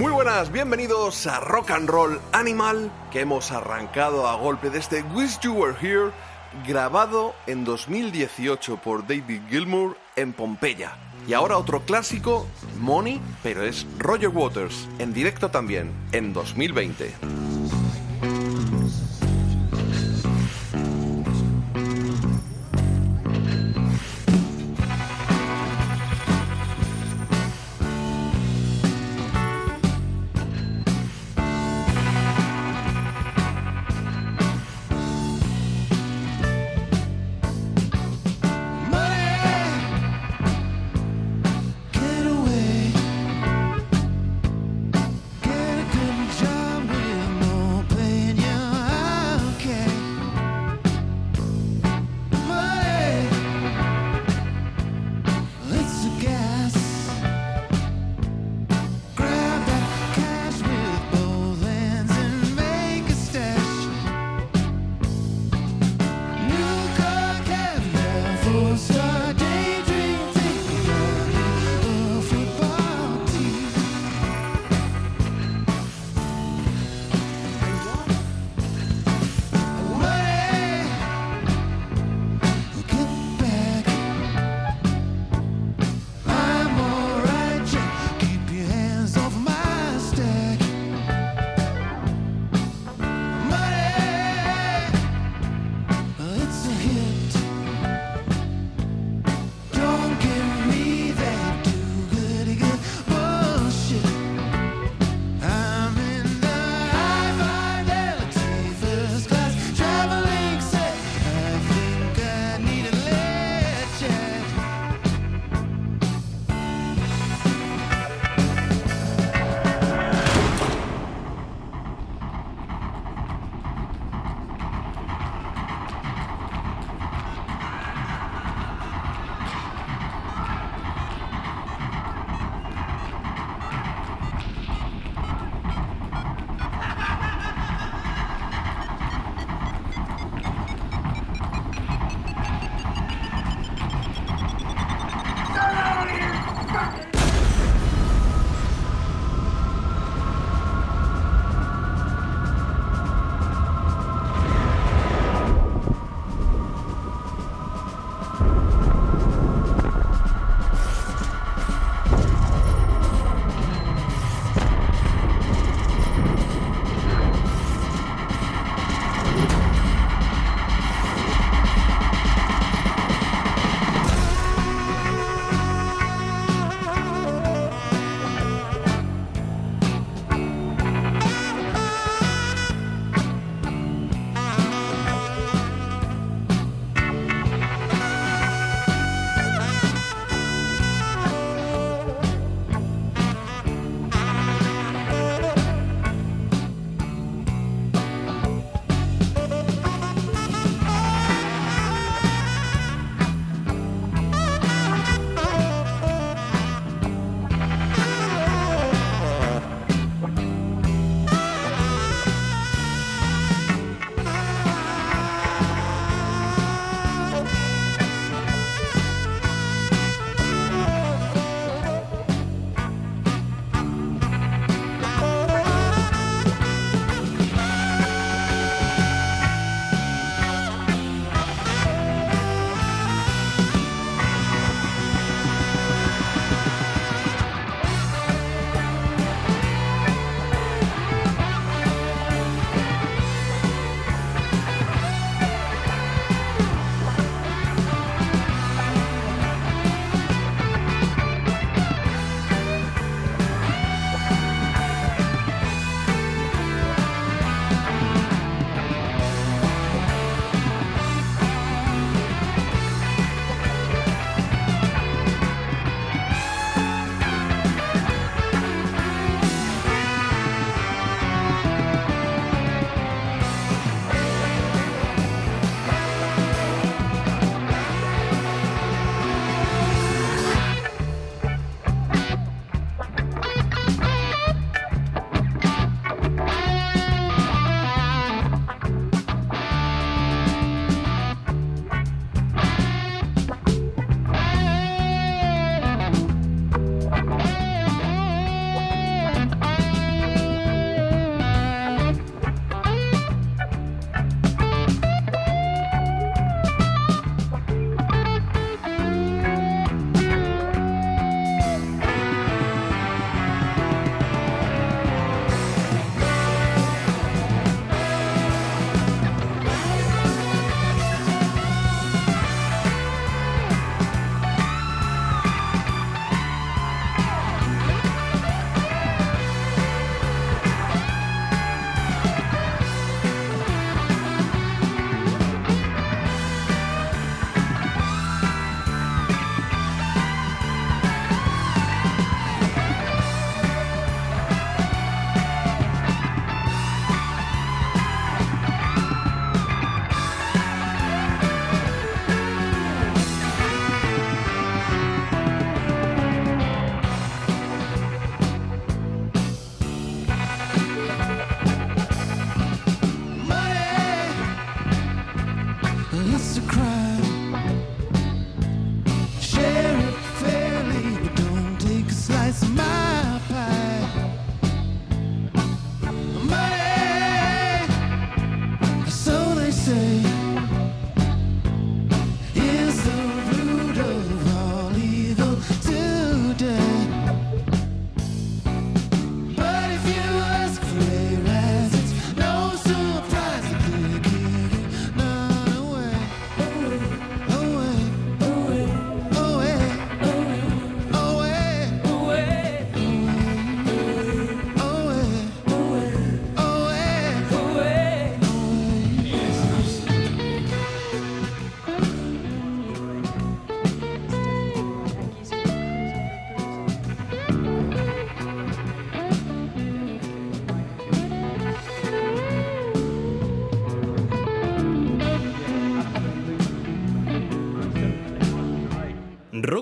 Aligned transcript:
Muy 0.00 0.12
buenas, 0.12 0.50
bienvenidos 0.50 1.26
a 1.26 1.40
Rock 1.40 1.72
and 1.72 1.86
Roll 1.86 2.22
Animal, 2.32 2.90
que 3.12 3.20
hemos 3.20 3.52
arrancado 3.52 4.26
a 4.26 4.34
golpe 4.34 4.70
de 4.70 4.78
este 4.78 5.02
Wish 5.02 5.40
You 5.40 5.52
Were 5.52 5.76
Here, 5.78 6.10
grabado 6.66 7.34
en 7.46 7.66
2018 7.66 8.78
por 8.78 9.06
David 9.06 9.42
Gilmour 9.50 9.98
en 10.16 10.32
Pompeya. 10.32 10.96
Y 11.28 11.34
ahora 11.34 11.58
otro 11.58 11.82
clásico, 11.82 12.46
Money, 12.78 13.20
pero 13.42 13.62
es 13.62 13.86
Roger 13.98 14.30
Waters, 14.30 14.88
en 14.98 15.12
directo 15.12 15.50
también, 15.50 15.92
en 16.12 16.32
2020. 16.32 17.14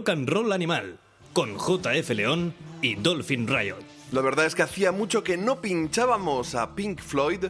Roll 0.08 0.52
Animal, 0.52 0.98
con 1.34 1.58
JF 1.58 2.08
León 2.10 2.54
y 2.80 2.94
Dolphin 2.94 3.46
Riot. 3.46 3.76
La 4.10 4.22
verdad 4.22 4.46
es 4.46 4.54
que 4.54 4.62
hacía 4.62 4.90
mucho 4.90 5.22
que 5.22 5.36
no 5.36 5.60
pinchábamos 5.60 6.54
a 6.54 6.74
Pink 6.74 7.02
Floyd 7.02 7.44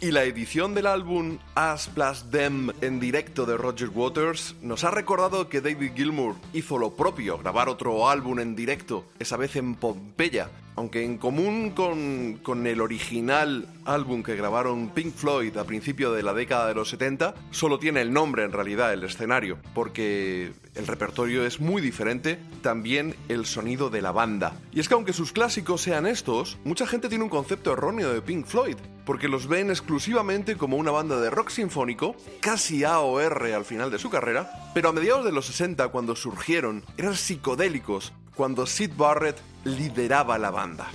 y 0.00 0.12
la 0.12 0.22
edición 0.22 0.74
del 0.74 0.86
álbum 0.86 1.38
As 1.56 1.88
Plus 1.88 2.30
Them 2.30 2.70
en 2.82 3.00
directo 3.00 3.46
de 3.46 3.56
Roger 3.56 3.88
Waters 3.88 4.54
nos 4.62 4.84
ha 4.84 4.92
recordado 4.92 5.48
que 5.48 5.60
David 5.60 5.90
Gilmour 5.96 6.36
hizo 6.52 6.78
lo 6.78 6.94
propio, 6.94 7.36
grabar 7.38 7.68
otro 7.68 8.08
álbum 8.08 8.38
en 8.38 8.54
directo, 8.54 9.06
esa 9.18 9.36
vez 9.36 9.56
en 9.56 9.74
Pompeya, 9.74 10.50
aunque 10.76 11.04
en 11.04 11.18
común 11.18 11.70
con, 11.70 12.38
con, 12.44 12.64
el 12.68 12.80
original 12.80 13.66
álbum 13.86 14.22
que 14.22 14.36
grabaron 14.36 14.90
Pink 14.90 15.14
Floyd 15.14 15.56
a 15.56 15.64
principio 15.64 16.12
de 16.12 16.22
la 16.22 16.32
década 16.32 16.68
de 16.68 16.74
los 16.74 16.90
70, 16.90 17.34
solo 17.50 17.80
tiene 17.80 18.02
el 18.02 18.12
nombre 18.12 18.44
en 18.44 18.52
realidad, 18.52 18.92
el 18.92 19.02
escenario, 19.02 19.58
porque 19.74 20.52
el 20.74 20.86
repertorio 20.86 21.46
es 21.46 21.60
muy 21.60 21.80
diferente, 21.80 22.38
también 22.62 23.14
el 23.28 23.46
sonido 23.46 23.90
de 23.90 24.02
la 24.02 24.12
banda. 24.12 24.56
Y 24.72 24.80
es 24.80 24.88
que 24.88 24.94
aunque 24.94 25.12
sus 25.12 25.32
clásicos 25.32 25.82
sean 25.82 26.06
estos, 26.06 26.58
mucha 26.64 26.86
gente 26.86 27.08
tiene 27.08 27.24
un 27.24 27.30
concepto 27.30 27.72
erróneo 27.72 28.12
de 28.12 28.22
Pink 28.22 28.46
Floyd, 28.46 28.76
porque 29.04 29.28
los 29.28 29.46
ven 29.46 29.70
exclusivamente 29.70 30.56
como 30.56 30.76
una 30.76 30.90
banda 30.90 31.20
de 31.20 31.30
rock 31.30 31.50
sinfónico, 31.50 32.16
casi 32.40 32.84
AOR 32.84 33.44
al 33.54 33.64
final 33.64 33.90
de 33.90 33.98
su 33.98 34.10
carrera, 34.10 34.50
pero 34.74 34.88
a 34.88 34.92
mediados 34.92 35.24
de 35.24 35.32
los 35.32 35.46
60, 35.46 35.88
cuando 35.88 36.16
surgieron, 36.16 36.84
eran 36.96 37.14
psicodélicos, 37.14 38.12
cuando 38.34 38.66
Sid 38.66 38.92
Barrett 38.96 39.40
lideraba 39.64 40.38
la 40.38 40.50
banda. 40.50 40.90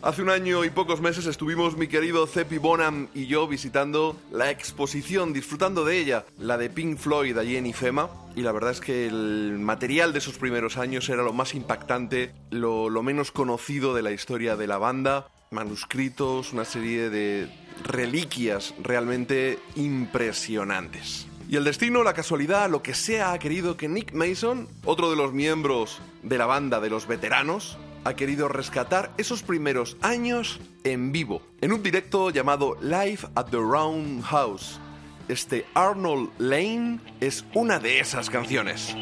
Hace 0.00 0.22
un 0.22 0.30
año 0.30 0.64
y 0.64 0.70
pocos 0.70 1.00
meses 1.00 1.26
estuvimos 1.26 1.76
mi 1.76 1.88
querido 1.88 2.24
Zeppy 2.28 2.58
Bonham 2.58 3.08
y 3.14 3.26
yo 3.26 3.48
visitando 3.48 4.16
la 4.30 4.48
exposición, 4.48 5.32
disfrutando 5.32 5.84
de 5.84 5.98
ella, 5.98 6.24
la 6.38 6.56
de 6.56 6.70
Pink 6.70 6.98
Floyd 6.98 7.36
allí 7.36 7.56
en 7.56 7.66
IFEMA, 7.66 8.08
y 8.36 8.42
la 8.42 8.52
verdad 8.52 8.70
es 8.70 8.80
que 8.80 9.08
el 9.08 9.58
material 9.58 10.12
de 10.12 10.20
esos 10.20 10.38
primeros 10.38 10.76
años 10.76 11.08
era 11.08 11.24
lo 11.24 11.32
más 11.32 11.52
impactante, 11.52 12.32
lo, 12.50 12.88
lo 12.90 13.02
menos 13.02 13.32
conocido 13.32 13.92
de 13.92 14.02
la 14.02 14.12
historia 14.12 14.56
de 14.56 14.68
la 14.68 14.78
banda, 14.78 15.26
manuscritos, 15.50 16.52
una 16.52 16.64
serie 16.64 17.10
de 17.10 17.48
reliquias 17.82 18.74
realmente 18.80 19.58
impresionantes. 19.74 21.26
Y 21.48 21.56
el 21.56 21.64
destino, 21.64 22.04
la 22.04 22.14
casualidad, 22.14 22.70
lo 22.70 22.82
que 22.84 22.94
sea, 22.94 23.32
ha 23.32 23.38
querido 23.40 23.76
que 23.76 23.88
Nick 23.88 24.12
Mason, 24.12 24.68
otro 24.84 25.10
de 25.10 25.16
los 25.16 25.32
miembros 25.32 26.00
de 26.22 26.38
la 26.38 26.46
banda 26.46 26.78
de 26.78 26.90
los 26.90 27.08
veteranos, 27.08 27.78
ha 28.08 28.16
querido 28.16 28.48
rescatar 28.48 29.12
esos 29.18 29.42
primeros 29.42 29.98
años 30.00 30.60
en 30.82 31.12
vivo, 31.12 31.42
en 31.60 31.72
un 31.72 31.82
directo 31.82 32.30
llamado 32.30 32.76
Live 32.80 33.20
at 33.34 33.46
the 33.50 33.58
Roundhouse. 33.58 34.80
Este 35.28 35.66
Arnold 35.74 36.30
Lane 36.38 37.00
es 37.20 37.44
una 37.52 37.78
de 37.78 38.00
esas 38.00 38.30
canciones. 38.30 38.96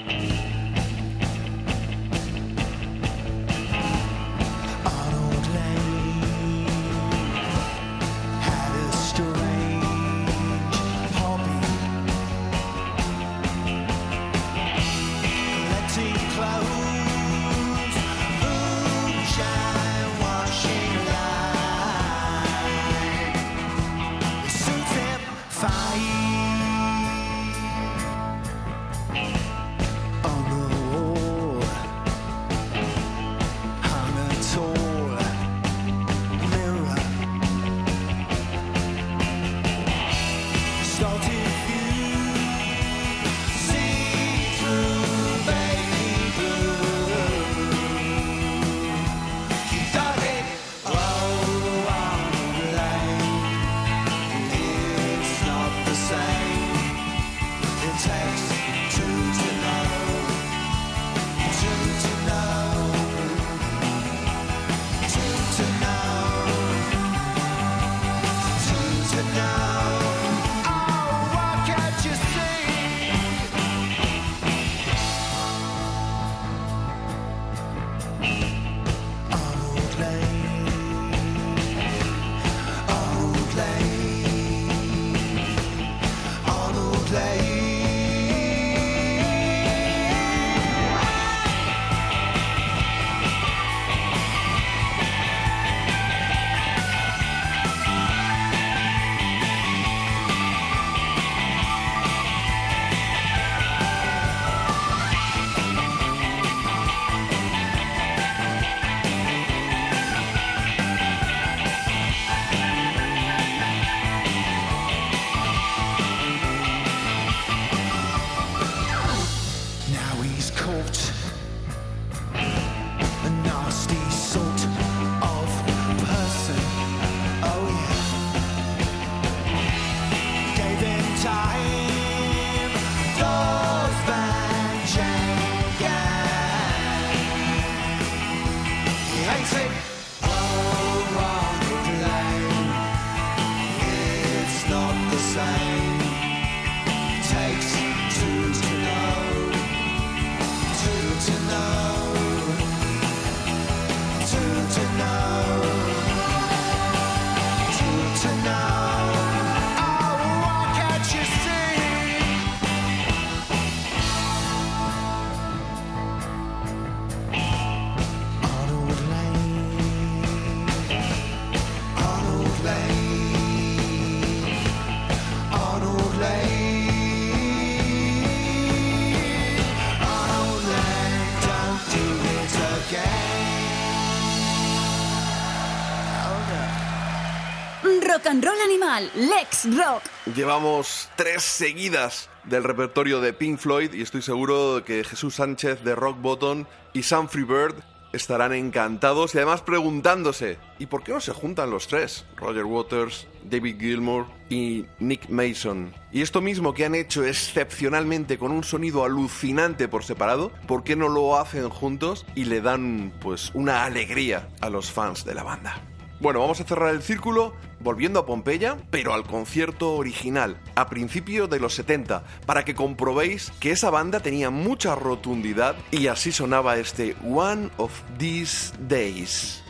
Animal, 188.66 189.08
Lex 189.14 189.76
Rock. 189.76 190.02
Llevamos 190.34 191.08
tres 191.14 191.44
seguidas 191.44 192.28
del 192.42 192.64
repertorio 192.64 193.20
de 193.20 193.32
Pink 193.32 193.60
Floyd 193.60 193.92
y 193.92 194.02
estoy 194.02 194.22
seguro 194.22 194.82
que 194.84 195.04
Jesús 195.04 195.36
Sánchez 195.36 195.84
de 195.84 195.94
Rock 195.94 196.20
Bottom 196.20 196.64
y 196.92 197.04
Sam 197.04 197.28
Freebird 197.28 197.76
estarán 198.12 198.52
encantados 198.52 199.34
y 199.34 199.38
además 199.38 199.62
preguntándose, 199.62 200.58
¿y 200.80 200.86
por 200.86 201.04
qué 201.04 201.12
no 201.12 201.20
se 201.20 201.32
juntan 201.32 201.70
los 201.70 201.86
tres? 201.86 202.24
Roger 202.34 202.64
Waters, 202.64 203.28
David 203.44 203.78
Gilmour 203.78 204.26
y 204.50 204.86
Nick 204.98 205.28
Mason. 205.28 205.94
Y 206.10 206.22
esto 206.22 206.40
mismo 206.40 206.74
que 206.74 206.86
han 206.86 206.96
hecho 206.96 207.24
excepcionalmente 207.24 208.36
con 208.36 208.50
un 208.50 208.64
sonido 208.64 209.04
alucinante 209.04 209.86
por 209.86 210.02
separado, 210.02 210.50
¿por 210.66 210.82
qué 210.82 210.96
no 210.96 211.08
lo 211.08 211.38
hacen 211.38 211.68
juntos 211.68 212.26
y 212.34 212.46
le 212.46 212.60
dan 212.60 213.12
pues 213.20 213.52
una 213.54 213.84
alegría 213.84 214.48
a 214.60 214.70
los 214.70 214.90
fans 214.90 215.24
de 215.24 215.34
la 215.36 215.44
banda? 215.44 215.80
Bueno, 216.18 216.40
vamos 216.40 216.60
a 216.60 216.64
cerrar 216.64 216.94
el 216.94 217.02
círculo 217.02 217.52
volviendo 217.80 218.18
a 218.18 218.26
Pompeya, 218.26 218.78
pero 218.90 219.12
al 219.12 219.24
concierto 219.24 219.92
original, 219.92 220.56
a 220.74 220.88
principios 220.88 221.50
de 221.50 221.60
los 221.60 221.74
70, 221.74 222.24
para 222.46 222.64
que 222.64 222.74
comprobéis 222.74 223.52
que 223.60 223.70
esa 223.70 223.90
banda 223.90 224.20
tenía 224.20 224.48
mucha 224.50 224.94
rotundidad 224.94 225.76
y 225.90 226.06
así 226.06 226.32
sonaba 226.32 226.78
este 226.78 227.14
One 227.22 227.70
of 227.76 227.92
These 228.18 228.72
Days. 228.88 229.62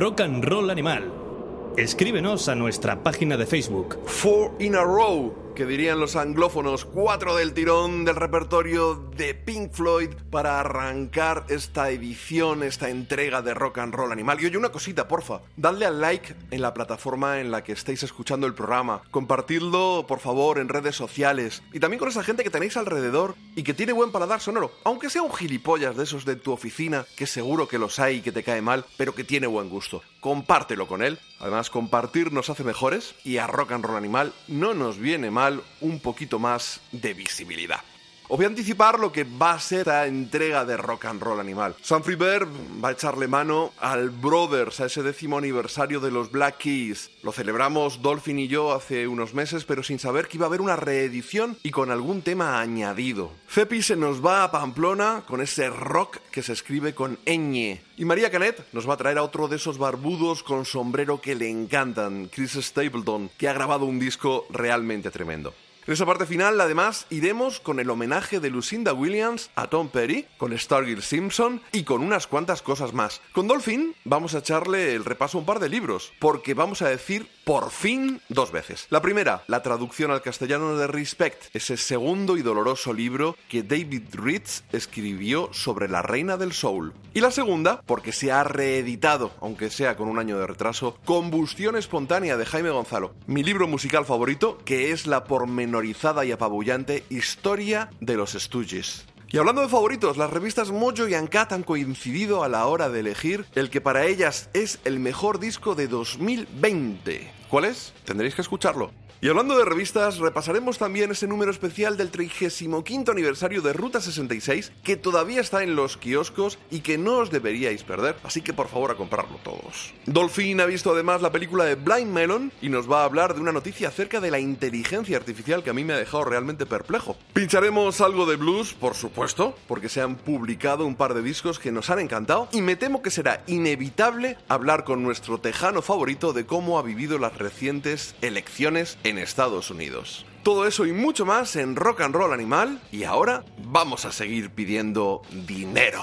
Rock 0.00 0.20
and 0.22 0.42
Roll 0.42 0.70
Animal. 0.70 1.74
Escríbenos 1.76 2.48
a 2.48 2.54
nuestra 2.54 3.02
página 3.02 3.36
de 3.36 3.44
Facebook. 3.44 3.98
Four 4.06 4.52
in 4.58 4.74
a 4.74 4.82
row, 4.82 5.49
que 5.54 5.66
dirían 5.66 6.00
los 6.00 6.16
anglófonos, 6.16 6.84
cuatro 6.84 7.36
del 7.36 7.54
tirón 7.54 8.04
del 8.04 8.16
repertorio 8.16 8.94
de 9.16 9.34
Pink 9.34 9.72
Floyd 9.72 10.10
para 10.30 10.60
arrancar 10.60 11.44
esta 11.48 11.90
edición, 11.90 12.62
esta 12.62 12.88
entrega 12.88 13.42
de 13.42 13.54
Rock 13.54 13.78
and 13.78 13.94
Roll 13.94 14.12
Animal. 14.12 14.40
Y 14.40 14.46
oye, 14.46 14.56
una 14.56 14.70
cosita, 14.70 15.08
porfa, 15.08 15.40
dadle 15.56 15.86
al 15.86 16.00
like 16.00 16.34
en 16.50 16.62
la 16.62 16.74
plataforma 16.74 17.40
en 17.40 17.50
la 17.50 17.64
que 17.64 17.72
estéis 17.72 18.02
escuchando 18.02 18.46
el 18.46 18.54
programa, 18.54 19.02
compartidlo, 19.10 20.04
por 20.06 20.20
favor, 20.20 20.58
en 20.58 20.68
redes 20.68 20.96
sociales 20.96 21.62
y 21.72 21.80
también 21.80 21.98
con 21.98 22.08
esa 22.08 22.22
gente 22.22 22.44
que 22.44 22.50
tenéis 22.50 22.76
alrededor 22.76 23.34
y 23.56 23.62
que 23.62 23.74
tiene 23.74 23.92
buen 23.92 24.12
paladar 24.12 24.40
sonoro, 24.40 24.72
aunque 24.84 25.10
sea 25.10 25.22
un 25.22 25.32
gilipollas 25.32 25.96
de 25.96 26.04
esos 26.04 26.24
de 26.24 26.36
tu 26.36 26.52
oficina, 26.52 27.06
que 27.16 27.26
seguro 27.26 27.68
que 27.68 27.78
los 27.78 27.98
hay 27.98 28.16
y 28.16 28.20
que 28.22 28.32
te 28.32 28.44
cae 28.44 28.62
mal, 28.62 28.84
pero 28.96 29.14
que 29.14 29.24
tiene 29.24 29.46
buen 29.46 29.68
gusto. 29.68 30.02
Compártelo 30.20 30.86
con 30.86 31.02
él. 31.02 31.18
Además, 31.40 31.70
compartir 31.70 32.32
nos 32.32 32.50
hace 32.50 32.62
mejores 32.62 33.14
y 33.24 33.38
a 33.38 33.46
Rock 33.46 33.72
and 33.72 33.84
Roll 33.84 33.96
Animal 33.96 34.34
no 34.48 34.74
nos 34.74 34.98
viene 34.98 35.30
mal 35.30 35.39
un 35.80 36.00
poquito 36.00 36.38
más 36.38 36.80
de 36.92 37.14
visibilidad. 37.14 37.80
Os 38.30 38.36
voy 38.36 38.44
a 38.44 38.48
anticipar 38.48 39.00
lo 39.00 39.10
que 39.10 39.24
va 39.24 39.54
a 39.54 39.58
ser 39.58 39.88
la 39.88 40.06
entrega 40.06 40.64
de 40.64 40.76
Rock 40.76 41.06
and 41.06 41.20
Roll 41.20 41.40
Animal. 41.40 41.74
Sam 41.82 42.00
Bear 42.16 42.46
va 42.46 42.90
a 42.90 42.92
echarle 42.92 43.26
mano 43.26 43.72
al 43.80 44.10
Brothers, 44.10 44.78
a 44.78 44.86
ese 44.86 45.02
décimo 45.02 45.36
aniversario 45.36 45.98
de 45.98 46.12
los 46.12 46.30
Black 46.30 46.58
Keys. 46.58 47.10
Lo 47.24 47.32
celebramos 47.32 48.02
Dolphin 48.02 48.38
y 48.38 48.46
yo 48.46 48.72
hace 48.72 49.08
unos 49.08 49.34
meses, 49.34 49.64
pero 49.64 49.82
sin 49.82 49.98
saber 49.98 50.28
que 50.28 50.36
iba 50.36 50.46
a 50.46 50.48
haber 50.48 50.60
una 50.60 50.76
reedición 50.76 51.56
y 51.64 51.72
con 51.72 51.90
algún 51.90 52.22
tema 52.22 52.60
añadido. 52.60 53.32
Cepi 53.48 53.82
se 53.82 53.96
nos 53.96 54.24
va 54.24 54.44
a 54.44 54.52
Pamplona 54.52 55.24
con 55.26 55.40
ese 55.40 55.68
rock 55.68 56.18
que 56.30 56.44
se 56.44 56.52
escribe 56.52 56.94
con 56.94 57.18
ñ. 57.26 57.80
Y 57.96 58.04
María 58.04 58.30
Canet 58.30 58.64
nos 58.72 58.88
va 58.88 58.94
a 58.94 58.98
traer 58.98 59.18
a 59.18 59.24
otro 59.24 59.48
de 59.48 59.56
esos 59.56 59.76
barbudos 59.76 60.44
con 60.44 60.64
sombrero 60.64 61.20
que 61.20 61.34
le 61.34 61.50
encantan, 61.50 62.28
Chris 62.32 62.52
Stapleton, 62.52 63.28
que 63.36 63.48
ha 63.48 63.52
grabado 63.54 63.86
un 63.86 63.98
disco 63.98 64.46
realmente 64.50 65.10
tremendo. 65.10 65.52
En 65.90 65.94
esa 65.94 66.06
parte 66.06 66.24
final, 66.24 66.60
además, 66.60 67.06
iremos 67.10 67.58
con 67.58 67.80
el 67.80 67.90
homenaje 67.90 68.38
de 68.38 68.48
Lucinda 68.48 68.92
Williams 68.92 69.50
a 69.56 69.66
Tom 69.66 69.88
Perry, 69.88 70.24
con 70.38 70.56
Stargill 70.56 71.02
Simpson 71.02 71.60
y 71.72 71.82
con 71.82 72.00
unas 72.02 72.28
cuantas 72.28 72.62
cosas 72.62 72.92
más. 72.94 73.20
Con 73.32 73.48
Dolphin 73.48 73.96
vamos 74.04 74.36
a 74.36 74.38
echarle 74.38 74.94
el 74.94 75.04
repaso 75.04 75.36
a 75.36 75.40
un 75.40 75.46
par 75.46 75.58
de 75.58 75.68
libros, 75.68 76.12
porque 76.20 76.54
vamos 76.54 76.80
a 76.82 76.88
decir 76.88 77.28
por 77.50 77.72
fin 77.72 78.20
dos 78.28 78.52
veces. 78.52 78.86
La 78.90 79.02
primera, 79.02 79.42
la 79.48 79.60
traducción 79.60 80.12
al 80.12 80.22
castellano 80.22 80.76
de 80.76 80.86
Respect, 80.86 81.46
ese 81.52 81.76
segundo 81.76 82.36
y 82.36 82.42
doloroso 82.42 82.92
libro 82.92 83.36
que 83.48 83.64
David 83.64 84.04
Ritz 84.12 84.62
escribió 84.70 85.52
sobre 85.52 85.88
la 85.88 86.00
reina 86.00 86.36
del 86.36 86.52
soul. 86.52 86.92
Y 87.12 87.20
la 87.20 87.32
segunda, 87.32 87.82
porque 87.86 88.12
se 88.12 88.30
ha 88.30 88.44
reeditado, 88.44 89.32
aunque 89.40 89.68
sea 89.68 89.96
con 89.96 90.06
un 90.06 90.20
año 90.20 90.38
de 90.38 90.46
retraso, 90.46 90.96
Combustión 91.04 91.74
espontánea 91.74 92.36
de 92.36 92.46
Jaime 92.46 92.70
Gonzalo, 92.70 93.14
mi 93.26 93.42
libro 93.42 93.66
musical 93.66 94.04
favorito, 94.04 94.58
que 94.64 94.92
es 94.92 95.08
la 95.08 95.24
pormenorizada 95.24 96.24
y 96.24 96.30
apabullante 96.30 97.02
historia 97.08 97.90
de 98.00 98.14
los 98.14 98.34
Stooges. 98.34 99.06
Y 99.32 99.38
hablando 99.38 99.62
de 99.62 99.68
favoritos, 99.68 100.16
las 100.16 100.30
revistas 100.30 100.70
Mojo 100.70 101.08
y 101.08 101.14
Uncut 101.14 101.50
han 101.50 101.64
coincidido 101.64 102.44
a 102.44 102.48
la 102.48 102.66
hora 102.66 102.90
de 102.90 103.00
elegir 103.00 103.44
el 103.56 103.70
que 103.70 103.80
para 103.80 104.06
ellas 104.06 104.50
es 104.52 104.78
el 104.84 105.00
mejor 105.00 105.40
disco 105.40 105.74
de 105.74 105.88
2020. 105.88 107.39
¿Cuál 107.50 107.64
es? 107.64 107.92
Tendréis 108.04 108.36
que 108.36 108.42
escucharlo. 108.42 108.92
Y 109.22 109.28
hablando 109.28 109.58
de 109.58 109.66
revistas, 109.66 110.16
repasaremos 110.16 110.78
también 110.78 111.10
ese 111.10 111.26
número 111.26 111.50
especial 111.50 111.98
del 111.98 112.10
35 112.10 112.82
aniversario 113.10 113.60
de 113.60 113.74
Ruta 113.74 114.00
66 114.00 114.72
que 114.82 114.96
todavía 114.96 115.42
está 115.42 115.62
en 115.62 115.76
los 115.76 115.98
kioscos 115.98 116.58
y 116.70 116.80
que 116.80 116.96
no 116.96 117.18
os 117.18 117.30
deberíais 117.30 117.82
perder, 117.82 118.16
así 118.22 118.40
que 118.40 118.54
por 118.54 118.68
favor 118.68 118.90
a 118.90 118.94
comprarlo 118.94 119.36
todos. 119.44 119.92
Dolphin 120.06 120.62
ha 120.62 120.64
visto 120.64 120.92
además 120.92 121.20
la 121.20 121.32
película 121.32 121.66
de 121.66 121.74
Blind 121.74 122.10
Melon 122.10 122.50
y 122.62 122.70
nos 122.70 122.90
va 122.90 123.02
a 123.02 123.04
hablar 123.04 123.34
de 123.34 123.42
una 123.42 123.52
noticia 123.52 123.88
acerca 123.88 124.20
de 124.20 124.30
la 124.30 124.38
inteligencia 124.38 125.18
artificial 125.18 125.62
que 125.62 125.68
a 125.68 125.74
mí 125.74 125.84
me 125.84 125.92
ha 125.92 125.98
dejado 125.98 126.24
realmente 126.24 126.64
perplejo. 126.64 127.18
Pincharemos 127.34 128.00
algo 128.00 128.24
de 128.24 128.36
blues, 128.36 128.72
por 128.72 128.94
supuesto, 128.94 129.54
porque 129.68 129.90
se 129.90 130.00
han 130.00 130.16
publicado 130.16 130.86
un 130.86 130.96
par 130.96 131.12
de 131.12 131.22
discos 131.22 131.58
que 131.58 131.72
nos 131.72 131.90
han 131.90 131.98
encantado 131.98 132.48
y 132.52 132.62
me 132.62 132.74
temo 132.74 133.02
que 133.02 133.10
será 133.10 133.42
inevitable 133.46 134.38
hablar 134.48 134.84
con 134.84 135.02
nuestro 135.02 135.36
tejano 135.36 135.82
favorito 135.82 136.32
de 136.32 136.46
cómo 136.46 136.78
ha 136.78 136.82
vivido 136.82 137.18
las 137.18 137.36
recientes 137.36 138.14
elecciones 138.22 138.96
Estados 139.18 139.70
Unidos. 139.70 140.26
Todo 140.42 140.66
eso 140.66 140.86
y 140.86 140.92
mucho 140.92 141.26
más 141.26 141.56
en 141.56 141.76
Rock 141.76 142.00
and 142.00 142.14
Roll 142.14 142.32
Animal 142.32 142.80
y 142.90 143.04
ahora 143.04 143.44
vamos 143.58 144.04
a 144.04 144.12
seguir 144.12 144.50
pidiendo 144.50 145.22
dinero. 145.30 146.02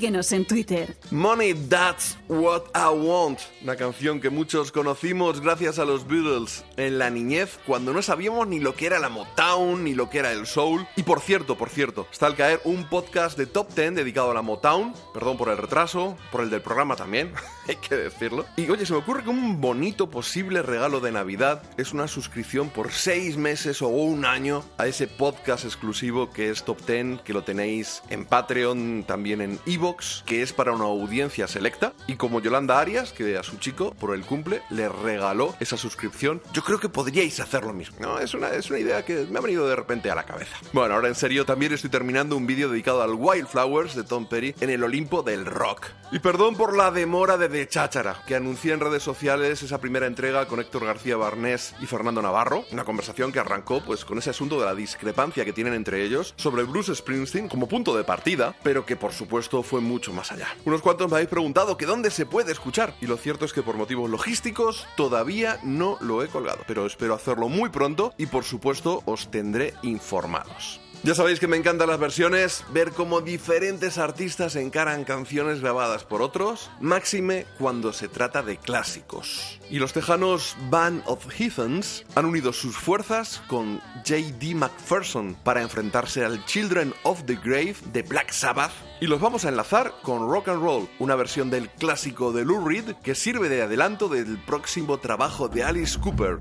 Síguenos 0.00 0.32
en 0.32 0.46
Twitter. 0.46 0.96
Money, 1.10 1.52
That's 1.52 2.16
What 2.32 2.62
I 2.76 2.96
Want, 2.96 3.40
una 3.60 3.74
canción 3.74 4.20
que 4.20 4.30
muchos 4.30 4.70
conocimos 4.70 5.40
gracias 5.40 5.80
a 5.80 5.84
los 5.84 6.06
Beatles 6.06 6.64
en 6.76 6.96
la 6.96 7.10
niñez 7.10 7.58
cuando 7.66 7.92
no 7.92 8.02
sabíamos 8.02 8.46
ni 8.46 8.60
lo 8.60 8.76
que 8.76 8.86
era 8.86 9.00
la 9.00 9.08
Motown 9.08 9.82
ni 9.82 9.94
lo 9.94 10.08
que 10.08 10.20
era 10.20 10.30
el 10.30 10.46
soul. 10.46 10.86
Y 10.94 11.02
por 11.02 11.18
cierto, 11.18 11.58
por 11.58 11.70
cierto, 11.70 12.06
está 12.12 12.26
al 12.26 12.36
caer 12.36 12.60
un 12.62 12.88
podcast 12.88 13.36
de 13.36 13.46
Top 13.46 13.74
10 13.74 13.96
dedicado 13.96 14.30
a 14.30 14.34
la 14.34 14.42
Motown, 14.42 14.94
perdón 15.12 15.38
por 15.38 15.48
el 15.48 15.56
retraso, 15.56 16.16
por 16.30 16.42
el 16.42 16.50
del 16.50 16.62
programa 16.62 16.94
también, 16.94 17.32
hay 17.68 17.74
que 17.74 17.96
decirlo. 17.96 18.46
Y 18.56 18.70
oye, 18.70 18.86
se 18.86 18.92
me 18.92 19.00
ocurre 19.00 19.24
que 19.24 19.30
un 19.30 19.60
bonito 19.60 20.08
posible 20.08 20.62
regalo 20.62 21.00
de 21.00 21.10
Navidad 21.10 21.64
es 21.78 21.92
una 21.92 22.06
suscripción 22.06 22.70
por 22.70 22.92
6 22.92 23.38
meses 23.38 23.82
o 23.82 23.88
un 23.88 24.24
año 24.24 24.62
a 24.78 24.86
ese 24.86 25.08
podcast 25.08 25.64
exclusivo 25.64 26.30
que 26.30 26.50
es 26.50 26.62
Top 26.62 26.78
10, 26.86 27.22
que 27.22 27.32
lo 27.32 27.42
tenéis 27.42 28.04
en 28.08 28.24
Patreon, 28.24 29.02
también 29.04 29.40
en 29.40 29.58
Evox, 29.66 30.22
que 30.26 30.42
es 30.42 30.52
para 30.52 30.70
una 30.70 30.84
audiencia 30.84 31.48
selecta. 31.48 31.92
Y 32.06 32.19
como 32.20 32.42
Yolanda 32.42 32.78
Arias, 32.78 33.14
que 33.14 33.38
a 33.38 33.42
su 33.42 33.56
chico, 33.56 33.94
por 33.94 34.14
el 34.14 34.26
cumple, 34.26 34.60
le 34.68 34.90
regaló 34.90 35.56
esa 35.58 35.78
suscripción, 35.78 36.42
yo 36.52 36.62
creo 36.62 36.78
que 36.78 36.90
podríais 36.90 37.40
hacer 37.40 37.64
lo 37.64 37.72
mismo. 37.72 37.96
No, 37.98 38.18
es 38.18 38.34
una, 38.34 38.50
es 38.50 38.68
una 38.68 38.78
idea 38.78 39.06
que 39.06 39.26
me 39.30 39.38
ha 39.38 39.40
venido 39.40 39.66
de 39.66 39.74
repente 39.74 40.10
a 40.10 40.14
la 40.14 40.24
cabeza. 40.24 40.54
Bueno, 40.74 40.94
ahora 40.94 41.08
en 41.08 41.14
serio, 41.14 41.46
también 41.46 41.72
estoy 41.72 41.88
terminando 41.88 42.36
un 42.36 42.46
vídeo 42.46 42.68
dedicado 42.68 43.02
al 43.02 43.14
Wildflowers 43.14 43.94
de 43.94 44.04
Tom 44.04 44.26
Perry 44.26 44.54
en 44.60 44.68
el 44.68 44.84
Olimpo 44.84 45.22
del 45.22 45.46
Rock. 45.46 45.86
Y 46.12 46.18
perdón 46.18 46.56
por 46.56 46.76
la 46.76 46.90
demora 46.90 47.38
de 47.38 47.48
De 47.48 47.66
Cháchara, 47.66 48.22
que 48.26 48.34
anuncié 48.34 48.74
en 48.74 48.80
redes 48.80 49.02
sociales 49.02 49.62
esa 49.62 49.80
primera 49.80 50.06
entrega 50.06 50.46
con 50.46 50.60
Héctor 50.60 50.84
García 50.84 51.16
Barnés 51.16 51.74
y 51.80 51.86
Fernando 51.86 52.20
Navarro, 52.20 52.66
una 52.70 52.84
conversación 52.84 53.32
que 53.32 53.38
arrancó 53.38 53.82
pues 53.82 54.04
con 54.04 54.18
ese 54.18 54.28
asunto 54.28 54.60
de 54.60 54.66
la 54.66 54.74
discrepancia 54.74 55.46
que 55.46 55.54
tienen 55.54 55.72
entre 55.72 56.04
ellos 56.04 56.34
sobre 56.36 56.64
Bruce 56.64 56.94
Springsteen 56.94 57.48
como 57.48 57.66
punto 57.66 57.96
de 57.96 58.04
partida, 58.04 58.54
pero 58.62 58.84
que 58.84 58.96
por 58.96 59.12
supuesto 59.12 59.62
fue 59.62 59.80
mucho 59.80 60.12
más 60.12 60.32
allá. 60.32 60.48
Unos 60.66 60.82
cuantos 60.82 61.08
me 61.08 61.16
habéis 61.16 61.30
preguntado 61.30 61.78
que 61.78 61.86
dónde 61.86 62.09
se 62.10 62.26
puede 62.26 62.52
escuchar, 62.52 62.94
y 63.00 63.06
lo 63.06 63.16
cierto 63.16 63.44
es 63.44 63.52
que 63.52 63.62
por 63.62 63.76
motivos 63.76 64.10
logísticos 64.10 64.86
todavía 64.96 65.58
no 65.62 65.96
lo 66.00 66.22
he 66.22 66.28
colgado, 66.28 66.62
pero 66.66 66.86
espero 66.86 67.14
hacerlo 67.14 67.48
muy 67.48 67.70
pronto 67.70 68.12
y 68.18 68.26
por 68.26 68.44
supuesto 68.44 69.02
os 69.06 69.30
tendré 69.30 69.74
informados. 69.82 70.80
Ya 71.02 71.14
sabéis 71.14 71.40
que 71.40 71.46
me 71.46 71.56
encantan 71.56 71.88
las 71.88 71.98
versiones, 71.98 72.62
ver 72.74 72.90
cómo 72.90 73.22
diferentes 73.22 73.96
artistas 73.96 74.54
encaran 74.54 75.04
canciones 75.04 75.62
grabadas 75.62 76.04
por 76.04 76.20
otros, 76.20 76.70
máxime 76.78 77.46
cuando 77.58 77.94
se 77.94 78.06
trata 78.06 78.42
de 78.42 78.58
clásicos. 78.58 79.58
Y 79.70 79.78
los 79.78 79.94
tejanos 79.94 80.58
Band 80.68 81.02
of 81.06 81.26
Heathens 81.32 82.04
han 82.16 82.26
unido 82.26 82.52
sus 82.52 82.76
fuerzas 82.76 83.42
con 83.48 83.80
J.D. 84.06 84.54
McPherson 84.54 85.38
para 85.42 85.62
enfrentarse 85.62 86.22
al 86.22 86.44
Children 86.44 86.92
of 87.04 87.24
the 87.24 87.36
Grave 87.36 87.76
de 87.94 88.02
Black 88.02 88.30
Sabbath. 88.30 88.72
Y 89.00 89.06
los 89.06 89.22
vamos 89.22 89.46
a 89.46 89.48
enlazar 89.48 89.94
con 90.02 90.30
Rock 90.30 90.48
and 90.48 90.62
Roll, 90.62 90.86
una 90.98 91.16
versión 91.16 91.48
del 91.48 91.70
clásico 91.70 92.30
de 92.32 92.44
Lou 92.44 92.68
Reed 92.68 92.96
que 93.02 93.14
sirve 93.14 93.48
de 93.48 93.62
adelanto 93.62 94.10
del 94.10 94.38
próximo 94.44 94.98
trabajo 94.98 95.48
de 95.48 95.64
Alice 95.64 95.98
Cooper. 95.98 96.40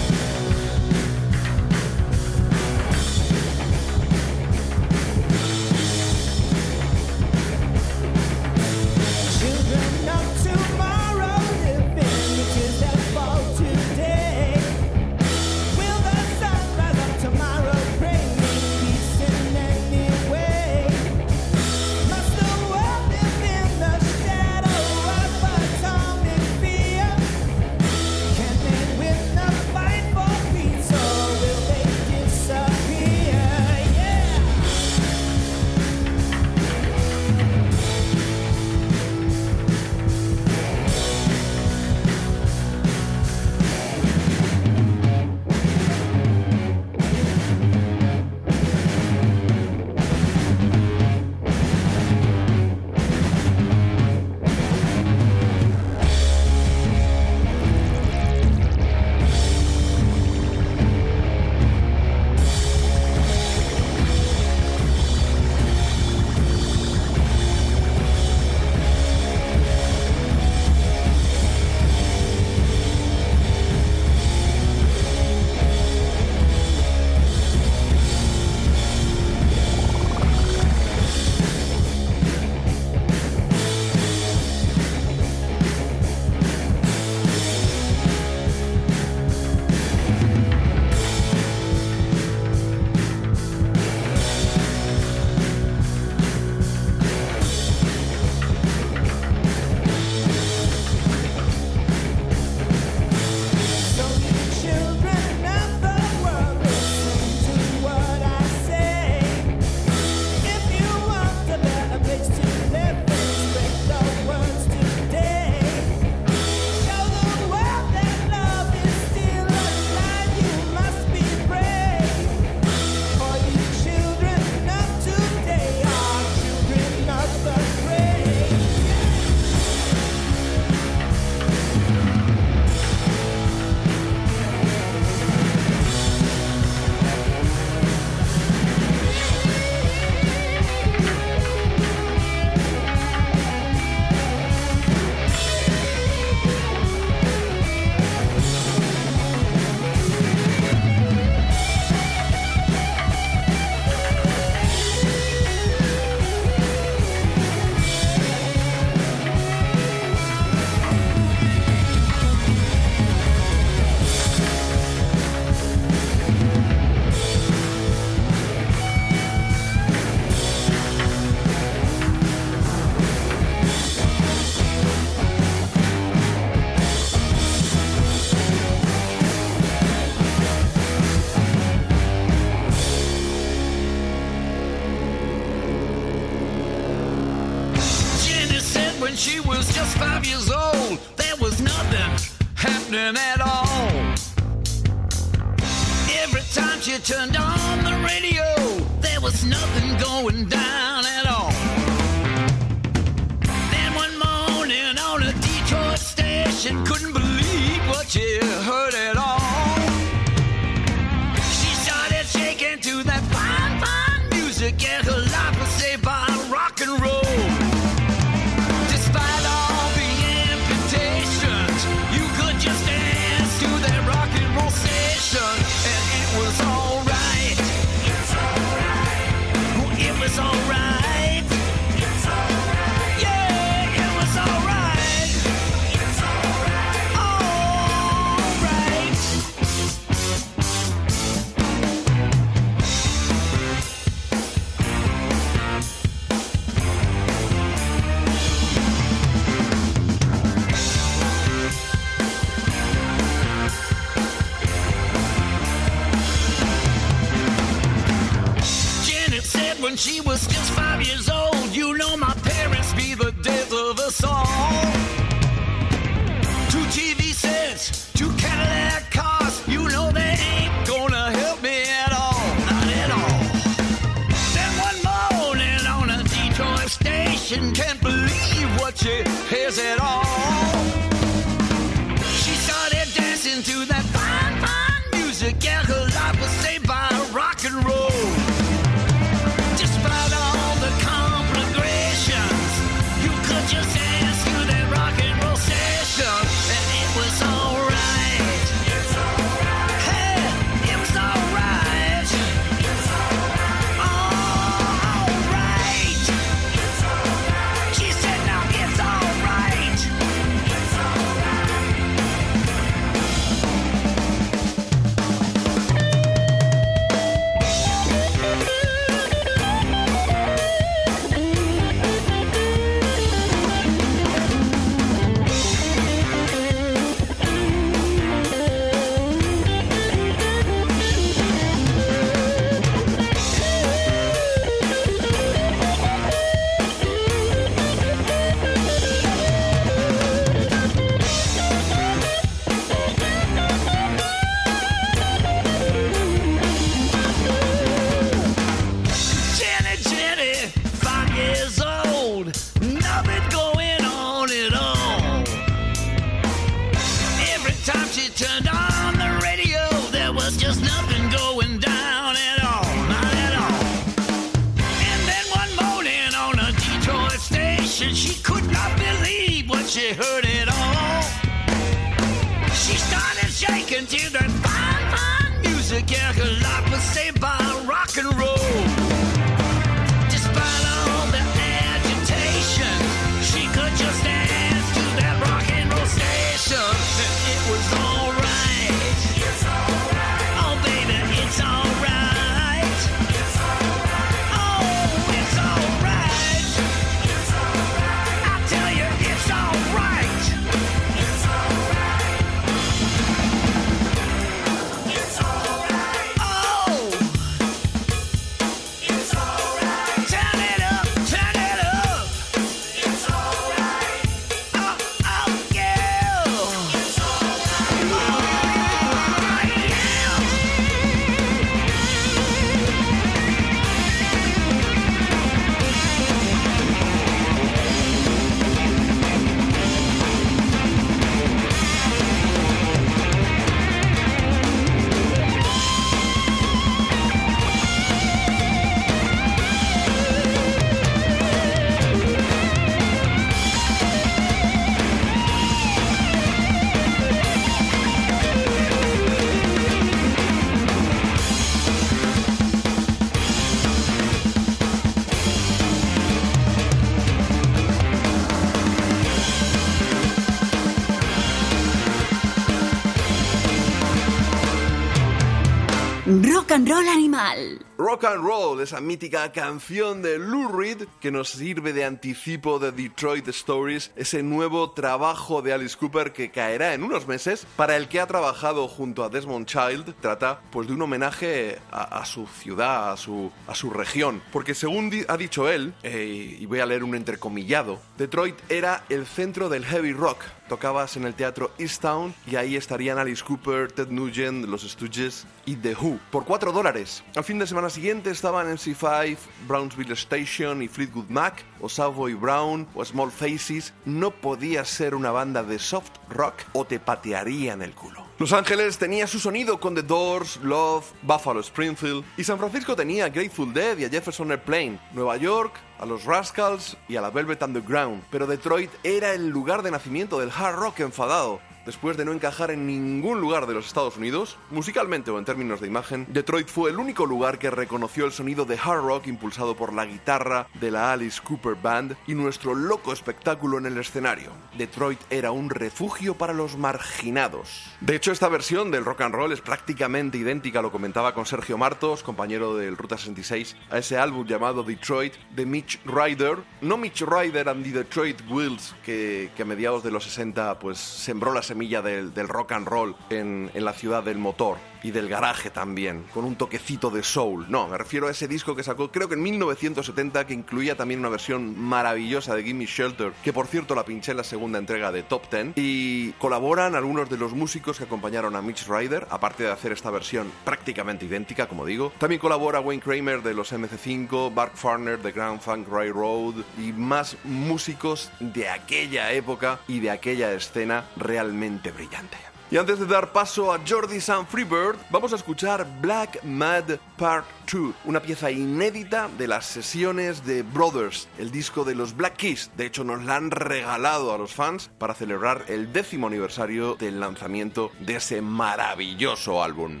Animal. 466.76 467.86
Rock 467.96 468.24
and 468.24 468.44
Roll, 468.44 468.82
esa 468.82 469.00
mítica 469.00 469.50
canción 469.50 470.20
de 470.20 470.38
Lou 470.38 470.68
Reed 470.68 471.04
que 471.20 471.30
nos 471.30 471.48
sirve 471.48 471.94
de 471.94 472.04
anticipo 472.04 472.78
de 472.78 472.92
Detroit 472.92 473.48
Stories, 473.48 474.12
ese 474.14 474.42
nuevo 474.42 474.90
trabajo 474.90 475.62
de 475.62 475.72
Alice 475.72 475.96
Cooper 475.96 476.34
que 476.34 476.50
caerá 476.50 476.92
en 476.92 477.02
unos 477.02 477.26
meses, 477.26 477.66
para 477.76 477.96
el 477.96 478.08
que 478.08 478.20
ha 478.20 478.26
trabajado 478.26 478.88
junto 478.88 479.24
a 479.24 479.30
Desmond 479.30 479.64
Child, 479.64 480.16
trata 480.20 480.60
pues 480.70 480.86
de 480.86 480.92
un 480.92 481.00
homenaje 481.00 481.78
a, 481.96 482.24
su 482.24 482.46
ciudad, 482.46 483.12
a 483.12 483.16
su, 483.16 483.50
a 483.66 483.74
su 483.74 483.90
región, 483.90 484.42
porque 484.52 484.74
según 484.74 485.10
ha 485.28 485.36
dicho 485.36 485.68
él, 485.68 485.94
eh, 486.02 486.56
y 486.60 486.66
voy 486.66 486.80
a 486.80 486.86
leer 486.86 487.04
un 487.04 487.14
entrecomillado, 487.14 488.00
Detroit 488.18 488.56
era 488.68 489.04
el 489.08 489.26
centro 489.26 489.68
del 489.68 489.84
heavy 489.84 490.12
rock, 490.12 490.42
tocabas 490.68 491.16
en 491.16 491.24
el 491.24 491.34
teatro 491.34 491.72
Easttown 491.78 492.34
y 492.46 492.56
ahí 492.56 492.76
estarían 492.76 493.18
Alice 493.18 493.42
Cooper, 493.44 493.90
Ted 493.92 494.08
Nugent, 494.08 494.66
los 494.66 494.82
Stooges 494.82 495.46
y 495.64 495.76
The 495.76 495.94
Who 495.94 496.18
por 496.30 496.44
4 496.44 496.72
dólares. 496.72 497.22
Al 497.34 497.44
fin 497.44 497.58
de 497.58 497.66
semana 497.66 497.90
siguiente 497.90 498.30
estaban 498.30 498.66
MC5, 498.66 499.36
Brownsville 499.66 500.12
Station 500.12 500.82
y 500.82 500.88
Fleetwood 500.88 501.28
Mac, 501.28 501.64
o 501.80 501.88
Savoy 501.88 502.34
Brown, 502.34 502.86
o 502.94 503.04
Small 503.04 503.30
Faces. 503.30 503.92
No 504.04 504.30
podía 504.30 504.84
ser 504.84 505.14
una 505.14 505.30
banda 505.30 505.62
de 505.62 505.78
soft 505.78 506.12
rock 506.28 506.54
o 506.72 506.84
te 506.84 506.98
patearían 506.98 507.82
el 507.82 507.94
culo. 507.94 508.25
Los 508.38 508.52
Ángeles 508.52 508.98
tenía 508.98 509.26
su 509.26 509.38
sonido 509.38 509.80
con 509.80 509.94
The 509.94 510.02
Doors, 510.02 510.58
Love, 510.62 511.06
Buffalo 511.22 511.60
Springfield 511.60 512.22
y 512.36 512.44
San 512.44 512.58
Francisco 512.58 512.94
tenía 512.94 513.24
a 513.24 513.28
Grateful 513.30 513.72
Dead 513.72 513.96
y 513.96 514.04
a 514.04 514.10
Jefferson 514.10 514.50
Airplane. 514.50 515.00
Nueva 515.14 515.38
York 515.38 515.72
a 515.98 516.04
los 516.04 516.24
Rascals 516.24 516.98
y 517.08 517.16
a 517.16 517.22
la 517.22 517.30
Velvet 517.30 517.62
Underground, 517.62 518.22
pero 518.30 518.46
Detroit 518.46 518.90
era 519.02 519.32
el 519.32 519.48
lugar 519.48 519.82
de 519.82 519.90
nacimiento 519.90 520.38
del 520.38 520.50
hard 520.54 520.76
rock 520.76 521.00
enfadado. 521.00 521.60
Después 521.86 522.16
de 522.16 522.24
no 522.24 522.32
encajar 522.32 522.72
en 522.72 522.84
ningún 522.84 523.40
lugar 523.40 523.68
de 523.68 523.74
los 523.74 523.86
Estados 523.86 524.16
Unidos, 524.16 524.58
musicalmente 524.70 525.30
o 525.30 525.38
en 525.38 525.44
términos 525.44 525.80
de 525.80 525.86
imagen, 525.86 526.26
Detroit 526.28 526.68
fue 526.68 526.90
el 526.90 526.98
único 526.98 527.26
lugar 527.26 527.60
que 527.60 527.70
reconoció 527.70 528.24
el 528.24 528.32
sonido 528.32 528.64
de 528.64 528.76
hard 528.76 529.04
rock 529.04 529.28
impulsado 529.28 529.76
por 529.76 529.92
la 529.92 530.04
guitarra 530.04 530.66
de 530.74 530.90
la 530.90 531.12
Alice 531.12 531.40
Cooper 531.40 531.76
Band 531.76 532.16
y 532.26 532.34
nuestro 532.34 532.74
loco 532.74 533.12
espectáculo 533.12 533.78
en 533.78 533.86
el 533.86 533.98
escenario. 533.98 534.50
Detroit 534.76 535.20
era 535.30 535.52
un 535.52 535.70
refugio 535.70 536.34
para 536.34 536.52
los 536.52 536.76
marginados. 536.76 537.84
De 538.00 538.16
hecho, 538.16 538.32
esta 538.32 538.48
versión 538.48 538.90
del 538.90 539.04
rock 539.04 539.20
and 539.20 539.34
roll 539.36 539.52
es 539.52 539.60
prácticamente 539.60 540.38
idéntica, 540.38 540.82
lo 540.82 540.90
comentaba 540.90 541.34
con 541.34 541.46
Sergio 541.46 541.78
Martos, 541.78 542.24
compañero 542.24 542.76
del 542.76 542.96
Ruta 542.96 543.16
66, 543.16 543.76
a 543.90 543.98
ese 543.98 544.18
álbum 544.18 544.44
llamado 544.44 544.82
Detroit 544.82 545.34
de 545.54 545.64
Mitch 545.64 546.00
Ryder. 546.04 546.58
No 546.80 546.96
Mitch 546.96 547.22
Ryder 547.22 547.68
and 547.68 547.84
the 547.84 547.92
Detroit 547.92 548.40
Wheels, 548.50 548.96
que, 549.04 549.52
que 549.54 549.62
a 549.62 549.66
mediados 549.66 550.02
de 550.02 550.10
los 550.10 550.24
60 550.24 550.80
pues 550.80 550.98
sembró 550.98 551.54
la 551.54 551.62
semilla 551.76 552.00
del, 552.00 552.32
rock 552.48 552.72
and 552.72 552.88
roll 552.88 553.14
en 553.28 553.70
la 553.74 553.92
ciudad 553.92 554.22
del 554.22 554.38
motor 554.38 554.78
y 555.02 555.10
del 555.10 555.28
garaje 555.28 555.70
también, 555.70 556.24
con 556.32 556.44
un 556.44 556.56
toquecito 556.56 557.10
de 557.10 557.22
soul. 557.22 557.66
No, 557.68 557.88
me 557.88 557.98
refiero 557.98 558.28
a 558.28 558.30
ese 558.30 558.48
disco 558.48 558.74
que 558.74 558.82
sacó 558.82 559.10
creo 559.10 559.28
que 559.28 559.34
en 559.34 559.42
1970 559.42 560.46
que 560.46 560.54
incluía 560.54 560.96
también 560.96 561.20
una 561.20 561.28
versión 561.28 561.78
maravillosa 561.78 562.54
de 562.54 562.62
Gimme 562.62 562.86
Shelter, 562.86 563.32
que 563.42 563.52
por 563.52 563.66
cierto 563.66 563.94
la 563.94 564.04
pinché 564.04 564.32
en 564.32 564.38
la 564.38 564.44
segunda 564.44 564.78
entrega 564.78 565.12
de 565.12 565.22
Top 565.22 565.48
Ten 565.48 565.72
y 565.76 566.32
colaboran 566.32 566.94
algunos 566.94 567.28
de 567.30 567.36
los 567.36 567.52
músicos 567.52 567.98
que 567.98 568.04
acompañaron 568.04 568.56
a 568.56 568.62
Mitch 568.62 568.86
Ryder, 568.86 569.26
aparte 569.30 569.64
de 569.64 569.70
hacer 569.70 569.92
esta 569.92 570.10
versión 570.10 570.50
prácticamente 570.64 571.26
idéntica, 571.26 571.68
como 571.68 571.86
digo. 571.86 572.12
También 572.18 572.40
colabora 572.40 572.80
Wayne 572.80 573.02
Kramer 573.02 573.42
de 573.42 573.54
los 573.54 573.72
MC5, 573.72 574.52
Mark 574.52 574.72
Farner 574.74 575.20
de 575.20 575.32
Grand 575.32 575.60
Funk 575.60 575.88
Railroad 575.88 576.54
y 576.78 576.92
más 576.92 577.36
músicos 577.44 578.30
de 578.40 578.68
aquella 578.68 579.32
época 579.32 579.80
y 579.88 580.00
de 580.00 580.10
aquella 580.10 580.52
escena 580.52 581.04
realmente 581.16 581.90
brillante. 581.90 582.55
Y 582.68 582.78
antes 582.78 582.98
de 582.98 583.06
dar 583.06 583.30
paso 583.30 583.72
a 583.72 583.78
Jordi 583.86 584.20
San 584.20 584.44
Freebird, 584.44 584.96
vamos 585.10 585.32
a 585.32 585.36
escuchar 585.36 585.86
Black 586.00 586.42
Mad 586.42 586.98
Part 587.16 587.46
2, 587.72 587.94
una 588.06 588.20
pieza 588.20 588.50
inédita 588.50 589.28
de 589.38 589.46
las 589.46 589.66
sesiones 589.66 590.44
de 590.44 590.62
Brothers, 590.62 591.28
el 591.38 591.52
disco 591.52 591.84
de 591.84 591.94
los 591.94 592.16
Black 592.16 592.36
Keys. 592.36 592.72
De 592.76 592.86
hecho, 592.86 593.04
nos 593.04 593.24
la 593.24 593.36
han 593.36 593.52
regalado 593.52 594.34
a 594.34 594.38
los 594.38 594.52
fans 594.52 594.90
para 594.98 595.14
celebrar 595.14 595.64
el 595.68 595.92
décimo 595.92 596.26
aniversario 596.26 596.96
del 596.96 597.20
lanzamiento 597.20 597.92
de 598.00 598.16
ese 598.16 598.42
maravilloso 598.42 599.62
álbum. 599.62 600.00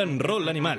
And 0.00 0.22
Roll 0.22 0.48
Animal 0.48 0.78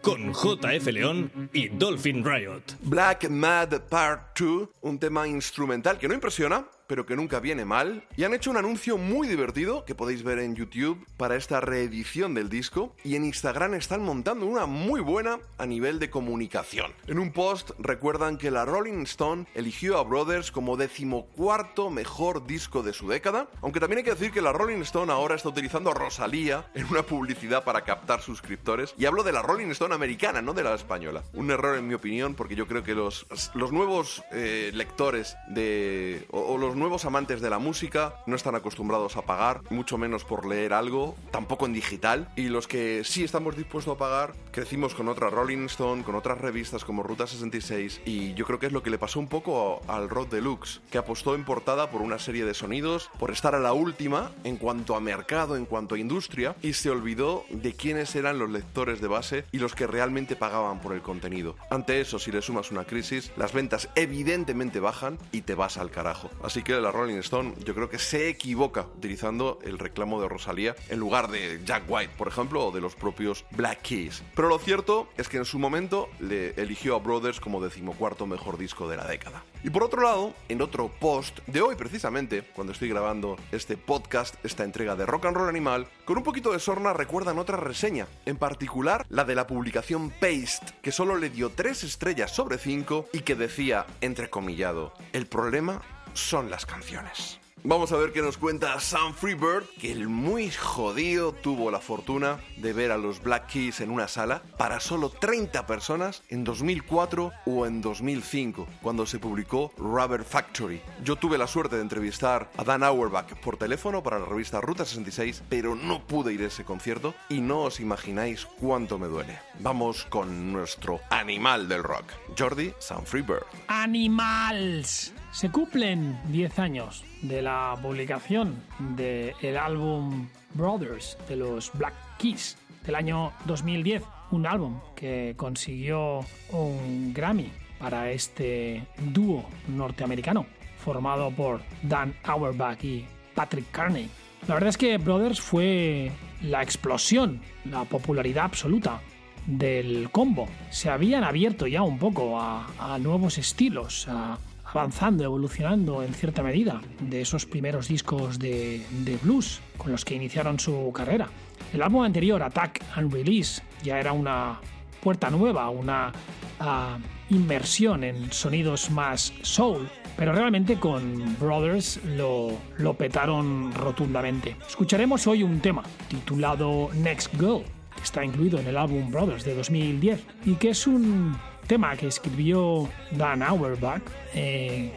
con 0.00 0.32
JF 0.32 0.86
León 0.92 1.50
y 1.52 1.68
Dolphin 1.68 2.24
Riot. 2.24 2.62
Black 2.82 3.28
Mad 3.28 3.88
Part 3.88 4.38
2, 4.38 4.68
un 4.82 4.98
tema 4.98 5.26
instrumental 5.26 5.98
que 5.98 6.08
no 6.08 6.14
impresiona, 6.14 6.64
pero 6.90 7.06
que 7.06 7.14
nunca 7.14 7.38
viene 7.38 7.64
mal, 7.64 8.02
y 8.16 8.24
han 8.24 8.34
hecho 8.34 8.50
un 8.50 8.56
anuncio 8.56 8.98
muy 8.98 9.28
divertido 9.28 9.84
que 9.84 9.94
podéis 9.94 10.24
ver 10.24 10.40
en 10.40 10.56
YouTube 10.56 11.06
para 11.16 11.36
esta 11.36 11.60
reedición 11.60 12.34
del 12.34 12.48
disco, 12.48 12.96
y 13.04 13.14
en 13.14 13.24
Instagram 13.24 13.74
están 13.74 14.02
montando 14.02 14.44
una 14.44 14.66
muy 14.66 15.00
buena 15.00 15.38
a 15.56 15.66
nivel 15.66 16.00
de 16.00 16.10
comunicación. 16.10 16.92
En 17.06 17.20
un 17.20 17.30
post 17.30 17.70
recuerdan 17.78 18.38
que 18.38 18.50
la 18.50 18.64
Rolling 18.64 19.04
Stone 19.04 19.46
eligió 19.54 19.98
a 19.98 20.02
Brothers 20.02 20.50
como 20.50 20.76
decimocuarto 20.76 21.90
mejor 21.90 22.44
disco 22.44 22.82
de 22.82 22.92
su 22.92 23.06
década, 23.06 23.48
aunque 23.62 23.78
también 23.78 23.98
hay 23.98 24.04
que 24.04 24.14
decir 24.14 24.32
que 24.32 24.42
la 24.42 24.52
Rolling 24.52 24.80
Stone 24.80 25.12
ahora 25.12 25.36
está 25.36 25.48
utilizando 25.48 25.92
a 25.92 25.94
Rosalía 25.94 26.72
en 26.74 26.86
una 26.86 27.04
publicidad 27.04 27.62
para 27.62 27.84
captar 27.84 28.20
suscriptores, 28.20 28.96
y 28.98 29.04
hablo 29.04 29.22
de 29.22 29.30
la 29.30 29.42
Rolling 29.42 29.70
Stone 29.70 29.94
americana, 29.94 30.42
no 30.42 30.54
de 30.54 30.64
la 30.64 30.74
española. 30.74 31.22
Un 31.34 31.52
error 31.52 31.78
en 31.78 31.86
mi 31.86 31.94
opinión, 31.94 32.34
porque 32.34 32.56
yo 32.56 32.66
creo 32.66 32.82
que 32.82 32.96
los, 32.96 33.28
los 33.54 33.70
nuevos 33.70 34.24
eh, 34.32 34.72
lectores 34.74 35.36
de, 35.50 36.26
o, 36.32 36.40
o 36.40 36.58
los 36.58 36.79
nuevos 36.80 37.04
amantes 37.04 37.42
de 37.42 37.50
la 37.50 37.58
música 37.58 38.14
no 38.26 38.34
están 38.34 38.54
acostumbrados 38.54 39.18
a 39.18 39.22
pagar, 39.22 39.60
mucho 39.68 39.98
menos 39.98 40.24
por 40.24 40.46
leer 40.46 40.72
algo, 40.72 41.14
tampoco 41.30 41.66
en 41.66 41.74
digital, 41.74 42.32
y 42.36 42.48
los 42.48 42.66
que 42.66 43.02
sí 43.04 43.22
estamos 43.22 43.54
dispuestos 43.54 43.94
a 43.94 43.98
pagar, 43.98 44.32
crecimos 44.50 44.94
con 44.94 45.08
otra 45.08 45.28
Rolling 45.28 45.66
Stone, 45.66 46.02
con 46.04 46.14
otras 46.14 46.38
revistas 46.38 46.86
como 46.86 47.02
Ruta 47.02 47.26
66, 47.26 48.00
y 48.06 48.32
yo 48.32 48.46
creo 48.46 48.58
que 48.58 48.66
es 48.66 48.72
lo 48.72 48.82
que 48.82 48.88
le 48.88 48.96
pasó 48.96 49.20
un 49.20 49.28
poco 49.28 49.82
al 49.88 50.08
Rock 50.08 50.30
Deluxe, 50.30 50.80
que 50.90 50.96
apostó 50.96 51.34
en 51.34 51.44
portada 51.44 51.90
por 51.90 52.00
una 52.00 52.18
serie 52.18 52.46
de 52.46 52.54
sonidos, 52.54 53.10
por 53.18 53.30
estar 53.30 53.54
a 53.54 53.60
la 53.60 53.74
última 53.74 54.32
en 54.44 54.56
cuanto 54.56 54.96
a 54.96 55.00
mercado, 55.00 55.56
en 55.56 55.66
cuanto 55.66 55.96
a 55.96 55.98
industria, 55.98 56.56
y 56.62 56.72
se 56.72 56.88
olvidó 56.88 57.44
de 57.50 57.74
quiénes 57.74 58.16
eran 58.16 58.38
los 58.38 58.48
lectores 58.48 59.02
de 59.02 59.08
base 59.08 59.44
y 59.52 59.58
los 59.58 59.74
que 59.74 59.86
realmente 59.86 60.34
pagaban 60.34 60.80
por 60.80 60.94
el 60.94 61.02
contenido. 61.02 61.56
Ante 61.70 62.00
eso, 62.00 62.18
si 62.18 62.32
le 62.32 62.40
sumas 62.40 62.70
una 62.70 62.84
crisis, 62.84 63.32
las 63.36 63.52
ventas 63.52 63.90
evidentemente 63.96 64.80
bajan 64.80 65.18
y 65.30 65.42
te 65.42 65.54
vas 65.54 65.76
al 65.76 65.90
carajo. 65.90 66.30
Así 66.42 66.62
que 66.62 66.69
la 66.78 66.92
Rolling 66.92 67.16
Stone 67.18 67.54
yo 67.64 67.74
creo 67.74 67.88
que 67.88 67.98
se 67.98 68.28
equivoca 68.28 68.86
utilizando 68.96 69.58
el 69.62 69.78
reclamo 69.78 70.20
de 70.20 70.28
Rosalía 70.28 70.76
en 70.88 71.00
lugar 71.00 71.30
de 71.30 71.60
Jack 71.64 71.84
White, 71.88 72.12
por 72.16 72.28
ejemplo, 72.28 72.66
o 72.66 72.70
de 72.70 72.80
los 72.80 72.94
propios 72.94 73.46
Black 73.52 73.80
Keys. 73.82 74.22
Pero 74.36 74.48
lo 74.48 74.58
cierto 74.58 75.08
es 75.16 75.28
que 75.28 75.38
en 75.38 75.44
su 75.44 75.58
momento 75.58 76.08
le 76.20 76.50
eligió 76.50 76.94
a 76.94 76.98
Brothers 76.98 77.40
como 77.40 77.62
decimocuarto 77.62 78.26
mejor 78.26 78.58
disco 78.58 78.88
de 78.88 78.98
la 78.98 79.06
década. 79.06 79.42
Y 79.64 79.70
por 79.70 79.82
otro 79.82 80.02
lado, 80.02 80.34
en 80.48 80.62
otro 80.62 80.88
post 81.00 81.40
de 81.46 81.60
hoy 81.60 81.76
precisamente, 81.76 82.42
cuando 82.54 82.72
estoy 82.72 82.88
grabando 82.88 83.36
este 83.52 83.76
podcast, 83.76 84.34
esta 84.44 84.64
entrega 84.64 84.96
de 84.96 85.06
Rock 85.06 85.26
and 85.26 85.36
Roll 85.36 85.48
Animal, 85.48 85.86
con 86.04 86.18
un 86.18 86.24
poquito 86.24 86.52
de 86.52 86.60
sorna 86.60 86.92
recuerdan 86.92 87.38
otra 87.38 87.56
reseña, 87.56 88.06
en 88.26 88.36
particular 88.36 89.06
la 89.08 89.24
de 89.24 89.34
la 89.34 89.46
publicación 89.46 90.10
Paste, 90.10 90.66
que 90.82 90.92
solo 90.92 91.16
le 91.16 91.30
dio 91.30 91.50
3 91.50 91.84
estrellas 91.84 92.34
sobre 92.34 92.58
5 92.58 93.06
y 93.12 93.20
que 93.20 93.34
decía, 93.34 93.86
entrecomillado, 94.00 94.92
el 95.12 95.26
problema 95.26 95.82
son 96.20 96.50
las 96.50 96.66
canciones. 96.66 97.40
Vamos 97.62 97.92
a 97.92 97.98
ver 97.98 98.12
qué 98.12 98.22
nos 98.22 98.38
cuenta 98.38 98.80
Sam 98.80 99.12
Freebird, 99.12 99.64
que 99.78 99.92
el 99.92 100.08
muy 100.08 100.50
jodido 100.50 101.32
tuvo 101.32 101.70
la 101.70 101.78
fortuna 101.78 102.40
de 102.56 102.72
ver 102.72 102.90
a 102.90 102.96
los 102.96 103.22
Black 103.22 103.48
Keys 103.48 103.80
en 103.80 103.90
una 103.90 104.08
sala 104.08 104.42
para 104.56 104.80
solo 104.80 105.10
30 105.10 105.66
personas 105.66 106.22
en 106.30 106.42
2004 106.42 107.32
o 107.44 107.66
en 107.66 107.82
2005, 107.82 108.66
cuando 108.80 109.04
se 109.04 109.18
publicó 109.18 109.72
Rubber 109.76 110.24
Factory. 110.24 110.80
Yo 111.04 111.16
tuve 111.16 111.36
la 111.36 111.46
suerte 111.46 111.76
de 111.76 111.82
entrevistar 111.82 112.50
a 112.56 112.64
Dan 112.64 112.82
Auerbach 112.82 113.34
por 113.40 113.58
teléfono 113.58 114.02
para 114.02 114.18
la 114.18 114.24
revista 114.24 114.62
Ruta 114.62 114.86
66, 114.86 115.42
pero 115.50 115.74
no 115.74 116.06
pude 116.06 116.32
ir 116.32 116.40
a 116.40 116.46
ese 116.46 116.64
concierto 116.64 117.14
y 117.28 117.42
no 117.42 117.64
os 117.64 117.78
imagináis 117.78 118.46
cuánto 118.46 118.98
me 118.98 119.06
duele. 119.06 119.38
Vamos 119.58 120.06
con 120.06 120.50
nuestro 120.50 121.00
animal 121.10 121.68
del 121.68 121.82
rock, 121.82 122.06
Jordi 122.38 122.72
Sam 122.78 123.04
Freebird. 123.04 123.44
Animals. 123.68 125.12
Se 125.32 125.48
cumplen 125.48 126.18
10 126.28 126.58
años 126.58 127.04
de 127.22 127.40
la 127.40 127.78
publicación 127.80 128.56
del 128.96 129.56
álbum 129.56 130.28
Brothers 130.54 131.16
de 131.28 131.36
los 131.36 131.70
Black 131.74 131.94
Keys 132.18 132.58
del 132.84 132.96
año 132.96 133.32
2010, 133.44 134.02
un 134.32 134.46
álbum 134.46 134.80
que 134.96 135.34
consiguió 135.36 136.20
un 136.50 137.12
Grammy 137.14 137.52
para 137.78 138.10
este 138.10 138.84
dúo 139.12 139.44
norteamericano 139.68 140.46
formado 140.78 141.30
por 141.30 141.62
Dan 141.82 142.12
Auerbach 142.24 142.82
y 142.82 143.06
Patrick 143.34 143.70
Carney. 143.70 144.10
La 144.48 144.54
verdad 144.54 144.70
es 144.70 144.76
que 144.76 144.98
Brothers 144.98 145.40
fue 145.40 146.10
la 146.42 146.62
explosión, 146.62 147.40
la 147.66 147.84
popularidad 147.84 148.46
absoluta 148.46 149.00
del 149.46 150.10
combo. 150.10 150.48
Se 150.70 150.90
habían 150.90 151.22
abierto 151.22 151.68
ya 151.68 151.82
un 151.82 151.98
poco 151.98 152.40
a, 152.40 152.66
a 152.78 152.98
nuevos 152.98 153.38
estilos, 153.38 154.08
a, 154.08 154.38
avanzando, 154.72 155.24
evolucionando 155.24 156.02
en 156.02 156.14
cierta 156.14 156.42
medida 156.42 156.80
de 157.00 157.20
esos 157.20 157.46
primeros 157.46 157.88
discos 157.88 158.38
de, 158.38 158.84
de, 159.04 159.16
blues 159.16 159.60
con 159.76 159.92
los 159.92 160.04
que 160.04 160.14
iniciaron 160.14 160.58
su 160.58 160.92
carrera. 160.92 161.28
El 161.72 161.82
álbum 161.82 162.02
anterior, 162.02 162.42
Attack 162.42 162.82
and 162.94 163.12
Release, 163.12 163.62
ya 163.82 163.98
era 163.98 164.12
una 164.12 164.60
puerta 165.00 165.30
nueva, 165.30 165.70
una 165.70 166.12
uh, 166.60 167.34
inmersión 167.34 168.04
en 168.04 168.32
sonidos 168.32 168.90
más 168.90 169.32
soul, 169.42 169.88
pero 170.16 170.32
realmente 170.32 170.76
con 170.76 171.36
Brothers 171.38 172.00
lo, 172.04 172.50
lo 172.78 172.94
petaron 172.94 173.72
rotundamente. 173.72 174.56
Escucharemos 174.68 175.26
hoy 175.26 175.42
un 175.42 175.60
tema 175.60 175.82
titulado 176.08 176.90
Next 176.94 177.32
Girl, 177.34 177.62
que 177.96 178.02
está 178.02 178.24
incluido 178.24 178.58
en 178.58 178.66
el 178.66 178.76
álbum 178.76 179.10
Brothers 179.10 179.44
de 179.44 179.54
2010 179.54 180.24
y 180.46 180.54
que 180.54 180.70
es 180.70 180.86
un 180.86 181.36
tema 181.70 181.94
que 181.94 182.08
escribió 182.08 182.88
Dan 183.12 183.44
Auerbach, 183.44 184.02
eh, 184.34 184.90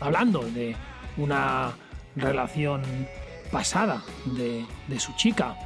hablando 0.00 0.40
de 0.40 0.74
una 1.18 1.72
relación 2.16 2.82
pasada 3.52 4.02
de, 4.24 4.66
de, 4.88 4.98
su 4.98 5.14
chica. 5.14 5.56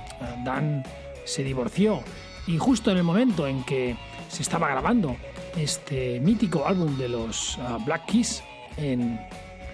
Dan 0.44 0.84
se 1.24 1.44
divorció 1.44 2.02
y 2.46 2.58
justo 2.58 2.90
en 2.90 2.98
el 2.98 3.04
momento 3.04 3.46
en 3.46 3.64
que 3.64 3.96
se 4.28 4.42
estaba 4.42 4.68
grabando 4.68 5.16
este 5.56 6.20
mítico 6.20 6.66
álbum 6.66 6.94
de 6.98 7.08
los 7.08 7.56
uh, 7.56 7.82
Black 7.86 8.04
Keys 8.04 8.44
en 8.76 9.18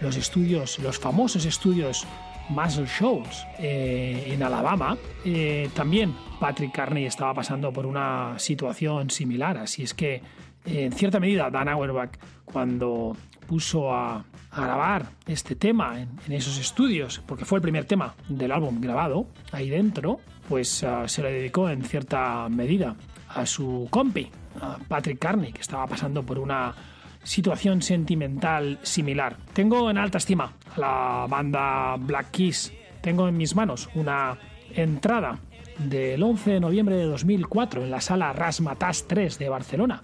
los 0.00 0.16
estudios, 0.16 0.78
los 0.78 1.00
famosos 1.00 1.46
estudios 1.46 2.06
Muscle 2.48 2.86
Shoals 2.86 3.44
eh, 3.58 4.28
en 4.28 4.40
Alabama, 4.40 4.96
eh, 5.24 5.68
también 5.74 6.14
Patrick 6.38 6.70
Carney 6.72 7.06
estaba 7.06 7.34
pasando 7.34 7.72
por 7.72 7.86
una 7.86 8.38
situación 8.38 9.10
similar, 9.10 9.58
así 9.58 9.82
es 9.82 9.94
que 9.94 10.22
en 10.66 10.92
cierta 10.92 11.20
medida 11.20 11.50
Dan 11.50 11.68
Auerbach 11.68 12.10
cuando 12.44 13.16
puso 13.46 13.92
a, 13.92 14.24
a 14.50 14.60
grabar 14.60 15.06
este 15.26 15.54
tema 15.54 16.00
en, 16.00 16.08
en, 16.26 16.32
esos 16.32 16.58
estudios, 16.58 17.22
porque 17.26 17.44
fue 17.44 17.58
el 17.58 17.62
primer 17.62 17.84
tema 17.84 18.14
del 18.28 18.52
álbum 18.52 18.80
grabado 18.80 19.28
ahí 19.52 19.70
dentro, 19.70 20.20
pues 20.48 20.82
uh, 20.82 21.06
se 21.06 21.22
le 21.22 21.32
dedicó 21.32 21.68
en 21.68 21.84
cierta 21.84 22.48
medida 22.48 22.96
a 23.28 23.46
su 23.46 23.86
compi, 23.90 24.30
a 24.60 24.78
Patrick 24.88 25.18
Carney, 25.18 25.52
que 25.52 25.60
estaba 25.60 25.86
pasando 25.86 26.22
por 26.22 26.38
una 26.38 26.74
situación 27.22 27.82
sentimental 27.82 28.78
similar. 28.82 29.36
Tengo 29.52 29.90
en 29.90 29.98
alta 29.98 30.18
estima 30.18 30.52
a 30.76 30.80
la 30.80 31.26
banda 31.28 31.96
Black 31.98 32.30
Keys. 32.30 32.72
Tengo 33.00 33.28
en 33.28 33.36
mis 33.36 33.54
manos 33.54 33.88
una 33.94 34.38
entrada 34.74 35.38
del 35.78 36.22
11 36.22 36.52
de 36.52 36.60
noviembre 36.60 36.96
de 36.96 37.04
2004 37.04 37.84
en 37.84 37.90
la 37.90 38.00
sala 38.00 38.32
Rasmatas 38.32 39.06
3 39.06 39.38
de 39.38 39.48
Barcelona 39.48 40.00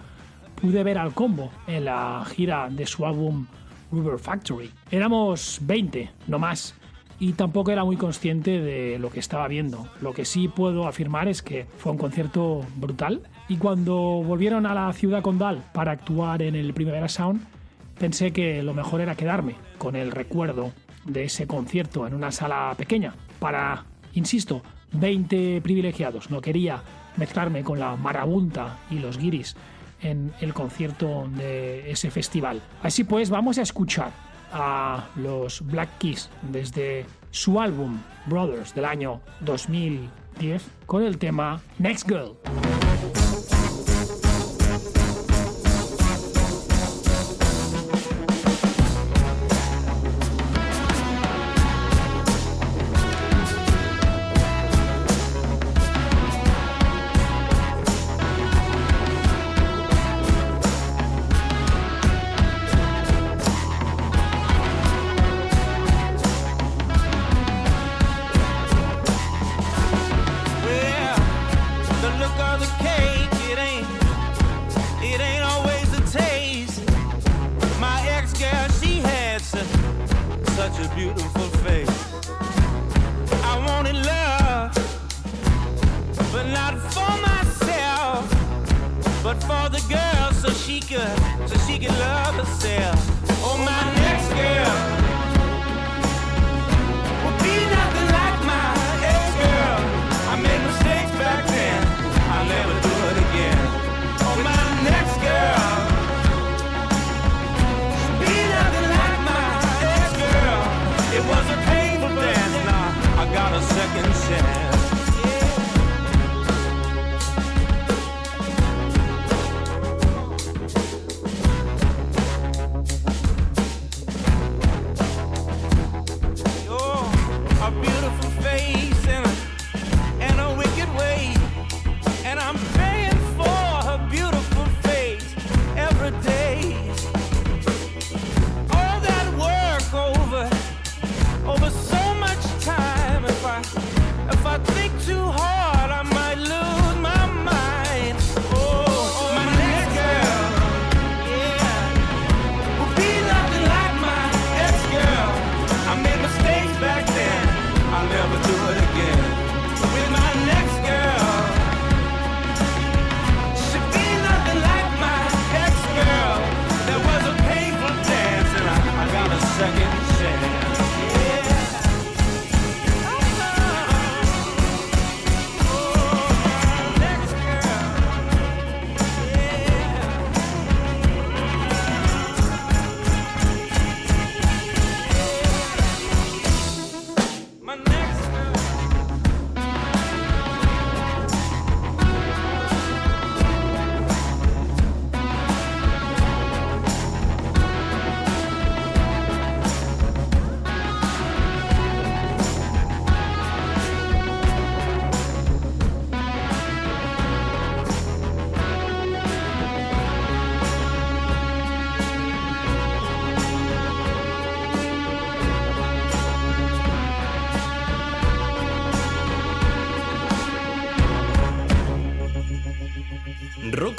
pude 0.63 0.81
ver 0.81 0.97
al 0.97 1.13
combo 1.13 1.51
en 1.67 1.83
la 1.83 2.23
gira 2.25 2.69
de 2.69 2.85
su 2.85 3.05
álbum 3.05 3.47
River 3.91 4.17
Factory. 4.17 4.71
Éramos 4.91 5.59
20, 5.61 6.09
no 6.27 6.39
más, 6.39 6.73
y 7.19 7.33
tampoco 7.33 7.71
era 7.71 7.83
muy 7.83 7.97
consciente 7.97 8.61
de 8.61 8.97
lo 8.97 9.09
que 9.09 9.19
estaba 9.19 9.49
viendo. 9.49 9.89
Lo 9.99 10.13
que 10.13 10.23
sí 10.23 10.47
puedo 10.47 10.87
afirmar 10.87 11.27
es 11.27 11.41
que 11.41 11.65
fue 11.77 11.91
un 11.91 11.97
concierto 11.97 12.61
brutal 12.77 13.23
y 13.49 13.57
cuando 13.57 13.93
volvieron 13.93 14.65
a 14.65 14.73
la 14.73 14.93
ciudad 14.93 15.21
condal 15.21 15.61
para 15.73 15.91
actuar 15.91 16.41
en 16.41 16.55
el 16.55 16.73
Primavera 16.73 17.09
Sound, 17.09 17.45
pensé 17.99 18.31
que 18.31 18.63
lo 18.63 18.73
mejor 18.73 19.01
era 19.01 19.15
quedarme 19.15 19.55
con 19.77 19.97
el 19.97 20.11
recuerdo 20.11 20.71
de 21.03 21.25
ese 21.25 21.45
concierto 21.45 22.07
en 22.07 22.13
una 22.13 22.31
sala 22.31 22.73
pequeña 22.77 23.15
para, 23.39 23.83
insisto, 24.13 24.61
20 24.93 25.59
privilegiados. 25.61 26.31
No 26.31 26.39
quería 26.39 26.81
mezclarme 27.17 27.63
con 27.63 27.79
la 27.79 27.97
marabunta 27.97 28.77
y 28.89 28.99
los 28.99 29.17
guiris 29.17 29.57
en 30.03 30.31
el 30.41 30.53
concierto 30.53 31.27
de 31.29 31.89
ese 31.91 32.11
festival. 32.11 32.61
Así 32.83 33.03
pues, 33.03 33.29
vamos 33.29 33.57
a 33.57 33.63
escuchar 33.63 34.11
a 34.51 35.07
los 35.15 35.65
Black 35.65 35.89
Keys 35.97 36.29
desde 36.43 37.05
su 37.31 37.59
álbum 37.59 37.99
Brothers 38.27 38.75
del 38.75 38.85
año 38.85 39.21
2010 39.41 40.63
con 40.85 41.03
el 41.03 41.17
tema 41.17 41.61
Next 41.79 42.07
Girl. 42.07 42.37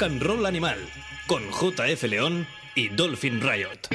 And 0.05 0.21
Roll 0.21 0.45
Animal 0.45 0.77
con 1.25 1.41
JF 1.49 2.03
León 2.03 2.45
y 2.75 2.89
Dolphin 2.89 3.41
Riot. 3.41 3.89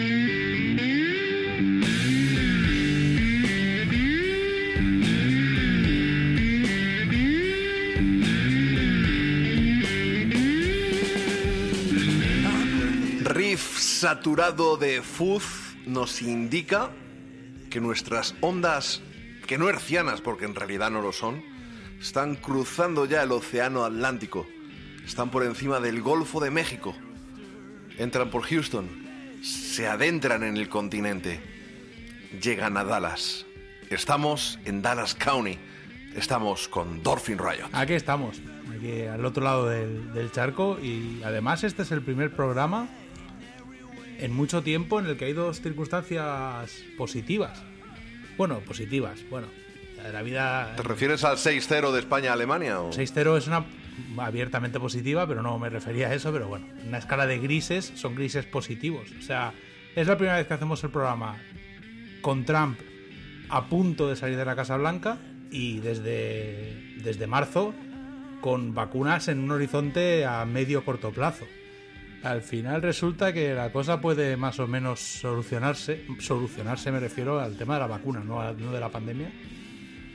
Riff 13.23 13.79
saturado 13.79 14.77
de 14.77 15.03
fuzz 15.03 15.77
nos 15.87 16.23
indica 16.23 16.91
que 17.71 17.81
nuestras 17.81 18.35
ondas, 18.41 19.01
que 19.47 19.59
no 19.59 19.69
hercianas 19.69 20.21
porque 20.21 20.45
en 20.45 20.57
realidad 20.57 20.91
no 20.91 21.03
lo 21.03 21.13
son, 21.13 21.45
están 22.01 22.35
cruzando 22.35 23.05
ya 23.05 23.23
el 23.23 23.31
océano 23.31 23.85
Atlántico. 23.85 24.49
Están 25.11 25.29
por 25.33 25.43
encima 25.43 25.81
del 25.81 26.03
Golfo 26.03 26.39
de 26.39 26.53
México. 26.53 26.95
Entran 27.99 28.31
por 28.31 28.43
Houston. 28.43 28.89
Se 29.43 29.89
adentran 29.89 30.45
en 30.45 30.57
el 30.57 30.69
continente. 30.69 31.41
Llegan 32.41 32.77
a 32.77 32.85
Dallas. 32.85 33.45
Estamos 33.91 34.61
en 34.65 34.83
Dallas 34.83 35.17
County. 35.17 35.59
Estamos 36.15 36.69
con 36.69 37.03
Dolphin 37.03 37.39
Riot. 37.39 37.71
Aquí 37.73 37.95
estamos, 37.95 38.41
aquí 38.73 39.03
al 39.03 39.25
otro 39.25 39.43
lado 39.43 39.69
del, 39.69 40.13
del 40.15 40.31
charco 40.31 40.79
y 40.81 41.21
además 41.25 41.65
este 41.65 41.83
es 41.83 41.91
el 41.91 42.03
primer 42.03 42.31
programa 42.37 42.89
en 44.21 44.33
mucho 44.33 44.63
tiempo 44.63 45.01
en 45.01 45.07
el 45.07 45.17
que 45.17 45.25
hay 45.25 45.33
dos 45.33 45.61
circunstancias 45.61 46.71
positivas. 46.97 47.61
Bueno, 48.39 48.61
positivas, 48.61 49.19
bueno, 49.29 49.49
la 50.13 50.23
vida... 50.23 50.77
¿Te 50.77 50.83
refieres 50.85 51.25
al 51.25 51.37
6-0 51.37 51.91
de 51.91 51.99
España-Alemania? 51.99 52.81
o- 52.81 52.93
6-0 52.93 53.39
es 53.39 53.47
una 53.49 53.65
abiertamente 54.19 54.79
positiva, 54.81 55.27
pero 55.27 55.43
no 55.43 55.59
me 55.59 55.69
refería 55.71 56.09
a 56.09 56.15
eso, 56.15 56.33
pero 56.33 56.49
bueno, 56.49 56.67
una 56.87 56.99
escala 56.99 57.27
de 57.27 57.39
grises 57.39 57.93
son 57.95 58.15
grises 58.15 58.45
positivos. 58.47 59.09
O 59.19 59.23
sea, 59.23 59.53
es 59.97 60.07
la 60.07 60.17
primera 60.17 60.37
vez 60.39 60.47
que 60.47 60.55
hacemos 60.55 60.83
el 60.85 60.91
programa 60.91 61.37
con 62.21 62.45
Trump 62.45 62.79
a 63.49 63.67
punto 63.69 64.09
de 64.09 64.17
salir 64.17 64.37
de 64.37 64.45
la 64.45 64.55
Casa 64.57 64.77
Blanca 64.77 65.19
y 65.51 65.81
desde, 65.81 66.95
desde 67.03 67.27
marzo 67.27 67.75
con 68.41 68.75
vacunas 68.75 69.29
en 69.29 69.41
un 69.41 69.51
horizonte 69.51 70.25
a 70.25 70.45
medio 70.45 70.85
corto 70.85 71.11
plazo. 71.11 71.45
Al 72.23 72.43
final 72.43 72.83
resulta 72.83 73.33
que 73.33 73.55
la 73.55 73.73
cosa 73.73 74.01
puede 74.01 74.37
más 74.37 74.59
o 74.61 74.67
menos 74.67 75.01
solucionarse, 75.01 76.05
solucionarse 76.19 76.93
me 76.93 77.01
refiero 77.01 77.41
al 77.41 77.57
tema 77.57 77.75
de 77.75 77.81
la 77.81 77.87
vacuna, 77.87 78.21
no, 78.21 78.41
a- 78.41 78.53
no 78.53 78.73
de 78.73 78.81
la 78.81 78.91
pandemia, 78.91 79.31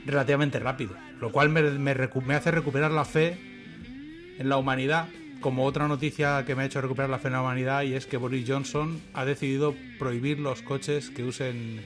relativamente 0.06 0.58
rápido, 0.60 0.94
lo 1.20 1.32
cual 1.32 1.48
me, 1.48 1.62
me 1.62 1.94
me 2.24 2.34
hace 2.34 2.50
recuperar 2.52 2.92
la 2.92 3.04
fe 3.04 3.36
en 4.38 4.48
la 4.48 4.56
humanidad, 4.56 5.08
como 5.40 5.64
otra 5.64 5.86
noticia 5.88 6.44
que 6.46 6.54
me 6.54 6.62
ha 6.62 6.66
hecho 6.66 6.80
recuperar 6.80 7.10
la 7.10 7.18
fe 7.18 7.28
en 7.28 7.34
la 7.34 7.42
humanidad, 7.42 7.82
y 7.82 7.94
es 7.94 8.06
que 8.06 8.16
Boris 8.16 8.44
Johnson 8.48 9.00
ha 9.14 9.24
decidido 9.24 9.74
prohibir 9.98 10.38
los 10.40 10.62
coches 10.62 11.10
que 11.10 11.22
usen 11.24 11.84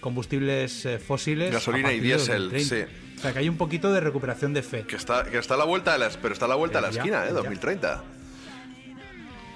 combustibles 0.00 0.84
eh, 0.86 0.98
fósiles. 0.98 1.52
Gasolina 1.52 1.92
y 1.92 2.00
diésel, 2.00 2.50
2030. 2.50 2.90
O 3.16 3.20
sea 3.20 3.32
que 3.32 3.38
hay 3.38 3.48
un 3.48 3.56
poquito 3.56 3.92
de 3.92 4.00
recuperación 4.00 4.52
de 4.54 4.62
fe. 4.62 4.84
Que 4.86 4.96
está, 4.96 5.24
que 5.24 5.38
está 5.38 5.54
a 5.54 5.56
la 5.56 5.64
vuelta 5.64 5.92
de 5.92 5.98
la, 5.98 6.10
pero 6.20 6.32
está 6.34 6.44
a 6.44 6.48
la 6.48 6.54
vuelta 6.54 6.78
de 6.80 6.86
la 6.88 6.92
Ya, 6.92 7.00
esquina, 7.00 7.24
¿eh? 7.24 7.28
ya. 7.28 7.34
2030. 7.34 8.04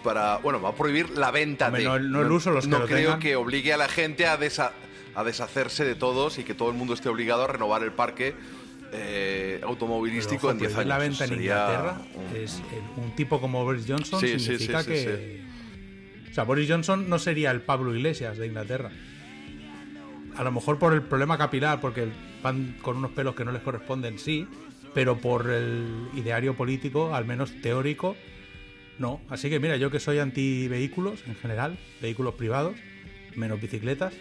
Para, 0.03 0.38
bueno, 0.38 0.62
va 0.62 0.70
a 0.70 0.74
prohibir 0.74 1.11
la 1.11 1.30
venta 1.30 1.66
Hombre, 1.66 1.82
de. 1.82 1.88
no 1.88 1.99
no 1.99 2.22
el 2.22 2.32
uso, 2.32 2.51
los 2.51 2.64
que 2.64 2.70
no 2.70 2.78
lo 2.78 2.86
creo 2.86 2.99
tengan. 3.03 3.20
que 3.20 3.36
obligue 3.36 3.72
a 3.74 3.76
la 3.76 3.86
gente 3.88 4.26
a, 4.26 4.38
desa- 4.41 4.72
a 5.14 5.24
deshacerse 5.24 5.84
de 5.84 5.95
todos 5.95 6.38
y 6.38 6.45
que 6.45 6.55
todo 6.55 6.70
el 6.70 6.74
mundo 6.76 6.95
esté 6.95 7.11
obligado 7.11 7.45
a 7.45 7.47
renovar 7.49 7.82
el 7.82 7.93
parque 7.93 8.34
eh, 8.93 9.61
automovilístico 9.62 10.49
ojo, 10.49 10.53
en 10.53 10.59
10 10.59 10.72
prohibir 10.72 10.93
años. 10.93 11.01
la 11.01 11.09
venta 11.09 11.24
en 11.34 11.41
Inglaterra 11.41 12.01
un- 12.14 12.36
es 12.36 12.62
un 12.97 13.14
tipo 13.14 13.41
como 13.41 13.62
Boris 13.64 13.84
Johnson 13.86 14.20
Sí, 14.20 14.28
sí, 14.32 14.38
significa 14.41 14.82
sí, 14.82 14.88
sí, 14.97 15.05
que 15.05 15.41
o 16.30 16.34
sea 16.34 16.45
Boris 16.45 16.68
Johnson 16.68 17.09
no 17.09 17.18
sería 17.18 17.51
el 17.51 17.61
Pablo 17.62 17.95
Iglesias 17.95 18.36
de 18.38 18.47
Inglaterra. 18.47 18.91
A 20.36 20.45
lo 20.45 20.53
mejor 20.53 20.78
por 20.78 20.93
el 20.95 21.03
problema 21.03 21.36
capilar 21.36 21.80
porque 21.80 22.09
van 22.43 22.76
con 22.82 22.97
unos 22.97 23.11
pelos 23.12 23.34
que 23.34 23.45
no 23.45 23.53
les 23.53 23.62
corresponden 23.62 24.18
sí 24.18 24.47
pero 24.95 25.18
por 25.18 25.49
el 25.51 25.86
ideario 26.16 26.55
político 26.57 27.14
al 27.14 27.24
menos 27.24 27.53
teórico 27.62 28.16
no. 28.99 29.20
Así 29.28 29.49
que 29.51 29.61
mira 29.61 29.76
yo 29.76 29.91
que 29.91 30.01
soy 30.01 30.18
anti 30.18 30.66
vehículos 30.68 31.20
en 31.26 31.34
general 31.36 31.78
vehículos 32.03 32.34
privados 32.34 32.74
menos 33.36 33.61
bicicletas 33.61 34.14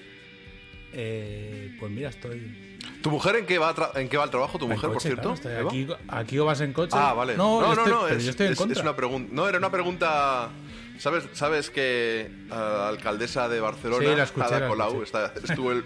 eh, 0.94 1.76
pues 1.80 1.92
mira 1.92 2.10
estoy 2.10 2.66
¿Tu 3.02 3.10
mujer 3.12 3.36
en 3.38 3.46
qué 3.46 3.58
va, 3.58 3.74
en 3.96 4.10
qué 4.10 4.18
va 4.18 4.24
al 4.24 4.30
trabajo, 4.30 4.58
tu 4.58 4.66
en 4.66 4.72
mujer, 4.72 4.90
por 4.90 4.94
coche, 4.98 5.10
cierto? 5.10 5.34
claro, 5.36 5.64
estoy 5.64 5.84
aquí, 5.84 5.94
aquí 6.08 6.38
o 6.40 6.46
vas 6.46 6.60
en 6.62 6.74
coche 6.74 6.96
Ah, 6.98 7.14
vale. 7.14 7.38
no, 7.38 7.62
no, 7.62 7.68
no, 7.68 7.74
estoy- 7.74 7.92
no, 7.94 8.02
pero 8.04 8.18
es, 8.18 8.24
yo 8.26 8.30
estoy 8.32 8.48
en 8.48 8.52
es- 8.54 8.58
contra 8.58 8.78
es 8.78 8.82
una 8.84 8.96
pregunta. 8.96 9.30
No, 9.34 9.48
era 9.48 9.58
una 9.58 9.72
pregunta. 9.72 10.50
¿Sabes, 10.98 11.24
sabes 11.32 11.70
que 11.70 12.30
la 12.50 12.90
alcaldesa 12.90 13.48
de 13.48 13.62
Barcelona, 13.62 14.10
Sí, 14.10 14.16
la 14.18 14.24
escuché, 14.24 14.46
Ada 14.48 14.60
la 14.60 14.68
Colau, 14.68 15.02
está- 15.04 15.34
estuvo 15.42 15.72
el, 15.72 15.86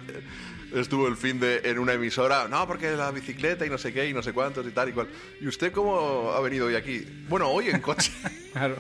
estuvo 0.74 1.08
el 1.08 1.16
fin 1.16 1.40
de 1.40 1.62
en 1.66 1.78
una 1.78 1.94
emisora, 1.94 2.48
no, 2.48 2.66
porque 2.66 2.96
la 2.96 3.12
bicicleta 3.12 3.64
y 3.64 3.70
no 3.70 3.78
sé 3.78 3.94
qué 3.94 4.10
y 4.10 4.14
no 4.14 4.24
sé 4.24 4.34
cuántos 4.34 4.66
y 4.66 4.72
tal 4.72 4.90
y 4.90 4.94
cual. 4.94 5.08
¿Y 5.40 5.48
usted 5.48 5.72
cómo 5.72 6.32
ha 6.32 6.40
venido 6.42 6.66
hoy 6.66 6.76
aquí? 6.76 7.06
Bueno, 7.30 7.48
hoy 7.50 7.70
en 7.70 7.80
coche. 7.82 8.12
Claro. 8.54 8.78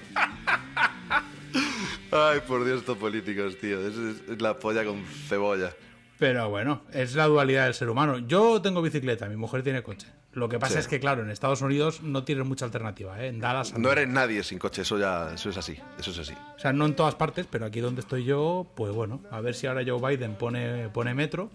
Ay, 2.11 2.39
por 2.47 2.63
Dios, 2.63 2.79
estos 2.79 2.97
políticos, 2.97 3.57
tío. 3.59 3.79
Es, 3.87 3.95
es 4.29 4.41
la 4.41 4.57
polla 4.57 4.83
con 4.85 5.03
cebolla. 5.27 5.75
Pero 6.23 6.49
bueno, 6.49 6.83
es 6.93 7.15
la 7.15 7.25
dualidad 7.27 7.65
del 7.65 7.73
ser 7.73 7.89
humano. 7.89 8.17
Yo 8.17 8.61
tengo 8.61 8.81
bicicleta, 8.81 9.27
mi 9.27 9.35
mujer 9.35 9.61
tiene 9.61 9.83
coche. 9.83 10.07
Lo 10.31 10.47
que 10.47 10.57
pasa 10.57 10.75
Sí. 10.75 10.79
es 10.79 10.87
que, 10.87 11.01
claro, 11.01 11.21
en 11.21 11.29
Estados 11.29 11.61
Unidos 11.61 12.01
no 12.01 12.23
tienes 12.23 12.45
mucha 12.47 12.63
alternativa. 12.63 13.21
¿eh? 13.21 13.27
En 13.27 13.41
Dallas, 13.41 13.77
No 13.77 13.91
eres 13.91 14.07
nadie 14.07 14.41
sin 14.43 14.57
coche, 14.57 14.83
eso 14.83 14.97
ya, 14.97 15.33
eso 15.33 15.49
es 15.49 15.57
así, 15.57 15.77
eso 15.99 16.11
es 16.11 16.19
así. 16.19 16.33
o 16.55 16.59
sea, 16.59 16.71
no 16.71 16.85
en 16.85 16.95
todas 16.95 17.15
partes, 17.15 17.45
pero 17.51 17.65
aquí 17.65 17.81
donde 17.81 17.99
estoy 17.99 18.23
yo, 18.23 18.65
pues 18.73 18.93
bueno, 18.93 19.21
a 19.31 19.41
ver 19.41 19.53
si 19.53 19.67
ahora 19.67 19.83
Joe 19.85 19.99
Biden 20.15 20.35
pone, 20.35 20.87
pone 20.93 21.13
metro 21.13 21.51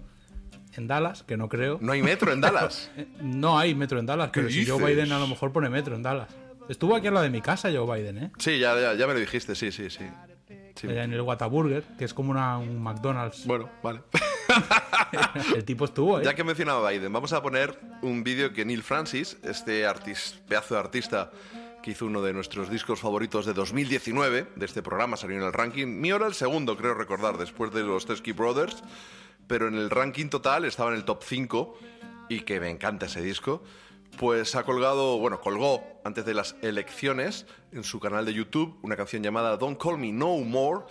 en 0.77 0.87
Dallas, 0.87 1.23
que 1.23 1.39
no 1.39 1.49
creo. 1.49 1.79
No 1.81 1.93
hay 1.93 2.03
metro 2.03 2.31
en 2.31 2.43
Dallas. 2.43 2.91
Eh, 2.99 3.07
No 3.23 3.59
hay 3.59 3.75
metro 3.75 3.99
en 3.99 4.05
Dallas, 4.05 4.31
¿Qué 4.33 4.41
pero 4.41 4.53
si 4.53 4.67
Joe? 4.67 4.85
Biden 4.85 5.13
a 5.13 5.19
lo 5.19 5.27
mejor 5.29 5.51
pone 5.51 5.71
metro 5.71 5.97
en 5.97 6.03
Dallas. 6.03 6.29
Estuvo 6.69 6.95
aquí 6.95 7.07
al 7.07 7.15
lado 7.15 7.25
de 7.25 7.31
mi 7.31 7.41
casa 7.41 7.71
Joe 7.73 7.87
Biden, 8.01 8.19
¿eh? 8.19 8.31
Sí, 8.37 8.59
ya, 8.59 8.79
ya, 8.79 8.93
ya 8.93 9.07
me 9.07 9.15
lo 9.15 9.21
dijiste, 9.21 9.55
sí, 9.55 9.73
sí, 9.73 9.89
sí. 9.89 10.05
En 10.83 11.13
el 11.15 11.23
Whataburger, 11.23 11.83
que 11.99 12.05
es 12.05 12.13
como 12.15 12.31
una, 12.33 12.59
un 12.59 12.81
McDonald's. 12.81 13.47
Bueno, 13.47 13.71
vale. 13.83 14.03
El 15.55 15.65
tipo 15.65 15.85
estuvo, 15.85 16.19
¿eh? 16.21 16.23
Ya 16.25 16.35
que 16.35 16.43
he 16.43 16.45
mencionado 16.45 16.87
a 16.87 16.91
Biden, 16.91 17.13
vamos 17.13 17.33
a 17.33 17.43
poner 17.43 17.79
un 18.03 18.23
vídeo 18.25 18.53
que 18.53 18.65
Neil 18.65 18.83
Francis, 18.83 19.37
este 19.43 19.87
artis- 19.87 20.39
pedazo 20.49 20.75
de 20.75 20.81
artista 20.81 21.31
que 21.83 21.93
hizo 21.93 22.07
uno 22.07 22.23
de 22.23 22.33
nuestros 22.33 22.71
discos 22.71 23.01
favoritos 23.01 23.47
de 23.47 23.53
2019, 23.55 24.49
de 24.57 24.67
este 24.67 24.83
programa, 24.83 25.17
salió 25.17 25.37
en 25.37 25.43
el 25.45 25.53
ranking. 25.53 25.87
Mío 25.87 26.17
era 26.17 26.27
el 26.27 26.35
segundo, 26.35 26.77
creo 26.77 26.95
recordar, 26.95 27.39
después 27.39 27.73
de 27.73 27.83
los 27.83 28.05
Teskey 28.07 28.33
Brothers, 28.33 28.83
pero 29.47 29.69
en 29.69 29.75
el 29.75 29.89
ranking 29.91 30.29
total 30.29 30.65
estaba 30.65 30.91
en 30.91 30.97
el 30.97 31.05
top 31.05 31.23
5 31.25 31.79
y 32.29 32.41
que 32.41 32.59
me 32.61 32.69
encanta 32.71 33.07
ese 33.07 33.23
disco. 33.23 33.63
Pues 34.19 34.57
ha 34.57 34.65
colgado, 34.65 35.19
bueno, 35.19 35.41
colgó 35.41 35.85
antes 36.05 36.25
de 36.25 36.35
las 36.35 36.57
elecciones 36.63 37.47
en 37.73 37.85
su 37.85 38.01
canal 38.01 38.25
de 38.25 38.35
YouTube 38.35 38.79
una 38.83 38.97
canción 38.97 39.23
llamada 39.23 39.57
Don't 39.57 39.81
Call 39.81 39.99
Me 39.99 40.11
No 40.13 40.37
More 40.39 40.87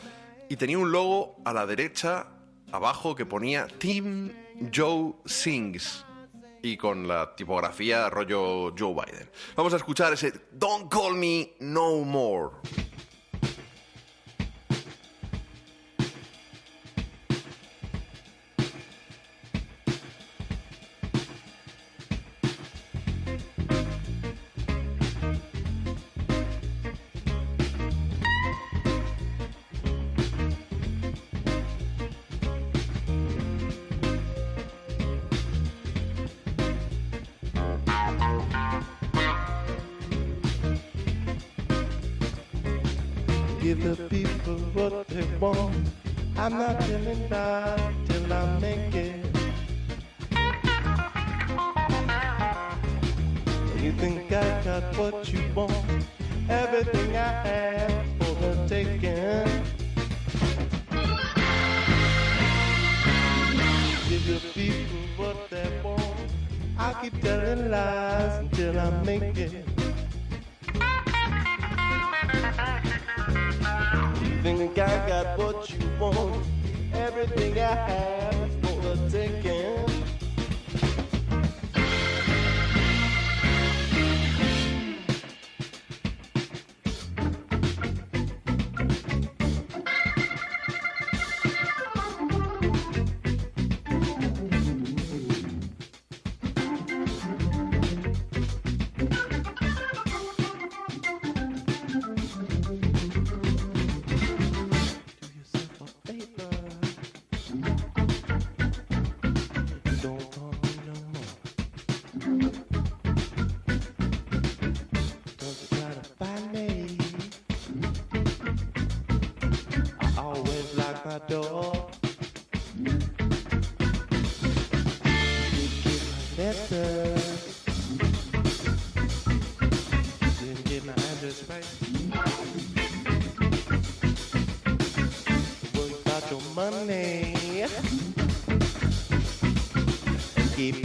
y 0.49 0.55
tenía 0.55 0.77
un 0.77 0.91
logo 0.91 1.35
a 1.43 1.51
la 1.51 1.65
derecha, 1.65 2.27
abajo, 2.71 3.15
que 3.15 3.25
ponía 3.25 3.67
Team 3.67 4.31
Joe 4.73 5.13
Sings 5.25 6.05
y 6.61 6.77
con 6.77 7.07
la 7.07 7.35
tipografía 7.35 8.09
rollo 8.09 8.73
Joe 8.77 8.93
Biden. 8.93 9.29
Vamos 9.55 9.73
a 9.73 9.77
escuchar 9.77 10.13
ese 10.13 10.33
Don't 10.51 10.91
Call 10.91 11.15
Me 11.15 11.53
No 11.59 11.97
More. 11.99 12.55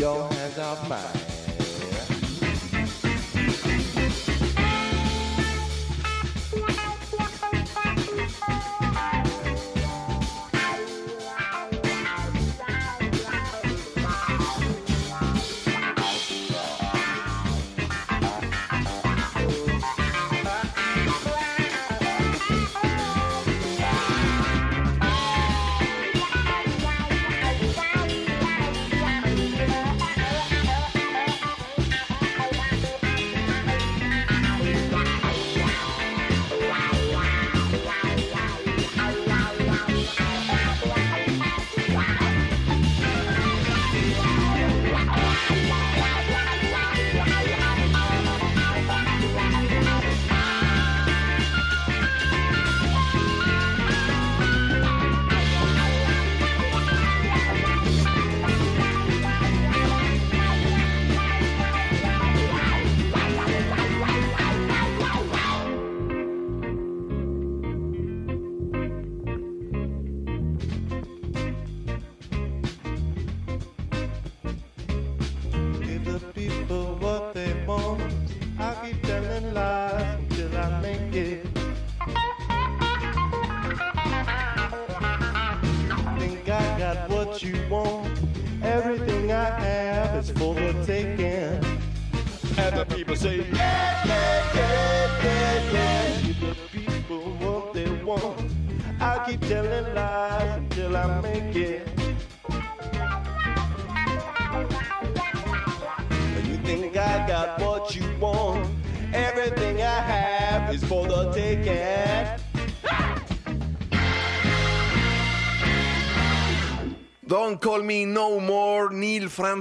Your 0.03 0.29
hands 0.33 0.59
off 0.59 0.89
mine. 0.89 1.12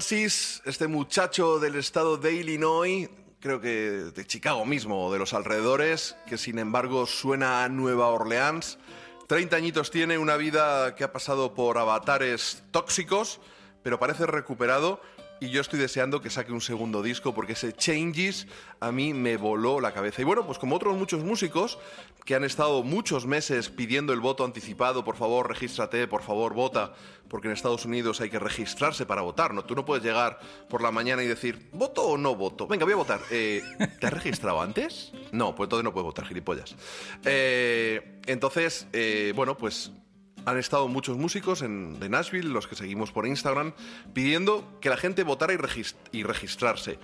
Francis, 0.02 0.64
este 0.66 0.88
muchacho 0.88 1.60
del 1.60 1.76
estado 1.76 2.18
de 2.18 2.34
Illinois, 2.34 3.08
creo 3.40 3.62
que 3.62 3.70
de 3.70 4.26
Chicago 4.26 4.66
mismo, 4.66 5.14
de 5.14 5.20
los 5.20 5.36
alrededores, 5.36 6.16
que 6.26 6.40
sin 6.40 6.58
embargo 6.58 7.06
suena 7.06 7.64
a 7.64 7.70
Nueva 7.70 8.08
Orleans. 8.08 8.80
30 9.28 9.56
añitos 9.56 9.92
tiene, 9.92 10.18
una 10.18 10.38
vida 10.38 10.96
que 10.96 11.04
ha 11.04 11.14
pasado 11.14 11.54
por 11.54 11.78
avatares 11.78 12.64
tóxicos, 12.72 13.42
pero 13.84 14.00
parece 14.00 14.26
recuperado. 14.26 15.00
Y 15.42 15.50
yo 15.50 15.60
estoy 15.60 15.80
deseando 15.80 16.22
que 16.22 16.30
saque 16.30 16.52
un 16.52 16.62
segundo 16.62 17.02
disco 17.02 17.34
porque 17.34 17.54
ese 17.54 17.74
Changes 17.74 18.46
a 18.80 18.92
mí 18.92 19.12
me 19.12 19.38
voló 19.38 19.82
la 19.82 19.92
cabeza. 19.92 20.22
Y 20.22 20.24
bueno, 20.24 20.46
pues 20.46 20.60
como 20.60 20.76
otros 20.76 20.96
muchos 20.96 21.24
músicos 21.24 21.80
que 22.26 22.36
han 22.36 22.44
estado 22.44 22.84
muchos 22.84 23.26
meses 23.26 23.70
pidiendo 23.70 24.14
el 24.14 24.20
voto 24.20 24.46
anticipado, 24.46 25.04
por 25.04 25.16
favor, 25.16 25.50
regístrate, 25.50 26.08
por 26.08 26.22
favor, 26.22 26.54
vota, 26.54 26.94
porque 27.28 27.48
en 27.48 27.54
Estados 27.54 27.86
Unidos 27.86 28.22
hay 28.22 28.30
que 28.30 28.38
registrarse 28.38 29.08
para 29.08 29.24
votar, 29.24 29.52
¿no? 29.56 29.66
Tú 29.66 29.74
no 29.74 29.84
puedes 29.84 30.04
llegar 30.04 30.40
por 30.70 30.84
la 30.84 30.92
mañana 30.92 31.24
y 31.24 31.28
decir, 31.28 31.70
¿voto 31.74 32.04
o 32.04 32.20
no 32.20 32.36
voto? 32.36 32.68
Venga, 32.68 32.86
voy 32.86 32.94
a 32.94 32.98
votar. 32.98 33.22
Eh, 33.32 33.64
¿Te 34.00 34.06
has 34.06 34.14
registrado 34.14 34.62
antes? 34.62 35.12
No, 35.32 35.56
pues 35.56 35.66
entonces 35.66 35.84
no 35.84 35.92
puedes 35.92 36.06
votar, 36.06 36.28
gilipollas. 36.28 36.76
Eh, 37.26 38.20
entonces, 38.28 38.86
eh, 38.94 39.34
bueno, 39.36 39.58
pues 39.58 39.92
han 40.46 40.58
estado 40.58 40.88
muchos 40.88 41.18
músicos 41.18 41.60
de 41.62 42.10
Nashville, 42.10 42.50
los 42.50 42.68
que 42.68 42.76
seguimos 42.76 43.12
por 43.12 43.28
Instagram, 43.28 43.74
pidiendo 44.14 44.68
que 44.82 44.90
la 44.90 44.98
gente 44.98 45.24
votara 45.24 45.54
y, 45.54 45.58
regis- 45.58 45.96
y 46.12 46.24
registrarse. 46.24 46.98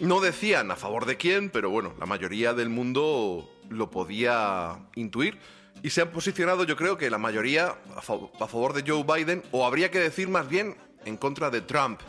No 0.00 0.20
decían 0.20 0.70
a 0.70 0.76
favor 0.76 1.06
de 1.06 1.16
quién, 1.16 1.48
pero 1.50 1.70
bueno, 1.70 1.94
la 1.98 2.06
mayoría 2.06 2.52
del 2.52 2.68
mundo 2.68 3.48
lo 3.70 3.90
podía 3.90 4.78
intuir. 4.94 5.38
Y 5.82 5.90
se 5.90 6.02
han 6.02 6.10
posicionado, 6.10 6.64
yo 6.64 6.76
creo 6.76 6.96
que 6.96 7.10
la 7.10 7.18
mayoría 7.18 7.74
a 7.94 8.02
favor 8.46 8.72
de 8.72 8.84
Joe 8.90 9.04
Biden, 9.04 9.42
o 9.52 9.66
habría 9.66 9.90
que 9.90 9.98
decir 10.00 10.28
más 10.28 10.48
bien 10.48 10.76
en 11.04 11.16
contra 11.16 11.50
de 11.50 11.60
Trump, 11.60 12.00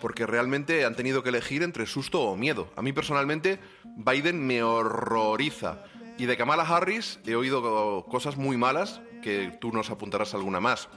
porque 0.00 0.26
realmente 0.26 0.84
han 0.84 0.94
tenido 0.94 1.22
que 1.22 1.30
elegir 1.30 1.62
entre 1.62 1.86
susto 1.86 2.20
o 2.20 2.36
miedo. 2.36 2.68
A 2.76 2.82
mí 2.82 2.92
personalmente, 2.92 3.58
Biden 3.84 4.46
me 4.46 4.62
horroriza. 4.62 5.82
Y 6.18 6.26
de 6.26 6.36
Kamala 6.36 6.62
Harris 6.64 7.18
he 7.26 7.34
oído 7.34 8.04
cosas 8.08 8.36
muy 8.36 8.56
malas, 8.56 9.00
que 9.26 9.58
tú 9.60 9.72
nos 9.72 9.90
apuntarás 9.90 10.34
alguna 10.34 10.60
más. 10.60 10.88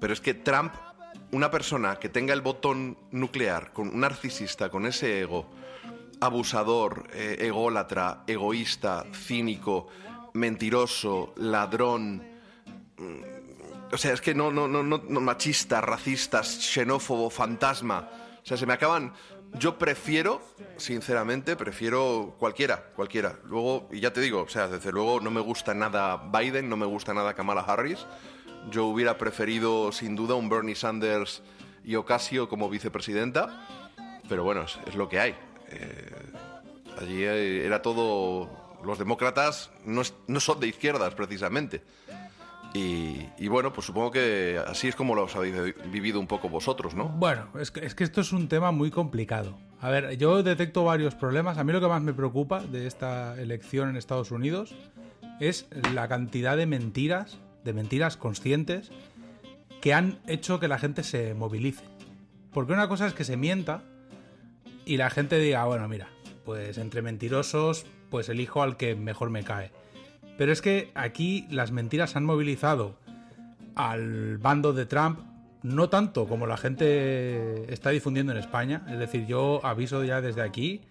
Pero 0.00 0.12
es 0.12 0.20
que 0.20 0.34
Trump, 0.34 0.72
una 1.32 1.50
persona 1.50 1.96
que 1.96 2.08
tenga 2.08 2.32
el 2.32 2.42
botón 2.42 2.96
nuclear, 3.10 3.72
con 3.72 3.88
un 3.88 3.98
narcisista, 3.98 4.68
con 4.68 4.86
ese 4.86 5.20
ego, 5.20 5.50
abusador, 6.20 7.08
eh, 7.12 7.38
ególatra, 7.40 8.22
egoísta, 8.28 9.04
cínico, 9.12 9.88
mentiroso, 10.34 11.34
ladrón, 11.38 12.22
mm, 12.98 13.92
o 13.92 13.96
sea, 13.98 14.12
es 14.12 14.20
que 14.20 14.32
no, 14.32 14.52
no, 14.52 14.68
no, 14.68 14.84
no, 14.84 15.02
no, 15.08 15.20
machista, 15.20 15.80
racista, 15.80 16.44
xenófobo, 16.44 17.30
fantasma. 17.30 18.08
O 18.44 18.46
sea, 18.46 18.56
se 18.56 18.64
me 18.64 18.74
acaban. 18.74 19.12
Yo 19.58 19.78
prefiero, 19.78 20.42
sinceramente, 20.76 21.56
prefiero 21.56 22.34
cualquiera, 22.38 22.90
cualquiera. 22.94 23.38
Luego, 23.44 23.88
y 23.90 24.00
ya 24.00 24.12
te 24.12 24.20
digo, 24.20 24.42
o 24.42 24.48
sea, 24.48 24.68
desde 24.68 24.92
luego 24.92 25.20
no 25.20 25.30
me 25.30 25.40
gusta 25.40 25.72
nada 25.72 26.16
Biden, 26.30 26.68
no 26.68 26.76
me 26.76 26.84
gusta 26.84 27.14
nada 27.14 27.32
Kamala 27.32 27.62
Harris. 27.62 28.06
Yo 28.70 28.86
hubiera 28.86 29.16
preferido, 29.16 29.92
sin 29.92 30.14
duda, 30.14 30.34
un 30.34 30.50
Bernie 30.50 30.74
Sanders 30.74 31.42
y 31.84 31.94
Ocasio 31.94 32.48
como 32.48 32.68
vicepresidenta. 32.68 33.66
Pero 34.28 34.44
bueno, 34.44 34.64
es, 34.64 34.94
lo 34.94 35.08
que 35.08 35.20
hay. 35.20 35.34
Eh, 35.68 36.10
allí 37.00 37.24
era 37.24 37.80
todo. 37.80 38.50
Los 38.84 38.98
demócratas 38.98 39.70
no, 39.84 40.02
no 40.26 40.40
son 40.40 40.60
de 40.60 40.68
izquierdas, 40.68 41.14
precisamente. 41.14 41.82
Y, 42.74 43.48
bueno, 43.48 43.72
pues 43.72 43.86
supongo 43.86 44.10
que 44.10 44.60
así 44.66 44.88
es 44.88 44.94
como 44.94 45.14
los 45.14 45.34
habéis 45.34 45.54
vivido 45.90 46.20
un 46.20 46.26
poco 46.26 46.48
vosotros, 46.50 46.94
¿no? 46.94 47.08
Bueno, 47.08 47.48
es 47.58 47.70
que, 47.70 47.84
es 47.86 47.94
que 47.94 48.04
esto 48.04 48.20
es 48.20 48.32
un 48.32 48.48
tema 48.48 48.70
muy 48.70 48.90
complicado. 48.90 49.56
A 49.80 49.88
ver, 49.88 50.18
yo 50.18 50.42
detecto 50.42 50.84
varios 50.84 51.14
problemas. 51.14 51.56
A 51.58 51.64
mí 51.64 51.72
lo 51.72 51.80
que 51.80 51.88
más 51.88 52.02
me 52.02 52.12
preocupa 52.12 52.60
de 52.60 52.86
esta 52.86 53.40
elección 53.40 53.88
en 53.88 53.96
Estados 53.96 54.30
Unidos 54.30 54.74
es 55.40 55.68
la 55.94 56.08
cantidad 56.08 56.56
de 56.56 56.66
mentiras, 56.66 57.38
de 57.64 57.72
mentiras 57.72 58.16
conscientes, 58.16 58.90
que 59.80 59.94
han 59.94 60.18
hecho 60.26 60.60
que 60.60 60.68
la 60.68 60.78
gente 60.78 61.02
se 61.02 61.34
movilice. 61.34 61.84
Porque 62.52 62.72
una 62.72 62.88
cosa 62.88 63.06
es 63.06 63.14
que 63.14 63.24
se 63.24 63.36
mienta 63.36 63.82
y 64.84 64.96
la 64.96 65.10
gente 65.10 65.38
diga, 65.38 65.62
"Ah, 65.62 65.66
bueno, 65.66 65.88
mira, 65.88 66.08
pues 66.44 66.78
entre 66.78 67.02
mentirosos, 67.02 67.86
pues 68.10 68.28
elijo 68.28 68.62
al 68.62 68.76
que 68.76 68.94
mejor 68.94 69.30
me 69.30 69.44
cae. 69.44 69.72
Pero 70.36 70.52
es 70.52 70.60
que 70.60 70.90
aquí 70.94 71.46
las 71.50 71.72
mentiras 71.72 72.16
han 72.16 72.24
movilizado 72.24 72.98
al 73.74 74.38
bando 74.38 74.72
de 74.72 74.86
Trump, 74.86 75.20
no 75.62 75.88
tanto 75.88 76.26
como 76.26 76.46
la 76.46 76.56
gente 76.56 77.72
está 77.72 77.90
difundiendo 77.90 78.32
en 78.32 78.38
España. 78.38 78.84
Es 78.88 78.98
decir, 78.98 79.26
yo 79.26 79.64
aviso 79.64 80.04
ya 80.04 80.20
desde 80.20 80.42
aquí, 80.42 80.82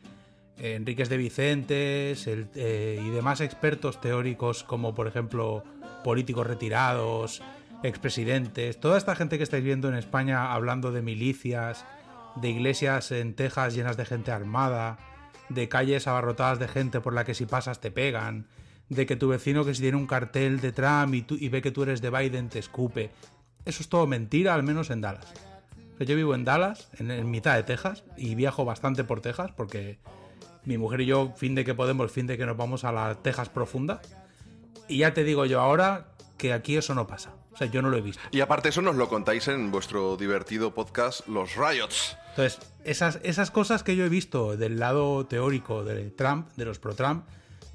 eh, 0.57 0.75
Enríquez 0.75 1.09
de 1.09 1.17
Vicentes 1.17 2.27
eh, 2.27 3.01
y 3.03 3.09
demás 3.09 3.41
expertos 3.41 3.99
teóricos 3.99 4.63
como 4.63 4.95
por 4.95 5.07
ejemplo 5.07 5.63
políticos 6.03 6.47
retirados, 6.47 7.41
expresidentes, 7.83 8.79
toda 8.79 8.97
esta 8.97 9.15
gente 9.15 9.37
que 9.37 9.43
estáis 9.43 9.63
viendo 9.63 9.89
en 9.89 9.95
España 9.95 10.53
hablando 10.53 10.91
de 10.91 11.01
milicias, 11.01 11.85
de 12.35 12.49
iglesias 12.49 13.11
en 13.11 13.35
Texas 13.35 13.75
llenas 13.75 13.97
de 13.97 14.05
gente 14.05 14.31
armada, 14.31 14.97
de 15.49 15.67
calles 15.67 16.07
abarrotadas 16.07 16.59
de 16.59 16.67
gente 16.67 17.01
por 17.01 17.13
la 17.13 17.25
que 17.25 17.33
si 17.33 17.45
pasas 17.45 17.79
te 17.81 17.91
pegan, 17.91 18.47
de 18.89 19.05
que 19.05 19.15
tu 19.15 19.27
vecino 19.29 19.65
que 19.65 19.73
si 19.73 19.81
tiene 19.81 19.97
un 19.97 20.07
cartel 20.07 20.59
de 20.61 20.71
Trump 20.71 21.13
y, 21.13 21.21
tú- 21.23 21.37
y 21.39 21.49
ve 21.49 21.61
que 21.61 21.71
tú 21.71 21.83
eres 21.83 22.01
de 22.01 22.09
Biden 22.09 22.49
te 22.49 22.59
escupe. 22.59 23.09
Eso 23.65 23.81
es 23.81 23.89
todo 23.89 24.05
mentira, 24.07 24.53
al 24.53 24.63
menos 24.63 24.89
en 24.91 25.01
Dallas. 25.01 25.25
Yo 25.99 26.15
vivo 26.15 26.35
en 26.35 26.43
Dallas, 26.45 26.89
en, 26.99 27.09
en 27.09 27.29
mitad 27.31 27.55
de 27.55 27.63
Texas, 27.63 28.03
y 28.17 28.35
viajo 28.35 28.65
bastante 28.65 29.03
por 29.03 29.21
Texas 29.21 29.51
porque 29.55 29.97
mi 30.65 30.77
mujer 30.77 31.01
y 31.01 31.05
yo, 31.05 31.33
fin 31.37 31.55
de 31.55 31.63
que 31.63 31.73
podemos, 31.73 32.11
fin 32.11 32.27
de 32.27 32.37
que 32.37 32.45
nos 32.45 32.57
vamos 32.57 32.83
a 32.83 32.91
la 32.91 33.15
Texas 33.15 33.49
profunda. 33.49 34.01
Y 34.87 34.99
ya 34.99 35.13
te 35.13 35.23
digo 35.23 35.45
yo 35.45 35.61
ahora 35.61 36.07
que 36.37 36.53
aquí 36.53 36.75
eso 36.77 36.93
no 36.93 37.07
pasa. 37.07 37.33
O 37.53 37.57
sea, 37.57 37.67
yo 37.67 37.81
no 37.81 37.89
lo 37.89 37.97
he 37.97 38.01
visto. 38.01 38.21
Y 38.31 38.41
aparte 38.41 38.69
eso 38.69 38.81
nos 38.81 38.97
lo 38.97 39.07
contáis 39.07 39.47
en 39.47 39.71
vuestro 39.71 40.17
divertido 40.17 40.73
podcast 40.73 41.25
Los 41.27 41.55
Riots. 41.55 42.17
Entonces, 42.31 42.59
esas, 42.83 43.19
esas 43.23 43.49
cosas 43.49 43.81
que 43.81 43.95
yo 43.95 44.03
he 44.03 44.09
visto 44.09 44.57
del 44.57 44.77
lado 44.77 45.25
teórico 45.25 45.85
de 45.85 46.09
Trump, 46.11 46.49
de 46.57 46.65
los 46.65 46.79
pro-Trump, 46.79 47.23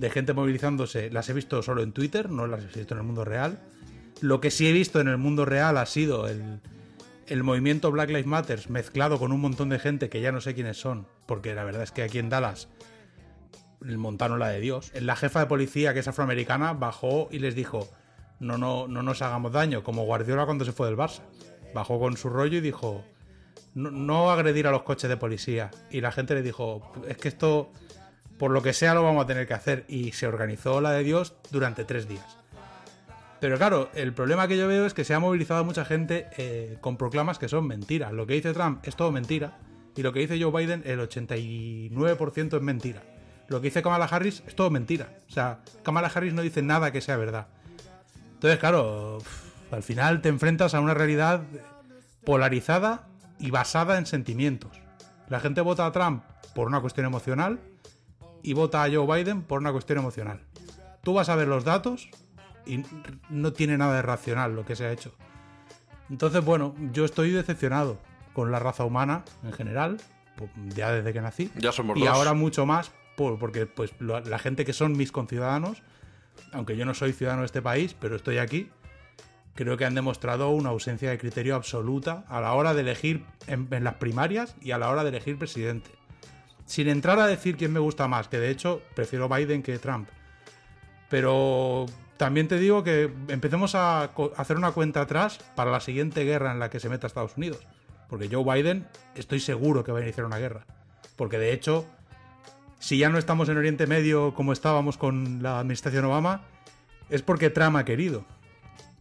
de 0.01 0.11
gente 0.11 0.32
movilizándose, 0.32 1.11
las 1.11 1.28
he 1.28 1.34
visto 1.34 1.62
solo 1.62 1.82
en 1.82 1.92
Twitter, 1.92 2.30
no 2.30 2.46
las 2.46 2.64
he 2.64 2.78
visto 2.78 2.94
en 2.94 3.01
el 3.01 3.07
mundo 3.07 3.24
real. 3.24 3.61
Lo 4.22 4.40
que 4.40 4.51
sí 4.51 4.66
he 4.66 4.72
visto 4.72 5.01
en 5.01 5.09
el 5.09 5.18
mundo 5.18 5.44
real 5.44 5.76
ha 5.76 5.84
sido 5.86 6.26
el, 6.26 6.61
el 7.26 7.42
movimiento 7.42 7.90
Black 7.90 8.09
Lives 8.09 8.26
Matter 8.26 8.70
mezclado 8.70 9.18
con 9.18 9.30
un 9.30 9.40
montón 9.40 9.68
de 9.68 9.78
gente 9.78 10.09
que 10.09 10.22
ya 10.22 10.32
no 10.32 10.40
sé 10.40 10.55
quiénes 10.55 10.78
son, 10.78 11.07
porque 11.26 11.55
la 11.55 11.64
verdad 11.64 11.82
es 11.82 11.92
que 11.92 12.03
aquí 12.03 12.18
en 12.18 12.30
Dallas 12.30 12.68
montaron 13.82 14.38
la 14.38 14.48
de 14.48 14.61
Dios. 14.61 14.90
La 14.94 15.16
jefa 15.16 15.40
de 15.40 15.46
policía, 15.46 15.92
que 15.92 16.01
es 16.01 16.09
afroamericana, 16.09 16.72
bajó 16.72 17.28
y 17.30 17.38
les 17.38 17.55
dijo, 17.55 17.88
no, 18.38 18.57
no, 18.57 18.88
no 18.88 19.03
nos 19.03 19.20
hagamos 19.20 19.53
daño, 19.53 19.84
como 19.84 20.05
Guardiola 20.05 20.46
cuando 20.46 20.64
se 20.64 20.72
fue 20.72 20.86
del 20.86 20.96
Barça. 20.96 21.20
Bajó 21.74 22.01
con 22.01 22.16
su 22.16 22.30
rollo 22.30 22.59
y 22.59 22.62
dijo, 22.62 23.05
no, 23.74 23.90
no 23.90 24.30
agredir 24.30 24.66
a 24.66 24.70
los 24.70 24.82
coches 24.82 25.11
de 25.11 25.18
policía. 25.18 25.70
Y 25.90 26.01
la 26.01 26.11
gente 26.11 26.34
le 26.34 26.42
dijo, 26.42 26.90
es 27.07 27.18
que 27.18 27.28
esto, 27.28 27.70
por 28.41 28.53
lo 28.53 28.62
que 28.62 28.72
sea, 28.72 28.95
lo 28.95 29.03
vamos 29.03 29.22
a 29.22 29.26
tener 29.26 29.47
que 29.47 29.53
hacer. 29.53 29.84
Y 29.86 30.12
se 30.12 30.26
organizó 30.26 30.80
la 30.80 30.93
de 30.93 31.05
Dios 31.05 31.34
durante 31.51 31.84
tres 31.84 32.09
días. 32.09 32.38
Pero 33.38 33.59
claro, 33.59 33.91
el 33.95 34.14
problema 34.14 34.49
que 34.49 34.57
yo 34.57 34.66
veo 34.66 34.86
es 34.86 34.95
que 34.95 35.05
se 35.05 35.12
ha 35.12 35.18
movilizado 35.18 35.62
mucha 35.62 35.84
gente 35.84 36.26
eh, 36.38 36.78
con 36.80 36.97
proclamas 36.97 37.38
que 37.38 37.51
son 37.51 37.66
mentiras. 37.66 38.12
Lo 38.12 38.26
que 38.26 38.32
dice 38.32 38.55
Trump 38.55 38.80
es 38.88 38.97
todo 38.97 39.12
mentira. 39.12 39.59
Y 39.95 40.03
lo 40.03 40.14
que 40.14 40.20
dice 40.20 40.43
Joe 40.43 40.59
Biden, 40.59 40.82
el 40.86 41.01
89% 41.01 42.57
es 42.57 42.62
mentira. 42.62 43.03
Lo 43.49 43.61
que 43.61 43.66
dice 43.66 43.82
Kamala 43.82 44.07
Harris 44.07 44.43
es 44.47 44.55
todo 44.55 44.70
mentira. 44.70 45.18
O 45.28 45.32
sea, 45.32 45.59
Kamala 45.82 46.11
Harris 46.12 46.32
no 46.32 46.41
dice 46.41 46.62
nada 46.62 46.93
que 46.93 47.03
sea 47.03 47.18
verdad. 47.18 47.49
Entonces, 48.32 48.59
claro, 48.59 49.18
al 49.70 49.82
final 49.82 50.22
te 50.22 50.30
enfrentas 50.30 50.72
a 50.72 50.80
una 50.80 50.95
realidad 50.95 51.43
polarizada 52.24 53.07
y 53.38 53.51
basada 53.51 53.99
en 53.99 54.07
sentimientos. 54.07 54.80
La 55.28 55.41
gente 55.41 55.61
vota 55.61 55.84
a 55.84 55.93
Trump 55.93 56.24
por 56.55 56.68
una 56.68 56.80
cuestión 56.80 57.05
emocional 57.05 57.61
y 58.43 58.53
vota 58.53 58.82
a 58.84 58.88
Joe 58.93 59.07
Biden 59.07 59.43
por 59.43 59.61
una 59.61 59.72
cuestión 59.72 59.99
emocional. 59.99 60.41
Tú 61.03 61.14
vas 61.14 61.28
a 61.28 61.36
ver 61.36 61.49
los 61.49 61.64
datos 61.64 62.09
y 62.66 62.82
no 63.30 63.53
tiene 63.53 63.78
nada 63.78 63.97
de 63.97 64.03
racional 64.03 64.55
lo 64.55 64.64
que 64.64 64.76
se 64.76 64.84
ha 64.86 64.93
hecho. 64.93 65.14
Entonces, 66.11 66.45
bueno, 66.45 66.74
yo 66.93 67.05
estoy 67.05 67.30
decepcionado 67.30 67.99
con 68.32 68.51
la 68.51 68.59
raza 68.59 68.84
humana 68.84 69.24
en 69.45 69.53
general, 69.53 69.99
po- 70.36 70.49
ya 70.74 70.93
desde 70.93 71.12
que 71.12 71.20
nací. 71.20 71.51
Ya 71.57 71.72
somos 71.72 71.97
y 71.97 72.01
dos. 72.01 72.09
ahora 72.11 72.34
mucho 72.34 72.66
más 72.66 72.91
por- 73.16 73.38
porque 73.38 73.66
pues 73.66 73.93
la 74.01 74.38
gente 74.38 74.64
que 74.64 74.72
son 74.72 74.93
mis 74.93 75.12
conciudadanos, 75.12 75.82
aunque 76.53 76.76
yo 76.76 76.84
no 76.84 76.95
soy 76.95 77.12
ciudadano 77.12 77.43
de 77.43 77.47
este 77.47 77.62
país, 77.62 77.95
pero 77.99 78.16
estoy 78.16 78.38
aquí, 78.38 78.70
creo 79.55 79.76
que 79.76 79.84
han 79.84 79.95
demostrado 79.95 80.51
una 80.51 80.70
ausencia 80.70 81.11
de 81.11 81.18
criterio 81.18 81.55
absoluta 81.55 82.24
a 82.28 82.41
la 82.41 82.55
hora 82.55 82.72
de 82.74 82.80
elegir 82.80 83.24
en, 83.47 83.68
en 83.70 83.84
las 83.84 83.95
primarias 83.95 84.57
y 84.61 84.70
a 84.72 84.78
la 84.78 84.91
hora 84.91 85.03
de 85.03 85.11
elegir 85.11 85.38
presidente. 85.38 85.91
Sin 86.71 86.89
entrar 86.89 87.18
a 87.18 87.27
decir 87.27 87.57
quién 87.57 87.73
me 87.73 87.81
gusta 87.81 88.07
más, 88.07 88.29
que 88.29 88.39
de 88.39 88.49
hecho 88.49 88.81
prefiero 88.95 89.29
Biden 89.29 89.64
que 89.64 89.77
Trump. 89.81 90.09
Pero 91.09 91.87
también 92.16 92.47
te 92.47 92.61
digo 92.61 92.85
que 92.85 93.12
empecemos 93.27 93.75
a 93.75 94.12
hacer 94.37 94.57
una 94.57 94.71
cuenta 94.71 95.01
atrás 95.01 95.41
para 95.57 95.73
la 95.73 95.81
siguiente 95.81 96.23
guerra 96.23 96.53
en 96.53 96.61
la 96.61 96.71
que 96.71 96.79
se 96.79 96.89
meta 96.89 97.09
Estados 97.09 97.37
Unidos. 97.37 97.66
Porque 98.09 98.29
Joe 98.31 98.45
Biden 98.45 98.87
estoy 99.16 99.41
seguro 99.41 99.83
que 99.83 99.91
va 99.91 99.99
a 99.99 100.03
iniciar 100.03 100.27
una 100.27 100.39
guerra. 100.39 100.64
Porque 101.16 101.39
de 101.39 101.53
hecho, 101.53 101.87
si 102.79 102.99
ya 102.99 103.09
no 103.09 103.18
estamos 103.18 103.49
en 103.49 103.59
Oriente 103.59 103.89
Medio 103.89 104.33
como 104.35 104.53
estábamos 104.53 104.97
con 104.97 105.43
la 105.43 105.59
administración 105.59 106.05
Obama, 106.05 106.43
es 107.09 107.23
porque 107.23 107.51
Trump 107.51 107.79
ha 107.79 107.85
querido. 107.85 108.25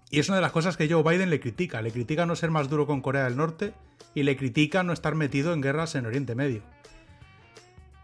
Y 0.09 0.20
es 0.20 0.28
una 0.28 0.38
de 0.38 0.41
las 0.41 0.53
cosas 0.53 0.76
que 0.76 0.91
Joe 0.91 1.03
Biden 1.03 1.30
le 1.30 1.39
critica. 1.39 1.84
Le 1.84 1.91
critica 1.91 2.26
no 2.26 2.36
ser 2.36 2.49
más 2.49 2.67
duro 2.67 2.88
con 2.88 3.01
Corea 3.01 3.26
del 3.26 3.38
Norte 3.38 3.76
y 4.15 4.24
le 4.24 4.38
critica 4.38 4.82
no 4.82 4.91
estar 4.91 5.13
metido 5.13 5.53
en 5.53 5.61
guerras 5.61 5.93
en 5.93 6.07
Oriente 6.07 6.34
Medio. 6.34 6.63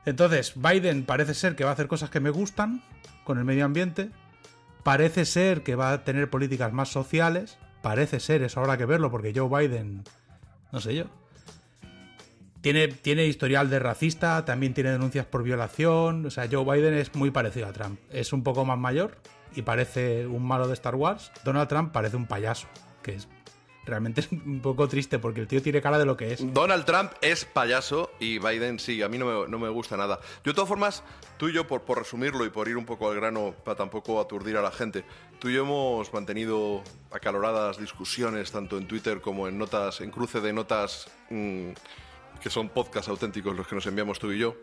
Entonces, 0.06 0.54
Biden 0.56 1.04
parece 1.04 1.34
ser 1.34 1.56
que 1.56 1.64
va 1.64 1.72
a 1.72 1.74
hacer 1.74 1.88
cosas 1.88 2.10
que 2.10 2.20
me 2.20 2.30
gustan 2.30 2.84
con 3.24 3.38
el 3.40 3.46
medio 3.46 3.66
ambiente. 3.66 4.10
Parece 4.84 5.26
ser 5.26 5.64
que 5.64 5.76
va 5.76 5.92
a 5.92 6.04
tener 6.04 6.30
políticas 6.30 6.72
más 6.72 6.90
sociales. 6.90 7.58
Parece 7.82 8.20
ser, 8.20 8.44
eso 8.44 8.60
habrá 8.60 8.78
que 8.78 8.86
verlo, 8.86 9.10
porque 9.12 9.34
Joe 9.36 9.50
Biden, 9.50 10.04
no 10.72 10.80
sé 10.80 10.96
yo. 10.96 11.06
Tiene, 12.62 12.88
tiene 12.88 13.26
historial 13.28 13.70
de 13.70 13.78
racista, 13.80 14.44
también 14.44 14.74
tiene 14.74 14.92
denuncias 14.92 15.26
por 15.26 15.44
violación. 15.44 16.26
O 16.26 16.30
sea, 16.32 16.48
Joe 16.52 16.64
Biden 16.64 16.96
es 16.96 17.14
muy 17.16 17.32
parecido 17.32 17.68
a 17.68 17.74
Trump. 17.74 18.00
Es 18.12 18.34
un 18.34 18.44
poco 18.44 18.66
más 18.66 18.78
mayor 18.78 19.18
y 19.56 19.62
parece 19.62 20.28
un 20.28 20.44
malo 20.44 20.68
de 20.68 20.74
Star 20.74 20.96
Wars. 20.96 21.32
Donald 21.44 21.68
Trump 21.68 21.92
parece 21.92 22.18
un 22.18 22.26
payaso, 22.26 22.68
que 23.02 23.16
es 23.16 23.28
realmente 23.86 24.22
es 24.22 24.32
un 24.32 24.60
poco 24.62 24.88
triste 24.88 25.20
porque 25.20 25.42
el 25.42 25.48
tío 25.48 25.62
tiene 25.62 25.82
cara 25.82 25.98
de 25.98 26.06
lo 26.06 26.18
que 26.18 26.34
es. 26.34 26.54
Donald 26.54 26.86
Trump 26.86 27.12
es 27.22 27.46
payaso 27.46 28.12
y 28.20 28.40
Biden 28.40 28.80
sí, 28.80 29.02
a 29.02 29.10
mí 29.10 29.18
no 29.18 29.26
me, 29.26 29.48
no 29.48 29.60
me 29.60 29.70
gusta 29.70 29.96
nada. 29.96 30.20
Yo, 30.44 30.52
de 30.52 30.54
todas 30.54 30.68
formas, 30.68 31.04
tú 31.38 31.50
y 31.50 31.54
yo, 31.54 31.68
por, 31.68 31.84
por 31.84 32.00
resumirlo 32.00 32.46
y 32.46 32.50
por 32.50 32.68
ir 32.68 32.78
un 32.78 32.86
poco 32.86 33.10
al 33.10 33.16
grano 33.16 33.54
para 33.64 33.78
tampoco 33.78 34.20
aturdir 34.20 34.58
a 34.58 34.62
la 34.62 34.72
gente, 34.72 35.06
tú 35.40 35.50
y 35.50 35.54
yo 35.54 35.62
hemos 35.62 36.14
mantenido 36.14 36.84
acaloradas 37.12 37.78
discusiones 37.80 38.52
tanto 38.52 38.78
en 38.78 38.88
Twitter 38.88 39.22
como 39.22 39.48
en 39.48 39.58
notas, 39.58 40.02
en 40.02 40.12
cruce 40.12 40.42
de 40.42 40.54
notas 40.54 41.08
mm, 41.30 41.70
que 42.42 42.50
son 42.50 42.70
podcasts 42.70 43.10
auténticos 43.10 43.56
los 43.56 43.68
que 43.68 43.76
nos 43.76 43.86
enviamos 43.86 44.20
tú 44.20 44.32
y 44.32 44.40
yo. 44.40 44.56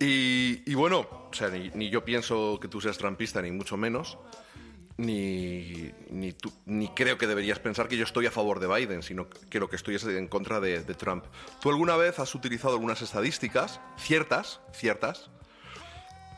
Y, 0.00 0.62
y 0.70 0.74
bueno, 0.74 1.06
o 1.30 1.30
sea, 1.32 1.48
ni, 1.48 1.70
ni 1.70 1.88
yo 1.88 2.04
pienso 2.04 2.58
que 2.60 2.68
tú 2.68 2.80
seas 2.80 2.98
trampista, 2.98 3.40
ni 3.40 3.52
mucho 3.52 3.76
menos. 3.76 4.18
Ni, 4.96 5.90
ni, 6.10 6.32
tú- 6.32 6.52
ni 6.66 6.88
creo 6.88 7.18
que 7.18 7.26
deberías 7.26 7.58
pensar 7.58 7.88
que 7.88 7.96
yo 7.96 8.04
estoy 8.04 8.26
a 8.26 8.30
favor 8.30 8.60
de 8.60 8.68
Biden, 8.68 9.02
sino 9.02 9.28
que 9.28 9.58
lo 9.58 9.68
que 9.68 9.74
estoy 9.76 9.96
es 9.96 10.04
en 10.04 10.28
contra 10.28 10.60
de, 10.60 10.84
de 10.84 10.94
Trump. 10.94 11.24
¿Tú 11.60 11.68
alguna 11.70 11.96
vez 11.96 12.18
has 12.20 12.32
utilizado 12.34 12.74
algunas 12.74 13.02
estadísticas, 13.02 13.80
ciertas, 13.98 14.60
ciertas, 14.72 15.30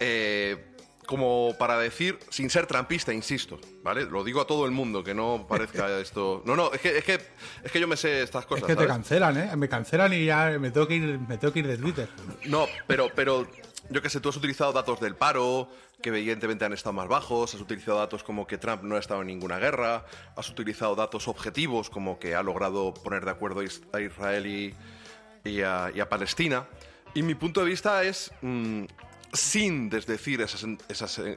eh, 0.01 0.73
como 1.07 1.55
para 1.59 1.79
decir, 1.79 2.19
sin 2.31 2.49
ser 2.51 2.67
trampista, 2.67 3.13
insisto, 3.13 3.61
¿vale? 3.85 4.07
Lo 4.07 4.25
digo 4.25 4.41
a 4.41 4.47
todo 4.47 4.65
el 4.65 4.73
mundo, 4.73 5.05
que 5.05 5.15
no 5.15 5.47
parezca 5.49 5.89
esto... 6.01 6.43
No, 6.47 6.57
no, 6.57 6.73
es 6.73 6.81
que, 6.81 6.99
es 6.99 7.05
que, 7.05 7.21
es 7.63 7.71
que 7.71 7.79
yo 7.79 7.87
me 7.87 7.97
sé 7.97 8.23
estas 8.23 8.43
Es 8.45 8.49
cosas, 8.49 8.65
que 8.67 8.75
te 8.75 8.87
cancelan, 8.87 9.37
¿eh? 9.37 9.55
Me 9.57 9.69
cancelan 9.69 10.13
y 10.15 10.25
ya 10.25 10.57
me 10.59 10.71
tengo 10.71 10.89
que 10.89 10.95
ir, 10.97 11.19
me 11.21 11.37
tengo 11.39 11.53
que 11.53 11.61
ir 11.61 11.67
de 11.69 11.77
Twitter. 11.77 12.09
No, 12.47 12.67
pero, 12.89 13.09
pero 13.15 13.47
yo 13.91 14.03
que 14.03 14.11
sé, 14.11 14.21
tú 14.21 14.29
has 14.29 14.37
utilizado 14.37 14.73
datos 14.73 15.01
del 15.01 15.15
paro, 15.15 15.69
que 16.03 16.11
evidentemente 16.11 16.65
han 16.65 16.73
estado 16.73 16.93
más 16.93 17.09
bajos, 17.09 17.55
has 17.55 17.61
utilizado 17.61 17.99
datos 17.99 18.23
como 18.23 18.47
que 18.47 18.59
Trump 18.59 18.83
no 18.83 18.97
ha 18.97 18.99
estado 18.99 19.21
en 19.23 19.29
ninguna 19.29 19.59
guerra, 19.59 20.05
has 20.37 20.49
utilizado 20.51 20.95
datos 20.95 21.29
objetivos 21.29 21.89
como 21.91 22.19
que 22.19 22.35
ha 22.35 22.43
logrado 22.43 22.93
poner 22.95 23.25
de 23.25 23.31
acuerdo 23.31 23.61
a 23.61 23.65
Is- 23.65 23.83
a 23.93 24.01
Israel 24.01 24.47
y, 24.47 25.63
a, 25.63 26.09
Palestina. 26.09 26.67
Y 27.15 27.23
mi 27.23 27.35
punto 27.35 27.61
de 27.61 27.67
vista 27.67 28.03
es, 28.03 28.33
mm, 28.43 28.85
sin 29.33 29.89
desdecir 29.89 30.41
esas, 30.43 30.65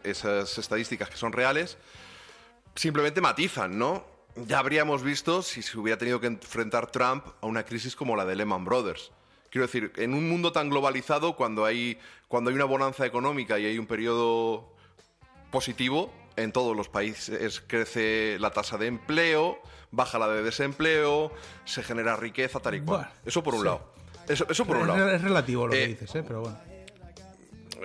esas 0.03 0.57
estadísticas 0.57 1.09
que 1.09 1.17
son 1.17 1.31
reales, 1.31 1.77
simplemente 2.75 3.21
matizan, 3.21 3.77
¿no? 3.77 4.05
Ya 4.35 4.59
habríamos 4.59 5.03
visto 5.03 5.41
si 5.41 5.61
se 5.61 5.77
hubiera 5.77 5.97
tenido 5.97 6.19
que 6.19 6.27
enfrentar 6.27 6.91
Trump 6.91 7.25
a 7.41 7.45
una 7.45 7.63
crisis 7.63 7.95
como 7.95 8.15
la 8.15 8.25
de 8.25 8.35
Lehman 8.35 8.63
Brothers. 8.65 9.11
Quiero 9.49 9.65
decir, 9.65 9.91
en 9.95 10.13
un 10.13 10.29
mundo 10.29 10.51
tan 10.51 10.69
globalizado, 10.69 11.35
cuando 11.35 11.65
hay, 11.65 11.99
cuando 12.29 12.49
hay 12.51 12.55
una 12.55 12.63
bonanza 12.65 13.05
económica 13.05 13.59
y 13.59 13.65
hay 13.65 13.77
un 13.77 13.85
periodo 13.87 14.73
positivo, 15.51 16.11
en 16.37 16.53
todos 16.53 16.77
los 16.77 16.87
países 16.87 17.61
crece 17.67 18.37
la 18.39 18.51
tasa 18.51 18.77
de 18.77 18.87
empleo, 18.87 19.59
baja 19.91 20.17
la 20.19 20.29
de 20.29 20.41
desempleo, 20.43 21.33
se 21.65 21.83
genera 21.83 22.15
riqueza, 22.15 22.61
tal 22.61 22.75
y 22.75 22.81
cual. 22.81 23.01
Bueno, 23.01 23.11
eso 23.25 23.43
por 23.43 23.55
un 23.55 23.59
sí. 23.61 23.65
lado. 23.65 23.93
Eso, 24.29 24.45
eso 24.49 24.63
por 24.65 24.77
un 24.77 24.83
Es, 24.83 24.87
lado. 24.87 25.09
es 25.11 25.21
relativo 25.21 25.65
lo 25.67 25.73
que 25.73 25.83
Eh, 25.83 25.87
dices, 25.87 26.15
¿eh? 26.15 26.23
Pero 26.25 26.41
bueno. 26.41 26.57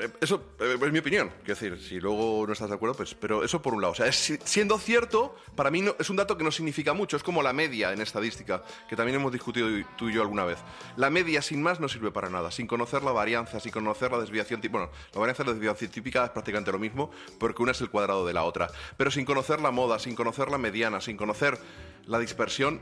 Eh, 0.01 0.09
Eso 0.21 0.43
eh, 0.61 0.77
es 0.81 0.93
mi 0.93 0.99
opinión. 0.99 1.29
Quiero 1.45 1.59
decir, 1.61 1.81
si 1.81 2.01
luego 2.01 2.45
no 2.47 2.53
estás 2.53 2.69
de 2.69 2.75
acuerdo, 2.75 2.95
pues. 2.97 3.15
Pero 3.15 3.45
eso 3.45 3.61
por 3.63 3.75
un 3.75 3.83
lado. 3.83 3.95
Sea, 3.95 4.11
siendo 4.13 4.79
cierto, 4.79 5.37
para 5.55 5.71
mí 5.71 5.83
no- 5.83 5.95
es 5.99 6.11
un 6.11 6.17
dato 6.17 6.37
que 6.37 6.45
no 6.45 6.51
significa 6.51 6.93
mucho. 6.95 7.17
Es 7.17 7.23
como 7.23 7.43
la 7.43 7.53
media 7.53 7.93
en 7.93 8.01
estadística, 8.01 8.63
que 8.89 8.97
también 8.97 9.17
hemos 9.17 9.33
discutido 9.33 9.69
tú 9.97 10.09
y 10.11 10.15
yo 10.15 10.23
alguna 10.23 10.45
vez. 10.45 10.59
La 10.97 11.11
media 11.11 11.43
sin 11.43 11.63
más 11.63 11.81
no 11.81 11.89
sirve 11.89 12.11
para 12.11 12.29
nada. 12.31 12.51
Sin 12.51 12.67
conocer 12.67 13.03
la 13.03 13.13
varianza, 13.13 13.61
sin 13.61 13.73
conocer 13.73 14.11
la 14.11 14.19
desviación. 14.19 14.61
tí- 14.61 14.69
Bueno, 14.69 14.91
la 15.13 15.21
varianza 15.21 15.43
y 15.43 15.47
la 15.47 15.53
desviación 15.53 15.91
típica 15.91 16.25
es 16.25 16.31
prácticamente 16.31 16.73
lo 16.73 16.79
mismo, 16.79 17.11
porque 17.39 17.63
una 17.63 17.73
es 17.73 17.81
el 17.81 17.91
cuadrado 17.91 18.27
de 18.27 18.33
la 18.33 18.43
otra. 18.45 18.71
Pero 18.97 19.11
sin 19.11 19.25
conocer 19.25 19.61
la 19.61 19.71
moda, 19.71 19.99
sin 19.99 20.15
conocer 20.15 20.49
la 20.51 20.59
mediana, 20.59 21.01
sin 21.01 21.17
conocer 21.17 21.59
la 22.07 22.19
dispersión, 22.19 22.81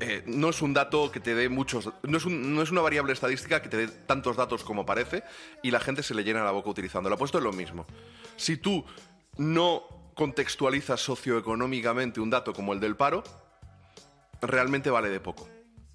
eh, 0.00 0.22
no 0.26 0.50
es 0.50 0.60
un 0.62 0.74
dato 0.74 1.10
que 1.10 1.20
te 1.20 1.34
dé 1.34 1.48
muchos. 1.48 1.90
No 2.02 2.18
es, 2.18 2.26
no 2.26 2.62
es 2.62 2.70
una 2.70 2.80
variable 2.80 3.12
estadística 3.12 3.62
que 3.62 3.68
te 3.68 3.76
dé 3.76 3.88
tantos 3.88 4.36
datos 4.36 4.64
como 4.64 4.84
parece 4.84 5.22
y 5.62 5.70
la 5.70 5.80
gente 5.80 6.02
se 6.02 6.14
le 6.14 6.24
llena 6.24 6.44
la 6.44 6.50
boca 6.50 6.70
utilizándola. 6.70 7.16
Pues 7.16 7.28
esto 7.28 7.38
es 7.38 7.44
lo 7.44 7.52
mismo. 7.52 7.86
Si 8.36 8.56
tú 8.56 8.84
no 9.38 10.12
contextualizas 10.14 11.00
socioeconómicamente 11.00 12.20
un 12.20 12.30
dato 12.30 12.52
como 12.52 12.72
el 12.72 12.80
del 12.80 12.96
paro, 12.96 13.22
realmente 14.40 14.90
vale 14.90 15.08
de 15.08 15.20
poco. 15.20 15.48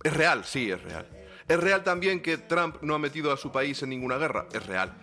Es 0.04 0.14
real, 0.14 0.46
sí, 0.46 0.72
es 0.72 0.82
real. 0.82 1.08
¿Es 1.48 1.60
real 1.60 1.84
también 1.84 2.22
que 2.22 2.38
Trump 2.38 2.78
no 2.82 2.96
ha 2.96 3.00
metido 3.00 3.32
a 3.32 3.38
su 3.38 3.52
país 3.52 3.82
en 3.84 3.90
ninguna 3.90 4.18
guerra? 4.18 4.48
Es 4.54 4.66
real. 4.66 4.94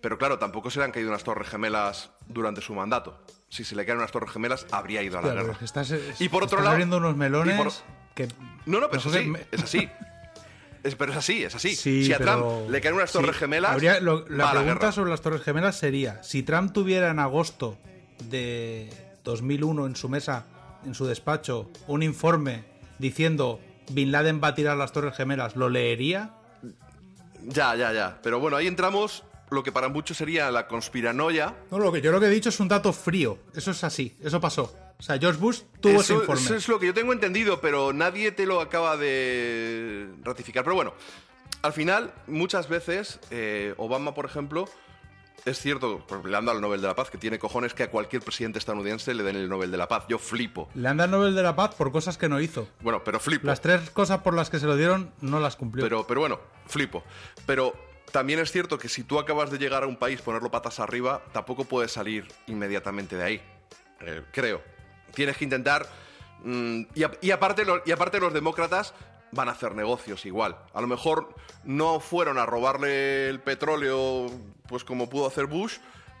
Pero 0.00 0.16
claro, 0.16 0.38
tampoco 0.38 0.70
se 0.70 0.78
le 0.78 0.84
han 0.84 0.92
caído 0.92 1.08
unas 1.08 1.24
torres 1.24 1.48
gemelas 1.48 2.10
durante 2.26 2.60
su 2.60 2.74
mandato. 2.74 3.20
Si 3.48 3.64
se 3.64 3.74
le 3.74 3.86
caen 3.86 3.98
unas 3.98 4.10
torres 4.12 4.30
gemelas, 4.30 4.66
habría 4.70 5.02
ido 5.02 5.18
a 5.18 5.22
la 5.22 5.28
Claro, 5.28 5.40
guerra. 5.40 5.52
es 5.54 5.58
que 5.58 5.64
estás, 5.64 5.90
es- 5.90 6.20
y 6.20 6.28
por 6.28 6.42
otro 6.44 6.58
estás 6.58 6.64
lado, 6.64 6.72
abriendo 6.72 6.98
unos 6.98 7.16
melones 7.16 7.56
por- 7.56 7.72
que... 8.14 8.28
no, 8.66 8.78
no, 8.80 8.88
pero 8.90 9.00
es 9.00 9.06
así. 9.06 9.24
me- 9.26 9.46
Es 9.50 9.62
así. 9.62 9.88
Es- 10.82 10.94
pero 10.94 11.12
es 11.12 11.18
así, 11.18 11.42
es 11.42 11.54
así. 11.54 11.74
Sí, 11.74 12.04
si 12.04 12.12
a 12.12 12.18
pero- 12.18 12.32
Trump 12.38 12.70
le 12.70 12.80
caen 12.80 12.94
unas 12.94 13.10
torres 13.10 13.32
sí, 13.32 13.38
gemelas, 13.40 13.72
habría- 13.72 14.00
lo- 14.00 14.28
la 14.28 14.44
va 14.44 14.50
a 14.50 14.54
la 14.54 14.60
pregunta 14.62 14.92
sobre 14.92 15.10
las 15.10 15.20
Torres 15.22 15.42
Gemelas 15.42 15.76
sería: 15.78 16.22
si 16.22 16.42
Trump 16.42 16.72
tuviera 16.72 17.10
en 17.10 17.18
agosto 17.18 17.78
de 18.24 18.90
2001 19.24 19.86
en 19.86 19.96
su 19.96 20.08
mesa, 20.08 20.46
en 20.84 20.94
su 20.94 21.06
despacho, 21.06 21.70
un 21.86 22.02
informe 22.02 22.64
diciendo 22.98 23.60
Bin 23.90 24.12
Laden 24.12 24.40
va 24.42 24.48
a 24.48 24.54
tirar 24.54 24.76
las 24.76 24.92
Torres 24.92 25.16
Gemelas, 25.16 25.56
¿lo 25.56 25.68
leería? 25.68 26.34
Ya, 27.44 27.74
ya, 27.76 27.92
ya. 27.92 28.18
Pero 28.22 28.40
bueno, 28.40 28.56
ahí 28.56 28.66
entramos 28.66 29.24
lo 29.50 29.62
que 29.62 29.72
para 29.72 29.88
muchos 29.88 30.16
sería 30.16 30.50
la 30.50 30.66
conspiranoia. 30.68 31.54
No, 31.70 31.78
lo 31.78 31.92
que 31.92 32.00
yo 32.00 32.12
lo 32.12 32.20
que 32.20 32.26
he 32.26 32.30
dicho 32.30 32.48
es 32.48 32.60
un 32.60 32.68
dato 32.68 32.92
frío. 32.92 33.38
Eso 33.54 33.70
es 33.70 33.82
así, 33.84 34.16
eso 34.22 34.40
pasó. 34.40 34.74
O 34.98 35.02
sea, 35.02 35.18
George 35.18 35.38
Bush 35.40 35.60
tuvo 35.80 36.00
ese 36.00 36.12
Eso, 36.12 36.20
informe. 36.22 36.40
eso 36.42 36.54
es 36.56 36.68
lo 36.68 36.78
que 36.80 36.86
yo 36.86 36.94
tengo 36.94 37.12
entendido, 37.12 37.60
pero 37.60 37.92
nadie 37.92 38.32
te 38.32 38.46
lo 38.46 38.60
acaba 38.60 38.96
de 38.96 40.08
ratificar. 40.24 40.64
Pero 40.64 40.74
bueno, 40.74 40.92
al 41.62 41.72
final, 41.72 42.12
muchas 42.26 42.68
veces, 42.68 43.20
eh, 43.30 43.74
Obama, 43.76 44.12
por 44.14 44.24
ejemplo, 44.26 44.68
es 45.44 45.60
cierto, 45.60 46.04
pues, 46.06 46.24
le 46.24 46.36
han 46.36 46.44
dado 46.44 46.58
el 46.58 46.62
Nobel 46.62 46.80
de 46.80 46.88
la 46.88 46.96
Paz, 46.96 47.10
que 47.10 47.16
tiene 47.16 47.38
cojones 47.38 47.74
que 47.74 47.84
a 47.84 47.90
cualquier 47.90 48.22
presidente 48.22 48.58
estadounidense 48.58 49.14
le 49.14 49.22
den 49.22 49.36
el 49.36 49.48
Nobel 49.48 49.70
de 49.70 49.76
la 49.76 49.86
Paz. 49.88 50.04
Yo 50.08 50.18
flipo. 50.18 50.68
Le 50.74 50.88
han 50.88 50.96
dado 50.96 51.06
el 51.06 51.10
Nobel 51.20 51.34
de 51.36 51.42
la 51.44 51.54
Paz 51.54 51.74
por 51.76 51.92
cosas 51.92 52.18
que 52.18 52.28
no 52.28 52.40
hizo. 52.40 52.68
Bueno, 52.80 53.02
pero 53.04 53.20
flipo. 53.20 53.46
Las 53.46 53.60
tres 53.60 53.90
cosas 53.90 54.18
por 54.22 54.34
las 54.34 54.50
que 54.50 54.58
se 54.58 54.66
lo 54.66 54.76
dieron 54.76 55.12
no 55.20 55.38
las 55.38 55.54
cumplió. 55.56 55.84
Pero, 55.84 56.06
pero 56.06 56.20
bueno, 56.20 56.40
flipo. 56.66 57.04
Pero 57.46 57.72
también 58.12 58.40
es 58.40 58.52
cierto 58.52 58.78
que 58.78 58.88
si 58.88 59.04
tú 59.04 59.18
acabas 59.18 59.50
de 59.50 59.58
llegar 59.58 59.82
a 59.82 59.86
un 59.86 59.96
país, 59.96 60.20
ponerlo 60.20 60.50
patas 60.50 60.80
arriba, 60.80 61.22
tampoco 61.32 61.64
puedes 61.64 61.92
salir 61.92 62.26
inmediatamente 62.46 63.16
de 63.16 63.24
ahí. 63.24 63.42
Eh, 64.00 64.22
creo. 64.32 64.62
Tienes 65.14 65.36
que 65.36 65.44
intentar. 65.44 65.88
mm, 66.44 66.82
y, 66.94 67.30
aparte, 67.30 67.64
y 67.84 67.90
aparte, 67.90 68.20
los 68.20 68.32
demócratas 68.32 68.94
van 69.32 69.48
a 69.48 69.52
hacer 69.52 69.74
negocios 69.74 70.24
igual. 70.26 70.56
A 70.72 70.80
lo 70.80 70.86
mejor 70.86 71.34
no 71.64 72.00
fueron 72.00 72.38
a 72.38 72.46
robarle 72.46 73.28
el 73.28 73.40
petróleo, 73.40 74.30
pues 74.66 74.84
como 74.84 75.08
pudo 75.08 75.26
hacer 75.26 75.46
Bush, 75.46 75.78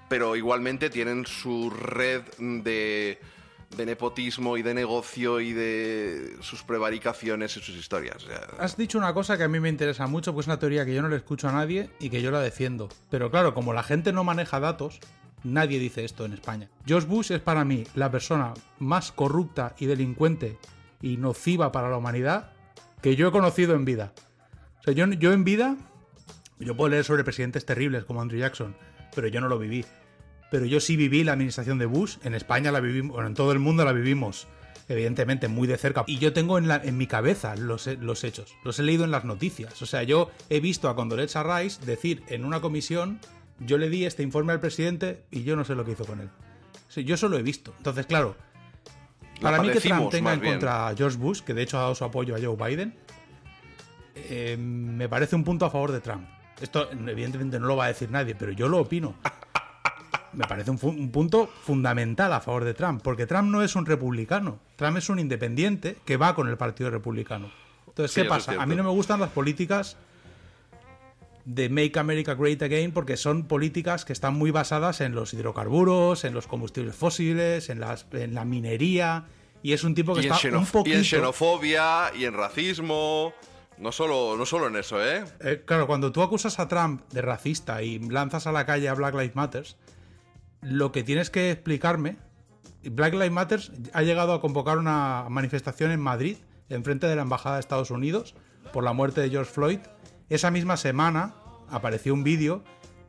pero 0.08 0.36
igualmente 0.36 0.90
tienen 0.90 1.26
su 1.26 1.70
red 1.70 2.22
de 2.38 3.20
de 3.76 3.86
nepotismo 3.86 4.56
y 4.56 4.62
de 4.62 4.74
negocio 4.74 5.40
y 5.40 5.52
de 5.52 6.36
sus 6.40 6.62
prevaricaciones 6.62 7.56
y 7.56 7.60
sus 7.60 7.76
historias. 7.76 8.26
Has 8.58 8.76
dicho 8.76 8.98
una 8.98 9.12
cosa 9.14 9.36
que 9.36 9.44
a 9.44 9.48
mí 9.48 9.60
me 9.60 9.68
interesa 9.68 10.06
mucho, 10.06 10.32
pues 10.32 10.44
es 10.44 10.48
una 10.48 10.58
teoría 10.58 10.84
que 10.84 10.94
yo 10.94 11.02
no 11.02 11.08
le 11.08 11.16
escucho 11.16 11.48
a 11.48 11.52
nadie 11.52 11.90
y 12.00 12.10
que 12.10 12.22
yo 12.22 12.30
la 12.30 12.40
defiendo. 12.40 12.88
Pero 13.10 13.30
claro, 13.30 13.54
como 13.54 13.72
la 13.72 13.82
gente 13.82 14.12
no 14.12 14.24
maneja 14.24 14.58
datos, 14.60 15.00
nadie 15.44 15.78
dice 15.78 16.04
esto 16.04 16.24
en 16.24 16.32
España. 16.32 16.68
George 16.86 17.06
Bush 17.06 17.32
es 17.32 17.40
para 17.40 17.64
mí 17.64 17.84
la 17.94 18.10
persona 18.10 18.54
más 18.78 19.12
corrupta 19.12 19.74
y 19.78 19.86
delincuente 19.86 20.58
y 21.02 21.16
nociva 21.16 21.70
para 21.72 21.90
la 21.90 21.96
humanidad 21.96 22.52
que 23.02 23.16
yo 23.16 23.28
he 23.28 23.32
conocido 23.32 23.74
en 23.74 23.84
vida. 23.84 24.12
O 24.80 24.82
sea, 24.82 24.94
yo, 24.94 25.06
yo 25.06 25.32
en 25.32 25.44
vida, 25.44 25.76
yo 26.58 26.76
puedo 26.76 26.90
leer 26.90 27.04
sobre 27.04 27.24
presidentes 27.24 27.64
terribles 27.64 28.04
como 28.04 28.20
Andrew 28.20 28.40
Jackson, 28.40 28.76
pero 29.14 29.28
yo 29.28 29.40
no 29.40 29.48
lo 29.48 29.58
viví. 29.58 29.84
Pero 30.50 30.64
yo 30.64 30.80
sí 30.80 30.96
viví 30.96 31.24
la 31.24 31.32
administración 31.32 31.78
de 31.78 31.86
Bush, 31.86 32.16
en 32.24 32.34
España 32.34 32.72
la 32.72 32.80
vivimos, 32.80 33.12
bueno, 33.12 33.28
en 33.28 33.34
todo 33.34 33.52
el 33.52 33.58
mundo 33.58 33.84
la 33.84 33.92
vivimos, 33.92 34.48
evidentemente, 34.88 35.46
muy 35.48 35.68
de 35.68 35.76
cerca. 35.76 36.04
Y 36.06 36.18
yo 36.18 36.32
tengo 36.32 36.56
en, 36.58 36.68
la- 36.68 36.80
en 36.82 36.96
mi 36.96 37.06
cabeza 37.06 37.54
los, 37.56 37.86
los 37.86 38.24
hechos, 38.24 38.54
los 38.64 38.78
he 38.78 38.82
leído 38.82 39.04
en 39.04 39.10
las 39.10 39.24
noticias. 39.24 39.80
O 39.82 39.86
sea, 39.86 40.02
yo 40.04 40.30
he 40.48 40.60
visto 40.60 40.88
a 40.88 40.96
Condoleezza 40.96 41.42
Rice 41.42 41.84
decir 41.84 42.22
en 42.28 42.44
una 42.46 42.60
comisión, 42.60 43.20
yo 43.60 43.76
le 43.76 43.90
di 43.90 44.06
este 44.06 44.22
informe 44.22 44.52
al 44.54 44.60
presidente 44.60 45.24
y 45.30 45.42
yo 45.42 45.54
no 45.56 45.64
sé 45.64 45.74
lo 45.74 45.84
que 45.84 45.92
hizo 45.92 46.06
con 46.06 46.20
él. 46.20 46.30
O 46.88 46.90
sea, 46.90 47.02
yo 47.02 47.14
eso 47.16 47.28
lo 47.28 47.36
he 47.36 47.42
visto. 47.42 47.74
Entonces, 47.76 48.06
claro, 48.06 48.34
La 49.40 49.50
para 49.50 49.62
mí 49.62 49.68
que 49.74 49.80
Trump 49.88 50.10
tenga 50.10 50.32
en 50.32 50.40
contra 50.52 50.88
a 50.88 50.96
George 50.96 51.18
Bush, 51.18 51.40
que 51.42 51.52
de 51.52 51.62
hecho 51.62 51.76
ha 51.76 51.82
dado 51.82 51.94
su 51.94 52.04
apoyo 52.04 52.34
a 52.34 52.38
Joe 52.40 52.56
Biden, 52.56 52.94
eh, 54.14 54.56
me 54.58 55.08
parece 55.08 55.36
un 55.36 55.44
punto 55.44 55.66
a 55.66 55.70
favor 55.70 55.92
de 55.92 56.00
Trump. 56.00 56.26
Esto 56.60 56.90
evidentemente 56.90 57.60
no 57.60 57.66
lo 57.66 57.76
va 57.76 57.84
a 57.84 57.88
decir 57.88 58.10
nadie, 58.10 58.34
pero 58.34 58.50
yo 58.52 58.68
lo 58.68 58.78
opino. 58.78 59.14
Me 60.32 60.46
parece 60.46 60.70
un, 60.70 61.10
punto 61.10 61.46
fundamental 61.46 62.32
a 62.32 62.40
favor 62.40 62.64
de 62.64 62.74
Trump, 62.74 63.02
porque 63.02 63.26
Trump 63.26 63.50
no 63.50 63.62
es 63.62 63.74
un 63.76 63.86
republicano, 63.86 64.58
Trump 64.76 64.98
es 64.98 65.08
un 65.08 65.18
independiente 65.18 65.96
que 66.04 66.16
va 66.16 66.34
con 66.34 66.48
el 66.48 66.56
Partido 66.56 66.90
Republicano. 66.90 67.50
Entonces, 67.86 68.14
¿qué 68.14 68.28
pasa? 68.28 68.60
A 68.60 68.66
mí 68.66 68.76
no 68.76 68.84
me 68.84 68.90
gustan 68.90 69.20
las 69.20 69.30
políticas 69.30 69.96
de 71.44 71.70
Make 71.70 71.98
America 71.98 72.34
Great 72.34 72.62
Again 72.62 72.92
porque 72.92 73.16
son 73.16 73.44
políticas 73.44 74.04
que 74.04 74.12
están 74.12 74.34
muy 74.34 74.50
basadas 74.50 75.00
en 75.00 75.14
los 75.14 75.32
hidrocarburos, 75.32 76.24
en 76.24 76.34
los 76.34 76.46
combustibles 76.46 76.94
fósiles, 76.94 77.70
en, 77.70 77.80
las, 77.80 78.06
en 78.12 78.34
la 78.34 78.44
minería, 78.44 79.24
y 79.62 79.72
es 79.72 79.82
un 79.82 79.94
tipo 79.94 80.14
que 80.14 80.22
y, 80.22 80.26
está 80.28 80.56
un 80.56 80.66
poquito... 80.66 80.94
y 80.94 80.98
en 80.98 81.04
xenofobia 81.04 82.12
y 82.16 82.24
en 82.24 82.34
racismo. 82.34 83.32
No 83.78 83.92
solo, 83.92 84.36
no 84.36 84.44
solo 84.44 84.66
en 84.66 84.76
eso, 84.76 85.02
¿eh? 85.02 85.24
Eh, 85.40 85.62
claro, 85.64 85.86
cuando 85.86 86.10
tú 86.10 86.20
acusas 86.20 86.58
a 86.58 86.66
Trump 86.66 87.00
de 87.12 87.22
racista 87.22 87.80
y 87.82 88.00
lanzas 88.00 88.46
a 88.48 88.52
la 88.52 88.66
calle 88.66 88.88
a 88.88 88.94
Black 88.94 89.14
Lives 89.14 89.36
Matter, 89.36 89.66
lo 90.60 90.92
que 90.92 91.02
tienes 91.04 91.30
que 91.30 91.50
explicarme. 91.50 92.16
Black 92.84 93.12
Lives 93.14 93.32
Matter 93.32 93.60
ha 93.92 94.02
llegado 94.02 94.32
a 94.32 94.40
convocar 94.40 94.78
una 94.78 95.26
manifestación 95.28 95.90
en 95.90 96.00
Madrid, 96.00 96.36
enfrente 96.68 97.06
de 97.06 97.16
la 97.16 97.22
Embajada 97.22 97.56
de 97.56 97.60
Estados 97.60 97.90
Unidos, 97.90 98.34
por 98.72 98.84
la 98.84 98.92
muerte 98.92 99.20
de 99.20 99.30
George 99.30 99.50
Floyd. 99.50 99.80
Esa 100.28 100.50
misma 100.50 100.76
semana 100.76 101.34
apareció 101.70 102.14
un 102.14 102.24
vídeo 102.24 102.62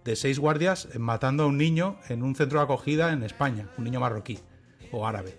de 0.03 0.15
seis 0.15 0.39
guardias 0.39 0.87
matando 0.97 1.43
a 1.43 1.47
un 1.47 1.57
niño 1.57 1.97
en 2.07 2.23
un 2.23 2.35
centro 2.35 2.59
de 2.59 2.65
acogida 2.65 3.11
en 3.11 3.23
España, 3.23 3.69
un 3.77 3.83
niño 3.83 3.99
marroquí 3.99 4.39
o 4.91 5.05
árabe. 5.05 5.37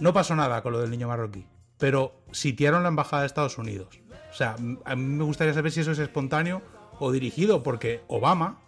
No 0.00 0.12
pasó 0.12 0.34
nada 0.34 0.62
con 0.62 0.72
lo 0.72 0.80
del 0.80 0.90
niño 0.90 1.08
marroquí, 1.08 1.46
pero 1.78 2.24
sitiaron 2.32 2.82
la 2.82 2.88
embajada 2.88 3.22
de 3.22 3.26
Estados 3.26 3.58
Unidos. 3.58 4.00
O 4.30 4.34
sea, 4.34 4.56
a 4.84 4.96
mí 4.96 5.04
me 5.04 5.24
gustaría 5.24 5.54
saber 5.54 5.70
si 5.70 5.80
eso 5.80 5.92
es 5.92 5.98
espontáneo 5.98 6.62
o 6.98 7.12
dirigido, 7.12 7.62
porque 7.62 8.02
Obama 8.08 8.60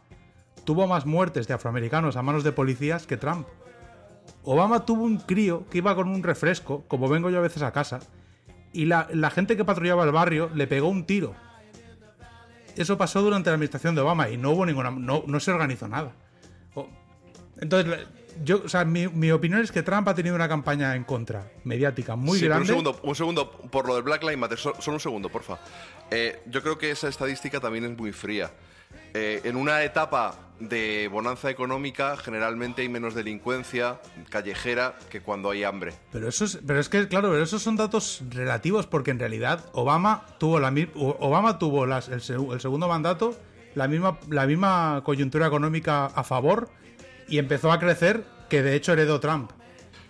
tuvo 0.67 0.87
más 0.87 1.07
muertes 1.07 1.49
de 1.49 1.55
afroamericanos 1.55 2.17
a 2.17 2.23
manos 2.23 2.45
de 2.45 2.53
policías 2.53 3.07
que 3.07 3.17
Trump. 3.17 3.47
Obama 4.43 4.85
tuvo 4.85 5.03
un 5.05 5.17
crío 5.17 5.65
que 5.71 5.79
iba 5.79 5.95
con 5.95 6.09
un 6.09 6.23
refresco, 6.23 6.85
como 6.89 7.09
vengo 7.09 7.31
yo 7.31 7.39
a 7.39 7.43
veces 7.43 7.63
a 7.63 7.73
casa, 7.73 8.01
y 8.73 8.85
la, 8.85 9.09
la 9.13 9.31
gente 9.31 9.57
que 9.57 9.65
patrullaba 9.65 10.05
el 10.05 10.13
barrio 10.13 10.51
le 10.55 10.67
pegó 10.67 10.89
un 10.89 11.07
tiro. 11.07 11.35
Eso 12.77 12.99
pasó 12.99 13.23
durante 13.23 13.49
la 13.49 13.55
administración 13.55 13.95
de 13.95 14.03
Obama 14.03 14.29
y 14.29 14.37
no 14.37 14.51
hubo 14.51 14.67
ninguna. 14.67 14.91
no, 14.91 15.23
no 15.27 15.41
se 15.41 15.51
organizó 15.51 15.89
nada. 15.89 16.13
Entonces, 17.59 18.07
yo, 18.45 18.61
o 18.65 18.69
sea, 18.69 18.85
mi, 18.85 19.09
mi 19.09 19.31
opinión 19.31 19.63
es 19.63 19.73
que 19.73 19.83
Trump 19.83 20.07
ha 20.09 20.15
tenido 20.15 20.35
una 20.35 20.47
campaña 20.47 20.95
en 20.95 21.05
contra, 21.05 21.51
mediática, 21.65 22.17
muy 22.17 22.39
Sí, 22.39 22.45
grande. 22.45 22.63
Un 22.65 22.67
segundo, 22.67 23.01
un 23.03 23.15
segundo, 23.15 23.51
por 23.51 23.87
lo 23.87 23.95
del 23.95 24.03
Black 24.03 24.23
Lives 24.23 24.37
Matter, 24.39 24.59
so- 24.59 24.75
solo 24.81 24.97
un 24.97 25.01
segundo, 25.01 25.31
porfa. 25.31 25.59
Eh, 26.11 26.43
yo 26.47 26.63
creo 26.63 26.77
que 26.77 26.91
esa 26.91 27.09
estadística 27.09 27.61
también 27.61 27.85
es 27.87 27.97
muy 27.97 28.13
fría. 28.13 28.51
Eh, 29.15 29.41
en 29.45 29.57
una 29.57 29.83
etapa 29.85 30.45
de 30.61 31.09
bonanza 31.12 31.51
económica, 31.51 32.16
generalmente 32.16 32.83
hay 32.83 32.89
menos 32.89 33.15
delincuencia 33.15 34.01
callejera 34.31 34.97
que 35.11 35.20
cuando 35.20 35.51
hay 35.51 35.65
hambre. 35.65 35.93
Pero 36.12 36.28
eso 36.28 36.45
es, 36.47 36.59
pero 36.66 36.81
es 36.81 36.89
que, 36.89 37.09
claro, 37.09 37.31
pero 37.31 37.43
esos 37.43 37.62
son 37.62 37.77
datos 37.77 38.23
relativos 38.31 38.87
porque 38.87 39.11
en 39.11 39.19
realidad 39.19 39.65
Obama 39.73 40.24
tuvo 40.39 40.59
la 40.59 40.73
Obama 40.95 41.59
tuvo 41.59 41.85
las- 41.87 42.09
el, 42.09 42.20
seg- 42.23 42.53
el 42.53 42.61
segundo 42.61 42.89
mandato 42.89 43.37
la 43.74 43.87
misma, 43.89 44.19
la 44.31 44.47
misma 44.47 45.03
coyuntura 45.05 45.47
económica 45.47 46.07
a 46.07 46.24
favor 46.24 46.70
y 47.28 47.37
empezó 47.39 47.70
a 47.70 47.78
crecer 47.78 48.24
que 48.49 48.62
de 48.62 48.74
hecho 48.74 48.93
heredó 48.95 49.20
Trump. 49.20 49.51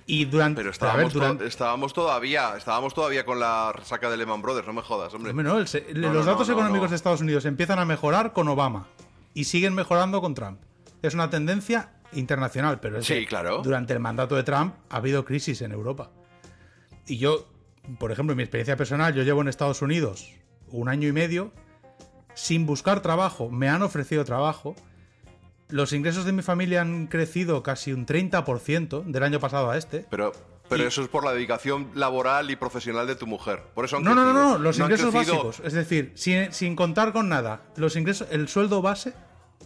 Y 0.09 0.27
durante, 0.27 0.59
Pero 0.63 0.67
ver, 0.67 0.73
estábamos, 0.75 1.13
to- 1.13 1.19
durante- 1.19 1.47
estábamos 1.47 1.93
todavía, 1.93 2.57
estábamos 2.57 2.95
todavía 2.95 3.25
con 3.27 3.41
la 3.41 3.73
resaca 3.73 4.09
de 4.09 4.17
Lehman 4.17 4.41
Brothers, 4.41 4.69
no 4.69 4.73
me 4.75 4.83
jodas, 4.83 5.13
hombre. 5.15 5.31
Hombre, 5.33 5.45
no, 5.45 5.59
el 5.59 5.67
se- 5.67 5.85
No, 5.95 6.13
los 6.13 6.25
datos 6.27 6.49
económicos 6.49 6.91
de 6.91 6.97
Estados 6.97 7.21
Unidos 7.23 7.45
empiezan 7.45 7.81
a 7.81 7.85
mejorar 7.85 8.33
con 8.33 8.47
Obama 8.47 8.87
y 9.37 9.45
siguen 9.45 9.75
mejorando 9.75 10.23
con 10.23 10.33
Trump. 10.35 10.63
Es 11.03 11.13
una 11.13 11.29
tendencia 11.29 11.93
internacional, 12.13 12.81
pero 12.81 12.99
es 12.99 13.07
Sí, 13.07 13.15
que 13.15 13.27
claro. 13.27 13.61
durante 13.63 13.93
el 13.93 14.01
mandato 14.01 14.35
de 14.35 14.43
Trump 14.45 14.75
ha 14.89 14.97
habido 14.97 15.27
crisis 15.27 15.61
en 15.61 15.73
Europa. 15.73 16.11
Y 17.07 17.19
yo, 17.19 17.47
por 17.99 18.11
ejemplo, 18.13 18.33
en 18.33 18.39
mi 18.39 18.43
experiencia 18.45 18.77
personal, 18.79 19.13
yo 19.15 19.23
llevo 19.25 19.43
en 19.43 19.49
Estados 19.49 19.83
Unidos 19.83 20.33
un 20.71 20.89
año 20.89 21.07
y 21.07 21.13
medio 21.13 21.53
sin 22.33 22.65
buscar 22.65 23.03
trabajo, 23.03 23.51
me 23.51 23.69
han 23.69 23.83
ofrecido 23.83 24.25
trabajo. 24.25 24.75
Los 25.69 25.93
ingresos 25.93 26.25
de 26.25 26.33
mi 26.33 26.41
familia 26.43 26.81
han 26.81 27.07
crecido 27.07 27.63
casi 27.63 27.93
un 27.93 28.07
30% 28.07 29.05
del 29.05 29.23
año 29.23 29.39
pasado 29.39 29.71
a 29.71 29.77
este. 29.77 30.07
Pero, 30.11 30.33
pero 30.69 30.85
Y- 30.85 30.87
eso 30.87 31.03
es 31.03 31.09
por 31.09 31.25
la 31.25 31.33
dedicación 31.33 31.91
laboral 31.95 32.51
y 32.51 32.57
profesional 32.57 33.07
de 33.07 33.17
tu 33.17 33.27
mujer. 33.27 33.63
Por 33.75 33.85
eso 33.85 33.99
han 33.99 34.03
No, 34.05 34.15
no, 34.15 34.25
no, 34.25 34.33
no, 34.33 34.59
los 34.59 34.79
No 34.79 34.85
ingresos 34.87 35.11
crecido- 35.13 35.35
básicos. 35.45 35.61
Es 35.67 35.75
decir, 35.75 36.13
sin, 36.15 36.53
sin 36.53 36.75
contar 36.77 37.13
con 37.13 37.29
nada. 37.29 37.63
Los 37.77 37.97
ingresos, 37.97 38.29
el 38.31 38.49
sueldo 38.49 38.81
base 38.81 39.13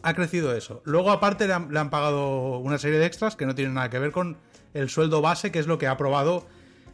ha 0.03 0.15
crecido 0.15 0.55
eso. 0.55 0.83
Luego, 0.85 1.11
aparte, 1.11 1.47
le 1.47 1.55
han, 1.55 1.73
le 1.73 1.79
han 1.79 1.91
pagado 1.91 2.59
una 2.59 2.79
serie 2.79 2.99
de 2.99 3.07
extras 3.07 3.37
que 3.37 3.47
no 3.47 3.55
tienen 3.55 3.75
nada 3.75 3.91
que 3.91 3.99
ver 3.99 4.12
con 4.12 4.37
el 4.75 4.89
sueldo 4.89 5.21
base, 5.21 5.51
que 5.51 5.59
es 5.59 5.67
lo 5.67 5.79
que 5.79 5.87
ha 5.87 5.93
aprobado 5.93 6.47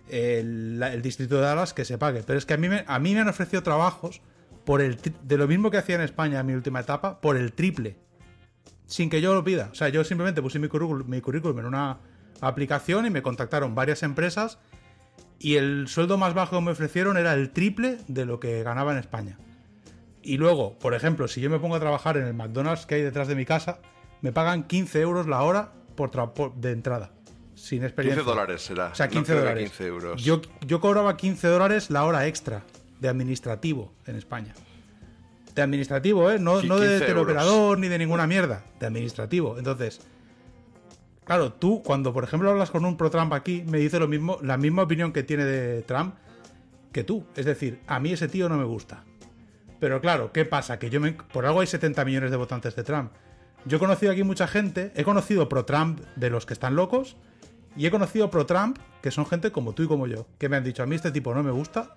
el, 0.09 1.01
distrito 1.03 1.37
de 1.37 1.43
Dallas 1.43 1.75
que 1.75 1.85
se 1.85 1.99
pague. 1.99 2.23
Pero 2.23 2.39
es 2.39 2.47
que 2.47 2.55
a 2.55 2.57
mí 2.57 2.69
me, 2.69 2.85
a 2.87 2.99
mí 2.99 3.15
me 3.15 3.21
han 3.21 3.29
ofrecido 3.29 3.63
trabajos 3.63 4.21
por 4.65 4.81
el 4.81 4.99
de 5.23 5.37
lo 5.37 5.47
mismo 5.47 5.71
que 5.71 5.79
hacía 5.79 5.95
en 5.95 6.01
España 6.01 6.41
en 6.41 6.47
mi 6.47 6.53
última 6.55 6.81
etapa, 6.81 7.21
por 7.21 7.37
el 7.37 7.53
triple. 7.53 7.97
Sin 8.87 9.11
que 9.11 9.21
yo 9.21 9.35
lo 9.35 9.45
pida. 9.45 9.69
O 9.73 9.75
sea, 9.75 9.89
yo 9.89 10.05
simplemente 10.05 10.43
puse 10.43 10.59
mi 10.59 10.69
currículum, 10.69 11.09
mi 11.09 11.21
currículum 11.21 11.59
en 11.61 11.67
una 11.67 11.99
aplicación 12.41 13.07
y 13.07 13.11
me 13.11 13.23
contactaron 13.23 13.75
varias 13.75 14.03
empresas 14.03 14.59
y 15.39 15.57
el 15.57 15.89
sueldo 15.89 16.19
más 16.19 16.35
bajo 16.35 16.57
que 16.57 16.63
me 16.63 16.71
ofrecieron 16.73 17.17
era 17.17 17.35
el 17.35 17.51
triple 17.51 17.99
de 18.09 18.27
lo 18.27 18.41
que 18.41 18.63
ganaba 18.63 18.93
en 18.93 18.99
España. 18.99 19.39
Y 20.27 20.39
luego, 20.39 20.77
por 20.81 20.93
ejemplo, 20.93 21.29
si 21.29 21.41
yo 21.41 21.49
me 21.49 21.61
pongo 21.61 21.77
a 21.77 21.81
trabajar 21.81 22.17
en 22.17 22.27
el 22.27 22.35
McDonald's 22.35 22.85
que 22.85 22.97
hay 22.97 23.03
detrás 23.03 23.29
de 23.29 23.37
mi 23.37 23.45
casa, 23.45 23.79
me 24.23 24.33
pagan 24.33 24.65
15 24.65 25.01
euros 25.01 25.29
la 25.29 25.43
hora 25.45 25.73
por 25.95 26.11
de 26.57 26.73
entrada. 26.73 27.13
Sin 27.55 27.85
experiencia. 27.85 28.25
15 28.25 28.35
dólares 28.35 28.63
será. 28.63 28.89
O 28.89 28.95
sea, 28.97 29.07
No 29.07 29.13
15 29.13 29.25
creo 29.25 29.39
que 29.39 29.49
dólares. 29.49 29.71
15 29.71 29.87
euros. 29.87 30.25
Yo, 30.25 30.43
yo 30.67 30.81
cobraba 30.81 31.17
15 31.17 31.47
dólares 31.47 31.91
la 31.91 32.05
hora 32.05 32.27
extra 32.27 32.65
de 32.99 33.09
administrativo 33.09 33.93
en 34.05 34.17
España. 34.17 34.53
De 35.55 35.63
administrativo, 35.63 36.29
¿eh? 36.29 36.41
No, 36.41 36.61
no 36.61 36.81
de 36.81 36.89
15 36.89 37.07
teleoperador 37.07 37.79
ni 37.79 37.87
de 37.87 37.99
ninguna 37.99 38.27
mierda. 38.27 38.65
De 38.81 38.87
administrativo. 38.87 39.59
Entonces, 39.59 40.01
claro, 41.25 41.53
tú 41.53 41.85
cuando, 41.85 42.13
por 42.13 42.25
ejemplo, 42.25 42.51
hablas 42.51 42.73
con 42.73 42.85
un 42.85 42.97
pro-Trump 42.97 43.33
aquí, 43.33 43.63
me 43.69 43.79
dice 43.79 44.01
lo 44.01 44.09
mismo, 44.09 44.39
la 44.43 44.57
misma 44.57 44.83
opinión 44.83 45.13
que 45.13 45.23
tiene 45.23 45.45
de 45.45 45.83
Trump 45.83 46.17
que 46.91 47.05
tú. 47.05 47.25
Es 47.37 47.47
decir, 47.47 47.79
a 47.87 48.01
mí 48.01 48.13
ese 48.13 48.27
tío 48.27 48.49
no 48.49 48.57
me 48.57 48.65
gusta. 48.65 49.05
Pero 49.81 50.01
claro, 50.01 50.33
¿qué 50.33 50.45
pasa? 50.45 50.79
Que 50.79 50.91
yo 50.91 51.01
me, 51.01 51.13
por 51.13 51.47
algo 51.47 51.61
hay 51.61 51.67
70 51.67 52.05
millones 52.05 52.31
de 52.31 52.37
votantes 52.37 52.75
de 52.77 52.83
Trump. 52.83 53.13
Yo 53.65 53.77
he 53.77 53.81
conocido 53.81 54.13
aquí 54.13 54.23
mucha 54.23 54.47
gente, 54.47 54.93
he 54.95 55.05
conocido 55.05 55.49
pro-Trump 55.49 56.01
de 56.15 56.31
los 56.31 56.47
que 56.47 56.55
están 56.55 56.77
locos 56.77 57.17
y 57.77 57.87
he 57.87 57.91
conocido 57.91 58.31
pro-Trump 58.31 58.79
que 59.03 59.11
son 59.11 59.27
gente 59.27 59.51
como 59.53 59.75
tú 59.75 59.83
y 59.83 59.87
como 59.89 60.07
yo, 60.07 60.27
que 60.39 60.49
me 60.49 60.57
han 60.57 60.65
dicho, 60.65 60.83
a 60.83 60.87
mí 60.87 60.95
este 60.95 61.11
tipo 61.11 61.35
no 61.35 61.43
me 61.43 61.51
gusta, 61.51 61.93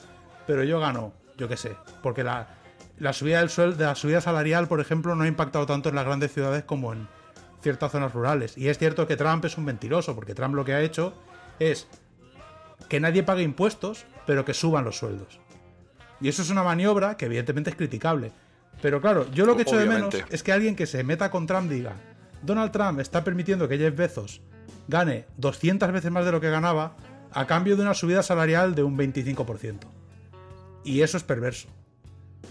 pero 0.48 0.64
yo 0.64 0.80
gano, 0.80 1.14
yo 1.38 1.48
qué 1.48 1.58
sé, 1.58 1.76
porque 2.02 2.24
la, 2.24 2.60
la 3.00 3.14
subida 3.14 3.40
del 3.40 3.50
sueldo, 3.50 3.84
la 3.84 3.96
subida 3.96 4.20
salarial, 4.20 4.68
por 4.68 4.80
ejemplo, 4.80 5.16
no 5.16 5.24
ha 5.24 5.28
impactado 5.28 5.66
tanto 5.66 5.90
en 5.90 5.96
las 5.96 6.06
grandes 6.06 6.34
ciudades 6.34 6.64
como 6.64 6.94
en 6.94 7.08
ciertas 7.62 7.92
zonas 7.92 8.14
rurales. 8.14 8.58
Y 8.58 8.68
es 8.68 8.78
cierto 8.78 9.08
que 9.08 9.16
Trump 9.16 9.46
es 9.46 9.58
un 9.58 9.66
mentiroso, 9.66 10.16
porque 10.16 10.36
Trump 10.36 10.56
lo 10.56 10.66
que 10.66 10.74
ha 10.74 10.82
hecho 10.82 11.14
es 11.60 11.88
que 12.88 13.00
nadie 13.00 13.24
pague 13.24 13.44
impuestos, 13.44 14.06
pero 14.26 14.46
que 14.46 14.54
suban 14.54 14.86
los 14.86 14.98
sueldos. 14.98 15.40
Y 16.22 16.28
eso 16.28 16.42
es 16.42 16.50
una 16.50 16.64
maniobra 16.64 17.18
que 17.18 17.26
evidentemente 17.26 17.70
es 17.70 17.76
criticable. 17.76 18.32
Pero 18.82 19.02
claro, 19.02 19.30
yo 19.32 19.46
lo 19.46 19.56
que 19.56 19.64
echo 19.64 19.78
de 19.78 19.86
menos 19.86 20.16
es 20.30 20.44
que 20.44 20.52
alguien 20.52 20.76
que 20.76 20.86
se 20.86 21.04
meta 21.04 21.32
con 21.32 21.48
Trump 21.48 21.70
diga, 21.70 21.96
Donald 22.42 22.72
Trump 22.72 23.00
está 23.00 23.24
permitiendo 23.24 23.68
que 23.68 23.78
Jeff 23.78 23.96
Bezos 23.96 24.42
gane 24.88 25.26
200 25.38 25.92
veces 25.92 26.12
más 26.12 26.26
de 26.26 26.32
lo 26.32 26.42
que 26.42 26.50
ganaba 26.50 26.96
a 27.32 27.46
cambio 27.46 27.76
de 27.76 27.84
una 27.84 27.94
subida 27.94 28.24
salarial 28.24 28.76
de 28.76 28.84
un 28.84 28.98
25%. 28.98 29.80
Y 30.84 31.02
eso 31.02 31.18
es 31.18 31.24
perverso. 31.24 31.68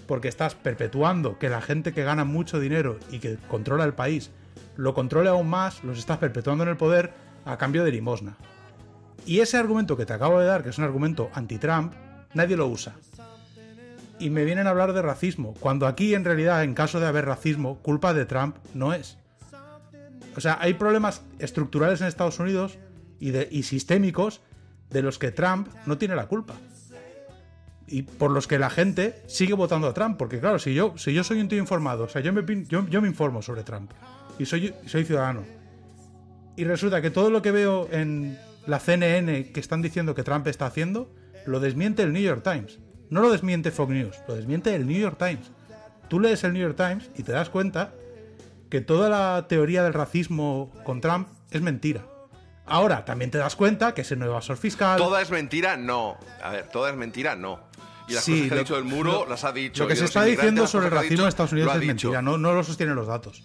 Porque 0.07 0.29
estás 0.29 0.55
perpetuando 0.55 1.39
que 1.39 1.49
la 1.49 1.61
gente 1.61 1.93
que 1.93 2.05
gana 2.05 2.25
mucho 2.25 2.61
dinero 2.61 2.99
y 3.11 3.19
que 3.19 3.39
controla 3.49 3.85
el 3.85 3.95
país 3.95 4.31
lo 4.77 4.95
controle 4.95 5.29
aún 5.29 5.49
más, 5.49 5.83
los 5.83 5.99
estás 5.99 6.19
perpetuando 6.19 6.63
en 6.63 6.71
el 6.71 6.77
poder 6.77 7.13
a 7.45 7.59
cambio 7.59 7.85
de 7.85 7.91
limosna. 7.91 8.37
Y 9.27 9.41
ese 9.41 9.57
argumento 9.57 9.97
que 9.97 10.07
te 10.07 10.13
acabo 10.13 10.39
de 10.39 10.47
dar, 10.47 10.63
que 10.63 10.69
es 10.69 10.79
un 10.79 10.85
argumento 10.85 11.31
anti-Trump, 11.35 11.95
nadie 12.33 12.57
lo 12.57 12.69
usa. 12.69 12.95
Y 14.19 14.31
me 14.31 14.45
vienen 14.45 14.67
a 14.67 14.71
hablar 14.71 14.93
de 14.93 15.03
racismo, 15.03 15.55
cuando 15.61 15.87
aquí 15.87 16.15
en 16.15 16.25
realidad, 16.25 16.65
en 16.65 16.75
caso 16.75 16.99
de 16.99 17.07
haber 17.07 17.25
racismo, 17.27 17.79
culpa 17.79 18.15
de 18.15 18.27
Trump 18.27 18.57
no 18.75 18.93
es. 18.93 19.19
O 20.37 20.41
sea, 20.41 20.59
hay 20.61 20.75
problemas 20.75 21.23
estructurales 21.39 22.01
en 22.01 22.07
Estados 22.07 22.39
Unidos 22.39 22.79
y, 23.21 23.31
de, 23.31 23.49
y 23.51 23.65
sistémicos 23.65 24.41
de 24.91 25.03
los 25.03 25.19
que 25.19 25.31
Trump 25.31 25.69
no 25.87 25.99
tiene 25.99 26.15
la 26.15 26.27
culpa. 26.27 26.55
Y 27.87 28.03
por 28.03 28.31
los 28.31 28.47
que 28.47 28.59
la 28.59 28.71
gente 28.71 29.23
sigue 29.27 29.55
votando 29.55 29.89
a 29.89 29.95
Trump. 29.95 30.17
Porque 30.17 30.41
claro, 30.41 30.59
si 30.59 30.75
yo, 30.75 30.95
si 30.97 31.13
yo 31.13 31.25
soy 31.25 31.41
un 31.41 31.49
tío 31.49 31.59
informado, 31.59 32.05
o 32.05 32.09
sea, 32.09 32.21
yo 32.21 32.33
me, 32.33 32.45
yo, 32.67 32.87
yo 32.89 33.01
me 33.01 33.09
informo 33.09 33.43
sobre 33.43 33.63
Trump. 33.63 33.93
Y 34.39 34.45
soy, 34.45 34.75
soy 34.87 35.05
ciudadano. 35.05 35.43
Y 36.57 36.65
resulta 36.65 37.01
que 37.01 37.11
todo 37.11 37.31
lo 37.31 37.41
que 37.41 37.51
veo 37.51 37.89
en 37.91 38.39
la 38.67 38.79
CNN 38.79 39.53
que 39.53 39.61
están 39.61 39.81
diciendo 39.81 40.15
que 40.15 40.23
Trump 40.23 40.47
está 40.49 40.67
haciendo, 40.67 41.13
lo 41.47 41.61
desmiente 41.61 42.03
el 42.03 42.13
New 42.13 42.23
York 42.23 42.43
Times. 42.43 42.79
No 43.11 43.21
lo 43.21 43.31
desmiente 43.31 43.71
Fox 43.71 43.91
News, 43.93 44.17
lo 44.27 44.35
desmiente 44.35 44.75
el 44.75 44.87
New 44.87 44.99
York 44.99 45.17
Times. 45.19 45.51
Tú 46.09 46.21
lees 46.21 46.43
el 46.45 46.53
New 46.53 46.63
York 46.63 46.77
Times 46.77 47.11
y 47.17 47.23
te 47.23 47.33
das 47.33 47.49
cuenta 47.51 47.93
que 48.71 48.81
toda 48.81 49.09
la 49.09 49.47
teoría 49.49 49.83
del 49.83 49.95
racismo 49.95 50.73
con 50.85 51.01
Trump 51.01 51.29
es 51.51 51.63
mentira. 51.63 52.05
Ahora, 52.67 53.05
también 53.07 53.31
te 53.31 53.39
das 53.39 53.57
cuenta 53.57 53.95
que 53.95 54.03
ese 54.03 54.15
nuevo 54.17 54.35
evasor 54.35 54.59
fiscal... 54.59 54.99
¿Toda 54.99 55.23
es 55.23 55.31
mentira? 55.31 55.77
No. 55.79 56.19
A 56.43 56.51
ver, 56.51 56.69
toda 56.69 56.91
es 56.91 56.97
mentira, 56.97 57.35
no. 57.35 57.61
Y 58.09 58.13
las 58.15 58.25
Sí, 58.25 58.33
cosas 58.33 58.49
que 58.49 58.55
ha 58.55 58.59
dicho 58.59 58.75
del 58.75 58.85
muro 58.85 59.13
lo- 59.13 59.27
las 59.27 59.45
ha 59.45 59.53
dicho. 59.53 59.83
Lo 59.85 59.89
que 59.89 59.97
se 59.97 60.05
está 60.05 60.25
diciendo 60.25 60.67
sobre 60.67 60.87
el 60.87 60.93
racismo 60.93 61.11
dicho, 61.13 61.23
en 61.23 61.29
Estados 61.29 61.53
Unidos 61.53 61.75
es 61.75 61.81
dicho. 61.81 61.89
mentira, 62.09 62.23
no, 62.23 62.37
no 62.37 62.53
lo 62.53 62.63
sostienen 62.65 62.95
los 62.95 63.07
datos. 63.07 63.43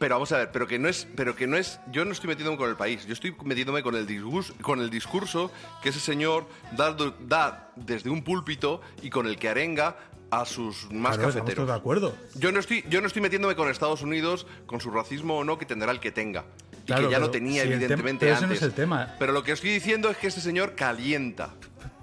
Pero 0.00 0.14
vamos 0.14 0.32
a 0.32 0.38
ver, 0.38 0.50
pero 0.50 0.66
que 0.66 0.78
no 0.78 0.88
es, 0.88 1.06
pero 1.14 1.36
que 1.36 1.46
no 1.46 1.58
es, 1.58 1.78
yo 1.92 2.06
no 2.06 2.12
estoy 2.12 2.28
metiéndome 2.28 2.56
con 2.56 2.70
el 2.70 2.76
país, 2.76 3.04
yo 3.06 3.12
estoy 3.12 3.36
metiéndome 3.44 3.82
con 3.82 3.94
el 3.94 4.06
discurso, 4.06 4.54
con 4.62 4.80
el 4.80 4.88
discurso 4.88 5.52
que 5.82 5.90
ese 5.90 6.00
señor 6.00 6.46
da, 6.74 6.96
da 7.20 7.70
desde 7.76 8.08
un 8.08 8.24
púlpito 8.24 8.80
y 9.02 9.10
con 9.10 9.26
el 9.26 9.36
que 9.38 9.50
arenga 9.50 9.96
a 10.30 10.46
sus 10.46 10.90
más 10.90 11.18
Claro, 11.18 11.34
cafeteros. 11.34 11.66
de 11.68 11.74
acuerdo. 11.74 12.16
Yo 12.34 12.50
no 12.50 12.60
estoy, 12.60 12.82
yo 12.88 13.02
no 13.02 13.08
estoy 13.08 13.20
metiéndome 13.20 13.54
con 13.56 13.68
Estados 13.68 14.00
Unidos, 14.00 14.46
con 14.64 14.80
su 14.80 14.90
racismo 14.90 15.36
o 15.36 15.44
no, 15.44 15.58
que 15.58 15.66
tendrá 15.66 15.92
el 15.92 16.00
que 16.00 16.10
tenga. 16.12 16.46
Y 16.84 16.86
Claro, 16.86 17.08
que 17.08 17.12
ya 17.12 17.18
lo 17.18 17.30
tenía, 17.30 17.62
si 17.64 17.68
evidentemente, 17.70 18.24
ese 18.30 18.40
no 18.40 18.46
antes. 18.46 18.56
es 18.62 18.62
el 18.62 18.72
tema. 18.72 19.16
Pero 19.18 19.32
lo 19.34 19.42
que 19.42 19.52
estoy 19.52 19.68
diciendo 19.68 20.08
es 20.08 20.16
que 20.16 20.28
este 20.28 20.40
señor 20.40 20.76
calienta. 20.76 21.50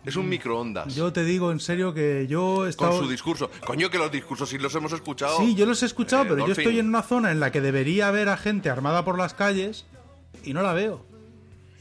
Es 0.07 0.15
un 0.15 0.29
microondas. 0.29 0.95
Yo 0.95 1.11
te 1.11 1.23
digo 1.25 1.51
en 1.51 1.59
serio 1.59 1.93
que 1.93 2.27
yo 2.27 2.65
he 2.65 2.73
con 2.73 2.97
su 2.97 3.09
discurso. 3.09 3.51
Coño, 3.65 3.89
que 3.89 3.97
los 3.97 4.09
discursos 4.09 4.47
sí 4.49 4.57
los 4.57 4.73
hemos 4.73 4.93
escuchado. 4.93 5.37
Sí, 5.37 5.53
yo 5.53 5.65
los 5.65 5.83
he 5.83 5.85
escuchado, 5.85 6.23
Eh, 6.23 6.27
pero 6.29 6.47
yo 6.47 6.53
estoy 6.53 6.79
en 6.79 6.87
una 6.87 7.03
zona 7.03 7.31
en 7.31 7.41
la 7.41 7.51
que 7.51 7.59
debería 7.59 8.07
haber 8.07 8.29
a 8.29 8.37
gente 8.37 8.69
armada 8.69 9.03
por 9.03 9.17
las 9.17 9.33
calles 9.33 9.85
y 10.43 10.53
no 10.53 10.61
la 10.61 10.73
veo. 10.73 11.05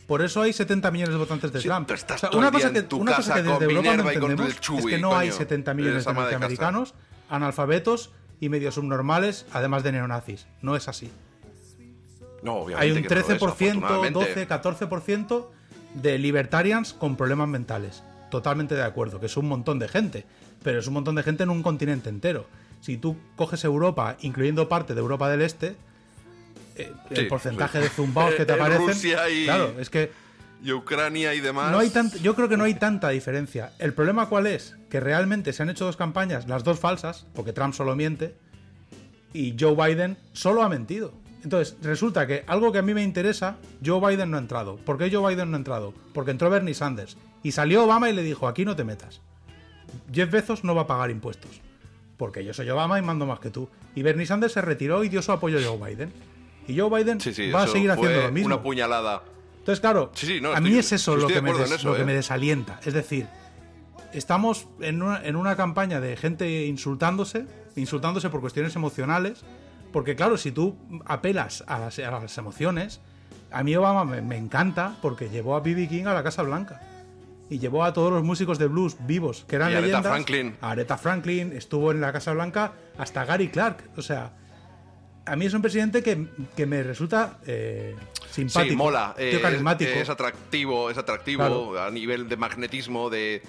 Por 0.08 0.22
eso 0.22 0.42
hay 0.42 0.52
70 0.52 0.90
millones 0.90 1.14
de 1.14 1.18
votantes 1.18 1.52
de 1.52 1.60
Sí, 1.60 1.68
Trump. 1.68 1.88
estás 1.92 2.24
O 2.24 2.30
sea, 2.30 2.38
una 2.38 2.50
cosa 2.50 2.72
que, 2.72 2.78
en 2.80 2.88
tu 2.88 2.96
una 2.96 3.14
cosa 3.14 3.34
casa 3.34 3.42
que 3.44 3.48
desde 3.48 3.64
Europa 3.64 3.96
no 3.96 4.10
entendemos 4.10 4.60
Chuy, 4.60 4.78
es 4.78 4.86
que 4.86 4.98
no 4.98 5.16
hay 5.16 5.28
coño. 5.28 5.38
70 5.38 5.74
millones 5.74 6.04
de 6.04 6.12
norteamericanos 6.12 6.94
analfabetos 7.28 8.10
y 8.40 8.48
medio 8.48 8.70
subnormales, 8.72 9.46
además 9.52 9.82
de 9.84 9.92
neonazis. 9.92 10.46
No 10.62 10.74
es 10.76 10.88
así. 10.88 11.10
No, 12.42 12.66
Hay 12.76 12.90
obviamente 12.92 12.98
un 13.00 13.02
que 13.02 13.08
no 13.14 13.14
lo 13.14 13.20
es, 13.20 13.28
13%, 13.28 13.36
afortunadamente. 13.36 14.18
12, 14.18 14.48
14% 14.48 15.46
de 15.94 16.18
libertarians 16.18 16.92
con 16.92 17.16
problemas 17.16 17.48
mentales. 17.48 18.02
Totalmente 18.30 18.74
de 18.74 18.82
acuerdo, 18.82 19.20
que 19.20 19.26
es 19.26 19.36
un 19.36 19.46
montón 19.48 19.78
de 19.78 19.88
gente, 19.88 20.24
pero 20.62 20.78
es 20.80 20.86
un 20.86 20.94
montón 20.94 21.14
de 21.14 21.22
gente 21.22 21.42
en 21.44 21.50
un 21.50 21.62
continente 21.62 22.08
entero. 22.08 22.46
Si 22.80 22.96
tú 22.96 23.16
coges 23.36 23.64
Europa, 23.64 24.16
incluyendo 24.20 24.68
parte 24.68 24.94
de 24.94 25.00
Europa 25.00 25.28
del 25.30 25.42
Este, 25.42 25.76
eh, 26.76 26.92
el 27.10 27.28
porcentaje 27.28 27.78
sí. 27.78 27.84
de 27.84 27.90
zumbaos 27.96 28.34
que 28.34 28.44
te 28.44 28.52
En 28.54 28.60
aparecen. 28.60 28.86
Rusia 28.88 29.28
y- 29.30 29.44
Claro, 29.44 29.74
es 29.78 29.90
que 29.90 30.10
Y 30.62 30.72
Ucrania 30.72 31.34
y 31.34 31.40
demás. 31.40 31.70
no 31.70 31.78
hay 31.78 31.88
tant- 31.90 32.16
yo 32.20 32.34
creo 32.34 32.48
que 32.48 32.56
no 32.56 32.64
hay 32.64 32.74
tanta 32.74 33.10
diferencia. 33.10 33.72
El 33.78 33.92
problema 33.94 34.28
cuál 34.28 34.46
es? 34.46 34.74
Que 34.90 35.00
realmente 35.00 35.52
se 35.52 35.62
han 35.62 35.70
hecho 35.70 35.84
dos 35.84 35.96
campañas, 35.96 36.48
las 36.48 36.64
dos 36.64 36.78
falsas, 36.80 37.26
porque 37.34 37.52
Trump 37.52 37.74
solo 37.74 37.94
miente, 37.94 38.34
y 39.32 39.54
Joe 39.58 39.74
Biden 39.74 40.16
solo 40.32 40.62
ha 40.62 40.68
mentido. 40.68 41.12
Entonces, 41.44 41.76
resulta 41.82 42.26
que 42.26 42.42
algo 42.48 42.72
que 42.72 42.78
a 42.78 42.82
mí 42.82 42.92
me 42.94 43.02
interesa, 43.04 43.56
Joe 43.84 44.00
Biden 44.00 44.30
no 44.30 44.36
ha 44.36 44.40
entrado. 44.40 44.76
¿Por 44.76 44.98
qué 44.98 45.10
Joe 45.14 45.32
Biden 45.32 45.50
no 45.50 45.56
ha 45.56 45.58
entrado? 45.58 45.94
Porque 46.12 46.32
entró 46.32 46.50
Bernie 46.50 46.74
Sanders. 46.74 47.16
Y 47.46 47.52
salió 47.52 47.84
Obama 47.84 48.10
y 48.10 48.12
le 48.12 48.24
dijo, 48.24 48.48
aquí 48.48 48.64
no 48.64 48.74
te 48.74 48.82
metas. 48.82 49.20
Jeff 50.12 50.28
Bezos 50.32 50.64
no 50.64 50.74
va 50.74 50.82
a 50.82 50.86
pagar 50.88 51.10
impuestos. 51.10 51.60
Porque 52.16 52.44
yo 52.44 52.52
soy 52.52 52.68
Obama 52.70 52.98
y 52.98 53.02
mando 53.02 53.24
más 53.24 53.38
que 53.38 53.50
tú. 53.50 53.68
Y 53.94 54.02
Bernie 54.02 54.26
Sanders 54.26 54.52
se 54.54 54.62
retiró 54.62 55.04
y 55.04 55.08
dio 55.08 55.22
su 55.22 55.30
apoyo 55.30 55.58
a 55.58 55.62
Joe 55.62 55.78
Biden. 55.94 56.12
Y 56.66 56.76
Joe 56.76 56.90
Biden 56.90 57.20
Sí, 57.20 57.32
sí, 57.32 57.52
va 57.52 57.62
a 57.62 57.66
seguir 57.68 57.92
haciendo 57.92 58.20
lo 58.22 58.32
mismo. 58.32 58.46
Una 58.54 58.62
puñalada. 58.62 59.22
Entonces, 59.58 59.78
claro, 59.80 60.10
Sí, 60.14 60.26
sí, 60.26 60.40
no, 60.40 60.48
a 60.50 60.54
estoy- 60.54 60.70
mí 60.72 60.76
es 60.76 60.90
eso 60.90 61.12
estoy 61.12 61.22
lo, 61.22 61.28
de 61.28 61.34
que 61.34 61.40
me, 61.42 61.50
acuerdo 61.50 61.64
en 61.66 61.70
des- 61.70 61.78
eso, 61.80 61.88
lo 61.90 61.94
que 61.94 62.02
¿eh? 62.02 62.04
me 62.04 62.14
desalienta. 62.14 62.80
Es 62.84 62.94
decir, 62.94 63.28
estamos 64.12 64.66
en 64.80 65.02
una, 65.02 65.24
en 65.24 65.36
una 65.36 65.56
campaña 65.56 66.00
de 66.00 66.16
gente 66.16 66.66
insultándose, 66.66 67.46
insultándose 67.76 68.28
por 68.28 68.40
cuestiones 68.40 68.74
emocionales, 68.74 69.44
porque 69.92 70.16
claro, 70.16 70.36
si 70.36 70.50
tú 70.50 70.76
apelas 71.04 71.62
a 71.68 71.78
las, 71.78 71.98
a 72.00 72.10
las 72.10 72.38
emociones, 72.38 73.00
a 73.52 73.62
mí 73.62 73.76
Obama 73.76 74.04
me, 74.04 74.20
me 74.20 74.36
encanta 74.36 74.96
porque 75.00 75.28
llevó 75.28 75.54
a 75.54 75.60
B.B. 75.60 75.86
King 75.88 76.06
a 76.06 76.14
la 76.14 76.24
Casa 76.24 76.42
Blanca. 76.42 76.80
Y 77.48 77.58
llevó 77.58 77.84
a 77.84 77.92
todos 77.92 78.12
los 78.12 78.22
músicos 78.24 78.58
de 78.58 78.66
blues 78.66 78.96
vivos, 79.06 79.44
que 79.48 79.56
eran 79.56 79.70
Y 79.70 79.74
Aretha 79.74 79.86
leyendas. 79.86 80.12
Franklin. 80.12 80.56
Aretha 80.60 80.98
Franklin, 80.98 81.52
estuvo 81.52 81.92
en 81.92 82.00
la 82.00 82.12
Casa 82.12 82.32
Blanca 82.32 82.72
hasta 82.98 83.24
Gary 83.24 83.48
Clark. 83.48 83.90
O 83.96 84.02
sea, 84.02 84.32
a 85.24 85.36
mí 85.36 85.46
es 85.46 85.54
un 85.54 85.62
presidente 85.62 86.02
que, 86.02 86.26
que 86.56 86.66
me 86.66 86.82
resulta 86.82 87.38
eh, 87.46 87.94
simpático. 88.30 88.70
Sí, 88.72 88.76
mola. 88.76 89.14
tío 89.16 89.40
carismático. 89.40 89.90
Es, 89.92 90.08
atractivo, 90.08 90.90
es 90.90 90.98
atractivo 90.98 91.38
Claro. 91.72 91.82
a 91.82 91.90
nivel 91.90 92.28
de 92.28 92.36
magnetismo, 92.36 93.10
de, 93.10 93.42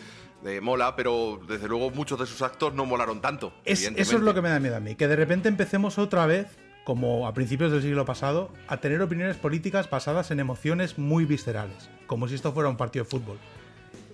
de 0.43 0.61
mola, 0.61 0.95
pero 0.95 1.39
desde 1.47 1.67
luego 1.67 1.89
muchos 1.89 2.19
de 2.19 2.27
sus 2.27 2.43
actos 2.43 2.75
no 2.75 2.85
molaron 2.85 3.19
tanto. 3.19 3.51
Es- 3.65 3.83
eso 3.95 4.17
es 4.17 4.21
lo 4.21 4.33
que 4.35 4.41
me 4.43 4.49
da 4.49 4.59
miedo 4.59 4.75
a 4.75 4.79
mí, 4.79 4.93
que 4.95 5.07
de 5.07 5.15
repente 5.15 5.49
empecemos 5.49 5.97
otra 5.97 6.27
vez, 6.27 6.47
como 6.83 7.27
a 7.27 7.33
principios 7.33 7.71
del 7.71 7.81
siglo 7.81 8.05
pasado, 8.05 8.51
a 8.67 8.77
tener 8.77 9.01
opiniones 9.01 9.37
políticas 9.37 9.89
basadas 9.89 10.29
en 10.31 10.39
emociones 10.39 10.97
muy 10.99 11.25
viscerales, 11.25 11.89
como 12.05 12.27
si 12.27 12.35
esto 12.35 12.53
fuera 12.53 12.69
un 12.69 12.77
partido 12.77 13.05
de 13.05 13.09
fútbol. 13.11 13.37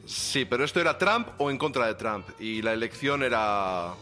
Sí, 0.06 0.46
pero 0.46 0.64
esto 0.66 0.80
era 0.82 0.98
Trump 0.98 1.28
o 1.38 1.50
en 1.50 1.58
contra 1.58 1.88
de 1.88 1.96
Trump. 1.96 2.28
Y 2.40 2.62
la 2.62 2.74
elección 2.74 3.24
era. 3.24 3.94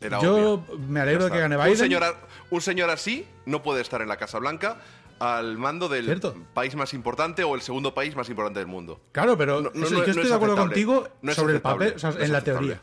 era 0.00 0.20
Yo 0.20 0.52
obvia. 0.54 0.74
me 0.88 1.00
alegro 1.00 1.24
de 1.24 1.30
que 1.32 1.38
gane 1.40 1.56
Un 1.56 1.64
Biden. 1.64 1.76
señor, 1.78 2.04
a- 2.04 2.14
un 2.50 2.60
señor 2.60 2.90
así 2.90 3.26
no 3.46 3.62
puede 3.62 3.80
estar 3.80 4.00
en 4.02 4.08
la 4.08 4.16
Casa 4.16 4.38
Blanca 4.38 4.76
al 5.18 5.58
mando 5.58 5.88
del 5.88 6.04
Cierto. 6.04 6.36
país 6.54 6.76
más 6.76 6.94
importante 6.94 7.42
o 7.42 7.56
el 7.56 7.60
segundo 7.60 7.92
país 7.92 8.14
más 8.14 8.28
importante 8.28 8.60
del 8.60 8.68
mundo. 8.68 9.00
Claro, 9.10 9.36
pero 9.36 9.60
No, 9.60 9.70
no, 9.74 9.84
eso- 9.86 9.94
no, 9.94 10.04
yo 10.04 10.04
estoy 10.10 10.22
es 10.22 10.28
de 10.28 10.34
acuerdo 10.34 10.56
contigo 10.56 11.08
sobre 11.34 11.54
el 11.54 11.60
papel, 11.60 11.94
o 11.96 11.98
sea, 11.98 12.14
en 12.18 12.32
la 12.32 12.42
teoría. 12.44 12.80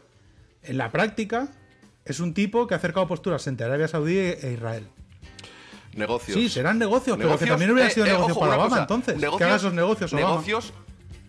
En 0.61 0.77
la 0.77 0.91
práctica, 0.91 1.47
es 2.03 2.19
un 2.19 2.34
tipo 2.34 2.68
que 2.68 2.73
ha 2.73 2.77
acercado 2.77 3.07
posturas 3.07 3.47
entre 3.47 3.65
Arabia 3.68 3.88
Saudí 3.88 4.18
e 4.18 4.52
Israel. 4.53 4.88
Negocios. 5.93 6.38
Sí, 6.38 6.49
serán 6.49 6.77
negocios, 6.77 7.15
pero 7.15 7.30
que 7.30 7.34
Negocios, 7.45 7.49
también 7.52 7.72
hubiera 7.72 7.88
eh, 7.89 7.93
sido 7.93 8.06
eh, 8.06 8.10
negocio 8.10 8.31
ojo, 8.34 8.39
para 8.41 8.56
Obama 8.56 8.69
cosa, 8.69 8.81
entonces. 8.81 9.14
que 9.14 9.22
negocios- 9.22 9.47
haga 9.47 9.56
esos 9.56 9.73
negocios 9.73 10.11
Obama. 10.14 10.30
Negocios, 10.30 10.73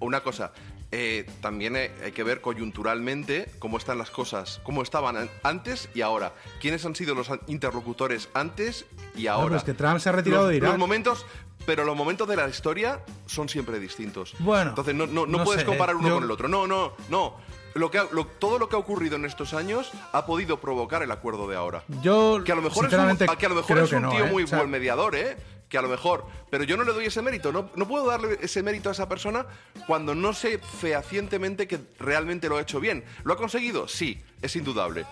una 0.00 0.20
cosa. 0.24 0.52
Eh, 0.92 1.26
también 1.40 1.76
hay 1.76 1.90
hay 2.04 2.12
que 2.12 2.22
ver 2.22 2.40
coyunturalmente 2.40 3.50
cómo 3.58 3.76
están 3.78 3.98
las 3.98 4.10
cosas, 4.10 4.60
cómo 4.62 4.82
estaban 4.82 5.16
an- 5.16 5.30
antes 5.42 5.88
y 5.94 6.02
ahora. 6.02 6.32
¿Quiénes 6.60 6.84
han 6.84 6.94
sido 6.94 7.14
los 7.14 7.28
interlocutores 7.48 8.28
antes 8.34 8.86
y 9.16 9.26
ahora? 9.26 9.46
pero 9.46 9.56
es 9.58 9.64
que 9.64 9.74
Trump 9.74 9.98
se 9.98 10.08
ha 10.08 10.12
retirado 10.12 10.42
los, 10.44 10.50
de 10.50 10.56
Irak. 10.58 10.70
Los 10.70 10.78
momentos, 10.78 11.26
pero 11.64 11.84
los 11.84 11.96
momentos 11.96 12.28
de 12.28 12.36
la 12.36 12.48
historia 12.48 13.00
son 13.26 13.48
siempre 13.48 13.78
distintos. 13.80 14.34
Bueno, 14.38 14.70
Entonces 14.70 14.94
no, 14.94 15.06
no, 15.06 15.26
no 15.26 15.38
no 15.38 15.44
puedes 15.44 15.62
sé, 15.62 15.66
comparar 15.66 15.96
uno 15.96 16.08
yo- 16.08 16.14
con 16.14 16.24
el 16.24 16.30
otro. 16.30 16.48
No, 16.48 16.66
no, 16.66 16.92
no. 17.08 17.34
Lo 17.74 17.90
que 17.90 17.98
ha- 17.98 18.06
lo- 18.10 18.26
todo 18.26 18.58
lo 18.58 18.68
que 18.70 18.76
ha 18.76 18.78
ocurrido 18.78 19.16
en 19.16 19.26
estos 19.26 19.52
años 19.52 19.90
ha 20.12 20.24
podido 20.24 20.60
provocar 20.60 21.02
el 21.02 21.10
acuerdo 21.10 21.46
de 21.46 21.56
ahora. 21.56 21.82
Yo, 22.00 22.42
Que 22.44 22.52
a 22.52 22.54
lo 22.54 22.62
mejor 22.62 22.86
es 22.86 22.92
un, 22.94 23.16
que 23.36 23.46
a 23.46 23.48
lo 23.50 23.54
mejor 23.56 23.78
es 23.78 23.92
un 23.92 24.02
no, 24.02 24.10
tío 24.12 24.24
¿eh? 24.24 24.30
muy 24.30 24.44
O 24.44 24.46
sea, 24.46 24.58
buen 24.58 24.70
mediador, 24.70 25.14
¿eh? 25.14 25.36
Que 25.68 25.78
a 25.78 25.82
lo 25.82 25.88
mejor. 25.88 26.24
Pero 26.50 26.64
yo 26.64 26.76
no 26.76 26.84
le 26.84 26.92
doy 26.92 27.06
ese 27.06 27.22
mérito. 27.22 27.50
No, 27.52 27.70
no 27.74 27.88
puedo 27.88 28.06
darle 28.06 28.38
ese 28.40 28.62
mérito 28.62 28.88
a 28.88 28.92
esa 28.92 29.08
persona 29.08 29.46
cuando 29.86 30.14
no 30.14 30.32
sé 30.32 30.58
fehacientemente 30.58 31.66
que 31.66 31.80
realmente 31.98 32.48
lo 32.48 32.56
ha 32.56 32.60
hecho 32.62 32.78
bien. 32.80 33.04
¿Lo 33.24 33.32
ha 33.32 33.36
conseguido? 33.36 33.88
Sí, 33.88 34.20
es 34.42 34.54
indudable. 34.56 35.04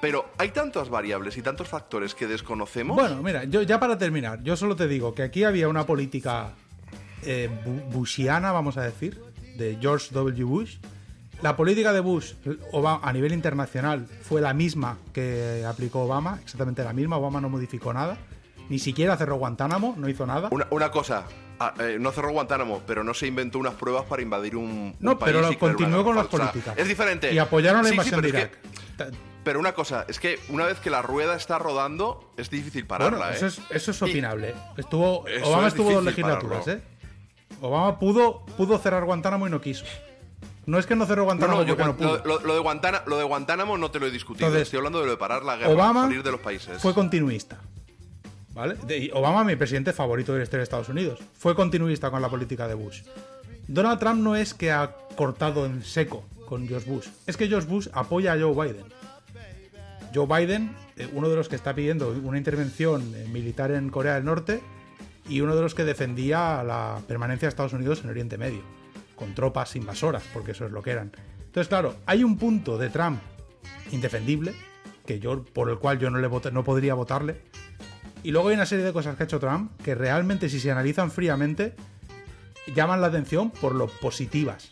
Pero 0.00 0.30
hay 0.36 0.50
tantas 0.50 0.88
variables 0.90 1.36
y 1.36 1.42
tantos 1.42 1.68
factores 1.68 2.14
que 2.14 2.26
desconocemos. 2.26 2.96
Bueno, 2.96 3.22
mira, 3.22 3.44
yo 3.44 3.62
ya 3.62 3.78
para 3.80 3.96
terminar, 3.96 4.42
yo 4.42 4.56
solo 4.56 4.74
te 4.76 4.88
digo 4.88 5.14
que 5.14 5.22
aquí 5.22 5.44
había 5.44 5.68
una 5.68 5.86
política 5.86 6.50
eh, 7.22 7.48
bu- 7.64 7.90
bushiana, 7.92 8.50
vamos 8.52 8.76
a 8.76 8.82
decir, 8.82 9.22
de 9.56 9.78
George 9.80 10.08
W. 10.12 10.44
Bush. 10.44 10.76
La 11.40 11.56
política 11.56 11.92
de 11.92 12.00
Bush 12.00 12.34
a 13.02 13.12
nivel 13.12 13.32
internacional 13.32 14.06
fue 14.22 14.40
la 14.40 14.52
misma 14.54 14.98
que 15.12 15.64
aplicó 15.66 16.02
Obama, 16.02 16.38
exactamente 16.42 16.84
la 16.84 16.92
misma, 16.92 17.16
Obama 17.16 17.40
no 17.40 17.48
modificó 17.48 17.92
nada. 17.92 18.16
Ni 18.68 18.78
siquiera 18.78 19.16
cerró 19.16 19.36
Guantánamo, 19.36 19.94
no 19.98 20.08
hizo 20.08 20.26
nada. 20.26 20.48
Una, 20.50 20.66
una 20.70 20.90
cosa, 20.90 21.24
ah, 21.60 21.74
eh, 21.78 21.96
no 22.00 22.10
cerró 22.12 22.30
Guantánamo, 22.32 22.82
pero 22.86 23.04
no 23.04 23.12
se 23.14 23.26
inventó 23.26 23.58
unas 23.58 23.74
pruebas 23.74 24.04
para 24.06 24.22
invadir 24.22 24.56
un, 24.56 24.64
un 24.70 24.96
No, 25.00 25.18
país 25.18 25.26
pero 25.32 25.40
lo 25.42 25.48
crear 25.48 25.58
continuó 25.60 26.00
una 26.00 26.04
con 26.04 26.16
las 26.16 26.26
políticas. 26.26 26.78
Es 26.78 26.88
diferente. 26.88 27.32
Y 27.32 27.38
apoyaron 27.38 27.82
la 27.82 27.88
Sí, 27.88 27.88
sí, 27.90 27.94
invasión 27.94 28.22
de 28.22 28.28
pero 28.28 28.38
es 28.38 28.50
Irak. 28.50 28.60
que- 29.12 29.16
pero 29.44 29.58
una 29.58 29.72
cosa, 29.74 30.06
es 30.08 30.20
que 30.20 30.38
una 30.50 30.66
vez 30.66 30.78
que 30.78 30.88
la 30.88 31.02
rueda 31.02 31.34
está 31.34 31.58
rodando, 31.58 32.32
es 32.36 32.48
difícil 32.48 32.86
pararla, 32.86 33.18
Bueno, 33.18 33.32
¿eh? 33.32 33.36
eso 33.36 33.46
es, 33.46 33.60
eso 33.70 33.90
es 33.90 34.00
Y- 34.02 34.04
opinable. 34.04 34.54
Estuvo, 34.76 35.24
Obama 35.44 35.66
es 35.66 35.72
estuvo 35.74 35.90
dos 35.92 36.04
legislaturas, 36.04 36.60
pararlo. 36.64 36.72
¿eh? 36.80 37.56
Obama 37.60 37.98
pudo, 37.98 38.46
pudo 38.56 38.78
cerrar 38.78 39.04
Guantánamo 39.04 39.46
y 39.48 39.50
no 39.50 39.60
quiso. 39.60 39.84
No 40.64 40.78
es 40.78 40.86
que 40.86 40.94
no 40.94 41.06
cerró 41.06 41.22
No, 41.22 41.26
Guantánamo 41.26 41.58
no, 41.62 41.66
yo 41.66 41.76
porque 41.76 42.04
no 42.04 42.18
pudo. 42.22 42.38
lo, 42.38 42.54
de 42.54 42.60
Guantana- 42.60 43.02
lo 43.06 43.18
de 43.18 43.24
Guantánamo 43.24 43.76
no 43.78 43.90
te 43.90 43.98
lo 43.98 44.06
he 44.06 44.10
discutido. 44.12 44.46
Entonces, 44.46 44.68
Estoy 44.68 44.76
hablando 44.78 45.00
de 45.00 45.06
lo 45.06 45.10
de 45.10 45.16
parar 45.18 45.42
la 45.42 45.56
guerra, 45.56 45.70
Obama 45.72 46.02
salir 46.04 46.22
de 46.22 46.30
los 46.30 46.40
países. 46.40 46.80
fue 46.80 46.94
continuista. 46.94 47.58
¿Vale? 48.54 48.76
Obama, 49.14 49.44
mi 49.44 49.56
presidente 49.56 49.92
favorito 49.92 50.32
de 50.32 50.38
la 50.38 50.44
historia 50.44 50.58
de 50.60 50.64
Estados 50.64 50.88
Unidos, 50.88 51.20
fue 51.34 51.54
continuista 51.54 52.10
con 52.10 52.20
la 52.20 52.28
política 52.28 52.68
de 52.68 52.74
Bush. 52.74 53.02
Donald 53.66 53.98
Trump 53.98 54.20
no 54.22 54.36
es 54.36 54.52
que 54.52 54.70
ha 54.70 54.94
cortado 55.16 55.64
en 55.64 55.82
seco 55.82 56.24
con 56.46 56.68
George 56.68 56.90
Bush, 56.90 57.06
es 57.26 57.36
que 57.36 57.48
George 57.48 57.66
Bush 57.68 57.88
apoya 57.92 58.34
a 58.34 58.38
Joe 58.38 58.52
Biden. 58.52 58.84
Joe 60.14 60.26
Biden, 60.26 60.74
eh, 60.98 61.08
uno 61.14 61.30
de 61.30 61.36
los 61.36 61.48
que 61.48 61.56
está 61.56 61.74
pidiendo 61.74 62.10
una 62.22 62.36
intervención 62.36 63.14
eh, 63.14 63.26
militar 63.32 63.70
en 63.70 63.88
Corea 63.88 64.16
del 64.16 64.24
Norte 64.26 64.60
y 65.26 65.40
uno 65.40 65.56
de 65.56 65.62
los 65.62 65.74
que 65.74 65.84
defendía 65.84 66.62
la 66.62 67.00
permanencia 67.08 67.46
de 67.46 67.50
Estados 67.50 67.72
Unidos 67.72 68.02
en 68.04 68.10
Oriente 68.10 68.36
Medio, 68.36 68.60
con 69.16 69.34
tropas 69.34 69.74
invasoras, 69.76 70.24
porque 70.34 70.50
eso 70.50 70.66
es 70.66 70.72
lo 70.72 70.82
que 70.82 70.90
eran. 70.90 71.12
Entonces, 71.46 71.68
claro, 71.68 71.94
hay 72.04 72.24
un 72.24 72.36
punto 72.36 72.76
de 72.76 72.90
Trump 72.90 73.20
indefendible, 73.90 74.52
que 75.06 75.18
yo, 75.18 75.42
por 75.44 75.70
el 75.70 75.78
cual 75.78 75.98
yo 75.98 76.10
no, 76.10 76.18
le 76.18 76.26
vote- 76.28 76.52
no 76.52 76.62
podría 76.64 76.92
votarle, 76.94 77.40
y 78.22 78.30
luego 78.30 78.48
hay 78.48 78.54
una 78.54 78.66
serie 78.66 78.84
de 78.84 78.92
cosas 78.92 79.16
que 79.16 79.22
ha 79.22 79.26
hecho 79.26 79.40
Trump 79.40 79.72
que 79.82 79.94
realmente, 79.94 80.48
si 80.48 80.60
se 80.60 80.70
analizan 80.70 81.10
fríamente, 81.10 81.74
llaman 82.74 83.00
la 83.00 83.08
atención 83.08 83.50
por 83.50 83.74
lo 83.74 83.88
positivas. 83.88 84.70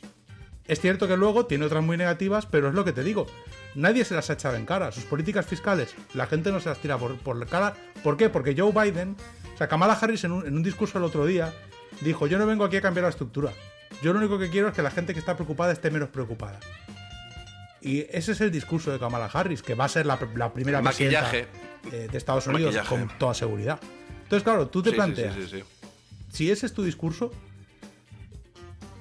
Es 0.66 0.80
cierto 0.80 1.08
que 1.08 1.16
luego 1.16 1.46
tiene 1.46 1.64
otras 1.64 1.82
muy 1.82 1.96
negativas, 1.96 2.46
pero 2.46 2.68
es 2.68 2.74
lo 2.74 2.84
que 2.84 2.92
te 2.92 3.02
digo. 3.02 3.26
Nadie 3.74 4.04
se 4.04 4.14
las 4.14 4.30
ha 4.30 4.34
echado 4.34 4.56
en 4.56 4.66
cara. 4.66 4.92
Sus 4.92 5.04
políticas 5.04 5.46
fiscales, 5.46 5.94
la 6.14 6.26
gente 6.26 6.52
no 6.52 6.60
se 6.60 6.68
las 6.68 6.78
tira 6.78 6.96
por, 6.96 7.16
por 7.18 7.36
la 7.36 7.46
cara. 7.46 7.74
¿Por 8.04 8.16
qué? 8.16 8.28
Porque 8.28 8.54
Joe 8.56 8.72
Biden, 8.72 9.16
o 9.52 9.58
sea, 9.58 9.68
Kamala 9.68 9.94
Harris 9.94 10.24
en 10.24 10.32
un, 10.32 10.46
en 10.46 10.54
un 10.54 10.62
discurso 10.62 10.98
el 10.98 11.04
otro 11.04 11.26
día, 11.26 11.52
dijo, 12.00 12.26
yo 12.26 12.38
no 12.38 12.46
vengo 12.46 12.64
aquí 12.64 12.76
a 12.76 12.80
cambiar 12.80 13.04
la 13.04 13.10
estructura. 13.10 13.52
Yo 14.02 14.12
lo 14.12 14.20
único 14.20 14.38
que 14.38 14.48
quiero 14.48 14.68
es 14.68 14.74
que 14.74 14.82
la 14.82 14.90
gente 14.90 15.12
que 15.12 15.18
está 15.18 15.34
preocupada 15.34 15.72
esté 15.72 15.90
menos 15.90 16.08
preocupada. 16.08 16.60
Y 17.82 18.00
ese 18.10 18.32
es 18.32 18.40
el 18.40 18.50
discurso 18.50 18.90
de 18.92 18.98
Kamala 18.98 19.30
Harris, 19.32 19.62
que 19.62 19.74
va 19.74 19.86
a 19.86 19.88
ser 19.88 20.04
la, 20.06 20.18
la 20.36 20.52
primera 20.52 20.82
presidenta 20.82 21.30
eh, 21.34 22.08
de 22.10 22.18
Estados 22.18 22.46
Unidos 22.46 22.74
Maquillaje. 22.74 22.88
con 23.06 23.18
toda 23.18 23.32
seguridad. 23.34 23.80
Entonces, 24.22 24.42
claro, 24.44 24.68
tú 24.68 24.82
te 24.82 24.90
Sí, 24.90 24.96
planteas, 24.96 25.34
sí, 25.34 25.42
sí, 25.48 25.58
sí. 25.60 25.64
si 26.30 26.50
ese 26.50 26.66
es 26.66 26.74
tu 26.74 26.82
discurso, 26.84 27.32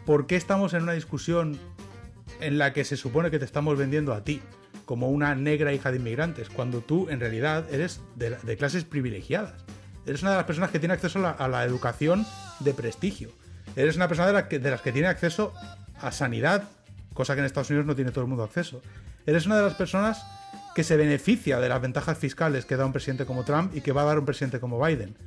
¿por 0.06 0.28
qué 0.28 0.36
estamos 0.36 0.74
en 0.74 0.84
una 0.84 0.94
discusión 0.94 1.58
en 2.40 2.58
la 2.58 2.74
que 2.74 2.84
se 2.86 2.98
supone 2.98 3.30
que 3.32 3.40
te 3.40 3.46
estamos 3.46 3.78
vendiendo 3.78 4.14
a 4.14 4.24
ti 4.24 4.42
como 4.86 5.10
una 5.10 5.36
negra 5.36 5.72
hija 5.74 5.92
de 5.92 5.98
inmigrantes, 5.98 6.50
cuando 6.50 6.82
tú 6.82 7.10
en 7.10 7.20
realidad 7.20 7.66
eres 7.72 8.02
de, 8.16 8.32
de 8.42 8.58
clases 8.58 8.86
privilegiadas? 8.86 9.54
Eres 10.06 10.22
una 10.24 10.32
de 10.32 10.38
las 10.38 10.46
personas 10.46 10.72
que 10.72 10.80
tiene 10.80 10.94
acceso 10.94 11.20
a 11.20 11.22
la, 11.22 11.32
a 11.32 11.48
la 11.48 11.64
educación 11.64 12.26
de 12.62 12.74
prestigio. 12.74 13.30
Eres 13.76 13.98
una 13.98 14.08
persona 14.08 14.28
de, 14.28 14.34
la 14.34 14.48
que- 14.48 14.58
de 14.58 14.72
las 14.72 14.82
que 14.82 14.92
tiene 14.92 15.08
acceso 15.08 15.54
a 16.02 16.12
sanidad, 16.12 16.64
cosa 17.20 17.34
que 17.34 17.40
en 17.40 17.48
Estados 17.48 17.70
Unidos 17.70 17.86
no 17.86 17.98
tiene 17.98 18.12
todo 18.12 18.22
el 18.22 18.30
mundo 18.30 18.46
acceso. 18.46 18.82
Eres 19.26 19.46
una 19.46 19.58
de 19.58 19.64
las 19.64 19.74
personas 19.74 20.26
que 20.74 20.86
se 20.86 20.96
beneficia 20.96 21.60
de 21.60 21.68
las 21.68 21.82
ventajas 21.82 22.18
fiscales 22.18 22.64
que 22.64 22.78
da 22.78 22.86
un 22.86 22.94
presidente 22.94 23.26
como 23.26 23.44
Trump 23.44 23.76
y 23.76 23.82
que 23.82 23.92
va 23.92 24.04
a 24.04 24.06
dar 24.06 24.20
un 24.20 24.26
presidente 24.26 24.62
como 24.62 24.82
Biden. 24.82 25.18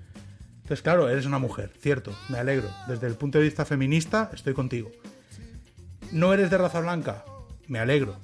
Entonces, 0.62 0.80
claro, 0.80 1.10
eres 1.10 1.26
una 1.26 1.38
mujer, 1.38 1.70
cierto, 1.78 2.16
me 2.30 2.38
alegro. 2.38 2.70
Desde 2.88 3.08
el 3.08 3.14
punto 3.16 3.36
de 3.36 3.44
vista 3.44 3.66
feminista, 3.66 4.30
estoy 4.32 4.54
contigo. 4.54 4.90
No 6.12 6.32
eres 6.32 6.48
de 6.48 6.56
raza 6.56 6.80
blanca, 6.80 7.26
me 7.68 7.78
alegro. 7.78 8.16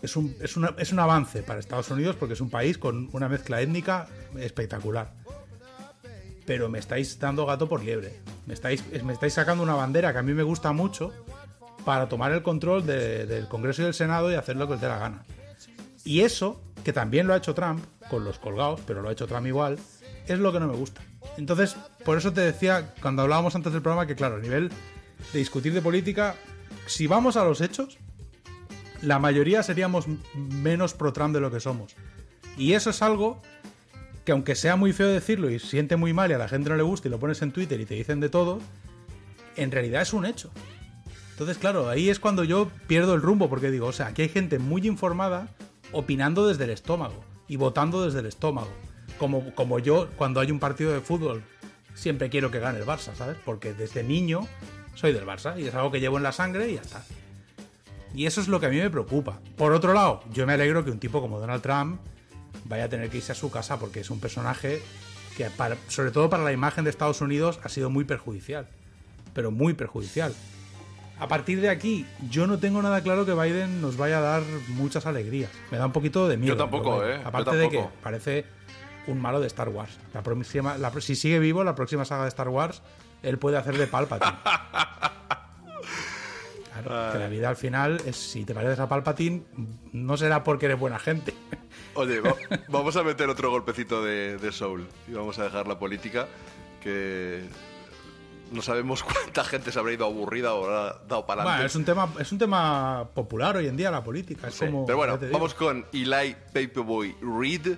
Es 0.00 0.16
un, 0.16 0.34
es, 0.40 0.56
es 0.78 0.90
un 0.90 0.98
avance 0.98 1.42
para 1.42 1.60
Estados 1.60 1.90
Unidos 1.90 2.16
porque 2.16 2.32
es 2.32 2.40
un 2.40 2.48
país 2.48 2.78
con 2.78 3.10
una 3.12 3.28
mezcla 3.28 3.60
étnica 3.60 4.08
espectacular. 4.38 5.12
Pero 6.46 6.70
me 6.70 6.78
estáis 6.78 7.18
dando 7.20 7.44
gato 7.44 7.68
por 7.68 7.84
liebre. 7.84 8.18
Me 8.46 8.54
estáis, 8.54 8.82
me 9.04 9.12
estáis 9.12 9.34
sacando 9.34 9.62
una 9.62 9.74
bandera 9.74 10.10
que 10.14 10.20
a 10.20 10.22
mí 10.22 10.32
me 10.32 10.42
gusta 10.42 10.72
mucho 10.72 11.12
para 11.88 12.06
tomar 12.06 12.32
el 12.32 12.42
control 12.42 12.84
de- 12.84 13.24
del 13.24 13.48
Congreso 13.48 13.80
y 13.80 13.86
del 13.86 13.94
Senado 13.94 14.30
y 14.30 14.34
hacer 14.34 14.56
lo 14.56 14.66
que 14.68 14.74
os 14.74 14.80
dé 14.82 14.88
la 14.88 14.98
gana. 14.98 15.22
Y 16.04 16.20
eso, 16.20 16.60
que 16.84 16.92
también 16.92 17.26
lo 17.26 17.32
ha 17.32 17.38
hecho 17.38 17.54
Trump, 17.54 17.82
con 18.10 18.24
los 18.24 18.38
colgados, 18.38 18.82
pero 18.86 19.00
lo 19.00 19.08
ha 19.08 19.12
hecho 19.12 19.26
Trump 19.26 19.46
igual, 19.46 19.78
es 20.26 20.38
lo 20.38 20.52
que 20.52 20.60
no 20.60 20.66
me 20.68 20.74
gusta. 20.76 21.00
Entonces, 21.38 21.76
por 22.04 22.18
eso 22.18 22.30
te 22.34 22.42
decía, 22.42 22.92
cuando 23.00 23.22
hablábamos 23.22 23.54
antes 23.56 23.72
del 23.72 23.80
programa, 23.80 24.06
que 24.06 24.14
claro, 24.16 24.36
a 24.36 24.38
nivel 24.38 24.68
de 25.32 25.38
discutir 25.38 25.72
de 25.72 25.80
política, 25.80 26.34
si 26.84 27.06
vamos 27.06 27.38
a 27.38 27.44
los 27.44 27.62
hechos, 27.62 27.96
la 29.00 29.18
mayoría 29.18 29.62
seríamos 29.62 30.04
menos 30.34 30.92
pro 30.92 31.14
Trump 31.14 31.32
de 31.34 31.40
lo 31.40 31.50
que 31.50 31.58
somos. 31.60 31.96
Y 32.58 32.74
eso 32.74 32.90
es 32.90 33.00
algo 33.00 33.40
que 34.26 34.32
aunque 34.32 34.56
sea 34.56 34.76
muy 34.76 34.92
feo 34.92 35.08
decirlo 35.08 35.48
y 35.48 35.58
siente 35.58 35.96
muy 35.96 36.12
mal 36.12 36.30
y 36.30 36.34
a 36.34 36.38
la 36.38 36.48
gente 36.48 36.68
no 36.68 36.76
le 36.76 36.82
gusta 36.82 37.08
y 37.08 37.10
lo 37.10 37.18
pones 37.18 37.40
en 37.40 37.50
Twitter 37.50 37.80
y 37.80 37.86
te 37.86 37.94
dicen 37.94 38.20
de 38.20 38.28
todo, 38.28 38.58
en 39.56 39.70
realidad 39.70 40.02
es 40.02 40.12
un 40.12 40.26
hecho. 40.26 40.50
Entonces, 41.38 41.58
claro, 41.58 41.88
ahí 41.88 42.10
es 42.10 42.18
cuando 42.18 42.42
yo 42.42 42.68
pierdo 42.88 43.14
el 43.14 43.22
rumbo, 43.22 43.48
porque 43.48 43.70
digo, 43.70 43.86
o 43.86 43.92
sea, 43.92 44.08
aquí 44.08 44.22
hay 44.22 44.28
gente 44.28 44.58
muy 44.58 44.84
informada 44.88 45.46
opinando 45.92 46.48
desde 46.48 46.64
el 46.64 46.70
estómago 46.70 47.24
y 47.46 47.54
votando 47.54 48.04
desde 48.04 48.18
el 48.18 48.26
estómago. 48.26 48.72
Como, 49.20 49.54
como 49.54 49.78
yo, 49.78 50.08
cuando 50.16 50.40
hay 50.40 50.50
un 50.50 50.58
partido 50.58 50.92
de 50.92 51.00
fútbol, 51.00 51.44
siempre 51.94 52.28
quiero 52.28 52.50
que 52.50 52.58
gane 52.58 52.80
el 52.80 52.84
Barça, 52.84 53.14
¿sabes? 53.14 53.36
Porque 53.44 53.72
desde 53.72 54.02
niño 54.02 54.48
soy 54.96 55.12
del 55.12 55.26
Barça 55.26 55.56
y 55.56 55.68
es 55.68 55.74
algo 55.76 55.92
que 55.92 56.00
llevo 56.00 56.16
en 56.16 56.24
la 56.24 56.32
sangre 56.32 56.72
y 56.72 56.74
ya 56.74 56.80
está. 56.80 57.04
Y 58.12 58.26
eso 58.26 58.40
es 58.40 58.48
lo 58.48 58.58
que 58.58 58.66
a 58.66 58.70
mí 58.70 58.78
me 58.78 58.90
preocupa. 58.90 59.38
Por 59.56 59.72
otro 59.72 59.94
lado, 59.94 60.24
yo 60.32 60.44
me 60.44 60.54
alegro 60.54 60.84
que 60.84 60.90
un 60.90 60.98
tipo 60.98 61.20
como 61.20 61.38
Donald 61.38 61.62
Trump 61.62 62.00
vaya 62.64 62.86
a 62.86 62.88
tener 62.88 63.10
que 63.10 63.18
irse 63.18 63.30
a 63.30 63.36
su 63.36 63.48
casa 63.48 63.78
porque 63.78 64.00
es 64.00 64.10
un 64.10 64.18
personaje 64.18 64.82
que, 65.36 65.48
sobre 65.86 66.10
todo 66.10 66.28
para 66.28 66.42
la 66.42 66.50
imagen 66.50 66.82
de 66.82 66.90
Estados 66.90 67.20
Unidos, 67.20 67.60
ha 67.62 67.68
sido 67.68 67.90
muy 67.90 68.02
perjudicial. 68.02 68.66
Pero 69.34 69.52
muy 69.52 69.74
perjudicial. 69.74 70.34
A 71.20 71.26
partir 71.28 71.60
de 71.60 71.68
aquí, 71.68 72.06
yo 72.30 72.46
no 72.46 72.58
tengo 72.58 72.80
nada 72.80 73.02
claro 73.02 73.26
que 73.26 73.34
Biden 73.34 73.80
nos 73.80 73.96
vaya 73.96 74.18
a 74.18 74.20
dar 74.20 74.42
muchas 74.68 75.04
alegrías. 75.06 75.50
Me 75.70 75.78
da 75.78 75.86
un 75.86 75.92
poquito 75.92 76.28
de 76.28 76.36
miedo. 76.36 76.54
Yo 76.54 76.58
tampoco. 76.58 77.04
¿eh? 77.04 77.18
Yo 77.22 77.28
Aparte 77.28 77.56
de 77.56 77.68
que 77.68 77.84
parece 78.02 78.44
un 79.08 79.20
malo 79.20 79.40
de 79.40 79.46
Star 79.48 79.68
Wars. 79.68 79.98
La 80.14 80.22
próxima, 80.22 80.78
la 80.78 80.92
si 81.00 81.16
sigue 81.16 81.38
vivo, 81.38 81.64
la 81.64 81.74
próxima 81.74 82.04
saga 82.04 82.22
de 82.22 82.28
Star 82.28 82.48
Wars, 82.48 82.82
él 83.22 83.38
puede 83.38 83.56
hacer 83.56 83.76
de 83.76 83.86
Palpatine. 83.86 84.36
Claro, 86.84 87.12
que 87.12 87.18
la 87.18 87.28
vida 87.28 87.48
al 87.48 87.56
final 87.56 88.00
es 88.06 88.14
si 88.16 88.44
te 88.44 88.54
pareces 88.54 88.78
a 88.78 88.88
Palpatine, 88.88 89.42
no 89.92 90.16
será 90.16 90.44
porque 90.44 90.66
eres 90.66 90.78
buena 90.78 90.98
gente. 91.00 91.34
Oye, 91.94 92.20
va- 92.20 92.36
vamos 92.68 92.96
a 92.96 93.02
meter 93.02 93.28
otro 93.28 93.50
golpecito 93.50 94.04
de, 94.04 94.36
de 94.38 94.52
Soul 94.52 94.86
y 95.08 95.12
vamos 95.12 95.38
a 95.40 95.44
dejar 95.44 95.66
la 95.66 95.78
política 95.78 96.28
que 96.80 97.42
no 98.52 98.62
sabemos 98.62 99.02
cuánta 99.04 99.44
gente 99.44 99.72
se 99.72 99.78
habrá 99.78 99.92
ido 99.92 100.04
aburrida 100.04 100.54
o 100.54 100.64
habrá 100.64 100.98
dado 101.06 101.26
para 101.26 101.42
Bueno, 101.44 101.64
es 101.64 101.74
un 101.74 101.84
tema, 101.84 102.12
es 102.18 102.32
un 102.32 102.38
tema 102.38 103.08
popular 103.14 103.56
hoy 103.56 103.66
en 103.66 103.76
día 103.76 103.90
la 103.90 104.02
política. 104.02 104.48
Es 104.48 104.54
Sí, 104.54 104.66
como, 104.66 104.86
Pero 104.86 104.98
bueno, 104.98 105.18
vamos 105.32 105.54
con 105.54 105.86
Eli 105.92 106.36
Paperboy 106.52 107.16
Reed, 107.20 107.76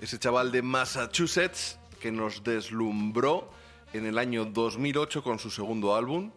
ese 0.00 0.18
chaval 0.18 0.52
de 0.52 0.62
Massachusetts 0.62 1.78
que 2.00 2.10
nos 2.10 2.42
deslumbró 2.42 3.50
en 3.92 4.06
el 4.06 4.18
año 4.18 4.44
2008 4.44 5.22
con 5.22 5.38
su 5.38 5.50
segundo 5.50 5.94
álbum, 5.94 6.32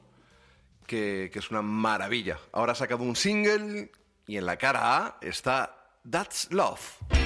que, 0.85 1.29
que 1.31 1.39
es 1.39 1.49
una 1.49 1.61
maravilla. 1.61 2.37
Ahora 2.51 2.73
ha 2.73 2.75
sacado 2.75 3.03
un 3.03 3.15
single 3.15 3.91
y 4.27 4.37
en 4.37 4.45
la 4.45 4.57
cara 4.57 4.97
A 4.97 5.17
está 5.21 5.75
That's 6.09 6.51
Love. 6.51 7.24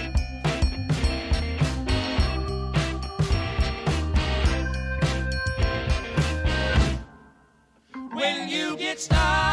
When 8.20 8.50
you 8.50 8.76
get 8.76 9.00
started, 9.00 9.48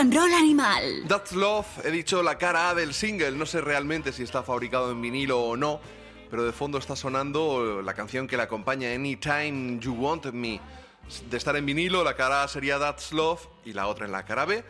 and 0.00 0.14
Roll 0.14 0.32
Animal. 0.32 1.06
That's 1.06 1.32
Love, 1.32 1.66
he 1.84 1.90
dicho 1.90 2.22
la 2.22 2.38
cara 2.38 2.70
A 2.70 2.74
del 2.74 2.94
single, 2.94 3.32
no 3.32 3.44
sé 3.46 3.60
realmente 3.60 4.12
si 4.12 4.22
está 4.22 4.42
fabricado 4.42 4.90
en 4.90 5.00
vinilo 5.02 5.40
o 5.40 5.56
no, 5.56 5.80
pero 6.30 6.44
de 6.44 6.52
fondo 6.52 6.78
está 6.78 6.96
sonando 6.96 7.82
la 7.82 7.92
canción 7.94 8.26
que 8.26 8.36
le 8.36 8.42
acompaña 8.44 8.92
Anytime 8.94 9.78
You 9.80 9.92
Want 9.94 10.26
Me. 10.32 10.60
De 11.28 11.36
estar 11.36 11.54
en 11.56 11.66
vinilo, 11.66 12.02
la 12.04 12.14
cara 12.14 12.44
A 12.44 12.48
sería 12.48 12.78
That's 12.78 13.12
Love 13.12 13.40
y 13.64 13.72
la 13.72 13.88
otra 13.88 14.06
en 14.06 14.12
la 14.12 14.24
cara 14.24 14.44
B, 14.46 14.64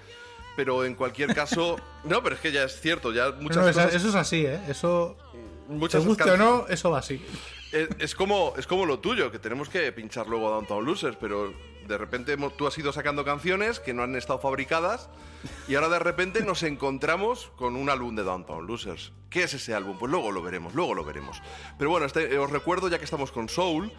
pero 0.57 0.85
en 0.85 0.95
cualquier 0.95 1.35
caso, 1.35 1.77
no, 2.05 2.23
pero 2.23 2.35
es 2.35 2.41
que 2.41 2.51
ya 2.51 2.65
es 2.65 2.81
cierto, 2.81 3.13
ya 3.13 3.31
muchas 3.33 3.59
No, 3.63 3.69
eso, 3.69 3.81
cosas- 3.81 3.95
eso 3.95 4.09
es 4.09 4.15
así, 4.15 4.47
¿eh? 4.47 4.61
Eso, 4.69 5.17
te 5.69 5.73
muchas 5.75 6.05
guste 6.05 6.31
o 6.31 6.37
no, 6.37 6.67
eso 6.69 6.91
va 6.91 6.99
así. 6.99 7.25
Es, 7.73 7.89
es 7.99 8.15
como, 8.17 8.55
es 8.57 8.67
como 8.67 8.85
lo 8.85 8.99
tuyo, 8.99 9.31
que 9.31 9.39
tenemos 9.39 9.69
que 9.69 9.93
pinchar 9.93 10.27
luego 10.27 10.51
Downtown 10.51 10.85
Losers, 10.85 11.17
pero 11.21 11.53
de 11.87 11.99
repente 11.99 12.37
tú 12.57 12.67
has 12.67 12.79
ido 12.79 12.93
sacando 12.93 13.25
canciones 13.25 13.81
que 13.81 13.95
no 13.95 14.03
han 14.03 14.17
estado 14.17 14.39
fabricadas 14.39 15.09
y 15.69 15.75
ahora 15.75 15.89
de 15.89 15.99
repente 15.99 16.43
nos 16.43 16.63
encontramos 16.63 17.51
con 17.57 17.77
un 17.77 17.91
álbum 17.91 18.15
de 18.15 18.23
Downtown 18.23 18.67
Losers. 18.67 19.13
¿Qué 19.29 19.45
es 19.45 19.55
ese 19.55 19.75
álbum? 19.75 19.99
Pues 19.99 20.11
luego 20.11 20.33
lo 20.33 20.43
veremos, 20.43 20.75
luego 20.75 20.95
lo 20.95 21.05
veremos. 21.05 21.41
Pero 21.79 21.91
bueno, 21.91 22.07
este, 22.07 22.39
os 22.39 22.51
recuerdo, 22.51 22.89
ya 22.89 22.99
que 22.99 23.05
estamos 23.05 23.33
con 23.33 23.49
Soul, 23.49 23.93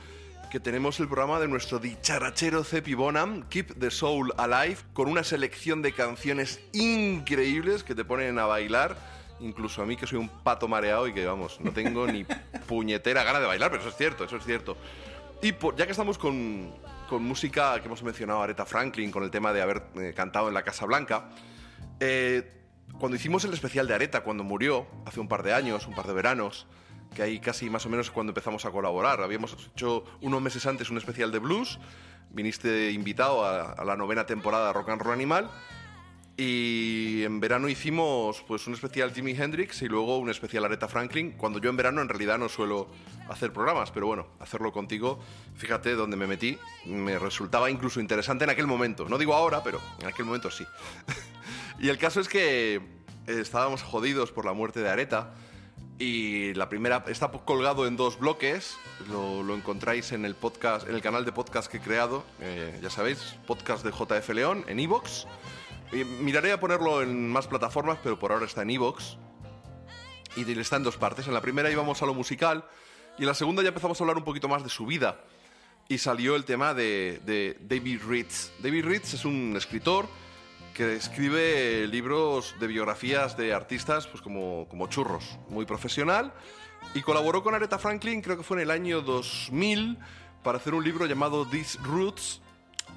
que 0.52 0.60
tenemos 0.60 1.00
el 1.00 1.08
programa 1.08 1.40
de 1.40 1.48
nuestro 1.48 1.80
dicharachero 1.80 2.64
Cepi 2.66 2.94
Bonham, 2.94 3.48
Keep 3.48 3.80
the 3.80 3.90
Soul 3.90 4.34
Alive, 4.38 4.78
con 4.94 5.08
una 5.08 5.24
selección 5.24 5.82
de 5.82 5.94
canciones 5.94 6.60
increíbles 6.74 7.84
que 7.84 7.96
te 7.96 8.04
ponen 8.04 8.38
a 8.38 8.46
bailar. 8.46 8.98
Incluso 9.40 9.82
a 9.82 9.86
mí 9.86 9.96
que 9.96 10.06
soy 10.06 10.20
un 10.20 10.28
pato 10.28 10.68
mareado 10.68 11.08
y 11.08 11.14
que, 11.14 11.26
vamos, 11.26 11.60
no 11.62 11.72
tengo 11.72 12.06
ni 12.06 12.26
puñetera 12.68 13.24
gana 13.24 13.40
de 13.40 13.48
bailar, 13.48 13.72
pero 13.72 13.82
eso 13.82 13.90
es 13.90 13.96
cierto, 13.96 14.26
eso 14.26 14.36
es 14.36 14.44
cierto. 14.44 14.76
Y 15.42 15.54
ya 15.78 15.86
que 15.86 15.92
estamos 15.92 16.18
con, 16.18 16.72
con 17.12 17.26
música 17.26 17.78
que 17.82 17.88
hemos 17.88 18.02
mencionado 18.04 18.42
Aretha 18.42 18.66
Franklin, 18.66 19.12
con 19.12 19.24
el 19.24 19.32
tema 19.32 19.52
de 19.52 19.62
haber 19.62 19.84
eh, 19.96 20.14
cantado 20.16 20.48
en 20.48 20.54
la 20.54 20.64
Casa 20.64 20.86
Blanca, 20.86 21.28
eh, 22.00 22.50
cuando 22.98 23.18
hicimos 23.18 23.44
el 23.44 23.52
especial 23.52 23.86
de 23.86 23.94
Areta, 23.94 24.22
cuando 24.22 24.46
murió, 24.46 24.88
hace 25.06 25.20
un 25.20 25.28
par 25.28 25.44
de 25.44 25.54
años, 25.54 25.88
un 25.88 25.94
par 25.94 26.08
de 26.08 26.14
veranos, 26.14 26.68
que 27.14 27.22
ahí 27.22 27.42
casi 27.42 27.70
más 27.70 27.86
o 27.86 27.90
menos 27.90 28.12
cuando 28.12 28.30
empezamos 28.30 28.64
a 28.64 28.72
colaborar, 28.72 29.20
habíamos 29.20 29.58
hecho 29.74 30.06
unos 30.22 30.42
meses 30.42 30.66
antes 30.66 30.90
un 30.90 30.98
especial 31.00 31.34
de 31.34 31.40
blues, 31.40 31.80
viniste 32.30 32.92
invitado 32.92 33.44
a, 33.44 33.74
a 33.74 33.84
la 33.84 33.98
novena 33.98 34.26
temporada 34.26 34.68
de 34.68 34.74
Rock 34.74 34.92
and 34.92 35.02
Roll 35.02 35.14
Animal, 35.14 35.52
y 36.44 37.24
en 37.24 37.40
verano 37.40 37.70
hicimos 37.70 38.44
pues 38.48 38.66
un 38.66 38.74
especial 38.74 39.14
Jimi 39.14 39.34
Hendrix 39.34 39.84
y 39.84 39.88
luego 39.88 40.18
un 40.18 40.32
especial 40.32 40.66
Aretha 40.66 40.88
Franklin, 40.88 41.34
cuando 41.34 41.60
yo 41.60 41.70
en 41.70 41.78
verano 41.78 42.02
en 42.02 42.10
realidad 42.10 42.40
no 42.40 42.50
suelo 42.50 42.88
hacer 43.30 43.54
programas, 43.54 43.92
pero 43.92 44.08
bueno, 44.08 44.26
hacerlo 44.40 44.72
contigo, 44.72 45.20
fíjate 45.56 45.94
dónde 45.94 46.18
me 46.18 46.26
metí, 46.26 46.58
me 46.88 47.20
resultaba 47.20 47.70
incluso 47.70 48.00
interesante 48.00 48.46
en 48.46 48.50
aquel 48.50 48.66
momento, 48.66 49.08
no 49.08 49.20
digo 49.20 49.36
ahora, 49.36 49.62
pero 49.62 49.80
en 50.00 50.08
aquel 50.08 50.26
momento 50.26 50.50
sí. 50.50 50.66
y 51.80 51.90
el 51.90 52.00
caso 52.00 52.20
es 52.20 52.28
que 52.28 52.82
estábamos 53.28 53.84
jodidos 53.84 54.32
por 54.32 54.46
la 54.46 54.54
muerte 54.54 54.80
de 54.80 54.90
Areta 54.90 55.36
y 56.00 56.56
la 56.56 56.70
primera 56.70 57.04
está 57.06 57.30
colgado 57.30 57.86
en 57.86 57.98
dos 57.98 58.18
bloques, 58.18 58.78
lo, 59.12 59.44
lo 59.44 59.54
encontráis 59.54 60.12
en 60.12 60.26
el 60.26 60.34
podcast, 60.34 60.90
en 60.90 60.96
el 60.96 61.04
canal 61.04 61.24
de 61.24 61.34
podcast 61.34 61.70
que 61.70 61.78
he 61.78 61.82
creado, 61.82 62.24
eh, 62.40 62.80
ya 62.82 62.90
sabéis, 62.90 63.36
podcast 63.46 63.86
de 63.86 63.92
JF 63.92 64.30
León 64.30 64.66
en 64.68 64.80
iVoox. 64.80 65.28
Y 65.92 66.04
miraré 66.04 66.52
a 66.52 66.60
ponerlo 66.60 67.02
en 67.02 67.30
más 67.30 67.48
plataformas, 67.48 67.98
pero 68.02 68.18
por 68.18 68.32
ahora 68.32 68.46
está 68.46 68.62
en 68.62 68.70
Evox. 68.72 69.18
Y 70.36 70.50
está 70.60 70.78
en 70.78 70.84
dos 70.84 70.98
partes. 70.98 71.28
En 71.28 71.34
la 71.34 71.42
primera 71.42 71.70
íbamos 71.70 72.02
a 72.02 72.06
lo 72.06 72.14
musical 72.14 72.66
y 73.18 73.24
en 73.24 73.28
la 73.28 73.34
segunda 73.34 73.62
ya 73.62 73.70
empezamos 73.70 74.00
a 74.00 74.04
hablar 74.04 74.18
un 74.18 74.24
poquito 74.24 74.48
más 74.48 74.64
de 74.64 74.70
su 74.70 74.86
vida. 74.86 75.20
Y 75.90 75.98
salió 75.98 76.36
el 76.36 76.46
tema 76.46 76.74
de, 76.74 77.22
de 77.26 77.58
David 77.60 78.02
Ritz. 78.08 78.52
David 78.60 78.86
Ritz 78.86 79.14
es 79.16 79.26
un 79.26 79.56
escritor 79.58 80.08
que 80.74 80.96
escribe 80.96 81.86
libros 81.88 82.56
de 82.60 82.68
biografías 82.68 83.36
de 83.36 83.54
artistas 83.54 84.08
pues 84.08 84.22
como, 84.22 84.68
como 84.70 84.88
churros, 84.88 85.38
muy 85.50 85.66
profesional. 85.66 86.34
Y 86.94 87.02
colaboró 87.02 87.44
con 87.44 87.54
Aretha 87.54 87.78
Franklin, 87.78 88.22
creo 88.22 88.38
que 88.38 88.44
fue 88.44 88.58
en 88.58 88.64
el 88.64 88.72
año 88.72 89.02
2000, 89.02 89.98
para 90.44 90.58
hacer 90.58 90.74
un 90.74 90.84
libro 90.84 91.06
llamado 91.06 91.46
These 91.46 91.78
Roots, 91.84 92.42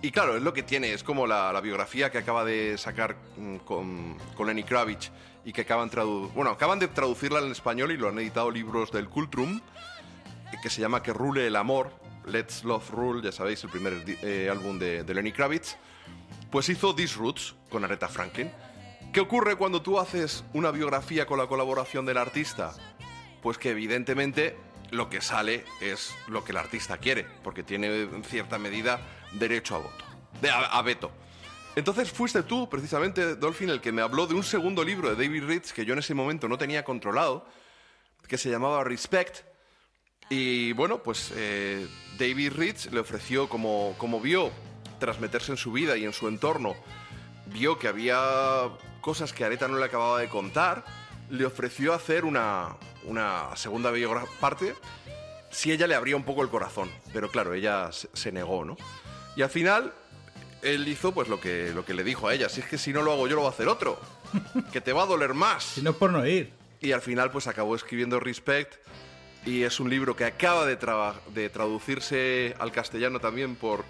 y 0.05 0.11
claro, 0.11 0.37
es 0.37 0.43
lo 0.43 0.53
que 0.53 0.63
tiene, 0.63 0.93
es 0.93 1.03
como 1.03 1.27
la, 1.27 1.51
la 1.51 1.63
biografía 1.63 2.11
que 2.11 2.19
acaba 2.19 2.45
de 2.45 2.77
sacar 2.77 3.17
mm, 3.39 3.57
con, 3.65 4.19
con 4.35 4.47
Lenny 4.47 4.63
Kravitz 4.63 5.11
y 5.47 5.53
que 5.55 5.63
acaban, 5.63 5.89
tradu 5.89 6.31
bueno, 6.35 6.51
acaban 6.51 6.79
de 6.79 6.89
traducirla 6.89 7.39
en 7.39 7.51
español 7.51 7.91
y 7.91 7.97
lo 7.97 8.11
han 8.11 8.19
editado 8.19 8.51
libros 8.51 8.93
del 8.93 9.09
Cultrum, 9.09 9.63
eh, 10.53 10.57
que 10.63 10.69
se 10.69 10.83
llama 10.83 11.03
Que 11.03 11.15
Rule 11.15 11.47
el 11.47 11.57
Amor, 11.57 11.91
Let's 12.27 12.65
Love 12.65 12.91
Rule, 12.91 13.23
ya 13.23 13.33
sabéis, 13.33 13.65
el 13.65 13.71
primer 13.71 14.05
eh, 14.07 14.51
álbum 14.51 14.79
de, 14.79 15.05
de 15.05 15.15
Lenny 15.15 15.33
Kravitz. 15.33 15.79
Pues 16.51 16.69
hizo 16.69 16.95
These 16.95 17.17
Roots 17.17 17.55
con 17.71 17.83
Aretha 17.83 18.09
Franklin. 18.09 18.51
¿Qué 19.11 19.21
ocurre 19.21 19.57
cuando 19.57 19.81
tú 19.81 19.99
haces 19.99 20.45
una 20.53 20.71
biografía 20.71 21.25
con 21.25 21.39
la 21.39 21.47
colaboración 21.47 22.05
del 22.05 22.19
artista? 22.19 22.75
Pues 23.43 23.57
que 23.57 23.71
evidentemente 23.71 24.55
lo 24.91 25.09
que 25.09 25.23
sale 25.23 25.65
es 25.81 26.15
lo 26.29 26.45
que 26.45 26.53
el 26.53 26.59
artista 26.59 26.99
quiere, 26.99 27.27
porque 27.43 27.63
tiene 27.63 28.03
en 28.03 28.23
cierta 28.23 28.59
medida 28.59 29.01
derecho 29.35 29.77
a 29.77 29.79
voto, 29.79 30.05
de, 30.41 30.51
a, 30.51 30.61
a 30.61 30.83
veto. 30.83 31.11
Entonces 31.77 32.11
fuiste 32.13 32.43
tú, 32.45 32.69
precisamente, 32.69 33.35
Dolphin, 33.35 33.69
el 33.69 33.81
que 33.81 33.91
me 33.91 34.01
habló 34.01 34.27
de 34.27 34.35
un 34.35 34.45
segundo 34.45 34.85
libro 34.85 35.15
de 35.15 35.17
David 35.17 35.45
Ritz 35.45 35.73
que 35.73 35.85
yo 35.85 35.93
en 35.93 35.99
ese 35.99 36.15
momento 36.15 36.49
no 36.49 36.57
tenía 36.57 36.85
controlado, 36.85 37.47
que 38.29 38.39
se 38.39 38.49
llamaba 38.49 38.85
Respect. 38.85 39.45
Y 40.31 40.73
bueno, 40.73 41.03
pues 41.03 41.33
eh, 41.35 41.87
David 42.19 42.53
Ritz 42.53 42.93
le 42.93 43.01
ofreció, 43.01 43.49
como, 43.49 43.95
como 43.99 44.21
vio 44.21 44.51
tras 44.99 45.21
meterse 45.21 45.53
en 45.53 45.59
su 45.59 45.73
vida 45.73 45.97
y 45.97 46.05
en 46.05 46.13
su 46.13 46.29
entorno, 46.29 46.77
vio 47.47 47.79
que 47.79 47.89
había 47.89 48.71
cosas 49.01 49.33
que 49.33 49.45
Areta 49.45 49.69
no 49.69 49.79
le 49.79 49.85
acababa 49.85 50.21
de 50.21 50.29
contar, 50.29 50.85
le 51.29 51.45
ofreció 51.45 51.93
hacer 51.93 52.25
una, 52.25 52.77
una 53.05 53.55
segunda 53.57 53.93
parte 54.41 54.75
si 55.51 55.73
ella 55.73 55.87
le 55.87 55.95
abría 55.95 56.17
un 56.17 56.25
poco 56.25 56.43
el 56.43 56.49
corazón. 56.49 56.91
Pero 57.13 57.31
claro, 57.31 57.53
ella 57.53 57.93
se, 57.93 58.09
se 58.13 58.33
negó, 58.33 58.65
¿no? 58.65 58.77
Y 59.37 59.43
al 59.43 59.51
final, 59.51 59.93
él 60.63 60.87
hizo 60.89 61.13
pues 61.13 61.29
lo 61.29 61.41
que, 61.41 61.73
lo 61.75 61.85
que 61.85 61.95
le 61.95 62.05
dijo 62.05 62.29
a 62.29 62.35
ella. 62.35 62.49
Si 62.49 62.61
es 62.61 62.67
que 62.67 62.79
si 62.79 62.93
no 62.93 63.03
lo 63.03 63.13
hago 63.13 63.27
yo, 63.29 63.37
lo 63.37 63.43
va 63.43 63.49
a 63.49 63.53
hacer 63.53 63.69
otro. 63.69 64.01
Que 64.73 64.81
te 64.81 64.93
va 64.93 65.03
a 65.03 65.07
doler 65.07 65.35
más. 65.35 65.65
Si 65.65 65.83
no 65.83 65.91
es 65.91 65.97
por 65.97 66.11
no 66.13 66.27
ir. 66.27 66.51
Y 66.81 66.93
al 66.93 67.01
final 67.01 67.31
pues 67.31 67.47
acabó 67.47 67.75
escribiendo 67.77 68.21
Respect 68.21 68.75
y 69.47 69.63
es 69.63 69.79
un 69.81 69.89
libro 69.91 70.17
que 70.17 70.25
acaba 70.25 70.67
de, 70.67 70.77
de 71.35 71.49
traducirse 71.51 72.55
al 72.59 72.73
castellano 72.73 73.21
también 73.21 73.57
por, 73.57 73.85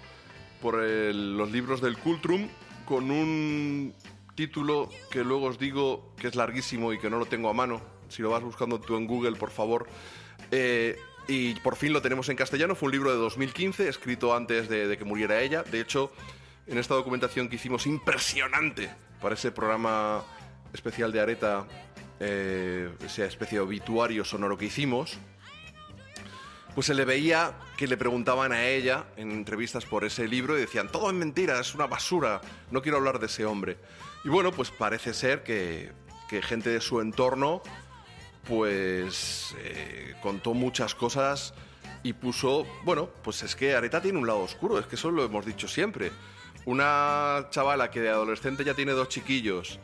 por 0.61 0.81
el- 0.83 1.37
los 1.37 1.51
libros 1.51 1.81
del 1.81 1.97
Cultrum 1.97 2.47
con 2.85 3.09
un 3.11 3.93
título 4.35 4.89
que 5.09 5.23
luego 5.23 5.47
os 5.47 5.57
digo 5.59 6.13
que 6.17 6.27
es 6.27 6.35
larguísimo 6.35 6.93
y 6.93 6.99
que 6.99 7.09
no 7.09 7.17
lo 7.17 7.25
tengo 7.25 7.49
a 7.49 7.53
mano. 7.53 7.81
Si 8.09 8.21
lo 8.21 8.29
vas 8.29 8.43
buscando 8.43 8.79
tú 8.79 8.95
en 8.97 9.07
Google, 9.07 9.35
por 9.37 9.49
favor. 9.49 9.87
Eh, 10.51 10.97
y 11.27 11.55
por 11.55 11.75
fin 11.75 11.93
lo 11.93 12.01
tenemos 12.01 12.29
en 12.29 12.35
castellano. 12.35 12.75
Fue 12.75 12.87
un 12.87 12.93
libro 12.93 13.11
de 13.11 13.17
2015, 13.17 13.87
escrito 13.89 14.35
antes 14.35 14.69
de, 14.69 14.87
de 14.87 14.97
que 14.97 15.05
muriera 15.05 15.41
ella. 15.41 15.63
De 15.63 15.79
hecho, 15.79 16.11
en 16.67 16.77
esta 16.77 16.95
documentación 16.95 17.49
que 17.49 17.55
hicimos 17.55 17.85
impresionante 17.85 18.89
para 19.21 19.35
ese 19.35 19.51
programa 19.51 20.23
especial 20.73 21.11
de 21.11 21.21
Areta, 21.21 21.65
eh, 22.19 22.89
esa 23.03 23.25
especie 23.25 23.57
de 23.57 23.63
obituario 23.63 24.23
sonoro 24.23 24.57
que 24.57 24.65
hicimos, 24.65 25.17
pues 26.73 26.87
se 26.87 26.93
le 26.93 27.05
veía 27.05 27.53
que 27.77 27.87
le 27.87 27.97
preguntaban 27.97 28.51
a 28.51 28.65
ella 28.65 29.05
en 29.15 29.31
entrevistas 29.31 29.85
por 29.85 30.03
ese 30.03 30.27
libro 30.27 30.57
y 30.57 30.61
decían, 30.61 30.89
todo 30.89 31.09
es 31.09 31.15
mentira, 31.15 31.59
es 31.59 31.73
una 31.73 31.87
basura, 31.87 32.41
no 32.71 32.81
quiero 32.81 32.97
hablar 32.97 33.19
de 33.19 33.27
ese 33.27 33.45
hombre. 33.45 33.77
Y 34.23 34.29
bueno, 34.29 34.51
pues 34.51 34.71
parece 34.71 35.13
ser 35.13 35.43
que, 35.43 35.91
que 36.29 36.41
gente 36.41 36.69
de 36.69 36.81
su 36.81 36.99
entorno 36.99 37.61
pues 38.47 39.55
eh, 39.59 40.15
contó 40.21 40.53
muchas 40.53 40.95
cosas 40.95 41.53
y 42.03 42.13
puso, 42.13 42.65
bueno, 42.83 43.09
pues 43.23 43.43
es 43.43 43.55
que 43.55 43.75
Areta 43.75 44.01
tiene 44.01 44.19
un 44.19 44.27
lado 44.27 44.39
oscuro, 44.39 44.79
es 44.79 44.85
que 44.85 44.95
eso 44.95 45.11
lo 45.11 45.23
hemos 45.23 45.45
dicho 45.45 45.67
siempre. 45.67 46.11
Una 46.65 47.47
chavala 47.49 47.91
que 47.91 48.01
de 48.01 48.09
adolescente 48.09 48.63
ya 48.63 48.73
tiene 48.73 48.91
dos 48.91 49.09
chiquillos, 49.09 49.79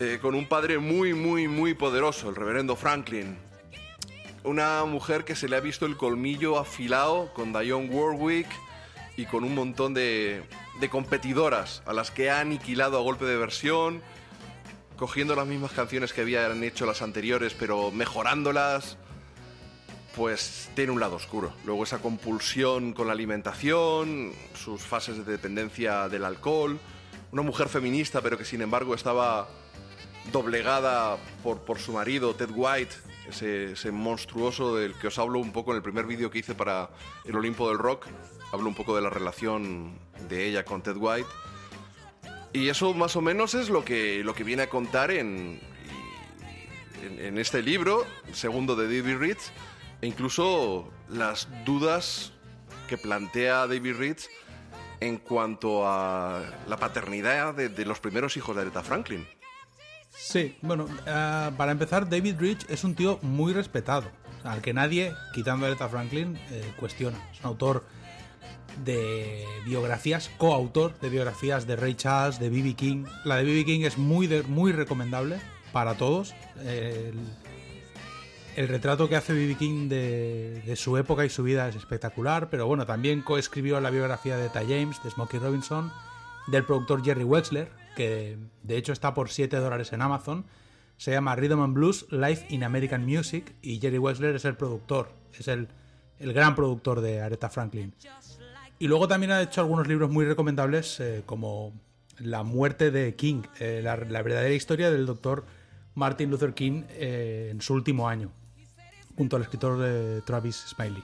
eh, 0.00 0.18
con 0.20 0.34
un 0.34 0.46
padre 0.46 0.78
muy, 0.78 1.12
muy, 1.12 1.48
muy 1.48 1.74
poderoso, 1.74 2.28
el 2.28 2.36
reverendo 2.36 2.76
Franklin. 2.76 3.38
Una 4.44 4.84
mujer 4.84 5.24
que 5.24 5.34
se 5.34 5.48
le 5.48 5.56
ha 5.56 5.60
visto 5.60 5.84
el 5.84 5.96
colmillo 5.96 6.58
afilado 6.58 7.32
con 7.34 7.52
Dionne 7.52 7.90
Warwick 7.90 8.48
y 9.16 9.26
con 9.26 9.44
un 9.44 9.54
montón 9.54 9.94
de, 9.94 10.42
de 10.80 10.88
competidoras 10.88 11.82
a 11.84 11.92
las 11.92 12.10
que 12.10 12.30
ha 12.30 12.40
aniquilado 12.40 12.96
a 12.96 13.02
golpe 13.02 13.24
de 13.24 13.36
versión, 13.36 14.00
cogiendo 14.98 15.36
las 15.36 15.46
mismas 15.46 15.72
canciones 15.72 16.12
que 16.12 16.22
habían 16.22 16.62
hecho 16.64 16.84
las 16.84 17.02
anteriores, 17.02 17.54
pero 17.54 17.92
mejorándolas, 17.92 18.98
pues 20.16 20.68
tiene 20.74 20.90
un 20.90 20.98
lado 20.98 21.16
oscuro. 21.16 21.52
Luego 21.64 21.84
esa 21.84 22.00
compulsión 22.00 22.92
con 22.92 23.06
la 23.06 23.12
alimentación, 23.12 24.32
sus 24.54 24.82
fases 24.82 25.24
de 25.24 25.32
dependencia 25.32 26.08
del 26.08 26.24
alcohol, 26.24 26.78
una 27.30 27.42
mujer 27.42 27.68
feminista, 27.68 28.20
pero 28.20 28.36
que 28.36 28.44
sin 28.44 28.60
embargo 28.60 28.94
estaba 28.94 29.48
doblegada 30.32 31.16
por, 31.44 31.60
por 31.60 31.78
su 31.78 31.92
marido, 31.92 32.34
Ted 32.34 32.50
White, 32.52 32.94
ese, 33.28 33.72
ese 33.72 33.92
monstruoso 33.92 34.74
del 34.74 34.94
que 34.94 35.06
os 35.06 35.18
hablo 35.18 35.38
un 35.38 35.52
poco 35.52 35.70
en 35.70 35.76
el 35.76 35.82
primer 35.82 36.06
vídeo 36.06 36.28
que 36.30 36.40
hice 36.40 36.56
para 36.56 36.90
el 37.24 37.36
Olimpo 37.36 37.68
del 37.68 37.78
Rock. 37.78 38.06
Hablo 38.52 38.68
un 38.68 38.74
poco 38.74 38.96
de 38.96 39.02
la 39.02 39.10
relación 39.10 39.96
de 40.28 40.46
ella 40.46 40.64
con 40.64 40.82
Ted 40.82 40.96
White. 40.96 41.28
Y 42.52 42.68
eso 42.68 42.94
más 42.94 43.16
o 43.16 43.20
menos 43.20 43.54
es 43.54 43.68
lo 43.68 43.84
que, 43.84 44.22
lo 44.24 44.34
que 44.34 44.44
viene 44.44 44.62
a 44.62 44.68
contar 44.68 45.10
en, 45.10 45.60
en, 47.18 47.38
este 47.38 47.62
libro, 47.62 48.06
segundo 48.32 48.74
de 48.74 48.84
David 48.84 49.18
Ritz, 49.18 49.50
e 50.00 50.06
incluso 50.06 50.90
las 51.08 51.48
dudas 51.64 52.32
que 52.88 52.96
plantea 52.96 53.66
David 53.66 53.96
Ritz 53.96 54.28
en 55.00 55.18
cuanto 55.18 55.86
a 55.86 56.42
la 56.66 56.76
paternidad 56.76 57.54
de, 57.54 57.84
los 57.84 58.00
primeros 58.00 58.36
hijos 58.36 58.56
de 58.56 58.62
Aretha 58.62 58.82
Franklin. 58.82 59.26
Sí, 60.10 60.56
bueno, 60.62 60.88
eh, 61.06 61.50
para 61.56 61.70
empezar, 61.70 62.08
David 62.08 62.36
Rich 62.38 62.66
es 62.68 62.82
un 62.82 62.96
tío 62.96 63.18
muy 63.22 63.52
respetado, 63.52 64.10
al 64.42 64.60
que 64.60 64.74
nadie, 64.74 65.14
quitando 65.32 65.66
a 65.66 65.68
Aretha 65.68 65.88
Franklin, 65.88 66.36
eh, 66.50 66.72
cuestiona. 66.76 67.18
Es 67.32 67.40
un 67.40 67.46
autor 67.46 67.84
de 68.84 69.44
biografías, 69.64 70.30
coautor 70.38 70.98
de 71.00 71.08
biografías 71.10 71.66
de 71.66 71.76
Ray 71.76 71.94
Charles, 71.94 72.38
de 72.38 72.50
B.B. 72.50 72.74
King. 72.74 73.04
La 73.24 73.36
de 73.36 73.44
B.B. 73.44 73.64
King 73.64 73.80
es 73.82 73.98
muy, 73.98 74.26
de- 74.26 74.42
muy 74.44 74.72
recomendable 74.72 75.40
para 75.72 75.94
todos. 75.96 76.34
El, 78.56 78.68
retrato 78.68 79.08
que 79.08 79.16
hace 79.16 79.32
B.B. 79.32 79.54
King 79.56 79.88
de, 79.88 80.62
de 80.66 80.76
su 80.76 80.96
época 80.96 81.24
y 81.24 81.28
su 81.30 81.42
vida 81.44 81.68
es 81.68 81.76
espectacular, 81.76 82.50
pero 82.50 82.66
bueno, 82.66 82.86
también 82.86 83.22
coescribió 83.22 83.80
la 83.80 83.90
biografía 83.90 84.36
de 84.36 84.48
Ty 84.48 84.66
James, 84.68 85.02
de 85.04 85.10
Smokey 85.10 85.38
Robinson, 85.38 85.92
del 86.48 86.64
productor 86.64 87.04
Jerry 87.04 87.24
Wexler, 87.24 87.70
que 87.94 88.36
de 88.62 88.76
hecho 88.76 88.92
está 88.92 89.14
por 89.14 89.28
7 89.30 89.56
dólares 89.58 89.92
en 89.92 90.02
Amazon. 90.02 90.46
Se 90.96 91.12
llama 91.12 91.36
Rhythm 91.36 91.60
and 91.60 91.74
Blues 91.74 92.06
Life 92.10 92.46
in 92.48 92.64
American 92.64 93.04
Music 93.06 93.54
y 93.62 93.78
Jerry 93.78 93.98
Wexler 93.98 94.34
es 94.34 94.44
el 94.44 94.56
productor, 94.56 95.10
es 95.38 95.46
el, 95.46 95.68
el 96.18 96.32
gran 96.32 96.56
productor 96.56 97.00
de 97.00 97.20
Aretha 97.20 97.48
Franklin. 97.50 97.94
Y 98.78 98.86
luego 98.88 99.08
también 99.08 99.32
ha 99.32 99.42
hecho 99.42 99.60
algunos 99.60 99.88
libros 99.88 100.10
muy 100.10 100.24
recomendables 100.24 101.00
eh, 101.00 101.22
como 101.26 101.72
La 102.18 102.42
muerte 102.42 102.90
de 102.90 103.14
King, 103.16 103.42
eh, 103.58 103.80
la, 103.82 103.96
la 103.96 104.22
verdadera 104.22 104.54
historia 104.54 104.90
del 104.90 105.06
doctor 105.06 105.44
Martin 105.94 106.30
Luther 106.30 106.54
King 106.54 106.84
eh, 106.90 107.48
en 107.50 107.60
su 107.60 107.74
último 107.74 108.08
año, 108.08 108.30
junto 109.16 109.34
al 109.36 109.42
escritor 109.42 109.80
eh, 109.84 110.20
Travis 110.24 110.64
Smiley. 110.68 111.02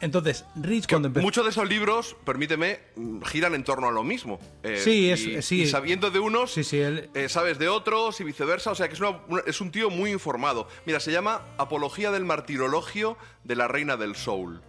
Entonces, 0.00 0.44
Rich 0.56 0.88
cuando 0.88 1.06
empezó... 1.06 1.22
Muchos 1.24 1.44
de 1.44 1.50
esos 1.50 1.68
libros, 1.68 2.16
permíteme, 2.24 2.80
mm, 2.96 3.22
giran 3.22 3.54
en 3.54 3.62
torno 3.62 3.86
a 3.86 3.92
lo 3.92 4.02
mismo. 4.02 4.40
Eh, 4.64 4.80
Sí, 4.82 5.08
es- 5.08 5.20
y, 5.24 5.40
sí. 5.42 5.62
y 5.62 5.66
sabiendo 5.68 6.10
de 6.10 6.18
unos, 6.18 6.52
Sí, 6.52 6.64
sí, 6.64 6.80
él- 6.80 7.08
eh, 7.14 7.28
sabes 7.28 7.60
de 7.60 7.68
otros 7.68 8.20
y 8.20 8.24
viceversa. 8.24 8.72
O 8.72 8.74
sea 8.74 8.88
que 8.88 8.94
es, 8.94 9.00
una- 9.00 9.20
una- 9.28 9.42
es 9.46 9.60
un 9.60 9.70
tío 9.70 9.90
muy 9.90 10.10
informado. 10.10 10.66
Mira, 10.86 10.98
se 10.98 11.12
llama 11.12 11.42
Apología 11.56 12.10
del 12.10 12.24
Martirologio 12.24 13.16
de 13.44 13.54
la 13.54 13.68
Reina 13.68 13.96
del 13.96 14.16
Soul, 14.16 14.60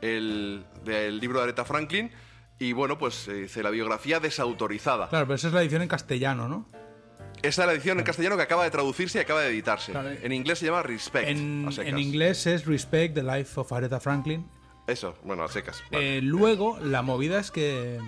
el, 0.00 0.64
del 0.84 1.18
libro 1.20 1.38
de 1.38 1.44
Aretha 1.44 1.64
Franklin. 1.64 2.10
Y 2.58 2.72
bueno, 2.72 2.98
pues 2.98 3.28
eh, 3.28 3.34
dice 3.34 3.62
la 3.62 3.70
biografía 3.70 4.20
desautorizada. 4.20 5.08
Claro, 5.08 5.26
pero 5.26 5.36
esa 5.36 5.48
es 5.48 5.54
la 5.54 5.62
edición 5.62 5.82
en 5.82 5.88
castellano, 5.88 6.48
¿no? 6.48 6.66
Esa 7.42 7.62
es 7.62 7.66
la 7.66 7.72
edición 7.72 7.98
en 7.98 8.04
castellano 8.04 8.36
que 8.36 8.42
acaba 8.42 8.64
de 8.64 8.70
traducirse 8.70 9.18
y 9.18 9.20
acaba 9.20 9.42
de 9.42 9.50
editarse. 9.50 9.92
Claro. 9.92 10.10
En 10.10 10.32
inglés 10.32 10.58
se 10.58 10.66
llama 10.66 10.82
Respect. 10.82 11.28
En, 11.28 11.98
inglés 11.98 12.46
es 12.46 12.66
Respect 12.66 13.14
the 13.14 13.22
Life 13.22 13.60
of 13.60 13.72
Aretha 13.72 14.00
Franklin. 14.00 14.48
Eso, 14.88 15.14
bueno, 15.22 15.44
a 15.44 15.48
secas. 15.48 15.82
vale. 15.92 16.18
Eh, 16.18 16.22
luego, 16.22 16.78
la 16.80 17.02
movida 17.02 17.38
es 17.38 17.50
que, 17.52 18.00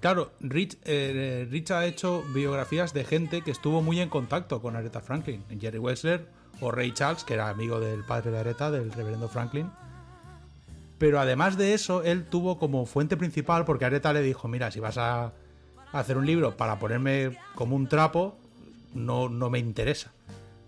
claro, 0.00 0.32
Rich, 0.40 0.78
eh, 0.84 1.46
Rich 1.50 1.72
ha 1.72 1.84
hecho 1.84 2.22
biografías 2.32 2.94
de 2.94 3.04
gente 3.04 3.42
que 3.42 3.50
estuvo 3.50 3.82
muy 3.82 4.00
en 4.00 4.08
contacto 4.08 4.62
con 4.62 4.76
Aretha 4.76 5.00
Franklin. 5.00 5.44
Jerry 5.60 5.78
Wexler 5.78 6.26
o 6.60 6.70
Ray 6.70 6.92
Charles, 6.92 7.24
que 7.24 7.34
era 7.34 7.50
amigo 7.50 7.80
del 7.80 8.04
padre 8.04 8.30
de 8.30 8.38
Aretha, 8.38 8.70
del 8.70 8.92
reverendo 8.92 9.28
Franklin. 9.28 9.70
Pero 11.00 11.18
además 11.18 11.56
de 11.56 11.72
eso, 11.72 12.02
él 12.02 12.26
tuvo 12.26 12.58
como 12.58 12.84
fuente 12.84 13.16
principal, 13.16 13.64
porque 13.64 13.86
Aretha 13.86 14.12
le 14.12 14.20
dijo, 14.20 14.48
mira, 14.48 14.70
si 14.70 14.80
vas 14.80 14.98
a 14.98 15.32
hacer 15.92 16.18
un 16.18 16.26
libro 16.26 16.58
para 16.58 16.78
ponerme 16.78 17.38
como 17.54 17.74
un 17.74 17.88
trapo, 17.88 18.36
no, 18.92 19.30
no 19.30 19.48
me 19.48 19.58
interesa. 19.58 20.12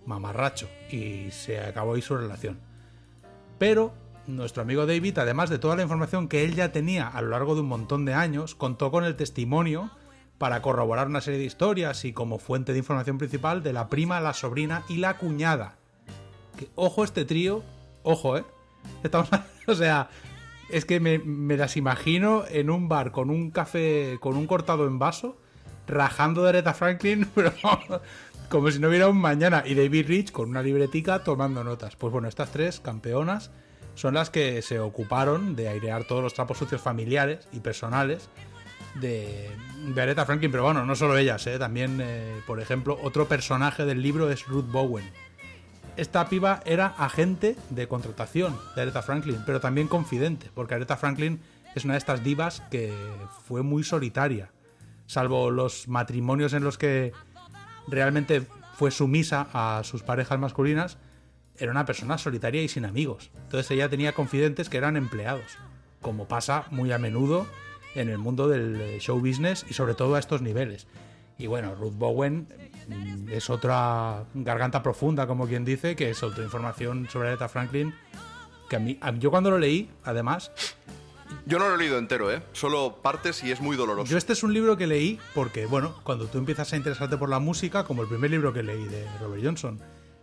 Mamarracho. 0.06 0.70
Y 0.90 1.30
se 1.32 1.60
acabó 1.60 1.92
ahí 1.92 2.00
su 2.00 2.16
relación. 2.16 2.59
Pero 3.59 3.92
nuestro 4.26 4.62
amigo 4.62 4.86
David, 4.86 5.18
además 5.18 5.50
de 5.50 5.59
toda 5.59 5.76
la 5.76 5.82
información 5.82 6.28
que 6.28 6.44
él 6.44 6.54
ya 6.54 6.72
tenía 6.72 7.09
a 7.09 7.20
lo 7.20 7.28
largo 7.28 7.54
de 7.54 7.60
un 7.60 7.68
montón 7.68 8.06
de 8.06 8.14
años, 8.14 8.54
contó 8.54 8.90
con 8.90 9.04
el 9.04 9.16
testimonio 9.16 9.90
para 10.38 10.62
corroborar 10.62 11.09
una 11.09 11.20
serie 11.20 11.40
de 11.40 11.44
historias 11.44 12.06
y 12.06 12.14
como 12.14 12.38
fuente 12.38 12.72
de 12.72 12.78
información 12.78 13.18
principal 13.18 13.62
de 13.62 13.74
la 13.74 13.90
prima, 13.90 14.18
la 14.22 14.32
sobrina 14.32 14.82
y 14.88 14.96
la 14.96 15.18
cuñada. 15.18 15.76
Que, 16.56 16.70
ojo 16.74 17.04
este 17.04 17.26
trío, 17.26 17.62
ojo, 18.02 18.38
¿eh? 18.38 18.44
Estamos, 19.02 19.28
o 19.66 19.74
sea, 19.74 20.09
es 20.70 20.84
que 20.84 21.00
me, 21.00 21.18
me 21.18 21.56
las 21.56 21.76
imagino 21.76 22.44
en 22.48 22.70
un 22.70 22.88
bar 22.88 23.12
con 23.12 23.30
un 23.30 23.50
café, 23.50 24.18
con 24.20 24.36
un 24.36 24.46
cortado 24.46 24.86
en 24.86 24.98
vaso, 24.98 25.36
rajando 25.86 26.42
de 26.42 26.50
Aretha 26.50 26.74
Franklin, 26.74 27.28
pero 27.34 27.52
como 28.48 28.70
si 28.70 28.78
no 28.78 28.88
hubiera 28.88 29.09
un 29.09 29.18
mañana. 29.18 29.62
Y 29.66 29.74
David 29.74 30.06
Rich 30.09 30.32
con 30.32 30.50
una 30.50 30.62
libretica 30.62 31.24
tomando 31.24 31.64
notas. 31.64 31.96
Pues 31.96 32.12
bueno, 32.12 32.28
estas 32.28 32.50
tres 32.50 32.80
campeonas 32.80 33.50
son 33.94 34.14
las 34.14 34.30
que 34.30 34.62
se 34.62 34.80
ocuparon 34.80 35.54
de 35.56 35.68
airear 35.68 36.04
todos 36.04 36.22
los 36.22 36.34
trapos 36.34 36.59
sucios 36.59 36.80
familiares 36.80 37.48
y 37.52 37.60
personales 37.60 38.28
de, 39.00 39.50
de 39.94 40.02
Aretha 40.02 40.24
Franklin, 40.24 40.50
pero 40.50 40.64
bueno, 40.64 40.84
no 40.84 40.94
solo 40.94 41.16
ellas, 41.16 41.46
¿eh? 41.46 41.59
también, 41.59 41.98
eh, 42.02 42.40
por 42.46 42.60
ejemplo, 42.60 42.98
otro 43.02 43.26
personaje 43.26 43.84
del 43.84 44.02
libro 44.02 44.30
es 44.30 44.46
Ruth 44.46 44.70
Bowen. 44.70 45.04
Esta 45.97 46.27
piba 46.28 46.62
era 46.64 46.86
agente 46.86 47.55
de 47.69 47.86
contratación 47.86 48.59
de 48.74 48.82
Aretha 48.82 49.02
Franklin, 49.02 49.43
pero 49.44 49.60
también 49.60 49.89
confidente, 49.89 50.51
porque 50.55 50.74
Aretha 50.74 50.97
Franklin 50.97 51.40
es 51.74 51.85
una 51.85 51.94
de 51.94 51.98
estas 51.98 52.24
divas 52.24 52.62
que 52.70 52.94
fue 53.47 53.62
muy 53.62 53.85
solitaria, 53.85 54.51
salvo 55.06 55.51
los 55.51 55.89
matrimonios 55.89 56.55
en 56.55 56.64
los 56.64 56.78
que 56.78 57.12
realmente 57.89 58.43
fue 58.74 58.90
sumisa 58.90 59.48
a 59.52 59.82
sus 59.85 60.02
parejas 60.02 60.39
masculinas, 60.39 60.97
era 61.59 61.70
una 61.70 61.85
persona 61.85 62.16
solitaria 62.16 62.62
y 62.62 62.69
sin 62.69 62.86
amigos. 62.86 63.31
Entonces 63.43 63.70
ella 63.70 63.90
tenía 63.90 64.12
confidentes 64.12 64.70
que 64.70 64.78
eran 64.78 64.97
empleados, 64.97 65.59
como 66.01 66.27
pasa 66.27 66.64
muy 66.70 66.90
a 66.93 66.98
menudo 66.98 67.47
en 67.94 68.09
el 68.09 68.16
mundo 68.16 68.48
del 68.48 68.81
eh, 68.81 68.98
show 68.98 69.20
business 69.20 69.66
y 69.69 69.74
sobre 69.74 69.94
todo 69.94 70.14
a 70.14 70.19
estos 70.19 70.40
niveles. 70.40 70.86
Y 71.38 71.46
bueno, 71.46 71.74
Ruth 71.74 71.94
Bowen 71.94 72.46
mm, 72.88 73.28
es 73.30 73.50
otra 73.50 74.24
garganta 74.34 74.82
profunda, 74.82 75.26
como 75.26 75.46
quien 75.46 75.64
dice, 75.64 75.96
que 75.96 76.10
es 76.10 76.22
otra 76.22 76.44
información 76.44 77.09
sobre 77.10 77.28
Aretha 77.28 77.48
Franklin, 77.48 77.94
que 78.68 78.76
a 78.76 78.78
mí, 78.78 78.98
a- 79.00 79.12
yo 79.12 79.30
cuando 79.30 79.50
lo 79.50 79.59
leí, 79.59 79.90
además, 80.04 80.50
Yo 81.46 81.59
no 81.59 81.66
lo 81.68 81.76
he 81.76 81.78
leído 81.78 81.96
entero, 81.98 82.30
¿eh? 82.30 82.42
Solo 82.52 82.98
partes 83.02 83.42
y 83.42 83.50
es 83.50 83.60
muy 83.60 83.74
doloroso. 83.76 84.10
yo 84.10 84.18
este 84.18 84.34
es 84.34 84.42
un 84.42 84.52
libro 84.52 84.76
que 84.76 84.86
leí 84.86 85.18
porque, 85.34 85.64
bueno, 85.66 85.94
cuando 86.04 86.26
tú 86.26 86.36
empiezas 86.38 86.72
a 86.72 86.76
interesarte 86.76 87.16
por 87.16 87.28
la 87.30 87.38
música, 87.38 87.84
como 87.84 88.02
el 88.02 88.09
primer 88.09 88.30
libro 88.30 88.52
que 88.52 88.62
leí 88.62 88.84
de 88.84 89.06
Robert 89.18 89.42
Johnson, 89.42 89.80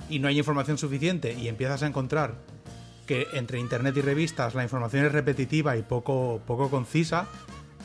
y 0.08 0.20
no 0.20 0.28
hay 0.28 0.38
información 0.38 0.78
suficiente 0.78 1.34
y 1.34 1.48
empiezas 1.48 1.82
a 1.84 1.88
encontrar 1.88 2.36
que 3.08 3.26
entre 3.34 3.60
internet 3.60 3.98
y 3.98 4.02
revistas 4.02 4.54
la 4.54 4.62
información 4.64 5.04
es 5.06 5.12
repetitiva 5.12 5.76
y 5.78 5.82
poco, 5.82 6.42
poco 6.46 6.70
concisa, 6.70 7.26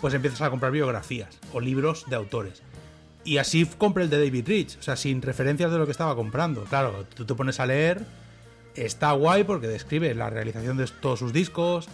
pues 0.03 0.13
empiezas 0.13 0.43
a 0.43 0.51
comprar 0.51 0.71
biografías 0.71 1.39
o 1.55 1.61
libros 1.61 2.05
de 2.11 2.17
autores. 2.17 2.63
Y 3.25 3.39
así 3.39 3.65
compré 3.79 4.05
el 4.05 4.11
de 4.11 4.19
David 4.23 4.47
Rich, 4.47 4.77
o 4.79 4.83
sea, 4.83 4.97
sin 4.97 5.23
referencias 5.23 5.71
de 5.73 5.79
lo 5.79 5.87
que 5.87 5.93
estaba 5.93 6.15
comprando. 6.15 6.65
Claro, 6.65 7.07
tú 7.15 7.25
te 7.25 7.35
pones 7.35 7.59
a 7.59 7.67
leer, 7.67 8.05
está 8.75 9.13
guay 9.13 9.45
porque 9.45 9.67
describe 9.67 10.15
la 10.15 10.29
realización 10.29 10.77
de 10.77 10.87
todos 11.01 11.21
sus 11.21 11.33
discos, 11.33 11.89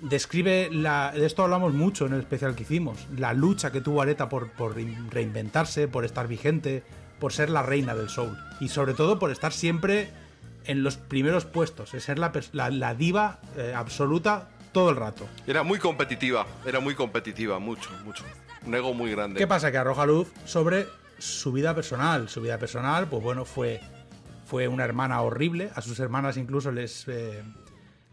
describe 0.00 0.70
la. 0.72 1.12
De 1.12 1.24
esto 1.24 1.44
hablamos 1.44 1.72
mucho 1.72 2.06
en 2.06 2.14
el 2.14 2.20
especial 2.20 2.56
que 2.56 2.64
hicimos. 2.64 2.98
La 3.16 3.32
lucha 3.32 3.70
que 3.70 3.80
tuvo 3.80 4.02
Areta 4.02 4.28
por, 4.28 4.50
reinventarse, 5.12 5.86
por 5.88 6.04
estar 6.04 6.26
vigente, 6.26 6.82
por 7.20 7.32
ser 7.32 7.50
la 7.50 7.62
reina 7.62 7.94
del 7.94 8.08
soul. 8.08 8.36
Y 8.60 8.68
sobre 8.68 8.94
todo 8.94 9.18
por 9.20 9.30
estar 9.30 9.52
siempre 9.52 10.10
en 10.64 10.82
los 10.82 10.96
primeros 10.96 11.44
puestos, 11.44 11.92
de 11.92 12.00
ser 12.00 12.18
la- 12.18 12.32
la 12.52 12.94
diva 12.94 13.40
eh, 13.56 13.72
absoluta 13.76 14.48
todo 14.72 14.90
el 14.90 14.96
rato. 14.96 15.28
Era 15.46 15.62
muy 15.62 15.78
competitiva, 15.78 16.46
era 16.66 16.80
muy 16.80 16.94
competitiva, 16.94 17.58
mucho, 17.58 17.90
mucho. 18.04 18.24
Un 18.66 18.74
ego 18.74 18.94
muy 18.94 19.10
grande. 19.10 19.38
¿Qué 19.38 19.46
pasa? 19.46 19.70
Que 19.72 19.78
arroja 19.78 20.06
luz 20.06 20.32
sobre 20.44 20.86
su 21.18 21.52
vida 21.52 21.74
personal. 21.74 22.28
Su 22.28 22.40
vida 22.40 22.58
personal, 22.58 23.08
pues 23.08 23.22
bueno, 23.22 23.44
fue, 23.44 23.80
fue 24.44 24.68
una 24.68 24.84
hermana 24.84 25.20
horrible. 25.22 25.70
A 25.74 25.80
sus 25.80 25.98
hermanas 26.00 26.36
incluso 26.36 26.70
les, 26.70 27.06
eh, 27.08 27.42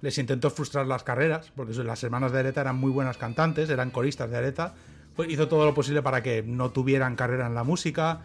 les 0.01 0.17
intentó 0.17 0.49
frustrar 0.49 0.85
las 0.85 1.03
carreras, 1.03 1.51
porque 1.55 1.73
las 1.83 2.03
hermanas 2.03 2.31
de 2.31 2.39
Areta 2.39 2.61
eran 2.61 2.77
muy 2.77 2.91
buenas 2.91 3.17
cantantes, 3.17 3.69
eran 3.69 3.91
coristas 3.91 4.29
de 4.29 4.37
Areta. 4.37 4.73
Pues 5.15 5.29
hizo 5.29 5.47
todo 5.47 5.65
lo 5.65 5.73
posible 5.73 6.01
para 6.01 6.23
que 6.23 6.43
no 6.43 6.71
tuvieran 6.71 7.15
carrera 7.15 7.47
en 7.47 7.55
la 7.55 7.63
música. 7.63 8.21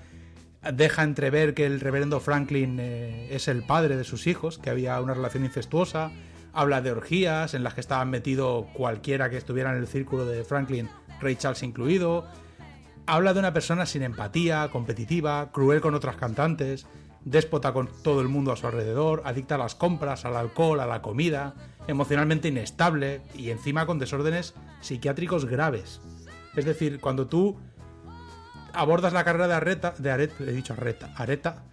Deja 0.73 1.03
entrever 1.03 1.53
que 1.53 1.67
el 1.67 1.81
reverendo 1.81 2.21
Franklin 2.21 2.79
eh, 2.81 3.29
es 3.35 3.49
el 3.49 3.65
padre 3.65 3.97
de 3.97 4.05
sus 4.05 4.27
hijos, 4.27 4.59
que 4.59 4.71
había 4.71 5.01
una 5.01 5.13
relación 5.13 5.45
incestuosa. 5.45 6.13
Habla 6.53 6.81
de 6.81 6.93
orgías 6.93 7.53
en 7.55 7.65
las 7.65 7.75
que 7.75 7.81
estaban 7.81 8.11
metido 8.11 8.69
cualquiera 8.75 9.29
que 9.29 9.37
estuviera 9.37 9.73
en 9.73 9.79
el 9.79 9.89
círculo 9.89 10.25
de 10.25 10.45
Franklin, 10.45 10.89
Ray 11.21 11.37
Charles 11.37 11.63
incluido. 11.63 12.25
Habla 13.07 13.35
de 13.35 13.41
una 13.41 13.53
persona 13.53 13.87
sin 13.87 14.03
empatía, 14.03 14.69
competitiva, 14.71 15.51
cruel 15.53 15.81
con 15.81 15.95
otras 15.95 16.17
cantantes, 16.17 16.87
déspota 17.25 17.73
con 17.73 17.89
todo 18.03 18.21
el 18.21 18.29
mundo 18.29 18.53
a 18.53 18.57
su 18.57 18.67
alrededor, 18.67 19.23
adicta 19.25 19.57
a 19.57 19.59
las 19.59 19.75
compras, 19.75 20.25
al 20.25 20.37
alcohol, 20.37 20.81
a 20.81 20.87
la 20.87 21.03
comida, 21.03 21.55
emocionalmente 21.87 22.49
inestable 22.49 23.23
y 23.35 23.51
encima 23.51 23.87
con 23.87 23.99
desórdenes 23.99 24.55
psiquiátricos 24.81 25.45
graves. 25.45 26.01
Es 26.57 26.65
decir, 26.65 27.01
cuando 27.01 27.27
tú 27.27 27.59
abordas 28.73 29.13
la 29.13 29.25
carrera 29.25 29.49
de 29.49 29.55
Areta, 29.55 29.95
de 29.99 30.31
he 30.41 30.53
dicho 30.53 30.75
Areta, 30.75 31.13
Areta, 31.17 31.65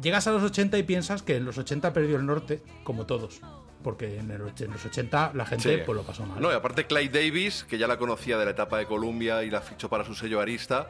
llegas 0.00 0.26
a 0.26 0.32
los 0.32 0.42
80 0.42 0.78
y 0.78 0.82
piensas 0.82 1.22
que 1.22 1.36
en 1.36 1.44
los 1.44 1.58
80 1.58 1.92
perdió 1.92 2.16
el 2.16 2.26
norte, 2.26 2.62
como 2.84 3.06
todos. 3.06 3.40
Porque 3.82 4.18
en, 4.18 4.30
el 4.30 4.42
och- 4.42 4.60
en 4.60 4.72
los 4.72 4.84
80 4.84 5.32
la 5.34 5.46
gente 5.46 5.76
Sí. 5.78 5.82
pues 5.86 5.96
lo 5.96 6.02
pasó 6.02 6.26
mal. 6.26 6.40
No, 6.40 6.50
y 6.50 6.54
aparte 6.54 6.86
Clyde 6.86 7.10
Davis, 7.24 7.64
que 7.64 7.78
ya 7.78 7.86
la 7.86 7.96
conocía 7.96 8.36
de 8.36 8.44
la 8.44 8.50
etapa 8.50 8.76
de 8.78 8.86
Columbia 8.86 9.44
y 9.44 9.50
la 9.50 9.60
fichó 9.60 9.88
para 9.88 10.04
su 10.04 10.14
sello 10.14 10.40
Arista, 10.40 10.88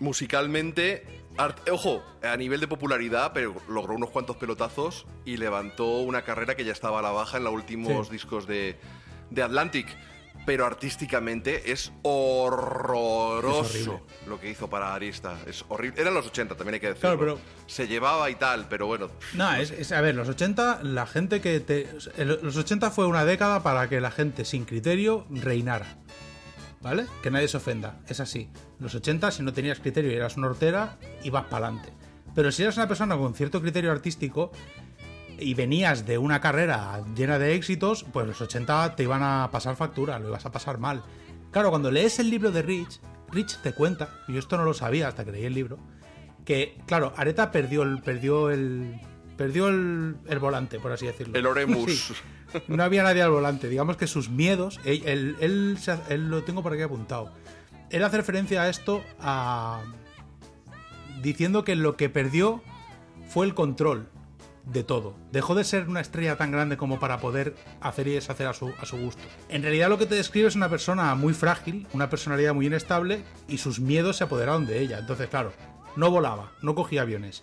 musicalmente, 0.00 1.06
art- 1.38 1.68
ojo, 1.70 2.02
a 2.22 2.36
nivel 2.36 2.60
de 2.60 2.68
popularidad, 2.68 3.30
pero 3.32 3.54
logró 3.68 3.94
unos 3.94 4.10
cuantos 4.10 4.36
pelotazos 4.36 5.06
y 5.24 5.36
levantó 5.36 5.98
una 6.00 6.22
carrera 6.22 6.54
que 6.54 6.64
ya 6.64 6.72
estaba 6.72 6.98
a 6.98 7.02
la 7.02 7.10
baja 7.12 7.38
en 7.38 7.44
los 7.44 7.52
últimos 7.54 8.08
Sí. 8.08 8.12
discos 8.12 8.46
de, 8.46 8.78
de 9.30 9.42
Atlantic. 9.42 9.86
Pero 10.44 10.66
artísticamente 10.66 11.70
es 11.70 11.92
horroroso 12.02 13.62
Es 14.22 14.26
lo 14.28 14.40
que 14.40 14.50
hizo 14.50 14.68
para 14.68 14.94
Arista. 14.94 15.36
Es 15.46 15.64
horrible. 15.68 16.00
Eran 16.00 16.14
los 16.14 16.26
80, 16.26 16.56
también 16.56 16.74
hay 16.74 16.80
que 16.80 16.88
decirlo. 16.88 17.16
Claro, 17.16 17.18
pero- 17.18 17.38
Se 17.66 17.86
llevaba 17.86 18.28
y 18.30 18.34
tal, 18.34 18.66
pero 18.68 18.86
bueno. 18.86 19.08
No, 19.34 19.54
es, 19.54 19.70
es- 19.70 19.92
a 19.92 20.00
ver, 20.00 20.14
los 20.14 20.28
80, 20.28 20.80
la 20.82 21.06
gente 21.06 21.40
que 21.40 21.60
te. 21.60 21.88
Los 22.24 22.56
80 22.56 22.90
fue 22.90 23.06
una 23.06 23.24
década 23.24 23.62
para 23.62 23.88
que 23.88 24.00
la 24.00 24.10
gente 24.10 24.44
sin 24.44 24.64
criterio 24.64 25.26
reinara. 25.30 25.96
¿Vale? 26.80 27.06
Que 27.22 27.30
nadie 27.30 27.46
se 27.46 27.58
ofenda. 27.58 28.00
Es 28.08 28.18
así. 28.18 28.50
Los 28.80 28.94
80, 28.96 29.30
si 29.30 29.44
no 29.44 29.52
tenías 29.52 29.78
criterio 29.78 30.10
y 30.10 30.14
eras 30.16 30.36
una 30.36 30.48
hortera, 30.48 30.98
ibas 31.22 31.44
para 31.44 31.68
adelante. 31.68 31.92
Pero 32.34 32.50
si 32.50 32.62
eras 32.64 32.76
una 32.76 32.88
persona 32.88 33.16
con 33.16 33.34
cierto 33.34 33.60
criterio 33.62 33.92
artístico 33.92 34.50
y 35.42 35.54
venías 35.54 36.06
de 36.06 36.18
una 36.18 36.40
carrera 36.40 37.02
llena 37.14 37.38
de 37.38 37.54
éxitos, 37.54 38.04
pues 38.12 38.26
los 38.26 38.40
80 38.40 38.96
te 38.96 39.02
iban 39.02 39.22
a 39.22 39.50
pasar 39.52 39.76
factura, 39.76 40.18
lo 40.18 40.28
ibas 40.28 40.46
a 40.46 40.52
pasar 40.52 40.78
mal. 40.78 41.02
Claro, 41.50 41.70
cuando 41.70 41.90
lees 41.90 42.18
el 42.18 42.30
libro 42.30 42.50
de 42.50 42.62
Rich, 42.62 43.00
Rich 43.30 43.58
te 43.62 43.72
cuenta, 43.72 44.10
y 44.28 44.32
yo 44.32 44.38
esto 44.38 44.56
no 44.56 44.64
lo 44.64 44.74
sabía 44.74 45.08
hasta 45.08 45.24
que 45.24 45.32
leí 45.32 45.44
el 45.44 45.54
libro, 45.54 45.78
que, 46.44 46.78
claro, 46.86 47.12
Areta 47.16 47.50
perdió 47.50 47.82
el. 47.82 48.00
perdió 48.00 48.50
el. 48.50 49.00
perdió 49.36 49.68
el, 49.68 50.16
el 50.26 50.38
volante, 50.38 50.78
por 50.78 50.92
así 50.92 51.06
decirlo. 51.06 51.38
El 51.38 51.46
Oremus. 51.46 52.12
Sí. 52.52 52.58
No 52.68 52.82
había 52.82 53.02
nadie 53.02 53.22
al 53.22 53.30
volante. 53.30 53.66
Digamos 53.66 53.96
que 53.96 54.06
sus 54.06 54.28
miedos. 54.28 54.78
Él, 54.84 55.36
él, 55.40 55.78
lo 56.28 56.44
tengo 56.44 56.62
por 56.62 56.74
aquí 56.74 56.82
apuntado. 56.82 57.32
Él 57.88 58.04
hace 58.04 58.18
referencia 58.18 58.60
a 58.60 58.68
esto 58.68 59.02
a. 59.18 59.80
diciendo 61.22 61.64
que 61.64 61.76
lo 61.76 61.96
que 61.96 62.10
perdió 62.10 62.60
fue 63.26 63.46
el 63.46 63.54
control 63.54 64.06
de 64.64 64.84
todo. 64.84 65.14
Dejó 65.32 65.54
de 65.54 65.64
ser 65.64 65.88
una 65.88 66.00
estrella 66.00 66.36
tan 66.36 66.50
grande 66.52 66.76
como 66.76 67.00
para 67.00 67.18
poder 67.18 67.54
hacer 67.80 68.06
y 68.08 68.12
deshacer 68.12 68.46
a 68.46 68.52
su, 68.54 68.72
a 68.80 68.86
su 68.86 68.96
gusto. 68.96 69.22
En 69.48 69.62
realidad 69.62 69.88
lo 69.88 69.98
que 69.98 70.06
te 70.06 70.14
describe 70.14 70.48
es 70.48 70.54
una 70.56 70.68
persona 70.68 71.14
muy 71.14 71.34
frágil, 71.34 71.86
una 71.92 72.08
personalidad 72.10 72.54
muy 72.54 72.66
inestable 72.66 73.24
y 73.48 73.58
sus 73.58 73.80
miedos 73.80 74.16
se 74.18 74.24
apoderaron 74.24 74.66
de 74.66 74.80
ella. 74.80 74.98
Entonces, 74.98 75.28
claro, 75.28 75.52
no 75.96 76.10
volaba, 76.10 76.52
no 76.62 76.74
cogía 76.74 77.02
aviones. 77.02 77.42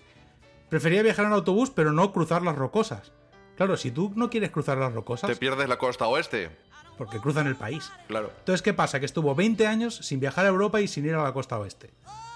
Prefería 0.70 1.04
viajar 1.04 1.26
en 1.26 1.34
autobús 1.34 1.72
pero 1.72 1.91
no 1.91 2.12
cruzar 2.14 2.41
las 2.41 2.56
rocosas. 2.56 3.12
Claro, 3.58 3.76
si 3.76 3.91
tú 3.91 4.14
no 4.16 4.30
quieres 4.30 4.52
cruzar 4.52 4.78
las 4.78 4.94
rocosas, 4.94 5.30
Te 5.30 5.36
pierdes 5.36 5.68
la 5.68 5.78
costa 5.78 6.08
oeste. 6.08 6.50
porque 6.98 7.20
cruzan 7.20 7.48
el 7.48 7.56
país. 7.58 7.91
Claro. 8.08 8.32
Entonces, 8.40 8.62
¿qué 8.62 8.74
pasa? 8.74 9.00
Que 9.00 9.06
estuvo 9.06 9.36
20 9.36 9.68
años 9.68 9.96
sin 9.98 10.20
viajar 10.22 10.46
a 10.46 10.50
Europa 10.50 10.80
y 10.80 10.88
sin 10.88 11.06
ir 11.06 11.16
a 11.16 11.24
la 11.24 11.34
costa 11.34 11.60
oeste. 11.60 11.90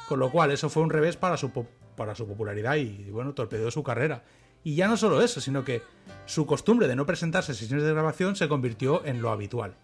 Con 0.10 0.20
lo 0.20 0.30
cual, 0.32 0.52
eso 0.52 0.70
fue 0.70 0.84
un 0.84 0.90
revés 0.90 1.16
para 1.16 1.38
su, 1.38 1.52
para 1.96 2.14
su 2.16 2.28
popularidad 2.28 2.76
y, 2.76 3.10
bueno, 3.10 3.34
torpedeó 3.34 3.72
su 3.72 3.84
carrera. 3.84 4.24
Y 4.64 4.76
ya 4.76 4.88
no 4.88 4.98
solo 4.98 5.22
eso, 5.22 5.42
sino 5.42 5.64
que 5.64 5.82
su 6.26 6.46
costumbre 6.46 6.88
de 6.88 6.96
no 6.96 7.06
presentarse 7.06 7.52
a 7.52 7.56
sesiones 7.56 7.86
de 7.86 7.92
grabación 7.92 8.36
se 8.36 8.48
convirtió 8.48 9.06
en 9.06 9.22
lo 9.22 9.32
habitual. 9.32 9.76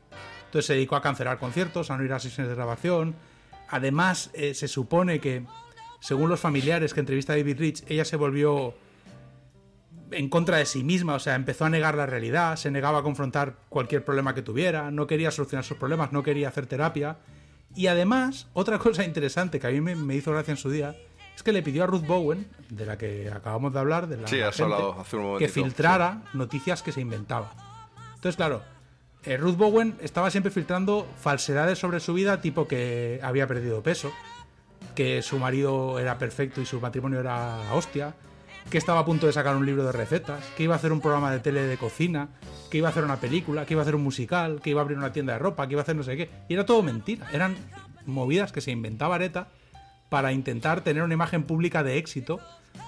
Entonces 0.45 0.65
se 0.67 0.73
dedicó 0.73 0.95
a 0.95 1.01
cancelar 1.01 1.37
conciertos, 1.37 1.91
a 1.91 1.97
no 1.97 2.03
ir 2.03 2.13
a 2.13 2.19
sesiones 2.19 2.49
de 2.49 2.55
grabación. 2.55 3.15
Además, 3.69 4.31
eh, 4.33 4.53
se 4.53 4.67
supone 4.67 5.19
que, 5.19 5.45
según 5.99 6.29
los 6.29 6.39
familiares 6.39 6.93
que 6.93 7.01
entrevista 7.01 7.33
a 7.33 7.35
David 7.35 7.59
Rich, 7.59 7.83
ella 7.87 8.05
se 8.05 8.15
volvió 8.15 8.73
en 10.11 10.29
contra 10.29 10.57
de 10.57 10.65
sí 10.65 10.83
misma, 10.83 11.15
o 11.15 11.19
sea, 11.19 11.35
empezó 11.35 11.65
a 11.65 11.69
negar 11.69 11.95
la 11.95 12.07
realidad, 12.07 12.55
se 12.55 12.71
negaba 12.71 12.99
a 12.99 13.03
confrontar 13.03 13.57
cualquier 13.69 14.03
problema 14.03 14.33
que 14.33 14.41
tuviera, 14.41 14.89
no 14.89 15.05
quería 15.05 15.29
solucionar 15.29 15.63
sus 15.63 15.77
problemas, 15.77 16.11
no 16.11 16.23
quería 16.23 16.47
hacer 16.47 16.65
terapia. 16.65 17.17
Y 17.75 17.87
además, 17.87 18.47
otra 18.53 18.79
cosa 18.79 19.03
interesante 19.03 19.59
que 19.59 19.67
a 19.67 19.69
mí 19.69 19.81
me, 19.81 19.95
me 19.95 20.15
hizo 20.15 20.31
gracia 20.31 20.51
en 20.51 20.57
su 20.57 20.71
día, 20.71 20.95
es 21.39 21.43
que 21.43 21.53
le 21.53 21.63
pidió 21.63 21.85
a 21.85 21.87
Ruth 21.87 22.05
Bowen, 22.05 22.45
de 22.69 22.85
la 22.85 22.97
que 22.97 23.31
acabamos 23.33 23.71
de 23.71 23.79
hablar, 23.79 24.07
de 24.07 24.17
la 24.17 24.27
Sí, 24.27 24.41
hace 24.41 24.65
un 24.65 25.37
que 25.37 25.47
filtrara 25.47 26.23
noticias 26.33 26.83
que 26.83 26.91
se 26.91 26.99
inventaba. 26.99 27.53
Entonces, 28.15 28.35
claro, 28.35 28.61
eh, 29.23 29.37
Ruth 29.37 29.55
Bowen 29.55 29.95
estaba 30.01 30.31
siempre 30.31 30.51
filtrando 30.51 31.07
falsedades 31.17 31.79
sobre 31.79 32.01
su 32.01 32.13
vida, 32.13 32.41
tipo 32.41 32.67
que 32.67 33.21
había 33.23 33.47
perdido 33.47 33.81
peso, 33.81 34.11
que 34.95 35.21
su 35.21 35.39
marido 35.39 35.97
era 35.97 36.17
perfecto 36.17 36.59
y 36.59 36.65
su 36.65 36.81
matrimonio 36.81 37.21
era 37.21 37.73
hostia, 37.73 38.15
que 38.69 38.77
estaba 38.77 38.99
a 38.99 39.05
punto 39.05 39.25
de 39.25 39.31
sacar 39.31 39.55
un 39.55 39.65
libro 39.65 39.85
de 39.85 39.93
recetas, 39.93 40.43
que 40.57 40.63
iba 40.63 40.73
a 40.73 40.77
hacer 40.77 40.91
un 40.91 40.99
programa 40.99 41.31
de 41.31 41.39
tele 41.39 41.61
de 41.61 41.77
cocina, 41.77 42.27
que 42.69 42.79
iba 42.79 42.89
a 42.89 42.91
hacer 42.91 43.05
una 43.05 43.15
película, 43.15 43.65
que 43.65 43.75
iba 43.75 43.81
a 43.81 43.83
hacer 43.83 43.95
un 43.95 44.03
musical, 44.03 44.59
que 44.61 44.71
iba 44.71 44.81
a 44.81 44.83
abrir 44.83 44.97
una 44.97 45.13
tienda 45.13 45.31
de 45.31 45.39
ropa, 45.39 45.65
que 45.67 45.75
iba 45.75 45.81
a 45.81 45.83
hacer 45.83 45.95
no 45.95 46.03
sé 46.03 46.17
qué. 46.17 46.29
Y 46.49 46.55
era 46.55 46.65
todo 46.65 46.83
mentira. 46.83 47.29
Eran 47.31 47.55
movidas 48.05 48.51
que 48.51 48.59
se 48.59 48.71
inventaba 48.71 49.15
Areta 49.15 49.47
para 50.09 50.31
intentar 50.33 50.81
tener 50.81 51.03
una 51.03 51.13
imagen 51.13 51.43
pública 51.43 51.83
de 51.83 51.97
éxito. 51.97 52.39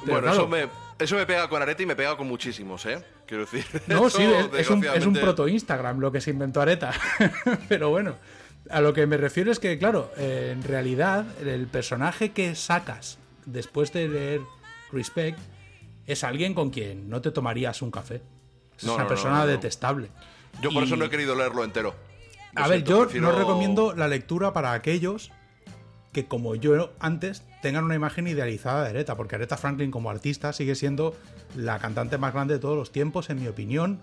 Pero 0.06 0.14
bueno, 0.14 0.22
claro, 0.22 0.34
eso, 0.34 0.48
me, 0.48 0.68
eso 1.04 1.16
me 1.16 1.26
pega 1.26 1.48
con 1.48 1.62
Areta 1.62 1.84
y 1.84 1.86
me 1.86 1.96
pega 1.96 2.16
con 2.18 2.28
muchísimos, 2.28 2.86
¿eh? 2.86 3.04
Quiero 3.26 3.46
decir. 3.46 3.66
No, 3.88 4.08
eso, 4.08 4.18
sí, 4.18 4.24
es, 4.24 4.30
un, 4.30 4.36
es 4.36 4.70
un 4.70 4.82
desgraciadamente- 4.82 5.20
proto-Instagram 5.22 6.00
lo 6.00 6.12
que 6.12 6.22
se 6.22 6.32
inventó 6.32 6.62
Areta. 6.62 6.92
Pero 7.70 7.90
bueno, 7.90 8.16
a 8.70 8.82
lo 8.82 8.94
que 8.94 9.06
me 9.08 9.18
refiero 9.18 9.52
es 9.52 9.60
que, 9.60 9.78
claro, 9.78 10.12
eh, 10.18 10.50
en 10.54 10.64
realidad 10.64 11.26
el 11.46 11.68
personaje 11.68 12.32
que 12.32 12.56
sacas 12.56 13.18
después 13.46 13.92
de 13.94 14.08
leer 14.08 14.42
Respect 14.92 15.40
es 16.08 16.24
alguien 16.24 16.54
con 16.54 16.70
quien 16.72 17.10
no 17.10 17.22
te 17.22 17.32
tomarías 17.32 17.82
un 17.82 17.92
café. 17.92 18.22
Es 18.78 18.84
No, 18.84 18.96
una 18.96 19.04
no, 19.04 19.10
persona 19.10 19.40
no, 19.40 19.48
detestable. 19.48 20.10
Yo 20.62 20.72
por 20.72 20.84
Y- 20.84 20.86
eso 20.88 20.96
no 20.96 21.06
he 21.06 21.10
querido 21.10 21.36
leerlo 21.36 21.64
entero. 21.64 21.96
Lo 22.54 22.64
A 22.64 22.68
ver, 22.68 22.84
yo 22.84 23.04
prefiero- 23.04 23.32
no 23.32 23.38
recomiendo 23.38 23.94
la 23.96 24.08
lectura 24.08 24.52
para 24.54 24.74
aquellos 24.74 25.32
que, 26.12 26.26
como 26.26 26.56
yo 26.56 26.92
antes, 27.00 27.44
tengan 27.62 27.86
una 27.86 27.96
imagen 27.96 28.28
idealizada 28.28 28.84
de 28.84 28.90
Aretha, 28.90 29.16
porque 29.16 29.36
Aretha 29.36 29.58
Franklin 29.58 29.92
como 29.92 30.10
artista 30.10 30.54
sigue 30.54 30.76
siendo 30.76 31.16
la 31.56 31.80
cantante 31.80 32.18
más 32.18 32.34
grande 32.34 32.56
de 32.56 32.60
todos 32.60 32.78
los 32.78 32.92
tiempos, 32.92 33.30
en 33.30 33.42
mi 33.42 33.48
opinión, 33.48 34.00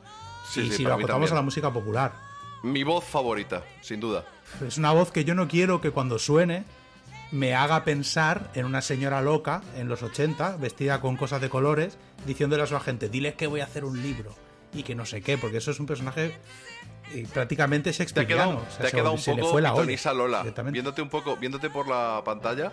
Sí, 0.48 0.60
y 0.60 0.70
sí, 0.70 0.76
si 0.78 0.82
lo 0.84 0.94
acotamos 0.94 1.30
a 1.32 1.34
la 1.34 1.42
música 1.42 1.72
popular. 1.72 2.12
Mi 2.62 2.82
voz 2.82 3.04
favorita, 3.04 3.62
sin 3.82 4.00
duda. 4.00 4.24
Es 4.66 4.78
una 4.78 4.92
voz 4.92 5.12
que 5.12 5.24
yo 5.24 5.34
no 5.34 5.46
quiero 5.46 5.80
que 5.80 5.90
cuando 5.90 6.18
suene 6.18 6.64
me 7.30 7.54
haga 7.54 7.84
pensar 7.84 8.50
en 8.54 8.64
una 8.64 8.80
señora 8.80 9.20
loca 9.20 9.62
en 9.76 9.88
los 9.88 10.02
80, 10.02 10.56
vestida 10.56 11.00
con 11.00 11.16
cosas 11.16 11.42
de 11.42 11.50
colores, 11.50 11.98
diciéndole 12.26 12.62
a 12.62 12.66
su 12.66 12.76
agente, 12.76 13.08
diles 13.08 13.34
que 13.34 13.46
voy 13.46 13.60
a 13.60 13.64
hacer 13.64 13.84
un 13.84 14.02
libro 14.02 14.34
y 14.72 14.82
que 14.82 14.94
no 14.94 15.04
sé 15.04 15.20
qué, 15.20 15.36
porque 15.36 15.58
eso 15.58 15.70
es 15.70 15.80
un 15.80 15.86
personaje 15.86 16.34
prácticamente 17.32 17.92
Te 17.92 18.20
ha 18.20 18.26
quedado, 18.26 18.58
O 18.58 18.70
sea, 18.70 18.78
te 18.80 18.86
ha 18.86 18.90
se- 18.90 18.96
quedado 18.96 19.12
un 19.12 19.18
se 19.18 19.34
poco 19.34 19.56
pitonisa 19.56 20.12
Lola. 20.12 20.42
Viéndote 20.70 21.02
un 21.02 21.08
poco, 21.08 21.36
viéndote 21.36 21.70
por 21.70 21.88
la 21.88 22.22
pantalla, 22.24 22.72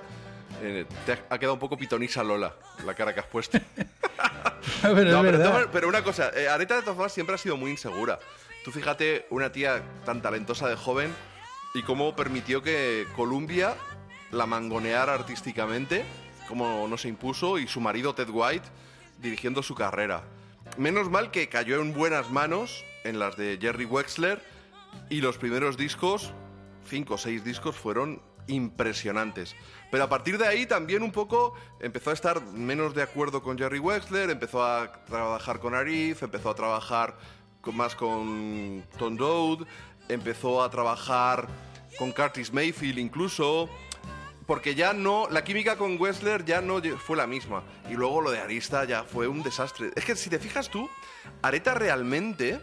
eh, 0.61 0.85
te 1.05 1.13
ha, 1.13 1.19
ha 1.29 1.37
quedado 1.37 1.53
un 1.53 1.59
poco 1.59 1.77
pitonisa 1.77 2.23
Lola 2.23 2.53
la 2.85 2.93
cara 2.93 3.13
que 3.13 3.19
has 3.19 3.27
puesto. 3.27 3.57
Pero 4.81 5.03
No, 5.11 5.21
pero, 5.21 5.69
pero 5.71 5.87
una 5.87 6.03
cosa, 6.03 6.31
eh, 6.35 6.47
Areta 6.47 6.75
de 6.75 6.81
todas 6.81 6.95
formas 6.95 7.11
siempre 7.13 7.35
ha 7.35 7.37
sido 7.37 7.57
muy 7.57 7.71
insegura. 7.71 8.19
Tú 8.63 8.71
fíjate, 8.71 9.25
una 9.29 9.51
tía 9.51 9.81
tan 10.05 10.21
talentosa 10.21 10.67
de 10.67 10.75
joven 10.75 11.13
y 11.73 11.83
cómo 11.83 12.15
permitió 12.15 12.61
que 12.63 13.05
Columbia 13.15 13.75
la 14.31 14.45
mangoneara 14.45 15.13
artísticamente, 15.13 16.03
como 16.47 16.87
no 16.87 16.97
se 16.97 17.07
impuso, 17.09 17.57
y 17.59 17.67
su 17.67 17.79
marido 17.79 18.15
Ted 18.15 18.29
White 18.29 18.67
dirigiendo 19.21 19.61
su 19.63 19.75
carrera. 19.75 20.23
Menos 20.77 21.09
mal 21.09 21.31
que 21.31 21.47
cayó 21.47 21.79
en 21.81 21.93
buenas 21.93 22.29
manos, 22.31 22.83
en 23.05 23.19
las 23.19 23.37
de 23.37 23.57
Jerry 23.61 23.85
Wexler, 23.85 24.41
y 25.09 25.21
los 25.21 25.37
primeros 25.37 25.77
discos, 25.77 26.33
cinco 26.89 27.13
o 27.13 27.17
seis 27.17 27.43
discos, 27.43 27.75
fueron 27.75 28.21
impresionantes. 28.47 29.55
Pero 29.91 30.03
a 30.03 30.09
partir 30.09 30.37
de 30.37 30.47
ahí 30.47 30.65
también 30.65 31.01
un 31.03 31.11
poco 31.11 31.53
empezó 31.79 32.09
a 32.09 32.13
estar 32.13 32.41
menos 32.51 32.93
de 32.93 33.01
acuerdo 33.01 33.41
con 33.41 33.57
Jerry 33.57 33.79
Wexler, 33.79 34.29
empezó 34.29 34.63
a 34.63 34.91
trabajar 35.05 35.59
con 35.59 35.73
Arif, 35.73 36.21
empezó 36.23 36.49
a 36.49 36.55
trabajar 36.55 37.17
con- 37.61 37.75
más 37.75 37.95
con 37.95 38.83
Tom 38.97 39.15
Dowd, 39.15 39.65
empezó 40.09 40.61
a 40.63 40.69
trabajar 40.69 41.47
con 41.97 42.11
Curtis 42.11 42.53
Mayfield 42.53 42.99
incluso, 42.99 43.69
porque 44.45 44.75
ya 44.75 44.93
no, 44.93 45.27
la 45.31 45.43
química 45.43 45.75
con 45.75 45.99
Wexler 45.99 46.45
ya 46.45 46.61
no 46.61 46.79
fue 46.99 47.17
la 47.17 47.25
misma. 47.25 47.63
Y 47.89 47.93
luego 47.95 48.21
lo 48.21 48.29
de 48.29 48.39
Arista 48.39 48.85
ya 48.85 49.03
fue 49.03 49.27
un 49.27 49.41
desastre. 49.41 49.89
Es 49.95 50.05
que 50.05 50.15
si 50.15 50.29
te 50.29 50.37
fijas 50.37 50.69
tú, 50.69 50.87
Areta 51.41 51.73
realmente, 51.73 52.59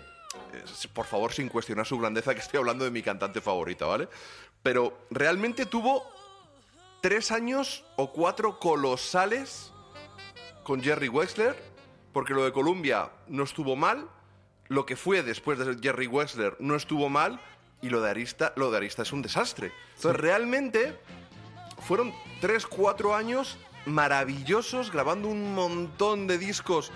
por 0.92 1.06
favor 1.06 1.32
sin 1.32 1.48
cuestionar 1.48 1.86
su 1.86 1.98
grandeza, 1.98 2.34
que 2.34 2.40
estoy 2.40 2.58
hablando 2.58 2.84
de 2.84 2.90
mi 2.90 3.02
cantante 3.02 3.40
favorita, 3.40 3.86
¿vale? 3.86 4.08
Pero 4.62 5.06
realmente 5.10 5.66
tuvo 5.66 6.04
tres 7.00 7.30
años 7.30 7.84
o 7.96 8.12
cuatro 8.12 8.58
colosales 8.58 9.72
con 10.62 10.82
Jerry 10.82 11.08
Wexler, 11.08 11.56
porque 12.12 12.34
lo 12.34 12.44
de 12.44 12.52
Columbia 12.52 13.10
no 13.28 13.42
estuvo 13.42 13.76
mal, 13.76 14.08
lo 14.68 14.86
que 14.86 14.96
fue 14.96 15.22
después 15.22 15.58
de 15.58 15.76
Jerry 15.82 16.06
Wexler 16.06 16.56
no 16.60 16.76
estuvo 16.76 17.08
mal, 17.08 17.40
y 17.82 17.90
lo 17.90 18.00
de 18.00 18.10
Arista, 18.10 18.52
lo 18.56 18.70
de 18.70 18.76
Arista 18.76 19.02
es 19.02 19.12
un 19.12 19.22
desastre. 19.22 19.72
Entonces 19.96 20.20
realmente 20.20 20.96
fueron 21.80 22.14
3, 22.40 22.66
4 22.66 23.14
años 23.14 23.58
maravillosos 23.86 24.92
grabando 24.92 25.26
un 25.28 25.54
montón 25.54 26.28
de 26.28 26.38
discos, 26.38 26.92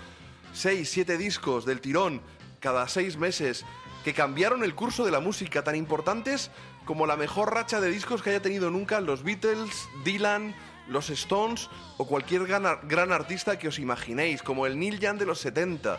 6, 0.53 0.89
7 0.89 1.17
discos 1.17 1.65
del 1.65 1.81
tirón 1.81 2.21
cada 2.59 2.87
6 2.87 3.17
meses 3.17 3.65
que 4.03 4.13
cambiaron 4.13 4.63
el 4.63 4.75
curso 4.75 5.05
de 5.05 5.11
la 5.11 5.19
música 5.19 5.63
tan 5.63 5.75
importantes 5.75 6.51
como 6.85 7.05
la 7.05 7.17
mejor 7.17 7.53
racha 7.53 7.81
de 7.81 7.89
discos 7.91 8.21
que 8.21 8.29
haya 8.29 8.41
tenido 8.41 8.71
nunca 8.71 9.01
los 9.01 9.23
Beatles, 9.23 9.87
Dylan, 10.05 10.55
los 10.87 11.09
Stones 11.09 11.69
o 11.97 12.07
cualquier 12.07 12.45
gran, 12.47 12.65
ar- 12.65 12.79
gran 12.83 13.11
artista 13.11 13.59
que 13.59 13.67
os 13.67 13.77
imaginéis, 13.79 14.41
como 14.41 14.65
el 14.65 14.79
Neil 14.79 14.99
Young 14.99 15.17
de 15.17 15.25
los 15.25 15.39
70, 15.39 15.93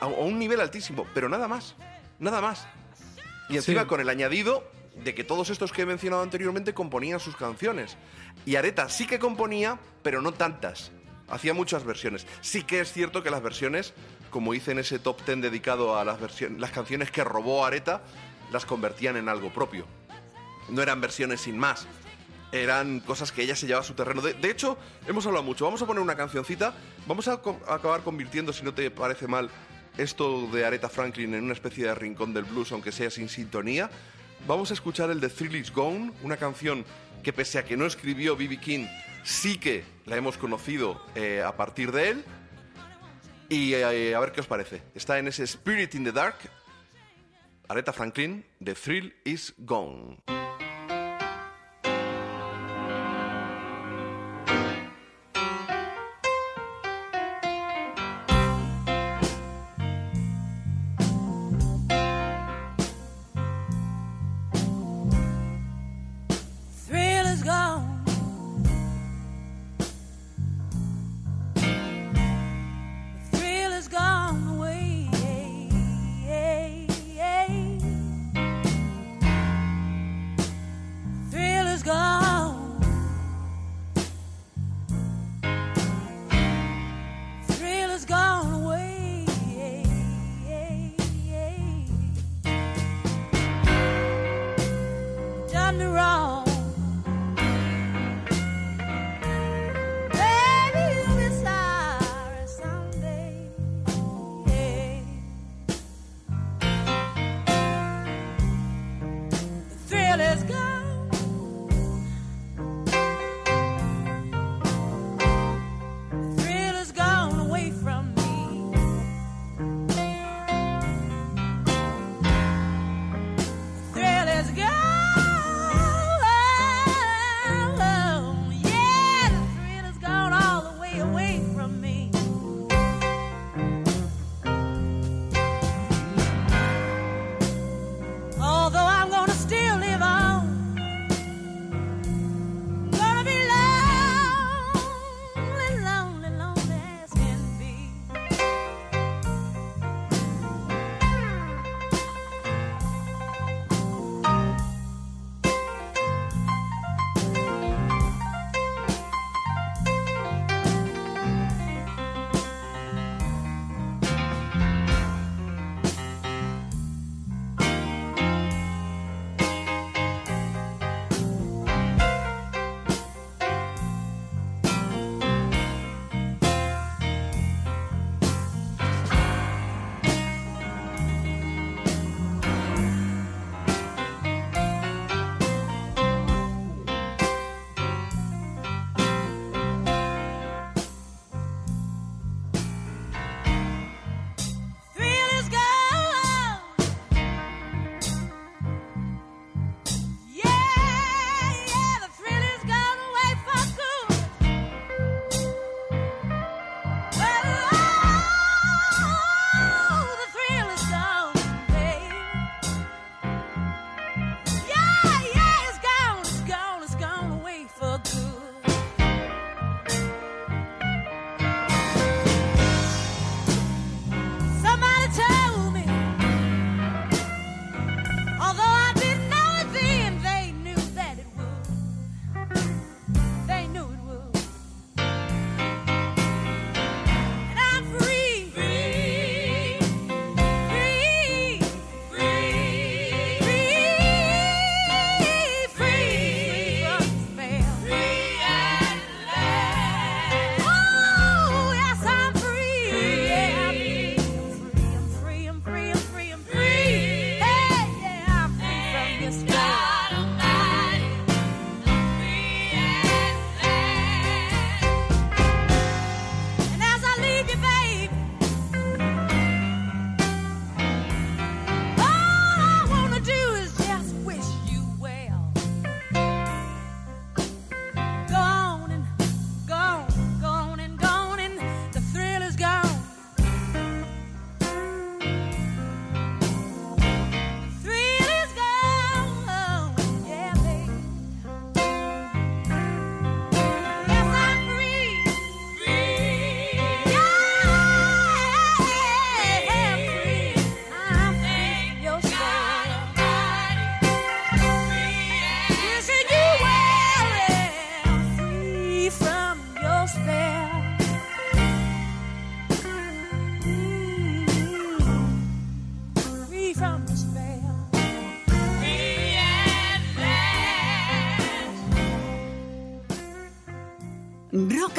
a, 0.00 0.04
a 0.04 0.06
un 0.06 0.38
nivel 0.38 0.60
altísimo, 0.60 1.06
pero 1.14 1.28
nada 1.30 1.48
más, 1.48 1.74
nada 2.18 2.40
más. 2.42 2.66
Y 3.48 3.56
encima 3.56 3.82
Sí. 3.82 3.86
con 3.88 4.00
el 4.00 4.10
añadido 4.10 4.70
de 5.02 5.14
que 5.14 5.24
todos 5.24 5.48
estos 5.48 5.72
que 5.72 5.82
he 5.82 5.86
mencionado 5.86 6.22
anteriormente 6.22 6.74
componían 6.74 7.20
sus 7.20 7.34
canciones. 7.36 7.96
Y 8.44 8.56
Areta 8.56 8.90
sí 8.90 9.06
que 9.06 9.18
componía, 9.18 9.78
pero 10.02 10.20
no 10.20 10.32
tantas. 10.32 10.90
Hacía 11.30 11.54
muchas 11.54 11.84
versiones. 11.84 12.26
Sí 12.42 12.64
que 12.64 12.80
es 12.80 12.92
cierto 12.92 13.22
que 13.22 13.30
las 13.30 13.42
versiones, 13.42 13.94
como 14.30 14.54
hice 14.54 14.72
en 14.72 14.78
ese 14.78 14.98
top 14.98 15.24
10 15.24 15.42
dedicado 15.42 15.98
a 15.98 16.04
las, 16.04 16.20
versiones, 16.20 16.60
las 16.60 16.70
canciones 16.70 17.10
que 17.10 17.24
robó 17.24 17.64
Areta, 17.64 18.02
las 18.52 18.64
convertían 18.64 19.16
en 19.16 19.28
algo 19.28 19.50
propio. 19.50 19.86
No 20.68 20.82
eran 20.82 21.00
versiones 21.00 21.40
sin 21.40 21.58
más. 21.58 21.86
Eran 22.50 23.00
cosas 23.00 23.30
que 23.32 23.42
ella 23.42 23.54
se 23.54 23.66
llevaba 23.66 23.84
a 23.84 23.86
su 23.86 23.94
terreno. 23.94 24.22
De, 24.22 24.50
hecho, 24.50 24.78
hemos 25.06 25.26
hablado 25.26 25.44
mucho. 25.44 25.64
Vamos 25.64 25.82
a 25.82 25.86
poner 25.86 26.02
una 26.02 26.16
cancioncita. 26.16 26.74
Vamos 27.06 27.28
a 27.28 27.34
acabar 27.34 28.02
convirtiendo, 28.02 28.52
si 28.52 28.64
no 28.64 28.72
te 28.72 28.90
parece 28.90 29.26
mal, 29.26 29.50
esto 29.98 30.46
de 30.46 30.64
Aretha 30.64 30.88
Franklin 30.88 31.34
en 31.34 31.44
una 31.44 31.52
especie 31.52 31.84
de 31.84 31.94
rincón 31.94 32.32
del 32.32 32.44
blues, 32.44 32.72
aunque 32.72 32.92
sea 32.92 33.10
sin 33.10 33.28
sintonía. 33.28 33.90
Vamos 34.46 34.70
a 34.70 34.74
escuchar 34.74 35.10
el 35.10 35.20
de 35.20 35.28
Thrill 35.28 35.56
Is 35.56 35.72
Gone, 35.72 36.12
una 36.22 36.36
canción 36.36 36.84
que 37.22 37.32
pese 37.32 37.58
a 37.58 37.64
que 37.64 37.76
no 37.76 37.84
escribió 37.84 38.36
B.B. 38.36 38.58
King, 38.58 38.86
sí 39.24 39.58
que 39.58 39.84
la 40.06 40.16
hemos 40.16 40.38
conocido 40.38 41.02
eh, 41.14 41.42
a 41.44 41.56
partir 41.56 41.92
de 41.92 42.10
él. 42.10 42.24
Y 43.48 43.74
eh, 43.74 44.14
a 44.14 44.20
ver 44.20 44.32
qué 44.32 44.40
os 44.40 44.46
parece. 44.46 44.82
Está 44.94 45.18
en 45.18 45.28
ese 45.28 45.44
Spirit 45.44 45.94
in 45.94 46.04
the 46.04 46.12
Dark. 46.12 46.36
Aretha 47.68 47.92
Franklin, 47.92 48.44
The 48.62 48.74
Thrill 48.74 49.14
Is 49.24 49.54
Gone. 49.58 50.18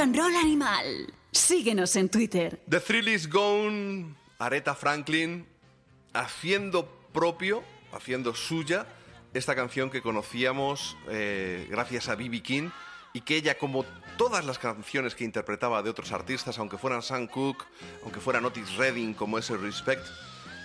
Animal. 0.02 1.14
Síguenos 1.34 1.94
en 1.98 2.08
Twitter. 2.08 2.62
The 2.70 2.80
Thrill 2.80 3.10
is 3.10 3.30
Gone, 3.30 4.16
Aretha 4.38 4.74
Franklin, 4.74 5.46
haciendo 6.14 6.88
propio, 7.12 7.64
haciendo 7.92 8.34
suya, 8.34 8.88
esta 9.34 9.56
canción 9.56 9.90
que 9.90 10.02
conocíamos 10.02 10.96
eh, 11.10 11.68
gracias 11.70 12.08
a 12.08 12.16
B.B. 12.16 12.42
King 12.42 12.70
y 13.12 13.22
que 13.22 13.36
ella, 13.36 13.58
como 13.58 13.84
todas 14.18 14.46
las 14.46 14.58
canciones 14.58 15.16
que 15.16 15.26
interpretaba 15.26 15.84
de 15.84 15.90
otros 15.90 16.14
artistas, 16.14 16.58
aunque 16.60 16.78
fueran 16.78 17.02
Sam 17.02 17.28
Cooke, 17.28 17.66
aunque 18.04 18.22
fueran 18.22 18.46
Otis 18.46 18.78
Redding, 18.78 19.14
como 19.14 19.38
ese 19.38 19.58
Respect, 19.58 20.06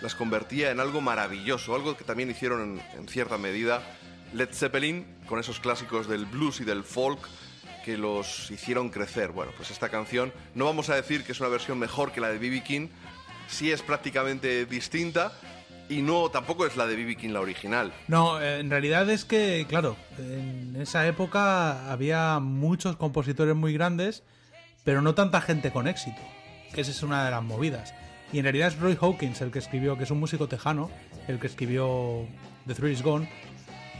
las 0.00 0.14
convertía 0.14 0.70
en 0.70 0.78
algo 0.78 1.00
maravilloso, 1.00 1.74
algo 1.74 1.96
que 1.96 2.04
también 2.04 2.30
hicieron 2.30 2.80
en 2.96 3.08
cierta 3.08 3.36
medida 3.36 3.82
Led 4.32 4.52
Zeppelin 4.52 5.04
con 5.26 5.40
esos 5.40 5.58
clásicos 5.58 6.06
del 6.06 6.24
blues 6.24 6.60
y 6.60 6.64
del 6.64 6.84
folk 6.84 7.28
que 7.84 7.98
los 7.98 8.50
hicieron 8.50 8.88
crecer. 8.88 9.30
Bueno, 9.30 9.52
pues 9.56 9.70
esta 9.70 9.88
canción, 9.88 10.32
no 10.54 10.64
vamos 10.64 10.88
a 10.88 10.96
decir 10.96 11.22
que 11.24 11.32
es 11.32 11.40
una 11.40 11.50
versión 11.50 11.78
mejor 11.78 12.12
que 12.12 12.20
la 12.20 12.28
de 12.28 12.38
B.B. 12.38 12.62
King, 12.62 12.88
sí 13.46 13.70
es 13.70 13.82
prácticamente 13.82 14.64
distinta 14.64 15.32
y 15.88 16.00
no 16.00 16.30
tampoco 16.30 16.66
es 16.66 16.76
la 16.76 16.86
de 16.86 16.96
B.B. 16.96 17.16
King 17.16 17.30
la 17.30 17.40
original. 17.40 17.92
No, 18.08 18.40
eh, 18.40 18.60
en 18.60 18.70
realidad 18.70 19.08
es 19.10 19.26
que, 19.26 19.66
claro, 19.68 19.96
en 20.18 20.76
esa 20.80 21.06
época 21.06 21.92
había 21.92 22.38
muchos 22.40 22.96
compositores 22.96 23.54
muy 23.54 23.74
grandes, 23.74 24.22
pero 24.82 25.02
no 25.02 25.14
tanta 25.14 25.42
gente 25.42 25.70
con 25.70 25.86
éxito, 25.86 26.22
que 26.72 26.80
esa 26.80 26.90
es 26.90 27.02
una 27.02 27.24
de 27.24 27.30
las 27.30 27.42
movidas. 27.42 27.94
Y 28.32 28.38
en 28.38 28.44
realidad 28.44 28.68
es 28.68 28.78
Roy 28.78 28.96
Hawkins 28.98 29.42
el 29.42 29.50
que 29.50 29.58
escribió, 29.58 29.98
que 29.98 30.04
es 30.04 30.10
un 30.10 30.20
músico 30.20 30.48
tejano, 30.48 30.90
el 31.28 31.38
que 31.38 31.46
escribió 31.46 32.26
The 32.66 32.74
Thrill 32.74 32.92
Is 32.92 33.02
Gone. 33.02 33.28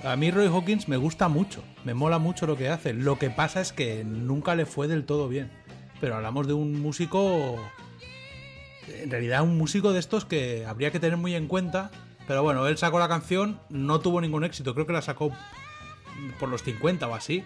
A 0.05 0.17
mí 0.17 0.31
Roy 0.31 0.49
Hawkins 0.49 0.87
me 0.89 0.99
gusta 0.99 1.29
mucho, 1.29 1.63
me 1.85 1.95
mola 1.95 2.19
mucho 2.19 2.47
lo 2.47 2.57
que 2.57 2.69
hace. 2.69 2.93
Lo 2.93 3.19
que 3.19 3.31
pasa 3.31 3.61
es 3.61 3.73
que 3.73 4.05
nunca 4.05 4.55
le 4.55 4.67
fue 4.67 4.87
del 4.87 5.05
todo 5.05 5.29
bien. 5.29 5.51
Pero 6.01 6.17
hablamos 6.17 6.47
de 6.47 6.53
un 6.53 6.81
músico 6.83 7.59
en 8.89 9.11
realidad 9.11 9.43
un 9.43 9.57
músico 9.57 9.93
de 9.93 10.01
estos 10.01 10.25
que 10.25 10.67
habría 10.67 10.91
que 10.91 11.01
tener 11.01 11.17
muy 11.17 11.35
en 11.35 11.47
cuenta. 11.47 11.91
Pero 12.27 12.43
bueno, 12.43 12.67
él 12.67 12.79
sacó 12.79 12.99
la 12.99 13.09
canción, 13.09 13.61
no 13.69 14.01
tuvo 14.01 14.21
ningún 14.21 14.45
éxito, 14.45 14.75
creo 14.75 14.87
que 14.87 14.93
la 14.93 15.03
sacó 15.03 15.31
por 16.41 16.49
los 16.49 16.63
50 16.63 17.07
o 17.07 17.15
así. 17.15 17.45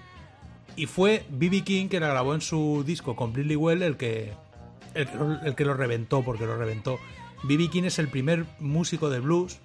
Y 0.77 0.87
fue 0.87 1.25
B.B. 1.31 1.63
King 1.63 1.89
que 1.89 1.99
la 1.99 2.09
grabó 2.09 2.35
en 2.35 2.41
su 2.41 2.85
disco 2.87 3.17
Completely 3.17 3.57
Well 3.57 3.83
el 3.83 3.97
que, 3.97 4.33
el 4.95 5.09
que, 5.09 5.17
lo, 5.17 5.41
el 5.43 5.55
que 5.57 5.65
lo 5.65 5.75
reventó, 5.75 6.23
porque 6.23 6.47
lo 6.47 6.57
reventó. 6.57 6.99
B.B. 7.43 7.69
King 7.69 7.85
es 7.85 7.99
el 7.99 8.09
primer 8.09 8.47
músico 8.61 9.11
de 9.11 9.19
blues 9.19 9.59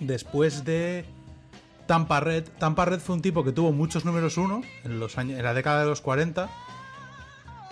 después 0.00 0.64
de 0.64 1.06
Tampa 1.88 2.20
Red. 2.20 2.44
Tampa 2.60 2.84
Red 2.84 3.00
fue 3.00 3.16
un 3.16 3.22
tipo 3.22 3.42
que 3.42 3.50
tuvo 3.50 3.72
muchos 3.72 4.04
números 4.04 4.36
uno 4.36 4.62
en, 4.84 5.00
los 5.00 5.18
años, 5.18 5.36
en 5.38 5.44
la 5.44 5.54
década 5.54 5.80
de 5.82 5.86
los 5.88 6.00
40 6.00 6.48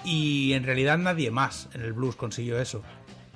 y 0.04 0.52
en 0.54 0.64
realidad 0.64 0.98
nadie 0.98 1.30
más 1.30 1.68
en 1.74 1.82
el 1.82 1.92
blues 1.92 2.16
consiguió 2.16 2.60
eso. 2.60 2.82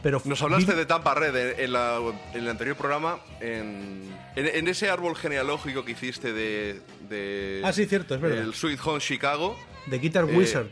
Pero 0.03 0.23
Nos 0.25 0.41
hablaste 0.41 0.75
de 0.75 0.87
Tampa 0.87 1.15
Red 1.15 1.37
en, 1.37 1.61
en 1.61 1.73
la- 1.75 1.99
en 2.33 2.41
el 2.41 2.49
anterior 2.49 2.75
programa, 2.75 3.19
en, 3.41 4.03
en- 4.35 4.47
en 4.47 4.69
ese 4.69 4.89
árbol 4.89 5.15
genealógico 5.15 5.85
que 5.85 5.93
hiciste 5.93 6.33
de, 6.33 6.81
de 7.11 7.61
Ah, 7.65 7.73
sí, 7.73 7.85
cierto, 7.85 8.15
es 8.15 8.21
verdad. 8.21 8.39
el 8.39 8.55
Sweet 8.55 8.81
Home 8.85 9.01
Chicago. 9.01 9.57
de 9.87 9.99
Guitar 9.99 10.25
Eh, 10.29 10.35
Wizard. 10.37 10.69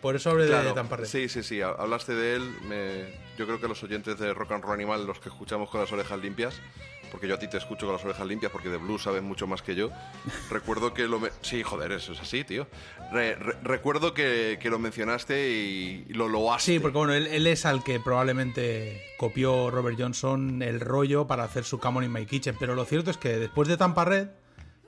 Por 0.00 0.16
eso 0.16 0.30
hablé 0.30 0.46
de 0.46 0.72
Tampa 0.72 0.96
Red. 0.96 1.06
Sí, 1.06 1.28
sí, 1.28 1.42
sí, 1.44 1.60
hablaste 1.62 2.12
de 2.14 2.34
él. 2.36 2.50
me- 2.68 3.22
yo 3.38 3.46
creo 3.46 3.60
que 3.60 3.68
los 3.68 3.82
oyentes 3.84 4.18
de 4.18 4.34
Rock 4.34 4.52
and 4.52 4.64
Roll 4.64 4.74
Animal, 4.74 5.06
los 5.06 5.18
que 5.20 5.28
escuchamos 5.28 5.70
con 5.70 5.80
las 5.80 5.90
orejas 5.92 6.18
limpias, 6.20 6.54
porque 7.12 7.28
yo 7.28 7.34
a 7.34 7.38
ti 7.38 7.46
te 7.46 7.58
escucho 7.58 7.86
con 7.86 7.94
las 7.94 8.04
orejas 8.04 8.26
limpias 8.26 8.50
porque 8.50 8.68
de 8.70 8.78
blues 8.78 9.02
sabes 9.02 9.22
mucho 9.22 9.46
más 9.46 9.62
que 9.62 9.76
yo. 9.76 9.90
recuerdo 10.50 10.92
que 10.94 11.06
lo... 11.06 11.20
me- 11.20 11.28
Sí, 11.42 11.62
joder, 11.62 11.92
eso 11.92 12.12
es 12.14 12.20
así, 12.20 12.42
tío. 12.42 12.66
Re- 13.12 13.36
re- 13.36 13.56
recuerdo 13.62 14.14
que, 14.14 14.58
que 14.60 14.70
lo 14.70 14.78
mencionaste 14.78 15.50
y, 15.52 16.06
y 16.08 16.12
lo 16.14 16.26
loaste. 16.28 16.72
Sí, 16.72 16.78
porque 16.80 16.98
bueno, 16.98 17.12
él, 17.12 17.26
él 17.28 17.46
es 17.46 17.66
al 17.66 17.84
que 17.84 18.00
probablemente 18.00 19.02
copió 19.18 19.70
Robert 19.70 19.96
Johnson 20.00 20.62
el 20.62 20.80
rollo 20.80 21.26
para 21.26 21.44
hacer 21.44 21.64
su 21.64 21.78
Come 21.78 21.98
On 21.98 22.04
in 22.04 22.12
My 22.12 22.26
Kitchen. 22.26 22.56
Pero 22.58 22.74
lo 22.74 22.84
cierto 22.86 23.10
es 23.10 23.18
que 23.18 23.38
después 23.38 23.68
de 23.68 23.76
Tampa 23.76 24.04
Red, 24.04 24.28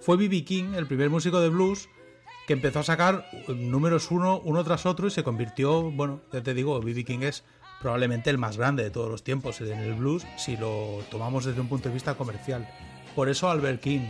fue 0.00 0.16
B.B. 0.16 0.44
King, 0.44 0.74
el 0.74 0.86
primer 0.86 1.10
músico 1.10 1.40
de 1.40 1.50
blues, 1.50 1.88
que 2.46 2.52
empezó 2.54 2.80
a 2.80 2.82
sacar 2.82 3.26
números 3.48 4.10
uno, 4.10 4.38
uno 4.44 4.64
tras 4.64 4.86
otro 4.86 5.06
y 5.06 5.10
se 5.10 5.22
convirtió, 5.24 5.82
bueno, 5.90 6.20
ya 6.32 6.42
te 6.42 6.52
digo, 6.54 6.80
B.B. 6.80 7.04
King 7.04 7.20
es 7.22 7.44
probablemente 7.84 8.30
el 8.30 8.38
más 8.38 8.56
grande 8.56 8.82
de 8.82 8.88
todos 8.88 9.10
los 9.10 9.22
tiempos 9.22 9.60
en 9.60 9.78
el 9.78 9.92
blues 9.92 10.26
si 10.38 10.56
lo 10.56 11.02
tomamos 11.10 11.44
desde 11.44 11.60
un 11.60 11.68
punto 11.68 11.90
de 11.90 11.92
vista 11.92 12.14
comercial. 12.14 12.66
Por 13.14 13.28
eso 13.28 13.50
Albert 13.50 13.82
King 13.82 14.08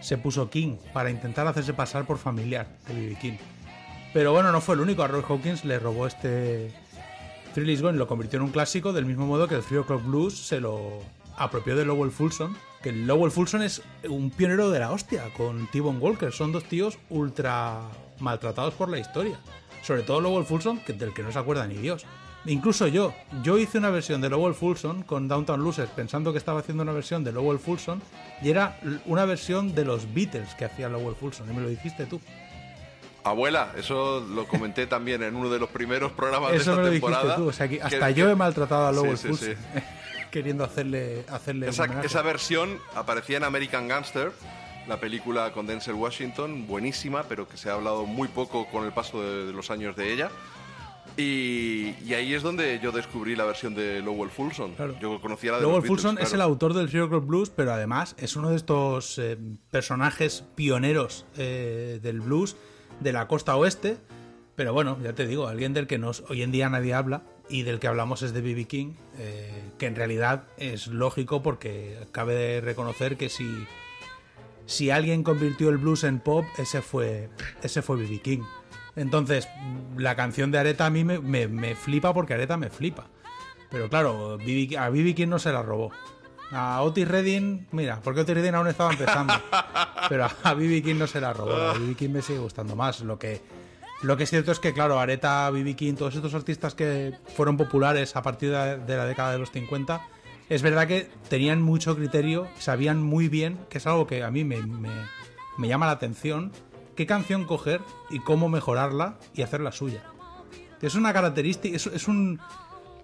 se 0.00 0.18
puso 0.18 0.50
King 0.50 0.74
para 0.92 1.08
intentar 1.08 1.46
hacerse 1.46 1.72
pasar 1.72 2.04
por 2.04 2.18
familiar 2.18 2.66
de 2.88 2.94
B.B. 2.94 3.16
King. 3.20 3.36
Pero 4.12 4.32
bueno, 4.32 4.50
no 4.50 4.60
fue 4.60 4.74
el 4.74 4.80
único. 4.80 5.04
A 5.04 5.06
Roy 5.06 5.22
Hawkins 5.22 5.64
le 5.64 5.78
robó 5.78 6.08
este 6.08 6.74
Thrill 7.54 7.70
is 7.70 7.80
Gone 7.80 7.96
lo 7.96 8.08
convirtió 8.08 8.38
en 8.38 8.42
un 8.42 8.50
clásico 8.50 8.92
del 8.92 9.06
mismo 9.06 9.24
modo 9.24 9.46
que 9.46 9.54
el 9.54 9.62
Three 9.62 9.78
O'Clock 9.78 10.04
Blues 10.04 10.36
se 10.36 10.58
lo 10.58 10.98
apropió 11.36 11.76
de 11.76 11.84
Lowell 11.84 12.10
Fulson. 12.10 12.56
Que 12.82 12.88
el 12.88 13.06
Lowell 13.06 13.30
Fulson 13.30 13.62
es 13.62 13.82
un 14.08 14.30
pionero 14.30 14.68
de 14.72 14.80
la 14.80 14.90
hostia 14.90 15.32
con 15.36 15.68
T-Bone 15.68 16.00
Walker. 16.00 16.32
Son 16.32 16.50
dos 16.50 16.64
tíos 16.64 16.98
ultra 17.08 17.82
maltratados 18.18 18.74
por 18.74 18.88
la 18.88 18.98
historia. 18.98 19.38
Sobre 19.82 20.02
todo 20.02 20.20
Lowell 20.20 20.44
Fulson, 20.44 20.82
del 20.88 21.14
que 21.14 21.22
no 21.22 21.30
se 21.30 21.38
acuerda 21.38 21.68
ni 21.68 21.76
Dios. 21.76 22.04
Incluso 22.46 22.86
yo, 22.86 23.12
yo 23.42 23.58
hice 23.58 23.78
una 23.78 23.90
versión 23.90 24.20
de 24.20 24.28
Lowell 24.30 24.54
Fulson 24.54 25.02
con 25.02 25.26
Downtown 25.28 25.62
Losers 25.62 25.90
pensando 25.90 26.32
que 26.32 26.38
estaba 26.38 26.60
haciendo 26.60 26.82
una 26.82 26.92
versión 26.92 27.24
de 27.24 27.32
Lowell 27.32 27.58
Fulson 27.58 28.00
y 28.42 28.50
era 28.50 28.78
una 29.06 29.24
versión 29.24 29.74
de 29.74 29.84
los 29.84 30.12
Beatles 30.14 30.54
que 30.54 30.64
hacía 30.64 30.88
Lowell 30.88 31.16
Fulson 31.16 31.50
y 31.50 31.54
me 31.54 31.60
lo 31.62 31.68
dijiste 31.68 32.06
tú. 32.06 32.20
Abuela, 33.24 33.72
eso 33.76 34.20
lo 34.20 34.46
comenté 34.46 34.86
también 34.86 35.22
en 35.24 35.34
uno 35.34 35.48
de 35.50 35.58
los 35.58 35.68
primeros 35.70 36.12
programas 36.12 36.52
Eso 36.52 36.70
de 36.70 36.76
me 36.76 36.82
lo 36.82 36.92
esta 36.94 37.08
dijiste 37.08 37.34
tú, 37.36 37.48
o 37.48 37.52
sea 37.52 37.68
que 37.68 37.78
que- 37.78 37.82
hasta 37.82 38.06
que- 38.08 38.14
yo 38.14 38.30
he 38.30 38.36
maltratado 38.36 38.86
a 38.86 38.92
Lowell 38.92 39.18
sí, 39.18 39.28
Fulson 39.28 39.48
sí. 39.48 39.80
queriendo 40.30 40.62
hacerle 40.62 41.24
hacerle 41.28 41.68
Esa, 41.68 42.22
versión 42.22 42.78
aparecía 42.94 43.38
en 43.38 43.44
American 43.44 43.88
Gangster, 43.88 44.30
la 44.86 45.00
película 45.00 45.50
con 45.52 45.66
Denzel 45.66 45.94
Washington, 45.94 46.68
buenísima, 46.68 47.24
pero 47.24 47.48
que 47.48 47.56
se 47.56 47.68
ha 47.70 47.72
hablado 47.72 48.04
muy 48.06 48.28
poco 48.28 48.66
con 48.70 48.84
el 48.84 48.92
paso 48.92 49.20
de, 49.20 49.46
de 49.46 49.52
los 49.52 49.72
años 49.72 49.96
de 49.96 50.12
ella. 50.12 50.30
Y, 51.16 51.94
y 52.04 52.14
ahí 52.14 52.34
es 52.34 52.42
donde 52.42 52.78
yo 52.82 52.92
descubrí 52.92 53.36
la 53.36 53.44
versión 53.44 53.74
de 53.74 54.02
Lowell 54.02 54.30
Fulson. 54.30 54.74
Claro. 54.74 54.96
Yo 55.00 55.20
conocía 55.20 55.52
la 55.52 55.58
de 55.58 55.62
Lowell 55.62 55.76
los 55.76 55.84
Beatles, 55.84 56.02
Fulson 56.02 56.18
es 56.22 56.32
el 56.34 56.42
autor 56.42 56.74
del 56.74 56.90
Zero 56.90 57.08
Club 57.08 57.24
Blues, 57.24 57.50
pero 57.50 57.72
además 57.72 58.14
es 58.18 58.36
uno 58.36 58.50
de 58.50 58.56
estos 58.56 59.18
eh, 59.18 59.38
personajes 59.70 60.44
pioneros 60.54 61.24
eh, 61.38 62.00
del 62.02 62.20
blues 62.20 62.56
de 63.00 63.12
la 63.12 63.28
costa 63.28 63.56
oeste. 63.56 63.96
Pero 64.56 64.72
bueno, 64.72 64.98
ya 65.02 65.14
te 65.14 65.26
digo, 65.26 65.48
alguien 65.48 65.74
del 65.74 65.86
que 65.86 65.98
nos, 65.98 66.22
hoy 66.28 66.42
en 66.42 66.50
día 66.50 66.68
nadie 66.68 66.94
habla 66.94 67.22
y 67.48 67.62
del 67.62 67.78
que 67.78 67.88
hablamos 67.88 68.22
es 68.22 68.32
de 68.32 68.40
B.B. 68.40 68.64
King, 68.64 68.94
eh, 69.18 69.70
que 69.78 69.86
en 69.86 69.94
realidad 69.94 70.44
es 70.56 70.86
lógico 70.86 71.42
porque 71.42 71.98
cabe 72.12 72.34
de 72.34 72.60
reconocer 72.60 73.16
que 73.16 73.28
si, 73.28 73.66
si 74.64 74.90
alguien 74.90 75.22
convirtió 75.22 75.68
el 75.68 75.76
blues 75.76 76.04
en 76.04 76.20
pop, 76.20 76.44
ese 76.58 76.82
fue 76.82 77.28
ese 77.62 77.82
fue 77.82 77.96
B.B. 77.96 78.20
King. 78.20 78.42
Entonces, 78.96 79.48
la 79.96 80.16
canción 80.16 80.50
de 80.50 80.58
Areta 80.58 80.86
a 80.86 80.90
mí 80.90 81.04
me, 81.04 81.18
me- 81.18 81.48
me 81.48 81.74
flipa 81.76 82.12
porque 82.14 82.34
Areta 82.34 82.56
me 82.56 82.70
flipa. 82.70 83.06
Pero 83.70 83.88
claro, 83.88 84.34
a 84.34 84.88
BB 84.88 85.14
King 85.14 85.28
no 85.28 85.38
se 85.38 85.52
la 85.52 85.62
robó. 85.62 85.90
A 86.52 86.80
Otis 86.82 87.06
Redding, 87.08 87.66
mira, 87.72 88.00
porque 88.02 88.20
Otis 88.20 88.34
Redding 88.36 88.54
aún 88.54 88.68
estaba 88.68 88.92
empezando. 88.92 89.34
pero 90.08 90.26
a 90.42 90.54
BB 90.54 90.82
King 90.82 90.94
no 90.96 91.06
se 91.06 91.20
la 91.20 91.32
robó. 91.32 91.52
A 91.54 91.72
BB 91.74 91.96
King 91.96 92.10
me 92.10 92.22
sigue 92.22 92.38
gustando 92.38 92.76
más. 92.76 93.00
Lo 93.00 93.18
que, 93.18 93.42
lo 94.02 94.16
que 94.16 94.22
es 94.24 94.30
cierto 94.30 94.52
es 94.52 94.60
que, 94.60 94.72
claro, 94.72 94.98
Areta, 95.00 95.50
BB 95.50 95.74
King, 95.74 95.94
todos 95.94 96.14
estos 96.14 96.32
artistas 96.34 96.74
que 96.74 97.14
fueron 97.34 97.56
populares 97.56 98.14
a 98.16 98.22
partir 98.22 98.50
de, 98.52 98.78
de 98.78 98.96
la 98.96 99.04
década 99.06 99.32
de 99.32 99.38
los 99.38 99.50
50, 99.50 100.00
es 100.48 100.62
verdad 100.62 100.86
que 100.86 101.10
tenían 101.28 101.60
mucho 101.60 101.96
criterio, 101.96 102.46
sabían 102.58 103.02
muy 103.02 103.28
bien, 103.28 103.58
que 103.68 103.78
es 103.78 103.86
algo 103.88 104.06
que 104.06 104.22
a 104.22 104.30
mí 104.30 104.44
me, 104.44 104.62
me- 104.62 104.88
me 105.58 105.66
llama 105.68 105.86
la 105.86 105.92
atención, 105.92 106.52
qué 106.96 107.06
canción 107.06 107.44
coger 107.44 107.80
y 108.10 108.18
cómo 108.20 108.48
mejorarla 108.48 109.18
y 109.34 109.42
hacerla 109.42 109.70
suya. 109.72 110.02
Es 110.82 110.94
una 110.94 111.12
característica, 111.12 111.74
es, 111.76 111.86
es 111.86 112.08
un... 112.08 112.40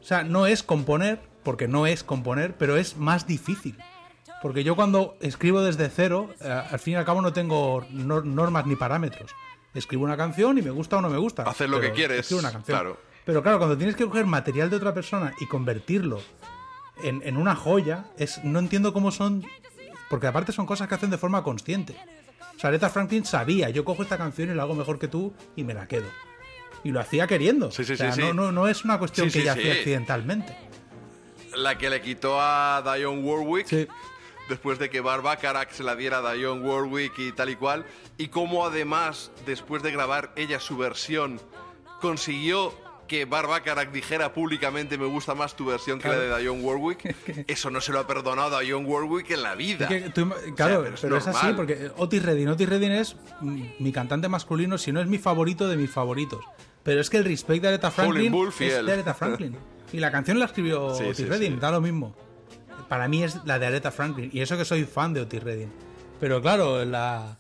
O 0.01 0.05
sea, 0.05 0.25
no 0.25 0.47
es 0.47 0.63
componer, 0.63 1.21
porque 1.45 1.69
no 1.69 1.87
es 1.87 2.03
componer, 2.03 2.57
pero 2.57 2.77
es 2.77 2.97
más 2.97 3.27
difícil. 3.27 3.79
Porque 4.43 4.65
yo 4.65 4.75
cuando 4.75 5.17
escribo 5.21 5.61
desde 5.61 5.89
cero, 5.89 6.31
eh, 6.41 6.51
al 6.71 6.79
fin 6.81 6.95
y 6.95 6.97
al 6.97 7.05
cabo 7.05 7.23
no 7.23 7.33
tengo 7.33 7.83
nor- 7.93 8.25
normas 8.25 8.67
ni 8.67 8.75
parámetros. 8.75 9.31
Escribo 9.75 10.05
una 10.05 10.17
canción 10.17 10.59
y 10.59 10.63
me 10.63 10.71
gusta 10.71 10.97
o 10.97 11.01
no 11.01 11.09
me 11.09 11.19
gusta. 11.19 11.45
Hacer 11.45 11.71
lo 11.71 11.81
que 11.81 11.93
quieres, 11.93 12.21
escribo 12.21 12.41
una 12.41 12.51
canción. 12.53 12.77
claro. 12.79 12.97
Pero 13.25 13.41
claro, 13.43 13.59
cuando 13.59 13.79
tienes 13.79 13.95
que 13.95 14.05
coger 14.05 14.27
material 14.27 14.69
de 14.69 14.77
otra 14.77 14.93
persona 14.93 15.33
y 15.39 15.47
convertirlo 15.47 16.21
en, 17.05 17.23
en 17.25 17.37
una 17.37 17.55
joya, 17.55 18.07
es 18.19 18.43
no 18.45 18.59
entiendo 18.59 18.93
cómo 18.93 19.13
son... 19.13 19.45
Porque 20.11 20.27
aparte 20.27 20.51
son 20.51 20.67
cosas 20.67 20.89
que 20.89 20.97
hacen 20.97 21.09
de 21.11 21.19
forma 21.19 21.43
consciente. 21.45 21.97
Sea, 22.63 22.69
Aretha 22.69 22.89
Franklin 22.91 23.25
sabía, 23.25 23.71
yo 23.71 23.85
cojo 23.85 24.05
esta 24.05 24.17
canción 24.17 24.49
y 24.49 24.55
la 24.55 24.63
hago 24.63 24.77
mejor 24.77 24.97
que 25.01 25.09
tú 25.09 25.35
y 25.57 25.65
me 25.65 25.75
la 25.75 25.89
quedo. 25.89 26.07
Y 26.85 26.93
lo 26.93 27.01
hacía 27.01 27.27
queriendo. 27.27 27.73
Sí, 27.73 27.85
sí, 27.85 27.95
o 27.95 27.97
sea, 27.97 28.13
sí, 28.13 28.21
no, 28.21 28.27
sí. 28.29 28.33
no, 28.35 28.53
no 28.53 28.69
es 28.69 28.85
una 28.85 29.01
cuestión 29.01 29.29
Sí, 29.31 29.33
que 29.33 29.39
sí, 29.41 29.43
ella 29.43 29.55
sí. 29.55 29.61
hacía 29.63 29.73
accidentalmente. 29.73 30.57
La 31.57 31.77
que 31.77 31.91
le 31.91 32.01
quitó 32.01 32.41
a 32.41 32.81
Dionne 32.83 33.21
Warwick. 33.23 33.67
Sí. 33.67 33.89
Después 34.49 34.79
de 34.79 34.91
que 34.91 35.01
Barbacarac 35.01 35.73
se 35.73 35.83
la 35.83 35.97
diera 35.97 36.19
a 36.19 36.35
Dionne 36.35 36.63
Warwick 36.65 37.19
y 37.19 37.33
tal 37.33 37.51
y 37.51 37.57
cual. 37.57 37.85
Y 38.17 38.29
cómo 38.29 38.65
además, 38.65 39.33
después 39.45 39.83
de 39.83 39.91
grabar 39.91 40.33
ella 40.37 40.61
su 40.61 40.77
versión, 40.77 41.41
consiguió 42.01 42.73
que 43.13 43.27
Barbacarac 43.27 43.93
dijera 43.93 44.33
públicamente 44.33 44.97
me 44.97 45.05
gusta 45.05 45.35
más 45.35 45.55
tu 45.55 45.67
versión 45.67 45.99
que 45.99 46.09
la 46.09 46.17
de 46.17 46.41
Dionne 46.41 46.63
Warwick. 46.63 47.15
Eso 47.47 47.71
no 47.71 47.83
se 47.83 47.93
lo 47.93 47.99
ha 48.01 48.07
perdonado 48.07 48.57
a 48.57 48.61
Dionne 48.63 48.87
Warwick 48.89 49.31
en 49.33 49.43
la 49.43 49.55
vida. 49.55 49.87
Que 49.87 50.09
tú- 50.09 50.33
claro, 50.57 50.81
pero 50.83 50.97
pero, 50.99 51.17
es 51.19 51.27
es, 51.27 51.37
así, 51.37 51.53
porque 51.55 51.91
Otis 51.99 52.23
Redding, 52.23 52.49
Otis 52.49 52.67
Redding 52.67 52.93
es 52.93 53.17
mi 53.43 53.93
cantante 53.93 54.31
masculino, 54.31 54.79
si 54.79 54.93
no 54.93 55.01
es 55.03 55.09
mi 55.09 55.19
favorito 55.19 55.69
de 55.69 55.77
mis 55.77 55.91
favoritos. 55.91 56.43
Pero 56.85 57.03
es 57.03 57.11
que 57.11 57.19
el 57.19 57.27
respect 57.27 57.61
de 57.61 57.69
Aretha 57.69 57.91
Franklin 57.91 58.33
Bull 58.33 58.49
es 58.49 58.59
de 58.87 58.93
Aretha 58.93 59.13
Franklin. 59.13 59.59
Y 59.93 59.99
la 60.01 60.11
canción 60.11 60.39
la 60.39 60.47
escribió 60.47 60.95
Sí, 60.95 61.05
Otis 61.05 61.19
sí, 61.19 61.25
Redding, 61.27 61.53
sí. 61.57 61.61
da 61.61 61.71
lo 61.71 61.83
mismo. 61.83 62.17
Para 62.89 63.09
mí 63.09 63.23
es 63.23 63.37
la 63.45 63.59
de 63.59 63.67
Aretha 63.67 63.91
Franklin. 63.91 64.31
Y 64.33 64.41
eso 64.41 64.57
que 64.57 64.65
soy 64.65 64.85
fan 64.85 65.13
de 65.13 65.21
Otis 65.21 65.43
Redding. 65.43 65.71
Pero 66.19 66.41
claro, 66.41 66.83
la, 66.87 67.37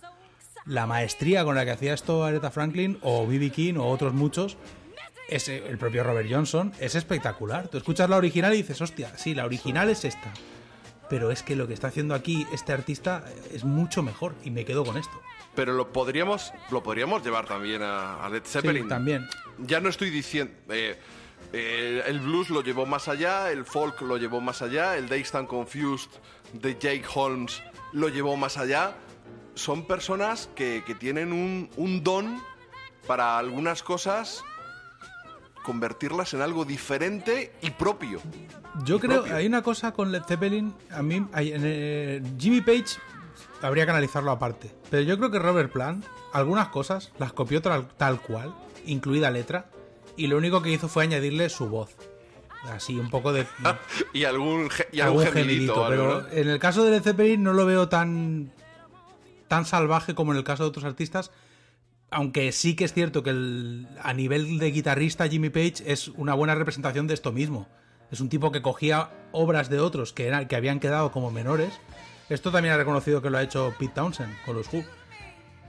la 0.66 0.86
maestría 0.86 1.44
con 1.44 1.54
la 1.54 1.64
que 1.64 1.70
hacía 1.70 1.94
esto 1.94 2.24
Aretha 2.24 2.50
Franklin, 2.50 2.98
o 3.00 3.26
B.B. 3.26 3.48
King, 3.50 3.76
o 3.78 3.88
otros 3.88 4.12
muchos, 4.12 4.58
es, 5.34 5.48
el 5.48 5.78
propio 5.78 6.04
Robert 6.04 6.28
Johnson, 6.30 6.72
es 6.78 6.94
espectacular. 6.94 7.68
Tú 7.68 7.78
escuchas 7.78 8.08
la 8.08 8.16
original 8.16 8.54
y 8.54 8.58
dices, 8.58 8.80
hostia, 8.80 9.16
sí, 9.16 9.34
la 9.34 9.44
original 9.44 9.88
es 9.90 10.04
esta. 10.04 10.32
Pero 11.08 11.30
es 11.30 11.42
que 11.42 11.56
lo 11.56 11.66
que 11.66 11.74
está 11.74 11.88
haciendo 11.88 12.14
aquí 12.14 12.46
este 12.52 12.72
artista 12.72 13.24
es 13.52 13.64
mucho 13.64 14.02
mejor 14.02 14.34
y 14.44 14.50
me 14.50 14.64
quedo 14.64 14.84
con 14.84 14.96
esto. 14.96 15.20
Pero 15.54 15.74
lo 15.74 15.92
podríamos, 15.92 16.52
lo 16.70 16.82
podríamos 16.82 17.22
llevar 17.22 17.46
también 17.46 17.82
a, 17.82 18.24
a 18.24 18.28
Led 18.30 18.44
Zeppelin. 18.44 18.84
Sí, 18.84 18.88
también. 18.88 19.28
Ya 19.58 19.80
no 19.80 19.90
estoy 19.90 20.08
diciendo. 20.10 20.54
eh, 20.70 20.98
eh, 21.52 22.02
el 22.06 22.20
blues 22.20 22.48
lo 22.48 22.62
llevó 22.62 22.86
más 22.86 23.08
allá, 23.08 23.50
el 23.50 23.64
folk 23.66 24.00
lo 24.02 24.16
llevó 24.16 24.40
más 24.40 24.62
allá, 24.62 24.96
el 24.96 25.08
Days 25.08 25.26
Stand 25.26 25.48
Confused 25.48 26.10
de 26.54 26.74
Jake 26.78 27.04
Holmes 27.14 27.62
lo 27.92 28.08
llevó 28.08 28.36
más 28.36 28.56
allá. 28.56 28.94
Son 29.54 29.86
personas 29.86 30.48
que, 30.54 30.82
que 30.86 30.94
tienen 30.94 31.32
un, 31.32 31.68
un 31.76 32.02
don 32.02 32.40
para 33.06 33.36
algunas 33.36 33.82
cosas 33.82 34.42
convertirlas 35.62 36.34
en 36.34 36.42
algo 36.42 36.64
diferente 36.64 37.52
y 37.62 37.70
propio. 37.70 38.20
Yo 38.84 38.98
creo, 38.98 39.18
propio. 39.20 39.36
hay 39.36 39.46
una 39.46 39.62
cosa 39.62 39.92
con 39.92 40.10
Led 40.12 40.22
Zeppelin, 40.26 40.74
a 40.90 41.02
mí, 41.02 41.26
hay- 41.32 41.52
en, 41.52 41.62
eh, 41.64 42.22
Jimmy 42.38 42.60
Page 42.60 42.98
habría 43.60 43.84
que 43.84 43.90
analizarlo 43.90 44.30
aparte, 44.30 44.74
pero 44.90 45.02
yo 45.02 45.16
creo 45.18 45.30
que 45.30 45.38
Robert 45.38 45.72
Plant, 45.72 46.04
algunas 46.32 46.68
cosas 46.68 47.12
las 47.18 47.32
copió 47.32 47.62
tal, 47.62 47.88
tal 47.96 48.20
cual, 48.20 48.54
incluida 48.84 49.30
letra, 49.30 49.66
y 50.16 50.26
lo 50.26 50.36
único 50.36 50.62
que 50.62 50.70
hizo 50.70 50.88
fue 50.88 51.04
añadirle 51.04 51.48
su 51.48 51.68
voz. 51.68 51.96
Así, 52.70 52.96
un 52.98 53.10
poco 53.10 53.32
de... 53.32 53.46
Y 54.12 54.24
algún, 54.24 54.68
y 54.92 55.00
algún, 55.00 55.22
algún 55.26 55.34
pero 55.88 56.20
¿no? 56.22 56.28
en 56.28 56.48
el 56.48 56.58
caso 56.58 56.84
de 56.84 56.92
Led 56.92 57.02
Zeppelin 57.02 57.42
no 57.42 57.52
lo 57.52 57.66
veo 57.66 57.88
tan 57.88 58.52
tan 59.48 59.66
salvaje 59.66 60.14
como 60.14 60.32
en 60.32 60.38
el 60.38 60.44
caso 60.44 60.62
de 60.62 60.70
otros 60.70 60.84
artistas, 60.86 61.30
aunque 62.12 62.52
sí 62.52 62.76
que 62.76 62.84
es 62.84 62.92
cierto 62.92 63.22
que 63.22 63.30
a 64.00 64.14
nivel 64.14 64.58
de 64.58 64.70
guitarrista 64.70 65.28
Jimmy 65.28 65.50
Page 65.50 65.82
es 65.86 66.08
una 66.08 66.34
buena 66.34 66.54
representación 66.54 67.06
de 67.06 67.14
esto 67.14 67.32
mismo. 67.32 67.68
Es 68.10 68.20
un 68.20 68.28
tipo 68.28 68.52
que 68.52 68.62
cogía 68.62 69.10
obras 69.32 69.70
de 69.70 69.80
otros 69.80 70.12
que, 70.12 70.26
eran, 70.26 70.46
que 70.46 70.54
habían 70.54 70.78
quedado 70.78 71.10
como 71.10 71.30
menores. 71.30 71.72
Esto 72.28 72.52
también 72.52 72.74
ha 72.74 72.76
reconocido 72.76 73.22
que 73.22 73.30
lo 73.30 73.38
ha 73.38 73.42
hecho 73.42 73.74
Pete 73.78 73.94
Townsend 73.94 74.34
con 74.44 74.56
los 74.56 74.72
Who. 74.72 74.84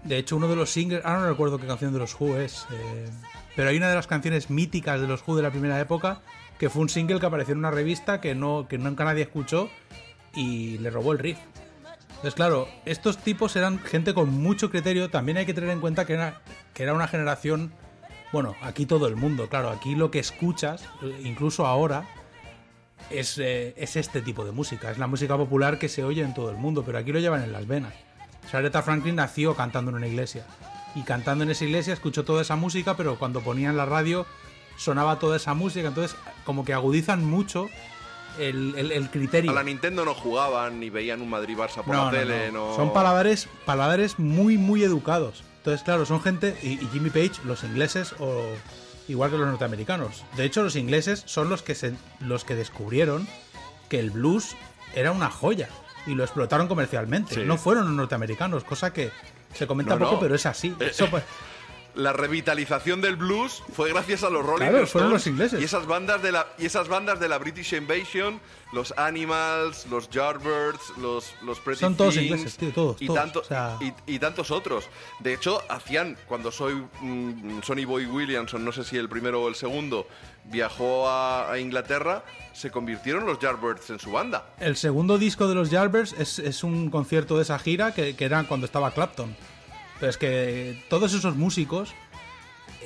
De 0.04 0.18
hecho, 0.18 0.36
uno 0.36 0.50
de 0.50 0.58
los 0.58 0.70
singles, 0.70 1.04
ahora 1.06 1.22
no 1.22 1.30
recuerdo 1.30 1.58
qué 1.58 1.66
canción 1.66 1.94
de 1.94 2.00
los 2.00 2.20
Who 2.20 2.38
es, 2.38 2.68
eh, 2.72 3.10
pero 3.56 3.70
hay 3.70 3.78
una 3.78 3.88
de 3.88 3.96
las 3.96 4.08
canciones 4.08 4.50
míticas 4.50 5.00
de 5.00 5.08
los 5.08 5.26
Who 5.26 5.38
de 5.38 5.44
la 5.44 5.52
primera 5.52 5.80
época 5.80 6.22
que 6.60 6.70
fue 6.70 6.82
un 6.82 6.90
single 6.90 7.20
que 7.20 7.26
apareció 7.26 7.54
en 7.54 7.60
una 7.60 7.72
revista 7.72 8.22
que 8.22 8.36
no 8.36 8.68
que 8.68 8.78
nunca 8.78 9.06
nadie 9.06 9.24
escuchó 9.24 9.70
y 10.36 10.78
le 10.80 10.90
robó 10.90 11.14
el 11.14 11.20
riff. 11.20 11.38
Entonces, 12.24 12.36
claro, 12.36 12.70
estos 12.86 13.18
tipos 13.18 13.54
eran 13.58 13.80
gente 13.80 14.14
con 14.14 14.30
mucho 14.30 14.70
criterio. 14.70 15.10
También 15.10 15.40
hay 15.40 15.46
que 15.46 15.54
tener 15.54 15.72
en 15.72 15.82
cuenta 15.82 16.06
que 16.06 16.14
era, 16.14 16.40
que 16.74 16.84
era 16.84 16.94
una 16.94 17.10
generación. 17.10 17.74
Bueno, 18.32 18.56
aquí 18.62 18.86
todo 18.86 19.08
el 19.08 19.18
mundo, 19.18 19.50
claro. 19.50 19.70
Aquí 19.70 19.94
lo 19.94 20.10
que 20.10 20.20
escuchas, 20.20 20.86
incluso 21.22 21.68
ahora, 21.68 22.06
es, 23.10 23.38
eh, 23.40 23.74
es 23.76 23.98
este 23.98 24.22
tipo 24.22 24.46
de 24.46 24.54
música. 24.54 24.90
Es 24.90 25.00
la 25.00 25.08
música 25.08 25.36
popular 25.36 25.78
que 25.78 25.90
se 25.90 26.06
oye 26.06 26.22
en 26.22 26.34
todo 26.34 26.50
el 26.50 26.56
mundo, 26.56 26.84
pero 26.86 26.98
aquí 26.98 27.12
lo 27.12 27.20
llevan 27.20 27.44
en 27.44 27.52
las 27.52 27.68
venas. 27.68 27.94
O 28.46 28.82
Franklin 28.82 29.18
nació 29.18 29.54
cantando 29.54 29.92
en 29.92 29.98
una 29.98 30.08
iglesia. 30.08 30.46
Y 30.96 31.02
cantando 31.02 31.44
en 31.44 31.52
esa 31.52 31.66
iglesia 31.66 31.92
escuchó 31.92 32.24
toda 32.24 32.42
esa 32.42 32.56
música, 32.56 32.96
pero 32.96 33.20
cuando 33.20 33.42
ponían 33.42 33.76
la 33.76 33.86
radio 33.86 34.26
sonaba 34.78 35.20
toda 35.20 35.36
esa 35.36 35.56
música. 35.56 35.90
Entonces, 35.90 36.16
como 36.46 36.64
que 36.64 36.72
agudizan 36.72 37.26
mucho 37.26 37.68
el, 38.40 38.74
el- 38.78 38.92
el 38.92 39.10
criterio. 39.10 39.52
A 39.52 39.54
la 39.54 39.64
Nintendo 39.64 40.06
no 40.06 40.14
jugaban 40.14 40.80
ni 40.80 40.90
veían 40.90 41.22
un 41.22 41.30
Madrid-Barça 41.30 41.84
por 41.84 41.88
No, 41.96 42.06
la 42.06 42.12
no, 42.12 42.18
tele. 42.18 42.52
no. 42.52 42.70
no- 42.70 42.76
Son 42.76 42.94
paladares, 42.94 43.48
paladares 43.66 44.20
muy, 44.20 44.58
muy 44.58 44.84
educados. 44.84 45.44
Entonces, 45.58 45.84
claro, 45.84 46.06
son 46.06 46.22
gente. 46.22 46.58
Y, 46.64 46.74
y 46.84 46.90
Jimmy 46.92 47.10
Page, 47.10 47.42
los 47.46 47.64
ingleses, 47.64 48.14
o 48.20 48.44
igual 49.08 49.32
que 49.32 49.38
los 49.38 49.48
norteamericanos. 49.48 50.26
De 50.36 50.44
hecho, 50.46 50.64
los 50.64 50.76
ingleses 50.76 51.24
son 51.26 51.50
los 51.50 51.62
que, 51.62 51.76
se, 51.76 51.94
los 52.20 52.44
que 52.44 52.56
descubrieron 52.56 53.28
que 53.90 54.00
el 54.00 54.12
blues 54.12 54.56
era 54.96 55.12
una 55.12 55.30
joya. 55.30 55.70
Y 56.06 56.16
lo 56.16 56.24
explotaron 56.24 56.68
comercialmente. 56.68 57.36
Sí. 57.36 57.42
No 57.46 57.58
fueron 57.58 57.86
los 57.86 57.94
norteamericanos, 57.94 58.66
cosa 58.66 58.92
que 58.92 59.10
se 59.54 59.68
comenta 59.68 59.94
No, 59.96 60.00
poco, 60.00 60.14
no. 60.16 60.20
pero 60.20 60.36
es 60.36 60.46
así. 60.46 60.76
Eh, 60.82 60.88
Eso, 60.92 61.08
pues, 61.10 61.24
La 61.96 62.12
revitalización 62.12 63.02
del 63.02 63.18
blues 63.18 63.62
fue 63.76 63.90
gracias 63.90 64.24
a 64.24 64.30
los 64.32 64.44
Rolling 64.44 64.58
Claro, 64.66 64.78
Stones 64.78 64.92
fueron 64.92 65.12
los 65.12 65.28
ingleses. 65.28 65.62
y 65.62 65.64
esas 65.64 65.86
bandas 65.86 66.24
de 66.24 66.32
la 66.32 66.48
y 66.58 66.66
esas 66.66 66.88
bandas 66.88 67.20
de 67.20 67.30
la 67.30 67.38
British 67.38 67.74
Invasion, 67.74 68.40
los 68.72 68.94
Animals, 68.98 69.86
los 69.92 70.10
Yardbirds, 70.10 70.98
los 70.98 71.34
los 71.44 71.60
Pretty 71.60 71.82
Son 71.82 71.96
todos 71.96 72.18
ingleses, 72.18 72.58
tío, 72.58 72.72
todos, 72.74 73.00
y 73.00 73.06
todos, 73.06 73.20
tanto- 73.20 73.40
o 73.42 73.44
sea- 73.44 73.78
y, 73.80 73.94
y 74.16 74.18
tantos 74.18 74.50
otros. 74.50 74.86
De 75.20 75.34
hecho, 75.36 75.62
hacían 75.70 76.18
cuando 76.28 76.52
soy 76.52 76.84
mm, 77.02 77.62
Sonny 77.62 77.86
Boy 77.86 78.08
Williamson, 78.08 78.66
no 78.66 78.72
sé 78.72 78.84
si 78.84 78.98
el 78.98 79.08
primero 79.08 79.44
o 79.44 79.48
el 79.48 79.54
segundo, 79.56 80.08
viajó 80.46 81.08
a, 81.08 81.52
a 81.52 81.60
Inglaterra, 81.60 82.24
se 82.54 82.72
convirtieron 82.72 83.26
los 83.28 83.38
Yardbirds 83.40 83.92
en 83.92 84.00
su 84.00 84.12
banda. 84.12 84.46
el 84.60 84.76
segundo 84.78 85.18
disco 85.20 85.48
de 85.48 85.54
los 85.56 85.70
Yardbirds 85.70 86.14
es, 86.14 86.40
es 86.40 86.64
un 86.64 86.90
concierto 86.90 87.36
de 87.38 87.44
esa 87.44 87.60
gira 87.60 87.94
que, 87.94 88.16
que 88.16 88.26
era 88.26 88.44
cuando 88.46 88.66
estaba 88.66 88.90
Clapton. 88.92 89.36
Pero 90.04 90.12
es 90.12 90.18
que 90.18 90.84
todos 90.90 91.14
esos 91.14 91.38
músicos 91.38 91.94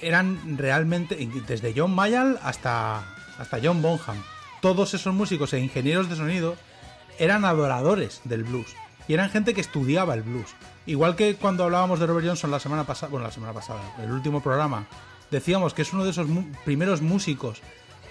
eran 0.03 0.55
realmente, 0.55 1.27
desde 1.47 1.73
John 1.75 1.95
Mayall 1.95 2.37
hasta, 2.43 2.99
hasta 3.39 3.57
John 3.59 3.81
Bonham, 3.81 4.21
todos 4.61 4.93
esos 4.93 5.15
músicos 5.15 5.51
e 5.53 5.59
ingenieros 5.59 6.11
de 6.11 6.15
sonido 6.15 6.55
eran 7.17 7.43
adoradores 7.43 8.21
del 8.23 8.43
blues. 8.43 8.67
Y 9.07 9.15
eran 9.15 9.31
gente 9.31 9.55
que 9.55 9.61
estudiaba 9.61 10.13
el 10.13 10.21
blues. 10.21 10.45
Igual 10.85 11.15
que 11.15 11.33
cuando 11.37 11.63
hablábamos 11.63 11.99
de 11.99 12.05
Robert 12.05 12.27
Johnson 12.27 12.51
la 12.51 12.59
semana 12.59 12.83
pasada, 12.83 13.09
bueno, 13.09 13.25
la 13.25 13.33
semana 13.33 13.53
pasada, 13.53 13.81
el 13.99 14.11
último 14.11 14.43
programa, 14.43 14.85
decíamos 15.31 15.73
que 15.73 15.81
es 15.81 15.93
uno 15.93 16.03
de 16.03 16.11
esos 16.11 16.27
primeros 16.65 17.01
músicos 17.01 17.63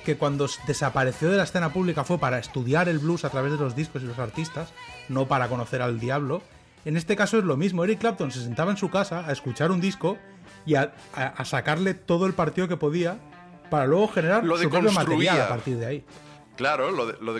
que 0.04 0.16
cuando 0.16 0.48
desapareció 0.66 1.30
de 1.30 1.36
la 1.36 1.44
escena 1.44 1.72
pública 1.72 2.02
fue 2.02 2.18
para 2.18 2.40
estudiar 2.40 2.88
el 2.88 2.98
blues 2.98 3.24
a 3.24 3.30
través 3.30 3.52
de 3.52 3.58
los 3.58 3.76
discos 3.76 4.02
y 4.02 4.06
los 4.06 4.18
artistas, 4.18 4.70
no 5.08 5.28
para 5.28 5.48
conocer 5.48 5.80
al 5.80 6.00
diablo. 6.00 6.42
En 6.86 6.96
este 6.96 7.16
caso 7.16 7.36
es 7.38 7.44
lo 7.44 7.56
mismo. 7.58 7.84
Eric 7.84 7.98
Clapton 8.00 8.30
se 8.30 8.40
sentaba 8.42 8.70
en 8.70 8.76
su 8.78 8.88
casa 8.88 9.26
a 9.28 9.32
escuchar 9.32 9.70
un 9.70 9.80
disco 9.80 10.16
y 10.64 10.76
a, 10.76 10.94
a- 11.14 11.26
a 11.26 11.44
sacarle 11.44 11.92
todo 11.94 12.24
el 12.26 12.32
partido 12.32 12.68
que 12.68 12.76
podía 12.78 13.18
para 13.70 13.86
luego 13.86 14.08
generar 14.08 14.44
Lo 14.44 14.56
su 14.56 14.70
propio 14.70 14.92
material 14.92 15.40
a 15.42 15.48
partir 15.48 15.76
de 15.76 15.86
ahí. 15.86 16.04
Claro, 16.56 16.90
lo, 16.90 17.06
de, 17.06 17.18
lo 17.20 17.34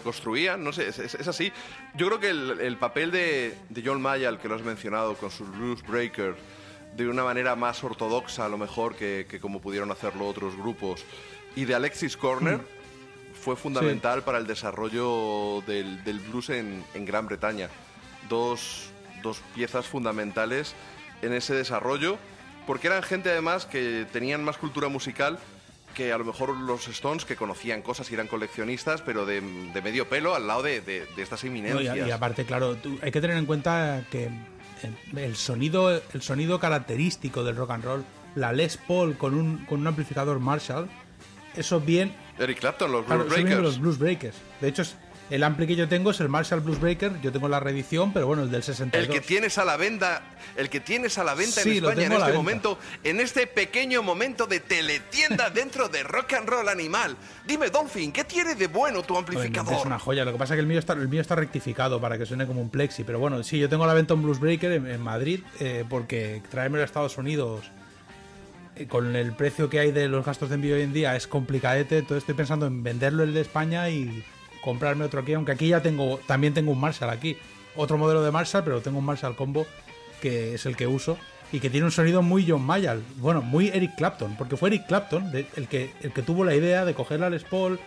no 0.59 0.73
sé, 0.73 0.89
es, 0.89 0.99
es- 0.99 1.15
es 1.15 1.29
así. 1.29 1.53
Yo 1.95 2.09
creo 2.09 2.21
que 2.21 2.29
el, 2.31 2.61
el 2.61 2.77
papel 2.77 3.11
de, 3.13 3.57
de 3.71 3.83
John 3.87 4.03
Mayall, 4.03 4.39
que 4.39 4.49
lo 4.49 4.57
has 4.57 4.63
mencionado, 4.63 5.15
con 5.15 5.31
sus 5.31 5.49
Blues 5.51 5.83
Breaker, 5.87 6.35
de 6.97 7.09
una 7.09 7.23
manera 7.25 7.55
más 7.57 7.83
ortodoxa 7.85 8.45
a 8.47 8.49
lo 8.49 8.59
mejor 8.59 8.95
que, 8.97 9.27
que 9.31 9.39
como 9.41 9.61
pudieron 9.61 9.91
hacerlo 9.91 10.27
otros 10.27 10.57
grupos, 10.57 11.05
y 11.55 11.65
de 11.65 11.75
Alexis 11.75 12.17
Corner, 12.17 12.61
fue 13.41 13.55
fundamental 13.57 14.23
para 14.23 14.39
el 14.39 14.47
desarrollo 14.47 15.63
del, 15.67 16.03
del 16.05 16.19
blues 16.21 16.51
en, 16.51 16.85
en 16.95 17.05
Gran 17.07 17.27
Bretaña. 17.27 17.69
Dos, 18.29 18.91
dos 19.27 19.43
piezas 19.55 19.87
fundamentales 19.87 20.75
en 21.23 21.33
ese 21.35 21.55
desarrollo, 21.55 22.19
porque 22.67 22.87
eran 22.87 23.03
gente 23.03 23.31
además 23.31 23.67
que 23.67 24.07
tenían 24.13 24.43
más 24.45 24.57
cultura 24.57 24.89
musical 24.89 25.39
que 25.95 26.13
a 26.13 26.19
lo 26.19 26.25
mejor 26.25 26.55
los 26.57 26.89
Stones 26.89 27.25
que 27.25 27.37
conocían 27.37 27.81
cosas 27.81 28.11
y 28.11 28.15
eran 28.15 28.27
coleccionistas, 28.27 29.01
pero 29.03 29.25
de, 29.25 29.41
de 29.41 29.83
medio 29.83 30.09
pelo 30.09 30.35
al 30.35 30.47
lado 30.47 30.63
de, 30.63 30.81
de- 30.83 31.07
de 31.17 31.23
estas 31.23 31.43
No, 31.43 31.47
y, 31.47 31.51
eminencias. 31.59 32.07
y 32.09 32.11
aparte, 32.11 32.45
claro, 32.45 32.77
tú- 32.77 32.99
hay 33.03 33.11
que 33.11 33.21
tener 33.23 33.37
en 33.39 33.47
cuenta 33.47 34.05
que 34.11 34.27
el, 34.83 35.19
el 35.19 35.37
sonido, 35.37 35.91
el 36.13 36.21
sonido 36.23 36.61
característico 36.61 37.45
del 37.45 37.57
rock 37.57 37.71
and 37.71 37.85
roll, 37.85 38.05
la 38.35 38.53
Les 38.53 38.77
Paul 38.77 39.17
con 39.17 39.35
un, 39.35 39.65
con 39.65 39.81
un 39.81 39.87
amplificador 39.87 40.39
Marshall, 40.39 40.89
eso 41.57 41.81
bien, 41.81 42.15
Eric 42.39 42.59
Clapton, 42.61 42.93
los 42.93 43.07
Blues 43.07 43.29
Breakers. 43.31 43.63
los 43.63 43.79
Blues 43.81 43.99
Breakers. 43.99 44.37
De 44.61 44.69
hecho, 44.69 44.83
es- 44.83 44.97
el 45.29 45.43
ampli 45.43 45.67
que 45.67 45.75
yo 45.75 45.89
tengo 45.89 46.11
es 46.13 46.21
el 46.21 46.29
Marshall 46.29 46.61
Blues 46.61 46.81
Breaker, 46.81 47.21
yo 47.21 47.33
tengo 47.33 47.49
la 47.49 47.59
reedición, 47.59 48.13
pero 48.13 48.27
bueno, 48.27 48.45
el 48.45 48.51
del 48.51 48.63
62. 48.63 49.09
El 49.09 49.13
que 49.13 49.27
tienes 49.27 49.59
a 49.59 49.65
la 49.65 49.77
venta, 49.77 50.23
el 50.57 50.69
que 50.69 50.79
tienes 50.79 51.19
a 51.19 51.25
la 51.25 51.35
venta 51.35 51.63
Sí, 51.63 51.79
en 51.79 51.85
España 51.85 52.07
en 52.07 52.13
a 52.13 52.17
este 52.19 52.33
momento, 52.33 52.79
en 53.03 53.21
este 53.21 53.47
pequeño 53.47 54.03
momento 54.03 54.47
de 54.47 54.61
teletienda 54.61 55.51
dentro 55.55 55.89
de 55.89 56.05
Rock 56.05 56.35
and 56.35 56.49
Roll 56.49 56.69
Animal. 56.69 57.17
Dime, 57.47 57.71
Dolphin, 57.71 58.13
¿qué 58.13 58.25
tiene 58.25 58.55
de 58.55 58.69
bueno 58.69 59.03
tu 59.03 59.17
amplificador? 59.17 59.75
Es 59.75 59.85
una 59.85 59.99
joya. 59.99 60.25
Lo 60.25 60.33
que 60.33 60.39
pasa 60.39 60.55
es 60.55 60.59
que 60.59 60.63
el 60.63 60.69
mío 60.69 60.79
está, 60.79 60.93
el 60.93 61.09
mío 61.09 61.21
está 61.21 61.35
rectificado 61.35 62.01
para 62.01 62.19
que 62.19 62.27
suene 62.27 62.47
como 62.47 62.61
un 62.61 62.71
plexi. 62.71 63.03
Pero 63.03 63.19
bueno, 63.19 63.43
sí, 63.43 63.59
yo 63.59 63.69
tengo 63.69 63.87
la 63.87 63.95
venta 63.95 64.15
un 64.15 64.23
Blues 64.23 64.39
Breaker 64.39 64.73
en, 64.73 64.87
en 64.87 65.01
Madrid 65.01 65.41
eh, 65.59 65.85
porque 65.89 66.41
traérmelo 66.51 66.83
a 66.83 66.85
Estados 66.85 67.19
Unidos 67.19 67.65
eh, 68.77 68.87
con 68.87 69.17
el 69.17 69.33
precio 69.33 69.69
que 69.69 69.81
hay 69.81 69.91
de 69.91 70.07
los 70.07 70.25
gastos 70.25 70.51
de 70.51 70.55
envío 70.55 70.77
hoy 70.77 70.83
en 70.83 70.93
día 70.93 71.17
es 71.17 71.27
complicadete, 71.27 71.99
entonces 71.99 72.19
estoy 72.19 72.35
pensando 72.35 72.67
en 72.67 72.83
venderlo 72.83 73.23
el 73.23 73.35
de 73.35 73.41
España 73.41 73.89
y 73.89 74.23
comprarme 74.67 75.05
otro 75.05 75.21
aquí, 75.21 75.33
aunque 75.33 75.53
aquí 75.53 75.69
ya 75.69 75.81
tengo, 75.81 76.19
también 76.27 76.53
tengo 76.53 76.73
un 76.73 76.81
Marshall 76.81 77.11
aquí, 77.11 77.39
otro 77.77 77.97
modelo 77.99 78.21
de 78.25 78.33
Marshall, 78.33 78.65
pero 78.65 78.81
tengo 78.81 78.99
un 78.99 79.05
Marshall 79.05 79.37
Combo 79.37 79.65
que 80.21 80.55
es 80.55 80.67
el 80.67 80.77
que 80.77 80.89
uso 80.89 81.17
y 81.53 81.61
que 81.61 81.71
tiene 81.71 81.87
un 81.87 81.93
sonido 81.93 82.21
muy 82.21 82.45
John 82.49 82.63
Mayall, 82.63 83.05
bueno, 83.19 83.43
muy 83.43 83.69
Eric 83.69 83.95
Clapton, 83.95 84.35
porque 84.37 84.57
fue 84.57 84.71
Eric 84.71 84.89
Clapton 84.89 85.31
el, 85.33 85.69
que, 85.69 85.93
el 86.01 86.13
que 86.13 86.23
tuvo 86.23 86.45
la 86.45 86.57
idea 86.57 86.85
de 86.85 86.95
coger 86.95 87.21
la 87.21 87.31
Les 87.31 87.45
Paul, 87.45 87.79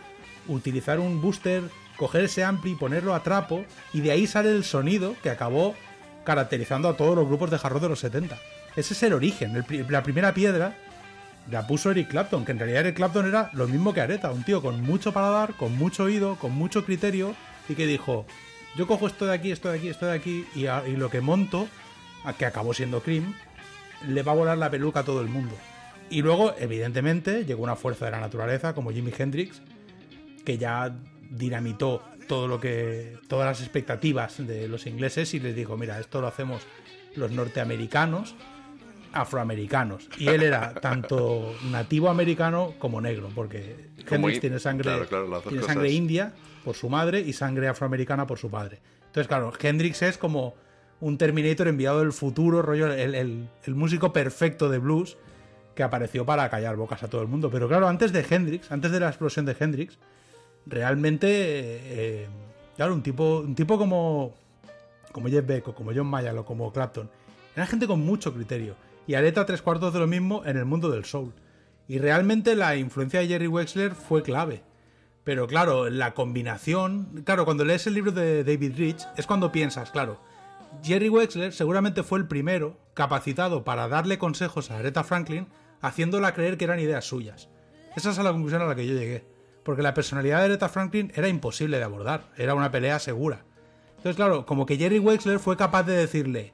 utilizar 0.48 1.02
un 1.02 1.22
booster, 1.22 1.64
coger 1.98 2.24
ese 2.24 2.46
ampli, 2.46 2.76
ponerlo 2.76 3.14
a 3.14 3.24
trapo 3.24 3.66
y 3.92 4.00
de 4.00 4.12
ahí 4.12 4.26
sale 4.26 4.50
el 4.50 4.64
sonido 4.64 5.18
que 5.22 5.30
acabó 5.30 5.76
caracterizando 6.24 6.88
a 6.88 6.96
todos 6.96 7.14
los 7.14 7.28
grupos 7.28 7.50
de 7.50 7.58
hard 7.62 7.74
rock 7.74 7.82
de 7.82 7.90
los 7.90 8.00
70. 8.00 8.38
Ese 8.78 8.94
es 8.94 9.04
el 9.04 9.12
origen, 9.12 9.54
el 9.58 9.86
la 9.90 10.02
primera 10.02 10.34
piedra 10.34 10.78
la 11.52 11.66
puso 11.68 11.92
Eric 11.92 12.10
Clapton, 12.10 12.46
que 12.46 12.52
en 12.52 12.60
realidad 12.60 12.82
Eric 12.82 12.96
Clapton 12.98 13.28
era 13.28 13.50
lo 13.54 13.68
mismo 13.68 13.94
que 13.94 14.02
Areta, 14.02 14.32
un 14.32 14.44
tío 14.44 14.62
con 14.62 14.82
mucho 14.82 15.12
paladar, 15.14 15.54
con 15.56 15.78
mucho 15.78 16.04
oído, 16.04 16.36
con 16.36 16.52
mucho 16.54 16.86
criterio 16.86 17.36
y 17.68 17.76
que 17.76 17.86
dijo, 17.88 18.26
yo 18.76 18.88
cojo 18.88 19.08
esto 19.08 19.26
de 19.26 19.34
aquí, 19.34 19.52
esto 19.52 19.70
de 19.72 19.78
aquí, 19.78 19.90
esto 19.90 20.06
de 20.06 20.14
aquí 20.14 20.46
y, 20.56 20.68
a- 20.68 20.84
lo 20.84 21.10
que 21.10 21.22
monto, 21.22 21.68
a 22.24 22.34
que 22.34 22.46
acabó 22.46 22.74
siendo 22.74 23.02
Cream, 23.02 23.34
le 24.08 24.24
va 24.24 24.32
a 24.32 24.36
volar 24.36 24.58
la 24.58 24.70
peluca 24.70 25.02
a 25.02 25.04
todo 25.04 25.22
el 25.22 25.28
mundo. 25.28 25.56
Y 26.10 26.22
luego, 26.22 26.56
evidentemente, 26.58 27.46
llegó 27.46 27.64
una 27.64 27.76
fuerza 27.76 28.06
de 28.06 28.12
la 28.12 28.20
naturaleza 28.20 28.74
como 28.74 28.92
Jimi 28.92 29.12
Hendrix, 29.18 29.62
que 30.46 30.58
ya 30.58 30.96
dinamitó 31.30 32.04
todo 32.28 32.48
lo 32.48 32.60
que 32.60 33.18
todas 33.28 33.46
las 33.48 33.62
expectativas 33.62 34.46
de 34.46 34.68
los 34.68 34.86
ingleses 34.88 35.34
y 35.34 35.40
les 35.40 35.56
dijo, 35.56 35.78
mira, 35.78 36.00
esto 36.00 36.22
lo 36.22 36.28
hacemos 36.28 36.62
los 37.16 37.32
norteamericanos, 37.32 38.36
afroamericanos. 39.14 40.07
Y 40.18 40.27
él 40.27 40.44
era 40.44 40.73
tanto 40.76 41.53
nativo 41.72 42.10
americano 42.10 42.73
como 42.80 43.02
negro, 43.02 43.30
porque 43.34 43.90
Hendrix 44.10 44.40
tiene 44.40 44.60
sangre, 44.60 44.84
claro, 44.84 45.07
claro, 45.07 45.41
tiene 45.41 45.60
cosas. 45.61 45.73
sangre 45.76 45.91
india 45.91 46.34
por 46.64 46.76
su 46.76 46.90
madre 46.90 47.19
y 47.22 47.34
sangre 47.34 47.68
afroamericana 47.68 48.27
por 48.27 48.38
su 48.38 48.49
padre. 48.49 48.80
Entonces, 49.07 49.27
claro, 49.27 49.52
Hendrix 49.60 50.02
es 50.03 50.18
como 50.18 50.53
un 51.02 51.18
Terminator 51.18 51.68
enviado 51.68 51.99
del 51.99 52.11
futuro, 52.14 52.61
rollo, 52.61 52.91
el, 52.91 53.15
el- 53.15 53.49
el 53.64 53.76
músico 53.76 54.11
perfecto 54.14 54.69
de 54.69 54.77
blues 54.80 55.18
que 55.73 55.84
apareció 55.84 56.26
para 56.26 56.49
callar 56.49 56.76
bocas 56.76 57.02
a 57.03 57.07
todo 57.07 57.22
el 57.22 57.27
mundo. 57.30 57.49
Pero 57.49 57.68
claro, 57.69 57.88
antes 57.88 58.11
de 58.11 58.26
Hendrix, 58.30 58.69
antes 58.72 58.91
de 58.91 58.99
la 58.99 59.07
explosión 59.07 59.45
de 59.45 59.56
Hendrix, 59.57 59.98
realmente, 60.65 61.27
eh, 61.31 62.27
claro, 62.76 62.94
un 62.94 63.02
tipo, 63.02 63.40
un 63.40 63.56
tipo 63.56 63.77
como, 63.77 64.36
como 65.11 65.30
Jeff 65.30 65.45
Beck 65.45 65.68
o 65.69 65.73
como 65.76 65.91
John 65.95 66.07
Mayall 66.07 66.38
o 66.38 66.45
como 66.45 66.72
Clapton, 66.72 67.10
era 67.56 67.65
gente 67.65 67.88
con 67.88 68.02
mucho 68.02 68.34
criterio. 68.34 68.76
Y 69.10 69.15
Areta 69.15 69.44
tres 69.44 69.64
cuartos 69.64 69.91
de 69.91 69.99
lo 69.99 70.06
mismo 70.06 70.44
en 70.45 70.56
el 70.56 70.65
mundo 70.65 70.91
del 70.91 71.03
soul. 71.03 71.34
Y 71.88 71.98
realmente 71.98 72.56
la 72.56 72.76
influencia 72.76 73.19
de 73.19 73.27
Jerry 73.27 73.48
Wexler 73.48 73.95
fue 73.95 74.22
clave. 74.22 74.61
Pero 75.23 75.48
claro, 75.48 75.90
la 75.90 76.14
combinación. 76.14 77.23
Claro, 77.26 77.44
cuando 77.44 77.65
lees 77.65 77.88
el 77.88 77.95
libro 77.95 78.11
de 78.11 78.44
David 78.44 78.76
Rich, 78.77 79.07
es 79.18 79.26
cuando 79.26 79.52
piensas, 79.52 79.90
claro. 79.90 80.22
Jerry 80.84 81.10
Wexler 81.10 81.53
seguramente 81.53 82.03
fue 82.03 82.19
el 82.19 82.27
primero 82.27 82.77
capacitado 82.94 83.64
para 83.64 83.88
darle 83.88 84.19
consejos 84.19 84.69
a 84.69 84.77
Aretha 84.77 85.03
Franklin, 85.03 85.48
haciéndola 85.81 86.36
creer 86.36 86.60
que 86.60 86.65
eran 86.65 86.80
ideas 86.80 87.06
suyas. 87.06 87.49
Esa 87.95 88.11
es 88.11 88.18
la 88.19 88.31
conclusión 88.31 88.61
a 88.61 88.68
la 88.68 88.76
que 88.76 88.86
yo 88.86 88.94
llegué. 88.94 89.26
Porque 89.64 89.81
la 89.81 89.95
personalidad 89.95 90.38
de 90.38 90.45
Aretha 90.45 90.69
Franklin 90.69 91.11
era 91.15 91.30
imposible 91.30 91.80
de 91.80 91.84
abordar, 91.84 92.30
era 92.38 92.53
una 92.53 92.69
pelea 92.69 92.99
segura. 92.99 93.44
Entonces, 93.98 94.18
claro, 94.18 94.45
como 94.45 94.68
que 94.68 94.77
Jerry 94.77 94.99
Wexler 94.99 95.40
fue 95.40 95.57
capaz 95.57 95.81
de 95.81 95.94
decirle: 95.94 96.53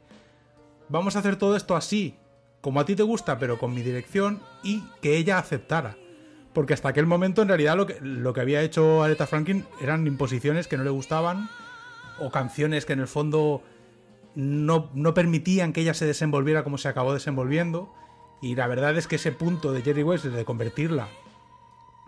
Vamos 0.88 1.18
a 1.18 1.20
hacer 1.20 1.36
todo 1.36 1.58
esto 1.58 1.76
así, 1.76 2.18
como 2.66 2.80
a 2.80 2.86
ti 2.86 2.96
te 2.96 3.04
gusta, 3.04 3.38
pero 3.38 3.60
con 3.60 3.76
mi 3.76 3.84
dirección, 3.84 4.42
y 4.64 4.82
que 5.00 5.18
ella 5.18 5.38
aceptara. 5.38 5.98
Porque 6.52 6.74
hasta 6.74 6.90
aquel 6.90 7.06
momento, 7.06 7.44
en 7.44 7.48
realidad, 7.50 7.78
lo 7.78 7.86
que, 7.86 8.00
lo 8.02 8.34
que 8.34 8.42
había 8.42 8.64
hecho 8.64 9.04
Aretha 9.04 9.28
Franklin 9.28 9.66
eran 9.80 10.08
imposiciones 10.08 10.68
que 10.68 10.76
no 10.76 10.84
le 10.84 10.90
gustaban, 10.90 11.48
o 12.20 12.32
canciones 12.32 12.88
que 12.88 12.94
en 12.94 13.02
el 13.02 13.08
fondo 13.08 13.62
no, 14.34 14.90
no 14.96 15.14
permitían 15.14 15.74
que 15.74 15.82
ella 15.82 15.94
se 15.94 16.08
desenvolviera 16.08 16.64
como 16.64 16.80
se 16.80 16.88
acabó 16.88 17.14
desenvolviendo. 17.14 17.94
Y 18.42 18.56
la 18.56 18.66
verdad 18.66 18.98
es 18.98 19.06
que 19.08 19.18
ese 19.18 19.32
punto 19.32 19.72
de 19.72 19.84
Jerry 19.84 20.02
Wexler 20.02 20.34
de 20.34 20.44
convertirla 20.44 21.08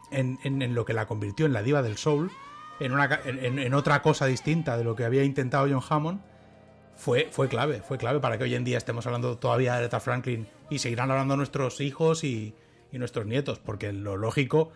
en, 0.09 0.39
en- 0.43 0.73
lo 0.73 0.85
que 0.85 0.93
la 0.93 1.05
convirtió 1.05 1.45
en 1.45 1.53
la 1.53 1.61
diva 1.61 1.83
del 1.83 1.97
soul, 1.97 2.31
en, 2.79 2.93
una, 2.93 3.09
en 3.25 3.73
otra 3.75 4.01
cosa 4.01 4.25
distinta 4.25 4.75
de 4.75 4.83
lo 4.83 4.95
que 4.95 5.05
había 5.05 5.23
intentado 5.23 5.67
John 5.69 5.83
Hammond, 5.87 6.21
fue, 6.97 7.29
fue 7.31 7.47
clave, 7.47 7.81
fue 7.81 7.97
clave 7.97 8.19
para 8.19 8.37
que 8.37 8.43
hoy 8.43 8.55
en 8.55 8.63
día 8.63 8.77
estemos 8.77 9.05
hablando 9.05 9.37
todavía 9.37 9.73
de 9.73 9.79
Aretha 9.79 9.99
Franklin 9.99 10.47
y 10.69 10.79
seguirán 10.79 11.11
hablando 11.11 11.37
nuestros 11.37 11.79
hijos 11.79 12.23
y, 12.23 12.55
y 12.91 12.97
nuestros 12.97 13.25
nietos, 13.25 13.59
porque 13.59 13.93
lo 13.93 14.17
lógico 14.17 14.71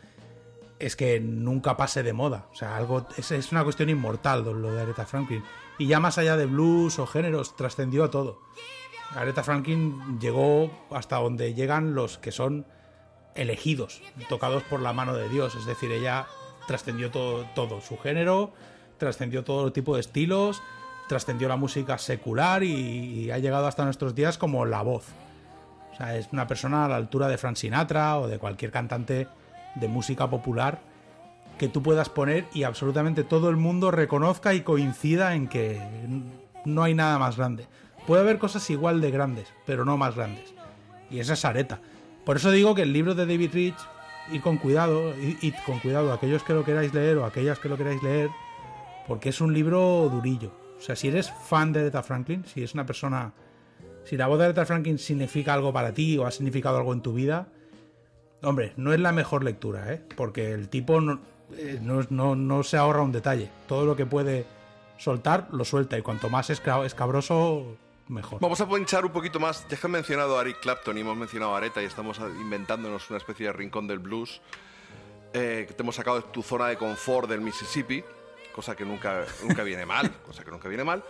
es 0.80 0.96
que 0.96 1.20
nunca 1.20 1.78
pase 1.78 2.04
de 2.04 2.14
moda. 2.14 2.48
O 2.52 2.56
sea, 2.56 2.76
algo 2.76 3.08
es, 3.18 3.32
es 3.32 3.52
una 3.52 3.64
cuestión 3.64 3.90
inmortal 3.90 4.44
lo 4.44 4.74
de 4.74 4.82
Aretha 4.82 5.06
Franklin. 5.06 5.44
Y 5.78 5.88
ya 5.88 6.00
más 6.00 6.18
allá 6.18 6.38
de 6.38 6.46
blues 6.46 7.00
o 7.00 7.06
géneros, 7.06 7.56
trascendió 7.56 8.04
a 8.04 8.12
todo. 8.12 8.40
Aretha 9.16 9.44
Franklin 9.44 10.20
llegó 10.20 10.72
hasta 10.90 11.18
donde 11.18 11.54
llegan 11.54 11.94
los 11.96 12.18
que 12.18 12.32
son 12.32 12.66
elegidos, 13.36 14.02
tocados 14.30 14.64
por 14.64 14.80
la 14.82 14.94
mano 14.94 15.16
de 15.16 15.30
Dios. 15.30 15.56
Es 15.56 15.66
decir, 15.66 15.92
ella 15.92 16.28
trascendió 16.68 17.12
todo, 17.12 17.46
todo 17.56 17.82
su 17.82 17.98
género, 17.98 18.54
trascendió 18.98 19.44
todo 19.44 19.72
tipo 19.74 19.96
de 19.96 20.02
estilos, 20.02 20.62
trascendió 21.12 21.50
la 21.50 21.58
música 21.58 21.98
secular 21.98 22.64
y, 22.64 22.72
y 22.72 23.32
ha 23.32 23.38
llegado 23.38 23.68
hasta 23.68 23.84
nuestros 23.84 24.16
días 24.16 24.38
como 24.38 24.66
la 24.66 24.82
voz. 24.82 25.08
O 25.92 25.98
sea, 25.98 26.16
es 26.16 26.30
una 26.32 26.48
persona 26.48 26.86
a 26.86 26.88
la 26.88 26.96
altura 26.96 27.28
de 27.28 27.38
Frank 27.38 27.58
Sinatra 27.58 28.18
o 28.18 28.30
de 28.30 28.40
cualquier 28.40 28.72
cantante 28.72 29.28
de 29.76 29.88
música 29.90 30.30
popular 30.30 30.80
que 31.58 31.68
tú 31.68 31.84
puedas 31.84 32.08
poner 32.08 32.46
y 32.54 32.64
absolutamente 32.64 33.26
todo 33.26 33.50
el 33.50 33.58
mundo 33.58 33.92
reconozca 33.92 34.54
y 34.54 34.62
coincida 34.62 35.36
en 35.36 35.50
que 35.50 35.82
no 36.64 36.84
hay 36.84 36.94
nada 36.94 37.20
más 37.20 37.36
grande. 37.36 37.68
Puede 38.08 38.22
haber 38.22 38.40
cosas 38.40 38.70
igual 38.70 39.02
de 39.02 39.12
grandes, 39.12 39.54
pero 39.66 39.84
no 39.84 39.98
más 39.98 40.16
grandes. 40.16 40.54
Y 41.10 41.20
esa 41.20 41.34
es 41.34 41.44
Areta. 41.44 41.82
Por 42.26 42.38
eso 42.38 42.52
digo 42.52 42.74
que 42.74 42.84
el 42.84 42.94
libro 42.94 43.16
de 43.16 43.26
David 43.26 43.52
Rich, 43.54 43.76
ir 44.32 44.42
con 44.42 44.58
cuidado, 44.58 45.14
id 45.18 45.38
id 45.42 45.56
con 45.66 45.80
cuidado, 45.80 46.14
aquellos 46.14 46.42
que 46.44 46.54
lo 46.54 46.64
queráis 46.64 46.94
leer 46.94 47.18
o 47.18 47.26
aquellas 47.26 47.60
que 47.60 47.68
lo 47.68 47.76
queráis 47.76 48.02
leer, 48.02 48.30
porque 49.08 49.30
es 49.30 49.42
un 49.42 49.54
libro 49.54 50.10
durillo. 50.10 50.61
O 50.82 50.84
sea, 50.84 50.96
si 50.96 51.10
eres 51.10 51.32
fan 51.32 51.72
de 51.72 51.82
Aretha 51.82 52.02
Franklin, 52.02 52.44
si 52.44 52.64
es 52.64 52.74
una 52.74 52.88
persona. 52.88 53.34
Si 54.04 54.18
la 54.18 54.26
voz 54.26 54.40
de 54.40 54.46
Aretha 54.46 54.66
Franklin 54.66 54.98
significa 54.98 55.54
algo 55.54 55.72
para 55.72 55.94
ti 55.94 56.18
o 56.18 56.26
ha 56.26 56.32
significado 56.32 56.78
algo 56.78 56.92
en 56.94 57.02
tu 57.02 57.14
vida, 57.14 57.48
hombre, 58.42 58.74
no 58.78 58.92
es 58.92 59.00
la 59.00 59.12
mejor 59.12 59.44
lectura, 59.44 59.94
¿eh? 59.94 60.02
Porque 60.18 60.52
el 60.52 60.70
tipo 60.70 61.00
no, 61.00 61.20
eh, 61.56 61.78
no, 61.82 62.02
no- 62.10 62.36
no 62.36 62.64
se 62.64 62.78
ahorra 62.78 63.04
un 63.04 63.12
detalle. 63.12 63.50
Todo 63.68 63.86
lo 63.86 63.96
que 63.96 64.08
puede 64.08 64.46
soltar, 64.98 65.50
lo 65.52 65.64
suelta. 65.66 66.00
Y 66.00 66.02
cuanto 66.02 66.30
más 66.32 66.50
escabroso, 66.50 67.78
mejor. 68.08 68.40
Vamos 68.42 68.60
a 68.60 68.68
pinchar 68.68 69.06
un 69.06 69.12
poquito 69.12 69.40
más. 69.40 69.68
Ya 69.70 69.78
que 69.78 69.86
han 69.86 69.92
mencionado 69.92 70.38
a 70.40 70.42
Eric 70.42 70.62
Clapton 70.62 70.98
y 70.98 71.02
hemos 71.02 71.16
mencionado 71.16 71.54
a 71.54 71.58
Areta 71.58 71.82
y 71.84 71.86
estamos 71.86 72.20
inventándonos 72.40 73.08
una 73.12 73.18
especie 73.18 73.46
de 73.46 73.54
rincón 73.54 73.86
del 73.88 74.00
blues, 74.00 74.42
eh, 75.34 75.66
que 75.68 75.74
te 75.76 75.84
hemos 75.84 75.96
sacado 75.96 76.18
de 76.18 76.24
tu 76.32 76.42
zona 76.42 76.68
de 76.68 76.78
confort 76.78 77.30
del 77.30 77.42
Mississippi, 77.42 78.04
cosa 78.54 78.76
que 78.76 78.86
nunca, 78.86 79.26
nunca 79.44 79.64
viene 79.64 79.86
mal, 79.86 80.12
cosa 80.26 80.44
que 80.44 80.52
nunca 80.52 80.68
viene 80.68 80.84
mal. 80.84 81.04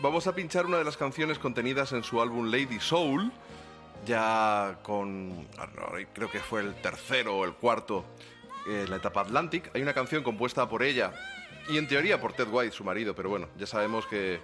Vamos 0.00 0.26
a 0.26 0.34
pinchar 0.34 0.66
una 0.66 0.78
de 0.78 0.84
las 0.84 0.96
canciones 0.96 1.38
contenidas 1.38 1.92
en 1.92 2.04
su 2.04 2.20
álbum 2.22 2.50
Lady 2.50 2.78
Soul, 2.78 3.32
ya 4.06 4.78
con, 4.82 5.48
creo 6.12 6.30
que 6.30 6.38
fue 6.38 6.60
el 6.60 6.74
tercero 6.80 7.38
o 7.38 7.44
el 7.44 7.54
cuarto, 7.54 8.04
eh, 8.68 8.86
la 8.88 8.96
etapa 8.96 9.22
Atlantic. 9.22 9.70
Hay 9.74 9.82
una 9.82 9.94
canción 9.94 10.22
compuesta 10.22 10.68
por 10.68 10.82
ella 10.82 11.12
y 11.68 11.78
en 11.78 11.88
teoría 11.88 12.20
por 12.20 12.32
Ted 12.32 12.48
White, 12.48 12.72
su 12.72 12.84
marido, 12.84 13.14
pero 13.14 13.28
bueno, 13.28 13.48
ya 13.56 13.66
sabemos 13.66 14.06
que 14.06 14.40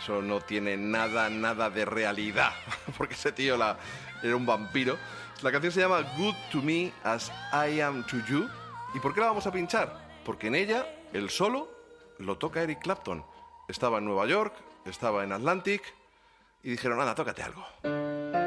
eso 0.00 0.22
no 0.22 0.40
tiene 0.40 0.76
nada, 0.76 1.28
nada 1.30 1.68
de 1.68 1.84
realidad, 1.84 2.52
porque 2.96 3.14
ese 3.14 3.32
tío 3.32 3.56
la, 3.56 3.78
era 4.22 4.36
un 4.36 4.46
vampiro. 4.46 4.96
La 5.42 5.50
canción 5.50 5.72
se 5.72 5.80
llama 5.80 6.02
Good 6.16 6.34
to 6.52 6.62
Me 6.62 6.92
as 7.02 7.32
I 7.52 7.80
Am 7.80 8.06
to 8.06 8.18
You. 8.28 8.48
¿Y 8.94 9.00
por 9.00 9.14
qué 9.14 9.20
la 9.20 9.26
vamos 9.26 9.46
a 9.46 9.52
pinchar? 9.52 10.08
Porque 10.24 10.46
en 10.46 10.54
ella 10.54 10.86
el 11.12 11.30
solo 11.30 11.81
lo 12.26 12.38
toca 12.38 12.62
Eric 12.62 12.80
Clapton. 12.80 13.24
Estaba 13.68 13.98
en 13.98 14.04
Nueva 14.04 14.26
York, 14.26 14.54
estaba 14.84 15.24
en 15.24 15.32
Atlantic 15.32 15.82
y 16.62 16.70
dijeron, 16.70 17.00
anda, 17.00 17.14
tócate 17.14 17.42
algo. 17.42 18.41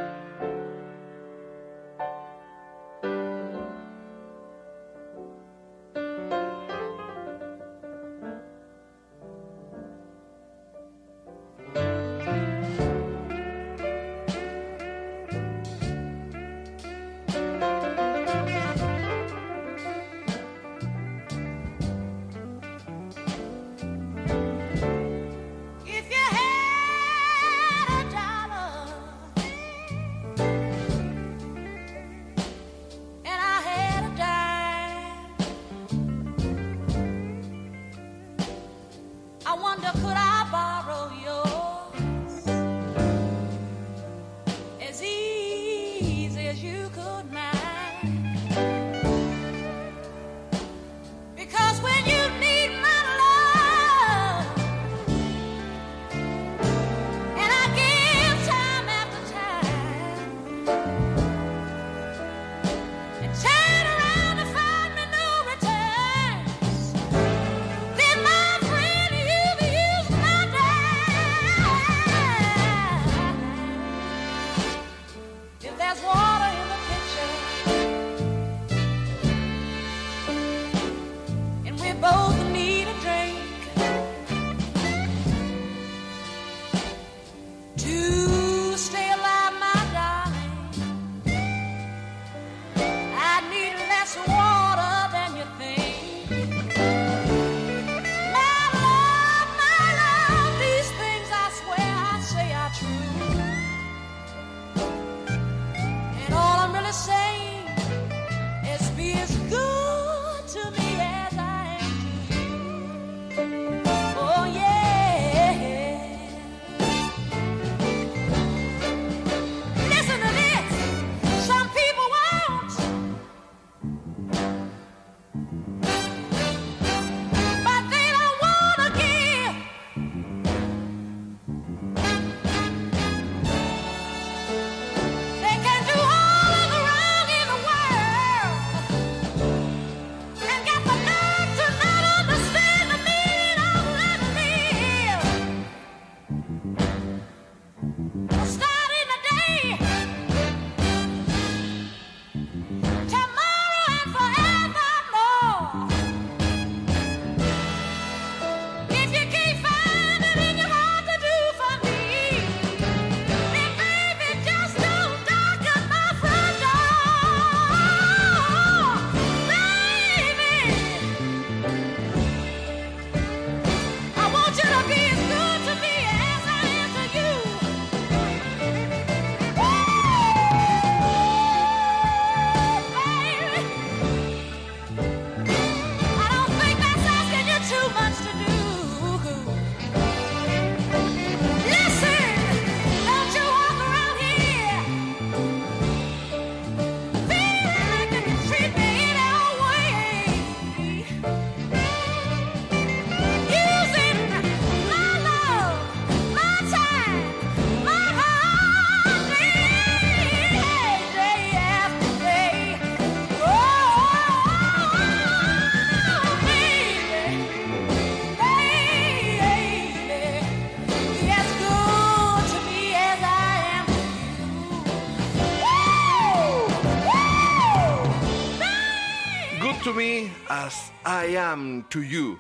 I 231.28 231.38
am 231.38 231.84
to 231.90 232.04
you. 232.04 232.38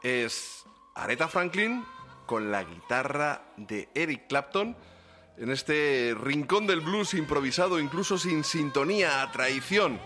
Es 0.00 0.64
Aretha 0.94 1.26
Franklin 1.26 1.84
con 2.26 2.52
la 2.52 2.62
guitarra 2.62 3.42
de 3.56 3.88
Eric 3.94 4.28
Clapton 4.28 4.76
en 5.38 5.50
este 5.50 6.14
rincón 6.20 6.68
del 6.68 6.82
blues 6.82 7.14
improvisado, 7.14 7.80
incluso 7.80 8.18
sin 8.18 8.44
sintonía, 8.44 9.22
a 9.22 9.32
traición, 9.32 9.98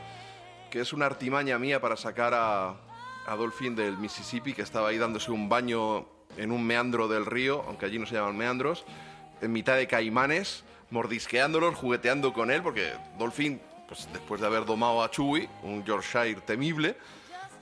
que 0.70 0.80
es 0.80 0.94
una 0.94 1.04
artimaña 1.04 1.58
mía 1.58 1.80
para 1.80 1.96
sacar 1.96 2.32
a, 2.32 2.76
a 3.26 3.36
Dolphin 3.36 3.76
del 3.76 3.98
Mississippi, 3.98 4.54
que 4.54 4.62
estaba 4.62 4.88
ahí 4.88 4.98
dándose 4.98 5.30
un 5.30 5.50
baño 5.50 6.06
en 6.38 6.52
un 6.52 6.64
meandro 6.64 7.08
del 7.08 7.26
río, 7.26 7.64
aunque 7.66 7.84
allí 7.84 7.98
no 7.98 8.06
se 8.06 8.14
llaman 8.14 8.36
meandros, 8.36 8.86
en 9.42 9.52
mitad 9.52 9.76
de 9.76 9.86
caimanes, 9.88 10.64
mordisqueándolos, 10.90 11.74
jugueteando 11.74 12.32
con 12.32 12.50
él, 12.50 12.62
porque 12.62 12.92
Dolphin, 13.18 13.60
pues 13.88 14.08
después 14.12 14.40
de 14.40 14.46
haber 14.46 14.64
domado 14.64 15.02
a 15.02 15.10
Chewie, 15.10 15.50
un 15.62 15.84
Yorkshire 15.84 16.40
temible, 16.46 16.96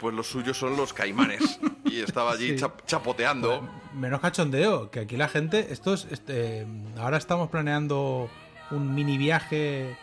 pues 0.04 0.14
los 0.14 0.26
suyos 0.28 0.56
son 0.58 0.76
los 0.76 0.92
caimanes. 0.92 1.58
Y 1.84 2.00
estaba 2.00 2.32
allí 2.32 2.58
Sí. 2.58 2.64
chapoteando. 2.86 3.68
Menos 3.94 4.20
cachondeo, 4.20 4.90
que 4.90 5.00
aquí 5.00 5.16
la 5.16 5.28
gente, 5.28 5.68
esto 5.70 5.94
es, 5.94 6.06
este, 6.10 6.66
ahora 6.98 7.18
estamos 7.18 7.50
planeando 7.50 8.28
un 8.72 8.94
mini 8.94 9.16
viaje 9.18 9.96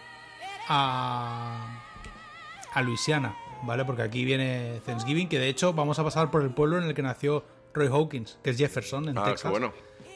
a, 0.69 1.81
a 2.73 2.81
Luisiana, 2.81 3.35
¿vale? 3.63 3.83
Porque 3.83 4.03
aquí 4.03 4.23
viene 4.23 4.79
Thanksgiving, 4.85 5.27
que 5.27 5.39
de 5.39 5.49
hecho 5.49 5.73
vamos 5.73 5.99
a 5.99 6.03
pasar 6.03 6.31
por 6.31 6.43
el 6.43 6.51
pueblo 6.51 6.77
en 6.77 6.85
el 6.85 6.93
que 6.93 7.01
nació 7.01 7.43
Roy 7.73 7.87
Hawkins, 7.87 8.37
que 8.43 8.51
es 8.51 8.57
Jefferson, 8.57 9.09
en 9.09 9.17
Ah, 9.17 9.23
qué 9.25 9.31
Texas. 9.31 9.51
bueno. 9.51 9.73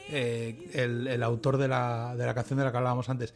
Eh, 0.08 0.70
el, 0.72 1.06
el 1.08 1.22
autor 1.22 1.58
de 1.58 1.68
la, 1.68 2.14
de 2.16 2.24
la 2.24 2.32
canción 2.34 2.58
de 2.58 2.64
la 2.64 2.70
que 2.70 2.76
hablábamos 2.78 3.08
antes. 3.10 3.34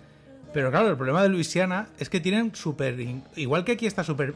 Pero 0.55 0.71
claro, 0.71 0.89
el 0.89 0.97
problema 0.97 1.23
de 1.23 1.29
Luisiana 1.29 1.89
es 1.99 2.09
que 2.09 2.21
tienen 2.21 2.55
súper... 2.55 2.97
Igual 3.37 3.65
que 3.65 3.73
aquí 3.73 3.87
está 3.87 4.03
súper... 4.03 4.35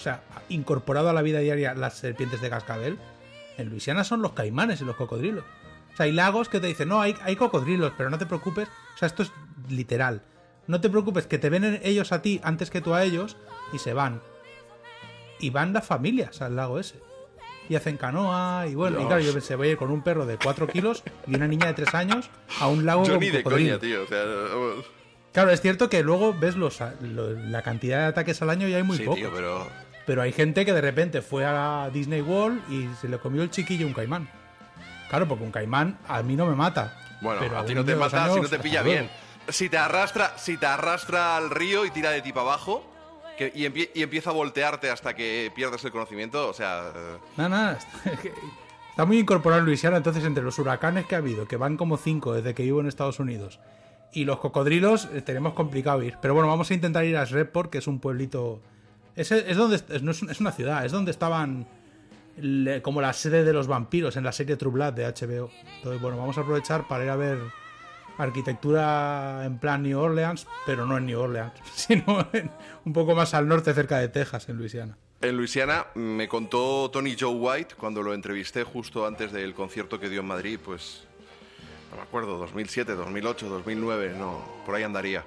o 0.00 0.02
sea, 0.02 0.22
incorporado 0.48 1.08
a 1.10 1.12
la 1.12 1.22
vida 1.22 1.40
diaria 1.40 1.74
las 1.74 1.94
serpientes 1.98 2.40
de 2.40 2.48
cascabel, 2.50 2.98
en 3.58 3.68
Luisiana 3.68 4.04
son 4.04 4.22
los 4.22 4.32
caimanes 4.32 4.80
y 4.80 4.84
los 4.84 4.96
cocodrilos. 4.96 5.44
O 5.92 5.96
sea, 5.96 6.04
hay 6.06 6.12
lagos 6.12 6.48
que 6.48 6.60
te 6.60 6.66
dicen, 6.68 6.88
no, 6.88 7.00
hay, 7.00 7.14
hay 7.22 7.36
cocodrilos, 7.36 7.92
pero 7.96 8.08
no 8.10 8.16
te 8.18 8.26
preocupes. 8.26 8.68
O 8.94 8.98
sea, 8.98 9.06
esto 9.06 9.22
es 9.22 9.32
literal. 9.68 10.22
No 10.66 10.80
te 10.80 10.88
preocupes, 10.88 11.26
que 11.26 11.38
te 11.38 11.50
ven 11.50 11.80
ellos 11.82 12.12
a 12.12 12.22
ti 12.22 12.40
antes 12.44 12.70
que 12.70 12.80
tú 12.80 12.94
a 12.94 13.02
ellos 13.02 13.36
y 13.72 13.78
se 13.78 13.92
van. 13.92 14.20
Y 15.38 15.50
van 15.50 15.72
las 15.72 15.86
familias 15.86 16.40
al 16.42 16.56
lago 16.56 16.78
ese. 16.78 17.00
Y 17.68 17.76
hacen 17.76 17.96
canoa 17.96 18.66
y 18.68 18.74
bueno, 18.74 19.00
y 19.00 19.06
claro, 19.06 19.20
yo 19.20 19.32
pensé, 19.32 19.54
voy 19.56 19.68
a 19.68 19.70
ir 19.72 19.76
con 19.76 19.90
un 19.90 20.02
perro 20.02 20.26
de 20.26 20.38
4 20.38 20.66
kilos 20.66 21.02
y 21.26 21.34
una 21.36 21.46
niña 21.46 21.66
de 21.68 21.74
3 21.74 21.94
años 21.94 22.30
a 22.60 22.66
un 22.68 22.84
lago 22.84 23.04
Yo 23.04 23.12
con 23.14 23.20
ni 23.20 23.30
de 23.30 23.42
coña, 23.44 23.78
tío. 23.78 24.02
O 24.02 24.06
sea, 24.06 24.24
vamos. 24.24 24.84
Claro, 25.32 25.50
es 25.52 25.60
cierto 25.60 25.88
que 25.88 26.02
luego 26.02 26.34
ves 26.34 26.56
los, 26.56 26.80
lo- 27.02 27.32
la 27.32 27.62
cantidad 27.62 27.98
de 28.00 28.04
ataques 28.06 28.42
al 28.42 28.50
año 28.50 28.66
y 28.66 28.74
hay 28.74 28.82
muy 28.82 28.96
sí, 28.96 29.04
pocos. 29.04 29.20
tío, 29.20 29.30
pero. 29.32 29.68
Pero 30.10 30.22
hay 30.22 30.32
gente 30.32 30.64
que 30.64 30.72
de 30.72 30.80
repente 30.80 31.22
fue 31.22 31.44
a 31.46 31.88
Disney 31.92 32.20
World 32.20 32.60
y 32.68 32.88
se 33.00 33.06
le 33.08 33.18
comió 33.18 33.44
el 33.44 33.50
chiquillo 33.50 33.86
un 33.86 33.92
caimán. 33.92 34.28
Claro, 35.08 35.28
porque 35.28 35.44
un 35.44 35.52
caimán 35.52 35.98
a 36.08 36.20
mí 36.24 36.34
no 36.34 36.46
me 36.46 36.56
mata. 36.56 36.98
Bueno, 37.20 37.38
pero 37.40 37.58
a 37.58 37.64
ti 37.64 37.76
no 37.76 37.84
te 37.84 37.94
mata 37.94 38.28
si 38.34 38.40
no 38.40 38.48
te 38.48 38.58
pilla 38.58 38.82
bien. 38.82 39.08
Si 39.50 39.68
te 39.68 39.78
arrastra, 39.78 40.36
si 40.36 40.56
te 40.56 40.66
arrastra 40.66 41.36
al 41.36 41.48
río 41.48 41.84
y 41.86 41.92
tira 41.92 42.10
de 42.10 42.22
ti 42.22 42.32
para 42.32 42.42
abajo 42.42 42.84
que- 43.38 43.52
y, 43.54 43.66
empie- 43.66 43.90
y 43.94 44.02
empieza 44.02 44.30
a 44.30 44.32
voltearte 44.32 44.90
hasta 44.90 45.14
que 45.14 45.52
pierdas 45.54 45.84
el 45.84 45.92
conocimiento, 45.92 46.48
o 46.48 46.52
sea. 46.52 46.90
eh, 46.92 47.16
Nada, 47.36 47.48
nada. 47.48 47.72
Está, 47.78 48.28
está 48.90 49.04
muy 49.04 49.20
incorporado 49.20 49.60
en 49.60 49.66
Luisiana, 49.66 49.96
entonces 49.96 50.24
entre 50.24 50.42
los 50.42 50.58
huracanes 50.58 51.06
que 51.06 51.14
ha 51.14 51.18
habido, 51.18 51.46
que 51.46 51.56
van 51.56 51.76
como 51.76 51.96
cinco 51.98 52.32
desde 52.34 52.52
que 52.52 52.64
vivo 52.64 52.80
en 52.80 52.88
Estados 52.88 53.20
Unidos, 53.20 53.60
Y 54.12 54.24
los 54.24 54.40
cocodrilos 54.40 55.08
eh, 55.14 55.22
tenemos 55.22 55.54
complicado 55.54 56.02
ir. 56.02 56.16
Pero 56.20 56.34
bueno, 56.34 56.48
vamos 56.48 56.68
a 56.72 56.74
intentar 56.74 57.04
ir 57.04 57.16
a 57.16 57.24
Shreveport, 57.24 57.70
que 57.70 57.78
es 57.78 57.86
un 57.86 58.00
pueblito. 58.00 58.60
Es, 59.20 59.30
es 59.32 59.56
donde. 59.56 59.82
no 60.02 60.10
es, 60.10 60.22
es 60.22 60.40
una 60.40 60.52
ciudad, 60.52 60.84
es 60.84 60.92
donde 60.92 61.10
estaban. 61.10 61.66
como 62.82 63.00
la 63.00 63.12
sede 63.12 63.44
de 63.44 63.52
los 63.52 63.66
vampiros 63.66 64.16
en 64.16 64.24
la 64.24 64.32
serie 64.32 64.56
True 64.56 64.72
Blood 64.72 64.94
de 64.94 65.04
HBO. 65.04 65.50
Entonces, 65.76 66.00
bueno, 66.00 66.16
vamos 66.16 66.38
a 66.38 66.40
aprovechar 66.40 66.88
para 66.88 67.04
ir 67.04 67.10
a 67.10 67.16
ver 67.16 67.38
arquitectura 68.16 69.42
en 69.44 69.58
plan 69.58 69.82
New 69.82 69.98
Orleans, 69.98 70.46
pero 70.66 70.86
no 70.86 70.98
en 70.98 71.06
New 71.06 71.20
Orleans, 71.20 71.52
sino 71.74 72.26
un 72.84 72.92
poco 72.92 73.14
más 73.14 73.34
al 73.34 73.48
norte, 73.48 73.74
cerca 73.74 73.98
de 73.98 74.08
Texas, 74.08 74.48
en 74.48 74.56
Luisiana. 74.56 74.96
En 75.20 75.36
Luisiana 75.36 75.86
me 75.94 76.28
contó 76.28 76.90
Tony 76.90 77.14
Joe 77.18 77.34
White 77.34 77.74
cuando 77.76 78.02
lo 78.02 78.14
entrevisté 78.14 78.64
justo 78.64 79.06
antes 79.06 79.32
del 79.32 79.54
concierto 79.54 80.00
que 80.00 80.08
dio 80.08 80.20
en 80.20 80.26
Madrid, 80.26 80.58
pues 80.64 81.06
no 81.90 81.96
me 81.96 82.02
acuerdo, 82.02 82.38
2007, 82.38 82.94
2008, 82.94 83.48
2009, 83.48 84.14
no, 84.18 84.42
por 84.64 84.74
ahí 84.74 84.82
andaría. 84.82 85.24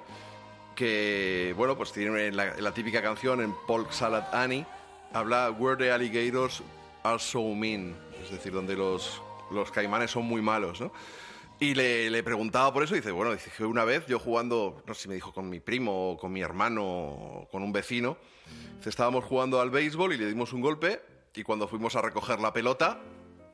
Que, 0.74 1.54
bueno, 1.56 1.76
pues 1.76 1.92
tiene 1.92 2.32
la, 2.32 2.56
la 2.56 2.74
típica 2.74 3.00
canción 3.00 3.40
en 3.40 3.54
Polk 3.66 3.92
Salad 3.92 4.34
Annie, 4.34 4.66
habla 5.12 5.50
Where 5.50 5.76
the 5.76 5.92
alligators 5.92 6.62
are 7.04 7.18
so 7.18 7.42
mean, 7.54 7.94
es 8.22 8.30
decir, 8.30 8.52
donde 8.52 8.74
los, 8.74 9.22
los 9.50 9.70
caimanes 9.70 10.10
son 10.10 10.24
muy 10.24 10.42
malos, 10.42 10.80
¿no? 10.80 10.92
Y 11.60 11.74
le, 11.74 12.10
le 12.10 12.22
preguntaba 12.22 12.72
por 12.72 12.82
eso 12.82 12.94
y 12.94 12.98
dice, 12.98 13.12
bueno, 13.12 13.32
dice 13.32 13.50
que 13.56 13.64
una 13.64 13.84
vez 13.84 14.06
yo 14.06 14.18
jugando, 14.18 14.82
no 14.86 14.94
sé 14.94 15.02
si 15.02 15.08
me 15.08 15.14
dijo 15.14 15.32
con 15.32 15.48
mi 15.48 15.60
primo 15.60 16.10
o 16.10 16.16
con 16.16 16.32
mi 16.32 16.40
hermano 16.40 16.84
o 16.84 17.48
con 17.50 17.62
un 17.62 17.72
vecino, 17.72 18.16
dice, 18.78 18.90
estábamos 18.90 19.24
jugando 19.24 19.60
al 19.60 19.70
béisbol 19.70 20.14
y 20.14 20.18
le 20.18 20.26
dimos 20.26 20.52
un 20.52 20.60
golpe 20.60 21.00
y 21.34 21.42
cuando 21.42 21.68
fuimos 21.68 21.94
a 21.94 22.02
recoger 22.02 22.40
la 22.40 22.52
pelota, 22.52 23.00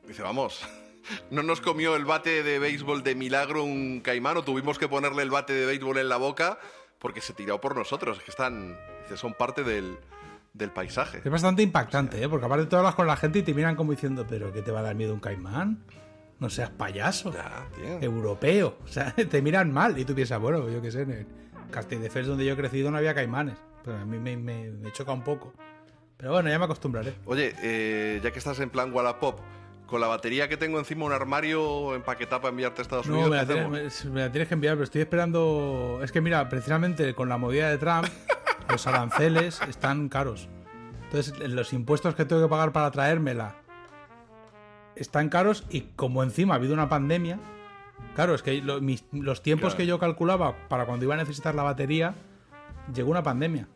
dice, 0.07 0.23
vamos, 0.23 0.61
no 1.29 1.43
nos 1.43 1.61
comió 1.61 1.95
el 1.95 2.05
bate 2.05 2.41
de 2.41 2.57
béisbol 2.57 3.03
de 3.03 3.13
milagro 3.13 3.63
un 3.63 4.01
caimán 4.01 4.37
o 4.37 4.43
tuvimos 4.43 4.79
que 4.79 4.87
ponerle 4.87 5.21
el 5.21 5.29
bate 5.29 5.53
de 5.53 5.65
béisbol 5.65 5.99
en 5.99 6.09
la 6.09 6.17
boca 6.17 6.59
porque 7.01 7.19
se 7.19 7.33
tiró 7.33 7.59
por 7.59 7.75
nosotros, 7.75 8.17
es 8.19 8.23
que 8.23 8.31
están, 8.31 8.77
son 9.15 9.33
parte 9.33 9.63
del, 9.63 9.97
del 10.53 10.69
paisaje. 10.71 11.21
Es 11.23 11.31
bastante 11.31 11.63
impactante, 11.63 12.21
¿eh? 12.23 12.29
Porque 12.29 12.45
aparte 12.45 12.67
tú 12.67 12.75
hablas 12.77 12.95
con 12.95 13.07
la 13.07 13.17
gente 13.17 13.39
y 13.39 13.43
te 13.43 13.53
miran 13.53 13.75
como 13.75 13.91
diciendo, 13.91 14.25
¿pero 14.29 14.53
qué 14.53 14.61
te 14.61 14.71
va 14.71 14.79
a 14.79 14.83
dar 14.83 14.95
miedo 14.95 15.13
un 15.13 15.19
caimán? 15.19 15.83
No 16.39 16.49
seas 16.49 16.69
payaso. 16.69 17.33
Ya. 17.33 17.67
Europeo. 18.01 18.77
O 18.83 18.87
sea, 18.87 19.13
te 19.29 19.41
miran 19.41 19.71
mal 19.73 19.97
y 19.97 20.05
tú 20.05 20.13
piensas, 20.15 20.39
bueno, 20.39 20.69
yo 20.69 20.81
qué 20.81 20.91
sé, 20.91 21.01
en 21.01 21.27
Castelldefels, 21.71 22.27
donde 22.27 22.45
yo 22.45 22.53
he 22.53 22.57
crecido, 22.57 22.91
no 22.91 22.97
había 22.97 23.13
caimanes. 23.15 23.57
Pero 23.83 23.97
a 23.97 24.05
mí 24.05 24.17
me, 24.19 24.37
me- 24.37 24.69
me 24.71 24.91
choca 24.91 25.11
un 25.11 25.23
poco. 25.23 25.53
Pero 26.17 26.33
bueno, 26.33 26.49
ya 26.49 26.59
me 26.59 26.65
acostumbraré. 26.65 27.15
Oye, 27.25 27.55
eh, 27.63 28.19
ya 28.23 28.31
que 28.31 28.37
estás 28.37 28.59
en 28.59 28.69
plan 28.69 28.93
Wallapop, 28.93 29.39
con 29.91 30.01
la 30.01 30.07
batería 30.07 30.47
que 30.49 30.57
tengo 30.57 30.79
encima 30.79 31.05
un 31.05 31.11
armario 31.13 31.93
empaquetado 31.93 32.41
para 32.41 32.49
enviarte 32.49 32.81
a 32.81 32.83
Estados 32.83 33.05
No, 33.07 33.13
Unidos, 33.19 33.29
me 33.29 33.45
¿qué 33.45 33.61
la, 33.61 33.67
me- 33.67 34.11
me 34.11 34.21
la 34.21 34.31
tienes 34.31 34.47
que 34.47 34.53
enviar, 34.55 34.73
pero 34.75 34.85
estoy 34.85 35.01
esperando. 35.01 35.99
Es 36.01 36.11
que 36.11 36.21
mira, 36.21 36.49
precisamente 36.49 37.13
con 37.13 37.29
la 37.29 37.37
movida 37.37 37.69
de 37.69 37.77
Trump, 37.77 38.07
los 38.69 38.87
aranceles 38.87 39.61
están 39.69 40.09
caros. 40.09 40.49
Entonces, 41.03 41.37
los 41.49 41.73
impuestos 41.73 42.15
que 42.15 42.25
tengo 42.25 42.41
que 42.41 42.47
pagar 42.49 42.71
para 42.71 42.89
traérmela 42.89 43.55
están 44.95 45.29
caros 45.29 45.65
y 45.69 45.81
como 45.95 46.23
encima 46.23 46.53
ha 46.53 46.57
habido 46.57 46.73
una 46.73 46.89
pandemia, 46.89 47.37
claro, 48.15 48.33
es 48.33 48.41
que 48.41 48.61
lo- 48.61 48.81
mis- 48.81 49.03
los 49.11 49.41
tiempos 49.43 49.73
Claro. 49.73 49.77
que 49.77 49.85
yo 49.87 49.99
calculaba 49.99 50.55
para 50.69 50.85
cuando 50.85 51.05
iba 51.05 51.13
a 51.13 51.17
necesitar 51.17 51.53
la 51.53 51.63
batería, 51.63 52.15
llegó 52.93 53.11
una 53.11 53.23
pandemia. 53.23 53.67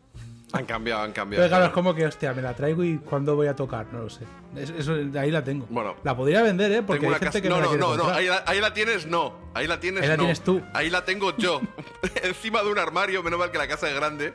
Han 0.58 0.64
cambiado, 0.66 1.02
han 1.02 1.12
cambiado. 1.12 1.42
Pero 1.44 1.48
claro, 1.50 1.66
es 1.66 1.72
como 1.72 1.94
que, 1.94 2.06
hostia, 2.06 2.32
me 2.34 2.42
la 2.42 2.54
traigo 2.54 2.82
y 2.84 2.98
cuándo 2.98 3.34
voy 3.36 3.46
a 3.46 3.54
tocar, 3.56 3.86
no 3.92 4.00
lo 4.00 4.10
sé. 4.10 4.24
Es- 4.56 4.70
Eso, 4.70 4.94
ahí 5.18 5.30
la 5.30 5.42
tengo. 5.44 5.66
Bueno. 5.70 5.96
la 6.04 6.16
podría 6.16 6.42
vender, 6.42 6.72
¿eh? 6.72 6.82
Porque 6.82 7.06
hay 7.06 7.12
gente 7.12 7.26
casa- 7.26 7.40
que 7.40 7.48
no, 7.48 7.56
me 7.56 7.62
la 7.66 7.72
no, 7.76 7.96
no, 7.96 8.04
no, 8.04 8.10
ahí 8.10 8.26
la, 8.26 8.42
ahí 8.46 8.60
la 8.60 8.72
tienes, 8.74 9.06
no. 9.06 9.34
Ahí 9.54 9.66
la 9.66 9.78
tienes, 9.80 10.02
Ahí 10.02 10.08
la 10.08 10.16
no. 10.16 10.22
tienes 10.24 10.40
tú. 10.42 10.60
Ahí 10.74 10.90
la 10.90 11.04
tengo 11.04 11.36
yo. 11.36 11.60
Encima 12.22 12.62
de 12.62 12.70
un 12.70 12.78
armario, 12.78 13.22
menos 13.22 13.38
mal 13.38 13.50
que 13.50 13.58
la 13.58 13.68
casa 13.68 13.88
es 13.88 13.94
grande. 13.94 14.34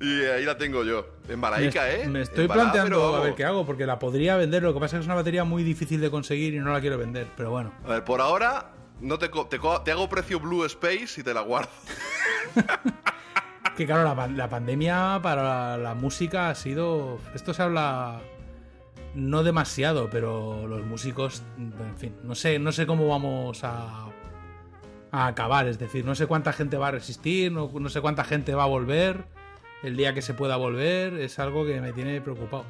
Y 0.00 0.24
ahí 0.24 0.44
la 0.44 0.58
tengo 0.58 0.82
yo. 0.82 1.06
En 1.28 1.40
Balaica, 1.40 1.88
¿eh? 1.92 2.08
me 2.08 2.22
estoy 2.22 2.44
Embalada, 2.46 2.72
planteando 2.72 3.14
a 3.16 3.20
ver 3.20 3.34
qué 3.34 3.44
hago, 3.44 3.64
porque 3.64 3.86
la 3.86 3.98
podría 4.00 4.36
vender. 4.36 4.62
Lo 4.62 4.74
que 4.74 4.80
pasa 4.80 4.96
es 4.96 5.00
que 5.00 5.02
es 5.02 5.06
una 5.06 5.14
batería 5.14 5.44
muy 5.44 5.62
difícil 5.62 6.00
de 6.00 6.10
conseguir 6.10 6.54
y 6.54 6.58
no 6.58 6.72
la 6.72 6.80
quiero 6.80 6.98
vender. 6.98 7.28
Pero 7.36 7.50
bueno, 7.50 7.72
A 7.84 7.88
ver, 7.90 8.04
por 8.04 8.20
ahora 8.20 8.72
no 9.00 9.18
te, 9.18 9.28
te, 9.28 9.60
te 9.84 9.90
hago 9.92 10.08
precio 10.08 10.40
Blue 10.40 10.64
Space 10.64 11.20
y 11.20 11.22
te 11.22 11.32
la 11.32 11.42
guardo. 11.42 11.70
que 13.76 13.86
claro, 13.86 14.04
la, 14.04 14.14
pan- 14.14 14.36
la 14.36 14.48
pandemia 14.48 15.20
para 15.22 15.76
la 15.78 15.94
música 15.94 16.50
ha 16.50 16.54
sido. 16.54 17.18
Esto 17.34 17.54
se 17.54 17.62
habla 17.62 18.20
no 19.14 19.42
demasiado, 19.42 20.08
pero 20.10 20.66
los 20.66 20.84
músicos, 20.84 21.42
en 21.58 21.96
fin, 21.98 22.14
no 22.22 22.34
sé, 22.34 22.58
no 22.58 22.72
sé 22.72 22.86
cómo 22.86 23.08
vamos 23.08 23.62
a, 23.64 24.06
a 25.10 25.26
acabar. 25.26 25.66
Es 25.68 25.78
decir, 25.78 26.04
no 26.04 26.14
sé 26.14 26.26
cuánta 26.26 26.52
gente 26.52 26.76
va 26.76 26.88
a 26.88 26.92
resistir, 26.92 27.52
no, 27.52 27.70
no 27.72 27.88
sé 27.88 28.00
cuánta 28.00 28.24
gente 28.24 28.54
va 28.54 28.64
a 28.64 28.68
volver. 28.68 29.24
El 29.82 29.96
día 29.96 30.14
que 30.14 30.22
se 30.22 30.32
pueda 30.34 30.56
volver 30.56 31.14
es 31.14 31.38
algo 31.38 31.66
que 31.66 31.80
me 31.80 31.92
tiene 31.92 32.20
preocupado. 32.20 32.64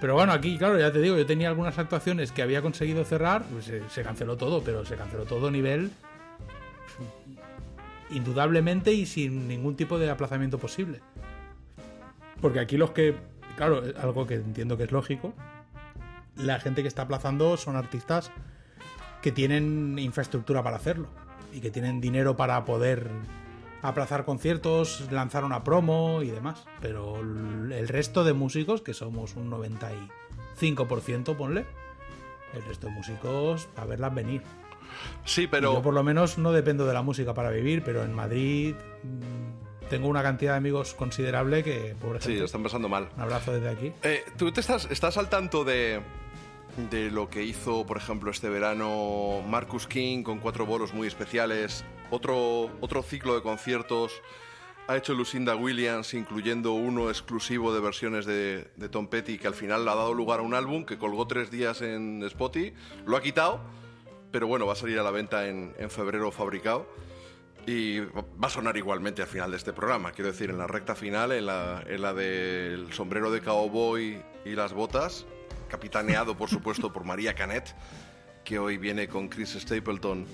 Pero 0.00 0.14
bueno, 0.14 0.32
aquí, 0.32 0.58
claro, 0.58 0.76
ya 0.78 0.90
te 0.90 1.00
digo, 1.00 1.16
yo 1.16 1.24
tenía 1.24 1.48
algunas 1.48 1.78
actuaciones 1.78 2.32
que 2.32 2.42
había 2.42 2.60
conseguido 2.60 3.04
cerrar, 3.04 3.44
pues 3.44 3.66
se, 3.66 3.88
se 3.88 4.02
canceló 4.02 4.36
todo, 4.36 4.60
pero 4.64 4.84
se 4.84 4.96
canceló 4.96 5.24
todo 5.24 5.48
nivel 5.52 5.92
indudablemente 8.12 8.92
y 8.92 9.06
sin 9.06 9.48
ningún 9.48 9.76
tipo 9.76 9.98
de 9.98 10.10
aplazamiento 10.10 10.58
posible. 10.58 11.00
Porque 12.40 12.60
aquí 12.60 12.76
los 12.76 12.90
que, 12.90 13.16
claro, 13.56 13.82
algo 14.00 14.26
que 14.26 14.34
entiendo 14.34 14.76
que 14.76 14.84
es 14.84 14.92
lógico, 14.92 15.32
la 16.36 16.60
gente 16.60 16.82
que 16.82 16.88
está 16.88 17.02
aplazando 17.02 17.56
son 17.56 17.76
artistas 17.76 18.30
que 19.20 19.32
tienen 19.32 19.98
infraestructura 19.98 20.62
para 20.62 20.76
hacerlo 20.76 21.08
y 21.52 21.60
que 21.60 21.70
tienen 21.70 22.00
dinero 22.00 22.36
para 22.36 22.64
poder 22.64 23.08
aplazar 23.82 24.24
conciertos, 24.24 25.06
lanzar 25.10 25.44
una 25.44 25.62
promo 25.64 26.22
y 26.22 26.30
demás. 26.30 26.64
Pero 26.80 27.20
el 27.20 27.88
resto 27.88 28.24
de 28.24 28.32
músicos, 28.32 28.80
que 28.82 28.94
somos 28.94 29.36
un 29.36 29.50
95%, 29.50 31.36
ponle, 31.36 31.66
el 32.54 32.64
resto 32.64 32.86
de 32.88 32.92
músicos 32.94 33.68
a 33.76 33.84
verlas 33.84 34.14
venir. 34.14 34.42
Sí, 35.24 35.46
pero. 35.46 35.74
Yo 35.74 35.82
por 35.82 35.94
lo 35.94 36.02
menos 36.02 36.38
no 36.38 36.52
dependo 36.52 36.86
de 36.86 36.94
la 36.94 37.02
música 37.02 37.34
para 37.34 37.50
vivir, 37.50 37.82
pero 37.84 38.02
en 38.02 38.12
Madrid 38.14 38.74
mm, 39.02 39.88
tengo 39.88 40.08
una 40.08 40.22
cantidad 40.22 40.52
de 40.52 40.58
amigos 40.58 40.94
considerable 40.94 41.62
que, 41.62 41.94
pobre 42.00 42.20
Sí, 42.20 42.26
gente, 42.28 42.40
lo 42.40 42.46
están 42.46 42.62
pasando 42.62 42.88
mal. 42.88 43.08
un 43.14 43.20
abrazo 43.22 43.52
desde 43.52 43.68
aquí. 43.68 43.92
Eh, 44.02 44.24
¿Tú 44.36 44.50
te 44.52 44.60
estás, 44.60 44.88
estás 44.90 45.16
al 45.18 45.28
tanto 45.28 45.64
de, 45.64 46.00
de 46.90 47.10
lo 47.10 47.28
que 47.28 47.42
hizo, 47.44 47.84
por 47.86 47.96
ejemplo, 47.98 48.30
este 48.30 48.48
verano 48.48 49.42
Marcus 49.46 49.86
King 49.86 50.22
con 50.22 50.38
cuatro 50.38 50.64
bolos 50.66 50.94
muy 50.94 51.06
especiales? 51.06 51.84
Otro, 52.10 52.70
otro 52.80 53.02
ciclo 53.02 53.34
de 53.34 53.42
conciertos 53.42 54.12
ha 54.88 54.96
hecho 54.96 55.14
Lucinda 55.14 55.54
Williams, 55.54 56.12
incluyendo 56.12 56.72
uno 56.72 57.08
exclusivo 57.08 57.72
de 57.72 57.80
versiones 57.80 58.26
de, 58.26 58.68
de 58.76 58.88
Tom 58.88 59.06
Petty, 59.06 59.38
que 59.38 59.46
al 59.46 59.54
final 59.54 59.88
ha 59.88 59.94
dado 59.94 60.12
lugar 60.12 60.40
a 60.40 60.42
un 60.42 60.54
álbum 60.54 60.84
que 60.84 60.98
colgó 60.98 61.26
tres 61.26 61.50
días 61.50 61.80
en 61.82 62.22
Spotify. 62.24 62.74
Lo 63.06 63.16
ha 63.16 63.22
quitado, 63.22 63.60
pero 64.32 64.46
bueno, 64.48 64.66
va 64.66 64.72
a 64.72 64.76
salir 64.76 64.98
a 64.98 65.02
la 65.02 65.12
venta 65.12 65.46
en, 65.46 65.74
en 65.78 65.90
febrero 65.90 66.32
fabricado. 66.32 66.88
Y 67.64 68.00
va 68.00 68.48
a 68.48 68.50
sonar 68.50 68.76
igualmente 68.76 69.22
al 69.22 69.28
final 69.28 69.52
de 69.52 69.56
este 69.56 69.72
programa. 69.72 70.10
Quiero 70.10 70.32
decir, 70.32 70.50
en 70.50 70.58
la 70.58 70.66
recta 70.66 70.96
final, 70.96 71.30
en 71.30 71.46
la, 71.46 71.84
en 71.86 72.02
la 72.02 72.12
del 72.12 72.92
sombrero 72.92 73.30
de 73.30 73.40
cowboy 73.40 74.20
y 74.44 74.50
las 74.56 74.72
botas, 74.72 75.26
capitaneado, 75.68 76.36
por 76.36 76.48
supuesto, 76.48 76.92
por 76.92 77.04
María 77.04 77.34
Canet, 77.36 77.72
que 78.44 78.58
hoy 78.58 78.78
viene 78.78 79.06
con 79.06 79.28
Chris 79.28 79.50
Stapleton 79.50 80.26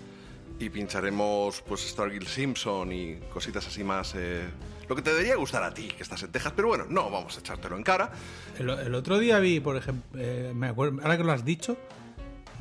y 0.59 0.71
pincharemos 0.71 1.61
pues 1.61 1.83
Stargill 1.83 2.27
Simpson 2.27 2.91
y 2.93 3.17
cositas 3.31 3.67
así 3.67 3.85
más. 3.85 4.15
eh, 4.17 4.49
lo 4.89 4.97
que 4.97 5.03
te 5.03 5.11
debería 5.11 5.37
gustar 5.37 5.63
a 5.63 5.75
ti, 5.75 5.89
que 5.89 6.03
estás 6.03 6.23
en 6.23 6.33
Texas, 6.33 6.55
pero 6.57 6.69
bueno, 6.69 6.87
no 6.89 7.11
vamos 7.11 7.37
a 7.37 7.41
echártelo 7.41 7.77
en 7.77 7.83
cara. 7.83 8.11
El, 8.59 8.71
el 8.71 8.95
otro 8.95 9.19
día 9.19 9.39
vi, 9.39 9.61
por 9.61 9.77
ejemplo, 9.77 10.19
eh, 10.19 10.53
me 10.55 10.69
acuerdo, 10.69 11.03
ahora 11.03 11.19
que 11.19 11.25
lo 11.25 11.33
has 11.33 11.45
dicho, 11.45 11.77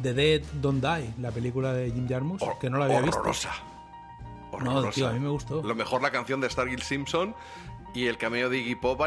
The 0.02 0.14
Dead 0.14 0.41
Don't 0.61 0.84
Die, 0.84 1.14
la 1.22 1.32
película 1.32 1.74
de 1.74 1.91
Jim 1.91 2.07
Jarmusch, 2.07 2.41
Hor- 2.41 2.60
que 2.60 2.69
no 2.69 2.78
la 2.78 2.86
había 2.86 3.02
visto. 3.02 3.18
horrorosa. 3.19 3.52
No, 4.52 4.57
Horrorosa. 4.57 4.91
tío, 4.91 5.07
a 5.07 5.14
mí 5.14 5.19
me 5.19 5.30
gustó. 5.30 5.61
Lo 5.64 5.76
mejor 5.76 6.02
la 6.02 6.11
canción 6.11 6.40
de 6.41 6.49
Stargill 6.49 6.82
Simpson 6.82 7.36
y 7.94 8.06
el 8.07 8.18
cameo 8.18 8.49
de 8.49 8.60
Iggy 8.60 8.76
Pop 8.76 9.02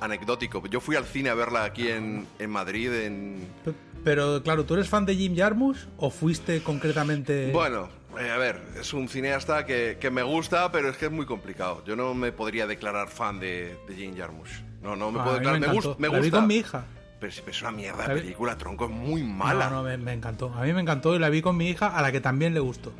anecdótico. 0.00 0.66
Yo 0.66 0.80
fui 0.80 0.96
al 0.96 1.04
cine 1.04 1.30
a 1.30 1.34
verla 1.34 1.64
aquí 1.64 1.88
en, 1.88 2.26
en 2.38 2.50
Madrid 2.50 2.92
en... 2.92 3.46
P- 3.64 3.72
Pero 4.04 4.42
claro, 4.42 4.64
¿tú 4.64 4.74
eres 4.74 4.88
fan 4.88 5.06
de 5.06 5.14
Jim 5.14 5.36
Jarmusch 5.36 5.86
o 5.96 6.10
fuiste 6.10 6.62
concretamente... 6.62 7.50
Bueno, 7.52 7.88
eh, 8.18 8.30
a 8.30 8.36
ver, 8.38 8.60
es 8.80 8.92
un 8.92 9.08
cineasta 9.08 9.64
que, 9.66 9.98
que 10.00 10.10
me 10.10 10.22
gusta, 10.22 10.72
pero 10.72 10.88
es 10.88 10.96
que 10.96 11.06
es 11.06 11.12
muy 11.12 11.26
complicado. 11.26 11.82
Yo 11.86 11.96
no 11.96 12.12
me 12.14 12.32
podría 12.32 12.66
declarar 12.66 13.08
fan 13.08 13.38
de, 13.40 13.78
de 13.86 13.94
Jim 13.94 14.16
Jarmusch. 14.16 14.62
No, 14.82 14.96
no 14.96 15.10
me 15.12 15.20
Ah, 15.20 15.24
puedo 15.24 15.36
declarar. 15.36 15.60
Me, 15.60 15.66
me 15.66 16.08
La 16.08 16.18
vi 16.18 16.20
gusta. 16.20 16.38
con 16.38 16.46
mi 16.46 16.54
hija. 16.56 16.84
Pero 17.20 17.30
es 17.46 17.60
una 17.62 17.70
mierda 17.70 18.08
de 18.08 18.14
película, 18.20 18.56
tronco, 18.56 18.86
es 18.86 18.90
muy 18.90 19.22
mala. 19.22 19.68
No, 19.68 19.76
no, 19.76 19.82
me, 19.82 19.96
me 19.98 20.12
encantó. 20.14 20.52
A 20.54 20.62
mí 20.62 20.72
me 20.72 20.80
encantó 20.80 21.14
y 21.14 21.18
la 21.18 21.28
vi 21.28 21.42
con 21.42 21.56
mi 21.56 21.68
hija, 21.68 21.88
a 21.88 22.00
la 22.02 22.10
que 22.10 22.20
también 22.20 22.54
le 22.54 22.60
gustó. 22.60 22.92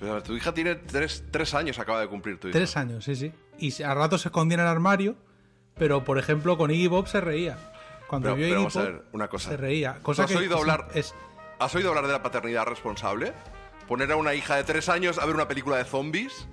Pero 0.00 0.22
tu 0.22 0.34
hija 0.34 0.54
tiene 0.54 0.74
tres, 0.76 1.24
tres 1.30 1.52
años, 1.54 1.78
acaba 1.78 2.00
de 2.00 2.08
cumplir 2.08 2.38
tu 2.40 2.48
hija. 2.48 2.56
Tres 2.58 2.76
años, 2.76 3.04
sí, 3.04 3.14
sí. 3.14 3.32
Y 3.58 3.82
a 3.82 3.92
rato 3.94 4.16
se 4.16 4.28
escondía 4.28 4.54
en 4.54 4.60
el 4.62 4.66
armario, 4.68 5.16
pero 5.76 6.02
por 6.04 6.18
ejemplo 6.18 6.56
con 6.56 6.70
Iggy 6.70 6.86
Bob 6.86 7.08
se 7.08 7.20
reía. 7.20 7.58
Cuando 8.08 8.28
Pero- 8.28 8.36
vio 8.36 8.46
a 8.46 8.48
pero 8.48 8.60
Iggy 8.60 8.64
vamos 8.64 8.76
a 8.76 8.80
Pop, 8.80 8.88
ver, 8.88 9.04
una 9.12 9.28
cosa. 9.28 9.50
se 9.50 9.56
reía. 9.58 9.98
Cosa 10.02 10.22
¿Tú 10.22 10.26
has 10.26 10.32
que 10.32 10.38
oído 10.38 10.54
es- 10.56 10.60
hablar- 10.62 10.88
es, 10.94 11.14
¿Has 11.58 11.74
oído 11.74 11.88
hablar 11.90 12.06
de 12.06 12.12
la 12.12 12.22
paternidad 12.22 12.64
responsable? 12.66 13.32
Poner 13.88 14.10
a 14.12 14.16
una 14.16 14.32
hija 14.34 14.54
de 14.56 14.64
tres 14.64 14.88
años 14.88 15.18
a 15.18 15.26
ver 15.26 15.34
una 15.34 15.48
película 15.48 15.76
de 15.76 15.84
zombies. 15.84 16.46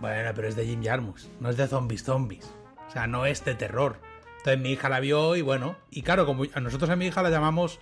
Bueno, 0.00 0.30
pero 0.34 0.48
es 0.48 0.56
de 0.56 0.64
Jim 0.64 0.82
Jarmusch, 0.84 1.24
no 1.40 1.50
es 1.50 1.56
de 1.56 1.66
zombies 1.66 2.04
zombies. 2.04 2.48
O 2.88 2.90
sea, 2.92 3.06
no 3.08 3.26
es 3.26 3.44
de 3.44 3.54
terror. 3.56 3.98
Entonces 4.44 4.60
mi 4.60 4.70
hija 4.72 4.88
la 4.88 4.98
vio 5.00 5.36
y 5.36 5.42
bueno, 5.42 5.76
y 5.90 6.02
claro, 6.02 6.26
como 6.26 6.44
a 6.52 6.60
nosotros 6.60 6.90
a 6.90 6.96
mi 6.96 7.06
hija 7.06 7.22
la 7.22 7.30
llamamos 7.30 7.78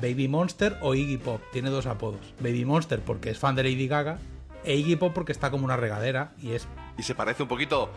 Baby 0.00 0.28
Monster 0.28 0.76
o 0.80 0.94
Iggy 0.94 1.18
Pop, 1.18 1.40
tiene 1.52 1.70
dos 1.70 1.86
apodos. 1.86 2.20
Baby 2.40 2.64
Monster 2.64 3.00
porque 3.00 3.30
es 3.30 3.38
fan 3.38 3.54
de 3.54 3.62
Lady 3.62 3.86
Gaga 3.86 4.18
e 4.64 4.74
Iggy 4.76 4.96
Pop 4.96 5.12
porque 5.14 5.30
está 5.32 5.50
como 5.50 5.64
una 5.64 5.76
regadera 5.76 6.32
y 6.42 6.52
es 6.52 6.66
Y 6.98 7.02
se 7.02 7.14
parece 7.14 7.42
un 7.44 7.48
poquito. 7.48 7.90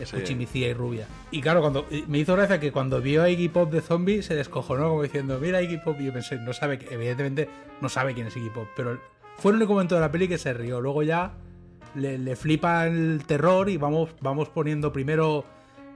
es 0.00 0.08
Sí. 0.08 0.16
cuchimicía 0.16 0.68
y 0.68 0.74
rubia. 0.74 1.06
Y 1.30 1.40
claro, 1.40 1.60
cuando 1.60 1.86
me 2.08 2.18
hizo 2.18 2.34
gracia 2.34 2.58
que 2.58 2.72
cuando 2.72 3.00
vio 3.00 3.22
a 3.22 3.28
Iggy 3.30 3.48
Pop 3.48 3.70
de 3.70 3.80
zombie 3.80 4.22
se 4.24 4.34
descojonó 4.34 4.88
como 4.88 5.02
diciendo, 5.04 5.38
mira 5.40 5.62
Iggy 5.62 5.78
Pop. 5.78 5.96
Y 6.00 6.06
yo 6.06 6.12
pensé, 6.12 6.36
no 6.38 6.52
sabe, 6.52 6.78
que- 6.80 6.92
evidentemente 6.92 7.48
no 7.80 7.88
sabe 7.88 8.14
quién 8.14 8.26
es 8.26 8.36
Iggy 8.36 8.50
Pop, 8.50 8.66
pero 8.74 8.98
fue 9.38 9.52
el 9.52 9.58
único 9.58 9.74
momento 9.74 9.94
de 9.94 10.00
la 10.00 10.10
peli 10.10 10.26
que 10.26 10.38
se 10.38 10.52
rió. 10.52 10.80
Luego 10.80 11.04
ya 11.04 11.34
le, 11.94 12.18
le 12.18 12.34
flipa 12.34 12.86
el 12.88 13.22
terror 13.24 13.68
y 13.68 13.76
vamos, 13.76 14.10
vamos 14.20 14.48
poniendo 14.48 14.92
primero 14.92 15.44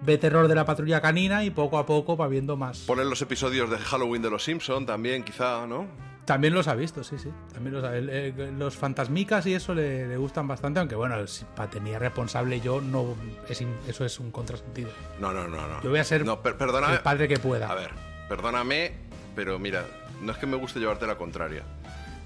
ve 0.02 0.18
terror 0.18 0.48
de 0.48 0.54
la 0.54 0.64
patrulla 0.64 1.00
canina 1.00 1.44
y 1.44 1.50
poco 1.50 1.78
a 1.78 1.86
poco 1.86 2.16
va 2.16 2.28
viendo 2.28 2.56
más. 2.56 2.78
Poner 2.80 3.06
los 3.06 3.20
episodios 3.22 3.70
de 3.70 3.78
Halloween 3.78 4.22
de 4.22 4.30
los 4.30 4.44
Simpson 4.44 4.86
también, 4.86 5.22
quizá, 5.24 5.66
¿no? 5.66 5.86
También 6.24 6.52
los 6.52 6.68
ha 6.68 6.74
visto, 6.74 7.02
sí, 7.02 7.16
sí. 7.18 7.30
También 7.54 7.80
los, 7.80 8.52
los 8.52 8.76
fantasmicas 8.76 9.46
y 9.46 9.54
eso 9.54 9.74
le, 9.74 10.06
le 10.06 10.16
gustan 10.18 10.46
bastante, 10.46 10.78
aunque 10.78 10.94
bueno, 10.94 11.26
si 11.26 11.46
para 11.56 11.70
tener 11.70 11.98
responsable 12.00 12.60
yo 12.60 12.82
no 12.82 13.14
es 13.48 13.64
eso 13.86 14.04
es 14.04 14.20
un 14.20 14.30
contrasentido. 14.30 14.90
No, 15.20 15.32
no, 15.32 15.48
no, 15.48 15.66
no. 15.66 15.82
Yo 15.82 15.88
voy 15.88 16.00
a 16.00 16.04
ser 16.04 16.26
No, 16.26 16.38
el 16.44 17.00
padre 17.00 17.28
que 17.28 17.38
pueda. 17.38 17.70
A 17.70 17.74
ver, 17.74 17.92
perdóname, 18.28 18.92
pero 19.34 19.58
mira, 19.58 19.86
no 20.20 20.32
es 20.32 20.36
que 20.38 20.46
me 20.46 20.58
guste 20.58 20.80
llevarte 20.80 21.06
la 21.06 21.16
contraria. 21.16 21.62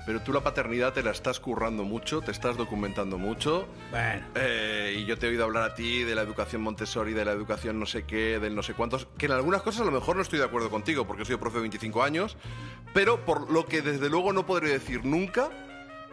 Pero 0.05 0.20
tú 0.20 0.33
la 0.33 0.41
paternidad 0.41 0.93
te 0.93 1.03
la 1.03 1.12
estás 1.12 1.39
currando 1.39 1.85
mucho, 1.85 2.20
te 2.23 2.33
estás 2.33 2.57
documentando 2.57 3.19
mucho. 3.19 3.69
Bueno, 3.93 4.27
eh, 4.35 4.97
y 4.99 5.05
yo 5.05 5.16
te 5.16 5.27
he 5.27 5.31
oído 5.31 5.45
hablar 5.45 5.62
a 5.62 5.74
ti 5.74 6.03
de 6.03 6.15
la 6.16 6.23
educación 6.23 6.61
Montessori, 6.62 7.12
de 7.12 7.24
la 7.24 7.31
educación 7.33 7.79
no 7.79 7.87
sé 7.87 8.03
qué, 8.05 8.41
del 8.41 8.55
no 8.57 8.62
sé 8.65 8.74
cuántos. 8.74 9.07
Que 9.16 9.27
en 9.27 9.33
algunas 9.33 9.62
cosas 9.62 9.83
a 9.83 9.85
lo 9.85 9.93
mejor 9.93 10.16
no 10.16 10.23
estoy 10.23 10.41
de 10.41 10.45
acuerdo 10.45 10.70
contigo, 10.70 11.07
porque 11.07 11.24
soy 11.24 11.37
profe 11.37 11.59
de 11.59 11.62
25 11.62 12.03
años. 12.03 12.37
Pero 12.93 13.24
por 13.24 13.51
lo 13.53 13.65
que 13.66 13.81
desde 13.81 14.11
luego 14.11 14.33
no 14.33 14.45
podré 14.45 14.70
decir 14.70 15.05
nunca 15.05 15.51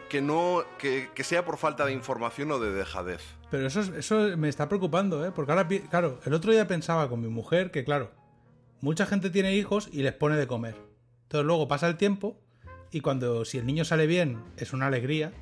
que, 0.08 0.20
no, 0.20 0.62
que, 0.78 1.08
que 1.14 1.24
sea 1.24 1.44
por 1.44 1.56
falta 1.56 1.84
de 1.84 1.92
información 1.92 2.50
o 2.52 2.58
de 2.60 2.72
dejadez. 2.72 3.22
pero 3.50 3.66
eso, 3.66 3.80
es- 3.80 3.88
eso 3.90 4.36
me 4.36 4.48
está 4.48 4.68
preocupando, 4.68 5.24
¿eh? 5.26 5.32
Porque 5.34 5.50
ahora, 5.52 5.66
claro, 5.90 6.20
el 6.24 6.32
otro 6.34 6.52
día 6.52 6.66
pensaba 6.68 7.08
con 7.08 7.20
mi 7.20 7.28
mujer 7.28 7.70
que, 7.72 7.84
claro, 7.84 8.12
mucha 8.80 9.04
gente 9.06 9.30
tiene 9.30 9.54
hijos 9.56 9.88
y 9.92 10.02
les 10.02 10.12
pone 10.12 10.36
de 10.36 10.46
comer. 10.46 10.76
Entonces 11.24 11.44
luego 11.46 11.66
pasa 11.68 11.86
el 11.88 11.96
tiempo 11.96 12.40
y 12.92 13.00
cuando, 13.00 13.44
si 13.44 13.58
el 13.58 13.66
niño 13.66 13.84
sale 13.84 14.06
bien, 14.06 14.38
es 14.56 14.72
una 14.72 14.86
alegría. 14.86 15.32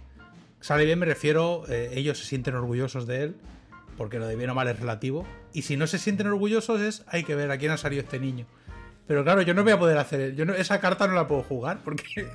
Sale 0.61 0.85
bien 0.85 0.99
me 0.99 1.07
refiero, 1.07 1.65
eh, 1.69 1.91
ellos 1.95 2.19
se 2.19 2.25
sienten 2.25 2.55
orgullosos 2.55 3.07
de 3.07 3.23
él, 3.23 3.37
porque 3.97 4.19
lo 4.19 4.27
de 4.27 4.37
bien 4.37 4.51
o 4.51 4.55
mal 4.55 4.69
es 4.69 4.79
relativo. 4.79 5.27
Y 5.53 5.63
si 5.63 5.77
no 5.77 5.87
se 5.87 5.99
sienten 5.99 6.27
orgullosos 6.27 6.81
es, 6.81 7.05
hay 7.09 7.23
que 7.25 7.35
ver 7.35 7.51
a 7.51 7.59
quién 7.59 7.71
ha 7.73 7.77
salido 7.77 8.03
este 8.03 8.19
niño. 8.19 8.47
Pero 9.07 9.25
claro, 9.25 9.41
yo 9.43 9.55
no 9.55 9.63
voy 9.63 9.73
a 9.73 9.79
poder 9.79 9.97
hacer, 9.99 10.35
yo 10.35 10.45
no, 10.45 10.53
esa 10.55 10.81
carta 10.81 11.07
no 11.07 11.15
la 11.15 11.27
puedo 11.27 11.43
jugar, 11.43 11.79
porque 11.85 12.27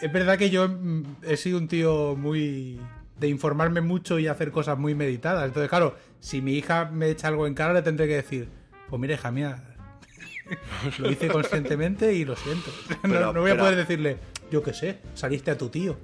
es 0.00 0.12
verdad 0.12 0.38
que 0.38 0.48
yo 0.50 0.68
mm, 0.68 1.02
he 1.22 1.36
sido 1.36 1.58
un 1.58 1.68
tío 1.68 2.14
muy 2.16 2.80
de 3.18 3.28
informarme 3.28 3.80
mucho 3.80 4.18
y 4.18 4.26
hacer 4.26 4.50
cosas 4.50 4.78
muy 4.78 4.94
meditadas. 4.94 5.44
Entonces, 5.46 5.68
claro, 5.68 5.96
si 6.20 6.40
mi 6.40 6.54
hija 6.54 6.86
me 6.86 7.10
echa 7.10 7.28
algo 7.28 7.46
en 7.46 7.54
cara, 7.54 7.72
le 7.74 7.82
tendré 7.82 8.06
que 8.06 8.14
decir, 8.16 8.48
pues 8.88 9.00
mira, 9.00 9.14
hija 9.14 9.30
mía, 9.30 9.62
lo 10.98 11.10
hice 11.10 11.28
conscientemente 11.28 12.12
y 12.14 12.24
lo 12.24 12.36
siento. 12.36 12.70
No- 13.02 13.32
no, 13.32 13.40
voy 13.40 13.50
a 13.50 13.54
pero- 13.54 13.64
poder 13.64 13.76
decirle, 13.76 14.16
yo 14.50 14.62
qué 14.62 14.72
sé, 14.74 14.98
saliste 15.14 15.50
a 15.50 15.58
tu 15.58 15.68
tío. 15.68 15.96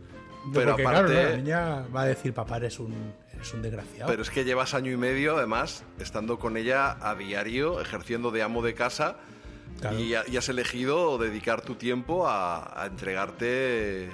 Pero 0.52 0.70
Porque 0.72 0.82
aparte- 0.86 1.12
claro, 1.12 1.30
la 1.30 1.36
niña 1.36 1.86
va 1.94 2.02
a 2.02 2.06
decir, 2.06 2.34
papá, 2.34 2.56
eres 2.56 2.80
un, 2.80 3.12
eres 3.32 3.52
un 3.54 3.62
desgraciado. 3.62 4.10
Pero 4.10 4.22
es 4.22 4.30
que 4.30 4.44
llevas 4.44 4.74
año 4.74 4.90
y 4.90 4.96
medio, 4.96 5.36
además, 5.36 5.84
estando 6.00 6.38
con 6.40 6.56
ella 6.56 6.96
a 7.00 7.14
diario, 7.14 7.80
ejerciendo 7.80 8.30
de 8.32 8.42
amo 8.42 8.60
de 8.62 8.74
casa. 8.74 9.16
Claro. 9.80 9.98
Y, 10.00 10.14
ha- 10.14 10.24
y 10.28 10.36
has 10.36 10.48
elegido 10.48 11.16
dedicar 11.18 11.60
tu 11.62 11.76
tiempo 11.76 12.26
a, 12.28 12.82
a 12.82 12.86
entregarte 12.86 14.04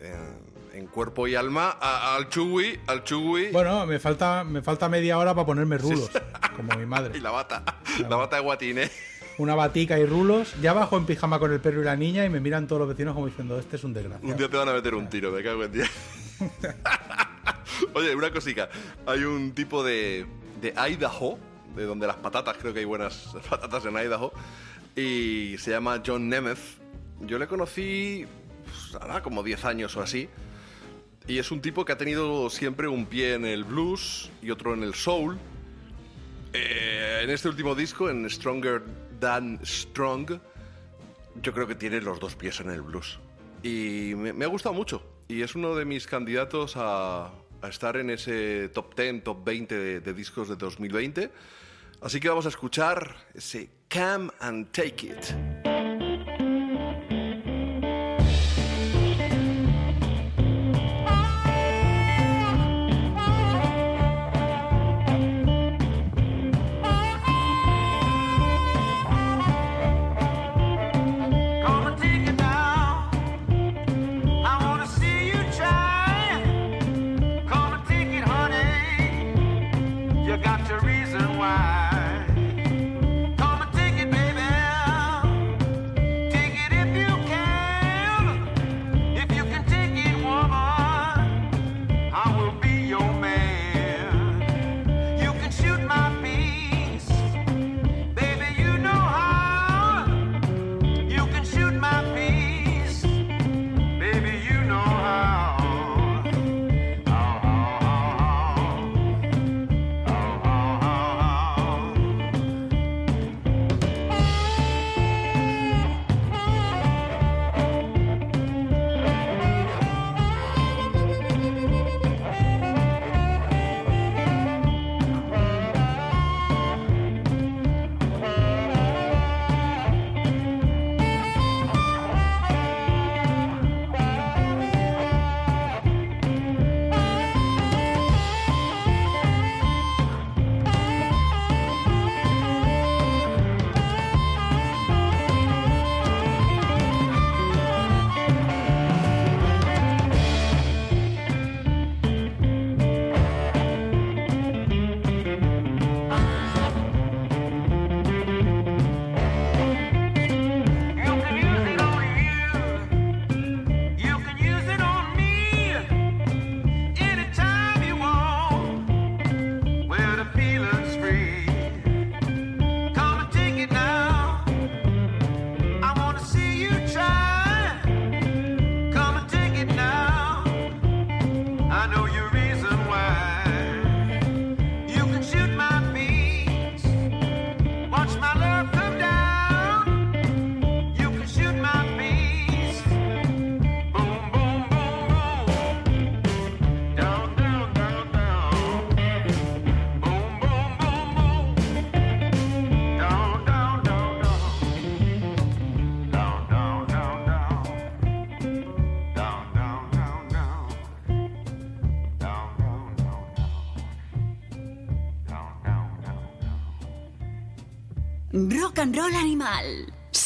en, 0.00 0.46
en 0.72 0.86
cuerpo 0.88 1.26
y 1.28 1.34
alma 1.36 1.76
a- 1.80 2.16
al 2.16 2.28
chugui, 2.28 2.78
al 2.88 3.02
chugui 3.04 3.48
Bueno, 3.52 3.86
me 3.86 3.98
falta, 3.98 4.44
me 4.44 4.62
falta 4.62 4.88
media 4.88 5.18
hora 5.18 5.34
para 5.34 5.46
ponerme 5.46 5.78
rulos, 5.78 6.10
como 6.56 6.74
mi 6.76 6.82
y 6.82 6.86
madre. 6.86 7.20
la 7.20 7.30
bata, 7.30 7.62
la 8.08 8.16
bata 8.16 8.36
de 8.36 8.42
guatine. 8.42 8.90
Una 9.38 9.54
batica 9.54 9.98
y 9.98 10.06
rulos, 10.06 10.54
ya 10.62 10.72
bajo 10.72 10.96
en 10.96 11.04
pijama 11.04 11.38
con 11.38 11.52
el 11.52 11.60
perro 11.60 11.82
y 11.82 11.84
la 11.84 11.94
niña 11.96 12.24
y 12.24 12.30
me 12.30 12.40
miran 12.40 12.66
todos 12.66 12.80
los 12.80 12.88
vecinos 12.88 13.14
como 13.14 13.26
diciendo, 13.26 13.58
este 13.58 13.76
es 13.76 13.84
un 13.84 13.90
Un 13.90 13.94
desgraciado. 13.94 14.34
día 14.36 14.48
te 14.48 14.56
van 14.56 14.68
a 14.68 14.72
meter 14.72 14.94
un 14.94 15.08
tiro, 15.08 15.30
me 15.30 15.42
cago 15.42 15.62
en 15.64 15.72
día. 15.72 15.84
Oye, 17.94 18.14
una 18.14 18.30
cosica. 18.30 18.68
Hay 19.06 19.24
un 19.24 19.52
tipo 19.52 19.84
de, 19.84 20.24
de 20.60 20.72
Idaho, 20.90 21.38
de 21.74 21.84
donde 21.84 22.06
las 22.06 22.16
patatas, 22.16 22.56
creo 22.58 22.72
que 22.72 22.78
hay 22.80 22.84
buenas 22.86 23.34
patatas 23.50 23.84
en 23.84 23.94
Idaho, 23.96 24.32
y 24.94 25.56
se 25.58 25.70
llama 25.72 26.02
John 26.04 26.28
Nemeth. 26.28 26.58
Yo 27.20 27.38
le 27.38 27.46
conocí, 27.46 28.24
pues, 28.64 29.02
hará 29.02 29.22
como 29.22 29.42
10 29.42 29.64
años 29.66 29.96
o 29.96 30.00
así, 30.02 30.28
y 31.26 31.38
es 31.38 31.50
un 31.50 31.60
tipo 31.60 31.84
que 31.84 31.92
ha 31.92 31.98
tenido 31.98 32.48
siempre 32.48 32.88
un 32.88 33.04
pie 33.04 33.34
en 33.34 33.44
el 33.44 33.64
blues 33.64 34.30
y 34.42 34.50
otro 34.50 34.72
en 34.72 34.82
el 34.82 34.94
soul. 34.94 35.36
Eh, 36.52 37.20
en 37.24 37.30
este 37.30 37.48
último 37.48 37.74
disco, 37.74 38.08
en 38.08 38.28
Stronger 38.30 38.82
Than 39.20 39.60
Strong, 39.64 40.40
yo 41.42 41.52
creo 41.52 41.66
que 41.66 41.74
tiene 41.74 42.00
los 42.00 42.20
dos 42.20 42.34
pies 42.34 42.60
en 42.60 42.70
el 42.70 42.82
blues. 42.82 43.18
Y 43.62 44.14
me, 44.16 44.44
ha 44.44 44.48
gustado 44.48 44.74
mucho. 44.74 45.02
Y 45.28 45.42
es 45.42 45.54
uno 45.54 45.74
de 45.74 45.84
mis 45.84 46.06
candidatos 46.06 46.74
a, 46.76 47.32
estar 47.68 47.96
en 47.96 48.10
ese 48.10 48.68
top 48.68 48.94
10, 48.94 49.24
top 49.24 49.44
20 49.44 49.74
de, 49.74 50.00
de 50.00 50.14
discos 50.14 50.48
de 50.48 50.56
2020. 50.56 51.30
Así 52.00 52.20
que 52.20 52.28
vamos 52.28 52.46
a 52.46 52.50
escuchar 52.50 53.16
ese 53.34 53.70
Come 53.90 54.30
and 54.40 54.70
Take 54.70 55.06
It. 55.06 55.55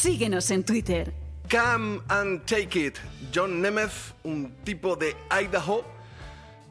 Síguenos 0.05 0.49
en 0.49 0.63
Twitter. 0.63 1.13
Come 1.51 1.99
and 2.07 2.43
Take 2.45 2.87
It. 2.87 2.97
John 3.31 3.61
Nemeth, 3.61 4.15
un 4.23 4.51
tipo 4.63 4.95
de 4.95 5.15
Idaho, 5.29 5.83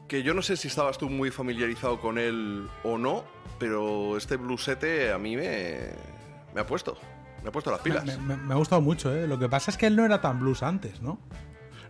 que 0.09 0.21
yo 0.21 0.33
no 0.33 0.41
sé 0.41 0.57
si 0.57 0.67
estabas 0.67 0.97
tú 0.97 1.09
muy 1.09 1.31
familiarizado 1.31 2.01
con 2.01 2.17
él 2.17 2.67
o 2.83 2.97
no, 2.97 3.23
pero 3.57 4.17
este 4.17 4.35
bluesete 4.35 5.13
a 5.13 5.17
mí 5.17 5.37
me, 5.37 5.91
me 6.53 6.59
ha 6.59 6.65
puesto. 6.65 6.97
Me 7.41 7.47
ha 7.47 7.51
puesto 7.53 7.71
las 7.71 7.79
pilas. 7.79 8.03
Me, 8.03 8.17
me- 8.17 8.35
me 8.35 8.53
ha 8.53 8.57
gustado 8.57 8.81
mucho, 8.81 9.15
¿eh? 9.15 9.25
Lo 9.27 9.39
que 9.39 9.47
pasa 9.47 9.71
es 9.71 9.77
que 9.77 9.87
él 9.87 9.95
no 9.95 10.03
era 10.03 10.19
tan 10.19 10.41
blues 10.41 10.61
antes, 10.61 11.01
¿no? 11.01 11.17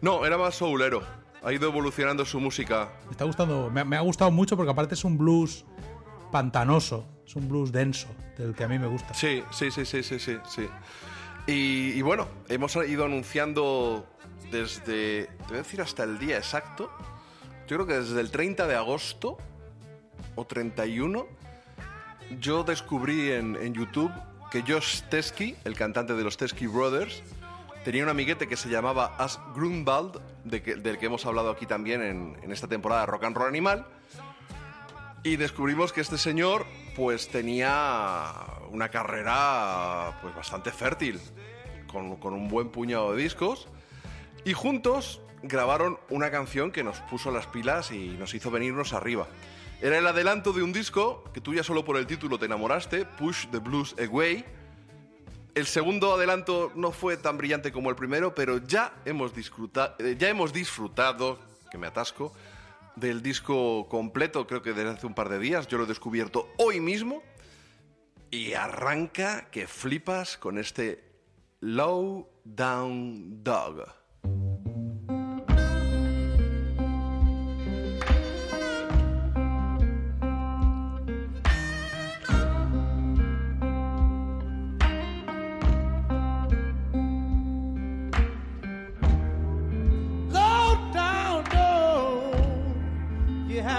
No, 0.02 0.24
era 0.28 0.38
más 0.38 0.53
soulero. 0.53 1.02
Ha 1.44 1.52
ido 1.52 1.68
evolucionando 1.70 2.24
su 2.24 2.40
música. 2.40 2.90
Me 3.06 3.14
está 3.14 3.26
gustando, 3.26 3.72
me, 3.72 3.84
me 3.84 3.98
ha 3.98 4.02
gustado 4.02 4.30
mucho 4.30 4.56
porque 4.56 4.74
aparte 4.74 4.94
es 4.94 5.03
un 5.03 5.18
blues 5.18 5.66
pantanoso, 6.32 7.08
es 7.26 7.36
un 7.36 7.50
blues 7.50 7.72
denso, 7.72 8.10
del 8.38 8.53
que 8.53 8.64
a 8.64 8.68
mí 8.68 8.78
me 8.78 8.86
gusta. 8.86 9.16
Sí, 9.16 9.42
sí, 9.52 9.72
sí, 9.72 9.86
sí, 9.86 10.03
sí, 10.03 10.20
sí. 10.20 10.38
sí. 10.48 10.68
Y, 11.48 12.02
bueno, 12.02 12.28
hemos 12.50 12.76
ido 12.76 13.06
anunciando 13.06 14.06
desde, 14.52 15.26
te 15.26 15.48
voy 15.48 15.56
a 15.56 15.64
decir 15.64 15.82
hasta 15.82 16.03
el 16.03 16.20
día 16.20 16.38
exacto, 16.38 16.92
yo 17.68 17.78
creo 17.78 17.88
que 17.88 17.94
desde 17.95 18.20
el 18.22 18.32
30 18.32 18.68
de 18.68 18.76
agosto 18.76 19.38
o 20.36 20.45
31, 20.45 21.28
yo 22.40 22.64
descubrí 22.64 23.32
en, 23.32 23.74
YouTube 23.74 24.11
que 24.52 24.61
Josh 24.61 25.02
Teskey, 25.10 25.58
el 25.64 25.76
cantante 25.76 26.14
de 26.14 26.24
los 26.24 26.38
Teskey 26.38 26.68
Brothers, 26.68 27.24
tenía 27.84 28.03
un 28.03 28.10
amiguete 28.10 28.48
que 28.48 28.56
se 28.56 28.70
llamaba 28.70 29.16
As 29.18 29.40
Grunwald, 29.56 30.22
del 30.44 30.98
que 30.98 31.06
hemos 31.06 31.26
hablado 31.26 31.50
aquí 31.50 31.66
también 31.66 32.02
en, 32.02 32.38
en 32.42 32.52
esta 32.52 32.68
temporada 32.68 33.02
de 33.02 33.08
Rock 33.08 33.24
and 33.24 33.36
Roll 33.36 33.48
Animal. 33.48 33.86
Y 35.24 35.35
descubrimos 35.35 35.93
que 35.93 36.01
este 36.01 36.17
señor 36.17 36.66
pues 36.95 37.27
tenía 37.30 38.33
una 38.72 38.90
carrera 38.90 40.17
pues 40.22 40.35
bastante 40.35 40.72
fértil, 40.72 41.19
con, 41.91 42.16
con 42.17 42.33
un 42.33 42.48
buen 42.48 42.69
puñado 42.69 43.14
de 43.14 43.22
discos. 43.24 43.67
Y 44.45 44.53
juntos 44.53 45.22
grabaron 45.43 46.00
una 46.09 46.32
canción 46.32 46.72
que 46.72 46.83
nos 46.83 47.00
puso 47.01 47.30
las 47.32 47.45
pilas 47.48 47.91
y 47.91 48.09
nos 48.17 48.33
hizo 48.33 48.50
venirnos 48.50 48.93
arriba. 48.93 49.27
Era 49.82 49.98
el 49.98 50.08
adelanto 50.08 50.53
de 50.53 50.64
un 50.64 50.74
disco 50.74 51.24
que 51.33 51.41
tú 51.41 51.53
ya 51.53 51.64
solo 51.64 51.85
por 51.85 51.98
el 51.98 52.08
título 52.08 52.38
te 52.40 52.45
enamoraste, 52.45 53.06
Push 53.06 53.48
the 53.51 53.59
Blues 53.59 53.95
Away. 54.00 54.43
El 55.53 55.66
segundo 55.66 56.14
adelanto 56.16 56.72
no 56.75 56.91
fue 56.91 57.17
tan 57.17 57.38
brillante 57.38 57.72
como 57.72 57.90
el 57.90 57.95
primero, 57.95 58.33
pero 58.33 58.58
ya 58.59 58.93
hemos, 59.06 59.35
disfruta- 59.35 59.95
eh, 60.00 60.16
ya 60.17 60.30
hemos 60.30 60.53
disfrutado, 60.53 61.40
que 61.69 61.77
me 61.77 61.88
atasco, 61.88 62.32
del 62.95 63.22
disco 63.22 63.88
completo, 63.90 64.48
creo 64.48 64.61
que 64.61 64.74
desde 64.74 64.90
hace 64.90 65.08
un 65.08 65.14
par 65.14 65.30
de 65.30 65.40
días. 65.40 65.68
Yo 65.68 65.78
lo 65.78 65.86
he 65.86 65.88
descubierto 65.88 66.50
hoy 66.58 66.80
mismo. 66.80 67.24
Y 68.30 68.53
arranca 68.53 69.50
que 69.52 69.68
flipas 69.68 70.38
con 70.38 70.58
este 70.58 71.03
Low 71.60 72.30
Down 72.45 73.44
Dog. 73.44 74.01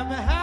You 0.08 0.16
have 0.16 0.41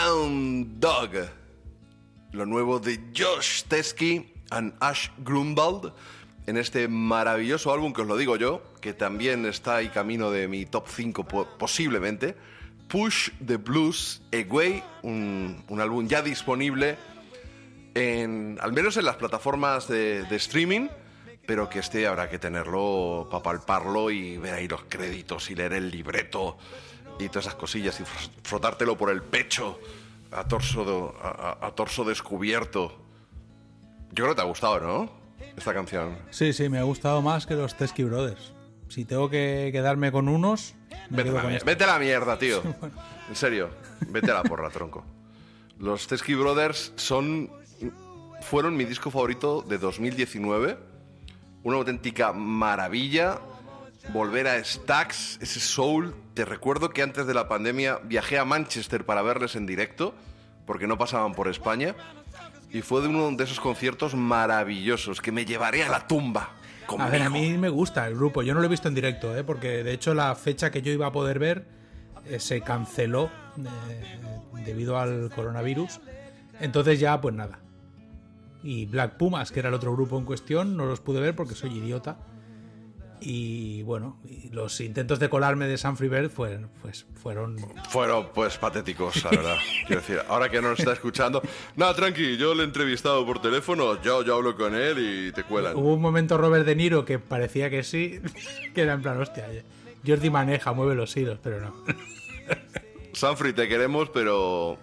Down 0.00 0.78
Dog. 0.78 1.10
Lo 2.32 2.44
nuevo 2.44 2.78
de 2.78 3.00
Josh 3.16 3.62
Teskey 3.62 4.30
and 4.50 4.74
Ash 4.78 5.08
Grunwald 5.24 5.90
en 6.46 6.58
este 6.58 6.86
maravilloso 6.86 7.72
álbum 7.72 7.94
que 7.94 8.02
os 8.02 8.06
lo 8.06 8.18
digo 8.18 8.36
yo, 8.36 8.62
que 8.82 8.92
también 8.92 9.46
está 9.46 9.76
ahí 9.76 9.88
camino 9.88 10.30
de 10.30 10.48
mi 10.48 10.66
top 10.66 10.86
5 10.88 11.24
po- 11.26 11.48
posiblemente. 11.58 12.36
Push 12.88 13.30
the 13.46 13.56
Blues 13.56 14.20
Away, 14.34 14.82
un, 15.02 15.64
un 15.66 15.80
álbum 15.80 16.06
ya 16.06 16.20
disponible 16.20 16.98
en, 17.94 18.58
al 18.60 18.74
menos 18.74 18.98
en 18.98 19.06
las 19.06 19.16
plataformas 19.16 19.88
de, 19.88 20.24
de 20.24 20.36
streaming, 20.36 20.88
pero 21.46 21.70
que 21.70 21.78
este 21.78 22.06
habrá 22.06 22.28
que 22.28 22.38
tenerlo 22.38 23.28
para 23.30 23.42
palparlo 23.42 24.10
y 24.10 24.36
ver 24.36 24.52
ahí 24.52 24.68
los 24.68 24.84
créditos 24.90 25.50
y 25.50 25.54
leer 25.54 25.72
el 25.72 25.90
libreto 25.90 26.58
y 27.18 27.28
todas 27.28 27.46
esas 27.46 27.54
cosillas 27.54 27.98
y 28.00 28.04
fr- 28.04 28.30
frotártelo 28.42 28.96
por 28.96 29.10
el 29.10 29.22
pecho 29.22 29.78
a 30.32 30.44
torso, 30.46 30.84
do- 30.84 31.14
a, 31.22 31.56
a- 31.62 31.66
a 31.66 31.70
torso 31.72 32.04
descubierto. 32.04 32.96
Yo 34.10 34.24
creo 34.24 34.28
que 34.30 34.34
te 34.36 34.40
ha 34.42 34.44
gustado, 34.44 34.80
¿no? 34.80 35.10
Esta 35.56 35.72
canción. 35.74 36.16
Sí, 36.30 36.52
sí, 36.52 36.68
me 36.68 36.78
ha 36.78 36.82
gustado 36.82 37.22
más 37.22 37.46
que 37.46 37.54
los 37.54 37.76
Teskey 37.76 38.04
Brothers. 38.04 38.52
Si 38.88 39.04
tengo 39.04 39.28
que 39.30 39.70
quedarme 39.72 40.12
con 40.12 40.28
unos, 40.28 40.74
me 41.10 41.16
Vete 41.18 41.24
quedo 41.24 41.34
la, 41.36 41.42
con 41.42 41.52
este. 41.52 41.64
vete 41.66 41.84
a 41.84 41.86
la 41.88 41.98
mierda, 41.98 42.38
tío. 42.38 42.62
En 43.28 43.34
serio, 43.36 43.70
vete 44.08 44.30
a 44.30 44.34
la 44.34 44.42
porra, 44.42 44.70
tronco. 44.70 45.04
Los 45.78 46.06
Teskey 46.06 46.34
Brothers 46.34 46.92
son 46.96 47.50
fueron 48.42 48.76
mi 48.76 48.84
disco 48.84 49.10
favorito 49.10 49.62
de 49.62 49.78
2019. 49.78 50.78
Una 51.64 51.76
auténtica 51.78 52.32
maravilla. 52.32 53.38
Volver 54.12 54.46
a 54.46 54.62
Stax, 54.64 55.38
ese 55.42 55.58
soul. 55.58 56.14
Te 56.36 56.44
recuerdo 56.44 56.90
que 56.90 57.00
antes 57.00 57.26
de 57.26 57.32
la 57.32 57.48
pandemia 57.48 57.98
viajé 58.04 58.38
a 58.38 58.44
Manchester 58.44 59.06
para 59.06 59.22
verles 59.22 59.56
en 59.56 59.64
directo, 59.64 60.12
porque 60.66 60.86
no 60.86 60.98
pasaban 60.98 61.32
por 61.32 61.48
España. 61.48 61.94
Y 62.70 62.82
fue 62.82 63.00
de 63.00 63.08
uno 63.08 63.34
de 63.34 63.42
esos 63.42 63.58
conciertos 63.58 64.14
maravillosos 64.14 65.22
que 65.22 65.32
me 65.32 65.46
llevaré 65.46 65.82
a 65.82 65.88
la 65.88 66.06
tumba. 66.06 66.50
A 66.98 67.08
ver, 67.08 67.22
a 67.22 67.30
mí 67.30 67.56
me 67.56 67.70
gusta 67.70 68.06
el 68.06 68.16
grupo. 68.16 68.42
Yo 68.42 68.52
no 68.52 68.60
lo 68.60 68.66
he 68.66 68.68
visto 68.68 68.86
en 68.86 68.94
directo, 68.94 69.34
¿eh? 69.34 69.44
porque 69.44 69.82
de 69.82 69.94
hecho 69.94 70.12
la 70.12 70.34
fecha 70.34 70.70
que 70.70 70.82
yo 70.82 70.92
iba 70.92 71.06
a 71.06 71.12
poder 71.12 71.38
ver 71.38 71.64
eh, 72.26 72.38
se 72.38 72.60
canceló 72.60 73.30
eh, 73.56 74.20
debido 74.62 74.98
al 74.98 75.30
coronavirus. 75.34 76.00
Entonces 76.60 77.00
ya, 77.00 77.18
pues 77.18 77.34
nada. 77.34 77.60
Y 78.62 78.84
Black 78.84 79.16
Pumas, 79.16 79.50
que 79.50 79.60
era 79.60 79.70
el 79.70 79.74
otro 79.74 79.94
grupo 79.94 80.18
en 80.18 80.26
cuestión, 80.26 80.76
no 80.76 80.84
los 80.84 81.00
pude 81.00 81.18
ver 81.18 81.34
porque 81.34 81.54
soy 81.54 81.78
idiota. 81.78 82.18
Y 83.20 83.82
bueno, 83.82 84.18
y 84.24 84.50
los 84.50 84.80
intentos 84.80 85.18
de 85.18 85.28
colarme 85.28 85.66
de 85.66 85.78
San 85.78 85.96
Bird 85.96 86.30
fueron, 86.30 86.68
pues, 86.82 87.06
fueron 87.14 87.56
Fueron 87.88 88.28
pues 88.34 88.58
patéticos, 88.58 89.22
la 89.24 89.30
verdad. 89.30 89.56
Quiero 89.86 90.02
decir, 90.02 90.20
ahora 90.28 90.50
que 90.50 90.60
no 90.60 90.70
nos 90.70 90.78
está 90.78 90.92
escuchando. 90.92 91.42
No, 91.76 91.94
tranqui, 91.94 92.36
yo 92.36 92.54
le 92.54 92.62
he 92.62 92.66
entrevistado 92.66 93.24
por 93.24 93.40
teléfono, 93.40 94.00
yo, 94.02 94.22
yo 94.22 94.36
hablo 94.36 94.56
con 94.56 94.74
él 94.74 94.98
y 94.98 95.32
te 95.32 95.44
cuelan. 95.44 95.76
Hubo 95.76 95.94
un 95.94 96.00
momento 96.00 96.36
Robert 96.36 96.66
De 96.66 96.76
Niro 96.76 97.04
que 97.04 97.18
parecía 97.18 97.70
que 97.70 97.82
sí, 97.82 98.20
que 98.74 98.82
era 98.82 98.92
en 98.94 99.02
plan, 99.02 99.20
hostia, 99.20 99.46
Jordi 100.06 100.30
maneja, 100.30 100.72
mueve 100.72 100.94
los 100.94 101.16
hilos, 101.16 101.38
pero 101.42 101.60
no. 101.60 101.74
Sanfri, 103.12 103.54
te 103.54 103.66
queremos, 103.66 104.10
pero. 104.10 104.78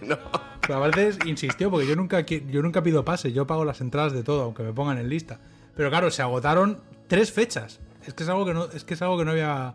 no. 0.00 0.18
Pero 0.62 0.84
a 0.84 0.88
veces 0.88 1.18
insistió, 1.26 1.70
porque 1.70 1.86
yo 1.86 1.96
nunca, 1.96 2.20
yo 2.20 2.62
nunca 2.62 2.82
pido 2.82 3.04
pase, 3.04 3.32
yo 3.32 3.46
pago 3.46 3.64
las 3.64 3.82
entradas 3.82 4.14
de 4.14 4.22
todo, 4.22 4.42
aunque 4.42 4.62
me 4.62 4.72
pongan 4.72 4.98
en 4.98 5.08
lista. 5.08 5.38
Pero 5.76 5.90
claro, 5.90 6.10
se 6.10 6.22
agotaron 6.22 6.80
tres 7.08 7.32
fechas. 7.32 7.80
Es 8.06 8.14
que 8.14 8.22
es 8.22 8.28
algo 8.28 8.46
que 8.46 8.54
no, 8.54 8.64
es 8.66 8.84
que 8.84 8.94
es 8.94 9.02
algo 9.02 9.18
que 9.18 9.24
no 9.24 9.32
había. 9.32 9.74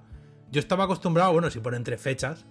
Yo 0.52 0.60
estaba 0.60 0.86
acostumbrado, 0.86 1.34
bueno, 1.34 1.50
si 1.50 1.60
ponen 1.60 1.84
tres 1.84 2.02
fechas, 2.02 2.46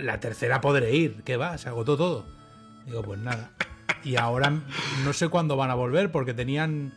la 0.00 0.18
tercera 0.20 0.60
podré 0.60 0.94
ir. 0.94 1.22
¿Qué 1.24 1.36
va? 1.36 1.58
Se 1.58 1.68
agotó 1.68 1.96
todo. 1.96 2.26
Digo, 2.86 3.02
pues 3.02 3.20
nada. 3.20 3.50
Y 4.02 4.16
ahora 4.16 4.52
no 5.04 5.12
sé 5.12 5.28
cuándo 5.28 5.56
van 5.56 5.70
a 5.70 5.74
volver, 5.74 6.10
porque 6.10 6.32
tenían. 6.32 6.92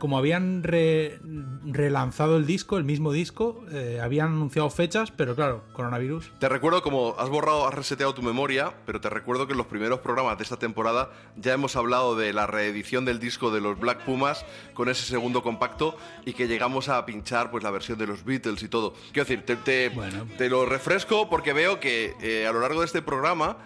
Como 0.00 0.18
habían 0.18 0.64
re- 0.64 1.20
relanzado 1.64 2.36
el 2.36 2.46
disco, 2.46 2.78
el 2.78 2.84
mismo 2.84 3.12
disco, 3.12 3.64
eh, 3.70 4.00
habían 4.02 4.28
anunciado 4.28 4.68
fechas, 4.70 5.12
pero 5.12 5.36
claro, 5.36 5.62
coronavirus. 5.74 6.32
Te 6.40 6.48
recuerdo 6.48 6.82
como 6.82 7.14
has 7.18 7.28
borrado, 7.28 7.68
has 7.68 7.74
reseteado 7.74 8.14
tu 8.14 8.22
memoria, 8.22 8.72
pero 8.86 9.00
te 9.00 9.08
recuerdo 9.10 9.46
que 9.46 9.52
en 9.52 9.58
los 9.58 9.66
primeros 9.66 10.00
programas 10.00 10.38
de 10.38 10.44
esta 10.44 10.56
temporada 10.58 11.10
ya 11.36 11.52
hemos 11.52 11.76
hablado 11.76 12.16
de 12.16 12.32
la 12.32 12.46
reedición 12.46 13.04
del 13.04 13.20
disco 13.20 13.50
de 13.52 13.60
los 13.60 13.78
Black 13.78 14.04
Pumas 14.04 14.44
con 14.74 14.88
ese 14.88 15.04
segundo 15.04 15.42
compacto 15.42 15.96
y 16.24 16.32
que 16.32 16.48
llegamos 16.48 16.88
a 16.88 17.04
pinchar 17.06 17.50
pues 17.50 17.62
la 17.62 17.70
versión 17.70 17.98
de 17.98 18.06
los 18.06 18.24
Beatles 18.24 18.62
y 18.62 18.68
todo. 18.68 18.94
Quiero 19.12 19.28
decir, 19.28 19.44
te, 19.44 19.56
te- 19.56 19.90
Bueno. 19.90 20.26
te 20.38 20.48
lo 20.48 20.64
refresco 20.66 21.28
porque 21.28 21.52
veo 21.52 21.78
que 21.78 22.14
eh, 22.22 22.46
a 22.46 22.52
lo 22.52 22.60
largo 22.60 22.80
de 22.80 22.86
este 22.86 23.02
programa 23.02 23.58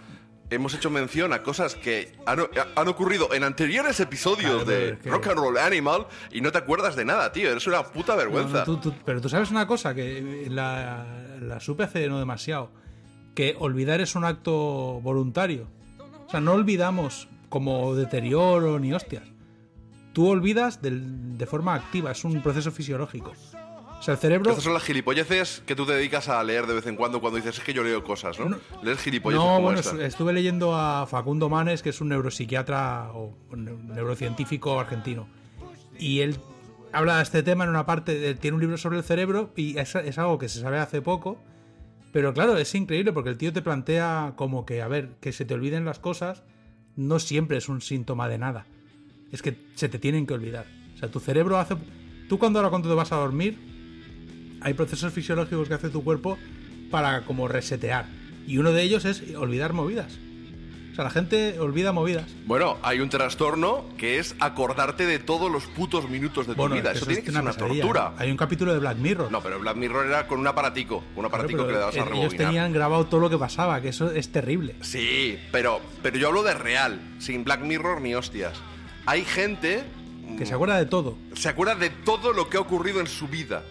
hemos 0.51 0.75
hecho 0.75 0.91
mención 0.91 1.33
a 1.33 1.43
cosas 1.43 1.75
que 1.75 2.13
han, 2.27 2.41
han 2.77 2.89
ocurrido 2.89 3.33
en 3.35 3.45
anteriores 3.45 3.99
episodios 4.01 4.65
Claro, 4.65 4.65
de 4.65 4.89
es 4.91 4.99
que- 4.99 5.11
Rock 5.11 5.29
and 5.29 5.39
Roll 5.39 5.59
Animal 5.59 6.07
y 6.31 6.41
no 6.41 6.53
te 6.53 6.59
acuerdas 6.59 6.97
de 6.97 7.05
nada, 7.05 7.33
tío. 7.33 7.51
Eres 7.51 7.67
una 7.67 7.83
puta 7.85 8.15
vergüenza. 8.15 8.65
No, 8.67 8.73
no, 8.75 8.81
tú- 8.81 8.91
tú- 8.91 8.97
pero 9.05 9.21
tú 9.21 9.29
sabes 9.29 9.51
una 9.51 9.67
cosa 9.67 9.95
que 9.95 10.47
la, 10.51 11.07
la 11.41 11.61
supe 11.61 11.85
hace 11.85 12.09
no 12.09 12.19
demasiado, 12.19 12.71
que 13.35 13.57
olvidar 13.59 14.01
es 14.01 14.15
un 14.15 14.25
acto 14.25 15.01
voluntario. 15.03 15.67
O 16.27 16.31
sea, 16.31 16.41
no 16.41 16.53
olvidamos 16.53 17.29
como 17.49 17.95
deterioro 17.95 18.79
ni 18.79 18.93
hostias. 18.93 19.25
Tú 20.13 20.29
olvidas 20.29 20.81
del- 20.83 21.37
de 21.39 21.47
forma 21.47 21.75
activa, 21.75 22.13
es 22.13 22.25
un 22.25 22.41
proceso 22.43 22.71
fisiológico. 22.71 23.33
Sea, 24.05 24.15
el 24.15 24.21
cerebro... 24.21 24.51
Estas 24.51 24.65
son 24.65 24.75
las 24.75 24.83
gilipolleces 24.83 25.63
que 25.67 25.75
tú 25.75 25.87
te 25.87 25.93
dedicas 25.93 26.29
a 26.29 26.43
leer 26.45 26.67
de 26.67 26.75
vez 26.75 26.87
en 26.87 26.97
cuando 26.97 27.21
cuando 27.21 27.37
dices 27.39 27.59
es 27.59 27.65
que 27.65 27.73
yo 27.73 27.83
leo 27.83 28.05
cosas, 28.05 28.39
¿no? 28.39 28.57
Lees 28.83 28.99
gilipolleces 28.99 29.43
No, 29.45 29.55
como 29.55 29.63
bueno, 29.63 29.81
esta. 29.81 30.05
estuve 30.05 30.33
leyendo 30.33 30.77
a 30.77 31.07
Facundo 31.07 31.49
Manes, 31.49 31.83
que 31.83 31.89
es 31.91 32.01
un 32.01 32.09
neuropsiquiatra 32.11 33.13
o 33.15 33.35
un 33.51 33.89
neurocientífico 33.95 34.79
argentino. 34.79 35.27
Y 35.99 36.21
él 36.21 36.37
habla 36.93 37.17
de 37.17 37.23
este 37.23 37.43
tema 37.43 37.65
en 37.65 37.71
una 37.71 37.87
parte, 37.87 38.19
de- 38.19 38.35
tiene 38.35 38.57
un 38.57 38.61
libro 38.61 38.77
sobre 38.77 38.99
el 38.99 39.05
cerebro 39.05 39.53
y 39.57 39.79
es, 39.79 39.95
es 39.95 40.19
algo 40.19 40.39
que 40.39 40.49
se 40.49 40.61
sabe 40.61 40.79
hace 40.79 41.01
poco. 41.01 41.39
Pero 42.13 42.33
claro, 42.35 42.57
es 42.59 42.75
increíble 42.75 43.13
porque 43.13 43.31
el 43.31 43.39
tío 43.39 43.53
te 43.53 43.63
plantea 43.63 44.35
como 44.37 44.67
que, 44.67 44.83
a 44.83 44.89
ver, 44.89 45.11
que 45.21 45.33
se 45.33 45.45
te 45.45 45.55
olviden 45.55 45.85
las 45.85 45.99
cosas 45.99 46.43
no 46.97 47.19
siempre 47.19 47.57
es 47.57 47.69
un 47.69 47.81
síntoma 47.81 48.29
de 48.29 48.39
nada. 48.39 48.67
Es 49.33 49.43
que 49.43 49.57
se 49.75 49.89
te 49.89 49.99
tienen 49.99 50.27
que 50.27 50.35
olvidar. 50.35 50.67
O 50.95 50.99
sea, 50.99 51.11
tu 51.11 51.19
cerebro 51.19 51.59
hace... 51.59 51.75
Tú 52.29 52.39
cuando 52.39 52.59
ahora 52.61 52.71
cuando 52.71 52.89
te 52.89 52.95
vas 52.95 53.11
a 53.11 53.17
dormir, 53.17 53.59
hay 54.65 54.75
procesos 54.75 55.13
fisiológicos 55.13 55.69
que 55.69 55.75
hace 55.75 55.91
tu 55.91 56.03
cuerpo 56.03 56.37
para 56.91 57.23
como 57.23 57.47
resetear. 57.47 58.07
Y 58.47 58.59
uno 58.59 58.73
de 58.73 58.83
ellos 58.83 59.05
es 59.05 59.23
olvidar 59.37 59.73
movidas. 59.73 60.19
O 60.93 60.95
sea, 60.95 61.03
la 61.05 61.11
gente 61.11 61.59
olvida 61.59 61.91
movidas. 61.93 62.27
Bueno, 62.47 62.77
hay 62.83 63.01
un 63.01 63.09
trastorno 63.09 63.85
que 63.99 64.21
es 64.21 64.37
acordarte 64.39 65.07
de 65.07 65.19
todos 65.19 65.51
los 65.51 65.65
putos 65.67 66.09
minutos 66.09 66.47
de 66.47 66.53
tu 66.55 66.59
Bueno, 66.61 66.77
vida. 66.77 66.93
es 66.93 66.99
Eso 66.99 67.07
que 67.07 67.15
tiene 67.15 67.19
es 67.21 67.25
que 67.27 67.33
ser 67.33 67.43
una 67.43 67.51
pesadilla. 67.53 67.83
tortura. 67.83 68.13
Hay 68.17 68.31
un 68.31 68.37
capítulo 68.37 68.73
de 68.73 68.79
Black 68.79 68.99
Mirror. 68.99 69.33
No, 69.33 69.41
pero 69.43 69.59
Black 69.59 69.77
Mirror 69.77 70.07
era 70.07 70.29
con 70.29 70.39
un 70.39 70.47
aparatico, 70.47 71.03
un 71.17 71.25
aparatico 71.25 71.65
Claro, 71.65 71.67
que 71.69 71.73
le 71.73 71.79
dabas 71.81 71.97
a 71.97 72.05
pero 72.05 72.11
ellos 72.15 72.23
rebobinar. 72.33 72.47
tenían 72.47 72.73
grabado 72.73 73.07
todo 73.07 73.21
lo 73.21 73.29
que 73.31 73.39
pasaba, 73.39 73.81
que 73.81 73.89
eso 73.89 74.13
es 74.13 74.31
terrible. 74.31 74.77
Sí, 74.83 75.37
pero, 75.51 75.81
pero 76.01 76.17
yo 76.17 76.29
hablo 76.29 76.45
de 76.45 76.55
real, 76.55 77.01
sin 77.19 77.43
Black 77.43 77.63
Mirror 77.63 78.01
ni 78.01 78.15
hostias. 78.15 78.53
Hay 79.07 79.25
gente 79.25 79.83
Que 80.39 80.47
se 80.47 80.55
acuerda 80.55 80.79
de 80.79 80.87
todo. 80.87 81.19
se 81.35 81.49
acuerda 81.49 81.75
de 81.75 81.91
todo 81.91 82.33
lo 82.33 82.49
que 82.49 82.57
ha 82.57 82.61
ocurrido 82.61 83.01
en 83.01 83.09
su 83.09 83.27
vida. 83.27 83.65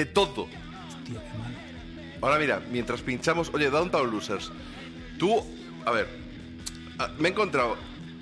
De 0.00 0.06
todo. 0.06 0.44
Hostia, 0.44 1.20
qué 1.30 1.38
mal. 1.38 1.54
Ahora 2.22 2.38
mira, 2.38 2.62
mientras 2.70 3.02
pinchamos, 3.02 3.50
oye, 3.52 3.68
Downtown 3.68 4.10
Losers, 4.10 4.50
tú, 5.18 5.44
a 5.84 5.90
ver, 5.90 6.08
ah, 6.98 7.10
me 7.18 7.28
he 7.28 7.32
encontrado, 7.32 7.76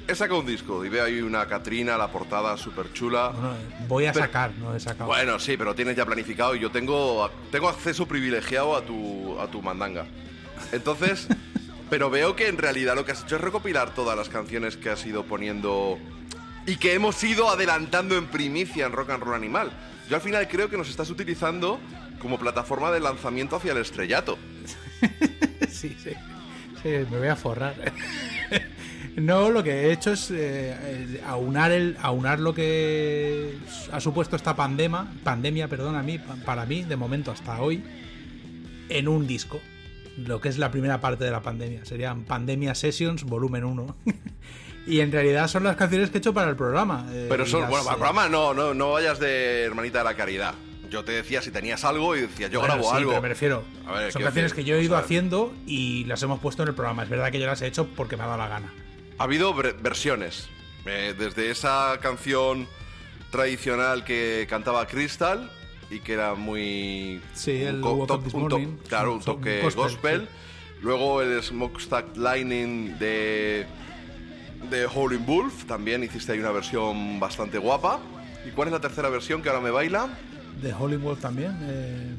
he 0.09 0.15
sacado 0.17 0.41
un 0.41 0.47
disco 0.47 0.85
y 0.85 0.89
veo 0.89 1.05
ahí 1.05 1.21
una 1.21 1.47
Catrina, 1.47 1.97
la 1.97 2.11
portada 2.11 2.57
súper 2.57 2.93
chula. 2.93 3.29
Bueno, 3.29 3.55
voy 3.87 4.07
a 4.07 4.13
Pero- 4.13 4.27
sacar, 4.27 4.51
no 4.59 4.75
he 4.75 4.81
sacado. 4.81 5.07
Bueno, 5.07 5.39
sí, 5.39 5.57
pero 5.57 5.73
tienes 5.77 5.95
ya 5.95 6.05
planificado 6.05 6.57
y 6.57 6.59
yo 6.59 6.73
tengo, 6.73 7.31
tengo 7.53 7.69
acceso 7.69 8.07
privilegiado 8.07 8.75
a 8.77 8.83
tu, 8.83 9.39
a 9.41 9.47
tu 9.47 9.63
mandanga. 9.63 10.05
Entonces, 10.73 11.29
pero 11.91 12.11
veo 12.11 12.35
que 12.35 12.49
en 12.49 12.59
realidad 12.59 12.97
lo 12.97 13.05
que 13.05 13.13
has 13.13 13.23
hecho 13.23 13.37
es 13.37 13.41
recopilar 13.41 13.95
todas 13.95 14.17
las 14.19 14.29
canciones 14.29 14.77
que 14.77 14.91
has 14.91 15.07
ido 15.07 15.23
poniendo 15.23 15.97
y 16.67 16.75
que 16.75 16.95
hemos 16.95 17.23
ido 17.23 17.49
adelantando 17.49 18.17
en 18.17 18.27
primicia 18.27 18.87
en 18.87 18.93
Rock 18.93 19.11
and 19.11 19.23
Roll 19.23 19.37
Animal. 19.37 19.71
Yo 20.09 20.17
al 20.17 20.23
final 20.23 20.49
creo 20.49 20.69
que 20.71 20.77
nos 20.77 20.89
estás 20.89 21.11
utilizando 21.11 21.79
como 22.21 22.39
plataforma 22.39 22.91
de 22.91 23.01
lanzamiento 23.01 23.57
hacia 23.57 23.73
el 23.73 23.79
estrellato. 23.79 24.39
sí, 25.71 25.97
sí. 26.03 26.11
Sí, 26.83 26.89
me 27.11 27.19
voy 27.19 27.29
a 27.29 27.37
forrar. 27.37 27.75
no, 29.17 29.51
lo 29.51 29.63
que 29.63 29.71
he 29.73 29.93
hecho 29.93 30.13
es 30.13 30.31
eh, 30.31 30.75
eh, 30.81 31.23
aunar, 31.27 31.73
el, 31.73 31.97
aunar 32.01 32.41
lo 32.41 32.55
que 32.55 33.55
ha 33.93 34.01
supuesto 34.01 34.37
esta 34.37 34.55
pandemia, 34.57 35.07
pandemia, 35.25 35.69
perdón, 35.69 35.97
a 35.97 36.03
mí, 36.03 36.19
pa- 36.19 36.37
para 36.45 36.65
mí, 36.67 36.85
de 36.85 36.97
momento 36.97 37.31
hasta 37.33 37.61
hoy, 37.61 37.83
en 38.89 39.09
un 39.09 39.27
disco. 39.27 39.61
Lo 40.17 40.41
que 40.41 40.49
es 40.49 40.59
la 40.59 40.71
primera 40.71 41.01
parte 41.01 41.25
de 41.25 41.31
la 41.31 41.43
pandemia. 41.43 41.85
Serían 41.85 42.25
Pandemia 42.25 42.75
Sessions, 42.75 43.25
volumen 43.25 43.65
1. 43.65 43.97
y 44.89 45.01
en 45.01 45.13
realidad 45.13 45.47
son 45.49 45.65
las 45.65 45.77
canciones 45.77 46.11
que 46.11 46.19
he 46.19 46.21
hecho 46.21 46.33
para 46.35 46.49
el 46.51 46.57
programa. 46.57 47.07
eh, 47.13 47.27
Pero 47.29 47.45
son, 47.47 47.61
las, 47.63 47.71
bueno, 47.71 47.85
para 47.85 47.97
el 47.97 48.01
eh, 48.03 48.05
programa 48.05 48.29
no, 48.29 48.55
no, 48.55 48.75
no 48.75 48.93
vayas 48.93 49.19
de 49.21 49.63
hermanita 49.65 49.99
de 49.99 50.05
la 50.05 50.15
caridad. 50.15 50.55
yo 50.91 51.05
te 51.05 51.13
decía 51.13 51.43
si 51.43 51.51
tenías 51.51 51.85
algo 51.85 52.17
y 52.17 52.23
decía, 52.23 52.49
yo 52.49 52.61
Bueno, 52.61 52.75
grabo 52.77 52.91
sí, 52.91 52.97
algo. 52.97 53.11
pero 53.11 53.23
me 53.23 53.29
refiero. 53.29 53.65
A 53.87 53.93
ver, 53.93 54.11
son 54.13 54.23
canciones 54.23 54.53
decir, 54.53 54.65
que 54.65 54.69
yo 54.71 54.77
he 54.77 54.79
o 54.79 54.83
ido 54.83 54.97
sea, 54.97 55.05
haciendo 55.05 55.53
y 55.67 56.05
las 56.05 56.23
hemos 56.23 56.41
puesto 56.41 56.63
en 56.63 56.71
el 56.71 56.75
programa. 56.75 57.03
Es 57.03 57.09
verdad 57.11 57.31
que 57.31 57.39
yo 57.39 57.47
las 57.47 57.61
he 57.63 57.67
hecho 57.67 57.87
porque 57.95 58.17
me 58.17 58.23
ha 58.23 58.27
dado 58.27 58.39
la 58.39 58.49
gana. 58.49 58.73
Ha 59.19 59.25
habido 59.25 59.53
ver- 59.55 59.75
versiones. 59.83 60.49
eh, 60.87 61.15
desde 61.19 61.51
esa 61.51 61.99
canción 62.01 62.67
tradicional 63.31 64.05
que 64.05 64.47
cantaba 64.49 64.87
Crystal 64.87 65.51
y 65.91 66.01
que 66.01 66.15
era 66.15 66.35
muy. 66.35 67.21
Sí, 67.35 67.63
el 67.63 67.77
un 67.77 67.81
co- 67.83 67.93
Woke 67.95 68.09
to- 68.09 68.15
Up 68.15 68.25
This 68.25 68.35
un 68.35 68.49
to- 68.49 68.59
Morning. 68.59 68.77
claro, 68.89 69.13
un 69.13 69.21
toque 69.21 69.61
gospel, 69.63 69.83
gospel. 69.83 70.29
Luego 70.81 71.21
el 71.23 71.43
Smokestack 71.43 72.17
Lightning 72.17 72.99
de. 72.99 73.67
De 74.71 74.87
Howling 74.87 75.25
Wolf. 75.27 75.65
También 75.65 76.03
hiciste 76.05 76.33
ahí 76.33 76.41
una 76.41 76.51
versión 76.53 77.19
bastante 77.21 77.59
guapa. 77.59 78.01
¿Y 78.47 78.51
cuál 78.51 78.69
es 78.69 78.73
la 78.73 78.81
tercera 78.81 79.09
versión 79.09 79.43
que 79.43 79.49
ahora 79.49 79.61
me 79.61 79.71
baila? 79.71 80.09
De 80.63 80.73
Hollywood 80.73 81.19
también. 81.19 81.57
Eh, 81.63 82.15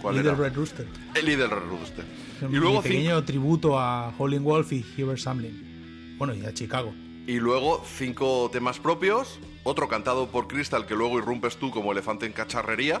¿Cuál 0.00 0.16
Little 0.16 0.30
era? 0.32 0.40
Red 0.40 0.54
Rooster. 0.54 0.86
El 1.14 1.26
líder 1.26 1.50
Rooster. 1.50 2.04
Y 2.42 2.44
Y 2.44 2.58
luego, 2.58 2.76
Mi 2.82 2.88
pequeño 2.88 3.22
tributo 3.24 3.78
a 3.78 4.14
Howling 4.16 4.42
Wolf 4.42 4.72
y 4.72 4.84
Hubert 4.98 5.18
Samlin. 5.18 6.16
Bueno, 6.18 6.34
y 6.34 6.44
a 6.44 6.54
Chicago. 6.54 6.92
Y 7.26 7.38
luego 7.38 7.84
cinco 7.96 8.48
temas 8.52 8.78
propios, 8.78 9.38
otro 9.62 9.88
cantado 9.88 10.28
por 10.28 10.48
Crystal 10.48 10.86
que 10.86 10.94
luego 10.94 11.18
irrumpes 11.18 11.56
tú 11.56 11.70
como 11.70 11.92
elefante 11.92 12.26
en 12.26 12.32
cacharrería, 12.32 13.00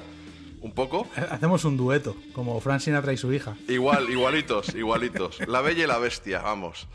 un 0.60 0.72
poco. 0.72 1.06
Hacemos 1.30 1.64
un 1.64 1.76
dueto, 1.76 2.16
como 2.32 2.60
Frank 2.60 2.80
Sinatra 2.80 3.12
y 3.12 3.16
su 3.16 3.32
hija. 3.32 3.56
Igual, 3.66 4.10
igualitos, 4.10 4.74
igualitos. 4.74 5.38
La 5.48 5.62
bella 5.62 5.84
y 5.84 5.86
la 5.86 5.98
bestia, 5.98 6.42
vamos. 6.42 6.86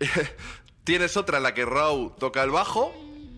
tienes 0.84 1.16
otra 1.16 1.38
en 1.38 1.42
la 1.44 1.54
que 1.54 1.64
Raw 1.64 2.14
toca 2.18 2.42
el 2.42 2.50
bajo 2.50 2.92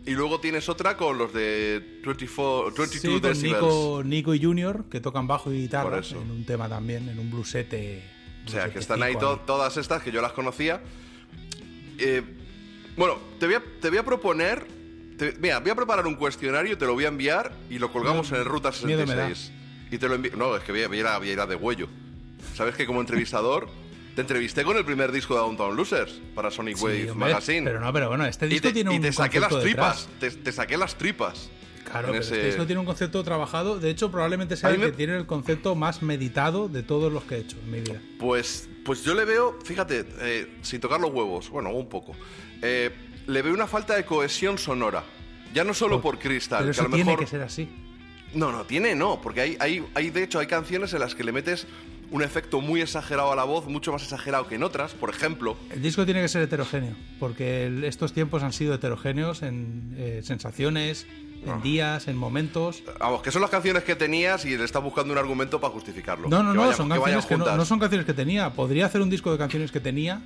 y 0.06 0.10
luego 0.12 0.38
tienes 0.40 0.68
otra 0.68 0.96
con 0.96 1.16
los 1.18 1.32
de 1.32 2.00
24, 2.04 2.74
22 2.76 3.36
Sí, 3.38 3.50
con. 3.50 3.60
Nico, 3.60 4.02
Nico 4.04 4.34
y 4.34 4.42
Junior, 4.42 4.84
que 4.90 5.00
tocan 5.00 5.26
bajo 5.26 5.52
y 5.52 5.62
guitarra 5.62 6.00
en 6.10 6.30
un 6.30 6.44
tema 6.44 6.68
también, 6.68 7.08
en 7.08 7.18
un 7.18 7.30
bluesete. 7.30 8.02
O 8.46 8.50
sea, 8.50 8.70
que 8.70 8.78
están 8.78 9.02
ahí 9.02 9.16
to- 9.16 9.40
todas 9.46 9.76
estas 9.78 10.02
que 10.02 10.12
yo 10.12 10.20
las 10.20 10.32
conocía. 10.32 10.82
Eh, 11.98 12.22
bueno, 12.96 13.16
te 13.40 13.46
voy 13.46 13.54
a, 13.56 13.62
te 13.80 13.88
voy 13.88 13.98
a 13.98 14.04
proponer. 14.04 14.66
te- 15.18 15.32
mira, 15.40 15.60
voy 15.60 15.70
a 15.70 15.74
preparar 15.74 16.06
un 16.06 16.16
cuestionario, 16.16 16.76
te 16.76 16.84
lo 16.84 16.92
voy 16.94 17.04
a 17.04 17.08
enviar 17.08 17.52
y 17.70 17.78
lo 17.78 17.90
colgamos 17.92 18.30
en 18.32 18.38
el 18.38 18.44
Ruta 18.44 18.72
miedo 18.84 19.06
me 19.06 19.14
da. 19.14 19.28
66. 19.28 19.52
Y 19.90 19.98
te 19.98 20.08
lo 20.08 20.14
envío. 20.16 20.32
No, 20.36 20.56
es 20.56 20.64
que 20.64 20.72
voy 20.72 20.82
a, 20.82 20.88
voy 20.88 20.98
a 20.98 21.00
ir 21.00 21.06
a- 21.06 21.18
voy 21.18 21.28
a 21.30 21.32
ir 21.32 21.40
a 21.40 21.46
de 21.46 21.54
huello. 21.54 21.88
Sabes 22.54 22.74
que 22.74 22.84
como 22.86 23.00
entrevistador 23.00 23.68
te 24.14 24.20
entrevisté 24.20 24.62
con 24.64 24.76
el 24.76 24.84
primer 24.84 25.10
disco 25.12 25.34
de 25.34 25.40
Downtown 25.40 25.76
Losers 25.76 26.20
para 26.34 26.50
Sonic 26.50 26.76
Sí, 26.76 26.84
Wave 26.84 27.10
hombre, 27.10 27.28
Magazine. 27.30 27.62
Pero 27.64 27.80
no, 27.80 27.92
pero 27.92 28.08
bueno, 28.08 28.24
este 28.26 28.46
y 28.46 28.50
disco 28.50 28.68
te, 28.68 28.74
tiene 28.74 28.92
y 28.92 28.96
un 28.96 29.02
te 29.02 29.12
saqué 29.12 29.40
las 29.40 29.58
tripas. 29.60 30.08
Te, 30.20 30.30
te 30.30 30.52
saqué 30.52 30.76
las 30.76 30.96
tripas. 30.96 31.50
Claro, 31.84 32.08
pero 32.08 32.20
ese- 32.20 32.34
este 32.36 32.46
disco 32.46 32.66
tiene 32.66 32.80
un 32.80 32.86
concepto 32.86 33.22
trabajado. 33.24 33.78
De 33.78 33.90
hecho, 33.90 34.10
probablemente 34.10 34.56
sea 34.56 34.70
el 34.70 34.78
me- 34.78 34.86
que 34.86 34.92
tiene 34.92 35.16
el 35.16 35.26
concepto 35.26 35.74
más 35.74 36.02
meditado 36.02 36.68
de 36.68 36.82
todos 36.82 37.12
los 37.12 37.24
que 37.24 37.34
he 37.36 37.38
hecho 37.40 37.56
en 37.58 37.70
mi 37.70 37.80
vida. 37.80 38.00
Pues, 38.18 38.68
pues 38.84 39.04
yo 39.04 39.14
le 39.14 39.24
veo, 39.24 39.58
fíjate, 39.64 40.06
eh, 40.20 40.56
sin 40.62 40.80
tocar 40.80 41.00
los 41.00 41.10
huevos, 41.12 41.50
bueno, 41.50 41.70
un 41.70 41.88
poco. 41.88 42.12
eh, 42.62 42.90
le 43.26 43.40
veo 43.42 43.52
una 43.54 43.66
falta 43.66 43.96
de 43.96 44.04
cohesión 44.04 44.58
sonora. 44.58 45.02
Ya 45.52 45.64
no 45.64 45.72
solo 45.74 46.00
por 46.00 46.18
Crystal, 46.18 46.58
Pero 46.60 46.66
que 46.66 46.70
eso 46.72 46.80
a 46.82 46.88
lo 46.88 46.94
tiene 46.94 47.10
mejor. 47.12 47.24
que 47.24 47.30
ser 47.30 47.42
así. 47.42 47.68
No, 48.34 48.50
no, 48.50 48.64
tiene 48.64 48.94
no, 48.94 49.20
porque 49.22 49.40
hay, 49.42 49.56
hay, 49.60 49.84
hay, 49.94 50.10
de 50.10 50.24
hecho, 50.24 50.38
hay 50.40 50.46
canciones 50.46 50.92
en 50.94 51.00
las 51.00 51.14
que 51.14 51.22
le 51.24 51.30
metes 51.32 51.66
un 52.14 52.22
efecto 52.22 52.60
muy 52.60 52.80
exagerado 52.80 53.32
a 53.32 53.36
la 53.36 53.42
voz, 53.42 53.66
mucho 53.66 53.90
más 53.90 54.02
exagerado 54.04 54.46
que 54.46 54.54
en 54.54 54.62
otras. 54.62 54.92
Por 54.94 55.10
ejemplo, 55.10 55.56
El 55.70 55.82
disco 55.82 56.04
tiene 56.04 56.22
que 56.22 56.28
ser 56.28 56.42
heterogéneo, 56.42 56.94
porque 57.18 57.66
el- 57.66 57.82
estos 57.82 58.12
tiempos 58.12 58.44
han 58.44 58.52
sido 58.52 58.72
heterogéneos 58.74 59.42
en 59.42 59.94
eh, 59.98 60.20
sensaciones, 60.22 61.06
Ah. 61.46 61.54
en 61.56 61.62
días, 61.62 62.06
en 62.06 62.16
momentos. 62.16 62.82
vamos, 63.00 63.20
que 63.20 63.32
son 63.32 63.42
las 63.42 63.50
canciones 63.50 63.82
que 63.82 63.96
tenías 63.96 64.44
y 64.44 64.56
le 64.56 64.62
estás 64.64 64.82
buscando 64.82 65.12
un 65.12 65.18
argumento 65.18 65.60
para 65.60 65.72
justificarlo. 65.74 66.28
No, 66.28 66.42
no, 66.44 66.52
Que 66.52 66.56
no, 66.56 66.62
vayan- 66.62 66.76
son 66.76 66.88
que 66.88 66.94
canciones 66.94 67.26
que 67.26 67.36
no, 67.36 67.56
no 67.56 67.64
son 67.64 67.78
canciones 67.80 68.06
que 68.06 68.14
tenía. 68.14 68.50
Podría 68.54 68.86
hacer 68.86 69.00
un 69.02 69.10
disco 69.10 69.32
de 69.32 69.38
canciones 69.38 69.72
que 69.72 69.80
tenía 69.80 70.22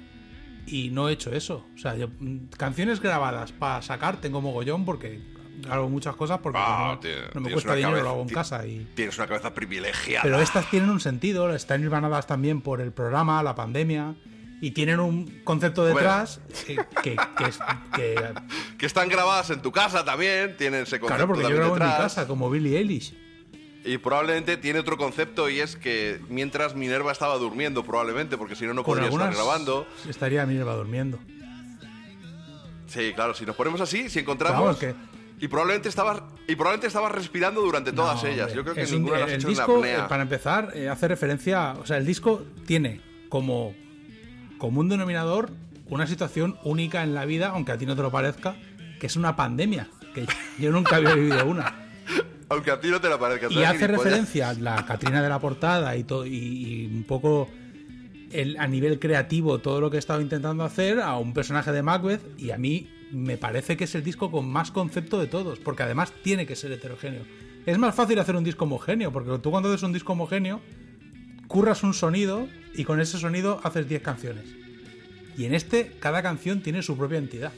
y 0.66 0.90
no 0.90 1.08
he 1.08 1.14
hecho 1.14 1.32
eso. 1.32 1.64
O 1.74 1.78
sea, 1.78 1.96
yo, 1.96 2.08
mm, 2.20 2.48
canciones 2.58 3.00
grabadas 3.00 3.52
para 3.52 3.80
sacar 3.80 4.20
tengo 4.20 4.42
mogollón 4.42 4.84
porque 4.84 5.20
grabo 5.62 5.88
muchas 5.88 6.14
cosas 6.16 6.38
porque 6.42 6.58
Ah, 6.60 6.92
no, 6.94 7.00
tío, 7.00 7.10
no 7.34 7.40
me 7.40 7.52
cuesta 7.52 7.74
dinero, 7.74 7.90
cabeza- 7.92 8.04
lo 8.04 8.10
hago 8.10 8.22
en 8.22 8.28
casa 8.28 8.66
y... 8.66 8.86
Tienes 8.94 9.16
una 9.18 9.26
cabeza 9.26 9.54
privilegiada. 9.54 10.22
Pero 10.22 10.40
estas 10.40 10.68
tienen 10.70 10.90
un 10.90 11.00
sentido, 11.00 11.54
están 11.54 11.82
hilvanadas 11.82 12.26
también 12.26 12.60
por 12.60 12.80
el 12.80 12.92
programa, 12.92 13.42
la 13.42 13.54
pandemia, 13.54 14.14
y 14.60 14.72
tienen 14.72 14.98
un 15.00 15.40
concepto 15.44 15.84
detrás 15.84 16.40
que, 16.66 16.76
que- 17.02 17.16
que 17.36 17.44
es- 17.44 17.58
que- 17.94 18.32
Que 18.78 18.86
están 18.86 19.08
grabadas 19.08 19.50
en 19.50 19.60
tu 19.62 19.70
casa 19.72 20.04
también, 20.04 20.56
tienen 20.56 20.82
ese 20.82 20.98
concepto 21.00 21.06
claro, 21.08 21.26
porque 21.28 21.42
yo 21.42 21.56
grabo 21.56 21.76
en 21.76 21.82
mi 21.82 21.88
detrás. 21.88 22.14
casa, 22.14 22.26
como 22.28 22.48
Billie 22.50 22.76
Eilish. 22.78 23.14
Y 23.84 23.96
probablemente 23.98 24.56
tiene 24.56 24.80
otro 24.80 24.96
concepto 24.98 25.48
y 25.48 25.60
es 25.60 25.76
que 25.76 26.20
mientras 26.28 26.74
Minerva 26.74 27.10
estaba 27.12 27.36
durmiendo, 27.36 27.84
probablemente, 27.84 28.36
porque 28.36 28.54
si 28.56 28.66
no, 28.66 28.74
no 28.74 28.82
podría 28.84 29.08
estar 29.08 29.32
grabando. 29.32 29.86
estaría 30.08 30.44
Minerva 30.46 30.74
durmiendo. 30.74 31.18
Sí, 32.86 33.12
claro, 33.14 33.34
si 33.34 33.44
nos 33.46 33.54
ponemos 33.54 33.80
así, 33.80 34.08
si 34.08 34.18
encontramos. 34.20 34.78
Y 35.40 35.48
probablemente 35.48 35.88
estabas 35.88 36.22
y 36.48 36.54
probablemente 36.56 36.88
estabas 36.88 37.12
respirando 37.12 37.60
durante 37.60 37.92
todas 37.92 38.22
No, 38.22 38.28
ellas. 38.28 38.52
Yo 38.52 38.62
creo 38.62 38.74
que 38.74 38.82
es 38.82 38.90
un- 38.92 38.98
ninguna 39.02 39.16
de 39.16 39.20
las 39.22 39.30
el 39.32 39.36
hecho 39.38 39.48
disco, 39.48 39.76
apnea. 39.76 39.98
eh, 40.04 40.08
para 40.08 40.22
empezar, 40.22 40.72
eh, 40.74 40.88
hace 40.88 41.06
referencia, 41.08 41.74
o 41.80 41.86
sea, 41.86 41.96
el 41.98 42.06
disco 42.06 42.44
tiene 42.66 43.00
como 43.28 43.74
común 44.58 44.88
denominador 44.88 45.50
una 45.86 46.06
situación 46.06 46.56
única 46.64 47.02
en 47.02 47.14
la 47.14 47.24
vida, 47.24 47.48
aunque 47.50 47.72
a 47.72 47.78
ti 47.78 47.86
no 47.86 47.94
te 47.96 48.02
lo 48.02 48.10
parezca, 48.10 48.56
que 49.00 49.06
es 49.06 49.16
una 49.16 49.36
pandemia, 49.36 49.88
que 50.14 50.26
yo 50.58 50.70
nunca 50.72 50.96
había 50.96 51.14
vivido 51.14 51.44
una. 51.46 51.84
Aunque 52.50 52.70
a 52.70 52.80
ti 52.80 52.88
no 52.88 53.00
te 53.00 53.08
la 53.08 53.18
parezca. 53.18 53.46
Y 53.50 53.62
hace 53.62 53.86
referencia 53.86 54.48
a 54.50 54.54
la 54.54 54.84
Catrina 54.86 55.22
de 55.22 55.28
la 55.28 55.38
portada 55.38 55.94
y, 55.96 56.02
to- 56.04 56.24
y, 56.26 56.30
y 56.34 56.86
un 56.86 57.04
poco 57.04 57.48
el, 58.32 58.56
a 58.58 58.66
nivel 58.66 58.98
creativo 58.98 59.58
todo 59.58 59.80
lo 59.80 59.90
que 59.90 59.96
he 59.96 60.00
estado 60.00 60.20
intentando 60.20 60.64
hacer 60.64 60.98
a 61.00 61.16
un 61.18 61.32
personaje 61.34 61.70
de 61.72 61.82
Macbeth 61.82 62.22
y 62.40 62.50
a 62.50 62.58
mí 62.58 62.88
me 63.12 63.36
parece 63.36 63.76
que 63.76 63.84
es 63.84 63.94
el 63.94 64.04
disco 64.04 64.30
con 64.30 64.48
más 64.48 64.70
concepto 64.70 65.18
de 65.18 65.26
todos, 65.26 65.58
porque 65.58 65.82
además 65.82 66.12
tiene 66.22 66.46
que 66.46 66.56
ser 66.56 66.72
heterogéneo. 66.72 67.22
Es 67.66 67.78
más 67.78 67.94
fácil 67.94 68.18
hacer 68.18 68.36
un 68.36 68.44
disco 68.44 68.64
homogéneo, 68.64 69.12
porque 69.12 69.38
tú 69.38 69.50
cuando 69.50 69.68
haces 69.68 69.82
un 69.82 69.92
disco 69.92 70.12
homogéneo, 70.12 70.60
curras 71.48 71.82
un 71.82 71.94
sonido 71.94 72.48
y 72.74 72.84
con 72.84 73.00
ese 73.00 73.18
sonido 73.18 73.60
haces 73.64 73.88
10 73.88 74.02
canciones. 74.02 74.44
Y 75.36 75.44
en 75.44 75.54
este, 75.54 75.92
cada 76.00 76.22
canción 76.22 76.62
tiene 76.62 76.82
su 76.82 76.96
propia 76.96 77.18
entidad. 77.18 77.52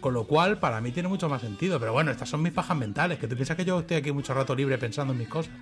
Con 0.00 0.14
lo 0.14 0.24
cual, 0.24 0.58
para 0.58 0.80
mí 0.80 0.92
tiene 0.92 1.08
mucho 1.08 1.28
más 1.28 1.40
sentido. 1.40 1.80
Pero 1.80 1.92
bueno, 1.92 2.10
estas 2.10 2.28
son 2.28 2.42
mis 2.42 2.52
pajas 2.52 2.76
mentales, 2.76 3.18
que 3.18 3.26
tú 3.26 3.34
piensas 3.34 3.56
que 3.56 3.64
yo 3.64 3.80
estoy 3.80 3.96
aquí 3.96 4.12
mucho 4.12 4.34
rato 4.34 4.54
libre 4.54 4.78
pensando 4.78 5.12
en 5.12 5.18
mis 5.18 5.28
cosas. 5.28 5.52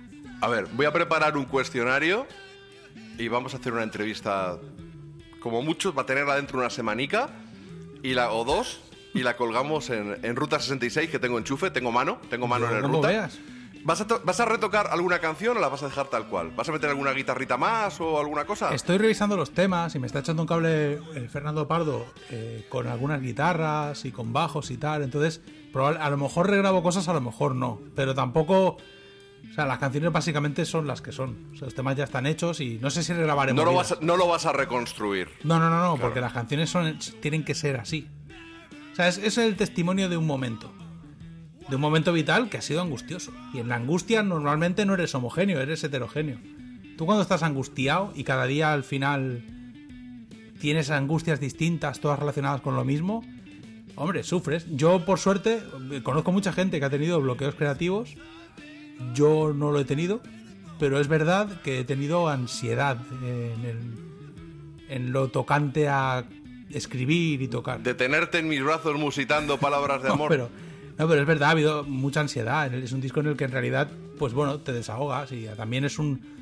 A 0.41 0.47
ver, 0.47 0.67
voy 0.73 0.85
a 0.85 0.93
preparar 0.93 1.37
un 1.37 1.45
cuestionario 1.45 2.27
y 3.17 3.27
vamos 3.27 3.53
a 3.53 3.57
hacer 3.57 3.73
una 3.73 3.83
entrevista. 3.83 4.59
Como 5.39 5.61
mucho, 5.61 5.93
va 5.93 6.03
a 6.03 6.05
tenerla 6.05 6.35
dentro 6.35 6.59
una 6.59 6.69
semanica 6.69 7.29
y 8.05 8.13
la, 8.13 8.31
o 8.31 8.45
dos 8.45 8.79
y 9.13 9.23
la 9.23 9.35
colgamos 9.35 9.89
en, 9.89 10.17
en 10.23 10.35
Ruta 10.35 10.59
66, 10.59 11.09
que 11.09 11.19
tengo 11.19 11.37
enchufe, 11.37 11.71
tengo 11.71 11.91
mano, 11.91 12.19
tengo 12.29 12.47
mano 12.47 12.69
en 12.69 12.77
el 12.77 12.83
Ruta. 12.83 13.07
veas. 13.07 13.39
¿Vas 13.83 14.01
a, 14.01 14.05
¿Vas 14.23 14.39
a 14.39 14.45
retocar 14.45 14.87
alguna 14.87 15.19
canción 15.19 15.57
o 15.57 15.59
la 15.59 15.67
vas 15.67 15.83
a 15.83 15.85
dejar 15.85 16.07
tal 16.07 16.27
cual? 16.27 16.51
¿Vas 16.55 16.67
a 16.67 16.71
meter 16.71 16.89
alguna 16.89 17.11
guitarrita 17.11 17.55
más 17.55 18.01
o 18.01 18.19
alguna 18.19 18.43
cosa? 18.45 18.73
Estoy 18.73 18.97
revisando 18.97 19.37
los 19.37 19.51
temas 19.51 19.93
y 19.93 19.99
me 19.99 20.07
está 20.07 20.19
echando 20.19 20.41
un 20.41 20.47
cable 20.47 20.93
eh, 20.93 21.27
Fernando 21.31 21.67
Pardo 21.67 22.05
eh, 22.31 22.65
con 22.67 22.87
algunas 22.87 23.21
guitarras 23.21 24.03
y 24.05 24.11
con 24.11 24.33
bajos 24.33 24.71
y 24.71 24.77
tal. 24.77 25.03
Entonces, 25.03 25.41
a 25.75 26.09
lo 26.09 26.17
mejor 26.17 26.49
regrabo 26.49 26.81
cosas, 26.81 27.07
a 27.09 27.13
lo 27.13 27.21
mejor 27.21 27.53
no. 27.53 27.79
Pero 27.95 28.15
tampoco. 28.15 28.77
O 29.49 29.53
sea, 29.53 29.65
las 29.65 29.77
canciones 29.77 30.11
básicamente 30.11 30.65
son 30.65 30.87
las 30.87 31.01
que 31.01 31.11
son. 31.11 31.51
O 31.53 31.55
sea, 31.55 31.65
los 31.65 31.75
temas 31.75 31.95
ya 31.95 32.03
están 32.03 32.25
hechos 32.25 32.59
y 32.59 32.77
no 32.81 32.89
sé 32.89 33.03
si 33.03 33.13
regrabaremos. 33.13 33.63
No 33.63 33.71
lo, 33.71 33.77
vas 33.77 33.91
a, 33.93 33.97
no 34.01 34.17
lo 34.17 34.27
vas 34.27 34.45
a 34.45 34.51
reconstruir. 34.51 35.29
No, 35.43 35.59
no, 35.59 35.69
no, 35.69 35.81
no, 35.81 35.97
porque 35.97 36.21
las 36.21 36.33
canciones 36.33 36.69
son, 36.69 36.97
tienen 37.21 37.43
que 37.43 37.55
ser 37.55 37.77
así. 37.77 38.07
O 38.91 38.95
sea, 38.95 39.07
es, 39.07 39.17
es 39.17 39.37
el 39.37 39.55
testimonio 39.55 40.09
de 40.09 40.17
un 40.17 40.27
momento. 40.27 40.73
De 41.69 41.75
un 41.75 41.81
momento 41.81 42.13
vital 42.13 42.49
que 42.49 42.57
ha 42.57 42.61
sido 42.61 42.81
angustioso. 42.81 43.31
Y 43.53 43.59
en 43.59 43.69
la 43.69 43.75
angustia 43.75 44.23
normalmente 44.23 44.85
no 44.85 44.93
eres 44.93 45.15
homogéneo, 45.15 45.61
eres 45.61 45.83
heterogéneo. 45.83 46.37
Tú 46.97 47.05
cuando 47.05 47.21
estás 47.21 47.43
angustiado 47.43 48.13
y 48.15 48.23
cada 48.23 48.45
día 48.45 48.71
al 48.71 48.83
final 48.83 49.43
tienes 50.59 50.89
angustias 50.89 51.39
distintas, 51.39 51.99
todas 51.99 52.19
relacionadas 52.19 52.61
con 52.61 52.75
lo 52.75 52.85
mismo, 52.85 53.23
hombre, 53.95 54.23
sufres. 54.23 54.65
Yo, 54.69 55.05
por 55.05 55.19
suerte, 55.19 55.61
conozco 56.03 56.31
mucha 56.31 56.53
gente 56.53 56.79
que 56.79 56.85
ha 56.85 56.89
tenido 56.89 57.19
bloqueos 57.21 57.55
creativos. 57.55 58.15
Yo 59.13 59.53
no 59.53 59.71
lo 59.71 59.79
he 59.79 59.85
tenido, 59.85 60.21
pero 60.79 60.99
es 60.99 61.07
verdad 61.07 61.61
que 61.61 61.79
he 61.79 61.83
tenido 61.83 62.27
ansiedad 62.29 62.97
en, 63.21 63.65
el- 63.65 63.95
en 64.89 65.11
lo 65.11 65.29
tocante 65.29 65.87
a 65.87 66.25
escribir 66.71 67.41
y 67.41 67.47
tocar. 67.47 67.81
Detenerte 67.81 68.39
en 68.39 68.47
mis 68.47 68.63
brazos 68.63 68.97
musitando 68.97 69.57
palabras 69.57 70.01
de 70.01 70.07
No, 70.09 70.13
amor. 70.15 70.29
pero, 70.29 70.49
no, 70.97 71.07
pero 71.07 71.21
es 71.21 71.27
verdad, 71.27 71.49
ha 71.49 71.51
habido 71.51 71.83
mucha 71.83 72.21
ansiedad. 72.21 72.73
Es 72.73 72.91
un 72.91 73.01
disco 73.01 73.19
en 73.19 73.27
el 73.27 73.37
que 73.37 73.45
en 73.45 73.51
realidad, 73.51 73.89
pues 74.19 74.33
bueno, 74.33 74.59
te 74.59 74.71
desahogas 74.73 75.31
y 75.31 75.45
también 75.57 75.85
es 75.85 75.99
un 75.99 76.33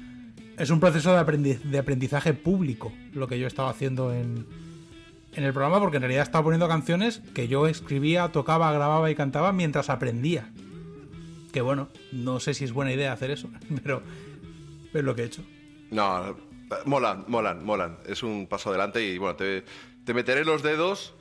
es 0.56 0.70
un 0.70 0.80
proceso 0.80 1.12
de, 1.14 1.20
aprendi- 1.20 1.60
de 1.62 1.80
aprendizaje 1.80 2.34
público 2.36 2.94
lo 3.14 3.28
que 3.28 3.40
yo 3.40 3.48
estaba 3.48 3.72
haciendo 3.72 4.14
en, 4.14 4.46
en 5.34 5.44
el 5.44 5.52
programa, 5.52 5.80
porque 5.80 5.98
en 5.98 6.04
realidad 6.04 6.22
estaba 6.22 6.44
poniendo 6.44 6.68
canciones 6.68 7.22
que 7.34 7.48
yo 7.48 7.66
escribía, 7.66 8.28
tocaba, 8.32 8.72
grababa 8.72 9.10
y 9.10 9.16
cantaba 9.16 9.52
mientras 9.52 9.90
aprendía. 9.90 10.52
Que 11.54 11.62
bueno, 11.62 11.88
no 12.12 12.40
sé 12.42 12.54
si 12.54 12.66
es 12.66 12.74
buena 12.74 12.92
idea 12.92 13.14
hacer 13.14 13.32
eso, 13.32 13.50
pero 13.84 14.04
es 14.94 15.04
lo 15.04 15.16
que 15.16 15.22
he 15.22 15.26
hecho. 15.26 15.44
No, 15.92 16.36
molan, 16.86 17.24
molan, 17.28 17.64
molan. 17.64 17.98
Es 18.08 18.24
un 18.24 18.48
paso 18.48 18.70
adelante 18.72 19.02
y 19.06 19.18
bueno, 19.18 19.36
te, 19.38 19.64
te 20.04 20.14
meteré 20.14 20.44
los 20.44 20.64
dedos 20.64 21.14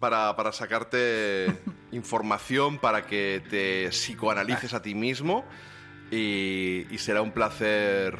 para, 0.00 0.34
para 0.34 0.52
sacarte 0.52 1.46
información 1.92 2.78
para 2.78 3.06
que 3.06 3.42
te 3.50 3.88
psicoanalices 3.90 4.72
a 4.74 4.82
ti 4.82 4.94
mismo 4.94 5.44
y, 6.10 6.86
y 6.90 6.98
será 6.98 7.20
un 7.22 7.32
placer 7.32 8.18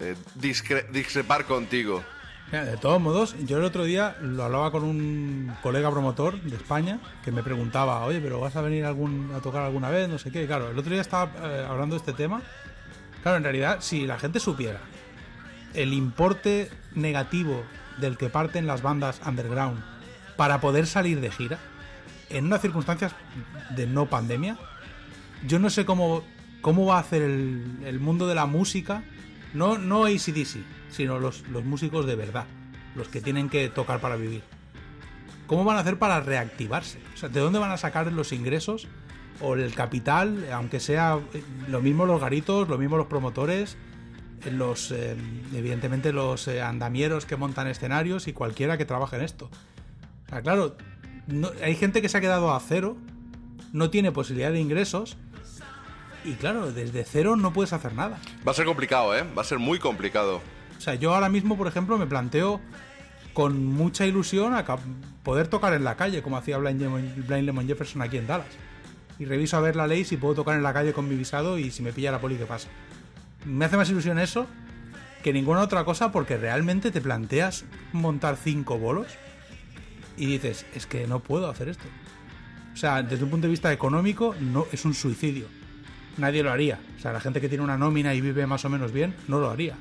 eh, 0.00 0.14
discre- 0.38 0.88
discrepar 0.90 1.44
contigo. 1.44 2.02
De 2.50 2.76
todos 2.76 3.00
modos, 3.00 3.34
yo 3.44 3.58
el 3.58 3.64
otro 3.64 3.82
día 3.82 4.16
lo 4.22 4.44
hablaba 4.44 4.70
con 4.70 4.84
un 4.84 5.52
colega 5.62 5.90
promotor 5.90 6.40
de 6.40 6.54
España 6.54 7.00
que 7.24 7.32
me 7.32 7.42
preguntaba, 7.42 8.04
oye, 8.04 8.20
pero 8.20 8.38
vas 8.38 8.54
a 8.54 8.60
venir 8.60 8.84
algún, 8.84 9.32
a 9.34 9.40
tocar 9.40 9.62
alguna 9.62 9.90
vez, 9.90 10.08
no 10.08 10.16
sé 10.16 10.30
qué. 10.30 10.46
Claro, 10.46 10.70
el 10.70 10.78
otro 10.78 10.92
día 10.92 11.00
estaba 11.00 11.32
eh, 11.42 11.66
hablando 11.68 11.96
de 11.96 11.98
este 11.98 12.12
tema. 12.12 12.42
Claro, 13.22 13.38
en 13.38 13.42
realidad, 13.42 13.78
si 13.80 14.06
la 14.06 14.16
gente 14.16 14.38
supiera 14.38 14.80
el 15.74 15.92
importe 15.92 16.70
negativo 16.94 17.64
del 17.98 18.16
que 18.16 18.28
parten 18.28 18.68
las 18.68 18.80
bandas 18.80 19.20
underground 19.26 19.82
para 20.36 20.60
poder 20.60 20.86
salir 20.86 21.20
de 21.20 21.32
gira, 21.32 21.58
en 22.30 22.46
unas 22.46 22.62
circunstancias 22.62 23.12
de 23.74 23.88
no 23.88 24.06
pandemia, 24.06 24.56
yo 25.48 25.58
no 25.58 25.68
sé 25.68 25.84
cómo, 25.84 26.22
cómo 26.60 26.86
va 26.86 26.98
a 26.98 27.00
hacer 27.00 27.22
el, 27.22 27.78
el 27.84 27.98
mundo 27.98 28.28
de 28.28 28.36
la 28.36 28.46
música, 28.46 29.02
no, 29.52 29.78
no 29.78 30.04
ACDC, 30.04 30.75
sino 30.96 31.18
los, 31.18 31.46
los 31.48 31.64
músicos 31.64 32.06
de 32.06 32.16
verdad, 32.16 32.46
los 32.94 33.08
que 33.08 33.20
tienen 33.20 33.50
que 33.50 33.68
tocar 33.68 34.00
para 34.00 34.16
vivir. 34.16 34.42
¿Cómo 35.46 35.62
van 35.62 35.76
a 35.76 35.80
hacer 35.80 35.98
para 35.98 36.20
reactivarse? 36.20 36.98
¿de 37.20 37.40
dónde 37.40 37.58
van 37.58 37.70
a 37.70 37.76
sacar 37.76 38.10
los 38.10 38.32
ingresos 38.32 38.88
o 39.40 39.54
el 39.54 39.74
capital, 39.74 40.48
aunque 40.50 40.80
sea 40.80 41.18
eh, 41.34 41.42
lo 41.68 41.82
mismo 41.82 42.06
los 42.06 42.20
garitos, 42.20 42.68
lo 42.68 42.78
mismo 42.78 42.96
los 42.96 43.06
promotores, 43.06 43.76
eh, 44.44 44.50
los 44.50 44.90
eh, 44.90 45.14
evidentemente 45.54 46.12
los 46.12 46.48
andamieros 46.48 47.26
que 47.26 47.36
montan 47.36 47.68
escenarios 47.68 48.26
y 48.26 48.32
cualquiera 48.32 48.78
que 48.78 48.86
trabaje 48.86 49.16
en 49.16 49.22
esto? 49.22 49.50
Claro, 50.42 50.76
hay 51.62 51.76
gente 51.76 52.00
que 52.00 52.08
se 52.08 52.16
ha 52.16 52.20
quedado 52.22 52.54
a 52.54 52.58
cero, 52.58 52.96
no 53.72 53.90
tiene 53.90 54.10
posibilidad 54.12 54.50
de 54.50 54.60
ingresos 54.60 55.18
y 56.24 56.32
claro, 56.32 56.72
desde 56.72 57.04
cero 57.04 57.36
no 57.36 57.52
puedes 57.52 57.72
hacer 57.74 57.94
nada. 57.94 58.18
Va 58.46 58.50
a 58.50 58.54
ser 58.54 58.64
complicado, 58.64 59.16
¿eh? 59.16 59.24
Va 59.36 59.42
a 59.42 59.44
ser 59.44 59.58
muy 59.58 59.78
complicado. 59.78 60.40
O 60.76 60.80
sea, 60.80 60.94
yo 60.94 61.14
ahora 61.14 61.28
mismo, 61.28 61.56
por 61.56 61.66
ejemplo, 61.66 61.98
me 61.98 62.06
planteo 62.06 62.60
con 63.32 63.66
mucha 63.66 64.06
ilusión 64.06 64.54
a 64.54 64.64
poder 65.22 65.48
tocar 65.48 65.74
en 65.74 65.84
la 65.84 65.96
calle, 65.96 66.22
como 66.22 66.36
hacía 66.36 66.58
Blind 66.58 66.80
Lemon, 66.80 67.12
Blind 67.26 67.44
Lemon 67.44 67.66
Jefferson 67.66 68.02
aquí 68.02 68.16
en 68.16 68.26
Dallas. 68.26 68.46
Y 69.18 69.24
reviso 69.24 69.56
a 69.56 69.60
ver 69.60 69.76
la 69.76 69.86
ley 69.86 70.04
si 70.04 70.16
puedo 70.16 70.34
tocar 70.34 70.56
en 70.56 70.62
la 70.62 70.72
calle 70.72 70.92
con 70.92 71.08
mi 71.08 71.16
visado 71.16 71.58
y 71.58 71.70
si 71.70 71.82
me 71.82 71.92
pilla 71.92 72.12
la 72.12 72.20
poli, 72.20 72.36
¿qué 72.36 72.46
pasa? 72.46 72.68
Me 73.44 73.64
hace 73.64 73.76
más 73.76 73.88
ilusión 73.90 74.18
eso 74.18 74.46
que 75.22 75.32
ninguna 75.32 75.60
otra 75.60 75.84
cosa 75.84 76.12
porque 76.12 76.36
realmente 76.36 76.90
te 76.90 77.00
planteas 77.00 77.64
montar 77.92 78.36
cinco 78.36 78.78
bolos 78.78 79.08
y 80.16 80.26
dices, 80.26 80.66
es 80.74 80.86
que 80.86 81.06
no 81.06 81.20
puedo 81.20 81.50
hacer 81.50 81.68
esto. 81.68 81.84
O 82.72 82.76
sea, 82.76 83.02
desde 83.02 83.24
un 83.24 83.30
punto 83.30 83.46
de 83.46 83.50
vista 83.50 83.72
económico, 83.72 84.34
no 84.38 84.66
es 84.70 84.84
un 84.84 84.94
suicidio. 84.94 85.46
Nadie 86.16 86.42
lo 86.42 86.52
haría. 86.52 86.78
O 86.96 87.00
sea, 87.00 87.12
la 87.12 87.20
gente 87.20 87.40
que 87.40 87.48
tiene 87.48 87.64
una 87.64 87.76
nómina 87.76 88.14
y 88.14 88.20
vive 88.20 88.46
más 88.46 88.64
o 88.64 88.68
menos 88.68 88.92
bien, 88.92 89.14
no 89.28 89.40
lo 89.40 89.50
haría. 89.50 89.76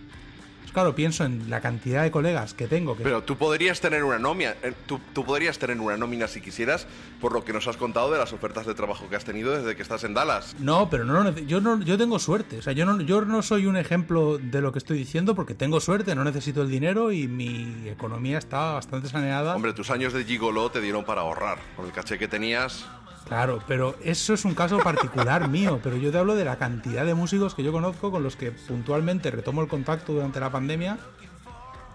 Claro, 0.75 0.93
pienso 0.93 1.23
en 1.23 1.49
la 1.49 1.61
cantidad 1.61 2.03
de 2.03 2.11
colegas 2.11 2.53
que 2.53 2.67
tengo. 2.67 2.97
Que 2.97 3.03
Pero 3.03 3.23
tú 3.23 3.37
podrías 3.37 3.79
tener 3.79 4.03
una 4.03 4.19
nómina, 4.19 4.55
eh, 4.61 4.73
tú, 4.85 4.99
tú 5.13 5.23
podrías 5.23 5.57
tener 5.57 5.79
una 5.79 5.95
nómina 5.95 6.27
si 6.27 6.41
quisieras, 6.41 6.85
por 7.21 7.31
lo 7.31 7.45
que 7.45 7.53
nos 7.53 7.65
has 7.69 7.77
contado 7.77 8.11
de 8.11 8.17
las 8.17 8.33
ofertas 8.33 8.65
de 8.65 8.73
trabajo 8.73 9.07
que 9.07 9.15
has 9.15 9.23
tenido 9.23 9.55
desde 9.57 9.77
que 9.77 9.81
estás 9.81 10.03
en 10.03 10.13
Dallas. 10.13 10.53
No, 10.59 10.89
pero 10.89 11.05
no, 11.05 11.31
yo 11.31 11.61
no, 11.61 11.81
yo 11.81 11.97
tengo 11.97 12.19
suerte. 12.19 12.57
O 12.57 12.61
sea, 12.61 12.73
yo 12.73 12.85
no, 12.85 12.99
yo 12.99 13.23
no 13.23 13.41
soy 13.41 13.67
un 13.67 13.77
ejemplo 13.77 14.37
de 14.37 14.59
lo 14.59 14.73
que 14.73 14.79
estoy 14.79 14.97
diciendo 14.97 15.33
porque 15.33 15.53
tengo 15.53 15.79
suerte, 15.79 16.13
no 16.13 16.25
necesito 16.25 16.61
el 16.61 16.69
dinero 16.69 17.13
y 17.13 17.29
mi 17.29 17.87
economía 17.87 18.37
está 18.37 18.73
bastante 18.73 19.07
saneada. 19.07 19.55
Hombre, 19.55 19.71
tus 19.71 19.89
años 19.91 20.11
de 20.11 20.25
gigolo 20.25 20.69
te 20.71 20.81
dieron 20.81 21.05
para 21.05 21.21
ahorrar. 21.21 21.57
Con 21.77 21.85
el 21.85 21.93
caché 21.93 22.19
que 22.19 22.27
tenías, 22.27 22.85
Claro, 23.27 23.59
pero 23.67 23.95
eso 24.03 24.33
es 24.33 24.45
un 24.45 24.53
caso 24.53 24.77
particular 24.79 25.47
mío. 25.49 25.79
Pero 25.83 25.97
yo 25.97 26.11
te 26.11 26.17
hablo 26.17 26.35
de 26.35 26.45
la 26.45 26.57
cantidad 26.57 27.05
de 27.05 27.15
músicos 27.15 27.55
que 27.55 27.63
yo 27.63 27.71
conozco 27.71 28.11
con 28.11 28.23
los 28.23 28.35
que 28.35 28.51
puntualmente 28.51 29.31
retomo 29.31 29.61
el 29.61 29.67
contacto 29.67 30.13
durante 30.13 30.39
la 30.39 30.51
pandemia. 30.51 30.97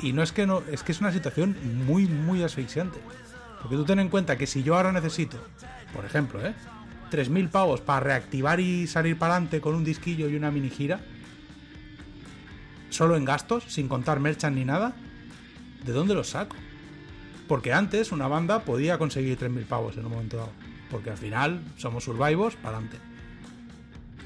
Y 0.01 0.13
no 0.13 0.23
es 0.23 0.33
que 0.33 0.47
no, 0.47 0.63
es 0.71 0.83
que 0.83 0.93
es 0.93 1.01
una 1.01 1.13
situación 1.13 1.57
muy, 1.87 2.07
muy 2.07 2.43
asfixiante. 2.43 3.01
Porque 3.61 3.77
tú 3.77 3.85
ten 3.85 4.01
en 4.01 4.09
cuenta 4.09 4.37
que 4.37 4.47
si 4.47 4.63
yo 4.63 4.77
ahora 4.77 4.93
necesito, 4.93 5.39
por 5.95 6.05
ejemplo, 6.05 6.45
¿eh? 6.45 6.55
3.000 7.11 7.51
pavos 7.51 7.81
para 7.81 8.01
reactivar 8.01 8.61
y 8.61 8.87
salir 8.87 9.19
para 9.19 9.35
adelante 9.35 9.61
con 9.61 9.75
un 9.75 9.85
disquillo 9.85 10.29
y 10.29 10.37
una 10.37 10.51
mini 10.51 10.71
gira, 10.71 11.01
solo 12.89 13.17
en 13.17 13.25
gastos, 13.25 13.65
sin 13.67 13.89
contar 13.89 14.21
merchant 14.21 14.57
ni 14.57 14.65
nada, 14.65 14.95
¿de 15.85 15.93
dónde 15.93 16.15
los 16.15 16.31
saco? 16.31 16.57
Porque 17.49 17.73
antes 17.73 18.13
una 18.13 18.29
banda 18.29 18.61
podía 18.61 18.97
conseguir 18.97 19.39
3.000 19.39 19.65
pavos 19.67 19.97
en 19.97 20.07
un 20.07 20.13
momento 20.13 20.37
dado. 20.37 20.53
Porque 20.91 21.11
al 21.11 21.17
final 21.17 21.63
somos 21.77 22.05
survivors 22.05 22.57
para 22.57 22.77
adelante. 22.79 22.99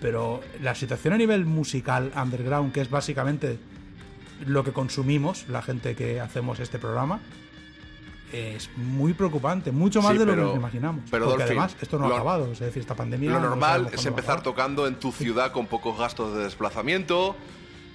Pero 0.01 0.41
la 0.63 0.75
situación 0.75 1.15
a 1.15 1.17
nivel 1.19 1.45
musical 1.47 2.13
underground, 2.17 2.73
que 2.73 2.81
es 2.81 2.91
básicamente 2.91 3.59
lo 4.47 4.65
que 4.65 4.73
consumimos, 4.73 5.49
la 5.49 5.63
gente 5.63 5.95
que 5.95 6.21
hacemos 6.21 6.61
este 6.61 6.79
programa, 6.79 7.21
es 8.33 8.69
muy 8.77 9.13
preocupante, 9.15 9.71
mucho 9.71 10.03
más 10.03 10.13
Sí, 10.13 10.19
de 10.19 10.27
lo 10.27 10.35
que 10.35 10.41
nos 10.41 10.57
imaginamos. 10.57 11.03
pero, 11.11 11.27
Porque 11.27 11.45
Dolphin, 11.45 11.59
además 11.59 11.77
esto 11.81 11.99
no 11.99 12.09
lo- 12.09 12.15
ha 12.15 12.19
acabado, 12.19 12.51
es 12.53 12.59
decir, 12.59 12.81
esta 12.81 12.97
pandemia. 12.97 13.31
lo 13.31 13.39
no 13.41 13.49
normal 13.51 13.89
es 13.93 14.05
empezar 14.07 14.43
tocando 14.43 14.87
en 14.89 14.97
tu 14.97 15.13
ciudad 15.13 15.53
con 15.53 15.67
pocos 15.69 15.97
gastos 15.99 16.35
de 16.37 16.43
desplazamiento, 16.43 17.37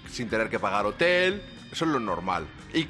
sin 0.10 0.30
tener 0.30 0.50
que 0.50 0.58
pagar 0.60 0.86
hotel. 0.86 1.42
Eso 1.72 1.86
es 1.86 1.92
lo 1.92 2.00
normal. 2.00 2.46
Y 2.74 2.88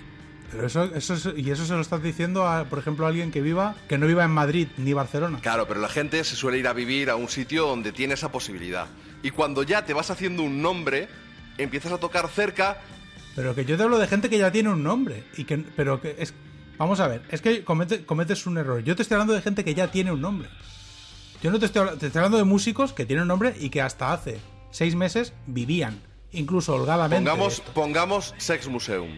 Pero 0.52 0.66
eso, 0.68 0.84
eso 0.96 1.14
es- 1.14 1.30
y 1.38 1.52
eso 1.52 1.66
se 1.66 1.74
lo 1.74 1.82
estás 1.82 2.02
diciendo 2.02 2.48
a, 2.48 2.66
por 2.66 2.80
ejemplo, 2.80 3.06
a 3.06 3.10
alguien 3.10 3.32
que 3.32 3.42
viva, 3.42 3.76
que 3.88 3.98
no 3.98 4.08
viva 4.08 4.24
en 4.24 4.32
Madrid 4.32 4.68
ni 4.78 4.94
Barcelona. 4.94 5.40
Claro, 5.42 5.68
pero 5.68 5.80
la 5.80 5.90
gente 5.90 6.24
se 6.24 6.36
suele 6.36 6.58
ir 6.58 6.68
a 6.68 6.74
vivir 6.74 7.10
a 7.10 7.16
un 7.16 7.30
sitio 7.30 7.68
donde 7.68 7.92
tiene 7.92 8.16
esa 8.16 8.32
posibilidad. 8.32 8.88
Y 9.22 9.32
cuando 9.32 9.64
ya 9.64 9.86
te 9.86 9.94
vas 9.94 10.10
haciendo 10.10 10.44
un 10.44 10.62
nombre, 10.62 11.08
empiezas 11.58 11.92
a 11.92 11.98
tocar 12.00 12.28
cerca. 12.30 12.78
Pero 13.36 13.54
que 13.54 13.64
yo 13.66 13.78
te 13.78 13.84
hablo 13.84 14.00
de 14.00 14.08
gente 14.08 14.30
que 14.30 14.38
ya 14.38 14.52
tiene 14.52 14.70
un 14.70 14.84
nombre. 14.84 15.24
Y 15.38 15.44
que, 15.44 15.58
pero 15.58 16.02
que 16.02 16.16
es. 16.18 16.34
Vamos 16.78 17.00
a 17.00 17.08
ver, 17.08 17.22
es 17.30 17.42
que 17.42 17.64
comete- 17.66 18.06
cometes 18.06 18.46
un 18.48 18.58
error. 18.58 18.82
Yo 18.84 18.96
te 18.96 19.02
estoy 19.04 19.16
hablando 19.16 19.34
de 19.34 19.42
gente 19.42 19.64
que 19.64 19.76
ya 19.76 19.92
tiene 19.92 20.12
un 20.12 20.22
nombre. 20.22 20.50
Yo 21.44 21.52
no 21.52 21.60
te 21.60 21.68
estoy, 21.68 21.88
te 21.98 22.08
estoy 22.08 22.20
hablando 22.20 22.38
de 22.38 22.44
músicos 22.44 22.92
que 22.94 23.06
tienen 23.06 23.24
un 23.24 23.28
nombre 23.28 23.56
y 23.60 23.70
que 23.70 23.82
hasta 23.82 24.12
hace 24.14 24.40
seis 24.72 24.96
meses 24.96 25.34
vivían, 25.48 26.00
incluso 26.32 26.74
holgadamente. 26.76 27.30
Pongamos, 27.30 27.62
pongamos 27.74 28.34
Sex 28.38 28.68
Museum. 28.68 29.10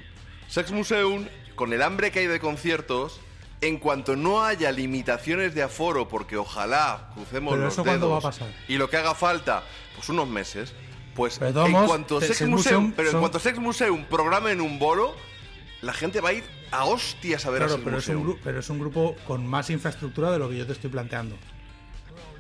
Sex 0.52 0.70
Museum, 0.72 1.28
con 1.56 1.72
el 1.72 1.82
hambre 1.82 2.12
que 2.12 2.20
hay 2.20 2.28
de 2.28 2.42
conciertos, 2.42 3.22
en 3.62 3.78
cuanto 3.78 4.18
no 4.18 4.44
haya 4.44 4.70
limitaciones 4.74 5.56
de 5.56 5.64
aforo, 5.64 6.10
porque 6.10 6.36
ojalá 6.36 7.10
crucemos 7.14 7.54
Pero 7.54 7.64
los 7.64 7.74
eso 7.74 7.84
dedos 7.84 8.12
va 8.12 8.18
a 8.18 8.22
pasar. 8.22 8.50
y 8.68 8.76
lo 8.76 8.90
que 8.90 8.98
haga 8.98 9.16
falta, 9.16 9.64
pues 9.96 10.10
unos 10.10 10.28
meses, 10.28 10.74
pues 11.16 11.40
Pero 11.40 11.66
en 11.66 11.86
cuanto 11.86 12.20
Sex 12.20 12.40
Sex 12.40 12.50
Museum, 12.50 12.84
Museum 12.84 12.94
pero 12.98 13.12
en 13.12 13.20
cuanto 13.20 13.40
Sex 13.40 13.60
Museum 13.60 14.04
programe 14.04 14.52
en 14.52 14.60
un 14.60 14.78
bolo, 14.78 15.16
la 15.82 15.94
gente 15.94 16.20
va 16.20 16.30
a 16.30 16.34
ir 16.34 16.44
a 16.72 16.84
hostias 16.84 17.46
a 17.46 17.50
ver 17.50 17.64
a 17.64 17.66
Claro, 17.68 17.78
Sex 17.82 17.86
pero 17.86 17.98
es, 18.00 18.08
un 18.10 18.40
pero 18.44 18.60
es 18.60 18.70
un 18.70 18.80
grupo 18.80 19.16
con 19.26 19.48
más 19.48 19.70
infraestructura 19.70 20.32
de 20.32 20.40
lo 20.40 20.50
que 20.50 20.58
yo 20.58 20.66
te 20.66 20.74
estoy 20.74 20.90
planteando. 20.90 21.38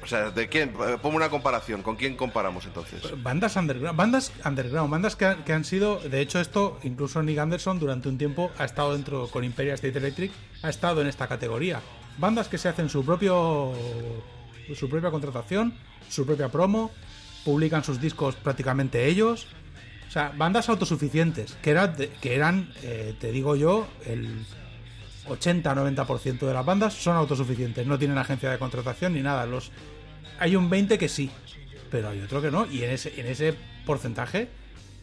O 0.03 0.07
sea, 0.07 0.31
¿de 0.31 0.49
quién? 0.49 0.69
Eh, 0.69 0.97
Ponme 1.01 1.17
una 1.17 1.29
comparación. 1.29 1.83
¿Con 1.83 1.95
quién 1.95 2.15
comparamos 2.15 2.65
entonces? 2.65 3.01
Bandas 3.21 3.55
underground, 3.55 3.95
bandas 3.97 4.31
underground, 4.43 4.89
bandas 4.89 5.15
que, 5.15 5.25
han- 5.25 5.43
que 5.43 5.53
han 5.53 5.63
sido, 5.63 5.99
de 5.99 6.21
hecho 6.21 6.39
esto, 6.39 6.79
incluso 6.83 7.21
Nick 7.21 7.37
Anderson 7.37 7.79
durante 7.79 8.09
un 8.09 8.17
tiempo 8.17 8.51
ha 8.57 8.65
estado 8.65 8.93
dentro 8.93 9.27
con 9.27 9.43
Imperial 9.43 9.75
State 9.75 9.97
Electric, 9.97 10.31
ha 10.63 10.69
estado 10.69 11.01
en 11.01 11.07
esta 11.07 11.27
categoría. 11.27 11.81
Bandas 12.17 12.47
que 12.47 12.57
se 12.57 12.67
hacen 12.69 12.89
su 12.89 13.05
propio 13.05 13.73
su 14.75 14.89
propia 14.89 15.11
contratación, 15.11 15.73
su 16.09 16.25
propia 16.25 16.49
promo, 16.49 16.91
publican 17.43 17.83
sus 17.83 17.99
discos 17.99 18.35
prácticamente 18.35 19.05
ellos. 19.07 19.47
O 20.07 20.11
sea, 20.11 20.33
bandas 20.35 20.67
autosuficientes, 20.67 21.53
que, 21.61 21.71
era 21.71 21.93
que 21.95 22.35
eran, 22.35 22.73
eh, 22.83 23.15
te 23.19 23.31
digo 23.31 23.55
yo, 23.55 23.87
el 24.05 24.45
80-90% 25.27 26.39
de 26.39 26.53
las 26.53 26.65
bandas 26.65 26.93
son 26.93 27.15
autosuficientes, 27.15 27.85
no 27.85 27.97
tienen 27.99 28.17
agencia 28.17 28.49
de 28.49 28.57
contratación 28.57 29.13
ni 29.13 29.21
nada. 29.21 29.45
Los, 29.45 29.71
hay 30.39 30.55
un 30.55 30.69
20 30.69 30.97
que 30.97 31.09
sí, 31.09 31.29
pero 31.89 32.09
hay 32.09 32.21
otro 32.21 32.41
que 32.41 32.51
no. 32.51 32.65
Y 32.65 32.83
en 32.83 32.91
ese, 32.91 33.19
en 33.19 33.27
ese 33.27 33.55
porcentaje, 33.85 34.49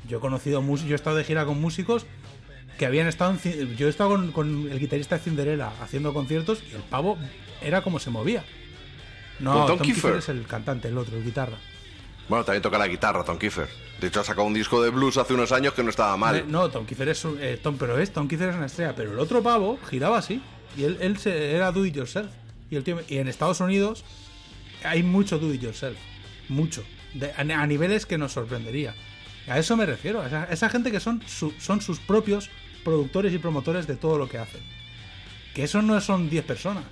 yo 0.09 0.19
he 0.19 0.21
conocido 0.21 0.63
yo 0.63 0.93
he 0.93 0.95
estado 0.95 1.17
de 1.17 1.25
gira 1.25 1.45
con 1.45 1.61
músicos 1.61 2.07
que 2.79 2.87
habían 2.87 3.09
estado 3.09 3.33
en 3.33 3.77
yo 3.77 3.87
he 3.87 3.91
estado 3.91 4.11
con, 4.11 4.33
con 4.33 4.69
el 4.71 4.79
guitarrista 4.79 5.17
de 5.17 5.23
Cinderella 5.23 5.73
haciendo 5.83 6.15
conciertos 6.15 6.63
y 6.71 6.77
el 6.77 6.83
pavo 6.83 7.19
era 7.61 7.83
como 7.83 7.99
se 7.99 8.11
movía. 8.11 8.45
No, 9.41 9.53
¿Con 9.53 9.61
Tom 9.61 9.79
Tom 9.79 9.85
Kiefer? 9.85 10.03
Kiefer 10.03 10.19
es 10.19 10.29
el 10.29 10.47
cantante, 10.47 10.89
el 10.89 10.99
otro, 10.99 11.17
el 11.17 11.25
guitarra. 11.25 11.59
Bueno, 12.29 12.45
también 12.45 12.63
toca 12.63 12.77
la 12.79 12.87
guitarra, 12.89 13.25
Tom 13.25 13.39
Kiefer. 13.39 13.69
De 14.01 14.09
hecho, 14.09 14.21
ha 14.21 14.25
sacado 14.25 14.47
un 14.47 14.55
disco 14.55 14.83
de 14.83 14.91
blues 14.91 15.17
hace 15.17 15.35
unos 15.35 15.51
años 15.53 15.73
que 15.75 15.83
no 15.83 15.91
estaba 15.91 16.15
Eh, 16.15 16.19
mal. 16.19 16.45
No, 16.51 16.69
Tom 16.71 16.85
Kiefer 16.87 17.09
es 17.09 17.25
un- 17.25 17.39
eh, 17.41 17.59
Tom, 17.63 17.77
pero 17.79 17.99
es 17.99 18.13
Tom 18.13 18.29
Kiefer 18.29 18.51
es 18.51 18.57
una 18.57 18.67
estrella, 18.67 18.95
pero 18.95 19.13
el 19.13 19.19
otro 19.19 19.43
pavo 19.43 19.79
giraba 19.89 20.19
así 20.19 20.43
y 20.77 20.85
él, 20.85 20.99
era 21.27 21.73
do 21.73 21.85
it 21.87 21.95
yourself 21.95 22.29
y 22.71 22.77
el 22.77 22.85
y 23.09 23.17
en 23.19 23.29
Estados 23.29 23.61
Unidos 23.61 24.05
hay 24.85 25.03
mucho 25.03 25.39
do 25.39 25.53
it 25.53 25.61
yourself, 25.63 25.97
mucho. 26.49 26.85
A, 27.37 27.67
niveles 27.67 28.05
que 28.05 28.19
nos 28.19 28.33
sorprendería. 28.33 28.95
A 29.49 29.59
eso 29.59 29.77
me 29.79 29.87
refiero, 29.87 30.21
a 30.21 30.45
esa, 30.45 30.69
gente 30.69 30.93
que 30.93 31.01
son, 31.01 31.23
son 31.59 31.81
sus 31.81 31.99
propios 31.99 32.51
productores 32.85 33.33
y 33.33 33.39
promotores 33.39 33.87
de 33.87 33.97
todo 33.97 34.19
lo 34.19 34.29
que 34.29 34.37
hacen. 34.37 34.61
Que 35.55 35.65
eso 35.65 35.81
no 35.81 35.99
son 36.03 36.29
10 36.29 36.45
personas. 36.45 36.85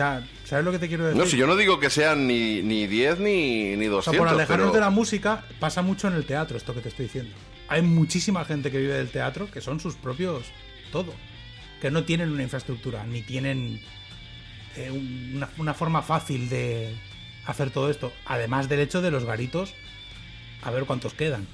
Sea, 0.00 0.26
¿sabes 0.46 0.64
lo 0.64 0.72
que 0.72 0.78
te 0.78 0.88
quiero 0.88 1.04
decir? 1.04 1.20
No, 1.22 1.26
si 1.28 1.36
yo 1.36 1.46
no 1.46 1.56
digo 1.56 1.78
que 1.78 1.90
sean 1.90 2.26
ni, 2.26 2.62
ni 2.62 2.86
10 2.86 3.18
ni, 3.20 3.76
ni 3.76 3.86
O 3.88 4.00
sea, 4.00 4.12
200. 4.14 4.16
por 4.18 4.28
alejarnos 4.28 4.66
pero- 4.68 4.72
de 4.72 4.80
la 4.80 4.88
música, 4.88 5.44
pasa 5.58 5.82
mucho 5.82 6.08
en 6.08 6.14
el 6.14 6.24
teatro, 6.24 6.56
esto 6.56 6.72
que 6.72 6.80
te 6.80 6.88
estoy 6.88 7.04
diciendo. 7.04 7.32
Hay 7.68 7.82
muchísima 7.82 8.46
gente 8.46 8.70
que 8.70 8.78
vive 8.78 8.94
del 8.94 9.10
teatro 9.10 9.50
que 9.50 9.60
son 9.60 9.78
sus 9.78 9.96
propios 9.96 10.46
todo. 10.90 11.12
Que 11.82 11.90
no 11.90 12.04
tienen 12.04 12.30
una 12.30 12.42
infraestructura, 12.42 13.04
ni 13.04 13.20
tienen 13.20 13.78
eh, 14.76 14.90
un- 14.90 15.32
una, 15.36 15.50
una 15.58 15.74
forma 15.74 16.00
fácil 16.00 16.48
de 16.48 16.94
hacer 17.44 17.70
todo 17.70 17.90
esto. 17.90 18.10
Además 18.24 18.70
del 18.70 18.80
hecho 18.80 19.02
de 19.02 19.10
los 19.10 19.24
garitos, 19.26 19.74
a 20.62 20.70
ver 20.70 20.84
cuántos 20.84 21.12
quedan. 21.12 21.46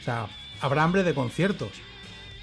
O 0.00 0.04
sea, 0.04 0.26
habrá 0.60 0.82
hambre 0.82 1.04
de 1.04 1.14
conciertos. 1.14 1.70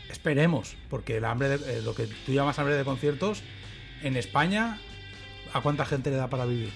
Esperemos, 0.10 0.76
porque 0.90 1.18
el 1.18 1.26
hambre 1.26 1.50
de- 1.58 1.80
eh, 1.80 1.82
lo 1.82 1.94
que 1.96 2.08
tú 2.26 2.32
llamas 2.32 2.58
hambre 2.60 2.76
de 2.76 2.86
conciertos, 2.86 3.42
en 4.04 4.16
España, 4.16 4.80
¿a 5.58 5.61
cuánta 5.61 5.86
gente 5.86 6.10
le 6.10 6.16
da 6.18 6.30
para 6.30 6.45
vivir? 6.45 6.72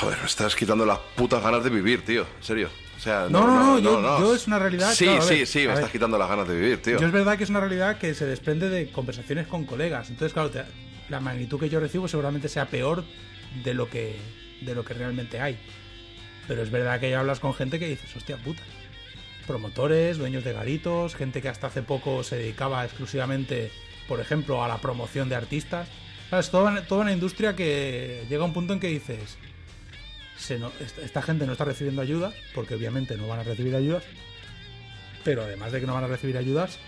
Joder, 0.00 0.18
me 0.18 0.26
estás 0.26 0.54
quitando 0.54 0.84
las 0.86 0.98
putas 1.16 1.42
ganas 1.42 1.64
de 1.64 1.70
vivir, 1.70 2.04
tío. 2.04 2.22
En 2.38 2.42
serio. 2.44 2.70
O 2.96 3.00
sea, 3.00 3.26
No, 3.28 3.46
no, 3.46 3.80
no, 3.80 3.80
yo- 3.80 4.18
yo 4.20 4.34
es 4.34 4.46
una 4.46 4.58
realidad, 4.60 4.92
Sí, 4.92 5.04
claro, 5.04 5.20
a 5.22 5.24
sí, 5.26 5.34
ver, 5.38 5.46
sí, 5.46 5.58
me 5.60 5.66
ver. 5.68 5.74
estás 5.76 5.90
quitando 5.90 6.18
las 6.18 6.28
ganas 6.28 6.46
de 6.46 6.54
vivir, 6.54 6.80
tío. 6.82 7.00
Yo 7.00 7.06
es 7.06 7.12
verdad 7.12 7.36
que 7.36 7.44
es 7.44 7.50
una 7.50 7.58
realidad 7.60 7.98
que 7.98 8.14
se 8.14 8.24
desprende 8.26 8.68
de 8.68 8.90
conversaciones 8.92 9.46
con 9.48 9.64
colegas. 9.64 10.08
Entonces, 10.10 10.32
claro, 10.32 10.50
te- 10.50 10.64
la 11.08 11.18
magnitud 11.20 11.58
que 11.58 11.68
yo 11.68 11.80
recibo 11.80 12.06
seguramente 12.06 12.48
sea 12.48 12.66
peor 12.66 13.04
de 13.64 13.74
lo 13.74 13.88
que 13.90 14.16
de 14.62 14.74
lo 14.76 14.84
que 14.84 14.94
realmente 14.94 15.40
hay. 15.40 15.58
Pero 16.46 16.62
es 16.62 16.70
verdad 16.70 17.00
que 17.00 17.10
ya 17.10 17.18
hablas 17.20 17.40
con 17.40 17.52
gente 17.54 17.78
que 17.80 17.88
dices, 17.88 18.14
hostia 18.16 18.36
puta. 18.36 18.62
Promotores, 19.46 20.18
dueños 20.18 20.44
de 20.44 20.52
garitos, 20.52 21.16
gente 21.16 21.42
que 21.42 21.48
hasta 21.48 21.66
hace 21.66 21.82
poco 21.82 22.22
se 22.22 22.36
dedicaba 22.36 22.84
exclusivamente, 22.84 23.72
por 24.06 24.20
ejemplo, 24.20 24.62
a 24.62 24.68
la 24.68 24.78
promoción 24.78 25.28
de 25.28 25.34
artistas. 25.34 25.88
¿Sabes? 26.32 26.48
Toda, 26.48 26.80
toda 26.86 27.02
una 27.02 27.12
industria 27.12 27.54
que 27.54 28.24
llega 28.30 28.42
a 28.42 28.46
un 28.46 28.54
punto 28.54 28.72
en 28.72 28.80
que 28.80 28.86
dices, 28.86 29.36
esta, 30.38 31.02
esta 31.02 31.20
gente 31.20 31.44
no 31.44 31.52
está 31.52 31.66
recibiendo 31.66 32.00
ayudas, 32.00 32.32
porque 32.54 32.74
obviamente 32.74 33.18
no 33.18 33.28
van 33.28 33.40
a 33.40 33.42
recibir 33.42 33.76
ayudas, 33.76 34.02
pero 35.24 35.42
además 35.42 35.72
de 35.72 35.80
que 35.80 35.86
no 35.86 35.92
van 35.92 36.04
a 36.04 36.06
recibir 36.06 36.38
ayudas, 36.38 36.78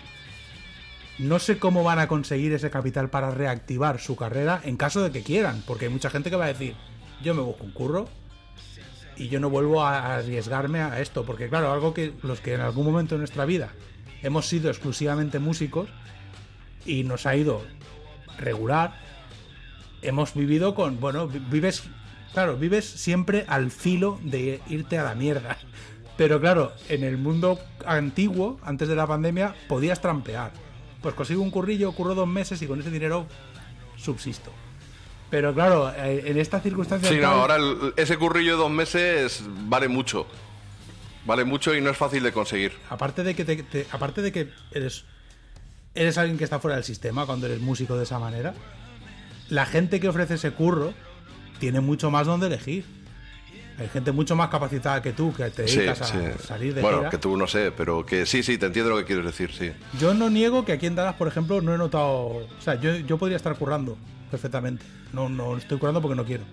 no 1.19 1.37
sé 1.37 1.59
cómo 1.59 1.83
van 1.83 1.99
a 1.99 2.07
conseguir 2.07 2.53
ese 2.53 2.71
capital 2.71 3.11
para 3.11 3.29
reactivar 3.29 3.99
su 3.99 4.15
carrera 4.15 4.61
en 4.63 4.77
caso 4.77 5.03
de 5.03 5.11
que 5.11 5.21
quieran, 5.21 5.61
porque 5.67 5.85
hay 5.85 5.91
mucha 5.91 6.09
gente 6.09 6.31
que 6.31 6.37
va 6.37 6.45
a 6.45 6.53
decir, 6.53 6.73
yo 7.21 7.35
me 7.35 7.43
busco 7.43 7.65
un 7.65 7.71
curro 7.71 8.09
y 9.15 9.27
yo 9.29 9.39
no 9.39 9.51
vuelvo 9.51 9.83
a 9.83 10.15
arriesgarme 10.15 10.81
a 10.81 10.99
esto, 11.01 11.23
porque 11.23 11.49
claro, 11.49 11.71
algo 11.71 11.93
que 11.93 12.13
los 12.23 12.39
que 12.39 12.55
en 12.55 12.61
algún 12.61 12.83
momento 12.83 13.13
de 13.13 13.19
nuestra 13.19 13.45
vida 13.45 13.69
hemos 14.23 14.47
sido 14.47 14.71
exclusivamente 14.71 15.37
músicos 15.37 15.87
y 16.83 17.03
nos 17.03 17.27
ha 17.27 17.35
ido 17.35 17.63
regular, 18.39 19.04
hemos 20.07 20.33
vivido 20.33 20.75
con, 20.75 20.99
bueno, 20.99 21.27
vi- 21.27 21.39
vives, 21.39 21.83
claro, 22.33 22.57
vives 22.57 22.85
siempre 22.85 23.45
al 23.47 23.71
filo 23.71 24.19
de 24.23 24.61
irte 24.69 24.97
a 24.97 25.03
la 25.03 25.15
mierda. 25.15 25.57
Pero 26.17 26.39
claro, 26.39 26.71
en 26.89 27.03
el 27.03 27.17
mundo 27.17 27.59
antiguo, 27.85 28.59
antes 28.63 28.87
de 28.87 28.95
la 28.95 29.05
pandemia, 29.05 29.53
podías 29.67 29.99
trampear. 30.01 30.51
Pues 31.01 31.13
consigo 31.13 31.41
un 31.43 31.51
currillo, 31.51 31.91
curro 31.91 32.15
dos 32.15 32.27
meses 32.27 32.61
y 32.61 32.67
con 32.67 32.79
ese 32.79 32.89
dinero 32.89 33.27
subsisto. 33.97 34.51
Pero 35.29 35.53
claro, 35.53 35.91
eh, 35.97 36.23
en 36.27 36.37
esta 36.37 36.59
circunstancia... 36.61 37.09
Sí, 37.09 37.17
no, 37.17 37.27
ahora 37.27 37.55
el- 37.57 37.93
ese 37.97 38.15
currillo 38.17 38.51
de 38.53 38.57
dos 38.57 38.71
meses 38.71 39.43
vale 39.67 39.87
mucho. 39.87 40.25
Vale 41.25 41.43
mucho 41.43 41.75
y 41.75 41.81
no 41.81 41.89
es 41.89 41.97
fácil 41.97 42.21
de 42.23 42.31
conseguir. 42.31 42.71
Aparte 42.89 43.23
de 43.23 43.35
que, 43.35 43.43
te- 43.43 43.63
te- 43.63 43.87
aparte 43.91 44.21
de 44.21 44.31
que 44.31 44.49
eres, 44.71 45.03
eres 45.95 46.17
alguien 46.17 46.37
que 46.37 46.43
está 46.43 46.59
fuera 46.59 46.75
del 46.75 46.85
sistema 46.85 47.25
cuando 47.25 47.47
eres 47.47 47.59
músico 47.59 47.97
de 47.97 48.03
esa 48.03 48.19
manera, 48.19 48.53
la 49.49 49.65
gente 49.65 49.99
que 49.99 50.07
ofrece 50.07 50.35
ese 50.35 50.51
curro 50.51 50.93
tiene 51.59 51.79
mucho 51.79 52.11
más 52.11 52.27
donde 52.27 52.47
elegir. 52.47 52.85
Hay 53.77 53.89
gente 53.89 54.13
mucho 54.13 54.37
más 54.37 54.47
capacitada 54.49 55.01
que 55.01 55.11
tú 55.11 55.33
que 55.33 55.49
te 55.49 55.67
Sí, 55.67 55.77
dedicas 55.79 56.01
a 56.01 56.05
sí. 56.05 56.17
salir 56.47 56.73
de 56.73 56.81
Bueno, 56.81 56.99
gira. 56.99 57.09
que 57.09 57.17
tú 57.17 57.35
no 57.35 57.45
sé, 57.45 57.73
pero 57.75 58.05
que 58.05 58.25
sí, 58.25 58.41
sí, 58.41 58.57
te 58.57 58.67
entiendo 58.67 58.91
lo 58.91 58.97
que 58.97 59.03
quieres 59.03 59.25
decir, 59.25 59.51
sí. 59.51 59.71
Yo 59.99 60.13
no 60.13 60.29
niego 60.29 60.63
que 60.63 60.71
aquí 60.71 60.85
en 60.85 60.95
Dallas, 60.95 61.15
por 61.15 61.27
ejemplo, 61.27 61.61
no 61.61 61.75
he 61.75 61.77
notado. 61.77 62.07
O 62.07 62.47
sea, 62.61 62.75
yo, 62.79 62.95
yo 62.95 63.17
podría 63.17 63.35
estar 63.35 63.53
currando 63.57 63.97
perfectamente. 64.31 64.85
No, 65.11 65.27
no 65.27 65.57
estoy 65.57 65.77
currando 65.77 66.01
porque 66.01 66.15
no 66.15 66.23
quiero. 66.23 66.43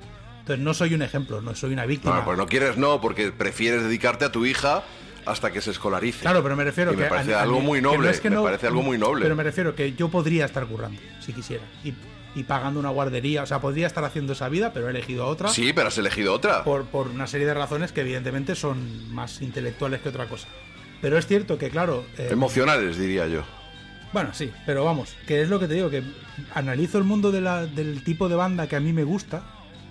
Entonces 0.41 0.65
no 0.65 0.75
soy 0.75 0.95
un 0.95 1.03
ejemplo, 1.03 1.41
no 1.41 1.55
soy 1.55 1.73
una 1.73 1.87
víctima. 1.87 2.17
No, 2.17 2.25
pues 2.25 2.37
no 2.37 2.47
quieres 2.47 2.77
no, 2.77 3.01
porque 3.01 3.31
prefieres 3.31 3.85
dedicarte 3.85 4.25
a 4.25 4.33
tu 4.33 4.45
hija 4.45 4.83
hasta 5.25 5.53
que 5.53 5.61
se 5.61 5.71
escolarice. 5.71 6.23
Claro, 6.23 6.43
pero 6.43 6.57
me 6.57 6.65
refiero 6.65 6.93
Y 6.93 6.97
que 6.97 7.03
me 7.05 7.09
parece 7.09 7.35
a- 7.35 7.39
a 7.39 7.43
algo 7.43 7.61
mí- 7.61 7.67
muy 7.67 7.79
que 7.79 7.83
no 7.83 7.93
noble. 7.95 8.11
es 8.11 8.21
que 8.21 8.31
me 8.31 8.35
no- 8.37 8.43
parece 8.43 8.67
algo 8.67 8.83
muy 8.83 8.99
noble. 8.99 9.23
Pero 9.23 9.37
me 9.37 9.45
refiero 9.45 9.77
que 9.77 9.93
yo 9.95 10.09
podría 10.09 10.45
estar 10.47 10.67
currando, 10.67 11.01
si 11.21 11.33
quisiera. 11.33 11.63
Y, 11.85 11.95
y 12.35 12.45
pagando 12.45 12.81
una 12.81 12.91
guardería. 12.91 13.43
O 13.43 13.47
sea, 13.47 13.61
podría 13.61 13.87
estar 13.87 14.05
haciendo 14.05 14.33
esa 14.33 14.49
vida, 14.49 14.73
pero 14.73 14.87
he 14.87 14.91
elegido 14.91 15.27
otra. 15.27 15.49
Sí, 15.49 15.73
pero 15.73 15.89
has 15.89 15.99
elegido 15.99 16.33
otra. 16.35 16.65
Por, 16.65 16.85
por 16.87 17.09
una 17.09 17.27
serie 17.27 17.47
de 17.47 17.55
razones 17.55 17.93
que 17.93 18.01
evidentemente 18.03 18.55
son 18.55 19.13
más 19.15 19.43
intelectuales 19.43 20.01
que 20.01 20.09
otra 20.09 20.27
cosa. 20.29 20.49
Pero 21.01 21.19
es 21.19 21.27
cierto 21.27 21.59
que, 21.59 21.69
claro... 21.71 22.05
eh, 22.17 22.29
Emocionales, 22.31 22.97
diría 22.97 23.27
yo. 23.27 23.43
bueno, 24.13 24.33
sí, 24.33 24.53
pero 24.67 24.85
vamos, 24.85 25.15
que 25.27 25.43
es 25.43 25.49
lo 25.49 25.59
que 25.59 25.67
te 25.69 25.75
digo, 25.75 25.91
que 25.91 26.03
analizo 26.55 26.99
el 26.99 27.05
mundo 27.05 27.33
de 27.33 27.41
la- 27.41 27.67
del 27.67 28.05
tipo 28.05 28.29
de 28.29 28.37
banda 28.37 28.67
que 28.69 28.77
a 28.77 28.81
mí 28.81 28.93
me 28.93 29.03
gusta, 29.05 29.43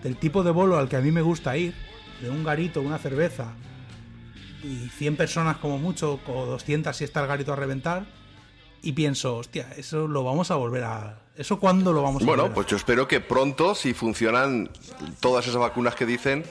del 0.03 0.15
tipo 0.17 0.41
de 0.43 0.51
bolo 0.51 0.77
al 0.77 0.87
que 0.89 0.95
a 0.95 1.01
mí 1.01 1.11
me 1.11 1.21
gusta 1.21 1.57
ir, 1.57 1.73
de 2.21 2.29
un 2.29 2.43
garito, 2.43 2.81
una 2.81 2.97
cerveza, 2.97 3.53
y 4.63 4.89
100 4.89 5.15
personas 5.17 5.57
como 5.57 5.77
mucho, 5.79 6.19
o 6.27 6.45
200 6.45 6.95
si 6.95 7.03
está 7.03 7.21
el 7.21 7.27
garito 7.27 7.51
a 7.53 7.55
reventar, 7.55 8.05
y 8.83 8.93
pienso, 8.93 9.37
hostia, 9.37 9.67
eso 9.77 10.07
lo 10.07 10.23
vamos 10.23 10.49
a 10.51 10.55
volver 10.55 10.83
a... 10.85 11.19
¿Eso 11.37 11.59
cuándo 11.59 11.93
lo 11.93 12.03
vamos 12.03 12.21
a 12.23 12.25
Bueno, 12.25 12.43
a 12.45 12.53
pues 12.53 12.67
yo 12.67 12.77
espero 12.77 13.07
que 13.07 13.19
pronto, 13.19 13.73
si 13.75 13.93
funcionan 13.93 14.69
todas 15.19 15.47
esas 15.47 15.57
vacunas 15.59 15.95
que 15.95 16.05
dicen 16.05 16.43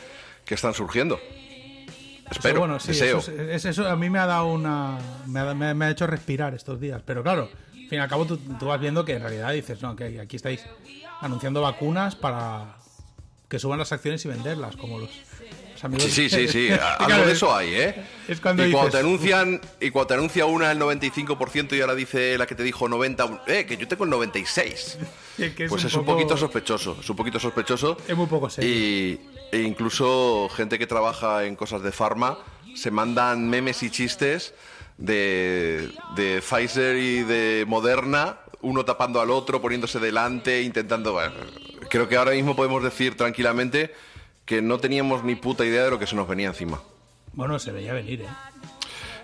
que 0.44 0.54
están 0.54 0.74
surgiendo. 0.74 1.18
Eso, 1.18 2.30
Espero, 2.30 2.60
bueno, 2.60 2.78
sí, 2.80 2.88
deseo. 2.88 3.18
Eso, 3.18 3.32
es- 3.32 3.38
es- 3.50 3.64
eso 3.66 3.88
a 3.88 3.96
mí 3.96 4.08
me 4.08 4.18
ha 4.18 4.26
dado 4.26 4.46
una. 4.46 4.98
Me 5.26 5.40
ha, 5.40 5.54
me 5.54 5.68
ha- 5.70 5.74
me 5.74 5.84
ha 5.86 5.90
hecho 5.90 6.06
respirar 6.06 6.54
estos 6.54 6.80
días. 6.80 7.02
Pero 7.04 7.22
claro, 7.22 7.50
al 7.72 7.88
fin 7.88 7.94
y 7.94 7.96
al 7.98 8.08
cabo 8.08 8.24
tú, 8.24 8.36
tú 8.38 8.66
vas 8.66 8.80
viendo 8.80 9.04
que 9.04 9.14
en 9.14 9.20
realidad 9.22 9.52
dices, 9.52 9.82
no, 9.82 9.94
que 9.96 10.20
aquí 10.20 10.36
estáis 10.36 10.64
anunciando 11.20 11.60
vacunas 11.60 12.14
para 12.16 12.76
que 13.48 13.58
suban 13.58 13.78
las 13.80 13.90
acciones 13.92 14.24
y 14.24 14.28
venderlas, 14.28 14.76
como 14.76 14.98
los 15.00 15.10
amigos. 15.84 16.04
Sí, 16.04 16.28
sí, 16.28 16.46
sí, 16.46 16.48
sí. 16.48 16.68
Claro, 16.76 17.04
Algo 17.04 17.18
de 17.26 17.32
es- 17.32 17.36
eso 17.38 17.54
hay, 17.54 17.74
¿eh? 17.74 17.94
Es 18.28 18.40
cuando 18.40 18.66
y 18.66 18.70
cuando 18.72 18.90
te 18.90 18.98
anuncian 18.98 19.60
y 19.80 19.90
cuando 19.90 20.06
te 20.08 20.14
anuncia 20.14 20.46
una 20.46 20.70
el 20.72 20.78
95% 20.78 21.76
y 21.76 21.80
ahora 21.80 21.94
dice 21.94 22.36
la 22.38 22.46
que 22.46 22.54
te 22.54 22.62
dijo 22.62 22.88
90, 22.88 23.42
eh, 23.46 23.66
que 23.66 23.76
yo 23.76 23.86
tengo 23.88 24.04
el 24.04 24.10
96. 24.10 24.98
que- 25.36 25.54
que 25.54 25.66
pues 25.68 25.82
un 25.82 25.88
es 25.88 25.94
un 25.94 26.04
poquito 26.04 26.36
sospechoso, 26.36 26.96
es 27.00 27.08
un 27.10 27.16
poquito 27.16 27.38
sospechoso. 27.40 27.96
Es 28.06 28.16
muy 28.16 28.26
poco 28.26 28.48
serio. 28.50 28.70
Y 28.70 29.20
e 29.52 29.62
incluso 29.62 30.48
gente 30.54 30.78
que 30.78 30.86
trabaja 30.86 31.44
en 31.44 31.56
cosas 31.56 31.82
de 31.82 31.92
farma 31.92 32.38
se 32.76 32.90
mandan 32.90 33.48
memes 33.48 33.82
y 33.82 33.90
chistes 33.90 34.54
de, 34.96 35.90
de 36.14 36.40
Pfizer 36.42 36.96
y 36.96 37.22
de 37.22 37.64
Moderna, 37.66 38.36
uno 38.62 38.84
tapando 38.84 39.20
al 39.20 39.30
otro, 39.30 39.60
poniéndose 39.60 39.98
delante, 39.98 40.62
intentando... 40.62 41.12
bueno, 41.14 41.34
creo 41.88 42.06
que 42.08 42.16
ahora 42.16 42.32
mismo 42.32 42.54
podemos 42.54 42.82
decir 42.82 43.16
tranquilamente 43.16 43.92
que 44.44 44.62
no 44.62 44.78
teníamos 44.78 45.24
ni 45.24 45.34
puta 45.34 45.64
idea 45.64 45.84
de 45.84 45.90
lo 45.90 45.98
que 45.98 46.06
se 46.06 46.16
nos 46.16 46.26
venía 46.28 46.48
encima. 46.48 46.80
Bueno, 47.32 47.58
se 47.58 47.70
veía 47.72 47.92
venir, 47.92 48.22
¿eh? 48.22 48.26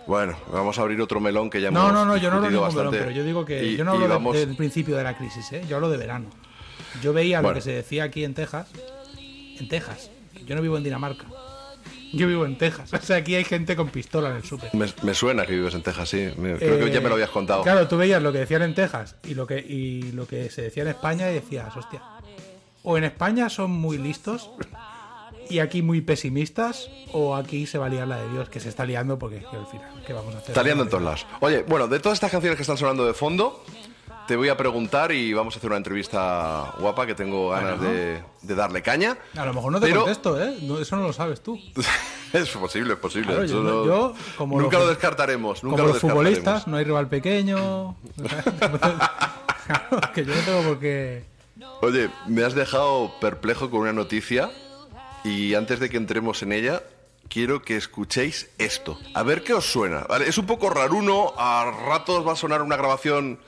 Bueno, 0.06 0.36
vamos 0.52 0.78
a 0.78 0.82
abrir 0.82 1.00
otro 1.00 1.18
melón 1.20 1.50
que 1.50 1.60
ya 1.60 1.70
No, 1.72 1.80
hemos 1.80 1.92
no, 1.92 2.04
no, 2.04 2.16
yo 2.16 2.30
no 2.30 2.38
lo 2.40 2.48
digo 2.48 2.68
melón, 2.68 2.90
pero 2.92 3.10
yo 3.10 3.24
digo 3.24 3.44
que. 3.44 3.64
Y- 3.64 3.76
yo 3.76 3.84
no 3.84 3.92
hablo 3.92 4.04
de- 4.04 4.08
vamos- 4.12 4.36
del 4.36 4.54
principio 4.56 4.96
de 4.96 5.02
la 5.02 5.16
crisis, 5.18 5.50
¿eh? 5.52 5.64
Yo 5.68 5.76
hablo 5.76 5.90
de 5.90 5.96
verano. 5.96 6.28
Yo 7.02 7.12
veía 7.12 7.40
Bueno. 7.40 7.50
lo 7.50 7.54
que 7.56 7.62
se 7.62 7.72
decía 7.72 8.04
aquí 8.04 8.22
en 8.24 8.34
Texas. 8.34 8.68
En 9.58 9.68
Texas. 9.68 10.10
Yo 10.44 10.54
no 10.54 10.62
vivo 10.62 10.76
en 10.76 10.84
Dinamarca. 10.84 11.24
Yo 12.12 12.28
vivo 12.28 12.46
en 12.46 12.56
Texas. 12.56 12.92
O 12.94 12.98
sea, 13.02 13.16
aquí 13.16 13.34
hay 13.34 13.42
gente 13.42 13.74
con 13.74 13.88
pistola 13.88 14.30
en 14.30 14.36
el 14.36 14.44
súper. 14.44 14.72
Me, 14.74 14.86
me 15.02 15.12
suena 15.12 15.44
que 15.44 15.54
vives 15.54 15.74
en 15.74 15.82
Texas, 15.82 16.08
sí. 16.08 16.28
Creo 16.36 16.58
que 16.58 16.84
Eh, 16.86 16.92
ya 16.92 17.00
me 17.00 17.08
lo 17.08 17.14
habías 17.16 17.30
contado. 17.30 17.62
Claro, 17.64 17.88
tú 17.88 17.96
veías 17.96 18.22
lo 18.22 18.30
que 18.32 18.38
decían 18.38 18.62
en 18.62 18.76
Texas 18.76 19.16
y 19.24 19.34
lo 19.34 19.44
que, 19.48 19.58
y 19.58 20.12
lo 20.12 20.28
que 20.28 20.48
se 20.50 20.62
decía 20.62 20.84
en 20.84 20.90
España 20.90 21.28
y 21.30 21.34
decías, 21.34 21.76
hostia, 21.76 22.00
o 22.84 22.96
en 22.96 23.02
España 23.04 23.48
son 23.48 23.72
muy 23.72 23.98
listos 23.98 24.50
y 25.48 25.58
aquí 25.60 25.82
muy 25.82 26.00
pesimistas, 26.00 26.90
o 27.12 27.34
aquí 27.36 27.66
se 27.66 27.78
va 27.78 27.86
a 27.86 27.88
liar 27.88 28.06
la 28.08 28.18
de 28.18 28.28
Dios, 28.30 28.48
que 28.48 28.60
se 28.60 28.68
está 28.68 28.84
liando 28.84 29.18
porque 29.18 29.38
que 29.40 29.56
al 29.56 29.66
final, 29.66 30.02
¿qué 30.06 30.12
vamos 30.12 30.34
a 30.34 30.38
hacer? 30.38 30.50
Está 30.50 30.62
liando 30.62 30.84
en 30.84 30.90
todos 30.90 31.02
lados. 31.04 31.26
Oye, 31.40 31.64
bueno, 31.68 31.88
de 31.88 31.98
todas 32.00 32.16
estas 32.16 32.30
canciones 32.30 32.56
que 32.56 32.62
están 32.62 32.76
sonando 32.76 33.06
de 33.06 33.14
fondo, 33.14 33.62
te 34.26 34.34
voy 34.36 34.48
a 34.48 34.56
preguntar 34.56 35.12
y 35.12 35.32
vamos 35.32 35.54
a 35.54 35.58
hacer 35.58 35.68
una 35.70 35.76
entrevista 35.76 36.74
guapa 36.80 37.06
que 37.06 37.14
tengo 37.14 37.50
ganas 37.50 37.78
Bueno. 37.78 37.92
de, 37.92 38.22
de 38.42 38.54
darle 38.56 38.82
caña. 38.82 39.16
A 39.36 39.44
lo 39.44 39.54
mejor 39.54 39.70
no 39.72 39.80
te 39.80 39.86
Pero- 39.86 40.00
contesto, 40.00 40.42
¿eh? 40.42 40.56
No, 40.62 40.78
eso 40.80 40.96
no 40.96 41.02
lo 41.04 41.12
sabes 41.12 41.40
tú. 41.42 41.56
es 42.32 42.48
posible, 42.50 42.94
es 42.94 42.98
posible. 42.98 43.28
Claro, 43.28 43.44
yo, 43.44 43.62
no- 43.62 43.86
yo, 43.86 44.14
como 44.36 44.60
nunca 44.60 44.78
los- 44.78 44.86
lo 44.86 44.90
descartaremos. 44.90 45.62
Nunca 45.62 45.76
como 45.76 45.86
lo 45.86 45.92
los 45.92 46.00
futbolistas, 46.02 46.66
no 46.66 46.76
hay 46.76 46.84
rival 46.84 47.08
pequeño. 47.08 47.94
Claro, 49.66 50.00
que 50.14 50.24
yo 50.24 50.32
no 50.34 50.40
tengo 50.42 50.62
por 50.62 50.78
qué... 50.78 51.24
Oye, 51.82 52.08
me 52.28 52.44
has 52.44 52.54
dejado 52.54 53.10
perplejo 53.20 53.68
con 53.70 53.80
una 53.80 53.92
noticia 53.92 54.50
y 55.26 55.54
antes 55.54 55.80
de 55.80 55.90
que 55.90 55.96
entremos 55.96 56.42
en 56.42 56.52
ella, 56.52 56.82
quiero 57.28 57.62
que 57.62 57.76
escuchéis 57.76 58.48
esto. 58.58 58.98
A 59.14 59.22
ver 59.24 59.42
qué 59.42 59.54
os 59.54 59.66
suena. 59.66 60.04
¿vale? 60.08 60.28
Es 60.28 60.38
un 60.38 60.46
poco 60.46 60.70
raruno, 60.70 61.34
a 61.36 61.70
ratos 61.86 62.26
va 62.26 62.32
a 62.32 62.36
sonar 62.36 62.62
una 62.62 62.76
grabación 62.76 63.38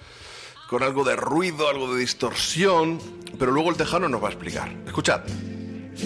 con 0.68 0.82
algo 0.82 1.04
de 1.04 1.16
ruido, 1.16 1.68
algo 1.68 1.94
de 1.94 2.00
distorsión, 2.00 2.98
pero 3.38 3.52
luego 3.52 3.70
el 3.70 3.76
tejano 3.76 4.08
nos 4.08 4.22
va 4.22 4.28
a 4.28 4.32
explicar. 4.32 4.70
Escuchad. 4.86 5.22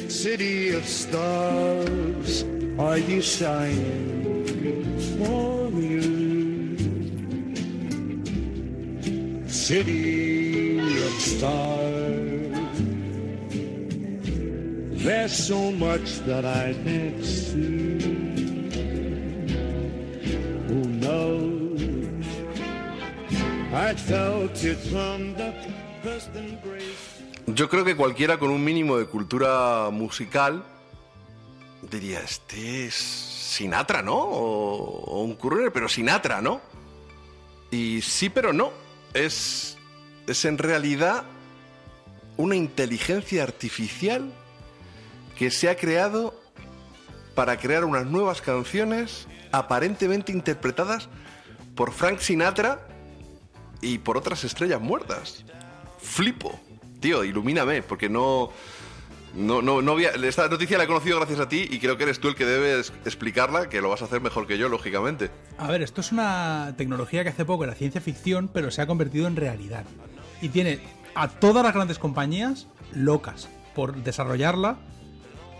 City 0.09 0.75
of 0.75 0.85
stars, 0.85 2.47
are? 2.79 3.73
City 9.49 10.79
of 10.79 11.21
stars, 11.21 12.22
Yo 27.47 27.69
creo 27.69 27.85
que 27.85 27.97
cualquiera 27.97 28.39
con 28.39 28.51
un 28.51 28.63
mínimo 28.63 28.97
de 28.97 29.07
cultura 29.07 29.91
musical 29.91 30.63
diría, 31.91 32.21
este 32.21 32.87
es 32.87 32.95
Sinatra, 32.95 34.03
¿no? 34.03 34.15
O, 34.15 34.85
o 35.05 35.23
un 35.25 35.35
Crooner, 35.35 35.73
pero 35.73 35.89
Sinatra, 35.89 36.41
¿no? 36.41 36.61
Y 37.73 38.03
sí, 38.03 38.29
pero 38.29 38.53
no. 38.53 38.71
Es, 39.15 39.77
es 40.29 40.45
en 40.45 40.59
realidad 40.59 41.25
una 42.37 42.55
inteligencia 42.55 43.43
artificial 43.43 44.33
que 45.43 45.51
se 45.51 45.69
ha 45.69 45.77
creado 45.77 46.41
para 47.35 47.57
crear 47.57 47.85
unas 47.85 48.07
nuevas 48.07 48.41
canciones 48.41 49.27
aparentemente 49.51 50.31
interpretadas 50.31 51.09
por 51.75 51.91
Frank 51.91 52.21
Sinatra 52.21 52.87
y 53.81 53.99
por 53.99 54.17
otras 54.17 54.45
estrellas 54.45 54.81
muertas. 54.81 55.45
Flipo. 55.99 56.61
Tío, 57.01 57.25
ilumíname, 57.25 57.83
porque 57.83 58.09
no... 58.09 58.51
No, 59.35 59.63
no, 59.63 59.83
no 59.83 59.93
había, 59.93 60.11
esta 60.11 60.47
noticia 60.47 60.79
la 60.79 60.85
he 60.85 60.87
conocido 60.87 61.17
gracias 61.17 61.41
a 61.41 61.49
ti 61.49 61.67
y 61.69 61.81
creo 61.81 61.97
que 61.97 62.05
eres 62.05 62.21
tú 62.21 62.29
el 62.29 62.37
que 62.37 62.47
debes 62.47 62.93
explicarla, 63.05 63.69
que 63.69 63.81
lo 63.81 63.89
vas 63.89 64.03
a 64.03 64.05
hacer 64.05 64.21
mejor 64.21 64.47
que 64.47 64.59
yo, 64.59 64.69
lógicamente. 64.69 65.33
A 65.59 65.67
ver, 65.67 65.83
esto 65.83 66.03
es 66.03 66.13
una 66.13 66.75
tecnología 66.77 67.25
que 67.25 67.31
hace 67.31 67.45
poco 67.45 67.65
era 67.65 67.75
ciencia 67.75 68.01
ficción, 68.01 68.47
pero 68.47 68.71
se 68.71 68.81
ha 68.81 68.87
convertido 68.87 69.27
en 69.27 69.35
realidad. 69.35 69.87
Y 70.41 70.51
tiene 70.51 70.79
a 71.17 71.27
todas 71.27 71.65
las 71.65 71.75
grandes 71.75 71.99
compañías 71.99 72.69
locas 72.95 73.49
por 73.75 73.97
desarrollarla 74.05 74.79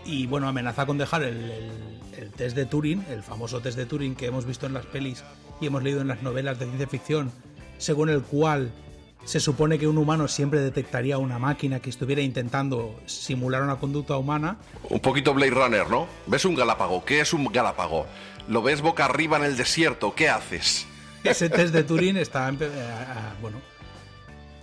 y, 0.05 0.25
bueno, 0.27 0.47
amenaza 0.47 0.85
con 0.85 0.97
dejar 0.97 1.23
el, 1.23 1.49
el- 1.51 1.93
el 2.17 2.29
test 2.31 2.55
de 2.55 2.65
Turing, 2.65 3.03
el 3.09 3.23
famoso 3.23 3.59
test 3.59 3.75
de 3.77 3.85
Turing 3.87 4.15
que 4.15 4.27
hemos 4.27 4.45
visto 4.45 4.65
en 4.67 4.73
las 4.73 4.85
pelis 4.85 5.23
y 5.59 5.65
hemos 5.67 5.81
leído 5.83 6.01
en 6.01 6.07
las 6.07 6.21
novelas 6.21 6.59
de 6.59 6.65
ciencia 6.65 6.87
ficción, 6.87 7.31
según 7.79 8.09
el 8.09 8.21
cual 8.21 8.71
se 9.25 9.39
supone 9.39 9.79
que 9.79 9.87
un 9.87 9.97
humano 9.97 10.27
siempre 10.27 10.59
detectaría 10.59 11.17
una 11.17 11.39
máquina 11.39 11.79
que 11.79 11.89
estuviera 11.89 12.21
intentando 12.21 12.99
simular 13.05 13.63
una 13.63 13.77
conducta 13.77 14.15
humana 14.17 14.57
Un 14.89 14.99
poquito 14.99 15.33
Blade 15.33 15.51
Runner, 15.51 15.89
¿no? 15.89 16.07
¿Ves 16.27 16.45
un 16.45 16.55
galápago? 16.55 17.03
¿Qué 17.03 17.19
es 17.21 17.33
un 17.33 17.45
galápago? 17.45 18.05
¿Lo 18.47 18.61
ves 18.61 18.81
boca 18.81 19.05
arriba 19.05 19.37
en 19.37 19.45
el 19.45 19.57
desierto? 19.57 20.13
¿Qué 20.13 20.29
haces? 20.29 20.85
ese 21.23 21.49
test 21.49 21.73
de 21.73 21.83
Turing 21.85 22.17
está, 22.17 22.47
eh, 22.49 22.69
ah, 23.07 23.33
bueno, 23.41 23.57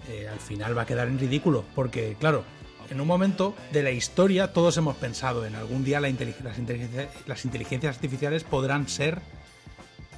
eh, 0.09 0.29
al 0.31 0.39
final 0.39 0.77
va 0.77 0.83
a 0.83 0.87
quedar 0.87 1.09
en 1.09 1.19
ridículo, 1.19 1.65
porque 1.75 2.17
claro, 2.21 2.45
en 2.91 3.01
un 3.01 3.07
momento 3.07 3.55
de 3.73 3.83
la 3.83 3.91
historia 3.91 4.53
todos 4.53 4.77
hemos 4.77 4.97
pensado 4.97 5.47
en 5.47 5.55
algún 5.55 5.85
día 5.85 6.01
las, 6.01 6.11
inteligencia- 6.11 7.09
las 7.27 7.45
inteligencias 7.45 7.95
artificiales 7.97 8.45
podrán 8.45 8.89
ser 8.89 9.21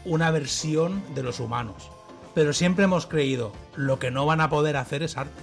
una 0.05 0.31
versión 0.31 1.03
de 1.15 1.23
los 1.23 1.39
humanos, 1.39 1.91
pero 2.35 2.53
siempre 2.53 2.85
hemos 2.85 3.07
creído 3.07 3.53
lo 3.77 3.99
que 3.99 4.11
no 4.11 4.27
van 4.27 4.41
a 4.41 4.51
poder 4.51 4.77
hacer 4.77 5.03
es 5.03 5.17
arte. 5.17 5.41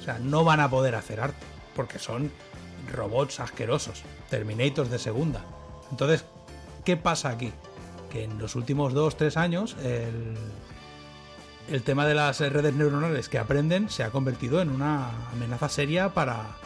O 0.00 0.02
sea, 0.02 0.18
no 0.18 0.42
van 0.44 0.60
a 0.60 0.70
poder 0.70 0.94
hacer 0.94 1.20
arte, 1.20 1.44
porque 1.74 1.98
son 1.98 2.30
robots 2.92 3.40
asquerosos, 3.40 4.02
Terminators 4.30 4.90
de 4.90 4.98
segunda. 4.98 5.44
Entonces, 5.90 6.24
¿qué 6.84 6.96
pasa 6.96 7.28
aquí? 7.30 7.52
Que 8.10 8.24
en 8.24 8.38
los 8.38 8.54
últimos 8.56 8.92
dos, 8.94 9.16
tres 9.16 9.36
años, 9.36 9.76
el, 9.84 10.34
el 11.68 11.82
tema 11.82 12.06
de 12.06 12.14
las 12.14 12.38
redes 12.40 12.74
neuronales 12.74 13.28
que 13.28 13.38
aprenden 13.38 13.90
se 13.90 14.02
ha 14.02 14.10
convertido 14.10 14.60
en 14.60 14.70
una 14.70 15.10
amenaza 15.32 15.68
seria 15.68 16.10
para, 16.14 16.56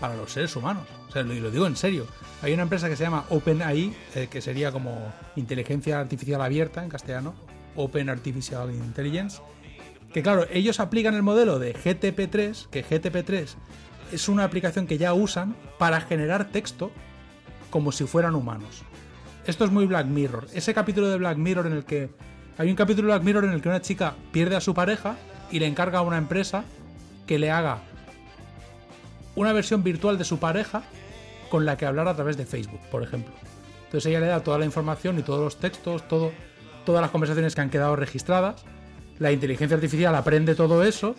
para 0.00 0.16
los 0.16 0.32
seres 0.32 0.56
humanos. 0.56 0.84
O 1.08 1.12
sea, 1.12 1.22
y 1.22 1.40
lo 1.40 1.50
digo 1.50 1.66
en 1.66 1.76
serio. 1.76 2.06
Hay 2.40 2.52
una 2.52 2.62
empresa 2.62 2.88
que 2.88 2.96
se 2.96 3.04
llama 3.04 3.24
OpenAI, 3.28 3.94
eh, 4.14 4.28
que 4.30 4.40
sería 4.40 4.72
como 4.72 5.12
inteligencia 5.36 6.00
artificial 6.00 6.40
abierta 6.40 6.82
en 6.82 6.88
castellano, 6.88 7.34
Open 7.76 8.08
Artificial 8.08 8.70
Intelligence, 8.74 9.40
que 10.12 10.22
claro, 10.22 10.46
ellos 10.50 10.80
aplican 10.80 11.14
el 11.14 11.22
modelo 11.22 11.58
de 11.58 11.74
GTP3, 11.74 12.68
que 12.68 12.84
GTP3 12.84 13.54
es 14.12 14.28
una 14.28 14.44
aplicación 14.44 14.86
que 14.86 14.98
ya 14.98 15.14
usan 15.14 15.54
para 15.78 16.00
generar 16.00 16.50
texto 16.50 16.90
como 17.70 17.92
si 17.92 18.04
fueran 18.04 18.34
humanos. 18.34 18.82
Esto 19.46 19.64
es 19.64 19.70
muy 19.70 19.86
Black 19.86 20.06
Mirror. 20.06 20.46
Ese 20.52 20.74
capítulo 20.74 21.08
de 21.08 21.18
Black 21.18 21.38
Mirror 21.38 21.66
en 21.66 21.72
el 21.72 21.84
que 21.84 22.10
hay 22.62 22.70
un 22.70 22.76
capítulo 22.76 23.08
de 23.08 23.14
Black 23.14 23.24
Mirror 23.24 23.44
en 23.46 23.50
el 23.54 23.60
que 23.60 23.68
una 23.68 23.82
chica 23.82 24.14
pierde 24.30 24.54
a 24.54 24.60
su 24.60 24.72
pareja 24.72 25.16
y 25.50 25.58
le 25.58 25.66
encarga 25.66 25.98
a 25.98 26.02
una 26.02 26.16
empresa 26.16 26.62
que 27.26 27.36
le 27.40 27.50
haga 27.50 27.80
una 29.34 29.52
versión 29.52 29.82
virtual 29.82 30.16
de 30.16 30.22
su 30.22 30.38
pareja 30.38 30.84
con 31.50 31.66
la 31.66 31.76
que 31.76 31.86
hablar 31.86 32.06
a 32.06 32.14
través 32.14 32.36
de 32.36 32.46
Facebook, 32.46 32.78
por 32.88 33.02
ejemplo. 33.02 33.34
Entonces 33.86 34.08
ella 34.08 34.20
le 34.20 34.26
da 34.26 34.44
toda 34.44 34.58
la 34.60 34.64
información 34.64 35.18
y 35.18 35.22
todos 35.22 35.40
los 35.40 35.56
textos, 35.56 36.04
todas 36.06 37.02
las 37.02 37.10
conversaciones 37.10 37.56
que 37.56 37.62
han 37.62 37.68
quedado 37.68 37.96
registradas. 37.96 38.62
La 39.18 39.32
inteligencia 39.32 39.74
artificial 39.74 40.14
aprende 40.14 40.54
todo 40.54 40.84
eso 40.84 41.16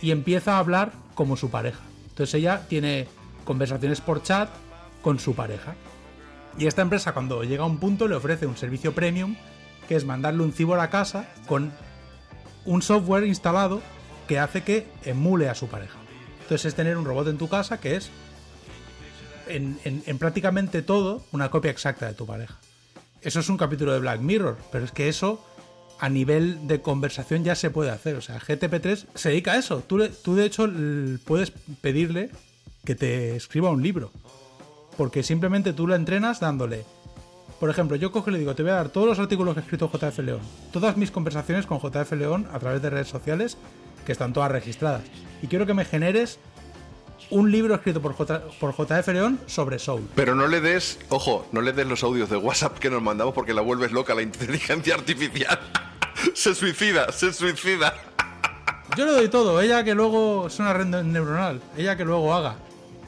y 0.00 0.12
empieza 0.12 0.54
a 0.54 0.58
hablar 0.60 0.92
como 1.16 1.36
su 1.36 1.50
pareja. 1.50 1.80
Entonces 2.10 2.34
ella 2.34 2.68
tiene 2.68 3.08
conversaciones 3.44 4.00
por 4.00 4.22
chat 4.22 4.48
con 5.02 5.18
su 5.18 5.34
pareja. 5.34 5.74
Y 6.56 6.68
esta 6.68 6.82
empresa 6.82 7.14
cuando 7.14 7.42
llega 7.42 7.64
a 7.64 7.66
un 7.66 7.78
punto 7.78 8.06
le 8.06 8.14
ofrece 8.14 8.46
un 8.46 8.56
servicio 8.56 8.94
premium 8.94 9.34
que 9.88 9.96
es 9.96 10.04
mandarle 10.04 10.42
un 10.42 10.52
cibor 10.52 10.80
a 10.80 10.90
casa 10.90 11.28
con 11.46 11.72
un 12.64 12.82
software 12.82 13.24
instalado 13.24 13.82
que 14.28 14.38
hace 14.38 14.62
que 14.62 14.86
emule 15.04 15.48
a 15.48 15.54
su 15.54 15.68
pareja. 15.68 15.98
Entonces 16.42 16.66
es 16.66 16.74
tener 16.74 16.96
un 16.96 17.04
robot 17.04 17.28
en 17.28 17.38
tu 17.38 17.48
casa 17.48 17.78
que 17.80 17.96
es 17.96 18.10
en, 19.48 19.78
en- 19.84 20.02
en 20.06 20.18
prácticamente 20.18 20.82
todo 20.82 21.24
una 21.32 21.50
copia 21.50 21.70
exacta 21.70 22.06
de 22.06 22.14
tu 22.14 22.26
pareja. 22.26 22.56
Eso 23.22 23.40
es 23.40 23.48
un 23.48 23.56
capítulo 23.56 23.92
de 23.92 24.00
Black 24.00 24.20
Mirror, 24.20 24.56
pero 24.72 24.84
es 24.84 24.92
que 24.92 25.08
eso 25.08 25.44
a 26.00 26.08
nivel 26.08 26.66
de 26.66 26.80
conversación 26.82 27.44
ya 27.44 27.54
se 27.54 27.70
puede 27.70 27.90
hacer. 27.90 28.16
O 28.16 28.20
sea, 28.20 28.38
GTP3 28.40 29.06
se 29.14 29.28
dedica 29.30 29.52
a 29.52 29.56
eso. 29.56 29.80
Tú, 29.86 30.06
tú 30.22 30.34
de 30.34 30.44
hecho 30.44 30.68
puedes 31.24 31.50
pedirle 31.80 32.30
que 32.84 32.94
te 32.94 33.36
escriba 33.36 33.70
un 33.70 33.82
libro. 33.82 34.10
Porque 34.96 35.22
simplemente 35.22 35.72
tú 35.72 35.86
lo 35.86 35.94
entrenas 35.94 36.40
dándole. 36.40 36.84
Por 37.64 37.70
ejemplo, 37.70 37.96
yo 37.96 38.12
cojo 38.12 38.28
y 38.28 38.34
le 38.34 38.38
digo, 38.40 38.54
te 38.54 38.62
voy 38.62 38.72
a 38.72 38.74
dar 38.74 38.90
todos 38.90 39.06
los 39.06 39.18
artículos 39.18 39.54
que 39.54 39.60
ha 39.60 39.62
escrito 39.62 39.90
JF 39.90 40.18
León, 40.18 40.40
todas 40.70 40.98
mis 40.98 41.10
conversaciones 41.10 41.64
con 41.64 41.80
JF 41.80 42.12
León 42.12 42.46
a 42.52 42.58
través 42.58 42.82
de 42.82 42.90
redes 42.90 43.08
sociales, 43.08 43.56
que 44.04 44.12
están 44.12 44.34
todas 44.34 44.52
registradas. 44.52 45.00
Y 45.40 45.46
quiero 45.46 45.64
que 45.64 45.72
me 45.72 45.86
generes 45.86 46.38
un 47.30 47.50
libro 47.50 47.74
escrito 47.74 48.02
por, 48.02 48.12
J- 48.12 48.42
por 48.60 48.74
JF 48.76 49.08
León 49.14 49.40
sobre 49.46 49.78
Soul. 49.78 50.06
Pero 50.14 50.34
no 50.34 50.46
le 50.46 50.60
des, 50.60 50.98
ojo, 51.08 51.46
no 51.52 51.62
le 51.62 51.72
des 51.72 51.86
los 51.86 52.02
audios 52.04 52.28
de 52.28 52.36
WhatsApp 52.36 52.78
que 52.78 52.90
nos 52.90 53.00
mandamos 53.00 53.32
porque 53.32 53.54
la 53.54 53.62
vuelves 53.62 53.92
loca 53.92 54.14
la 54.14 54.20
inteligencia 54.20 54.96
artificial. 54.96 55.58
se 56.34 56.54
suicida, 56.54 57.10
se 57.12 57.32
suicida. 57.32 57.94
Yo 58.94 59.06
le 59.06 59.12
doy 59.12 59.28
todo, 59.30 59.58
ella 59.62 59.82
que 59.84 59.94
luego 59.94 60.48
es 60.48 60.58
una 60.58 60.74
red 60.74 60.84
ne- 60.84 61.02
neuronal, 61.02 61.62
ella 61.78 61.96
que 61.96 62.04
luego 62.04 62.34
haga. 62.34 62.56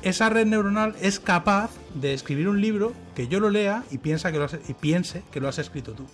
Esa 0.01 0.31
red 0.31 0.47
neuronal 0.47 0.97
es 1.03 1.21
capaz 1.21 1.73
de 1.95 2.15
escribir 2.15 2.49
un 2.49 2.63
libro 2.63 2.95
que 3.17 3.27
yo 3.27 3.41
lo 3.41 3.51
lea 3.51 3.83
y, 3.91 3.99
piensa 3.99 4.31
que 4.31 4.39
lo 4.39 4.45
has- 4.45 4.59
y 4.69 4.75
piense 4.75 5.23
que 5.33 5.41
lo 5.41 5.49
has 5.49 5.59
escrito 5.59 5.93
tú. 5.93 6.07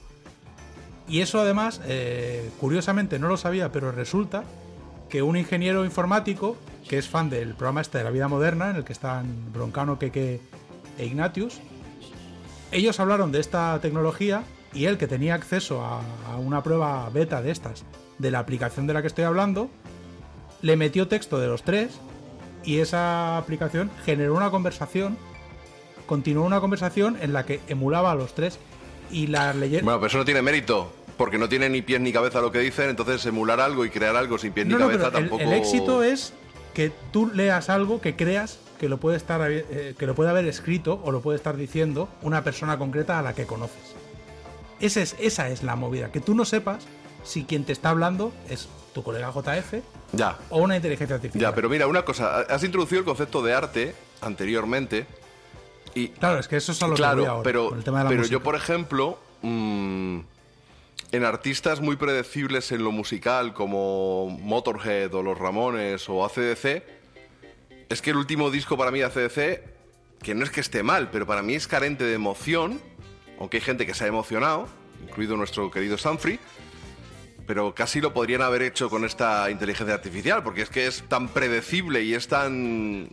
Y 1.08 1.20
eso 1.20 1.40
además, 1.40 1.80
eh, 1.84 2.48
curiosamente 2.60 3.18
no 3.18 3.28
lo 3.28 3.36
sabía, 3.36 3.70
pero 3.72 3.92
resulta 3.92 4.44
que 5.10 5.20
un 5.20 5.36
ingeniero 5.36 5.84
informático, 5.84 6.56
que 6.88 6.96
es 6.96 7.08
fan 7.08 7.28
del 7.28 7.54
programa 7.54 7.80
este 7.82 7.98
de 7.98 8.04
la 8.04 8.10
vida 8.10 8.28
moderna, 8.28 8.70
en 8.70 8.76
el 8.76 8.84
que 8.84 8.92
están 8.94 9.52
Broncano, 9.52 9.98
Keke 9.98 10.40
e 10.96 11.04
Ignatius, 11.04 11.60
ellos 12.70 12.98
hablaron 13.00 13.32
de 13.32 13.40
esta 13.40 13.78
tecnología 13.82 14.44
y 14.72 14.86
él 14.86 14.96
que 14.96 15.06
tenía 15.06 15.34
acceso 15.34 15.84
a, 15.84 16.00
a 16.30 16.36
una 16.38 16.62
prueba 16.62 17.10
beta 17.10 17.42
de 17.42 17.50
estas, 17.50 17.84
de 18.18 18.30
la 18.30 18.38
aplicación 18.38 18.86
de 18.86 18.94
la 18.94 19.02
que 19.02 19.08
estoy 19.08 19.24
hablando, 19.24 19.68
le 20.62 20.76
metió 20.76 21.08
texto 21.08 21.38
de 21.40 21.48
los 21.48 21.64
tres 21.64 21.98
y 22.64 22.78
esa 22.78 23.36
aplicación 23.36 23.90
generó 24.06 24.34
una 24.34 24.50
conversación, 24.50 25.18
continuó 26.06 26.44
una 26.44 26.60
conversación 26.60 27.16
en 27.20 27.32
la 27.32 27.44
que 27.46 27.60
emulaba 27.68 28.10
a 28.12 28.14
los 28.14 28.34
tres 28.34 28.58
y 29.10 29.26
la 29.26 29.52
leyeron... 29.54 29.84
Bueno, 29.84 30.00
pero 30.00 30.08
eso 30.08 30.18
no 30.18 30.24
tiene 30.24 30.42
mérito. 30.42 30.92
Porque 31.16 31.38
no 31.38 31.48
tiene 31.48 31.68
ni 31.68 31.82
pies 31.82 32.00
ni 32.00 32.12
cabeza 32.12 32.40
lo 32.40 32.50
que 32.50 32.58
dicen, 32.58 32.88
entonces 32.88 33.24
emular 33.26 33.60
algo 33.60 33.84
y 33.84 33.90
crear 33.90 34.16
algo 34.16 34.38
sin 34.38 34.52
pies 34.52 34.66
No, 34.66 34.76
ni 34.76 34.82
no, 34.82 34.88
cabeza 34.88 35.10
pero 35.10 35.20
tampoco. 35.20 35.42
el, 35.42 35.52
éxito 35.52 36.02
es 36.02 36.32
que 36.74 36.90
tú 37.12 37.30
leas 37.32 37.68
algo 37.68 38.00
que 38.00 38.16
creas 38.16 38.58
que 38.80 38.88
lo 38.88 38.98
puede 38.98 39.18
estar 39.18 39.40
eh, 39.50 39.94
que 39.96 40.06
lo 40.06 40.14
puede 40.14 40.30
haber 40.30 40.46
escrito 40.46 41.00
o 41.04 41.12
lo 41.12 41.20
puede 41.20 41.36
estar 41.36 41.56
diciendo 41.56 42.08
una 42.22 42.42
persona 42.42 42.78
concreta 42.78 43.18
a 43.18 43.22
la 43.22 43.34
que 43.34 43.46
conoces. 43.46 43.94
Esa 44.80 45.02
es, 45.02 45.14
esa 45.20 45.48
es 45.50 45.62
la 45.62 45.76
movida, 45.76 46.10
que 46.10 46.20
tú 46.20 46.34
no 46.34 46.44
sepas 46.44 46.84
si 47.22 47.44
quien 47.44 47.64
te 47.64 47.72
está 47.72 47.90
hablando 47.90 48.32
es 48.48 48.68
tu 48.94 49.02
colega 49.02 49.30
JF 49.32 49.74
Ya. 50.12 50.38
o 50.50 50.58
una 50.58 50.76
inteligencia 50.76 51.16
artificial. 51.16 51.40
Ya, 51.50 51.54
pero 51.54 51.68
mira, 51.68 51.86
una 51.86 52.04
cosa, 52.04 52.40
has 52.40 52.64
introducido 52.64 52.98
el 53.00 53.04
concepto 53.04 53.42
de 53.42 53.54
arte 53.54 53.94
anteriormente 54.20 55.06
y 55.94 56.08
Claro, 56.08 56.38
es 56.38 56.48
que 56.48 56.56
eso 56.56 56.72
es 56.72 56.82
a 56.82 56.88
lo 56.88 56.94
que 56.94 57.02
voy 57.02 57.24
ahora, 57.24 57.42
pero, 57.42 57.74
el 57.74 57.84
tema 57.84 57.98
de 57.98 58.04
la 58.04 58.08
pero 58.10 58.20
música. 58.20 58.32
yo 58.32 58.42
por 58.42 58.54
ejemplo, 58.54 59.18
mm, 59.42 60.18
en 61.12 61.24
artistas 61.24 61.80
muy 61.80 61.96
predecibles 61.96 62.72
en 62.72 62.84
lo 62.84 62.90
musical 62.90 63.52
como 63.52 64.30
Motorhead 64.40 65.14
o 65.14 65.22
Los 65.22 65.38
Ramones 65.38 66.08
o 66.08 66.24
ACDC, 66.24 66.82
es 67.88 68.00
que 68.00 68.10
el 68.10 68.16
último 68.16 68.50
disco 68.50 68.78
para 68.78 68.90
mí 68.90 69.00
de 69.00 69.04
ACDC, 69.04 69.62
que 70.22 70.34
no 70.34 70.44
es 70.44 70.50
que 70.50 70.60
esté 70.60 70.82
mal, 70.82 71.10
pero 71.10 71.26
para 71.26 71.42
mí 71.42 71.54
es 71.54 71.66
carente 71.66 72.04
de 72.04 72.14
emoción, 72.14 72.80
aunque 73.38 73.58
hay 73.58 73.62
gente 73.62 73.86
que 73.86 73.92
se 73.92 74.04
ha 74.04 74.06
emocionado, 74.06 74.68
incluido 75.06 75.36
nuestro 75.36 75.70
querido 75.70 75.98
Sanfrey, 75.98 76.38
pero 77.46 77.74
casi 77.74 78.00
lo 78.00 78.14
podrían 78.14 78.40
haber 78.40 78.62
hecho 78.62 78.88
con 78.88 79.04
esta 79.04 79.50
inteligencia 79.50 79.94
artificial, 79.94 80.42
porque 80.42 80.62
es 80.62 80.70
que 80.70 80.86
es 80.86 81.02
tan 81.08 81.28
predecible 81.28 82.02
y 82.02 82.14
es 82.14 82.28
tan... 82.28 83.10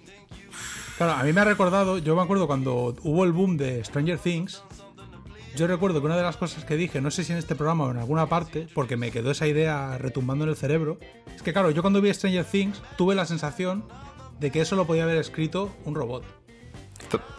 Claro, 1.00 1.14
a 1.14 1.24
mí 1.24 1.32
me 1.32 1.40
ha 1.42 1.46
recordado, 1.46 1.98
yo 1.98 2.14
me 2.16 2.22
acuerdo 2.22 2.46
cuando 2.46 2.94
hubo 3.04 3.24
el 3.24 3.32
boom 3.32 3.56
de 3.56 3.84
Stranger 3.86 4.18
Things, 4.20 4.62
yo 5.56 5.66
recuerdo 5.66 6.02
que 6.02 6.06
una 6.06 6.18
de 6.18 6.24
las 6.24 6.36
cosas 6.36 6.66
que 6.66 6.76
dije, 6.76 7.00
no 7.00 7.10
sé 7.10 7.24
si 7.24 7.32
en 7.32 7.38
este 7.38 7.56
programa 7.56 7.86
o 7.86 7.92
en 7.92 7.98
alguna 7.98 8.28
parte, 8.28 8.68
porque 8.74 8.98
me 8.98 9.10
quedó 9.10 9.32
esa 9.32 9.48
idea 9.48 9.98
retumbando 9.98 10.44
en 10.44 10.50
el 10.52 10.58
cerebro, 10.58 11.00
es 11.34 11.42
que 11.42 11.54
claro, 11.54 11.72
yo 11.72 11.82
cuando 11.82 12.02
vi 12.02 12.14
Stranger 12.14 12.44
Things 12.44 12.82
tuve 12.98 13.16
la 13.16 13.26
sensación 13.26 13.86
de 14.42 14.52
que 14.52 14.60
eso 14.62 14.76
lo 14.76 14.86
podía 14.86 15.04
haber 15.04 15.18
escrito 15.18 15.74
un 15.86 15.96
robot. 15.96 16.24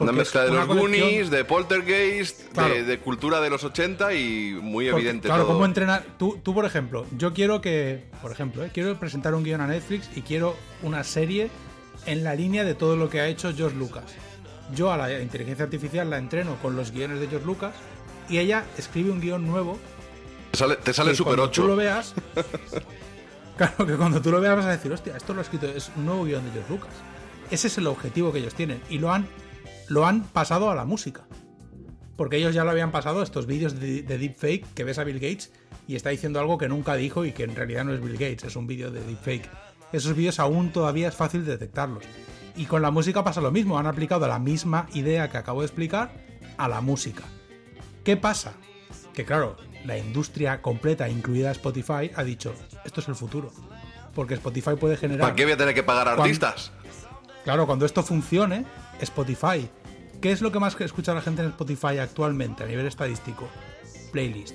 Una 0.00 0.10
mezcla 0.12 0.44
de 0.44 0.50
una 0.52 0.64
los 0.64 0.68
colección- 0.68 1.02
Goonies, 1.10 1.30
de 1.30 1.44
Poltergeist, 1.44 2.52
Claro. 2.55 2.72
de, 2.74 2.82
de 2.84 2.98
cultura 2.98 3.40
de 3.42 3.50
los 3.50 3.62
80 3.62 4.14
y 4.14 4.58
muy 4.60 4.86
Porque, 4.86 5.02
evidente 5.02 5.28
claro, 5.28 5.44
todo. 5.44 5.52
¿cómo 5.52 5.66
entrenar? 5.66 6.02
Tú, 6.18 6.40
tú, 6.42 6.55
por 6.55 6.64
ejemplo, 6.64 7.05
yo 7.16 7.34
quiero 7.34 7.60
que, 7.60 8.05
por 8.22 8.32
ejemplo, 8.32 8.64
eh, 8.64 8.70
quiero 8.72 8.98
presentar 8.98 9.34
un 9.34 9.44
guion 9.44 9.60
a 9.60 9.66
Netflix 9.66 10.08
y 10.16 10.22
quiero 10.22 10.56
una 10.82 11.05
serie 11.05 11.50
en 12.07 12.25
la 12.25 12.35
línea 12.35 12.65
de 12.65 12.75
todo 12.75 12.97
lo 12.97 13.09
que 13.09 13.20
ha 13.20 13.27
hecho 13.29 13.53
George 13.55 13.77
Lucas. 13.77 14.05
Yo 14.75 14.93
a 14.93 14.97
la 14.97 15.20
inteligencia 15.20 15.65
artificial 15.65 16.11
la 16.11 16.19
entreno 16.19 16.57
con 16.62 16.77
los 16.77 16.93
guiones 16.93 17.20
de 17.20 17.29
George 17.29 17.47
Lucas 17.47 17.75
y 18.29 18.39
ella 18.39 18.65
escribe 18.79 19.11
un 19.11 19.20
guion 19.20 19.47
nuevo. 19.47 19.79
Te 20.53 20.59
sale, 20.59 20.77
te 20.77 20.93
sale 20.93 21.11
que 21.11 21.17
Super 21.17 21.35
cuando 21.37 21.51
8. 21.51 21.62
tú 21.62 21.69
lo 21.69 21.77
veas, 21.77 22.15
claro 23.57 23.87
que 23.87 23.95
cuando 23.95 24.20
tú 24.20 24.31
lo 24.31 24.41
veas 24.41 24.57
vas 24.57 24.67
a 24.67 24.70
decir, 24.70 24.93
hostia, 24.93 25.17
esto 25.17 25.33
lo 25.33 25.41
ha 25.41 25.43
escrito, 25.43 25.67
es 25.67 25.91
un 25.97 26.07
nuevo 26.07 26.25
guion 26.25 26.45
de 26.45 26.51
George 26.53 26.73
Lucas. 26.73 26.93
Ese 27.51 27.67
es 27.67 27.79
el 27.79 27.87
objetivo 27.87 28.33
que 28.33 28.39
ellos 28.39 28.55
tienen 28.55 28.81
y 28.89 28.99
lo 28.99 29.12
han, 29.12 29.27
lo 29.89 30.07
han 30.07 30.25
pasado 30.25 30.70
a 30.70 30.75
la 30.75 30.85
música. 30.85 31.27
Porque 32.17 32.37
ellos 32.37 32.55
ya 32.55 32.65
lo 32.65 32.70
habían 32.70 32.93
pasado 32.93 33.23
estos 33.23 33.47
vídeos 33.47 33.81
de, 33.81 34.03
de 34.03 34.19
deepfake 34.19 34.75
que 34.75 34.85
ves 34.85 34.99
a 34.99 35.05
Bill 35.05 35.19
Gates 35.19 35.51
y 35.89 35.97
está 35.97 36.11
diciendo 36.11 36.39
algo 36.39 36.59
que 36.59 36.69
nunca 36.69 36.95
dijo 36.95 37.25
y 37.25 37.33
que 37.33 37.45
en 37.45 37.57
realidad 37.57 37.85
no 37.85 37.93
es 37.95 38.01
Bill 38.01 38.12
Gates, 38.12 38.45
es 38.45 38.57
un 38.57 38.67
vídeo 38.67 38.91
de 38.91 39.01
deepfake. 39.03 39.49
Esos 39.93 40.15
vídeos 40.15 40.39
aún 40.39 40.73
todavía 40.73 41.09
es 41.09 41.15
fácil 41.15 41.44
detectarlos. 41.44 42.05
Y 42.57 42.67
con 42.67 42.83
la 42.83 42.91
música 42.91 43.25
pasa 43.25 43.41
lo 43.41 43.51
mismo, 43.51 43.78
han 43.78 43.86
aplicado 43.86 44.27
la 44.28 44.39
misma 44.39 44.86
idea 44.93 45.31
que 45.31 45.39
acabo 45.39 45.60
de 45.60 45.67
explicar 45.67 46.12
a 46.57 46.69
la 46.69 46.81
música. 46.81 47.23
¿Qué 48.05 48.17
pasa? 48.17 48.52
Que 49.15 49.25
claro, 49.25 49.57
la 49.85 49.99
industria 49.99 50.60
completa, 50.62 51.09
incluida 51.09 51.51
Spotify, 51.52 52.10
ha 52.15 52.23
dicho, 52.23 52.55
esto 52.85 53.01
es 53.01 53.09
el 53.09 53.15
futuro. 53.15 53.52
Porque 54.15 54.35
Spotify 54.35 54.75
puede 54.78 54.97
generar... 54.97 55.23
¿Para 55.23 55.35
qué 55.35 55.44
voy 55.44 55.52
a 55.52 55.57
tener 55.57 55.75
que 55.75 55.83
pagar 55.83 56.09
a 56.09 56.12
artistas? 56.12 56.73
Claro, 57.44 57.67
cuando 57.67 57.86
esto 57.86 58.02
funcione, 58.02 58.67
Spotify. 59.01 59.69
¿Qué 60.20 60.33
es 60.33 60.43
lo 60.43 60.52
que 60.52 60.59
más 60.59 60.78
escucha 60.81 61.15
la 61.15 61.23
gente 61.23 61.43
en 61.43 61.49
Spotify 61.49 61.99
actualmente 61.99 62.65
a 62.65 62.67
nivel 62.67 62.86
estadístico? 62.86 63.49
Playlist. 64.12 64.55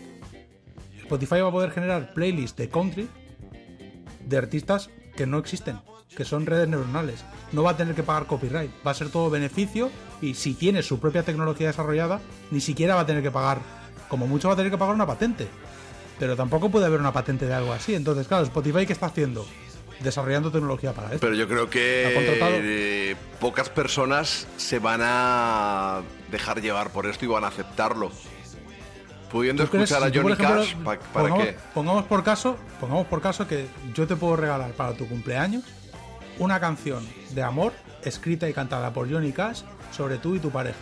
Spotify 0.99 1.41
va 1.41 1.49
a 1.49 1.51
poder 1.51 1.71
generar 1.71 2.13
playlists 2.13 2.57
de 2.57 2.69
country 2.69 3.09
de 4.25 4.37
artistas 4.37 4.89
que 5.15 5.25
no 5.25 5.37
existen, 5.37 5.79
que 6.15 6.25
son 6.25 6.45
redes 6.45 6.67
neuronales. 6.67 7.23
No 7.51 7.63
va 7.63 7.71
a 7.71 7.77
tener 7.77 7.95
que 7.95 8.03
pagar 8.03 8.25
copyright, 8.25 8.71
va 8.85 8.91
a 8.91 8.93
ser 8.93 9.09
todo 9.09 9.29
beneficio 9.29 9.91
y 10.21 10.33
si 10.35 10.53
tiene 10.53 10.83
su 10.83 10.99
propia 10.99 11.23
tecnología 11.23 11.67
desarrollada, 11.67 12.21
ni 12.51 12.61
siquiera 12.61 12.95
va 12.95 13.01
a 13.01 13.05
tener 13.05 13.23
que 13.23 13.31
pagar, 13.31 13.59
como 14.09 14.27
mucho 14.27 14.47
va 14.47 14.53
a 14.53 14.57
tener 14.57 14.71
que 14.71 14.77
pagar 14.77 14.95
una 14.95 15.07
patente. 15.07 15.47
Pero 16.19 16.35
tampoco 16.35 16.69
puede 16.69 16.85
haber 16.85 16.99
una 16.99 17.11
patente 17.11 17.45
de 17.45 17.53
algo 17.53 17.73
así. 17.73 17.93
Entonces, 17.93 18.27
claro, 18.27 18.43
Spotify, 18.45 18.85
¿qué 18.85 18.93
está 18.93 19.07
haciendo? 19.07 19.45
Desarrollando 19.99 20.51
tecnología 20.51 20.93
para 20.93 21.07
esto. 21.07 21.19
Pero 21.19 21.35
yo 21.35 21.47
creo 21.47 21.69
que 21.69 22.39
eh, 22.41 23.15
pocas 23.39 23.69
personas 23.69 24.47
se 24.55 24.79
van 24.79 25.01
a 25.03 26.01
dejar 26.31 26.61
llevar 26.61 26.91
por 26.91 27.05
esto 27.05 27.25
y 27.25 27.27
van 27.27 27.43
a 27.43 27.47
aceptarlo. 27.47 28.11
Pudiendo 29.35 29.65
¿Tú 29.65 29.71
crees- 29.71 29.91
escuchar 29.91 30.09
a 30.09 30.15
Johnny 30.15 30.31
ejemplo, 30.31 30.55
Cash, 30.61 30.75
¿pa- 30.75 30.97
¿para 30.97 31.27
pongamos, 31.27 31.43
qué? 31.45 31.55
Pongamos 31.73 32.05
por 32.05 32.23
caso, 32.23 32.55
pongamos 32.79 33.05
por 33.07 33.19
caso 33.21 33.45
que 33.45 33.67
yo 33.93 34.07
te 34.07 34.15
puedo 34.15 34.37
regalar 34.37 34.71
para 34.71 34.93
tu 34.93 35.05
cumpleaños 35.09 35.61
una 36.39 36.57
canción 36.61 37.05
de 37.31 37.43
amor 37.43 37.73
escrita 38.05 38.47
y 38.47 38.53
cantada 38.53 38.93
por 38.93 39.11
Johnny 39.11 39.33
Cash 39.33 39.63
sobre 39.91 40.19
tú 40.19 40.35
y 40.35 40.39
tu 40.39 40.51
pareja. 40.51 40.77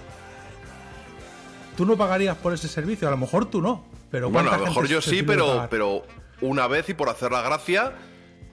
Tú 1.75 1.83
no 1.87 1.97
pagarías 1.97 2.37
por 2.37 2.53
ese 2.53 2.67
servicio, 2.67 3.07
a 3.07 3.11
lo 3.11 3.17
mejor 3.17 3.45
tú 3.45 3.59
no, 3.59 3.85
pero 4.11 4.29
Bueno, 4.29 4.49
a 4.49 4.51
¿cuánta 4.51 4.65
lo 4.65 4.69
mejor 4.69 4.87
yo 4.87 5.01
sí, 5.01 5.23
pero, 5.23 5.65
pero 5.71 6.03
una 6.41 6.67
vez 6.67 6.87
y 6.89 6.93
por 6.93 7.09
hacer 7.09 7.31
la 7.31 7.41
gracia 7.41 7.93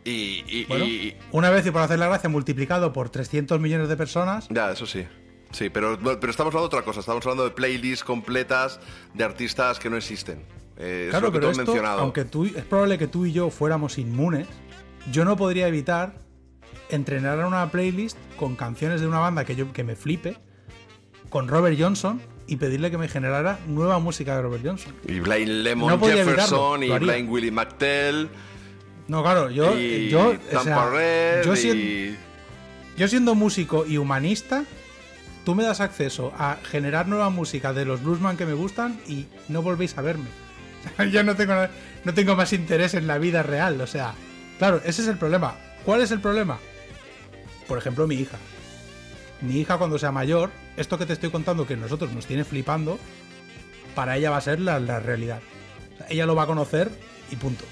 y... 0.03 0.43
y- 0.49 0.65
Bueno, 0.67 0.85
y- 0.87 1.15
una 1.31 1.51
vez 1.51 1.67
y 1.67 1.71
por 1.71 1.83
hacer 1.83 1.99
la 1.99 2.07
gracia 2.07 2.31
multiplicado 2.31 2.95
por 2.95 3.11
300 3.11 3.61
millones 3.61 3.91
de 3.91 3.97
personas, 3.99 4.47
Ya, 4.49 4.71
eso 4.73 4.87
sí. 4.87 5.07
Sí, 5.53 5.69
pero, 5.69 5.99
pero 5.99 6.31
estamos 6.31 6.55
hablando 6.55 6.69
de 6.69 6.77
otra 6.77 6.83
cosa. 6.83 7.01
Estamos 7.01 7.25
hablando 7.27 7.45
de 7.45 7.51
playlists 7.51 8.05
completas 8.05 8.79
de 9.15 9.25
artistas 9.25 9.79
que 9.79 9.91
no 9.91 9.97
existen. 9.97 10.45
Eh, 10.79 11.05
es 11.07 11.11
Claro, 11.11 11.27
lo 11.27 11.33
que 11.33 11.39
tú 11.39 11.41
pero 11.41 11.51
has 11.51 11.59
esto, 11.59 11.73
mencionado. 11.73 12.01
aunque 12.01 12.25
tú, 12.25 12.45
es 12.45 12.65
probable 12.65 12.99
que 12.99 13.07
tú 13.09 13.27
y 13.27 13.33
yo 13.33 13.51
fuéramos 13.51 13.99
inmunes, 13.99 14.47
yo 15.11 15.25
no 15.25 15.37
podría 15.37 15.67
evitar 15.69 16.15
entrenar 16.89 17.41
a 17.41 17.47
una 17.47 17.71
playlist 17.71 18.17
con 18.37 18.57
canciones 18.57 19.01
de 19.01 19.07
una 19.07 19.19
banda 19.19 19.45
que, 19.45 19.57
yo, 19.57 19.73
que 19.73 19.85
me 19.85 19.97
flipe, 19.97 20.37
con 21.29 21.49
Robert 21.49 21.77
Johnson, 21.79 22.21
y 22.47 22.57
pedirle 22.57 22.91
que 22.91 22.99
me 22.99 23.09
generara 23.09 23.59
nueva 23.69 23.99
música 24.01 24.35
de 24.37 24.43
Robert 24.43 24.65
Johnson. 24.65 24.93
Y 25.07 25.21
Blaine 25.21 25.63
Lemon 25.63 25.89
No 26.01 26.05
Jefferson 26.07 26.83
evitarlo, 26.83 26.97
y. 27.05 27.07
Blaine 27.07 27.29
Willie 27.29 27.51
McTell. 27.53 28.29
No, 29.09 29.23
claro, 29.23 29.51
yo, 29.51 29.77
y 29.79 30.09
yo, 30.09 30.35
o 30.57 30.63
sea, 30.63 31.75
y- 31.75 32.17
yo 32.97 33.09
siendo 33.09 33.35
músico 33.35 33.85
y 33.87 33.99
humanista, 33.99 34.65
tú 35.51 35.57
me 35.57 35.65
das 35.65 35.81
acceso 35.81 36.33
a 36.39 36.59
generar 36.63 37.09
nueva 37.09 37.29
música 37.29 37.73
de 37.73 37.85
los 37.85 38.05
bluesman 38.05 38.37
que 38.37 38.47
me 38.47 38.53
gustan 38.53 39.01
y 39.09 39.27
no 39.49 39.63
volvéis 39.63 39.99
a 39.99 40.01
verme. 40.01 40.29
Yo 41.11 41.25
no 41.25 41.35
tengo, 41.35 41.55
no 42.05 42.15
tengo 42.15 42.37
más 42.37 42.53
interés 42.53 42.95
en 42.95 43.09
la 43.09 43.19
vida 43.19 43.43
real, 43.43 43.81
o 43.81 43.87
sea, 43.89 44.15
claro, 44.61 44.81
ese 44.85 45.03
es 45.03 45.09
el 45.09 45.19
problema. 45.19 45.57
¿Cuál 45.85 46.03
es 46.03 46.13
el 46.13 46.21
problema? 46.21 46.61
Por 47.67 47.79
ejemplo, 47.79 48.07
mi 48.07 48.15
hija. 48.15 48.39
Mi 49.41 49.59
hija 49.59 49.77
cuando 49.77 49.99
sea 49.99 50.13
mayor, 50.13 50.51
esto 50.77 50.99
que 50.99 51.07
te 51.07 51.15
estoy 51.15 51.31
contando 51.31 51.67
que 51.67 51.77
nosotros 51.77 52.13
nos 52.13 52.27
tiene 52.27 52.45
flipando, 52.45 53.01
para 53.97 54.17
ella 54.17 54.31
va 54.31 54.37
a 54.37 54.43
ser 54.43 54.61
la, 54.61 54.79
la 54.79 55.01
realidad. 55.01 55.41
Ella 56.09 56.27
lo 56.27 56.37
va 56.37 56.45
a 56.45 56.47
conocer 56.47 56.93
y 57.33 57.35
punto. 57.35 57.65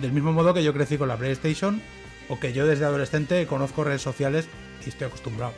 Del 0.00 0.10
mismo 0.10 0.32
modo 0.32 0.52
que 0.52 0.64
yo 0.64 0.74
crecí 0.74 0.98
con 0.98 1.06
la 1.06 1.16
PlayStation 1.16 1.80
o 2.28 2.40
que 2.40 2.52
yo 2.52 2.66
desde 2.66 2.86
adolescente 2.86 3.46
conozco 3.46 3.84
redes 3.84 4.02
sociales 4.02 4.48
y 4.84 4.88
estoy 4.88 5.06
acostumbrado. 5.06 5.52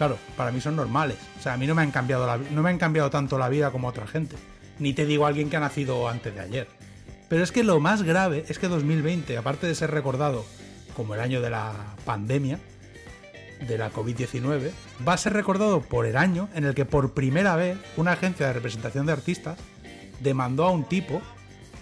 Claro, 0.00 0.16
para 0.34 0.50
mí 0.50 0.62
son 0.62 0.76
normales. 0.76 1.18
O 1.38 1.42
sea, 1.42 1.52
a 1.52 1.56
mí 1.58 1.66
no 1.66 1.74
me 1.74 1.82
han 1.82 1.90
cambiado, 1.90 2.26
la, 2.26 2.38
no 2.38 2.62
me 2.62 2.70
han 2.70 2.78
cambiado 2.78 3.10
tanto 3.10 3.36
la 3.36 3.50
vida 3.50 3.70
como 3.70 3.86
a 3.86 3.90
otra 3.90 4.06
gente. 4.06 4.34
Ni 4.78 4.94
te 4.94 5.04
digo 5.04 5.26
a 5.26 5.28
alguien 5.28 5.50
que 5.50 5.58
ha 5.58 5.60
nacido 5.60 6.08
antes 6.08 6.34
de 6.34 6.40
ayer. 6.40 6.68
Pero 7.28 7.44
es 7.44 7.52
que 7.52 7.62
lo 7.64 7.80
más 7.80 8.02
grave 8.02 8.46
es 8.48 8.58
que 8.58 8.68
2020, 8.68 9.36
aparte 9.36 9.66
de 9.66 9.74
ser 9.74 9.90
recordado 9.90 10.46
como 10.96 11.14
el 11.14 11.20
año 11.20 11.42
de 11.42 11.50
la 11.50 11.74
pandemia, 12.06 12.58
de 13.68 13.76
la 13.76 13.92
COVID-19, 13.92 14.70
va 15.06 15.12
a 15.12 15.18
ser 15.18 15.34
recordado 15.34 15.82
por 15.82 16.06
el 16.06 16.16
año 16.16 16.48
en 16.54 16.64
el 16.64 16.74
que 16.74 16.86
por 16.86 17.12
primera 17.12 17.54
vez 17.56 17.76
una 17.98 18.12
agencia 18.12 18.46
de 18.46 18.54
representación 18.54 19.04
de 19.04 19.12
artistas 19.12 19.58
demandó 20.20 20.64
a 20.64 20.70
un 20.70 20.84
tipo 20.84 21.20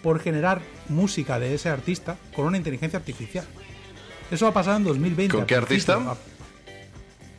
por 0.02 0.18
generar 0.18 0.60
música 0.88 1.38
de 1.38 1.54
ese 1.54 1.68
artista 1.68 2.16
con 2.34 2.46
una 2.46 2.56
inteligencia 2.56 2.98
artificial. 2.98 3.44
Eso 4.28 4.48
ha 4.48 4.52
pasado 4.52 4.76
en 4.76 4.82
2020. 4.82 5.36
¿Con 5.36 5.46
qué 5.46 5.54
artista? 5.54 6.16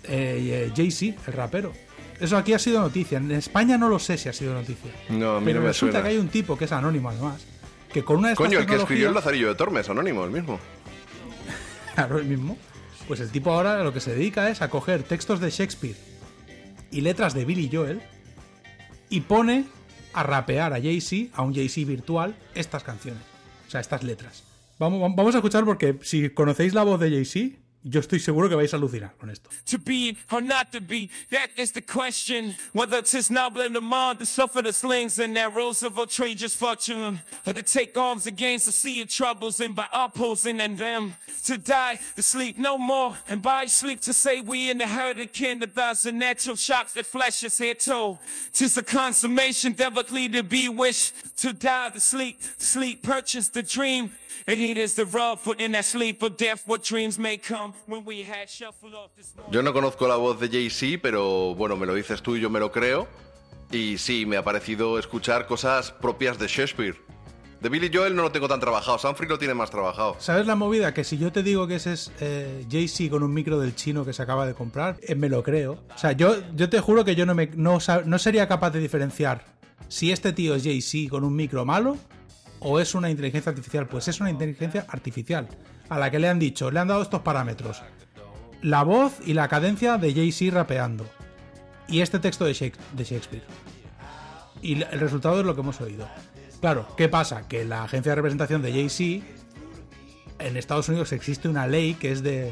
Eh, 0.09 0.67
eh, 0.67 0.71
Jay-Z, 0.75 1.21
el 1.27 1.33
rapero. 1.33 1.71
Eso 2.19 2.35
aquí 2.35 2.53
ha 2.53 2.59
sido 2.59 2.81
noticia. 2.81 3.17
En 3.17 3.31
España 3.31 3.77
no 3.77 3.87
lo 3.87 3.99
sé 3.99 4.17
si 4.17 4.27
ha 4.27 4.33
sido 4.33 4.53
noticia. 4.53 4.91
No, 5.09 5.37
a 5.37 5.39
mí 5.39 5.45
Pero 5.45 5.59
no 5.59 5.63
me 5.63 5.67
resulta 5.69 5.93
suena. 5.93 6.03
que 6.03 6.13
hay 6.15 6.17
un 6.19 6.27
tipo 6.29 6.57
que 6.57 6.65
es 6.65 6.71
anónimo 6.71 7.09
además, 7.09 7.45
que 7.93 8.03
con 8.03 8.17
una 8.17 8.29
de 8.29 8.35
Coño, 8.35 8.59
el 8.59 8.65
que 8.65 8.75
escribió 8.75 9.07
el 9.07 9.13
Lazarillo 9.13 9.47
de 9.47 9.55
Tormes, 9.55 9.89
anónimo, 9.89 10.25
el 10.25 10.31
mismo. 10.31 10.59
Claro, 11.95 12.17
el 12.19 12.25
mismo. 12.25 12.57
Pues 13.07 13.19
el 13.19 13.29
tipo 13.29 13.51
ahora 13.51 13.83
lo 13.83 13.91
que 13.93 13.99
se 13.99 14.13
dedica 14.15 14.49
es 14.49 14.61
a 14.61 14.69
coger 14.69 15.03
textos 15.03 15.39
de 15.39 15.49
Shakespeare 15.49 15.95
y 16.91 17.01
letras 17.01 17.33
de 17.33 17.43
Billy 17.43 17.69
Joel 17.71 18.01
y 19.09 19.21
pone 19.21 19.65
a 20.13 20.23
rapear 20.23 20.73
a 20.73 20.81
Jay-Z, 20.81 21.35
a 21.35 21.41
un 21.41 21.53
Jay-Z 21.53 21.87
virtual, 21.87 22.35
estas 22.55 22.83
canciones. 22.83 23.21
O 23.67 23.71
sea, 23.71 23.81
estas 23.81 24.03
letras. 24.03 24.43
Vamos, 24.77 25.13
vamos 25.15 25.35
a 25.35 25.39
escuchar 25.39 25.65
porque 25.65 25.97
si 26.03 26.29
conocéis 26.29 26.73
la 26.73 26.83
voz 26.83 26.99
de 26.99 27.09
Jay-Z, 27.09 27.57
Yo 27.81 28.01
estoy 28.01 28.19
seguro 28.19 28.49
que 28.49 28.57
vais 28.57 28.73
a 28.73 28.77
alucinar 28.77 29.13
con 29.17 29.29
esto. 29.29 29.49
To 29.67 29.77
be 29.77 30.17
or 30.29 30.41
not 30.41 30.69
to 30.73 30.81
be, 30.81 31.09
that 31.31 31.47
is 31.55 31.71
the 31.71 31.81
question. 31.81 32.53
Whether 32.73 33.01
tis 33.01 33.31
noble 33.31 33.61
in 33.61 33.71
the 33.71 33.79
mind 33.79 34.19
to 34.19 34.25
suffer 34.25 34.61
the 34.61 34.73
slings 34.73 35.17
and 35.17 35.37
arrows 35.37 35.81
of 35.81 35.97
outrageous 35.97 36.53
fortune, 36.53 37.21
or 37.47 37.53
to 37.53 37.63
take 37.63 37.97
arms 37.97 38.27
against 38.27 38.65
the 38.65 38.73
sea 38.73 39.01
of 39.01 39.07
troubles, 39.07 39.61
and 39.61 39.75
by 39.75 39.87
opposing 39.93 40.59
and 40.59 40.77
them 40.77 41.15
to 41.45 41.57
die, 41.57 41.99
to 42.17 42.21
sleep 42.21 42.57
no 42.57 42.77
more, 42.77 43.15
and 43.29 43.41
by 43.41 43.65
sleep 43.65 44.01
to 44.01 44.11
say 44.11 44.41
we 44.41 44.69
in 44.69 44.77
the 44.77 44.87
herd 44.87 45.17
of 45.17 45.31
kin, 45.31 45.59
the 45.59 45.67
thousand 45.67 46.19
natural 46.19 46.57
shocks 46.57 46.91
that 46.93 47.05
flesh 47.05 47.45
is 47.45 47.57
here 47.57 47.75
told. 47.75 48.17
Tis 48.51 48.77
a 48.77 48.83
consummation, 48.83 49.71
devilly 49.71 50.27
to 50.27 50.43
be 50.43 50.67
wished, 50.67 51.13
to 51.37 51.53
die, 51.53 51.91
to 51.91 51.99
sleep, 52.01 52.41
sleep, 52.57 53.03
purchase 53.03 53.47
the 53.47 53.63
dream. 53.63 54.11
Yo 59.51 59.61
no 59.61 59.73
conozco 59.73 60.07
la 60.07 60.15
voz 60.15 60.39
de 60.39 60.49
Jay-Z, 60.49 60.99
pero 61.03 61.53
bueno, 61.53 61.75
me 61.75 61.85
lo 61.85 61.93
dices 61.93 62.23
tú 62.23 62.35
y 62.35 62.41
yo 62.41 62.49
me 62.49 62.59
lo 62.59 62.71
creo. 62.71 63.07
Y 63.71 63.99
sí, 63.99 64.25
me 64.25 64.37
ha 64.37 64.43
parecido 64.43 64.97
escuchar 64.97 65.45
cosas 65.45 65.91
propias 65.91 66.39
de 66.39 66.47
Shakespeare. 66.47 66.95
De 67.61 67.69
Billy 67.69 67.91
Joel 67.93 68.15
no 68.15 68.23
lo 68.23 68.31
tengo 68.31 68.47
tan 68.47 68.59
trabajado, 68.59 68.97
Sanfrey 68.97 69.29
lo 69.29 69.37
tiene 69.37 69.53
más 69.53 69.69
trabajado. 69.69 70.15
¿Sabes 70.17 70.47
la 70.47 70.55
movida? 70.55 70.95
Que 70.95 71.03
si 71.03 71.19
yo 71.19 71.31
te 71.31 71.43
digo 71.43 71.67
que 71.67 71.75
ese 71.75 71.93
es 71.93 72.11
eh, 72.19 72.65
Jay-Z 72.71 73.11
con 73.11 73.21
un 73.21 73.31
micro 73.31 73.59
del 73.59 73.75
chino 73.75 74.03
que 74.03 74.13
se 74.13 74.23
acaba 74.23 74.47
de 74.47 74.55
comprar, 74.55 74.97
eh, 75.03 75.13
me 75.13 75.29
lo 75.29 75.43
creo. 75.43 75.73
O 75.93 75.97
sea, 75.97 76.13
yo, 76.13 76.37
yo 76.55 76.69
te 76.69 76.79
juro 76.79 77.05
que 77.05 77.13
yo 77.13 77.27
no, 77.27 77.35
me, 77.35 77.51
no, 77.53 77.77
no 78.05 78.17
sería 78.17 78.47
capaz 78.47 78.71
de 78.71 78.79
diferenciar 78.79 79.45
si 79.89 80.11
este 80.11 80.33
tío 80.33 80.55
es 80.55 80.63
Jay-Z 80.63 81.11
con 81.11 81.23
un 81.23 81.35
micro 81.35 81.65
malo 81.65 81.97
o 82.59 82.79
es 82.79 82.95
una 82.95 83.09
inteligencia 83.09 83.49
artificial. 83.49 83.87
Pues 83.87 84.07
es 84.07 84.19
una 84.19 84.29
inteligencia 84.29 84.85
artificial 84.89 85.47
a 85.89 85.97
la 85.99 86.11
que 86.11 86.19
le 86.19 86.27
han 86.29 86.39
dicho, 86.39 86.71
le 86.71 86.79
han 86.79 86.87
dado 86.87 87.01
estos 87.01 87.21
parámetros. 87.21 87.81
La 88.61 88.83
voz 88.83 89.13
y 89.25 89.33
la 89.33 89.47
cadencia 89.47 89.97
de 89.97 90.13
Jay-Z 90.13 90.53
rapeando. 90.55 91.05
Y 91.87 92.01
este 92.01 92.19
texto 92.19 92.45
de 92.45 92.53
Shake- 92.53 92.77
de 92.93 93.03
Shakespeare. 93.03 93.43
Y 94.61 94.81
el 94.83 94.99
resultado 94.99 95.39
es 95.39 95.45
lo 95.45 95.55
que 95.55 95.61
hemos 95.61 95.79
oído. 95.81 96.07
Claro, 96.59 96.85
¿qué 96.97 97.07
pasa? 97.07 97.47
Que 97.47 97.63
la 97.63 97.83
agencia 97.83 98.11
de 98.11 98.17
representación 98.17 98.61
de 98.61 98.71
Jay-Z 98.73 99.25
en 100.39 100.57
Estados 100.57 100.89
Unidos 100.89 101.11
existe 101.13 101.47
una 101.47 101.67
ley 101.67 101.93
que 101.93 102.11
es 102.11 102.21
de 102.21 102.51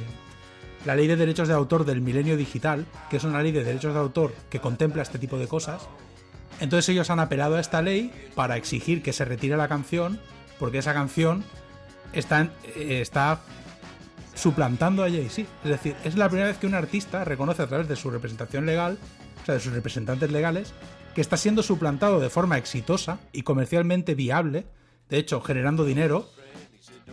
la 0.85 0.95
ley 0.95 1.07
de 1.07 1.17
derechos 1.17 1.49
de 1.49 1.53
autor 1.53 1.83
del 1.85 1.99
milenio 2.01 2.37
digital, 2.37 2.85
que 3.09 3.17
es 3.17 3.23
una 3.25 3.41
ley 3.43 3.51
de 3.51 3.63
derechos 3.63 3.93
de 3.93 3.99
autor 3.99 4.33
que 4.49 4.59
contempla 4.61 5.03
este 5.03 5.19
tipo 5.19 5.37
de 5.37 5.47
cosas. 5.47 5.87
Entonces 6.59 6.89
ellos 6.89 7.09
han 7.09 7.19
apelado 7.19 7.55
a 7.55 7.59
esta 7.59 7.81
ley 7.81 8.11
para 8.35 8.57
exigir 8.57 9.03
que 9.03 9.13
se 9.13 9.25
retire 9.25 9.57
la 9.57 9.67
canción, 9.67 10.19
porque 10.59 10.79
esa 10.79 10.93
canción 10.93 11.43
está, 12.13 12.49
eh, 12.75 12.99
está 13.01 13.41
suplantando 14.33 15.03
a 15.03 15.09
Jay-Z. 15.09 15.47
Es 15.63 15.69
decir, 15.69 15.95
es 16.03 16.15
la 16.15 16.27
primera 16.29 16.47
vez 16.47 16.57
que 16.57 16.67
un 16.67 16.75
artista 16.75 17.23
reconoce 17.25 17.61
a 17.63 17.67
través 17.67 17.87
de 17.87 17.95
su 17.95 18.09
representación 18.09 18.65
legal, 18.65 18.97
o 19.41 19.45
sea, 19.45 19.55
de 19.55 19.61
sus 19.61 19.73
representantes 19.73 20.31
legales, 20.31 20.73
que 21.13 21.21
está 21.21 21.37
siendo 21.37 21.63
suplantado 21.63 22.19
de 22.19 22.29
forma 22.29 22.57
exitosa 22.57 23.19
y 23.31 23.41
comercialmente 23.43 24.13
viable, 24.15 24.65
de 25.09 25.17
hecho, 25.17 25.41
generando 25.41 25.85
dinero, 25.85 26.29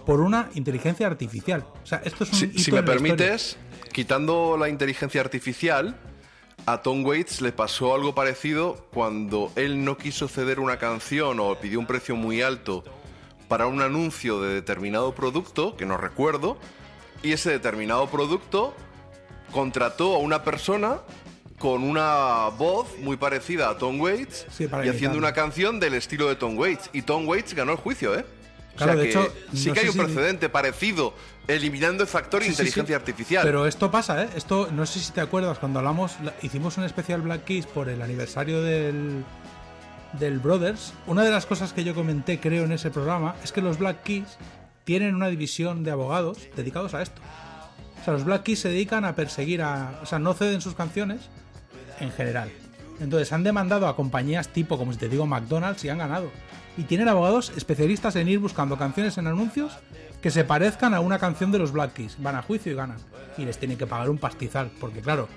por 0.05 0.21
una 0.21 0.51
inteligencia 0.55 1.07
artificial. 1.07 1.65
O 1.83 1.87
sea, 1.87 2.03
esto 2.05 2.25
es 2.25 2.33
un 2.33 2.39
Si, 2.39 2.45
hito 2.47 2.59
si 2.59 2.73
me 2.73 2.81
historia. 2.81 2.85
permites, 2.85 3.57
quitando 3.93 4.57
la 4.59 4.69
inteligencia 4.69 5.23
artificial, 5.23 5.97
a 6.67 6.83
Tom 6.83 7.05
Waits 7.05 7.41
le 7.43 7.53
pasó 7.53 7.95
algo 7.95 8.15
parecido 8.15 8.87
cuando 8.93 9.53
él 9.57 9.85
no 9.85 9.99
quiso 9.99 10.29
ceder 10.29 10.61
una 10.61 10.79
canción 10.79 11.39
o 11.41 11.55
pidió 11.61 11.79
un 11.79 11.87
precio 11.87 12.17
muy 12.17 12.41
alto 12.43 12.85
para 13.49 13.67
un 13.67 13.83
anuncio 13.83 14.41
de 14.41 14.55
determinado 14.55 15.15
producto, 15.15 15.77
que 15.77 15.85
no 15.85 15.97
recuerdo, 15.99 16.57
y 17.23 17.33
ese 17.33 17.51
determinado 17.51 18.07
producto 18.09 18.75
contrató 19.53 20.15
a 20.15 20.19
una 20.19 20.43
persona 20.43 20.99
con 21.59 21.83
una 21.85 22.49
voz 22.49 22.99
muy 22.99 23.17
parecida 23.17 23.69
a 23.71 23.79
Tom 23.79 24.01
Waits 24.01 24.47
Sí, 24.51 24.67
y 24.85 24.89
haciendo 24.89 25.17
una 25.19 25.33
canción 25.33 25.79
del 25.79 25.95
estilo 25.95 26.29
de 26.29 26.37
Tom 26.37 26.59
Waits. 26.59 26.91
Y 26.93 27.03
Tom 27.03 27.29
Waits 27.29 27.55
ganó 27.55 27.73
el 27.73 27.79
juicio, 27.79 28.19
¿eh? 28.19 28.25
O 28.75 28.77
Claro, 28.77 28.93
sea 28.95 29.01
de 29.03 29.05
que 29.05 29.11
hecho, 29.11 29.33
sí 29.55 29.69
no 29.69 29.75
que 29.75 29.81
hay 29.81 29.87
un 29.87 29.93
si- 29.93 29.99
precedente 30.01 30.49
parecido, 30.49 31.15
eliminando 31.49 32.03
el 32.03 32.09
factor 32.09 32.41
Sí, 32.43 32.47
sí, 32.47 32.53
inteligencia 32.53 32.97
sí. 32.97 33.01
artificial. 33.01 33.43
Pero 33.45 33.67
esto 33.67 33.91
pasa, 33.91 34.23
¿eh? 34.25 34.29
Esto, 34.37 34.69
no 34.73 34.87
sé 34.87 35.01
si 35.01 35.13
te 35.13 35.21
acuerdas, 35.21 35.59
cuando 35.59 35.79
hablamos, 35.81 36.17
la- 36.23 36.35
hicimos 36.43 36.77
un 36.79 36.85
especial 36.85 37.21
Black 37.23 37.45
Keys 37.45 37.67
por 37.67 37.89
el 37.89 38.01
aniversario 38.03 38.63
del, 38.63 39.25
del 40.19 40.39
Brothers. 40.39 40.95
Una 41.07 41.23
de 41.23 41.31
las 41.31 41.47
cosas 41.47 41.73
que 41.73 41.85
yo 41.85 41.95
comenté, 41.95 42.41
creo, 42.41 42.65
en 42.65 42.73
ese 42.73 42.91
programa, 42.91 43.35
es 43.45 43.53
que 43.53 43.61
los 43.61 43.79
Black 43.79 44.03
Keys 44.03 44.39
tienen 44.85 45.15
una 45.15 45.29
división 45.29 45.85
de 45.85 45.91
abogados 45.91 46.39
dedicados 46.57 46.95
a 46.95 47.03
esto. 47.03 47.21
O 48.01 48.05
sea, 48.05 48.13
los 48.15 48.25
Black 48.25 48.43
Keys 48.43 48.61
se 48.61 48.69
dedican 48.69 49.05
a 49.05 49.15
perseguir 49.15 49.63
a. 49.63 49.99
O 50.03 50.07
sea, 50.07 50.19
no 50.19 50.35
ceden 50.35 50.61
sus 50.61 50.75
canciones 50.75 51.23
en 52.01 52.11
general. 52.13 52.51
Entonces 53.01 53.33
han 53.33 53.43
demandado 53.43 53.89
a 53.89 53.97
compañías 53.97 54.49
tipo, 54.49 54.77
como 54.79 54.93
si 54.93 54.99
te 54.99 55.09
digo, 55.09 55.27
McDonald's 55.27 55.85
y 55.85 55.89
han 55.89 55.99
ganado. 55.99 56.31
Y 56.77 56.83
tienen 56.85 57.09
abogados 57.09 57.53
especialistas 57.57 58.15
en 58.17 58.29
ir 58.29 58.39
buscando 58.41 58.77
canciones 58.77 59.17
en 59.19 59.27
anuncios 59.27 59.73
que 60.25 60.31
se 60.31 60.43
parezcan 60.43 60.95
a 60.95 61.01
una 61.01 61.19
canción 61.19 61.53
de 61.53 61.59
los 61.59 61.71
Black 61.71 61.93
Keys. 61.93 62.17
Van 62.19 62.35
a 62.35 62.41
juicio 62.41 62.73
y 62.73 62.75
ganan. 62.75 62.97
Y 63.37 63.45
les 63.45 63.59
tienen 63.59 63.77
que 63.77 63.87
pagar 63.87 64.09
un 64.09 64.17
pastizal. 64.17 64.71
Porque 64.81 65.03
claro, 65.03 65.29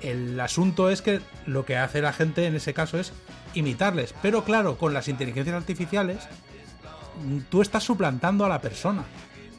el 0.00 0.40
asunto 0.40 0.88
es 0.88 1.02
que 1.02 1.20
lo 1.44 1.66
que 1.66 1.76
hace 1.76 2.00
la 2.00 2.14
gente 2.14 2.46
en 2.46 2.54
ese 2.54 2.72
caso 2.72 2.98
es 2.98 3.12
imitarles. 3.52 4.14
Pero 4.22 4.42
claro, 4.42 4.78
con 4.78 4.94
las 4.94 5.08
inteligencias 5.08 5.54
artificiales, 5.54 6.26
mm, 7.22 7.40
tú 7.50 7.60
estás 7.60 7.84
suplantando 7.84 8.46
a 8.46 8.48
la 8.48 8.62
persona. 8.62 9.04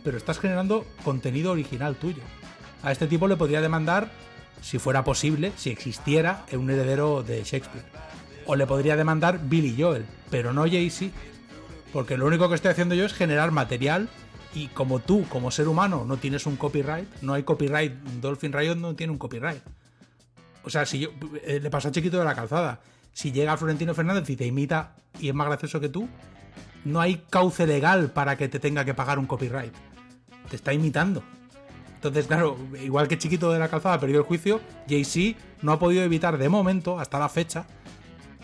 Pero 0.04 0.18
estás 0.18 0.40
generando 0.40 0.88
contenido 1.04 1.52
original 1.52 1.96
tuyo. 1.96 2.24
A 2.82 2.92
este 2.92 3.06
tipo 3.06 3.28
le 3.28 3.38
podría 3.38 3.62
demandar, 3.62 4.10
si 4.64 4.80
fuera 4.80 5.04
posible, 5.04 5.52
si 5.56 5.70
existiera 5.70 6.48
un 6.52 6.72
heredero 6.72 7.22
de 7.22 7.44
Shakespeare. 7.44 7.86
O 8.48 8.56
le 8.56 8.66
podría 8.66 8.96
demandar 8.96 9.40
Billy 9.40 9.80
Joel, 9.80 10.08
pero 10.32 10.52
no 10.52 10.64
Jay-Z. 10.64 11.16
Porque 11.94 12.18
lo 12.18 12.26
único 12.26 12.50
que 12.50 12.56
estoy 12.56 12.72
haciendo 12.72 12.96
yo 12.96 13.06
es 13.06 13.14
generar 13.14 13.52
material 13.52 14.10
y 14.54 14.68
como 14.68 15.00
tú, 15.00 15.26
como 15.30 15.52
ser 15.52 15.68
humano, 15.68 16.06
no 16.06 16.18
tienes 16.18 16.46
un 16.46 16.56
copyright, 16.56 17.08
no 17.22 17.34
hay 17.34 17.44
copyright, 17.44 17.94
Dolphin 18.22 18.54
Riot 18.54 18.76
no 18.76 18.96
tiene 18.96 19.12
un 19.12 19.18
copyright. 19.18 19.62
O 20.64 20.70
sea, 20.70 20.86
si 20.86 21.00
yo, 21.00 21.10
eh, 21.44 21.60
le 21.62 21.70
pasó 21.70 21.90
a 21.90 21.92
Chiquito 21.92 22.20
de 22.20 22.26
la 22.26 22.36
Calzada, 22.36 22.82
si 23.12 23.32
llega 23.32 23.58
Florentino 23.58 23.94
Fernández 23.94 24.30
y 24.30 24.36
te 24.36 24.46
imita 24.46 24.96
y 25.20 25.30
es 25.30 25.36
más 25.36 25.48
gracioso 25.48 25.80
que 25.80 25.90
tú, 25.90 26.08
no 26.86 27.00
hay 27.00 27.24
cauce 27.30 27.66
legal 27.68 28.12
para 28.12 28.38
que 28.38 28.48
te 28.48 28.60
tenga 28.60 28.86
que 28.86 28.94
pagar 28.94 29.20
un 29.20 29.26
copyright. 29.26 29.74
Te 30.50 30.56
está 30.56 30.74
imitando. 30.74 31.24
Entonces, 31.96 32.28
claro, 32.28 32.58
igual 32.82 33.08
que 33.08 33.18
Chiquito 33.18 33.52
de 33.52 33.60
la 33.60 33.70
Calzada 33.70 34.00
perdió 34.00 34.20
el 34.20 34.26
juicio, 34.26 34.60
Jay-Z 34.90 35.40
no 35.62 35.72
ha 35.72 35.80
podido 35.80 36.04
evitar 36.04 36.38
de 36.38 36.50
momento, 36.50 37.00
hasta 37.00 37.18
la 37.18 37.30
fecha, 37.30 37.66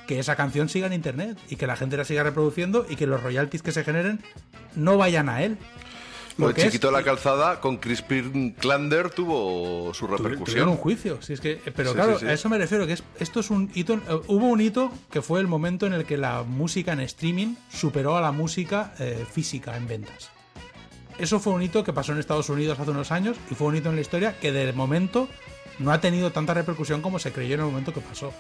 que 0.08 0.18
esa 0.18 0.36
canción 0.36 0.70
siga 0.70 0.88
en 0.88 0.94
internet 0.94 1.38
y 1.50 1.56
que 1.58 1.68
la 1.68 1.76
gente 1.76 1.98
la 1.98 2.06
siga 2.06 2.24
reproduciendo 2.24 2.86
y 2.90 2.96
que 2.96 3.06
los 3.06 3.22
royalties 3.22 3.62
que 3.62 3.72
se 3.72 3.84
generen 3.84 4.22
no 4.76 4.98
vayan 4.98 5.30
a 5.30 5.44
él. 5.44 5.58
Lo 6.40 6.48
de 6.48 6.54
Porque 6.54 6.62
es- 6.62 6.68
Chiquito 6.68 6.88
de 6.88 6.94
la 6.94 7.04
Calzada 7.04 7.60
con 7.60 7.78
Crispin 7.78 8.52
Klander 8.54 9.10
tuvo 9.10 9.94
su 9.94 10.06
Tuvieron 10.08 10.20
un 10.26 10.32
repercusión. 10.32 10.78
juicio, 10.78 11.22
si 11.22 11.34
es 11.34 11.42
que, 11.42 11.62
pero 11.76 11.90
Sí, 11.90 11.96
claro, 11.96 12.14
sí, 12.18 12.26
sí. 12.26 12.32
a 12.32 12.34
eso 12.34 12.50
me 12.50 12.58
refiero, 12.58 12.88
que 12.88 12.94
es, 12.94 13.04
esto 13.20 13.42
es 13.42 13.50
un 13.50 13.70
hito, 13.76 13.94
eh, 13.96 14.00
hubo 14.28 14.48
un 14.48 14.62
hito 14.62 14.92
que 15.12 15.22
fue 15.22 15.40
el 15.42 15.48
momento 15.48 15.86
en 15.86 15.94
el 15.94 16.06
que 16.06 16.18
la 16.18 16.44
música 16.44 16.94
en 16.94 17.02
streaming 17.02 17.56
superó 17.70 18.16
a 18.18 18.22
la 18.22 18.32
música 18.32 18.94
eh, 19.00 19.26
física 19.30 19.76
en 19.78 19.88
ventas. 19.88 20.30
Eso 21.18 21.40
fue 21.42 21.52
un 21.54 21.62
hito 21.62 21.84
que 21.84 21.92
pasó 21.92 22.14
en 22.14 22.20
Estados 22.20 22.48
Unidos 22.50 22.80
hace 22.80 22.92
unos 22.92 23.12
años 23.12 23.36
y 23.52 23.56
fue 23.56 23.68
un 23.68 23.76
hito 23.76 23.90
en 23.90 23.96
la 23.96 24.02
historia 24.02 24.40
que 24.40 24.54
de 24.54 24.72
momento 24.72 25.28
no 25.78 25.92
ha 25.92 26.00
tenido 26.00 26.32
tanta 26.32 26.54
repercusión 26.54 27.02
como 27.02 27.20
se 27.20 27.34
creyó 27.34 27.56
en 27.56 27.60
el 27.62 27.66
momento 27.66 27.94
que 27.94 28.00
pasó. 28.02 28.32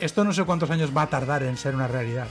Esto 0.00 0.24
no 0.24 0.32
sé 0.32 0.42
cuántos 0.42 0.70
años 0.70 0.90
va 0.96 1.02
a 1.02 1.06
tardar 1.08 1.44
en 1.44 1.56
ser 1.56 1.76
una 1.76 1.86
realidad, 1.86 2.26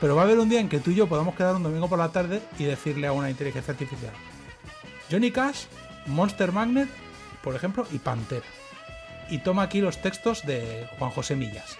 pero 0.00 0.14
va 0.16 0.22
a 0.22 0.24
haber 0.24 0.38
un 0.38 0.48
día 0.48 0.60
en 0.60 0.68
que 0.68 0.78
tú 0.80 0.90
y 0.90 0.94
yo 0.94 1.06
podamos 1.06 1.34
quedar 1.34 1.54
un 1.56 1.62
domingo 1.62 1.88
por 1.88 1.98
la 1.98 2.10
tarde 2.10 2.40
y 2.58 2.64
decirle 2.64 3.06
a 3.06 3.12
una 3.12 3.30
inteligencia 3.30 3.72
artificial, 3.72 4.12
Johnny 5.10 5.30
Cash, 5.30 5.64
Monster 6.06 6.52
Magnet, 6.52 6.88
por 7.42 7.54
ejemplo, 7.54 7.86
y 7.92 7.98
Pantera. 7.98 8.44
Y 9.30 9.38
toma 9.38 9.62
aquí 9.62 9.80
los 9.80 10.00
textos 10.02 10.44
de 10.46 10.88
Juan 10.98 11.10
José 11.10 11.34
Millas. 11.36 11.76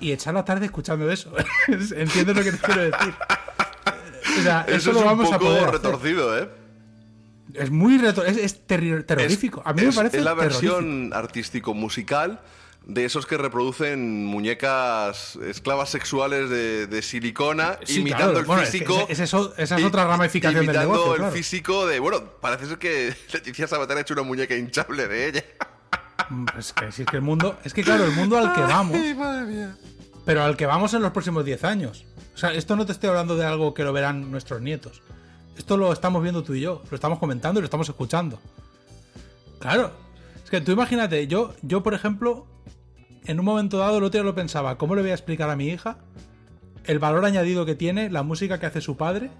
Y 0.00 0.12
echar 0.12 0.34
la 0.34 0.44
tarde 0.44 0.66
escuchando 0.66 1.10
eso. 1.10 1.32
¿Entiendes 1.68 2.36
lo 2.36 2.42
que 2.42 2.52
te 2.52 2.58
quiero 2.58 2.82
decir? 2.82 3.14
O 4.38 4.42
sea, 4.42 4.64
eso, 4.68 4.76
Eso 4.76 4.92
lo 4.92 4.98
es 4.98 5.02
un 5.02 5.08
vamos 5.08 5.32
a 5.32 5.38
poco 5.38 5.52
hacer. 5.52 5.70
retorcido, 5.70 6.38
¿eh? 6.38 6.48
Es 7.54 7.70
muy 7.70 7.98
retor- 7.98 8.26
es, 8.26 8.66
terrorífico. 8.66 9.62
a 9.64 9.72
mí 9.72 9.82
me 9.82 9.92
parece 9.92 10.18
es 10.18 10.24
la 10.24 10.34
versión 10.34 11.12
artístico-musical 11.14 12.40
de 12.86 13.04
esos 13.06 13.24
que 13.26 13.38
reproducen 13.38 14.26
muñecas 14.26 15.36
esclavas 15.36 15.88
sexuales 15.88 16.50
de, 16.50 16.86
de 16.86 17.02
silicona, 17.02 17.78
Sí, 17.84 18.00
imitando 18.00 18.24
claro. 18.26 18.38
el 18.40 18.44
Bueno, 18.44 18.62
es 18.62 18.70
que 18.70 18.78
físico. 18.78 19.06
es 19.08 19.34
o- 19.34 19.54
esa 19.56 19.76
es 19.78 19.84
otra 19.84 20.06
ramificación 20.06 20.54
del 20.60 20.64
imitando 20.66 20.92
negocio, 20.92 21.12
el 21.14 21.18
claro. 21.20 21.32
físico 21.34 21.86
de. 21.86 21.98
Bueno, 22.00 22.22
parece 22.40 22.66
ser 22.66 22.78
que 22.78 23.14
Leticia 23.32 23.66
Sabater 23.66 23.96
ha 23.96 24.00
hecho 24.00 24.14
una 24.14 24.22
muñeca 24.22 24.54
hinchable 24.54 25.08
de 25.08 25.28
ella. 25.28 25.44
Mm, 26.28 26.46
Es 26.58 26.72
que, 26.72 26.92
si 26.92 27.02
es 27.02 27.08
que 27.08 27.16
el 27.16 27.22
mundo. 27.22 27.58
Es 27.64 27.72
que 27.74 27.82
claro, 27.82 28.04
el 28.04 28.12
mundo 28.12 28.36
al 28.38 28.52
que 28.52 28.60
vamos. 28.60 28.96
Ay, 28.98 29.14
madre 29.14 29.46
mía. 29.46 29.76
Pero 30.26 30.42
al 30.42 30.56
que 30.56 30.66
vamos 30.66 30.92
en 30.94 31.02
los 31.02 31.12
próximos 31.12 31.44
10 31.44 31.64
años. 31.64 32.04
O 32.34 32.38
sea, 32.38 32.52
esto 32.52 32.76
no 32.76 32.84
te 32.86 32.92
estoy 32.92 33.08
hablando 33.10 33.36
de 33.36 33.44
algo 33.46 33.74
que 33.74 33.82
lo 33.84 33.92
verán 33.92 34.30
nuestros 34.30 34.60
nietos. 34.60 35.02
Esto 35.56 35.76
lo 35.76 35.92
estamos 35.92 36.22
viendo 36.22 36.42
tú 36.42 36.54
y 36.54 36.60
yo. 36.60 36.82
Lo 36.90 36.94
estamos 36.94 37.18
comentando 37.18 37.60
y 37.60 37.62
lo 37.62 37.66
estamos 37.66 37.88
escuchando. 37.88 38.40
Claro. 39.58 39.92
Que 40.54 40.60
tú 40.60 40.70
imagínate, 40.70 41.26
yo, 41.26 41.52
yo 41.62 41.82
por 41.82 41.94
ejemplo, 41.94 42.46
en 43.26 43.40
un 43.40 43.44
momento 43.44 43.78
dado 43.78 43.98
el 43.98 44.04
otro 44.04 44.20
día 44.20 44.24
lo 44.24 44.36
pensaba, 44.36 44.78
¿cómo 44.78 44.94
le 44.94 45.02
voy 45.02 45.10
a 45.10 45.14
explicar 45.14 45.50
a 45.50 45.56
mi 45.56 45.66
hija 45.66 45.98
el 46.84 47.00
valor 47.00 47.24
añadido 47.24 47.66
que 47.66 47.74
tiene 47.74 48.08
la 48.08 48.22
música 48.22 48.60
que 48.60 48.66
hace 48.66 48.80
su 48.80 48.96
padre 48.96 49.30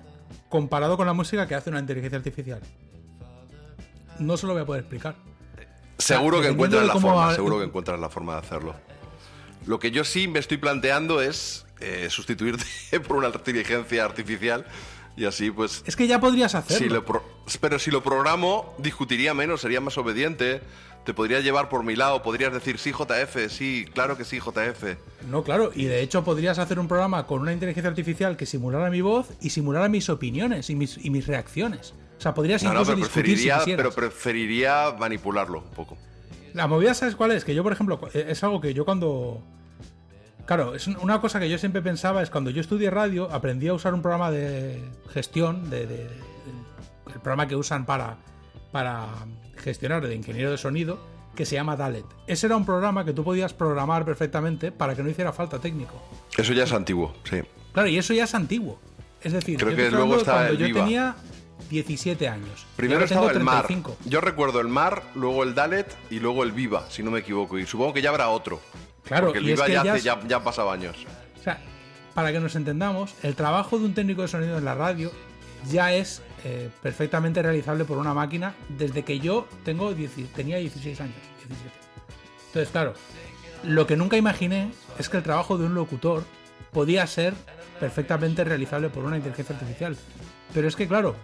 comparado 0.48 0.96
con 0.96 1.06
la 1.06 1.12
música 1.12 1.46
que 1.46 1.54
hace 1.54 1.70
una 1.70 1.78
inteligencia 1.78 2.18
artificial? 2.18 2.60
No 4.18 4.36
se 4.36 4.48
lo 4.48 4.54
voy 4.54 4.62
a 4.62 4.66
poder 4.66 4.80
explicar. 4.80 5.14
Seguro 5.98 6.38
que 6.40 6.48
dependiendo 6.48 6.78
encuentras 6.78 6.82
de 6.82 6.86
la 6.88 7.00
forma, 7.00 7.26
va- 7.28 7.34
seguro 7.36 7.58
que 7.58 7.64
encuentras 7.64 8.00
la 8.00 8.08
forma 8.10 8.32
de 8.32 8.38
hacerlo. 8.40 8.74
Lo 9.66 9.78
que 9.78 9.92
yo 9.92 10.02
sí 10.02 10.26
me 10.26 10.40
estoy 10.40 10.56
planteando 10.56 11.22
es 11.22 11.64
eh, 11.78 12.08
sustituirte 12.10 12.64
por 13.06 13.18
una 13.18 13.28
inteligencia 13.28 14.04
artificial 14.04 14.66
y 15.16 15.26
así 15.26 15.52
pues... 15.52 15.84
Es 15.86 15.94
que 15.94 16.08
ya 16.08 16.18
podrías 16.18 16.56
hacerlo. 16.56 16.76
Si 16.84 16.92
lo 16.92 17.04
pro- 17.04 17.22
pero 17.60 17.78
si 17.78 17.92
lo 17.92 18.02
programo, 18.02 18.74
discutiría 18.78 19.32
menos, 19.32 19.60
sería 19.60 19.80
más 19.80 19.96
obediente, 19.96 20.60
te 21.04 21.12
podría 21.14 21.40
llevar 21.40 21.68
por 21.68 21.84
mi 21.84 21.96
lado, 21.96 22.22
podrías 22.22 22.52
decir 22.52 22.78
sí 22.78 22.92
JF, 22.92 23.48
sí, 23.50 23.84
claro 23.92 24.16
que 24.16 24.24
sí 24.24 24.38
JF. 24.40 24.96
No, 25.30 25.42
claro, 25.42 25.70
y 25.74 25.84
de 25.84 26.00
hecho 26.02 26.24
podrías 26.24 26.58
hacer 26.58 26.78
un 26.78 26.88
programa 26.88 27.26
con 27.26 27.40
una 27.42 27.52
inteligencia 27.52 27.88
artificial 27.90 28.36
que 28.36 28.46
simulara 28.46 28.90
mi 28.90 29.00
voz 29.02 29.28
y 29.40 29.50
simulara 29.50 29.88
mis 29.88 30.08
opiniones 30.08 30.70
y 30.70 30.74
mis, 30.76 31.04
y 31.04 31.10
mis 31.10 31.26
reacciones. 31.26 31.94
O 32.18 32.20
sea, 32.20 32.32
podrías 32.32 32.62
No, 32.62 32.72
no, 32.72 32.80
incluso 32.80 32.92
pero 32.92 33.04
discutir 33.06 33.22
preferiría, 33.36 33.76
pero 33.76 33.90
preferiría 33.92 34.94
manipularlo 34.98 35.58
un 35.58 35.70
poco. 35.70 35.98
La 36.54 36.66
movida, 36.68 36.94
¿sabes 36.94 37.16
cuál 37.16 37.32
es? 37.32 37.44
Que 37.44 37.54
yo, 37.54 37.62
por 37.62 37.72
ejemplo, 37.72 38.00
eh, 38.14 38.26
es 38.28 38.42
algo 38.44 38.60
que 38.60 38.72
yo 38.72 38.84
cuando... 38.84 39.42
Claro, 40.46 40.74
es 40.74 40.86
un- 40.86 40.96
una 40.98 41.20
cosa 41.20 41.40
que 41.40 41.48
yo 41.50 41.58
siempre 41.58 41.82
pensaba 41.82 42.22
es 42.22 42.30
cuando 42.30 42.50
yo 42.50 42.60
estudié 42.60 42.90
radio, 42.90 43.30
aprendí 43.32 43.66
a 43.68 43.74
usar 43.74 43.92
un 43.94 44.02
programa 44.02 44.30
de 44.30 44.80
gestión, 45.12 45.68
de, 45.70 45.86
de- 45.86 45.96
de- 45.96 46.10
el 47.14 47.20
programa 47.20 47.48
que 47.48 47.56
usan 47.56 47.84
para, 47.86 48.16
para 48.72 49.06
gestionar 49.56 50.06
de 50.06 50.14
ingeniero 50.14 50.50
de 50.50 50.58
sonido, 50.58 50.98
que 51.34 51.44
se 51.44 51.56
llama 51.56 51.76
Dalet. 51.76 52.04
Ese 52.26 52.46
era 52.46 52.56
un 52.56 52.64
programa 52.64 53.04
que 53.04 53.12
tú 53.12 53.24
podías 53.24 53.52
programar 53.52 54.04
perfectamente 54.04 54.70
para 54.72 54.94
que 54.94 55.02
no 55.02 55.10
hiciera 55.10 55.32
falta 55.32 55.58
técnico. 55.58 56.00
Eso 56.36 56.52
ya 56.52 56.64
es 56.64 56.72
antiguo, 56.72 57.14
sí. 57.28 57.42
Claro, 57.72 57.88
y 57.88 57.98
eso 57.98 58.14
ya 58.14 58.24
es 58.24 58.34
antiguo. 58.34 58.78
Es 59.20 59.32
decir, 59.32 59.58
Creo 59.58 59.70
yo 59.70 59.76
que 59.76 59.90
luego 59.90 60.22
cuando 60.22 60.52
el 60.52 60.58
yo 60.58 60.66
Viva. 60.66 60.84
tenía 60.84 61.16
17 61.70 62.28
años. 62.28 62.66
Primero 62.76 63.04
estaba 63.04 63.32
el 63.32 63.40
mar. 63.40 63.66
35. 63.66 63.96
Yo 64.08 64.20
recuerdo 64.20 64.60
el 64.60 64.68
mar, 64.68 65.02
luego 65.14 65.42
el 65.42 65.54
Dalet 65.54 65.92
y 66.10 66.20
luego 66.20 66.44
el 66.44 66.52
Viva, 66.52 66.88
si 66.90 67.02
no 67.02 67.10
me 67.10 67.20
equivoco. 67.20 67.58
Y 67.58 67.66
supongo 67.66 67.94
que 67.94 68.02
ya 68.02 68.10
habrá 68.10 68.28
otro. 68.28 68.60
Claro, 69.02 69.26
Porque 69.26 69.38
el 69.40 69.48
y 69.48 69.52
es 69.52 69.56
Viva 69.56 69.66
que 69.66 69.72
ya, 69.72 69.80
hace, 69.94 70.02
ya, 70.02 70.20
ya 70.26 70.36
han 70.36 70.44
pasado 70.44 70.70
años. 70.70 70.96
O 71.40 71.42
sea, 71.42 71.58
para 72.14 72.32
que 72.32 72.38
nos 72.38 72.54
entendamos, 72.54 73.14
el 73.22 73.34
trabajo 73.34 73.78
de 73.78 73.86
un 73.86 73.94
técnico 73.94 74.22
de 74.22 74.28
sonido 74.28 74.56
en 74.58 74.64
la 74.64 74.74
radio 74.74 75.10
ya 75.70 75.92
es 75.94 76.22
eh, 76.44 76.68
perfectamente 76.82 77.42
realizable 77.42 77.84
por 77.84 77.98
una 77.98 78.14
máquina 78.14 78.54
desde 78.68 79.02
que 79.02 79.18
yo 79.18 79.48
tengo 79.64 79.94
10 79.94 80.32
tenía 80.34 80.58
16 80.58 81.00
años. 81.00 81.16
17. 81.48 81.74
Entonces, 82.46 82.70
claro, 82.70 82.94
lo 83.64 83.86
que 83.86 83.96
nunca 83.96 84.16
imaginé 84.16 84.70
es 84.98 85.08
que 85.08 85.16
el 85.16 85.22
trabajo 85.22 85.58
de 85.58 85.66
un 85.66 85.74
locutor 85.74 86.24
podía 86.72 87.06
ser 87.06 87.34
perfectamente 87.80 88.44
realizable 88.44 88.88
por 88.90 89.04
una 89.04 89.16
inteligencia 89.16 89.54
artificial. 89.54 89.96
Pero 90.52 90.68
es 90.68 90.76
que, 90.76 90.86
claro, 90.86 91.16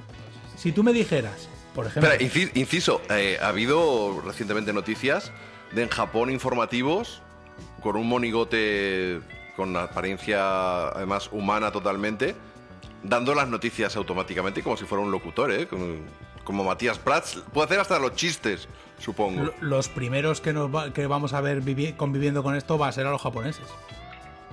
si 0.56 0.72
tú 0.72 0.82
me 0.82 0.92
dijeras, 0.92 1.48
por 1.74 1.86
ejemplo... 1.86 2.10
Inciso, 2.54 3.00
eh, 3.10 3.38
ha 3.40 3.48
habido 3.48 4.20
recientemente 4.24 4.72
noticias 4.72 5.32
de 5.72 5.82
en 5.82 5.88
Japón 5.88 6.30
informativos 6.30 7.22
con 7.82 7.96
un 7.96 8.08
monigote 8.08 9.20
con 9.56 9.76
apariencia 9.76 10.88
además 10.88 11.28
humana 11.32 11.70
totalmente, 11.70 12.34
dando 13.02 13.34
las 13.34 13.48
noticias 13.48 13.96
automáticamente 13.96 14.62
como 14.62 14.76
si 14.76 14.84
fuera 14.84 15.02
un 15.04 15.10
locutor, 15.10 15.50
¿eh? 15.52 15.66
Como, 15.66 15.86
como 16.44 16.64
Matías 16.64 16.98
Prats. 16.98 17.42
Puede 17.52 17.66
hacer 17.66 17.80
hasta 17.80 17.98
los 17.98 18.14
chistes, 18.14 18.68
supongo. 18.98 19.44
Lo- 19.44 19.54
Los 19.60 19.88
primeros 19.88 20.40
que, 20.40 20.52
nos 20.52 20.74
va- 20.74 20.92
que 20.92 21.06
vamos 21.06 21.32
a 21.32 21.40
ver 21.40 21.62
vivi- 21.62 21.96
conviviendo 21.96 22.42
con 22.42 22.54
esto 22.56 22.78
va 22.78 22.88
a 22.88 22.92
ser 22.92 23.06
a 23.06 23.10
los 23.10 23.20
japoneses. 23.22 23.66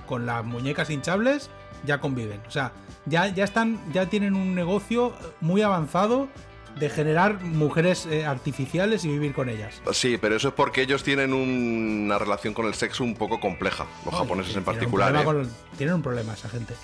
Con 0.06 0.24
las 0.26 0.44
muñecas 0.44 0.88
hinchables 0.90 1.50
ya 1.84 2.00
conviven. 2.00 2.40
O 2.46 2.50
sea, 2.50 2.72
ya, 3.06 3.28
ya 3.28 3.44
están, 3.44 3.78
ya 3.92 4.06
tienen 4.06 4.34
un 4.34 4.54
negocio 4.54 5.12
muy 5.40 5.62
avanzado 5.62 6.28
de 6.78 6.88
generar 6.90 7.40
mujeres 7.42 8.06
eh, 8.06 8.24
artificiales 8.24 9.04
y 9.04 9.08
vivir 9.08 9.32
con 9.34 9.48
ellas. 9.48 9.82
Sí, 9.92 10.16
pero 10.16 10.36
eso 10.36 10.48
es 10.48 10.54
porque 10.54 10.82
ellos 10.82 11.02
tienen 11.02 11.32
un- 11.32 12.02
una 12.04 12.18
relación 12.18 12.54
con 12.54 12.66
el 12.66 12.74
sexo 12.74 13.02
un 13.04 13.14
poco 13.14 13.40
compleja, 13.40 13.84
los 14.04 14.14
japoneses 14.14 14.54
en 14.56 14.62
Tienen 14.64 14.68
un 14.68 14.74
particular. 14.74 15.12
problema 15.12 15.40
¿eh? 15.42 15.44
con- 15.44 15.76
tienen 15.76 15.94
un 15.96 16.02
problema 16.02 16.32
esa 16.34 16.48
gente. 16.48 16.74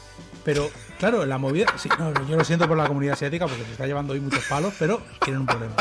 Pero, 0.44 0.68
claro, 0.98 1.24
la 1.24 1.38
movida. 1.38 1.66
sí, 1.78 1.88
no, 1.98 2.12
yo 2.28 2.36
lo 2.36 2.44
siento 2.44 2.68
por 2.68 2.76
la 2.76 2.86
comunidad 2.86 3.14
asiática 3.14 3.46
porque 3.46 3.64
se 3.64 3.72
está 3.72 3.86
llevando 3.86 4.12
hoy 4.12 4.20
muchos 4.20 4.44
palos, 4.44 4.74
pero 4.78 5.00
tienen 5.24 5.40
un 5.40 5.46
problema. 5.46 5.74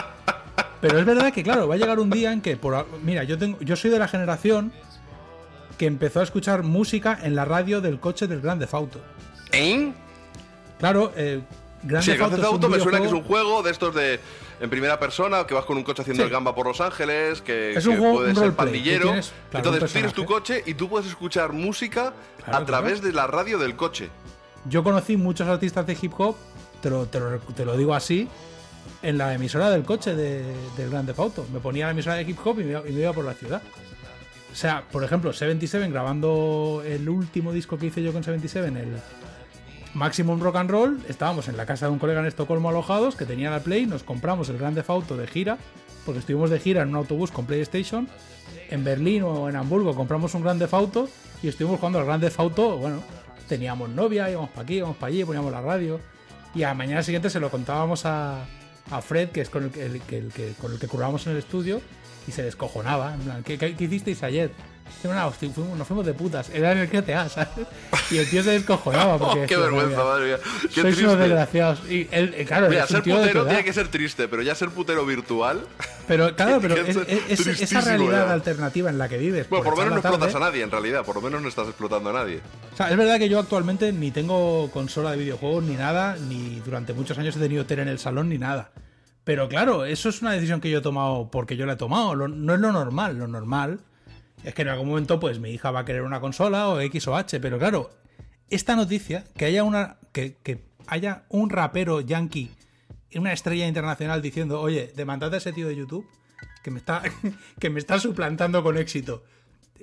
Pero 0.80 1.00
es 1.00 1.06
verdad 1.06 1.32
que, 1.34 1.44
claro, 1.44 1.68
va 1.68 1.76
a 1.76 1.78
llegar 1.78 2.00
un 2.00 2.10
día 2.10 2.32
en 2.34 2.42
que, 2.42 2.58
por, 2.58 2.86
mira, 3.04 3.24
yo 3.24 3.38
tengo, 3.38 3.60
yo 3.62 3.76
soy 3.76 3.90
de 3.92 4.00
la 4.00 4.08
generación 4.08 4.72
que 5.78 5.86
empezó 5.86 6.20
a 6.20 6.24
escuchar 6.24 6.64
música 6.64 7.18
en 7.24 7.36
la 7.36 7.46
radio 7.46 7.82
del 7.82 8.00
coche 8.00 8.28
del 8.28 8.42
Grande 8.42 8.68
Fauto. 8.68 9.00
¿Eh? 9.52 9.92
Claro, 10.80 11.12
eh, 11.16 11.42
Grand 11.84 12.04
Sí, 12.04 12.12
el 12.12 12.18
Grand 12.18 12.34
Theft 12.36 12.46
Auto 12.46 12.70
me 12.70 12.80
suena 12.80 13.00
que 13.00 13.08
es 13.08 13.14
un 13.14 13.24
juego 13.24 13.64
de 13.64 13.72
estos 13.72 13.94
de 13.96 14.20
en 14.62 14.70
primera 14.70 14.98
persona, 15.00 15.46
que 15.46 15.54
vas 15.54 15.66
con 15.66 15.76
un 15.78 15.84
coche 15.84 16.04
haciendo 16.04 16.24
Sí. 16.24 16.28
el 16.28 16.32
gamba 16.32 16.56
por 16.56 16.68
Los 16.68 16.80
Ángeles, 16.80 17.42
que, 17.42 17.74
Es 17.74 17.86
un 17.86 17.94
que 17.96 18.00
juego- 18.00 18.16
puedes 18.20 18.38
un 18.38 18.44
ser 18.44 18.54
pandillero. 18.54 19.06
tienes, 19.08 19.34
claro, 19.52 19.66
Entonces 19.74 19.92
tienes 19.94 20.14
tu 20.14 20.26
coche 20.26 20.64
y 20.66 20.74
tú 20.76 20.88
puedes 20.88 21.08
escuchar 21.10 21.52
música 21.52 22.14
Claro, 22.46 22.60
a 22.60 22.66
través 22.66 23.02
de 23.02 23.12
la 23.12 23.28
radio 23.28 23.58
del 23.58 23.76
coche. 23.76 24.10
Yo 24.70 24.84
conocí 24.84 25.18
muchos 25.18 25.48
artistas 25.48 25.86
de 25.86 25.98
hip 26.02 26.14
hop, 26.18 26.36
te 26.82 26.90
lo, 26.90 27.06
te 27.06 27.20
lo- 27.20 27.40
te 27.40 27.66
lo 27.66 27.76
digo 27.78 27.94
así, 27.94 28.28
en 29.02 29.18
la 29.18 29.34
emisora 29.34 29.70
del 29.70 29.84
coche 29.84 30.16
de- 30.16 30.54
del 30.78 30.90
Grande 30.90 31.12
Theft 31.14 31.20
Auto. 31.20 31.46
Me 31.54 31.60
ponía 31.60 31.86
la 31.86 31.92
emisora 31.92 32.16
de 32.16 32.24
hip 32.24 32.38
hop 32.44 32.60
y 32.60 32.64
me, 32.64 33.02
iba- 33.02 33.14
por 33.14 33.26
la 33.26 33.34
ciudad. 33.34 33.62
O 34.52 34.56
sea, 34.56 34.84
por 34.92 35.04
ejemplo, 35.04 35.34
77 35.34 35.90
grabando 35.90 36.84
el 36.86 37.10
último 37.10 37.52
disco 37.52 37.78
que 37.78 37.88
hice 37.88 38.04
yo 38.04 38.14
con 38.14 38.24
77, 38.24 38.68
el 38.68 38.98
Maximum 39.96 40.40
Rock 40.42 40.56
and 40.58 40.70
Roll, 40.72 41.00
estábamos 41.08 41.48
en 41.48 41.58
la 41.58 41.66
casa 41.66 41.86
de 41.88 41.92
un 41.92 42.00
colega 42.00 42.20
en 42.20 42.26
Estocolmo 42.28 42.70
alojados 42.70 43.16
que 43.16 43.26
tenía 43.26 43.52
la 43.52 43.60
Play, 43.60 43.86
nos 43.86 44.04
compramos 44.04 44.50
el 44.50 44.58
Grande 44.58 44.82
Theft 44.82 44.90
Auto 44.90 45.18
de 45.18 45.28
gira, 45.28 45.58
porque 46.06 46.20
estuvimos 46.20 46.50
de 46.50 46.60
gira 46.60 46.82
en 46.82 46.90
un 46.90 46.96
autobús 46.96 47.32
con 47.32 47.46
PlayStation. 47.46 48.08
En 48.70 48.84
Berlín 48.84 49.24
o 49.24 49.50
en 49.50 49.56
Hamburgo 49.56 49.96
compramos 49.96 50.34
un 50.36 50.42
Grande 50.44 50.66
Theft 50.66 50.74
Auto 50.74 51.10
y 51.42 51.48
estuvimos 51.48 51.80
jugando 51.80 52.00
al 52.00 52.06
Grande 52.06 52.28
Theft 52.28 52.40
Auto, 52.40 52.78
bueno, 52.78 53.02
teníamos 53.54 53.90
novia, 53.90 54.30
íbamos 54.30 54.50
para 54.50 54.64
aquí, 54.64 54.76
íbamos 54.76 54.98
para 54.98 55.08
allí, 55.12 55.24
poníamos 55.24 55.52
la 55.52 55.62
radio. 55.62 56.00
Y 56.56 56.64
a 56.64 56.70
la 56.70 56.74
mañana 56.74 57.04
siguiente 57.04 57.30
se 57.30 57.40
lo 57.40 57.50
contábamos 57.50 58.06
a, 58.06 58.46
a 58.92 59.02
Fred, 59.02 59.30
que 59.30 59.42
es 59.42 59.50
con 59.50 59.64
el 59.64 59.72
que, 59.72 59.86
el 60.18 60.32
con 60.62 60.72
el 60.74 60.80
que 60.80 60.88
currábamos 60.88 61.26
en 61.28 61.34
el 61.34 61.40
estudio, 61.40 61.82
y 62.28 62.32
se 62.32 62.44
descojonaba. 62.44 63.14
En 63.16 63.20
plan, 63.22 63.44
¿qué, 63.44 63.58
qué- 63.58 63.76
qué 63.76 63.84
hicisteis 63.86 64.22
ayer? 64.24 64.52
"Nada, 65.04 65.28
hostia, 65.28 65.50
fuimos- 65.50 65.78
nos 65.78 65.88
fuimos 65.88 66.06
de 66.06 66.14
putas. 66.14 66.50
Era 66.50 66.72
en 66.72 66.78
el 66.80 66.88
GTA, 66.88 67.28
¿sabes? 67.30 67.50
Y 68.12 68.18
el 68.18 68.30
tío 68.30 68.42
se 68.44 68.52
descojonaba 68.52 69.18
porque. 69.18 69.40
Oh, 69.44 69.48
qué 69.48 69.58
vergüenza, 69.58 69.98
"Madre 69.98 70.04
madre 70.04 70.26
mía. 70.26 70.38
Qué 70.74 70.82
Sois 70.82 70.84
unos 70.84 70.96
triste. 70.96 71.18
desgraciados. 71.18 71.80
Y 71.90 72.08
él, 72.12 72.34
eh, 72.38 72.46
claro, 72.46 72.70
Mira, 72.70 72.88
ser 72.88 73.04
putero 73.04 73.46
tiene 73.46 73.64
que 73.64 73.74
ser 73.74 73.88
triste, 73.90 74.28
pero 74.28 74.42
ya 74.42 74.56
ser 74.56 74.70
putero 74.70 75.06
virtual. 75.06 75.62
Pero 76.06 76.36
claro, 76.36 76.60
pero 76.60 76.76
es- 76.76 76.98
es 76.98 77.08
es- 77.40 77.48
es- 77.48 77.62
esa 77.62 77.80
realidad 77.80 78.28
ya. 78.28 78.34
alternativa 78.34 78.90
en 78.90 78.98
la 78.98 79.08
que 79.08 79.18
vives. 79.18 79.48
Bueno, 79.50 79.64
por 79.64 79.74
lo 79.78 79.84
menos 79.86 79.96
no 79.96 80.02
tarde- 80.02 80.16
explotas 80.18 80.36
a 80.36 80.40
nadie, 80.46 80.62
en 80.62 80.70
realidad. 80.70 81.06
Por 81.06 81.16
lo 81.16 81.22
menos 81.22 81.42
no 81.42 81.48
estás 81.48 81.66
explotando 81.70 82.10
a 82.10 82.14
nadie. 82.14 82.42
O 82.74 82.76
sea, 82.76 82.92
es 82.92 82.98
verdad 82.98 83.18
que 83.20 83.30
yo 83.30 83.40
actualmente 83.40 83.94
ni 83.94 84.12
tengo 84.12 84.70
consola 84.72 85.12
de 85.12 85.18
videojuegos 85.20 85.64
ni 85.64 85.76
nada, 85.76 86.18
ni 86.18 86.60
durante 86.60 86.92
muchos 86.94 87.18
años 87.18 87.38
he 87.38 87.40
tenido 87.40 87.66
tele 87.66 87.84
en 87.84 87.88
el 87.88 88.00
salón 88.00 88.28
ni 88.28 88.38
nada. 88.38 88.72
Pero 89.24 89.48
claro, 89.48 89.86
eso 89.86 90.10
es 90.10 90.22
una 90.22 90.34
decisión 90.34 90.60
que 90.60 90.70
yo 90.70 90.80
he 90.80 90.82
tomado 90.82 91.30
porque 91.32 91.56
yo 91.56 91.66
la 91.66 91.74
he 91.74 91.78
tomado. 91.78 92.14
No 92.28 92.54
es 92.54 92.60
lo 92.60 92.72
normal. 92.74 93.18
Lo 93.18 93.30
normal 93.30 93.80
es 94.44 94.54
que 94.54 94.62
en 94.64 94.70
algún 94.70 94.90
momento, 94.90 95.20
pues 95.20 95.40
mi 95.40 95.52
hija 95.52 95.72
va 95.72 95.82
a 95.82 95.86
querer 95.86 96.04
una 96.04 96.20
consola 96.20 96.70
o 96.70 96.80
X 96.80 97.08
o 97.08 97.16
H. 97.16 97.40
Pero 97.40 97.60
claro, 97.60 97.92
esta 98.50 98.76
noticia, 98.76 99.24
que 99.36 99.46
haya 99.46 99.64
una. 99.64 99.98
que, 100.12 100.38
que 100.44 100.66
haya 100.88 101.24
un 101.30 101.50
rapero 101.50 102.02
yankee, 102.02 102.52
una 103.16 103.32
estrella 103.32 103.68
internacional 103.68 104.22
diciendo, 104.22 104.60
oye, 104.60 104.92
demandad 104.96 105.34
a 105.34 105.38
ese 105.38 105.54
tío 105.54 105.68
de 105.68 105.76
YouTube 105.76 106.06
que 106.64 106.72
me 106.72 106.80
está, 106.80 107.02
que 107.60 107.70
me 107.70 107.80
está 107.80 108.00
suplantando 108.00 108.64
con 108.64 108.78
éxito 108.78 109.24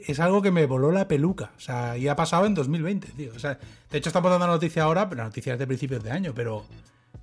es 0.07 0.21
algo 0.21 0.43
que 0.43 0.51
me 0.51 0.67
voló 0.67 0.93
la 0.93 1.09
peluca. 1.09 1.53
O 1.57 1.61
sea, 1.61 1.97
y 1.97 2.09
ha 2.09 2.17
pasado 2.17 2.47
en 2.47 2.55
2020, 2.55 3.09
tío. 3.09 3.33
O 3.35 3.39
sea, 3.39 3.59
de 3.91 3.99
hecho, 3.99 4.09
estamos 4.09 4.31
dando 4.31 4.47
la 4.47 4.53
noticia 4.53 4.85
ahora, 4.85 5.09
pero 5.09 5.19
la 5.19 5.29
noticia 5.29 5.55
es 5.55 5.59
de 5.59 5.67
principios 5.67 6.03
de 6.03 6.11
año. 6.11 6.33
Pero, 6.35 6.65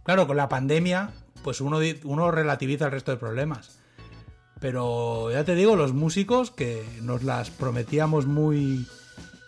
claro, 0.03 0.27
con 0.27 0.37
la 0.37 0.49
pandemia, 0.49 1.11
pues 1.43 1.61
uno, 1.61 1.79
uno 2.03 2.31
relativiza 2.31 2.85
el 2.85 2.91
resto 2.91 3.11
de 3.11 3.17
problemas. 3.17 3.79
Pero 4.59 5.31
ya 5.31 5.43
te 5.43 5.55
digo, 5.55 5.75
los 5.75 5.93
músicos 5.93 6.51
que 6.51 6.83
nos 7.01 7.23
las 7.23 7.49
prometíamos 7.51 8.25
muy 8.25 8.87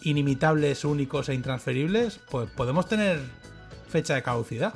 inimitables, 0.02 0.86
únicos 0.86 1.30
e 1.30 1.34
intransferibles, 1.34 2.20
pues 2.30 2.50
podemos 2.52 2.88
tener 2.88 3.20
fecha 3.90 4.14
de 4.16 4.24
caducidad. 4.24 4.76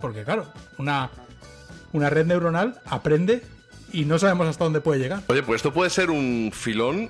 Porque, 0.00 0.24
claro, 0.24 0.46
una, 0.76 1.10
una 1.92 2.10
red 2.10 2.26
neuronal 2.26 2.80
aprende 2.86 3.42
y 3.92 4.04
no 4.04 4.18
sabemos 4.18 4.46
hasta 4.46 4.64
dónde 4.64 4.80
puede 4.80 5.00
llegar. 5.00 5.22
Oye, 5.28 5.42
pues 5.42 5.56
esto 5.60 5.72
puede 5.72 5.90
ser 5.90 6.10
un 6.10 6.50
filón 6.54 7.08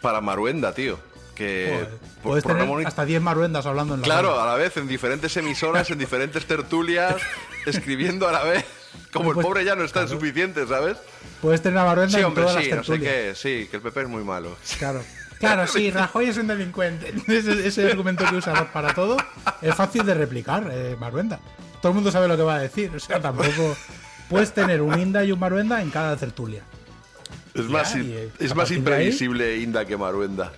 para 0.00 0.20
Maruenda, 0.20 0.72
tío. 0.72 0.98
Que 1.34 1.68
Joder, 1.70 1.88
por- 1.88 2.22
Puedes 2.22 2.44
tener 2.44 2.86
hasta 2.86 3.04
10 3.04 3.20
maruendas 3.20 3.66
hablando 3.66 3.94
en 3.94 4.00
la 4.00 4.06
Claro, 4.06 4.40
a 4.40 4.46
la 4.46 4.54
vez, 4.54 4.74
en 4.78 4.88
diferentes 4.88 5.36
emisoras, 5.36 5.90
en 5.90 5.98
diferentes 5.98 6.46
tertulias, 6.46 7.14
escribiendo 7.66 8.26
a 8.26 8.32
la 8.32 8.42
vez. 8.42 8.64
Como 9.12 9.30
el 9.30 9.34
Pues- 9.34 9.46
pobre 9.46 9.64
ya 9.64 9.74
no 9.76 9.84
está 9.84 10.00
en 10.02 10.06
claro. 10.06 10.20
suficiente, 10.20 10.66
¿sabes? 10.66 10.96
Puedes 11.40 11.62
tener 11.62 11.78
a 11.78 11.84
Maruenda 11.84 12.12
Sí, 12.14 12.20
en 12.20 12.24
hombre, 12.26 12.44
todas 12.44 12.62
sí, 12.62 12.68
las 12.70 12.78
no 12.78 12.84
sé 12.84 12.92
tertulias. 12.92 13.14
qué, 13.14 13.34
sí, 13.34 13.68
que 13.70 13.76
el 13.76 13.82
PP 13.82 14.00
es 14.02 14.08
muy 14.08 14.24
malo. 14.24 14.56
Claro. 14.78 15.02
Claro, 15.38 15.66
sí, 15.66 15.90
Rajoy 15.92 16.28
es 16.28 16.36
un 16.38 16.46
delincuente. 16.46 17.12
Ese, 17.28 17.66
ese 17.66 17.90
argumento 17.90 18.24
que 18.28 18.36
usa 18.36 18.72
para 18.72 18.94
todo 18.94 19.16
es 19.62 19.74
fácil 19.74 20.04
de 20.06 20.14
replicar, 20.14 20.68
eh, 20.72 20.96
Maruenda. 20.98 21.40
Todo 21.82 21.90
el 21.90 21.94
mundo 21.96 22.10
sabe 22.10 22.26
lo 22.28 22.36
que 22.36 22.42
va 22.42 22.56
a 22.56 22.60
decir. 22.60 22.90
O 22.94 23.00
sea, 23.00 23.20
tampoco 23.20 23.76
puedes 24.30 24.52
tener 24.52 24.80
un 24.80 24.98
Inda 24.98 25.22
y 25.24 25.32
un 25.32 25.38
Maruenda 25.38 25.80
en 25.82 25.90
cada 25.90 26.16
tertulia. 26.16 26.62
Es 27.54 27.64
más, 27.66 27.92
Ya, 27.94 28.00
in- 28.00 28.10
y, 28.10 28.12
eh, 28.14 28.30
es 28.38 28.54
más 28.54 28.70
ahí- 28.70 28.76
imprevisible 28.78 29.56
Inda 29.58 29.84
que 29.84 29.96
Maruenda. 29.96 30.52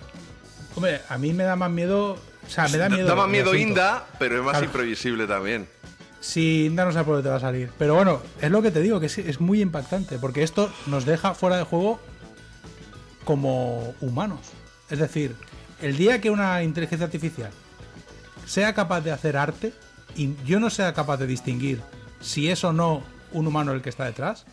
Hombre, 0.75 1.01
a 1.09 1.17
mí 1.17 1.33
me 1.33 1.43
da 1.43 1.55
más 1.55 1.69
miedo. 1.71 2.13
O 2.13 2.49
sea, 2.49 2.67
me 2.67 2.77
da 2.77 2.89
miedo. 2.89 3.07
Da 3.07 3.15
más 3.15 3.27
miedo. 3.29 3.53
Inda, 3.53 4.05
pero 4.17 4.37
es 4.37 4.41
más 4.43 4.51
Claro. 4.53 4.65
imprevisible 4.65 5.27
también. 5.27 5.67
Si 6.19 6.65
Inda 6.65 6.85
no 6.85 6.91
sabe 6.91 7.05
por 7.05 7.15
dónde 7.15 7.27
te 7.27 7.31
va 7.31 7.37
a 7.37 7.41
salir. 7.41 7.71
Pero 7.77 7.95
bueno, 7.95 8.21
es 8.41 8.51
lo 8.51 8.61
que 8.61 8.71
te 8.71 8.81
digo, 8.81 8.99
que 8.99 9.05
es, 9.05 9.17
es 9.17 9.39
muy 9.39 9.61
impactante. 9.61 10.19
Porque 10.19 10.43
esto 10.43 10.71
nos 10.87 11.05
deja 11.05 11.33
fuera 11.33 11.57
de 11.57 11.63
juego 11.63 11.99
como 13.23 13.93
humanos. 14.01 14.39
Es 14.89 14.99
decir, 14.99 15.35
el 15.81 15.97
día 15.97 16.19
que 16.19 16.29
una 16.29 16.63
inteligencia 16.63 17.05
artificial 17.05 17.51
sea 18.45 18.73
capaz 18.73 19.01
de 19.01 19.11
hacer 19.11 19.37
arte 19.37 19.73
y 20.15 20.35
yo 20.45 20.59
no 20.59 20.69
sea 20.69 20.93
capaz 20.93 21.17
de 21.17 21.27
distinguir 21.27 21.81
si 22.19 22.49
es 22.49 22.63
o 22.63 22.73
no 22.73 23.03
un 23.31 23.47
humano 23.47 23.71
el 23.71 23.81
que 23.81 23.89
está 23.89 24.05
detrás, 24.05 24.45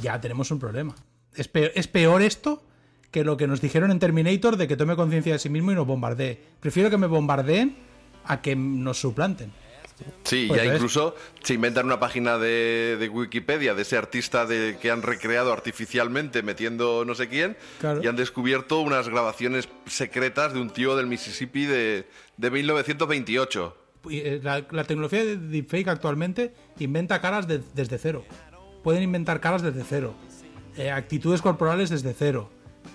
ya 0.00 0.20
tenemos 0.20 0.50
un 0.50 0.58
problema. 0.58 0.94
Es 1.34 1.48
peor, 1.48 1.72
es 1.74 1.88
peor 1.88 2.22
esto 2.22 2.62
que 3.10 3.24
lo 3.24 3.36
que 3.36 3.46
nos 3.46 3.60
dijeron 3.60 3.90
en 3.90 3.98
Terminator 3.98 4.56
de 4.56 4.68
que 4.68 4.76
tome 4.76 4.96
conciencia 4.96 5.32
de 5.32 5.38
sí 5.38 5.48
mismo 5.48 5.72
y 5.72 5.74
nos 5.74 5.86
bombardee. 5.86 6.40
Prefiero 6.60 6.90
que 6.90 6.98
me 6.98 7.06
bombardeen 7.06 7.76
a 8.24 8.40
que 8.40 8.54
nos 8.54 9.00
suplanten. 9.00 9.52
Sí, 10.24 10.46
Pues 10.48 10.60
ya 10.62 10.68
ves. 10.68 10.76
incluso 10.76 11.14
se 11.42 11.54
inventan 11.54 11.86
una 11.86 12.00
página 12.00 12.38
de, 12.38 12.96
de 12.98 13.08
Wikipedia 13.08 13.74
de 13.74 13.82
ese 13.82 13.96
artista 13.96 14.46
de, 14.46 14.76
que 14.80 14.90
han 14.90 15.02
recreado 15.02 15.52
artificialmente 15.52 16.42
metiendo 16.42 17.04
no 17.04 17.14
sé 17.14 17.28
quién 17.28 17.56
Claro. 17.80 18.02
y 18.02 18.06
han 18.08 18.16
descubierto 18.16 18.80
unas 18.80 19.08
grabaciones 19.08 19.68
secretas 19.86 20.54
de 20.54 20.60
un 20.60 20.70
tío 20.70 20.96
del 20.96 21.06
Mississippi 21.06 21.66
de, 21.66 22.06
de 22.36 22.50
1928. 22.50 23.76
Y, 24.08 24.18
eh, 24.18 24.40
La, 24.42 24.66
la 24.70 24.84
tecnología 24.84 25.24
de 25.24 25.36
deepfake 25.36 25.88
actualmente 25.88 26.52
inventa 26.78 27.20
caras 27.20 27.46
de- 27.46 27.60
desde 27.74 27.98
cero. 27.98 28.24
Pueden 28.82 29.02
inventar 29.02 29.40
caras 29.40 29.62
desde 29.62 29.84
cero. 29.88 30.14
Eh, 30.76 30.90
actitudes 30.90 31.42
corporales 31.42 31.90
desde 31.90 32.12
cero. 32.14 32.50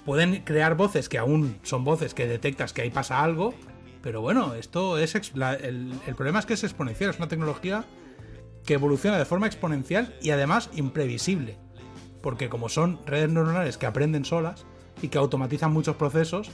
Pueden 0.06 0.42
crear 0.44 0.76
voces 0.76 1.08
que 1.08 1.18
aún 1.18 1.58
son 1.64 1.84
voces 1.86 2.14
que 2.14 2.28
detectas 2.28 2.74
que 2.74 2.82
ahí 2.82 2.90
pasa 2.90 3.24
algo. 3.24 3.54
Pero 4.08 4.22
bueno, 4.22 4.54
esto 4.54 4.98
es. 4.98 5.16
el, 5.16 6.00
problema 6.16 6.40
es 6.40 6.46
que 6.46 6.54
es 6.54 6.64
exponencial. 6.64 7.10
Es 7.10 7.18
una 7.18 7.28
tecnología 7.28 7.84
que 8.66 8.76
evoluciona 8.76 9.18
de 9.18 9.26
forma 9.26 9.48
exponencial 9.48 10.16
y 10.22 10.30
además 10.30 10.70
imprevisible. 10.74 11.58
Porque 12.24 12.48
como 12.48 12.70
son 12.70 13.02
redes 13.06 13.30
neuronales 13.30 13.78
que 13.78 13.86
aprenden 13.86 14.24
solas 14.24 14.66
y 15.02 15.10
que 15.10 15.18
automatizan 15.18 15.74
muchos 15.74 15.98
procesos, 15.98 16.50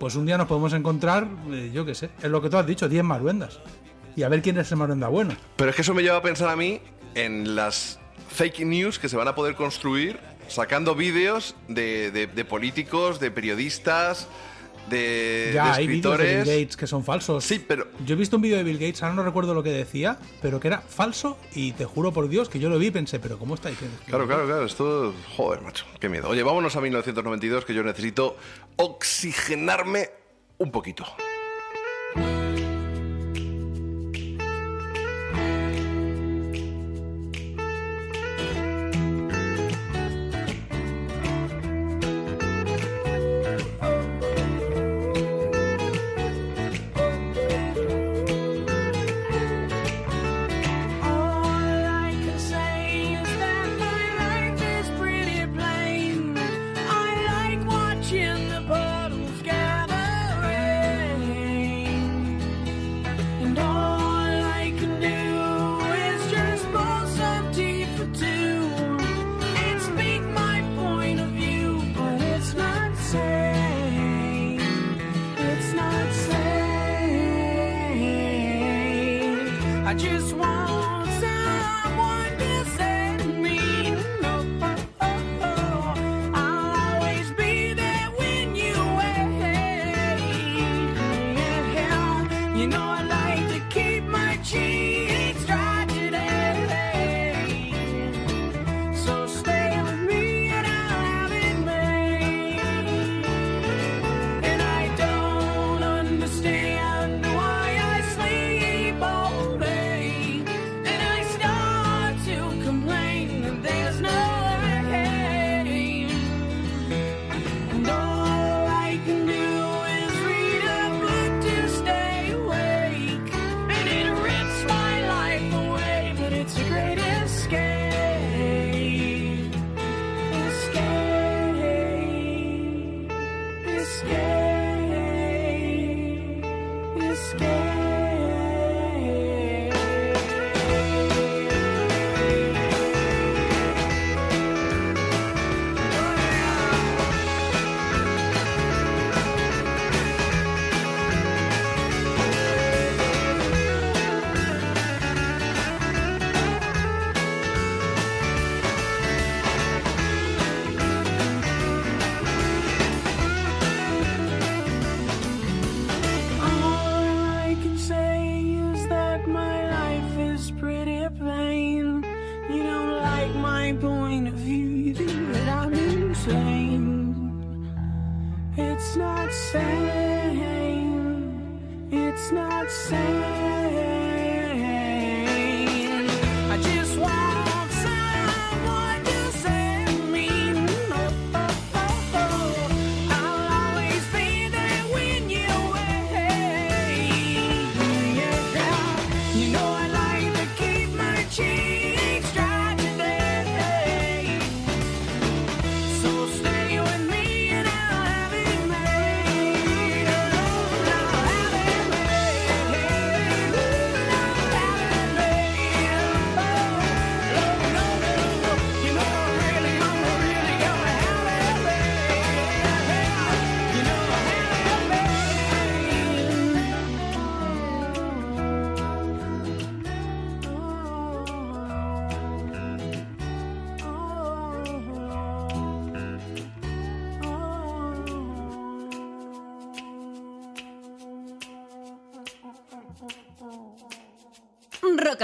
pues 0.00 0.16
un 0.16 0.26
día 0.26 0.36
nos 0.36 0.48
podemos 0.48 0.72
encontrar, 0.72 1.28
eh, 1.52 1.70
yo 1.72 1.86
qué 1.86 1.94
sé, 1.94 2.10
es 2.20 2.28
lo 2.28 2.42
que 2.42 2.50
tú 2.50 2.56
has 2.56 2.66
dicho, 2.66 2.88
10 2.88 3.04
maruendas. 3.04 3.60
Y 4.16 4.24
a 4.24 4.28
ver 4.28 4.42
quién 4.42 4.58
es 4.58 4.68
el 4.72 4.78
maruenda 4.78 5.06
bueno. 5.06 5.36
Pero 5.54 5.70
es 5.70 5.76
que 5.76 5.82
eso 5.82 5.94
me 5.94 6.02
lleva 6.02 6.16
a 6.16 6.22
pensar 6.22 6.48
a 6.48 6.56
mí 6.56 6.80
en 7.14 7.54
las 7.54 8.00
fake 8.30 8.66
news 8.66 8.98
que 8.98 9.08
se 9.08 9.16
van 9.16 9.28
a 9.28 9.36
poder 9.36 9.54
construir 9.54 10.18
sacando 10.48 10.96
vídeos 10.96 11.54
de, 11.68 12.10
de- 12.10 12.26
de 12.26 12.44
políticos, 12.44 13.20
de 13.20 13.30
periodistas, 13.30 14.26
de, 14.88 15.50
ya 15.54 15.66
de 15.66 15.70
hay 15.70 15.86
de. 15.86 15.92
Bill 15.92 16.02
Gates 16.44 16.76
que 16.76 16.86
son 16.86 17.04
falsos. 17.04 17.44
Sí, 17.44 17.64
pero 17.66 17.86
Yo 18.04 18.14
he 18.14 18.18
visto 18.18 18.36
un 18.36 18.42
vídeo 18.42 18.56
de 18.56 18.64
Bill 18.64 18.78
Gates, 18.78 19.02
ahora 19.02 19.14
no 19.14 19.22
recuerdo 19.22 19.54
lo 19.54 19.62
que 19.62 19.70
decía, 19.70 20.18
pero 20.42 20.60
que 20.60 20.68
era 20.68 20.80
falso 20.80 21.38
y 21.54 21.72
te 21.72 21.84
juro 21.84 22.12
por 22.12 22.28
Dios 22.28 22.48
que 22.48 22.58
yo 22.58 22.68
lo 22.68 22.78
vi 22.78 22.86
y 22.86 22.90
pensé, 22.90 23.18
pero 23.18 23.38
¿cómo 23.38 23.54
está 23.54 23.68
diciendo? 23.68 23.96
Claro, 24.06 24.26
claro, 24.26 24.46
claro, 24.46 24.64
esto... 24.64 25.14
Joder, 25.36 25.62
macho, 25.62 25.86
qué 26.00 26.08
miedo. 26.08 26.28
Oye, 26.28 26.42
vámonos 26.42 26.76
a 26.76 26.80
1992, 26.80 27.64
que 27.64 27.74
yo 27.74 27.82
necesito 27.82 28.36
oxigenarme 28.76 30.10
un 30.58 30.70
poquito. 30.70 31.04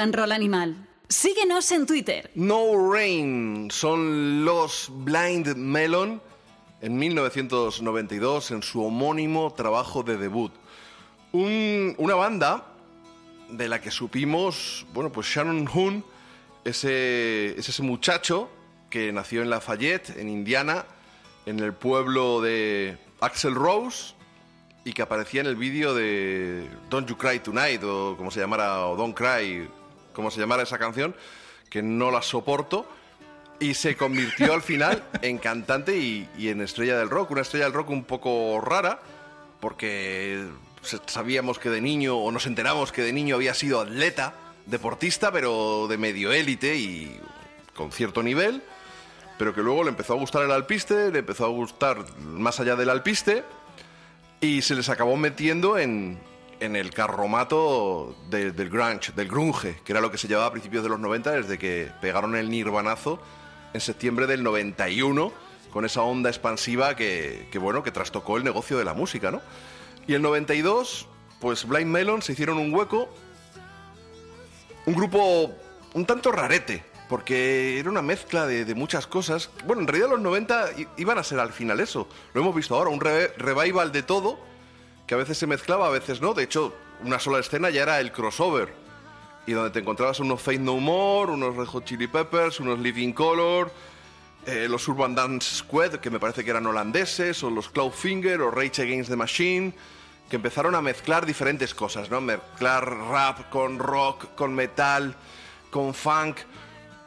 And 0.01 0.17
Animal. 0.33 0.87
Síguenos 1.09 1.71
en 1.73 1.87
Twitter. 1.87 2.31
No 2.35 2.91
Rain 2.93 3.69
son 3.71 4.45
los 4.45 4.89
Blind 4.91 5.57
Melon 5.57 6.23
en 6.81 6.97
1992 6.97 8.51
en 8.53 8.63
su 8.63 8.83
homónimo 8.85 9.53
trabajo 9.53 10.03
de 10.03 10.17
debut. 10.17 10.53
Un- 11.33 11.95
una 11.99 12.15
banda 12.15 12.67
de 13.51 13.69
la 13.69 13.81
que 13.81 13.91
supimos, 13.91 14.87
bueno, 14.95 15.11
pues 15.13 15.27
Shannon 15.27 15.67
Hoon 15.69 16.05
ese, 16.65 17.59
es 17.59 17.69
ese 17.69 17.83
muchacho 17.83 18.49
que 18.89 19.13
nació 19.13 19.43
en 19.43 19.51
Lafayette, 19.51 20.17
en 20.19 20.29
Indiana, 20.29 20.87
en 21.47 21.59
el 21.61 21.73
pueblo 21.75 22.41
de 22.41 22.97
Axel 23.21 23.55
Rose 23.55 24.15
y 24.85 24.93
que 24.93 25.03
aparecía 25.03 25.41
en 25.43 25.47
el 25.49 25.57
vídeo 25.57 25.95
de 25.95 26.69
Don't 26.89 27.09
You 27.09 27.17
Cry 27.17 27.41
Tonight 27.41 27.83
o 27.85 28.15
como 28.17 28.31
se 28.31 28.41
llamara, 28.41 28.87
o 28.87 28.97
Don't 28.97 29.15
Cry, 29.17 29.69
como 30.13 30.31
se 30.31 30.41
llamara 30.41 30.63
esa 30.63 30.79
canción, 30.79 31.15
que 31.69 31.83
no 31.83 32.11
la 32.11 32.23
soporto. 32.23 32.87
Y 33.59 33.75
se 33.75 33.95
convirtió 33.95 34.55
al 34.55 34.63
final 34.63 35.03
en 35.23 35.39
cantante 35.39 35.97
y, 35.97 36.29
y 36.39 36.49
en 36.49 36.63
estrella 36.63 36.99
del 36.99 37.11
rock. 37.11 37.31
Una 37.31 37.43
estrella 37.43 37.67
del 37.67 37.75
rock 37.75 37.91
un 37.91 38.05
poco 38.05 38.61
rara, 38.61 39.01
porque 39.61 40.47
sabíamos 41.07 41.59
que 41.59 41.69
de 41.69 41.81
niño, 41.81 42.17
o 42.17 42.31
nos 42.33 42.47
enteramos 42.47 42.93
que 42.93 43.03
de 43.03 43.13
niño 43.13 43.37
había 43.37 43.53
sido 43.55 43.81
atleta, 43.81 44.35
deportista, 44.67 45.31
pero 45.31 45.87
de 45.89 45.99
medio 45.99 46.33
élite 46.33 46.77
y 46.77 47.21
con 47.75 47.93
cierto 47.93 48.23
nivel. 48.23 48.63
Pero 49.39 49.55
que 49.55 49.63
luego 49.63 49.85
le 49.85 49.91
empezó 49.91 50.15
a 50.15 50.17
gustar 50.17 50.43
el 50.43 50.53
alpiste, 50.53 51.11
le 51.11 51.21
empezó 51.21 51.47
a 51.47 51.49
gustar 51.49 52.05
más 52.21 52.61
allá 52.61 52.77
del 52.77 52.91
alpiste 52.91 53.43
y 54.41 54.63
se 54.63 54.75
les 54.75 54.89
acabó 54.89 55.17
metiendo 55.17 55.79
en, 55.79 56.19
en 56.61 56.77
el 56.77 56.91
carromato 56.93 58.15
de- 58.29 58.53
del 58.53 58.69
grunge, 58.71 59.13
del 59.13 59.29
grunge, 59.29 59.81
que 59.85 59.93
era 59.93 60.01
lo 60.01 60.11
que 60.11 60.19
se 60.19 60.29
llevaba 60.29 60.47
a 60.49 60.53
principios 60.53 60.83
de 60.83 60.89
los 60.91 61.01
90 61.01 61.33
desde 61.33 61.59
que 61.59 61.91
pegaron 62.01 62.37
el 62.37 62.51
nirvanazo 62.51 63.21
en 63.73 63.81
septiembre 63.81 64.27
del 64.27 64.43
91 64.43 65.33
con 65.73 65.85
esa 65.85 66.03
onda 66.03 66.29
expansiva 66.31 66.97
que, 66.97 67.49
bueno, 67.61 67.83
que 67.83 67.91
trastocó 67.93 68.37
el 68.37 68.45
negocio 68.45 68.77
de 68.79 68.85
la 68.85 68.93
música, 68.95 69.31
¿no? 69.31 69.41
Y 70.07 70.15
el 70.15 70.23
92, 70.23 71.07
pues 71.41 71.67
Blind 71.67 71.91
Melon 71.91 72.23
se 72.23 72.33
hicieron 72.33 72.59
un 72.59 72.75
hueco, 72.75 73.09
un 74.87 74.95
grupo 74.95 75.53
un 75.95 76.07
tanto 76.07 76.33
rarete, 76.33 76.85
porque 77.09 77.79
era 77.79 77.91
una 77.91 78.03
mezcla 78.03 78.47
de, 78.47 78.75
muchas 78.75 79.07
cosas. 79.07 79.51
Bueno, 79.67 79.83
en 79.83 79.89
realidad 79.89 80.11
los 80.11 80.21
90 80.21 80.73
i- 80.79 80.89
iban 80.99 81.19
a 81.19 81.25
ser 81.25 81.41
al 81.41 81.53
final 81.53 81.81
eso. 81.81 82.09
Lo 82.35 82.41
hemos 82.43 82.55
visto 82.55 82.75
ahora, 82.77 82.91
un 82.91 83.01
re- 83.01 83.29
revival 83.39 83.93
de 83.93 84.03
todo, 84.03 84.39
que 85.11 85.15
a 85.15 85.19
veces 85.19 85.39
se 85.39 85.49
mezclaba, 85.49 85.89
a 85.89 85.91
veces 85.91 86.21
no. 86.21 86.35
De 86.35 86.45
hecho, 86.45 86.73
una 87.03 87.19
sola 87.19 87.41
escena 87.41 87.69
ya 87.69 87.83
era 87.83 87.99
el 87.99 88.13
crossover. 88.13 88.73
Y 89.45 89.51
donde 89.51 89.71
te 89.71 89.81
encontrabas 89.81 90.21
unos 90.21 90.41
Faith 90.41 90.61
No 90.61 90.77
More, 90.77 91.33
unos 91.33 91.57
Red 91.57 91.67
Hot 91.67 91.85
Chili 91.85 92.07
Peppers, 92.07 92.61
unos 92.61 92.79
Living 92.79 93.13
Color, 93.13 93.73
eh, 94.47 94.69
los 94.71 94.87
Urban 94.87 95.17
Dance 95.17 95.57
Squad, 95.57 95.95
que 95.97 96.11
me 96.11 96.21
parece 96.21 96.45
que 96.45 96.51
eran 96.51 96.65
holandeses, 96.65 97.43
o 97.43 97.51
los 97.51 97.69
Cloudfinger, 97.71 98.41
o 98.41 98.53
Rage 98.53 98.83
Against 98.83 99.11
the 99.11 99.17
Machine, 99.17 99.75
que 100.29 100.37
empezaron 100.37 100.77
a 100.77 100.81
mezclar 100.81 101.27
diferentes 101.27 101.75
cosas, 101.75 102.09
¿no? 102.09 102.21
Mezclar 102.21 102.89
rap 102.89 103.51
con 103.51 103.81
rock, 103.81 104.37
con 104.37 104.55
metal, 104.55 105.17
con 105.73 105.93
funk. 105.93 106.37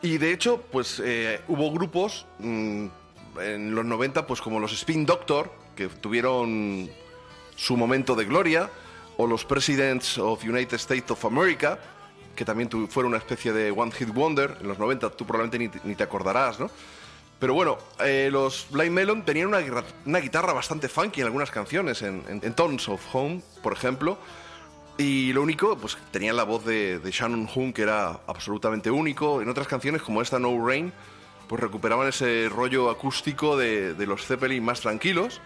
Y 0.01 0.17
de 0.17 0.33
hecho, 0.33 0.61
pues 0.73 1.01
eh, 1.01 1.39
hubo 1.47 1.71
grupos 1.71 2.25
mm, 2.39 2.87
en 3.39 3.73
los 3.73 3.85
90, 3.85 4.27
pues 4.27 4.41
como 4.41 4.59
los 4.59 4.73
Spin 4.73 5.05
Doctor, 5.05 5.49
que 5.77 5.87
tuvieron 5.87 6.89
su 7.55 7.77
momento 7.77 8.15
de 8.15 8.25
gloria, 8.25 8.69
o 9.17 9.27
los 9.27 9.45
Presidents 9.45 10.17
of 10.17 10.43
United 10.43 10.75
States 10.75 11.09
of 11.11 11.23
America, 11.25 11.79
que 12.35 12.45
también 12.45 12.69
fueron 12.89 13.11
una 13.11 13.19
especie 13.19 13.53
de 13.53 13.69
One 13.71 13.91
Hit 13.91 14.09
Wonder 14.09 14.57
en 14.59 14.67
los 14.67 14.79
90, 14.79 15.11
tú 15.11 15.25
probablemente 15.25 15.79
ni, 15.83 15.95
te- 15.95 16.03
acordarás, 16.03 16.59
¿no? 16.59 16.69
Pero 17.39 17.53
bueno, 17.53 17.77
eh, 17.99 18.29
los 18.31 18.67
Blind 18.71 18.91
Melon 18.91 19.23
tenían 19.25 19.47
una, 19.49 19.59
una 20.05 20.19
guitarra 20.19 20.53
bastante 20.53 20.87
funky 20.87 21.21
en 21.21 21.27
algunas 21.27 21.51
canciones, 21.51 22.01
en, 22.01 22.23
en, 22.27 22.53
of 22.57 23.01
Home, 23.13 23.41
por 23.61 23.73
ejemplo, 23.73 24.17
y 24.97 25.33
lo 25.33 25.41
único, 25.41 25.75
pues 25.77 25.97
tenían 26.11 26.37
la 26.37 26.43
voz 26.43 26.65
de, 26.65 26.99
de 26.99 27.11
Shannon 27.11 27.49
Hoon, 27.53 27.73
que 27.73 27.81
era 27.81 28.19
absolutamente 28.27 28.91
único. 28.91 29.41
En 29.41 29.49
otras 29.49 29.67
canciones, 29.67 30.01
como 30.03 30.21
esta 30.21 30.39
No 30.39 30.65
Rain, 30.65 30.93
pues 31.47 31.59
recuperaban 31.61 32.07
ese 32.07 32.47
rollo 32.49 32.89
acústico 32.89 33.57
de, 33.57 33.93
de 33.95 34.05
los 34.07 34.25
Zeppelin 34.25 34.63
más 34.63 34.81
tranquilos. 34.81 35.41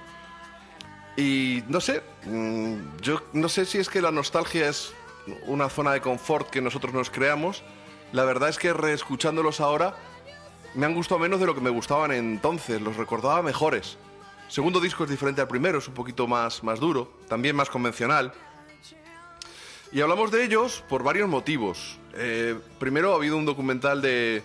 Y 1.18 1.64
no 1.68 1.82
sé, 1.82 2.04
mm, 2.26 3.00
yo 3.02 3.24
no 3.34 3.50
sé 3.50 3.66
si 3.66 3.80
es 3.80 3.90
que 3.90 4.02
la 4.02 4.12
nostalgia 4.12 4.70
es 4.70 4.94
una 5.48 5.68
zona 5.68 5.92
de 5.92 6.00
confort 6.00 6.50
que 6.50 6.62
nosotros 6.62 6.94
nos 6.94 7.10
creamos. 7.10 7.64
La 8.12 8.24
verdad 8.24 8.50
es 8.50 8.60
que 8.60 8.72
reescuchándolos 8.72 9.60
ahora 9.60 9.96
me 10.76 10.86
han 10.86 10.94
gustado 10.94 11.20
menos 11.20 11.40
de 11.40 11.48
lo 11.48 11.56
que 11.56 11.62
me 11.62 11.72
gustaban 11.72 12.12
entonces, 12.12 12.80
los 12.80 12.98
recordaba 12.98 13.42
mejores. 13.42 13.98
Segundo 14.48 14.80
disco 14.80 15.06
es 15.06 15.10
diferente 15.10 15.42
al 15.42 15.48
primero, 15.48 15.80
es 15.80 15.88
un 15.88 15.96
poquito 15.96 16.28
más, 16.28 16.64
más 16.64 16.80
duro, 16.80 17.12
también 17.28 17.56
más 17.56 17.70
convencional. 17.70 18.32
Y 19.92 20.02
hablamos 20.02 20.32
de 20.32 20.44
ellos 20.44 20.84
por 20.88 21.02
varios 21.02 21.28
motivos. 21.28 21.98
Eh, 22.14 22.60
primero, 22.78 23.14
ha 23.14 23.16
habido 23.16 23.38
un 23.38 23.46
documental 23.46 24.02
de, 24.02 24.44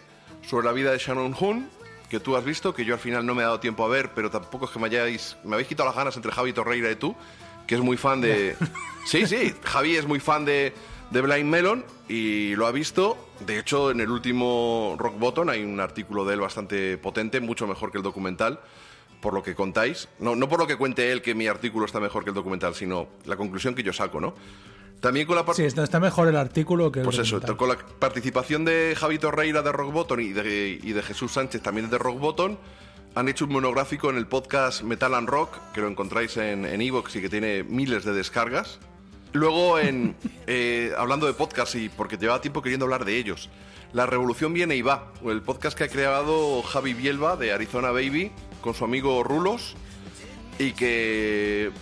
sobre 0.48 0.66
la 0.66 0.72
vida 0.72 0.90
de 0.90 0.98
Shannon 0.98 1.34
Hoon, 1.38 1.68
que 2.12 2.20
tú 2.20 2.36
has 2.36 2.44
visto, 2.44 2.74
que 2.74 2.84
yo 2.84 2.92
al 2.92 3.00
final 3.00 3.24
no 3.24 3.34
me 3.34 3.40
he 3.40 3.44
dado 3.46 3.58
tiempo 3.58 3.86
a 3.86 3.88
ver, 3.88 4.10
pero 4.14 4.30
tampoco 4.30 4.66
es 4.66 4.70
que 4.70 4.78
me 4.78 4.84
hayáis... 4.84 5.38
Me 5.44 5.54
habéis 5.54 5.66
quitado 5.66 5.88
las 5.88 5.96
ganas 5.96 6.14
entre 6.14 6.30
Javi 6.30 6.52
Torreira 6.52 6.90
y 6.90 6.96
tú, 6.96 7.16
que 7.66 7.74
es 7.74 7.80
muy 7.80 7.96
fan 7.96 8.20
de... 8.20 8.54
Sí, 9.06 9.26
sí, 9.26 9.54
Javi 9.64 9.96
es 9.96 10.06
muy 10.06 10.20
fan 10.20 10.44
de, 10.44 10.74
de 11.10 11.20
Blind 11.22 11.48
Melon 11.48 11.86
y 12.10 12.54
lo 12.54 12.66
ha 12.66 12.70
visto. 12.70 13.16
De 13.46 13.58
hecho, 13.58 13.90
en 13.90 14.00
el 14.00 14.10
último 14.10 14.94
Rock 14.98 15.18
Bottom 15.18 15.48
hay 15.48 15.64
un 15.64 15.80
artículo 15.80 16.26
de 16.26 16.34
él 16.34 16.40
bastante 16.40 16.98
potente, 16.98 17.40
mucho 17.40 17.66
mejor 17.66 17.90
que 17.90 17.96
el 17.96 18.04
documental, 18.04 18.60
por 19.22 19.32
lo 19.32 19.42
que 19.42 19.54
contáis. 19.54 20.06
No, 20.18 20.36
no 20.36 20.50
por 20.50 20.58
lo 20.58 20.66
que 20.66 20.76
cuente 20.76 21.10
él 21.10 21.22
que 21.22 21.34
mi 21.34 21.46
artículo 21.46 21.86
está 21.86 21.98
mejor 21.98 22.24
que 22.24 22.30
el 22.30 22.34
documental, 22.34 22.74
sino 22.74 23.08
la 23.24 23.36
conclusión 23.36 23.74
que 23.74 23.82
yo 23.82 23.94
saco, 23.94 24.20
¿no? 24.20 24.34
También 25.02 25.26
con 25.26 25.34
la. 25.34 25.44
Sí, 25.52 25.64
está, 25.64 25.98
mejor 25.98 26.28
el 26.28 26.36
artículo 26.36 26.92
que 26.92 27.00
el 27.00 27.04
Pues 27.04 27.18
eso, 27.18 27.40
documental. 27.40 27.56
con 27.56 27.68
la 27.68 27.98
participación 27.98 28.64
de 28.64 28.94
Javi 28.96 29.18
Torreira 29.18 29.60
de 29.60 29.72
Rock 29.72 29.92
Bottom 29.92 30.20
y 30.20 30.32
de, 30.32 30.78
y 30.80 30.92
de 30.92 31.02
Jesús 31.02 31.32
Sánchez 31.32 31.60
también 31.60 31.90
de 31.90 31.98
Rock 31.98 32.20
Bottom, 32.20 32.56
han 33.16 33.28
hecho 33.28 33.46
un 33.46 33.52
monográfico 33.52 34.10
en 34.10 34.16
el 34.16 34.28
podcast 34.28 34.82
Metal 34.82 35.12
and 35.14 35.28
Rock, 35.28 35.58
que 35.74 35.80
lo 35.80 35.88
encontráis 35.88 36.36
en 36.36 36.64
en 36.64 36.80
Evox 36.80 37.16
y 37.16 37.20
que 37.20 37.28
tiene 37.28 37.64
miles 37.64 38.04
de 38.04 38.12
descargas. 38.12 38.78
Luego, 39.32 39.80
en, 39.80 40.14
eh, 40.46 40.92
hablando 40.96 41.26
de 41.26 41.32
podcast, 41.34 41.74
y 41.74 41.88
porque 41.88 42.16
llevaba 42.16 42.40
tiempo 42.40 42.62
queriendo 42.62 42.84
hablar 42.86 43.04
de 43.04 43.16
ellos, 43.18 43.50
La 43.92 44.06
Revolución 44.06 44.52
Viene 44.54 44.76
y 44.76 44.82
Va, 44.82 45.10
el 45.26 45.42
podcast 45.42 45.76
que 45.76 45.82
ha 45.82 45.88
creado 45.88 46.62
Javi 46.62 46.94
Bielba 46.94 47.36
de 47.36 47.52
Arizona 47.52 47.90
Baby 47.90 48.30
con 48.60 48.72
su 48.74 48.84
amigo 48.84 49.24
Rulos 49.24 49.74
y 50.60 50.72
que 50.72 51.72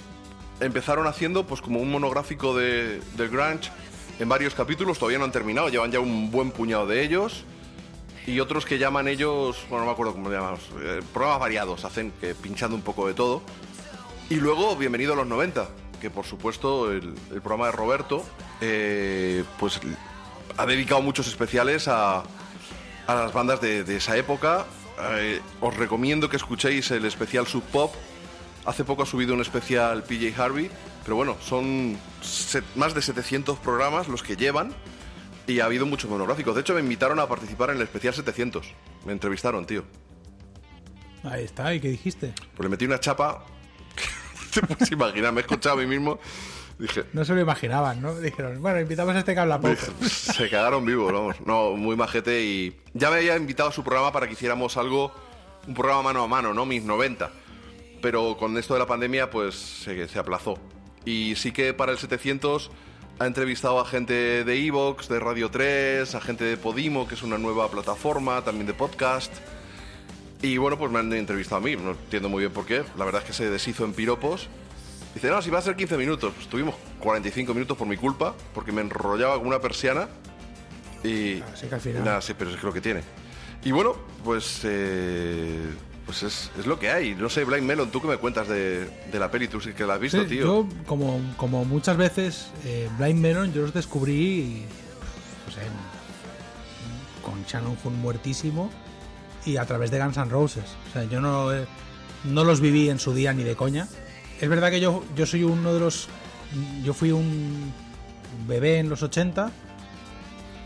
empezaron 0.60 1.06
haciendo 1.06 1.46
pues 1.46 1.60
como 1.60 1.80
un 1.80 1.90
monográfico 1.90 2.56
de, 2.56 3.00
del 3.16 3.28
grunge 3.28 3.70
en 4.18 4.28
varios 4.28 4.54
capítulos, 4.54 4.98
todavía 4.98 5.18
no 5.18 5.24
han 5.24 5.32
terminado, 5.32 5.68
llevan 5.68 5.90
ya 5.90 6.00
un 6.00 6.30
buen 6.30 6.50
puñado 6.50 6.86
de 6.86 7.02
ellos 7.02 7.44
y 8.26 8.38
otros 8.40 8.66
que 8.66 8.78
llaman 8.78 9.08
ellos, 9.08 9.64
bueno, 9.68 9.84
no 9.84 9.86
me 9.86 9.92
acuerdo 9.92 10.12
cómo 10.12 10.30
llamamos, 10.30 10.60
eh, 10.82 11.00
programas 11.12 11.40
variados, 11.40 11.84
hacen 11.84 12.12
que 12.20 12.34
pinchando 12.34 12.76
un 12.76 12.82
poco 12.82 13.06
de 13.08 13.14
todo. 13.14 13.42
Y 14.28 14.36
luego, 14.36 14.76
bienvenido 14.76 15.14
a 15.14 15.16
los 15.16 15.26
90, 15.26 15.68
que 16.00 16.10
por 16.10 16.24
supuesto 16.24 16.92
el, 16.92 17.14
programa 17.42 17.66
de 17.66 17.72
Roberto, 17.72 18.24
eh, 18.60 19.42
pues 19.58 19.80
ha 20.56 20.66
dedicado 20.66 21.02
muchos 21.02 21.26
especiales 21.26 21.88
a, 21.88 22.22
a 23.06 23.14
las 23.14 23.32
bandas 23.32 23.60
de, 23.60 23.84
de 23.84 23.96
esa 23.96 24.16
época. 24.16 24.66
Eh, 25.14 25.40
os 25.60 25.76
recomiendo 25.76 26.28
que 26.28 26.36
escuchéis 26.36 26.90
el 26.90 27.06
especial 27.06 27.46
Sub 27.46 27.62
Pop. 27.64 27.94
Hace 28.66 28.84
poco 28.84 29.02
ha 29.02 29.06
subido 29.06 29.34
un 29.34 29.40
especial 29.40 30.02
PJ 30.02 30.40
Harvey, 30.42 30.70
pero 31.04 31.16
bueno, 31.16 31.36
son 31.40 31.96
más 32.76 32.94
de 32.94 33.02
700 33.02 33.58
programas 33.58 34.08
los 34.08 34.22
que 34.22 34.36
llevan 34.36 34.74
y 35.46 35.60
ha 35.60 35.64
habido 35.64 35.86
muchos 35.86 36.10
monográficos. 36.10 36.54
De 36.54 36.60
hecho, 36.60 36.74
me 36.74 36.80
invitaron 36.80 37.18
a 37.20 37.26
participar 37.26 37.70
en 37.70 37.76
el 37.76 37.82
especial 37.82 38.14
700. 38.14 38.66
Me 39.06 39.12
entrevistaron, 39.12 39.64
tío. 39.66 39.84
Ahí 41.24 41.44
está, 41.44 41.74
¿y 41.74 41.80
qué 41.80 41.88
dijiste? 41.88 42.32
Pues 42.54 42.64
le 42.64 42.68
metí 42.68 42.84
una 42.84 43.00
chapa. 43.00 43.44
Te 44.54 44.60
puedes 44.62 44.90
imaginar, 44.90 45.32
me 45.32 45.40
he 45.40 45.42
escuchado 45.42 45.76
a 45.76 45.78
mí 45.78 45.86
mismo. 45.86 46.18
Dije, 46.78 47.04
No 47.12 47.24
se 47.24 47.34
lo 47.34 47.40
imaginaban, 47.40 48.00
¿no? 48.00 48.14
Dijeron, 48.14 48.60
bueno, 48.62 48.80
invitamos 48.80 49.14
a 49.14 49.18
este 49.18 49.34
que 49.34 49.40
habla 49.40 49.60
poco. 49.60 49.76
se 50.08 50.48
cagaron 50.48 50.84
vivos, 50.84 51.12
vamos. 51.12 51.40
No, 51.44 51.72
muy 51.72 51.94
majete 51.94 52.42
y 52.42 52.80
ya 52.94 53.10
me 53.10 53.16
había 53.16 53.36
invitado 53.36 53.68
a 53.68 53.72
su 53.72 53.84
programa 53.84 54.12
para 54.12 54.26
que 54.26 54.32
hiciéramos 54.32 54.76
algo, 54.78 55.12
un 55.66 55.74
programa 55.74 56.02
mano 56.02 56.22
a 56.22 56.26
mano, 56.26 56.54
¿no? 56.54 56.64
Mis 56.64 56.82
90. 56.82 57.30
Pero 58.02 58.36
con 58.38 58.56
esto 58.58 58.74
de 58.74 58.80
la 58.80 58.86
pandemia, 58.86 59.30
pues 59.30 59.54
se, 59.54 60.08
se 60.08 60.18
aplazó. 60.18 60.58
Y 61.04 61.34
sí 61.36 61.52
que 61.52 61.74
para 61.74 61.92
el 61.92 61.98
700 61.98 62.70
ha 63.18 63.26
entrevistado 63.26 63.78
a 63.80 63.84
gente 63.84 64.44
de 64.44 64.66
Evox, 64.66 65.08
de 65.08 65.20
Radio 65.20 65.50
3, 65.50 66.14
a 66.14 66.20
gente 66.20 66.44
de 66.44 66.56
Podimo, 66.56 67.06
que 67.06 67.14
es 67.14 67.22
una 67.22 67.36
nueva 67.38 67.70
plataforma, 67.70 68.42
también 68.42 68.66
de 68.66 68.74
podcast. 68.74 69.32
Y 70.42 70.56
bueno, 70.56 70.78
pues 70.78 70.90
me 70.90 70.98
han 71.00 71.12
entrevistado 71.12 71.56
a 71.58 71.60
mí, 71.64 71.76
no 71.76 71.90
entiendo 71.90 72.30
muy 72.30 72.40
bien 72.40 72.52
por 72.52 72.64
qué. 72.64 72.82
La 72.96 73.04
verdad 73.04 73.20
es 73.22 73.26
que 73.26 73.34
se 73.34 73.50
deshizo 73.50 73.84
en 73.84 73.92
piropos. 73.92 74.48
Dice, 75.14 75.28
no, 75.28 75.42
si 75.42 75.50
va 75.50 75.58
a 75.58 75.62
ser 75.62 75.76
15 75.76 75.98
minutos. 75.98 76.32
Pues 76.34 76.46
tuvimos 76.48 76.74
45 77.00 77.52
minutos 77.52 77.76
por 77.76 77.86
mi 77.86 77.96
culpa, 77.98 78.34
porque 78.54 78.72
me 78.72 78.80
enrollaba 78.80 79.34
como 79.36 79.48
una 79.48 79.60
persiana. 79.60 80.08
Y 81.04 81.40
Así 81.52 81.66
que 81.66 81.74
al 81.74 81.80
final- 81.80 82.04
nada, 82.04 82.20
sí, 82.22 82.32
pero 82.38 82.50
es 82.50 82.62
lo 82.62 82.72
que 82.72 82.80
tiene. 82.80 83.02
Y 83.64 83.72
bueno, 83.72 83.94
pues 84.24 84.60
eh, 84.64 85.58
pues 86.10 86.24
es, 86.24 86.50
es 86.58 86.66
lo 86.66 86.76
que 86.76 86.90
hay. 86.90 87.14
No 87.14 87.28
sé, 87.28 87.44
Blind 87.44 87.64
Melon, 87.64 87.88
¿tú 87.92 88.00
qué 88.02 88.08
me 88.08 88.16
cuentas 88.16 88.48
de, 88.48 88.84
de 89.12 89.18
la 89.20 89.30
peli? 89.30 89.46
Tú 89.46 89.60
sí 89.60 89.72
que 89.74 89.86
la 89.86 89.94
has 89.94 90.00
visto, 90.00 90.20
Sí, 90.24 90.28
tío. 90.28 90.40
Yo, 90.44 90.68
como, 90.84 91.20
como 91.36 91.64
muchas 91.64 91.96
veces, 91.96 92.48
eh, 92.64 92.88
Blind 92.98 93.20
Melon 93.20 93.52
yo 93.52 93.62
los 93.62 93.72
descubrí 93.72 94.64
pues, 95.44 95.58
en- 95.58 97.22
con 97.22 97.44
Shannon 97.44 97.76
Hoon 97.84 97.94
muertísimo 98.00 98.72
y 99.46 99.56
a 99.56 99.64
través 99.66 99.92
de 99.92 100.00
Guns 100.00 100.16
N' 100.16 100.28
Roses. 100.30 100.64
O 100.88 100.92
sea, 100.94 101.04
yo 101.04 101.20
no, 101.20 101.52
eh, 101.54 101.64
no 102.24 102.42
los 102.42 102.60
viví 102.60 102.88
en 102.90 102.98
su 102.98 103.14
día 103.14 103.32
ni 103.32 103.44
de 103.44 103.54
coña. 103.54 103.86
Es 104.40 104.48
verdad 104.48 104.70
que 104.72 104.80
yo, 104.80 105.04
yo 105.14 105.26
soy 105.26 105.44
uno 105.44 105.72
de 105.72 105.78
los... 105.78 106.08
Yo 106.82 106.92
fui 106.92 107.12
un 107.12 107.72
bebé 108.48 108.78
en 108.78 108.88
los 108.88 109.04
80, 109.04 109.52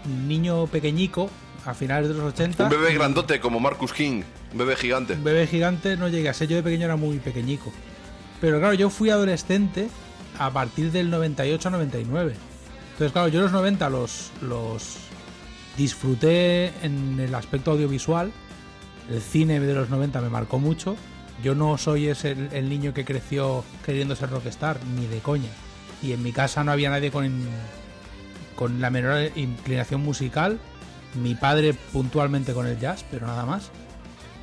un 0.07 0.27
niño 0.27 0.67
pequeñico 0.69 1.29
a 1.65 1.75
finales 1.75 2.09
de 2.09 2.15
los 2.15 2.33
80. 2.33 2.65
Un 2.65 2.71
bebé 2.71 2.95
grandote 2.95 3.41
como 3.41 3.61
Marcus 3.61 3.93
King, 3.93 4.23
un 4.53 4.59
bebé 4.59 4.77
gigante. 4.77 5.15
un 5.15 5.25
bebé 5.25 5.47
gigante 5.47 5.97
no 5.97 6.09
llegué 6.09 6.29
a 6.29 6.35
ser. 6.35 6.49
Yo 6.49 6.57
de 6.57 6.63
pequeño 6.63 6.85
era 6.85 6.97
muy 6.97 7.19
pequeñico. 7.19 7.73
Pero 8.41 8.59
claro, 8.59 8.75
yo 8.75 8.91
fui 8.91 9.11
adolescente 9.11 9.89
a 10.39 10.51
partir 10.51 10.93
del 10.93 11.11
98 11.11 11.69
a 11.69 11.71
99. 11.71 12.35
Entonces, 12.93 13.13
claro, 13.13 13.29
yo 13.29 13.41
los 13.41 13.53
90 13.53 13.89
los, 13.91 14.31
los 14.43 14.97
disfruté 15.77 16.73
en 16.83 17.19
el 17.19 17.35
aspecto 17.35 17.73
audiovisual. 17.73 18.33
El 19.11 19.21
cine 19.21 19.61
de 19.61 19.75
los 19.75 19.91
90 19.91 20.21
me 20.21 20.29
marcó 20.29 20.59
mucho. 20.59 20.97
Yo 21.43 21.55
no 21.55 21.77
soy 21.79 22.09
ese 22.09 22.33
el, 22.33 22.49
el 22.53 22.69
niño 22.69 22.95
que 22.95 23.05
creció 23.05 23.65
queriendo 23.85 24.15
ser 24.15 24.31
rockstar, 24.31 24.79
ni 24.97 25.07
de 25.07 25.19
coña. 25.19 25.51
Y 26.03 26.13
en 26.13 26.23
mi 26.23 26.33
casa 26.33 26.63
no 26.65 26.73
había 26.73 26.91
nadie 26.91 27.11
con, 27.11 27.49
con 28.55 28.81
la 28.81 28.91
menor 28.91 29.31
inclinación 29.37 30.03
musical. 30.03 30.59
Mi 31.15 31.35
padre 31.35 31.75
puntualmente 31.75 32.53
con 32.53 32.67
el 32.67 32.79
jazz, 32.79 33.05
pero 33.11 33.27
nada 33.27 33.47
más. 33.47 33.71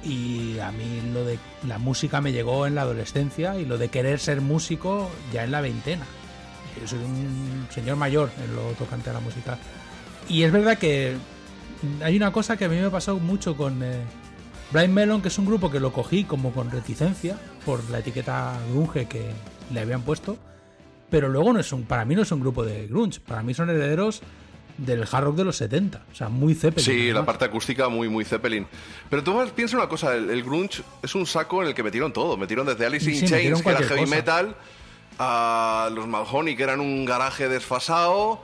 Y 0.04 0.58
a 0.60 0.72
mí 0.72 1.12
lo 1.14 1.24
de 1.26 1.38
la 1.68 1.78
música 1.78 2.22
me 2.22 2.32
llegó 2.32 2.66
en 2.66 2.76
la 2.76 2.82
adolescencia 2.82 3.60
y 3.60 3.66
lo 3.66 3.78
de 3.78 3.90
querer 3.90 4.20
ser 4.20 4.42
músico 4.42 5.10
ya 5.32 5.44
en 5.44 5.52
la 5.52 5.62
veintena. 5.62 6.06
Yo 6.80 6.88
soy 6.88 7.00
un 7.00 7.68
señor 7.70 7.98
mayor 7.98 8.32
en 8.44 8.56
lo 8.56 8.72
tocante 8.74 9.10
a 9.10 9.14
la 9.14 9.20
música. 9.20 9.58
Y 10.28 10.44
es 10.44 10.52
verdad 10.52 10.78
que 10.78 11.16
hay 12.04 12.16
una 12.16 12.32
cosa 12.32 12.58
que 12.58 12.66
a 12.66 12.70
mí 12.70 12.78
me 12.78 12.90
pasó 12.90 13.20
mucho 13.20 13.56
con 13.58 13.82
eh, 13.84 14.04
Melon, 14.88 15.22
que 15.22 15.28
es 15.28 15.38
un 15.38 15.46
grupo 15.46 15.70
que 15.70 15.80
lo 15.80 15.92
cogí 15.92 16.24
como 16.24 16.52
con 16.52 16.72
reticencia 16.72 17.38
por 17.66 17.90
la 17.90 18.00
etiqueta 18.00 18.58
grunge 18.72 19.06
que 19.08 19.32
le 19.74 19.80
habían 19.82 20.02
puesto. 20.02 20.38
Pero 21.10 21.28
luego 21.28 21.52
no 21.54 21.60
es 21.60 21.72
un, 21.74 21.84
para 21.84 22.06
mí 22.06 22.16
no 22.16 22.22
es 22.22 22.32
un 22.32 22.40
grupo 22.40 22.64
de 22.64 22.88
grunge, 22.88 23.20
para 23.20 23.44
mí 23.44 23.54
son 23.54 23.70
herederos 23.70 24.22
del 24.86 25.04
hard 25.10 25.24
rock 25.26 25.36
de 25.38 25.44
los 25.44 25.58
70, 25.58 26.02
o 26.12 26.16
sea, 26.16 26.30
muy 26.30 26.56
Zeppelin. 26.56 26.86
Sí, 26.86 27.12
la 27.12 27.24
parte 27.26 27.46
acústica 27.46 27.88
muy, 27.90 28.10
muy 28.10 28.26
Zeppelin. 28.26 28.66
Pero 29.10 29.24
tú 29.24 29.40
piensa 29.56 29.78
una 29.78 29.88
cosa, 29.88 30.16
el, 30.16 30.30
el 30.30 30.44
grunge 30.44 30.82
es 31.04 31.14
un 31.16 31.26
saco 31.26 31.62
en 31.62 31.70
el 31.70 31.74
que 31.76 31.84
metieron 31.84 32.12
todo. 32.12 32.36
Metieron 32.38 32.66
desde 32.66 32.86
Alice 32.86 33.10
in 33.10 33.18
Sí, 33.20 33.28
Chains, 33.28 33.62
que 33.62 33.70
era 33.70 33.80
heavy 33.84 34.02
cosa. 34.02 34.16
metal, 34.16 34.56
a 35.20 35.90
los 35.94 36.08
Mahoney, 36.08 36.56
que 36.56 36.64
eran 36.64 36.80
un 36.80 37.06
garaje 37.06 37.48
desfasado, 37.48 38.42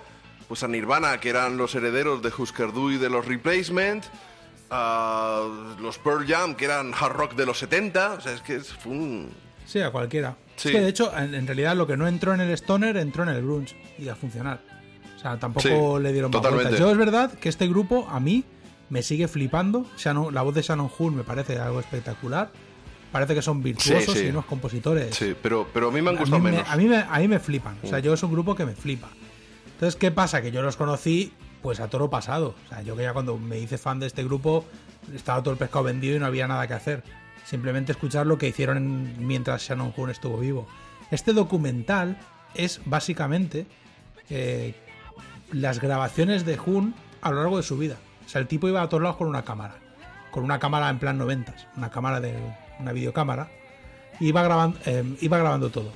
pues 0.48 0.64
a 0.64 0.67
Nirvana, 0.67 1.19
que 1.19 1.30
eran 1.30 1.57
los 1.57 1.74
herederos 1.75 2.22
de 2.22 2.30
Husker 2.38 2.72
Du 2.72 2.91
y 2.91 2.98
de 2.98 3.09
los 3.09 3.25
Replacement, 3.25 4.03
a 4.69 5.43
los 5.80 5.98
Pearl 5.98 6.25
Jam, 6.27 6.56
que 6.56 6.66
eran 6.66 6.93
hard 6.93 7.14
rock 7.14 7.35
de 7.35 7.45
los 7.45 7.57
70. 7.59 8.14
O 8.14 8.22
sea, 8.22 8.33
es 8.33 8.41
que 8.41 8.59
fue 8.59 8.91
un... 8.91 9.30
Sí, 9.66 9.80
a 9.82 9.91
cualquiera. 9.91 10.35
Sí. 10.56 10.69
Es 10.69 10.75
que 10.75 10.82
de 10.82 10.90
hecho, 10.90 11.11
en, 11.17 11.33
en 11.35 11.45
realidad 11.45 11.75
lo 11.75 11.88
que 11.88 11.98
no 11.98 12.07
entró 12.07 12.33
en 12.33 12.41
el 12.41 12.51
Stoner 12.51 12.95
entró 12.98 13.24
en 13.24 13.30
el 13.30 13.41
Grunge 13.41 13.75
y 13.99 14.07
a 14.09 14.16
funcionar. 14.16 14.59
Sea, 15.32 15.40
tampoco 15.40 15.68
Sí, 15.98 16.04
le 16.04 16.12
dieron 16.14 16.32
más 16.32 16.42
totalmente. 16.42 16.78
Yo 16.78 16.90
es 16.92 16.98
verdad 16.98 17.32
que 17.34 17.50
este 17.50 17.68
grupo 17.68 18.08
a 18.10 18.20
mí 18.20 18.44
me 18.90 19.02
sigue 19.04 19.28
flipando. 19.28 19.86
Shannon- 19.98 20.32
la 20.32 20.42
voz 20.42 20.56
de 20.56 20.62
Shannon 20.62 20.90
Hoon 20.98 21.16
me 21.16 21.24
parece 21.24 21.60
algo 21.60 21.80
espectacular. 21.80 22.50
Parece 23.12 23.36
que 23.36 23.42
son 23.42 23.62
virtuosos 23.64 24.14
Sí, 24.14 24.20
sí. 24.22 24.26
y 24.28 24.30
unos 24.30 24.46
compositores. 24.46 25.16
Sí, 25.16 25.34
pero, 25.42 25.68
pero 25.74 25.90
a 25.90 25.92
mí 25.92 26.02
me 26.02 26.10
han 26.12 26.18
A 26.18 26.20
gustado 26.20 26.42
me- 26.42 26.52
menos. 26.52 26.70
a, 26.70 26.76
mí 26.76 26.86
me, 26.86 26.98
a 26.98 27.20
mí 27.20 27.28
me 27.28 27.40
flipan. 27.40 27.78
O 27.84 27.88
sea, 27.88 28.00
Mm. 28.00 28.02
yo 28.02 28.14
es 28.14 28.24
un 28.24 28.32
grupo 28.32 28.54
que 28.56 28.66
me 28.66 28.74
flipa. 28.76 29.10
Entonces, 29.74 29.96
¿qué 29.96 30.12
pasa? 30.12 30.42
Que 30.42 30.52
yo 30.52 30.62
los 30.62 30.76
conocí 30.78 31.32
pues 31.62 31.80
a 31.80 31.88
toro 31.90 32.10
pasado. 32.10 32.56
O 32.66 32.70
sea, 32.70 32.82
yo 32.82 32.96
que 32.96 33.04
ya 33.04 33.14
cuando 33.14 33.38
me 33.38 33.60
hice 33.60 33.78
fan 33.78 34.00
de 34.00 34.08
este 34.08 34.24
grupo 34.24 34.66
estaba 35.14 35.42
todo 35.42 35.52
el 35.54 35.58
pescado 35.58 35.84
vendido 35.86 36.16
y 36.16 36.20
no 36.20 36.26
había 36.26 36.48
nada 36.48 36.68
que 36.68 36.74
hacer. 36.74 37.04
Simplemente 37.46 37.92
escuchar 37.94 38.26
lo 38.28 38.38
que 38.38 38.48
hicieron 38.48 38.78
en- 38.78 39.26
mientras 39.28 39.64
Shannon 39.64 39.94
Hoon 39.96 40.10
estuvo 40.10 40.38
vivo. 40.38 40.68
Este 41.12 41.34
documental 41.34 42.18
es 42.56 42.82
básicamente 42.86 43.66
eh, 44.30 44.76
las 45.51 45.80
grabaciones 45.80 46.45
de 46.45 46.58
Hoon 46.58 46.93
a 47.22 47.32
lo 47.32 47.38
largo 47.38 47.58
de 47.58 47.64
su 47.64 47.77
vida. 47.77 47.98
O 48.26 48.30
sea, 48.30 48.42
el 48.42 48.48
tipo 48.48 48.67
iba 48.67 48.82
a 48.82 48.90
todos 48.90 49.03
lados 49.03 49.17
con 49.17 49.27
una 49.27 49.43
cámara. 49.43 49.76
Con 50.32 50.43
una 50.43 50.59
cámara 50.59 50.90
en 50.90 51.00
plan 51.00 51.17
noventas. 51.17 51.67
Una 51.76 51.90
cámara 51.90 52.19
de 52.19 52.35
una 52.80 52.92
videocámara. 52.92 53.50
Iba 54.19 54.43
grabando, 54.43 54.80
eh, 54.85 55.03
iba 55.22 55.38
grabando 55.38 55.69
todo. 55.69 55.92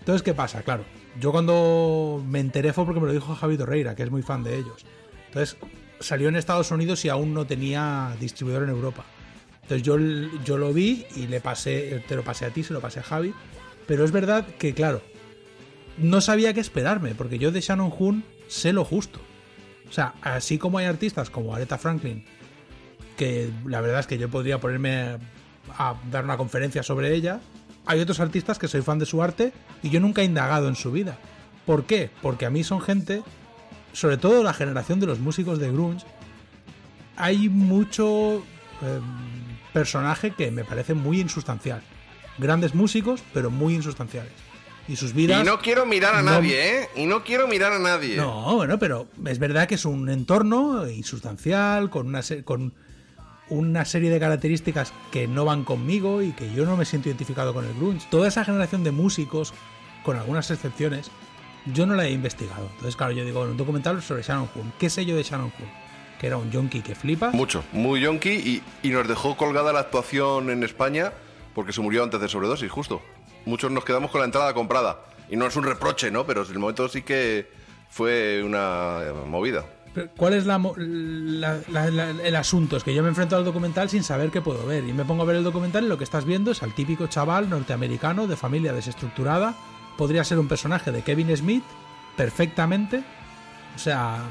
Entonces, 0.00 0.22
¿qué 0.22 0.34
pasa? 0.34 0.62
Claro, 0.62 0.84
yo 1.18 1.32
cuando 1.32 2.22
me 2.26 2.40
enteré 2.40 2.72
fue 2.72 2.84
porque 2.84 3.00
me 3.00 3.06
lo 3.06 3.12
dijo 3.12 3.34
Javi 3.34 3.56
Torreira, 3.56 3.94
que 3.94 4.02
es 4.02 4.10
muy 4.10 4.22
fan 4.22 4.42
de 4.44 4.56
ellos. 4.56 4.84
Entonces, 5.28 5.56
salió 6.00 6.28
en 6.28 6.36
Estados 6.36 6.70
Unidos 6.70 7.04
y 7.04 7.08
aún 7.08 7.34
no 7.34 7.46
tenía 7.46 8.14
distribuidor 8.20 8.64
en 8.64 8.70
Europa. 8.70 9.04
Entonces 9.62 9.82
yo, 9.82 9.96
yo 10.44 10.58
lo 10.58 10.72
vi 10.72 11.06
y 11.16 11.26
le 11.26 11.40
pasé, 11.40 12.04
te 12.06 12.16
lo 12.16 12.22
pasé 12.22 12.44
a 12.44 12.50
ti, 12.50 12.62
se 12.62 12.74
lo 12.74 12.80
pasé 12.80 13.00
a 13.00 13.02
Javi. 13.02 13.32
Pero 13.86 14.04
es 14.04 14.12
verdad 14.12 14.46
que, 14.58 14.74
claro, 14.74 15.00
no 15.96 16.20
sabía 16.20 16.52
qué 16.52 16.60
esperarme, 16.60 17.14
porque 17.14 17.38
yo 17.38 17.50
de 17.50 17.60
Shannon 17.60 17.92
Hoon 17.98 18.24
sé 18.48 18.72
lo 18.72 18.84
justo. 18.84 19.20
O 19.88 19.92
sea, 19.92 20.14
así 20.22 20.58
como 20.58 20.78
hay 20.78 20.86
artistas 20.86 21.30
como 21.30 21.54
Aretha 21.54 21.78
Franklin, 21.78 22.24
que 23.16 23.50
la 23.66 23.80
verdad 23.80 24.00
es 24.00 24.06
que 24.06 24.18
yo 24.18 24.28
podría 24.28 24.58
ponerme 24.58 25.18
a 25.78 25.94
dar 26.10 26.24
una 26.24 26.36
conferencia 26.36 26.82
sobre 26.82 27.14
ella, 27.14 27.40
hay 27.86 28.00
otros 28.00 28.20
artistas 28.20 28.58
que 28.58 28.68
soy 28.68 28.82
fan 28.82 28.98
de 28.98 29.06
su 29.06 29.22
arte 29.22 29.52
y 29.82 29.90
yo 29.90 30.00
nunca 30.00 30.22
he 30.22 30.24
indagado 30.24 30.68
en 30.68 30.74
su 30.74 30.90
vida. 30.90 31.18
¿Por 31.66 31.84
qué? 31.84 32.10
Porque 32.22 32.46
a 32.46 32.50
mí 32.50 32.64
son 32.64 32.80
gente, 32.80 33.22
sobre 33.92 34.16
todo 34.16 34.42
la 34.42 34.54
generación 34.54 35.00
de 35.00 35.06
los 35.06 35.18
músicos 35.18 35.58
de 35.58 35.70
grunge, 35.70 36.06
hay 37.16 37.48
mucho 37.48 38.42
eh, 38.82 39.00
personaje 39.72 40.32
que 40.32 40.50
me 40.50 40.64
parece 40.64 40.94
muy 40.94 41.20
insustancial. 41.20 41.82
Grandes 42.38 42.74
músicos, 42.74 43.22
pero 43.32 43.50
muy 43.50 43.74
insustanciales. 43.74 44.32
Y 44.86 44.96
sus 44.96 45.14
vidas... 45.14 45.42
Y 45.42 45.46
no 45.46 45.60
quiero 45.60 45.86
mirar 45.86 46.14
a 46.14 46.22
no- 46.22 46.32
nadie, 46.32 46.80
¿eh? 46.82 46.88
Y 46.96 47.06
no 47.06 47.24
quiero 47.24 47.48
mirar 47.48 47.72
a 47.72 47.78
nadie. 47.78 48.16
No, 48.16 48.54
bueno, 48.56 48.78
pero 48.78 49.06
es 49.26 49.38
verdad 49.38 49.66
que 49.66 49.76
es 49.76 49.84
un 49.84 50.08
entorno 50.10 50.86
insustancial, 50.88 51.88
con 51.88 52.06
una, 52.06 52.20
con 52.44 52.74
una 53.48 53.84
serie 53.86 54.10
de 54.10 54.20
características 54.20 54.92
que 55.10 55.26
no 55.26 55.44
van 55.46 55.64
conmigo 55.64 56.20
y 56.22 56.32
que 56.32 56.52
yo 56.52 56.66
no 56.66 56.76
me 56.76 56.84
siento 56.84 57.08
identificado 57.08 57.54
con 57.54 57.64
el 57.64 57.72
grunge. 57.74 58.06
Toda 58.10 58.28
esa 58.28 58.44
generación 58.44 58.84
de 58.84 58.90
músicos, 58.90 59.54
con 60.04 60.16
algunas 60.18 60.50
excepciones, 60.50 61.10
yo 61.72 61.86
no 61.86 61.94
la 61.94 62.04
he 62.06 62.10
investigado. 62.10 62.68
Entonces, 62.72 62.94
claro, 62.96 63.12
yo 63.12 63.24
digo, 63.24 63.38
bueno, 63.38 63.52
un 63.52 63.58
documental 63.58 64.02
sobre 64.02 64.22
Shannon 64.22 64.50
Hoon. 64.54 64.72
¿Qué 64.78 64.90
sé 64.90 65.06
yo 65.06 65.16
de 65.16 65.22
Shannon 65.22 65.50
Hoon? 65.58 65.84
Que 66.20 66.26
era 66.26 66.36
un 66.36 66.50
yonki 66.50 66.82
que 66.82 66.94
flipa. 66.94 67.30
Mucho, 67.30 67.64
muy 67.72 68.00
yonky 68.00 68.30
y, 68.30 68.62
y 68.82 68.90
nos 68.90 69.08
dejó 69.08 69.34
colgada 69.36 69.72
la 69.72 69.80
actuación 69.80 70.50
en 70.50 70.62
España 70.62 71.12
porque 71.54 71.72
se 71.72 71.80
murió 71.80 72.02
antes 72.04 72.20
de 72.20 72.28
sobredosis, 72.28 72.70
justo. 72.70 73.00
Muchos 73.46 73.70
nos 73.70 73.84
quedamos 73.84 74.10
con 74.10 74.20
la 74.20 74.24
entrada 74.26 74.52
comprada. 74.54 75.00
Y 75.30 75.36
no 75.36 75.46
es 75.46 75.56
un 75.56 75.64
reproche, 75.64 76.10
¿no? 76.10 76.24
Pero 76.26 76.42
en 76.44 76.52
el 76.52 76.58
momento 76.58 76.88
sí 76.88 77.02
que 77.02 77.50
fue 77.90 78.42
una 78.44 78.98
eh, 79.02 79.12
movida. 79.26 79.64
¿Cuál 80.16 80.34
es 80.34 80.44
la- 80.44 80.58
la- 80.58 81.60
la- 81.90 82.10
el 82.10 82.34
asunto? 82.36 82.76
Es 82.76 82.82
que 82.84 82.92
yo 82.94 83.02
me 83.02 83.08
enfrento 83.10 83.36
al 83.36 83.44
documental 83.44 83.88
sin 83.88 84.02
saber 84.02 84.30
qué 84.30 84.40
puedo 84.40 84.66
ver. 84.66 84.84
Y 84.84 84.92
me 84.92 85.04
pongo 85.04 85.22
a 85.22 85.26
ver 85.26 85.36
el 85.36 85.44
documental 85.44 85.84
y 85.84 85.88
lo 85.88 85.96
que 85.98 86.04
estás 86.04 86.24
viendo 86.24 86.50
es 86.50 86.62
al 86.64 86.74
típico 86.74 87.06
chaval 87.06 87.48
norteamericano 87.48 88.26
de 88.26 88.36
familia 88.36 88.72
desestructurada. 88.72 89.54
Podría 89.96 90.24
ser 90.24 90.38
un 90.40 90.48
personaje 90.48 90.90
de 90.90 91.02
Kevin 91.02 91.34
Smith, 91.36 91.62
perfectamente. 92.16 93.04
O 93.76 93.78
sea, 93.78 94.22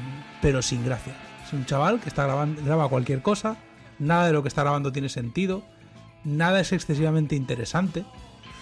pero 0.42 0.60
sin 0.62 0.84
gracia. 0.84 1.14
Es 1.46 1.52
un 1.52 1.64
chaval 1.66 2.00
que 2.00 2.08
está 2.08 2.24
grabando, 2.24 2.62
graba 2.62 2.88
cualquier 2.88 3.22
cosa. 3.22 3.56
Nada 3.98 4.26
de 4.26 4.32
lo 4.32 4.42
que 4.42 4.48
está 4.48 4.62
grabando 4.62 4.92
tiene 4.92 5.08
sentido. 5.08 5.62
Nada 6.24 6.60
es 6.60 6.72
excesivamente 6.72 7.36
interesante. 7.36 8.04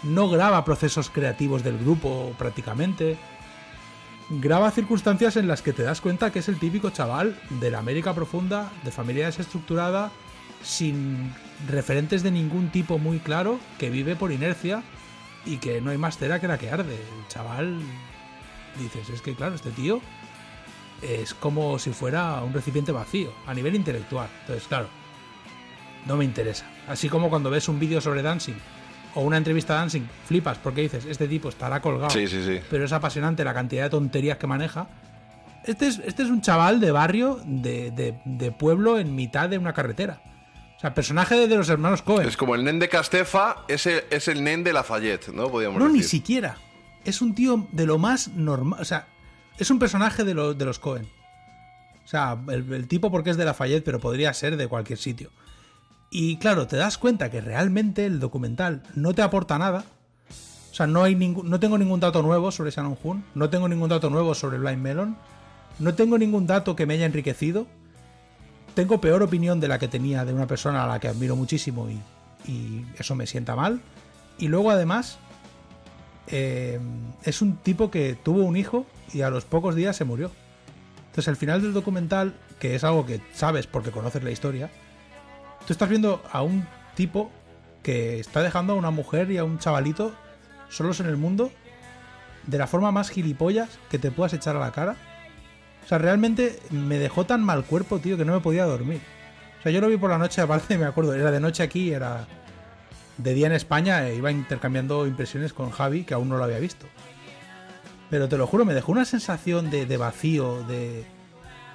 No 0.02 0.28
graba 0.28 0.64
procesos 0.64 1.10
creativos 1.10 1.62
del 1.62 1.78
grupo 1.78 2.34
prácticamente 2.38 3.18
graba 4.40 4.70
circunstancias 4.70 5.36
en 5.36 5.48
las 5.48 5.62
que 5.62 5.72
te 5.72 5.82
das 5.82 6.00
cuenta 6.00 6.30
que 6.32 6.38
es 6.38 6.48
el 6.48 6.58
típico 6.58 6.90
chaval 6.90 7.38
de 7.60 7.70
la 7.70 7.78
América 7.78 8.14
profunda, 8.14 8.70
de 8.82 8.90
familia 8.90 9.26
desestructurada, 9.26 10.10
sin 10.62 11.34
referentes 11.68 12.22
de 12.22 12.30
ningún 12.30 12.70
tipo 12.70 12.98
muy 12.98 13.18
claro, 13.18 13.58
que 13.78 13.90
vive 13.90 14.16
por 14.16 14.32
inercia 14.32 14.82
y 15.44 15.58
que 15.58 15.80
no 15.80 15.90
hay 15.90 15.98
más 15.98 16.18
cera 16.18 16.40
que 16.40 16.48
la 16.48 16.58
que 16.58 16.70
arde. 16.70 16.94
El 16.94 17.28
chaval, 17.28 17.80
dices, 18.78 19.10
es 19.10 19.20
que 19.20 19.34
claro, 19.34 19.54
este 19.54 19.70
tío 19.70 20.00
es 21.02 21.34
como 21.34 21.78
si 21.78 21.90
fuera 21.90 22.42
un 22.42 22.54
recipiente 22.54 22.92
vacío, 22.92 23.32
a 23.46 23.54
nivel 23.54 23.74
intelectual. 23.74 24.28
Entonces, 24.42 24.66
claro, 24.68 24.88
no 26.06 26.16
me 26.16 26.24
interesa. 26.24 26.70
Así 26.88 27.08
como 27.08 27.28
cuando 27.28 27.50
ves 27.50 27.68
un 27.68 27.78
vídeo 27.78 28.00
sobre 28.00 28.22
dancing 28.22 28.54
o 29.14 29.20
una 29.22 29.36
entrevista 29.36 29.74
a 29.74 29.76
dancing, 29.78 30.02
flipas 30.26 30.58
porque 30.58 30.80
dices, 30.82 31.04
este 31.04 31.28
tipo 31.28 31.48
estará 31.48 31.80
colgado 31.80 32.10
Sí, 32.10 32.26
sí, 32.28 32.42
sí. 32.44 32.60
pero 32.70 32.84
es 32.84 32.92
apasionante 32.92 33.44
la 33.44 33.52
cantidad 33.54 33.84
de 33.84 33.90
tonterías 33.90 34.38
que 34.38 34.46
maneja. 34.46 34.88
Este 35.64 35.86
es, 35.86 36.00
este 36.04 36.22
es 36.24 36.28
un 36.30 36.40
chaval 36.40 36.80
de 36.80 36.90
barrio, 36.90 37.40
de, 37.44 37.90
de- 37.92 38.20
de 38.24 38.50
pueblo 38.52 38.98
en 38.98 39.14
mitad 39.14 39.48
de 39.48 39.58
una 39.58 39.72
carretera. 39.72 40.20
O 40.76 40.80
sea, 40.80 40.94
personaje 40.94 41.36
de, 41.36 41.46
de 41.46 41.56
los 41.56 41.68
hermanos 41.68 42.02
Cohen. 42.02 42.26
Es 42.26 42.36
como 42.36 42.56
el 42.56 42.64
nen 42.64 42.80
de 42.80 42.88
Castefa, 42.88 43.58
es 43.68 43.86
el, 43.86 44.02
es 44.10 44.26
el 44.26 44.42
nen 44.42 44.64
de 44.64 44.72
Lafayette, 44.72 45.28
¿no? 45.28 45.48
Podríamos 45.48 45.78
No, 45.78 45.88
ni 45.88 46.02
siquiera. 46.02 46.56
Es 47.04 47.22
un 47.22 47.34
tío 47.36 47.68
de 47.70 47.86
lo 47.86 47.98
más 47.98 48.28
normal. 48.28 48.80
O 48.80 48.84
sea, 48.84 49.06
es 49.58 49.70
un 49.70 49.78
personaje 49.78 50.24
de, 50.24 50.34
lo- 50.34 50.54
de 50.54 50.64
los 50.64 50.80
Cohen. 50.80 51.06
O 52.04 52.08
sea, 52.08 52.36
el, 52.48 52.72
el 52.72 52.88
tipo 52.88 53.12
porque 53.12 53.30
es 53.30 53.36
de 53.36 53.44
Lafayette, 53.44 53.84
pero 53.84 54.00
podría 54.00 54.32
ser 54.34 54.56
de 54.56 54.66
cualquier 54.66 54.98
sitio. 54.98 55.30
Y 56.14 56.36
claro, 56.36 56.66
te 56.66 56.76
das 56.76 56.98
cuenta 56.98 57.30
que 57.30 57.40
realmente 57.40 58.04
el 58.04 58.20
documental 58.20 58.82
no 58.94 59.14
te 59.14 59.22
aporta 59.22 59.58
nada. 59.58 59.86
O 60.70 60.74
sea, 60.74 60.86
no, 60.86 61.04
hay 61.04 61.14
no 61.14 61.58
tengo 61.58 61.78
ningún 61.78 62.00
dato 62.00 62.20
nuevo 62.20 62.50
sobre 62.50 62.70
Shannon 62.70 62.98
Hoon. 63.02 63.24
No 63.34 63.48
tengo 63.48 63.66
ningún 63.66 63.88
dato 63.88 64.10
nuevo 64.10 64.34
sobre 64.34 64.58
Blind 64.58 64.82
Melon. 64.82 65.16
No 65.78 65.94
tengo 65.94 66.18
ningún 66.18 66.46
dato 66.46 66.76
que 66.76 66.84
me 66.84 66.94
haya 66.94 67.06
enriquecido. 67.06 67.66
Tengo 68.74 69.00
peor 69.00 69.22
opinión 69.22 69.58
de 69.58 69.68
la 69.68 69.78
que 69.78 69.88
tenía 69.88 70.26
de 70.26 70.34
una 70.34 70.46
persona 70.46 70.84
a 70.84 70.86
la 70.86 71.00
que 71.00 71.08
admiro 71.08 71.34
muchísimo 71.34 71.88
y, 71.88 71.98
y 72.46 72.84
eso 72.98 73.14
me 73.14 73.26
sienta 73.26 73.56
mal. 73.56 73.80
Y 74.36 74.48
luego 74.48 74.70
además 74.70 75.18
eh, 76.26 76.78
es 77.24 77.40
un 77.40 77.56
tipo 77.56 77.90
que 77.90 78.18
tuvo 78.22 78.42
un 78.42 78.58
hijo 78.58 78.84
y 79.14 79.22
a 79.22 79.30
los 79.30 79.46
pocos 79.46 79.74
días 79.74 79.96
se 79.96 80.04
murió. 80.04 80.30
Entonces 81.06 81.28
el 81.28 81.36
final 81.36 81.62
del 81.62 81.72
documental, 81.72 82.34
que 82.58 82.74
es 82.74 82.84
algo 82.84 83.06
que 83.06 83.22
sabes 83.32 83.66
porque 83.66 83.90
conoces 83.90 84.22
la 84.22 84.30
historia, 84.30 84.70
tú 85.66 85.72
estás 85.72 85.88
viendo 85.88 86.22
a 86.30 86.42
un 86.42 86.66
tipo 86.94 87.30
que 87.82 88.20
está 88.20 88.42
dejando 88.42 88.74
a 88.74 88.76
una 88.76 88.90
mujer 88.90 89.30
y 89.30 89.38
a 89.38 89.44
un 89.44 89.58
chavalito 89.58 90.14
solos 90.68 91.00
en 91.00 91.06
el 91.06 91.16
mundo 91.16 91.50
de 92.46 92.58
la 92.58 92.66
forma 92.66 92.90
más 92.92 93.10
gilipollas 93.10 93.68
que 93.90 93.98
te 93.98 94.10
puedas 94.10 94.32
echar 94.32 94.56
a 94.56 94.60
la 94.60 94.72
cara. 94.72 94.96
O 95.84 95.88
sea, 95.88 95.98
realmente 95.98 96.58
me 96.70 96.98
dejó 96.98 97.26
tan 97.26 97.42
mal 97.42 97.64
cuerpo, 97.64 97.98
tío, 97.98 98.16
que 98.16 98.24
no 98.24 98.32
me 98.32 98.40
podía 98.40 98.64
dormir. 98.64 99.00
O 99.58 99.62
sea, 99.62 99.72
yo 99.72 99.80
lo 99.80 99.88
vi 99.88 99.96
por 99.96 100.10
la 100.10 100.18
noche, 100.18 100.40
aparte 100.40 100.78
me 100.78 100.86
acuerdo, 100.86 101.14
era 101.14 101.30
de 101.30 101.40
noche 101.40 101.62
aquí, 101.62 101.92
era 101.92 102.26
de 103.18 103.34
día 103.34 103.46
en 103.46 103.52
España, 103.52 104.08
e 104.08 104.16
iba 104.16 104.30
intercambiando 104.30 105.06
impresiones 105.06 105.52
con 105.52 105.70
Javi, 105.70 106.04
que 106.04 106.14
aún 106.14 106.28
no 106.28 106.36
lo 106.36 106.44
había 106.44 106.58
visto. 106.58 106.86
Pero 108.10 108.28
te 108.28 108.36
lo 108.36 108.46
juro, 108.46 108.64
me 108.64 108.74
dejó 108.74 108.92
una 108.92 109.04
sensación 109.04 109.70
de, 109.70 109.86
de 109.86 109.96
vacío, 109.96 110.64
de, 110.64 111.04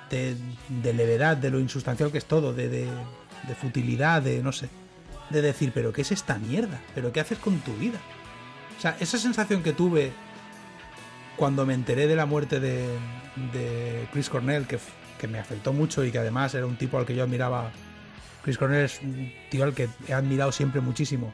de, 0.10 0.36
de 0.70 0.94
levedad, 0.94 1.38
de 1.38 1.50
lo 1.50 1.60
insustancial 1.60 2.12
que 2.12 2.18
es 2.18 2.26
todo, 2.26 2.54
de, 2.54 2.88
de, 3.48 3.56
futilidad, 3.56 4.22
de 4.22 4.42
no 4.42 4.52
sé. 4.52 4.70
De 5.30 5.42
decir, 5.42 5.72
pero 5.74 5.92
¿qué 5.92 6.02
es 6.02 6.12
esta 6.12 6.38
mierda? 6.38 6.82
¿Pero 6.96 7.12
qué 7.12 7.20
haces 7.20 7.38
con 7.38 7.60
tu 7.60 7.74
vida? 7.76 8.00
O 8.78 8.82
sea, 8.82 8.96
esa 9.00 9.18
sensación 9.18 9.64
que 9.64 9.74
tuve 9.74 10.12
cuando 11.36 11.66
me 11.66 11.74
enteré 11.74 12.08
de 12.08 12.16
la 12.16 12.26
muerte 12.26 12.60
de, 12.60 12.88
Chris 14.12 14.30
Cornell, 14.30 14.66
que, 14.66 14.80
que 15.20 15.28
me 15.28 15.40
afectó 15.40 15.74
mucho 15.74 16.04
y 16.04 16.12
que 16.12 16.20
además 16.20 16.54
era 16.56 16.66
un 16.66 16.78
tipo 16.78 16.98
al 16.98 17.06
que 17.06 17.16
yo 17.16 17.24
admiraba. 17.24 17.72
Chris 18.44 18.58
Cornell 18.58 18.86
es 18.86 19.02
un 19.02 19.32
tío 19.50 19.64
al 19.64 19.74
que 19.74 19.90
he 20.08 20.14
admirado 20.14 20.52
siempre 20.52 20.82
muchísimo. 20.82 21.34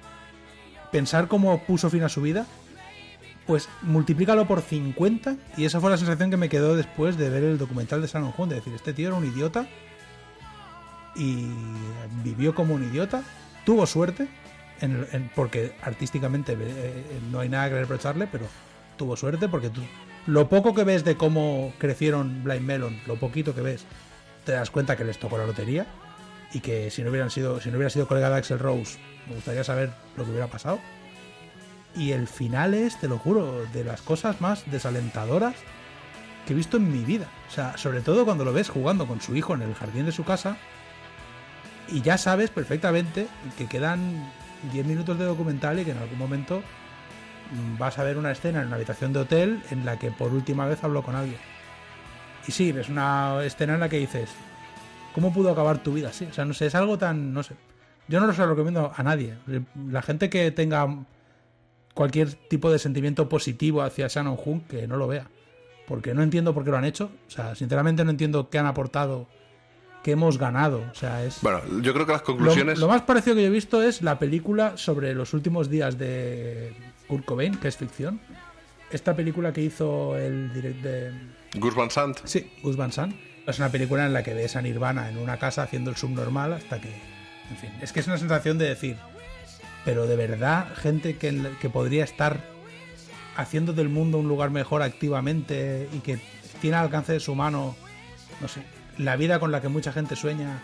Pensar 0.91 1.27
cómo 1.27 1.64
puso 1.64 1.90
fin 1.90 2.03
a 2.03 2.09
su 2.09 2.22
vida, 2.22 2.45
pues 3.45 3.67
multiplícalo 3.82 4.48
por 4.48 4.61
50 4.61 5.35
y 5.57 5.65
esa 5.65 5.82
fue 5.82 5.90
la 5.90 5.98
sensación 5.98 6.30
que 6.30 6.38
me 6.38 6.49
quedó 6.49 6.75
después 6.75 7.17
de 7.17 7.30
ver 7.30 7.43
el 7.43 7.57
documental 7.57 8.01
de 8.01 8.07
Shannon 8.07 8.33
Hoon, 8.38 8.49
de 8.49 8.56
decir, 8.56 8.73
este 8.73 8.93
tío 8.93 9.09
era 9.09 9.17
un 9.17 9.25
idiota 9.25 9.67
y 11.16 11.48
vivió 12.24 12.56
como 12.56 12.74
un 12.74 12.83
idiota, 12.83 13.24
tuvo 13.66 13.85
suerte, 13.85 14.27
porque 15.35 15.75
artísticamente 15.82 16.58
eh, 16.59 17.19
no 17.32 17.40
hay 17.40 17.50
nada 17.50 17.69
que 17.69 17.80
reprocharle, 17.80 18.27
pero 18.27 18.45
tuvo 18.98 19.16
suerte 19.16 19.48
porque 19.48 19.69
tú, 19.69 19.82
lo 20.27 20.50
poco 20.50 20.74
que 20.74 20.83
ves 20.83 21.03
de 21.03 21.16
cómo 21.16 21.74
crecieron 21.77 22.43
Blind 22.43 22.66
Melon, 22.66 23.00
lo 23.08 23.16
poquito 23.16 23.53
que 23.56 23.61
ves, 23.61 23.85
te 24.45 24.53
das 24.53 24.69
cuenta 24.72 24.95
que 24.95 25.03
les 25.03 25.19
tocó 25.19 25.38
la 25.38 25.45
lotería 25.45 25.85
y 26.53 26.59
que 26.59 26.92
si 26.92 27.03
no 27.03 27.09
hubieran 27.09 27.30
sido, 27.30 27.59
si 27.59 27.69
no 27.69 27.77
hubiera 27.77 27.90
sido 27.90 28.08
colega 28.08 28.30
de 28.30 28.38
Axel 28.38 28.59
Rose, 28.59 29.00
me 29.27 29.35
gustaría 29.35 29.64
saber 29.64 29.92
lo 30.17 30.24
que 30.24 30.32
hubiera 30.32 30.48
pasado. 30.48 30.80
Y 31.95 32.11
el 32.11 32.27
final 32.27 32.74
es, 32.74 33.00
te 33.00 33.08
lo 33.08 33.19
juro, 33.19 33.66
de 33.72 33.83
las 33.83 34.01
cosas 34.01 34.42
más 34.42 34.69
desalentadoras 34.72 35.56
que 36.45 36.53
he 36.53 36.56
visto 36.56 36.77
en 36.77 36.92
mi 36.92 37.03
vida. 37.03 37.27
O 37.48 37.51
sea, 37.51 37.77
sobre 37.77 38.01
todo 38.01 38.25
cuando 38.25 38.43
lo 38.43 38.53
ves 38.53 38.69
jugando 38.69 39.08
con 39.08 39.22
su 39.22 39.35
hijo 39.35 39.53
en 39.53 39.61
el 39.61 39.75
jardín 39.75 40.06
de 40.06 40.11
su 40.11 40.24
casa 40.24 40.58
y 41.90 42.02
ya 42.02 42.18
sabes 42.18 42.50
perfectamente 42.50 43.28
que 43.58 43.68
quedan 43.68 44.32
10 44.72 44.86
minutos 44.86 45.18
de 45.18 45.26
documental 45.26 45.80
y 45.80 45.86
que 45.86 45.92
en 45.92 45.98
algún 45.98 46.18
momento 46.18 46.62
mm, 47.52 47.78
vas 47.78 48.00
a 48.00 48.03
ver 48.03 48.18
una 48.18 48.32
escena 48.32 48.62
en 48.62 48.68
una 48.68 48.78
habitación 48.78 49.14
de 49.14 49.20
hotel 49.20 49.62
en 49.72 49.86
la 49.86 50.00
que 50.00 50.12
por 50.12 50.34
última 50.34 50.66
vez 50.66 50.84
habló 50.84 51.03
con 51.03 51.16
alguien. 51.16 51.40
Y 52.48 52.52
sí, 52.52 52.72
ves 52.72 52.90
una 52.90 53.44
escena 53.44 53.76
en 53.76 53.80
la 53.80 53.90
que 53.90 53.98
dices, 53.98 54.30
¿cómo 55.14 55.34
pudo 55.34 55.52
acabar 55.52 55.82
tu 55.82 55.94
vida 55.94 56.10
así? 56.10 56.26
O 56.26 56.34
sea, 56.34 56.45
no 56.45 56.53
sé, 56.53 56.68
es 56.68 56.76
algo 56.76 56.98
tan, 56.98 57.34
no 57.34 57.44
sé. 57.44 57.56
Yo 58.08 58.20
no 58.20 58.28
lo 58.28 58.34
recomiendo 58.34 58.92
a 58.94 59.03
nadie. 59.03 59.36
La 59.90 60.02
gente 60.02 60.30
que 60.30 60.52
tenga 60.52 61.06
cualquier 61.94 62.34
tipo 62.34 62.70
de 62.70 62.80
sentimiento 62.80 63.30
positivo 63.30 63.82
hacia 63.82 64.08
Shannon 64.08 64.38
Hoon, 64.44 64.62
que 64.62 64.88
no 64.88 64.98
lo 64.98 65.08
vea. 65.08 65.30
Porque 65.88 66.14
no 66.14 66.22
entiendo 66.22 66.53
por 66.53 66.66
qué 66.66 66.72
lo 66.72 66.78
han 66.78 66.86
hecho. 66.86 67.12
O 67.28 67.32
sea, 67.32 67.56
sinceramente 67.56 68.03
no 68.03 68.12
entiendo 68.12 68.50
qué 68.50 68.60
han 68.60 68.66
aportado, 68.66 69.28
qué 70.03 70.11
hemos 70.11 70.38
ganado. 70.38 70.83
O 70.91 70.95
sea, 70.95 71.23
es... 71.23 71.40
Bueno, 71.41 71.61
yo 71.82 71.93
creo 71.93 72.06
que 72.06 72.11
las 72.11 72.22
conclusiones. 72.22 72.77
lo 72.77 72.88
más 72.88 73.01
parecido 73.01 73.35
que 73.35 73.41
yo 73.41 73.48
he 73.48 73.51
visto 73.51 73.82
es 73.82 74.01
la 74.01 74.19
película 74.19 74.77
sobre 74.77 75.15
los 75.15 75.33
últimos 75.33 75.69
días 75.69 75.98
de 75.98 76.75
Kurt 77.07 77.25
Cobain, 77.25 77.56
que 77.56 77.69
es 77.69 77.77
ficción. 77.77 78.19
Esta 78.91 79.15
película 79.15 79.51
que 79.53 79.61
hizo 79.61 80.15
el 80.17 80.53
direct 80.53 80.83
de... 80.83 81.11
Gus 81.56 81.73
Van 81.73 81.90
Sant. 81.90 82.19
Sí, 82.25 82.51
Gus 82.61 82.75
Van 82.75 82.91
Sant. 82.91 83.15
Es 83.48 83.57
una 83.57 83.69
película 83.69 84.06
en 84.06 84.14
la 84.14 84.23
que 84.23 84.33
ves 84.33 84.56
a 84.56 84.61
Nirvana 84.61 85.09
en 85.09 85.17
una 85.17 85.38
casa 85.38 85.64
haciendo 85.64 85.90
el 85.90 85.95
subnormal 85.95 86.53
hasta 86.53 86.80
que... 86.80 86.90
En 87.49 87.57
fin, 87.57 87.72
es 87.82 87.91
que 87.91 87.99
es 87.99 88.07
una 88.07 88.17
sensación 88.17 88.57
de 88.57 88.69
decir, 88.69 88.98
pero 89.83 90.07
de 90.07 90.15
verdad, 90.15 90.67
gente 90.75 91.17
que, 91.17 91.51
que 91.59 91.69
podría 91.69 92.03
estar 92.03 92.40
haciendo 93.35 93.73
del 93.73 93.90
mundo 93.90 94.17
un 94.17 94.27
lugar 94.27 94.49
mejor 94.49 94.82
activamente 94.82 95.90
y 95.93 95.99
que 95.99 96.19
tiene 96.61 96.77
al 96.77 96.85
alcance 96.85 97.14
de 97.14 97.19
su 97.19 97.35
mano, 97.35 97.75
no 98.40 98.48
sé, 98.48 98.64
la 98.98 99.16
vida 99.16 99.40
con 99.40 99.52
la 99.52 99.62
que 99.62 99.68
mucha 99.70 99.92
gente 99.92 100.16
sueña, 100.16 100.62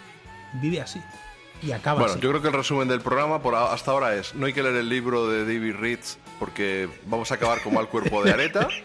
vive 0.62 0.82
así. 0.82 1.02
Y 1.62 1.72
acaba 1.74 2.00
Bueno, 2.00 2.14
así. 2.14 2.22
yo 2.22 2.30
creo 2.30 2.42
que 2.42 2.48
el 2.48 2.54
resumen 2.54 2.88
del 2.88 3.02
programa 3.02 3.42
por 3.42 3.54
hasta 3.56 3.92
ahora 3.92 4.16
es: 4.16 4.34
no 4.36 4.46
hay 4.46 4.54
que 4.54 4.64
leer 4.64 4.76
el 4.76 4.88
libro 4.90 5.28
de 5.28 5.40
David 5.44 5.76
Ritz 5.76 6.18
porque 6.40 6.88
vamos 7.06 7.32
a 7.32 7.36
acabar 7.36 7.62
con 7.62 7.74
mal 7.74 7.88
cuerpo 7.90 8.24
de 8.24 8.32
areta. 8.32 8.68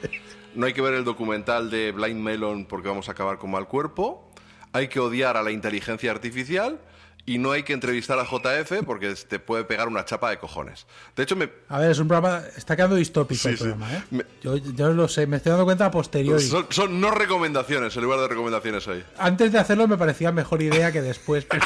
No 0.56 0.66
hay 0.66 0.72
que 0.72 0.80
ver 0.82 0.94
el 0.94 1.02
documental 1.02 1.68
de 1.68 1.90
Blind 1.90 2.20
Melon 2.20 2.64
porque 2.66 2.86
vamos 2.86 3.08
a 3.08 3.12
acabar 3.12 3.38
con 3.38 3.50
mal 3.50 3.66
cuerpo. 3.66 4.30
Hay 4.72 4.86
que 4.86 5.00
odiar 5.00 5.36
a 5.36 5.42
la 5.42 5.50
inteligencia 5.50 6.12
artificial. 6.12 6.78
Y 7.26 7.38
no 7.38 7.52
hay 7.52 7.62
que 7.62 7.72
entrevistar 7.72 8.18
a 8.18 8.24
JF 8.24 8.84
porque 8.84 9.14
te 9.14 9.38
puede 9.38 9.64
pegar 9.64 9.88
una 9.88 10.04
chapa 10.04 10.28
de 10.28 10.36
cojones. 10.38 10.86
De 11.16 11.22
hecho, 11.22 11.36
me, 11.36 11.48
A 11.70 11.78
ver, 11.78 11.90
es 11.92 11.98
un 11.98 12.06
programa. 12.06 12.42
Está 12.56 12.76
quedando 12.76 12.96
distópico 12.96 13.40
Sí, 13.40 13.48
el 13.48 13.56
sí. 13.56 13.62
programa, 13.64 13.94
¿eh? 13.94 14.02
Me- 14.10 14.24
Yo, 14.42 14.56
yo 14.58 14.92
lo 14.92 15.08
sé, 15.08 15.26
me 15.26 15.38
estoy 15.38 15.50
dando 15.50 15.64
cuenta 15.64 15.86
a 15.86 15.90
posteriori. 15.90 16.42
son, 16.46 16.66
son 16.68 17.00
no 17.00 17.10
recomendaciones 17.12 17.96
en 17.96 18.02
lugar 18.02 18.20
de 18.20 18.28
recomendaciones 18.28 18.86
hoy. 18.88 19.02
Antes 19.16 19.52
de 19.52 19.58
hacerlo 19.58 19.88
me 19.88 19.96
parecía 19.96 20.32
mejor 20.32 20.60
idea 20.60 20.92
que 20.92 21.00
después. 21.00 21.44
pero- 21.50 21.64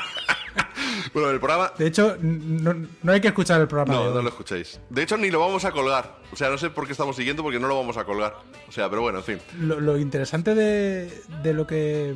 Bueno, 1.15 1.31
el 1.31 1.39
programa 1.41 1.73
De 1.79 1.87
hecho, 1.87 2.17
no, 2.21 2.75
no 3.03 3.13
hay 3.13 3.21
que 3.21 3.29
escuchar 3.29 3.61
el 3.61 3.67
programa. 3.69 3.93
No, 3.95 4.11
no 4.15 4.23
lo 4.23 4.29
escuchéis. 4.29 4.79
De 4.91 5.03
hecho, 5.03 5.17
ni 5.17 5.31
lo 5.31 5.41
vamos 5.41 5.65
a 5.65 5.73
colgar. 5.73 6.19
O 6.33 6.37
sea, 6.37 6.51
no 6.51 6.59
sé 6.59 6.71
por 6.71 6.87
qué 6.87 6.93
estamos 6.93 7.17
siguiendo 7.17 7.43
porque 7.43 7.59
no 7.59 7.67
lo 7.67 7.77
vamos 7.77 7.97
a 7.97 8.05
colgar. 8.05 8.37
O 8.69 8.73
sea, 8.73 8.89
pero 8.91 9.03
bueno, 9.03 9.19
en 9.19 9.25
fin. 9.25 9.39
lo, 9.59 9.81
lo 9.81 9.99
interesante 9.99 10.55
de, 10.55 11.11
de 11.43 11.55
lo 11.55 11.67
que 11.67 12.15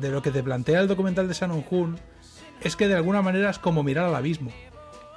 de 0.00 0.08
lo 0.10 0.22
que 0.22 0.30
te 0.30 0.42
plantea 0.42 0.80
el 0.80 0.86
documental 0.88 1.26
de 1.26 1.34
Shannon 1.34 1.64
Hoon 1.68 1.98
es 2.62 2.76
que 2.76 2.88
de 2.88 2.94
alguna 2.94 3.22
manera 3.22 3.50
es 3.50 3.58
como 3.58 3.82
mirar 3.82 4.06
al 4.06 4.14
abismo. 4.14 4.50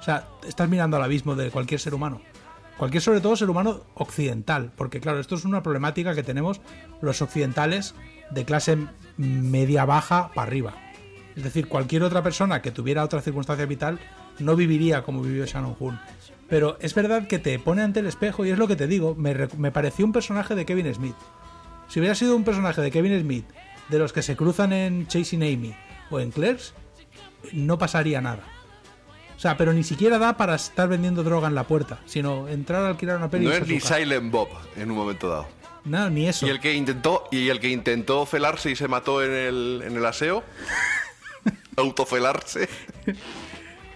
O 0.00 0.02
sea, 0.02 0.26
estás 0.46 0.68
mirando 0.68 0.96
al 0.96 1.02
abismo 1.02 1.34
de 1.34 1.50
cualquier 1.50 1.80
ser 1.80 1.94
humano. 1.94 2.20
Cualquier, 2.76 3.02
sobre 3.02 3.20
todo, 3.20 3.36
ser 3.36 3.48
humano 3.50 3.82
occidental. 3.94 4.72
Porque, 4.76 5.00
claro, 5.00 5.20
esto 5.20 5.34
es 5.36 5.44
una 5.44 5.62
problemática 5.62 6.14
que 6.14 6.22
tenemos 6.22 6.60
los 7.00 7.22
occidentales 7.22 7.94
de 8.30 8.44
clase 8.44 8.76
media-baja 9.16 10.30
para 10.34 10.46
arriba. 10.48 10.74
Es 11.36 11.42
decir, 11.44 11.68
cualquier 11.68 12.02
otra 12.02 12.22
persona 12.22 12.62
que 12.62 12.70
tuviera 12.70 13.04
otra 13.04 13.20
circunstancia 13.20 13.66
vital 13.66 13.98
no 14.38 14.56
viviría 14.56 15.02
como 15.02 15.22
vivió 15.22 15.46
Shannon 15.46 15.76
Hoon. 15.78 15.98
Pero 16.48 16.76
es 16.80 16.94
verdad 16.94 17.26
que 17.26 17.38
te 17.38 17.58
pone 17.58 17.82
ante 17.82 18.00
el 18.00 18.06
espejo 18.06 18.44
y 18.44 18.50
es 18.50 18.58
lo 18.58 18.68
que 18.68 18.76
te 18.76 18.86
digo, 18.86 19.14
me, 19.14 19.32
re- 19.34 19.48
me 19.56 19.70
pareció 19.72 20.04
un 20.04 20.12
personaje 20.12 20.54
de 20.54 20.66
Kevin 20.66 20.92
Smith. 20.92 21.16
Si 21.88 21.98
hubiera 22.00 22.14
sido 22.14 22.36
un 22.36 22.44
personaje 22.44 22.80
de 22.82 22.90
Kevin 22.90 23.18
Smith, 23.20 23.46
de 23.88 23.98
los 23.98 24.12
que 24.12 24.22
se 24.22 24.36
cruzan 24.36 24.72
en 24.72 25.06
Chasing 25.06 25.42
Amy 25.42 25.74
o 26.10 26.20
en 26.20 26.30
Clerks, 26.30 26.74
no 27.52 27.78
pasaría 27.78 28.20
nada. 28.20 28.44
O 29.36 29.40
sea, 29.40 29.56
pero 29.56 29.72
ni 29.72 29.82
siquiera 29.82 30.18
da 30.18 30.36
para 30.36 30.54
estar 30.54 30.88
vendiendo 30.88 31.22
droga 31.22 31.48
en 31.48 31.54
la 31.54 31.64
puerta, 31.64 31.98
sino 32.06 32.48
entrar 32.48 32.84
a 32.84 32.88
alquilar 32.88 33.16
una 33.18 33.28
peli. 33.28 33.46
No 33.46 33.52
es 33.52 33.66
ni. 33.66 33.80
Silent 33.80 34.30
Bob 34.30 34.48
en 34.76 34.90
un 34.90 34.96
momento 34.96 35.28
dado. 35.28 35.48
No, 35.84 36.08
ni 36.08 36.28
eso. 36.28 36.46
Y 36.46 36.50
el 36.50 36.60
que 36.60 36.72
intentó 36.72 37.24
y 37.30 37.48
el 37.48 37.60
que 37.60 37.68
intentó 37.68 38.24
felarse 38.24 38.70
y 38.70 38.76
se 38.76 38.88
mató 38.88 39.22
en 39.22 39.32
el, 39.32 39.82
en 39.84 39.96
el 39.96 40.06
aseo. 40.06 40.42
autofelarse. 41.76 42.68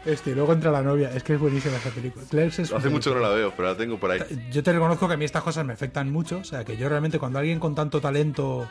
Este, 0.05 0.31
y 0.31 0.35
luego 0.35 0.52
entra 0.52 0.70
la 0.70 0.83
novia. 0.83 1.10
Es 1.15 1.23
que 1.23 1.35
es 1.35 1.41
buenísima 1.41 1.77
esa 1.77 1.91
película. 1.91 2.25
Clerks 2.28 2.59
es 2.60 2.73
Hace 2.73 2.89
mucho 2.89 3.10
que 3.10 3.17
no 3.17 3.23
la 3.23 3.31
veo, 3.31 3.52
pero 3.57 3.68
la 3.68 3.77
tengo 3.77 3.99
por 3.99 4.10
ahí. 4.10 4.20
Yo 4.51 4.62
te 4.62 4.73
reconozco 4.73 5.07
que 5.07 5.15
a 5.15 5.17
mí 5.17 5.25
estas 5.25 5.43
cosas 5.43 5.65
me 5.65 5.73
afectan 5.73 6.10
mucho. 6.10 6.39
O 6.39 6.44
sea, 6.44 6.65
que 6.65 6.77
yo 6.77 6.89
realmente 6.89 7.18
cuando 7.18 7.39
alguien 7.39 7.60
con 7.60 7.75
tanto 7.75 8.01
talento 8.01 8.68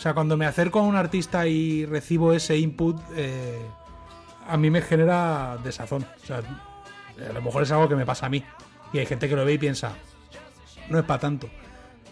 O 0.00 0.02
sea, 0.02 0.14
cuando 0.14 0.38
me 0.38 0.46
acerco 0.46 0.78
a 0.80 0.82
un 0.82 0.96
artista 0.96 1.46
y 1.46 1.84
recibo 1.84 2.32
ese 2.32 2.56
input, 2.56 2.98
eh, 3.16 3.60
a 4.48 4.56
mí 4.56 4.70
me 4.70 4.80
genera 4.80 5.58
desazón. 5.62 6.06
O 6.22 6.26
sea, 6.26 6.38
a 6.38 7.32
lo 7.34 7.42
mejor 7.42 7.64
es 7.64 7.70
algo 7.70 7.86
que 7.86 7.96
me 7.96 8.06
pasa 8.06 8.24
a 8.24 8.28
mí. 8.30 8.42
Y 8.94 8.98
hay 8.98 9.04
gente 9.04 9.28
que 9.28 9.36
lo 9.36 9.44
ve 9.44 9.52
y 9.52 9.58
piensa, 9.58 9.92
no 10.88 10.98
es 10.98 11.04
para 11.04 11.20
tanto. 11.20 11.50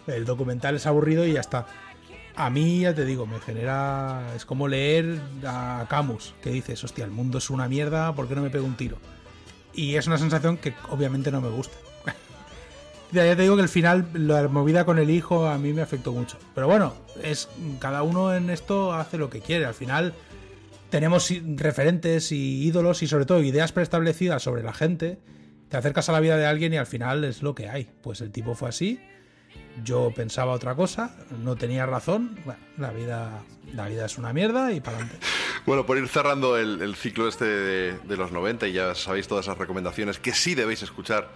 El 0.05 0.23
documental 0.23 0.75
es 0.75 0.85
aburrido 0.85 1.25
y 1.25 1.33
ya 1.33 1.39
está. 1.39 1.65
A 2.35 2.51
mí, 2.51 2.81
ya 2.81 2.93
te 2.93 3.05
digo, 3.05 3.25
me 3.25 3.39
genera. 3.39 4.33
Es 4.35 4.45
como 4.45 4.67
leer 4.67 5.19
a 5.43 5.87
Camus, 5.89 6.35
que 6.43 6.51
dices, 6.51 6.83
hostia, 6.83 7.05
el 7.05 7.11
mundo 7.11 7.39
es 7.39 7.49
una 7.49 7.67
mierda, 7.67 8.13
¿por 8.13 8.27
qué 8.27 8.35
no 8.35 8.43
me 8.43 8.51
pego 8.51 8.67
un 8.67 8.77
tiro? 8.77 8.99
Y 9.73 9.95
es 9.95 10.05
una 10.05 10.19
sensación 10.19 10.57
que 10.57 10.75
obviamente 10.91 11.31
no 11.31 11.41
me 11.41 11.49
gusta. 11.49 11.75
Ya, 13.11 13.35
te 13.35 13.41
digo 13.41 13.55
que 13.55 13.63
el 13.63 13.69
final, 13.69 14.07
la 14.13 14.47
movida 14.47 14.85
con 14.85 14.99
el 14.99 15.09
hijo, 15.09 15.47
a 15.47 15.57
mí 15.57 15.73
me 15.73 15.81
afectó 15.81 16.11
mucho. 16.11 16.37
Pero 16.53 16.67
bueno, 16.67 16.93
es 17.23 17.49
cada 17.79 18.03
uno 18.03 18.35
en 18.35 18.51
esto 18.51 18.93
hace 18.93 19.17
lo 19.17 19.31
que 19.31 19.41
quiere. 19.41 19.65
Al 19.65 19.73
final 19.73 20.13
tenemos 20.91 21.31
referentes 21.55 22.31
y 22.31 22.63
ídolos 22.63 23.01
y 23.01 23.07
sobre 23.07 23.25
todo 23.25 23.41
ideas 23.41 23.71
preestablecidas 23.71 24.43
sobre 24.43 24.61
la 24.61 24.73
gente. 24.73 25.17
Te 25.69 25.77
acercas 25.77 26.07
a 26.09 26.11
la 26.11 26.19
vida 26.19 26.37
de 26.37 26.45
alguien 26.45 26.71
y 26.73 26.77
al 26.77 26.85
final 26.85 27.23
es 27.23 27.41
lo 27.41 27.55
que 27.55 27.67
hay. 27.67 27.89
Pues 28.03 28.21
el 28.21 28.31
tipo 28.31 28.53
fue 28.53 28.69
así. 28.69 28.99
Yo 29.83 30.11
pensaba 30.15 30.51
otra 30.51 30.75
cosa, 30.75 31.15
no 31.43 31.55
tenía 31.55 31.87
razón. 31.87 32.37
Bueno, 32.45 32.59
la 32.77 32.91
vida, 32.91 33.43
la 33.73 33.87
vida 33.87 34.05
es 34.05 34.19
una 34.19 34.33
mierda 34.33 34.71
y 34.71 34.81
para 34.81 34.97
adelante. 34.97 35.25
Bueno, 35.65 35.85
por 35.85 35.97
ir 35.97 36.07
cerrando 36.07 36.57
el, 36.57 36.95
ciclo 36.95 37.27
este 37.27 37.45
de, 37.45 37.97
de 37.99 38.17
los 38.17 38.31
90 38.31 38.67
y 38.67 38.73
ya 38.73 38.93
sabéis 38.93 39.27
todas 39.27 39.45
esas 39.45 39.57
recomendaciones 39.57 40.19
que 40.19 40.33
sí 40.33 40.53
debéis 40.53 40.83
escuchar 40.83 41.29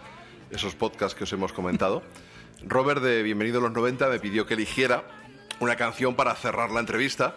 esos 0.51 0.75
podcasts 0.75 1.15
que 1.15 1.23
os 1.23 1.33
hemos 1.33 1.53
comentado. 1.53 2.03
Robert 2.65 3.01
de 3.01 3.23
Bienvenido 3.23 3.59
a 3.59 3.63
los 3.63 3.71
90 3.71 4.07
me 4.09 4.19
pidió 4.19 4.45
que 4.45 4.53
eligiera 4.53 5.03
una 5.59 5.75
canción 5.75 6.15
para 6.15 6.35
cerrar 6.35 6.71
la 6.71 6.79
entrevista 6.79 7.35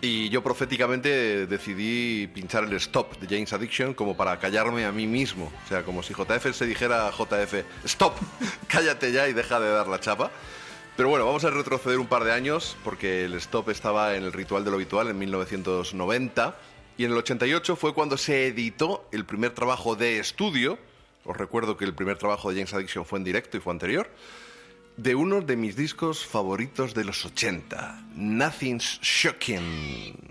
y 0.00 0.28
yo 0.28 0.42
proféticamente 0.42 1.46
decidí 1.46 2.26
pinchar 2.28 2.64
el 2.64 2.74
stop 2.74 3.18
de 3.18 3.26
James 3.26 3.52
Addiction 3.52 3.94
como 3.94 4.16
para 4.16 4.38
callarme 4.38 4.84
a 4.84 4.92
mí 4.92 5.06
mismo. 5.06 5.50
O 5.64 5.68
sea, 5.68 5.84
como 5.84 6.02
si 6.02 6.12
JF 6.12 6.54
se 6.54 6.66
dijera 6.66 7.10
JF, 7.10 7.64
stop, 7.84 8.14
cállate 8.68 9.12
ya 9.12 9.26
y 9.28 9.32
deja 9.32 9.58
de 9.58 9.70
dar 9.70 9.88
la 9.88 9.98
chapa. 10.00 10.30
Pero 10.96 11.08
bueno, 11.08 11.26
vamos 11.26 11.44
a 11.44 11.50
retroceder 11.50 11.98
un 11.98 12.06
par 12.06 12.24
de 12.24 12.32
años 12.32 12.76
porque 12.84 13.24
el 13.24 13.34
stop 13.34 13.70
estaba 13.70 14.16
en 14.16 14.24
el 14.24 14.32
ritual 14.32 14.64
de 14.64 14.70
lo 14.70 14.76
habitual 14.76 15.08
en 15.08 15.18
1990 15.18 16.56
y 16.98 17.04
en 17.04 17.12
el 17.12 17.18
88 17.18 17.76
fue 17.76 17.92
cuando 17.92 18.16
se 18.16 18.46
editó 18.46 19.08
el 19.12 19.24
primer 19.24 19.52
trabajo 19.52 19.96
de 19.96 20.18
estudio. 20.18 20.78
Os 21.26 21.36
recuerdo 21.36 21.76
que 21.76 21.84
el 21.84 21.94
primer 21.94 22.18
trabajo 22.18 22.50
de 22.50 22.56
James 22.56 22.72
Addiction 22.72 23.04
fue 23.04 23.18
en 23.18 23.24
directo 23.24 23.56
y 23.56 23.60
fue 23.60 23.72
anterior. 23.72 24.08
De 24.96 25.14
uno 25.14 25.42
de 25.42 25.56
mis 25.56 25.76
discos 25.76 26.24
favoritos 26.24 26.94
de 26.94 27.04
los 27.04 27.24
80, 27.24 28.04
Nothing's 28.14 28.98
Shocking. 29.02 30.30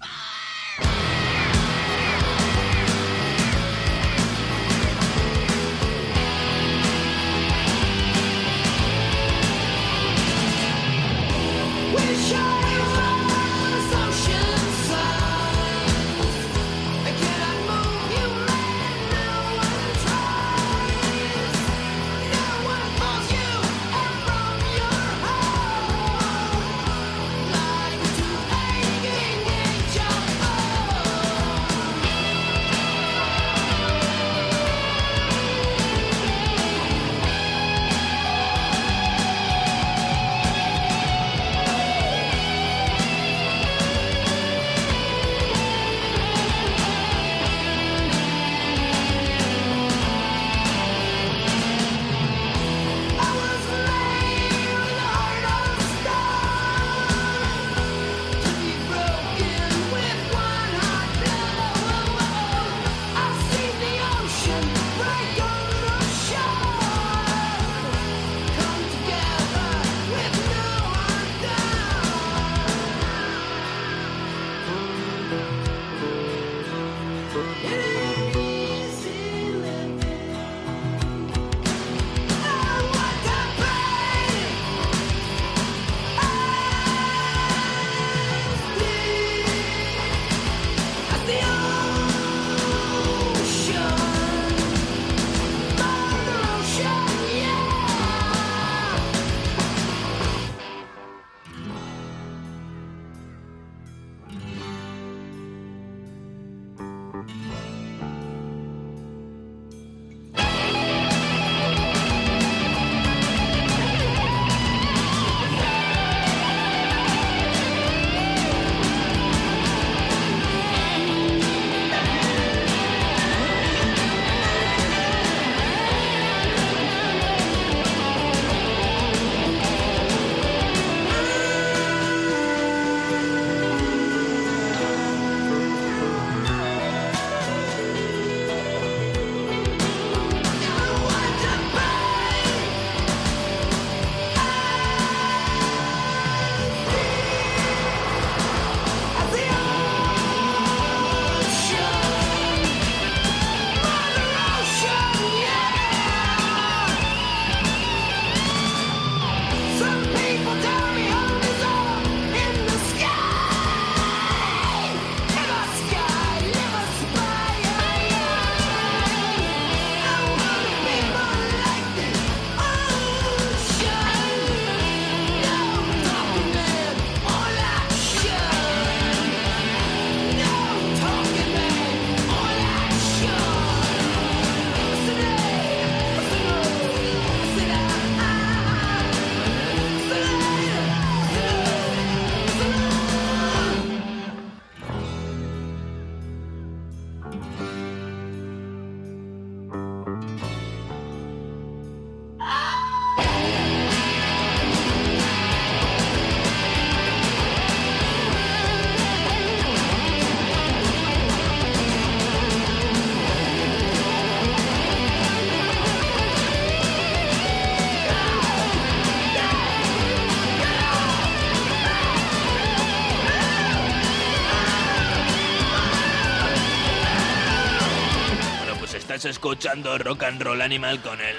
Escuchando 229.26 229.98
Rock 229.98 230.24
and 230.24 230.42
Roll 230.42 230.62
Animal 230.62 231.02
con 231.02 231.20
el 231.20 231.36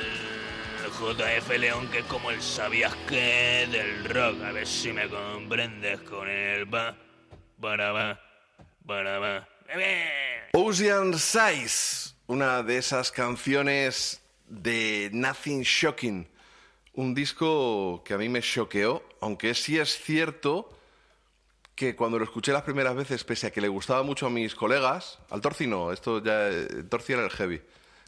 JF 0.98 1.58
León, 1.58 1.89
que 1.89 1.98
es 1.98 2.05
como 2.06 2.31
el 2.31 2.42
sabías 2.42 2.94
que 3.08 3.68
del 3.70 4.05
rock. 4.05 4.42
A 4.42 4.52
ver 4.52 4.66
si 4.66 4.92
me 4.92 5.08
comprendes 5.08 6.00
con 6.00 6.28
el 6.28 6.73
va, 6.73 6.97
para 7.60 7.92
va, 7.92 8.20
para 8.86 9.18
va. 9.18 9.48
Ocean 10.52 11.18
Size, 11.18 12.15
una 12.26 12.62
de 12.62 12.78
esas 12.78 13.12
canciones 13.12 14.20
de 14.48 15.10
Nothing 15.12 15.62
Shocking. 15.62 16.28
Un 16.94 17.15
disco 17.15 18.02
que 18.05 18.15
a 18.15 18.18
mí 18.18 18.28
me 18.28 18.40
choqueó, 18.40 19.02
aunque 19.20 19.55
sí 19.55 19.78
es 19.78 19.97
cierto 20.02 20.70
que 21.74 21.94
cuando 21.94 22.18
lo 22.18 22.24
escuché 22.24 22.52
las 22.52 22.62
primeras 22.62 22.97
veces, 22.97 23.23
pese 23.23 23.48
a 23.48 23.50
que 23.50 23.60
le 23.60 23.68
gustaba 23.68 24.02
mucho 24.02 24.26
a 24.26 24.31
mis 24.31 24.55
colegas, 24.55 25.18
al 25.28 25.42
Torci 25.42 25.66
no, 25.66 25.92
esto 25.92 26.23
ya, 26.24 26.48
el 26.48 26.89
Torci 26.89 27.12
era 27.12 27.23
el 27.23 27.31
heavy, 27.31 27.60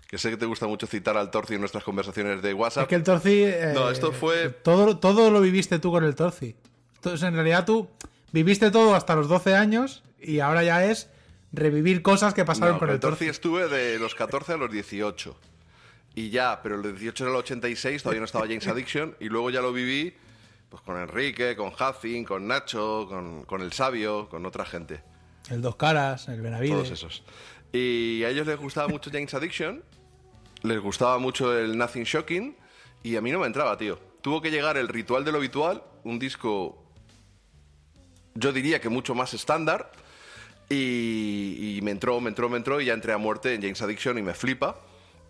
que 0.09 0.19
sé 0.19 0.31
que 0.31 0.37
te 0.37 0.47
gusta 0.47 0.67
mucho 0.67 0.87
citar 0.89 1.17
al 1.17 1.31
Torci 1.31 1.55
en 1.55 1.61
nuestras 1.61 1.85
conversaciones 1.85 2.43
de 2.43 2.53
WhatsApp. 2.55 2.83
Es 2.83 2.89
que 2.89 2.95
el 2.97 3.03
Torci. 3.05 3.43
eh, 3.45 3.73
No, 3.75 3.91
esto 3.91 4.11
fue- 4.11 4.49
Todo, 4.51 4.99
todo 4.99 5.31
lo 5.31 5.41
viviste 5.41 5.79
tú 5.79 5.93
con 5.93 6.03
el 6.03 6.15
Torci. 6.17 6.57
Entonces, 6.97 7.23
en 7.29 7.35
realidad, 7.35 7.65
tú 7.67 7.89
viviste 8.33 8.71
todo 8.73 8.95
hasta 8.97 9.15
los 9.15 9.29
12 9.29 9.55
años 9.55 10.03
y 10.21 10.41
ahora 10.41 10.65
ya 10.65 10.85
es 10.85 11.09
revivir 11.53 12.03
cosas 12.03 12.35
que 12.35 12.45
pasaron 12.45 12.75
No, 12.75 12.79
con 12.81 12.91
el 12.91 12.99
Torci. 12.99 13.27
estuve 13.27 13.69
de 13.69 13.99
los 13.99 14.15
14 14.15 14.55
a 14.55 14.57
los 14.57 14.73
18. 14.73 15.37
Y 16.15 16.31
ya, 16.31 16.61
pero 16.63 16.79
los 16.79 16.93
18 16.99 17.25
era 17.25 17.31
el 17.33 17.39
86, 17.39 18.03
todavía 18.03 18.21
no 18.21 18.25
estaba 18.27 18.47
James 18.47 18.67
Addiction. 18.67 19.15
Y 19.21 19.29
luego 19.29 19.51
ya 19.51 19.61
lo 19.61 19.73
viví 19.73 20.15
pues 20.71 20.83
con 20.83 20.97
Enrique, 21.01 21.55
con 21.57 21.71
Hacin, 21.79 22.25
con 22.25 22.47
Nacho, 22.47 23.07
con, 23.09 23.45
con 23.45 23.61
El 23.63 23.73
Sabio, 23.73 24.29
con 24.29 24.45
otra 24.47 24.65
gente. 24.65 25.01
El 25.51 25.63
Dos 25.63 25.77
Caras, 25.77 26.29
el 26.29 26.37
Todos 26.37 26.45
Benavides. 26.45 26.91
esos. 26.91 27.23
Y 27.73 28.23
a 28.25 28.31
ellos 28.31 28.47
les 28.47 28.59
gustaba 28.59 28.89
mucho 28.89 29.11
James 29.11 29.33
Addiction, 29.33 29.83
les 30.63 30.81
gustaba 30.81 31.19
mucho 31.19 31.57
el 31.57 31.77
Nothing 31.77 32.05
Shocking, 32.05 32.57
y 33.03 33.17
a 33.17 33.21
mí 33.21 33.31
no 33.31 33.41
me 33.41 33.47
entraba, 33.47 33.77
tío. 33.77 33.99
Tuvo 34.23 34.41
que 34.43 34.51
llegar 34.51 34.77
el 34.77 34.89
Ritual 34.89 35.25
de 35.25 35.33
lo 35.33 35.39
Habitual, 35.39 35.83
un 36.05 36.19
disco, 36.19 36.83
yo 38.35 38.53
diría 38.53 38.81
que 38.81 38.89
mucho 38.89 39.15
más 39.15 39.35
estándar, 39.35 39.91
y, 40.71 41.81
me 41.83 41.93
entró, 41.93 42.21
me 42.21 42.29
entró, 42.29 42.49
me 42.49 42.59
entró, 42.59 42.81
y 42.81 42.87
ya 42.87 42.93
entré 42.93 43.13
a 43.13 43.19
muerte 43.19 43.55
en 43.55 43.63
James 43.63 43.81
Addiction 43.81 44.19
y 44.19 44.23
me 44.23 44.35
flipa. 44.35 44.79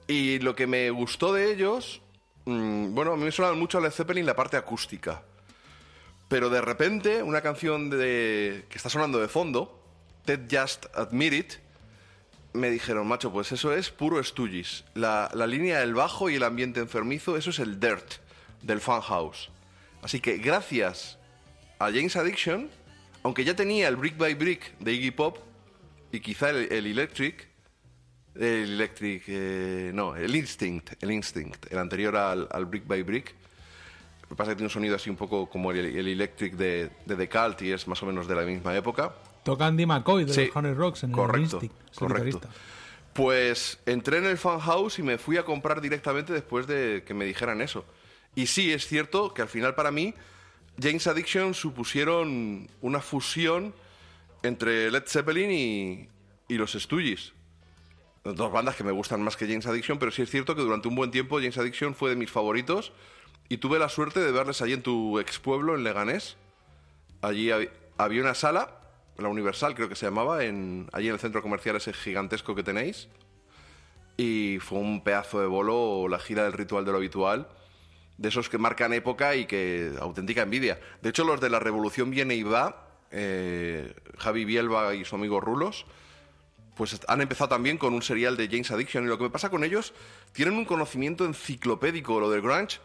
Y 0.07 0.39
lo 0.41 0.57
que 0.57 0.67
me 0.67 0.91
gustó 0.91 1.33
de 1.33 1.53
ellos, 1.53 2.01
mm, 2.47 2.95
bueno, 2.95 3.13
a 3.13 3.17
mí 3.17 3.25
me 3.25 3.31
sonaba 3.31 3.55
mucho 3.55 3.79
a 3.79 3.81
Led 3.81 3.93
Zeppelin 3.93 4.27
la 4.27 4.35
parte 4.35 4.57
acústica. 4.57 5.23
Pero 6.29 6.51
de 6.51 6.61
repente, 6.61 7.23
una 7.23 7.41
canción 7.41 7.89
de, 7.89 8.67
que 8.69 8.77
está 8.77 8.89
sonando 8.89 9.19
de 9.19 9.29
fondo, 9.29 9.81
Ted 10.25 10.41
Just 10.51 10.87
Admit 10.95 11.33
It, 11.33 11.53
me 12.52 12.70
dijeron, 12.70 13.07
macho, 13.07 13.33
pues 13.33 13.52
eso 13.52 13.73
es 13.73 13.91
puro 13.91 14.23
Stooges. 14.23 14.85
La, 14.94 15.31
la 15.35 15.47
línea 15.47 15.81
del 15.81 15.94
bajo 15.94 16.31
y 16.31 16.36
el 16.36 16.43
ambiente 16.43 16.81
enfermizo, 16.81 17.36
eso 17.36 17.51
es 17.51 17.59
el 17.59 17.78
dirt 17.78 18.15
del 18.62 18.81
Funhouse. 18.81 19.51
Así 20.02 20.20
que 20.20 20.39
gracias 20.39 21.18
a 21.78 21.86
James 21.86 22.17
Addiction, 22.17 22.70
aunque 23.23 23.44
ya 23.44 23.55
tenía 23.55 23.89
el 23.89 23.97
Brick 23.97 24.17
by 24.17 24.35
Brick 24.35 24.78
de 24.78 24.93
Iggy 24.93 25.10
Pop 25.10 25.39
y 26.12 26.20
quizá 26.20 26.51
el, 26.51 26.73
el 26.73 26.86
Electric, 26.86 27.49
el 28.35 28.73
Electric, 28.73 29.25
eh, 29.27 29.91
no, 29.94 30.17
el 30.17 30.35
Instinct, 30.35 31.02
el 31.02 31.10
Instinct, 31.10 31.70
el 31.73 31.78
anterior 31.78 32.17
al, 32.17 32.65
Brick 32.67 32.86
by 32.86 33.02
Brick. 33.02 33.35
Lo 34.23 34.28
que 34.28 34.35
pasa 34.35 34.51
que 34.51 34.57
tiene 34.57 34.67
un 34.67 34.70
sonido 34.70 34.97
así 34.97 35.10
un 35.10 35.17
poco 35.17 35.49
como 35.49 35.73
el, 35.73 35.78
el 35.78 36.09
Electric 36.09 36.55
de, 36.55 36.91
de 37.07 37.17
The 37.17 37.28
Cult 37.28 37.62
y 37.62 37.73
es 37.73 37.89
más 37.89 38.02
o 38.02 38.07
menos 38.07 38.28
de 38.28 38.35
la 38.35 38.43
misma 38.43 38.77
época. 38.77 39.15
Toca 39.49 39.67
Andy 39.67 39.86
McCoy 39.86 40.25
de 40.25 40.35
Sí, 40.35 40.47
los 40.47 40.57
Honey 40.57 40.75
Rocks 40.75 41.05
en 41.05 41.12
correcto, 41.12 41.59
el 41.60 41.65
el 41.67 41.70
correcto. 41.94 42.41
Pues 43.15 43.78
entré 43.86 44.18
en 44.18 44.27
el 44.27 44.36
fan 44.39 44.60
house 44.60 44.99
y 44.99 45.02
me 45.02 45.17
fui 45.18 45.39
a 45.39 45.44
comprar 45.44 45.81
directamente 45.81 46.33
después 46.33 46.67
de 46.67 47.02
que 47.07 47.15
me 47.15 47.25
dijeran 47.25 47.60
eso. 47.62 47.85
Y 48.35 48.47
sí, 48.47 48.73
es 48.73 48.86
cierto 48.86 49.33
que 49.35 49.43
al 49.43 49.49
final 49.49 49.75
para 49.75 49.91
mí 49.91 50.15
James 50.81 51.07
Addiction 51.07 51.55
supusieron 51.55 52.68
una 52.83 53.01
fusión 53.01 53.75
entre 54.43 54.91
Led 54.91 55.05
Zeppelin 55.07 55.51
y, 55.51 56.09
y 56.47 56.59
los 56.59 56.73
Stooges. 56.75 57.33
Dos 58.25 58.52
bandas 58.52 58.77
que 58.77 58.85
me 58.85 58.93
gustan 58.93 59.23
más 59.23 59.36
que 59.36 59.47
James 59.47 59.67
Addiction, 59.67 59.99
pero 59.99 60.12
sí 60.12 60.23
es 60.23 60.31
cierto 60.31 60.55
que 60.55 60.60
durante 60.60 60.89
un 60.89 60.94
buen 60.94 61.10
tiempo 61.10 61.39
James 61.39 61.57
Addiction 61.57 61.94
fue 61.94 62.10
de 62.10 62.17
mis 62.17 62.31
favoritos 62.31 62.93
y 63.49 63.57
tuve 63.57 63.78
la 63.78 63.89
suerte 63.89 64.20
de 64.20 64.31
verles 64.31 64.60
allí 64.60 64.75
en 64.75 64.83
tu 64.83 65.18
ex 65.18 65.39
pueblo, 65.39 65.75
en 65.75 65.83
Leganés. 65.85 66.36
Allí 67.23 67.49
hab- 67.49 67.70
había 67.97 68.20
una 68.20 68.35
sala, 68.35 68.78
la 69.19 69.29
Universal 69.29 69.75
creo 69.75 69.89
que 69.89 69.97
se 69.97 70.07
llamaba, 70.07 70.45
en, 70.45 70.89
allí 70.93 71.09
en 71.09 71.15
el 71.15 71.21
centro 71.21 71.43
comercial 71.43 71.77
ese 71.77 71.93
gigantesco 71.93 72.55
que 72.55 72.63
tenéis. 72.63 73.09
Y 74.17 74.59
fue 74.61 74.79
un 74.79 75.03
pedazo 75.05 75.41
de 75.41 75.47
bolo 75.47 76.09
la 76.09 76.19
gira 76.19 76.45
del 76.45 76.53
ritual 76.53 76.85
de 76.85 76.91
lo 76.93 76.99
habitual, 76.99 77.49
de 78.17 78.29
esos 78.29 78.49
que 78.49 78.59
marcan 78.59 78.93
época 78.93 79.37
y 79.37 79.47
que 79.47 79.93
auténtica 80.01 80.43
envidia. 80.43 80.81
De 81.03 81.11
hecho, 81.11 81.25
los 81.25 81.41
de 81.41 81.51
la 81.51 81.61
Revolución 81.61 82.11
viene 82.11 82.35
y 82.35 82.43
va, 82.43 82.89
eh, 83.13 83.95
Javi 84.19 84.45
Bielba 84.45 84.95
y 84.95 85.05
su 85.05 85.15
amigo 85.15 85.41
Rulos, 85.41 85.87
pues 86.77 87.01
han 87.09 87.21
empezado 87.21 87.49
también 87.49 87.77
con 87.79 87.95
un 87.95 88.03
serial 88.03 88.37
de 88.37 88.47
James 88.49 88.71
Addiction. 88.71 89.05
Y 89.05 89.09
lo 89.09 89.19
que 89.19 89.25
me 89.25 89.31
pasa 89.31 89.51
con 89.51 89.63
ellos, 89.65 89.95
tienen 90.33 90.55
un 90.57 90.65
conocimiento 90.65 91.25
enciclopédico, 91.25 92.19
lo 92.21 92.31
del 92.31 92.43
grunge. 92.43 92.79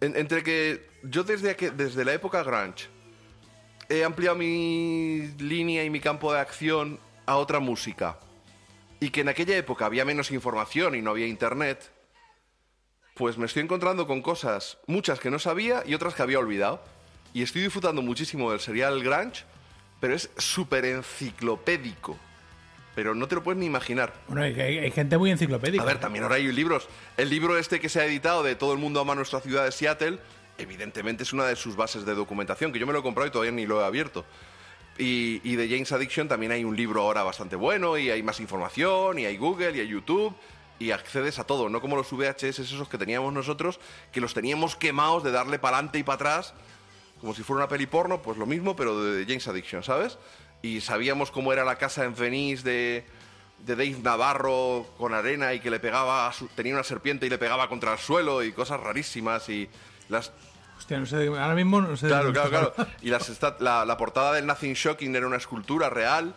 En- 0.00 0.16
entre 0.16 0.42
que 0.42 0.88
yo 1.04 1.22
desde, 1.24 1.54
desde 1.54 2.04
la 2.04 2.12
época 2.14 2.42
grunge 2.42 2.88
he 3.88 4.04
ampliado 4.04 4.36
mi 4.36 5.28
línea 5.38 5.84
y 5.84 5.90
mi 5.90 6.00
campo 6.00 6.32
de 6.32 6.40
acción 6.40 6.98
a 7.26 7.36
otra 7.36 7.58
música. 7.60 8.18
Y 9.00 9.10
que 9.10 9.20
en 9.22 9.28
aquella 9.28 9.56
época 9.56 9.86
había 9.86 10.04
menos 10.04 10.30
información 10.30 10.94
y 10.94 11.02
no 11.02 11.10
había 11.10 11.26
internet, 11.26 11.90
pues 13.14 13.38
me 13.38 13.46
estoy 13.46 13.62
encontrando 13.62 14.06
con 14.06 14.22
cosas, 14.22 14.78
muchas 14.86 15.20
que 15.20 15.30
no 15.30 15.38
sabía 15.38 15.82
y 15.86 15.94
otras 15.94 16.14
que 16.14 16.22
había 16.22 16.38
olvidado. 16.38 16.82
Y 17.32 17.42
estoy 17.42 17.62
disfrutando 17.62 18.00
muchísimo 18.02 18.50
del 18.50 18.60
serial 18.60 19.02
Grunge, 19.02 19.44
pero 20.00 20.14
es 20.14 20.30
súper 20.36 20.84
enciclopédico. 20.84 22.16
Pero 22.94 23.14
no 23.14 23.26
te 23.26 23.34
lo 23.34 23.42
puedes 23.42 23.58
ni 23.58 23.66
imaginar. 23.66 24.12
Bueno, 24.28 24.42
hay, 24.42 24.58
hay- 24.60 24.78
hay 24.78 24.90
gente 24.92 25.18
muy 25.18 25.30
enciclopédica. 25.32 25.82
A 25.82 25.86
ver, 25.86 25.98
también 25.98 26.22
ahora 26.22 26.36
hay 26.36 26.50
libros. 26.52 26.88
El 27.16 27.28
libro 27.28 27.58
este 27.58 27.80
que 27.80 27.88
se 27.88 28.00
ha 28.00 28.04
editado 28.06 28.44
de 28.44 28.54
Todo 28.54 28.72
el 28.72 28.78
mundo 28.78 29.00
ama 29.00 29.16
nuestra 29.16 29.40
ciudad 29.40 29.64
de 29.64 29.72
Seattle, 29.72 30.18
evidentemente 30.58 31.22
es 31.22 31.32
una 31.32 31.46
de 31.46 31.56
sus 31.56 31.76
bases 31.76 32.04
de 32.04 32.14
documentación, 32.14 32.72
que 32.72 32.78
yo 32.78 32.86
me 32.86 32.92
lo 32.92 33.00
he 33.00 33.02
comprado 33.02 33.28
y 33.28 33.30
todavía 33.30 33.52
ni 33.52 33.66
lo 33.66 33.80
he 33.80 33.84
abierto. 33.84 34.24
Y, 34.96 35.56
de 35.56 35.68
James 35.68 35.90
Addiction 35.90 36.28
también 36.28 36.52
hay 36.52 36.62
un 36.64 36.76
libro 36.76 37.02
ahora 37.02 37.24
bastante 37.24 37.56
bueno 37.56 37.98
y 37.98 38.10
hay 38.10 38.22
más 38.22 38.38
información 38.38 39.18
y 39.18 39.26
hay 39.26 39.36
Google 39.36 39.76
y 39.76 39.80
hay 39.80 39.88
YouTube 39.88 40.34
y 40.78 40.92
accedes 40.92 41.38
a 41.38 41.44
todo, 41.44 41.68
no 41.68 41.80
como 41.80 41.96
los 41.96 42.10
VHS 42.10 42.60
esos 42.60 42.88
que 42.88 42.98
teníamos 42.98 43.32
nosotros, 43.32 43.80
que 44.12 44.20
los 44.20 44.34
teníamos 44.34 44.76
quemados 44.76 45.24
de 45.24 45.32
darle 45.32 45.58
para 45.58 45.78
adelante 45.78 45.98
y 45.98 46.02
para 46.04 46.14
atrás, 46.16 46.54
como 47.20 47.34
si 47.34 47.42
fuera 47.42 47.64
una 47.64 47.68
peli 47.68 47.86
porno, 47.86 48.22
pues 48.22 48.38
lo 48.38 48.46
mismo, 48.46 48.76
pero 48.76 49.02
de 49.02 49.24
James 49.24 49.46
Addiction, 49.48 49.82
¿sabes? 49.82 50.18
Y 50.62 50.80
sabíamos 50.80 51.30
cómo 51.30 51.52
era 51.52 51.64
la 51.64 51.76
casa 51.76 52.04
en 52.04 52.14
Venice 52.14 52.62
de, 52.62 53.04
de 53.66 53.76
Dave 53.76 53.96
Navarro 54.02 54.86
con 54.96 55.14
arena 55.14 55.54
y 55.54 55.60
que 55.60 55.70
le 55.70 55.80
pegaba, 55.80 56.32
tenía 56.54 56.74
una 56.74 56.84
serpiente 56.84 57.26
y 57.26 57.30
le 57.30 57.38
pegaba 57.38 57.68
contra 57.68 57.92
el 57.92 57.98
suelo 57.98 58.42
y 58.42 58.52
cosas 58.52 58.80
rarísimas 58.80 59.48
y 59.48 59.68
las 60.08 60.32
Hostia, 60.78 60.98
no 60.98 61.06
sé, 61.06 61.26
ahora 61.28 61.54
mismo 61.54 61.80
no 61.80 61.96
sé. 61.96 62.08
Claro, 62.08 62.32
claro, 62.32 62.50
claro. 62.50 62.74
Y 63.00 63.08
las 63.08 63.30
la, 63.60 63.84
la 63.84 63.96
portada 63.96 64.32
del 64.32 64.46
Nothing 64.46 64.74
Shocking 64.74 65.14
era 65.14 65.26
una 65.26 65.36
escultura 65.36 65.88
real, 65.88 66.34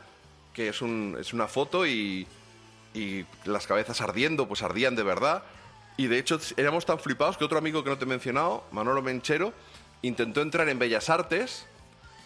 que 0.53 0.69
es, 0.69 0.81
un, 0.81 1.17
es 1.19 1.33
una 1.33 1.47
foto 1.47 1.85
y, 1.85 2.27
y 2.93 3.25
las 3.45 3.67
cabezas 3.67 3.99
ardiendo, 4.01 4.47
pues 4.47 4.61
ardían 4.61 4.95
de 4.95 5.03
verdad. 5.03 5.43
Y 5.97 6.07
de 6.07 6.19
hecho 6.19 6.39
éramos 6.55 6.85
tan 6.85 6.99
flipados 6.99 7.37
que 7.37 7.43
otro 7.43 7.57
amigo 7.57 7.83
que 7.83 7.89
no 7.89 7.97
te 7.97 8.05
he 8.05 8.07
mencionado, 8.07 8.63
Manolo 8.71 9.01
Menchero, 9.01 9.53
intentó 10.03 10.41
entrar 10.41 10.69
en 10.69 10.77
Bellas 10.77 11.09
Artes 11.09 11.65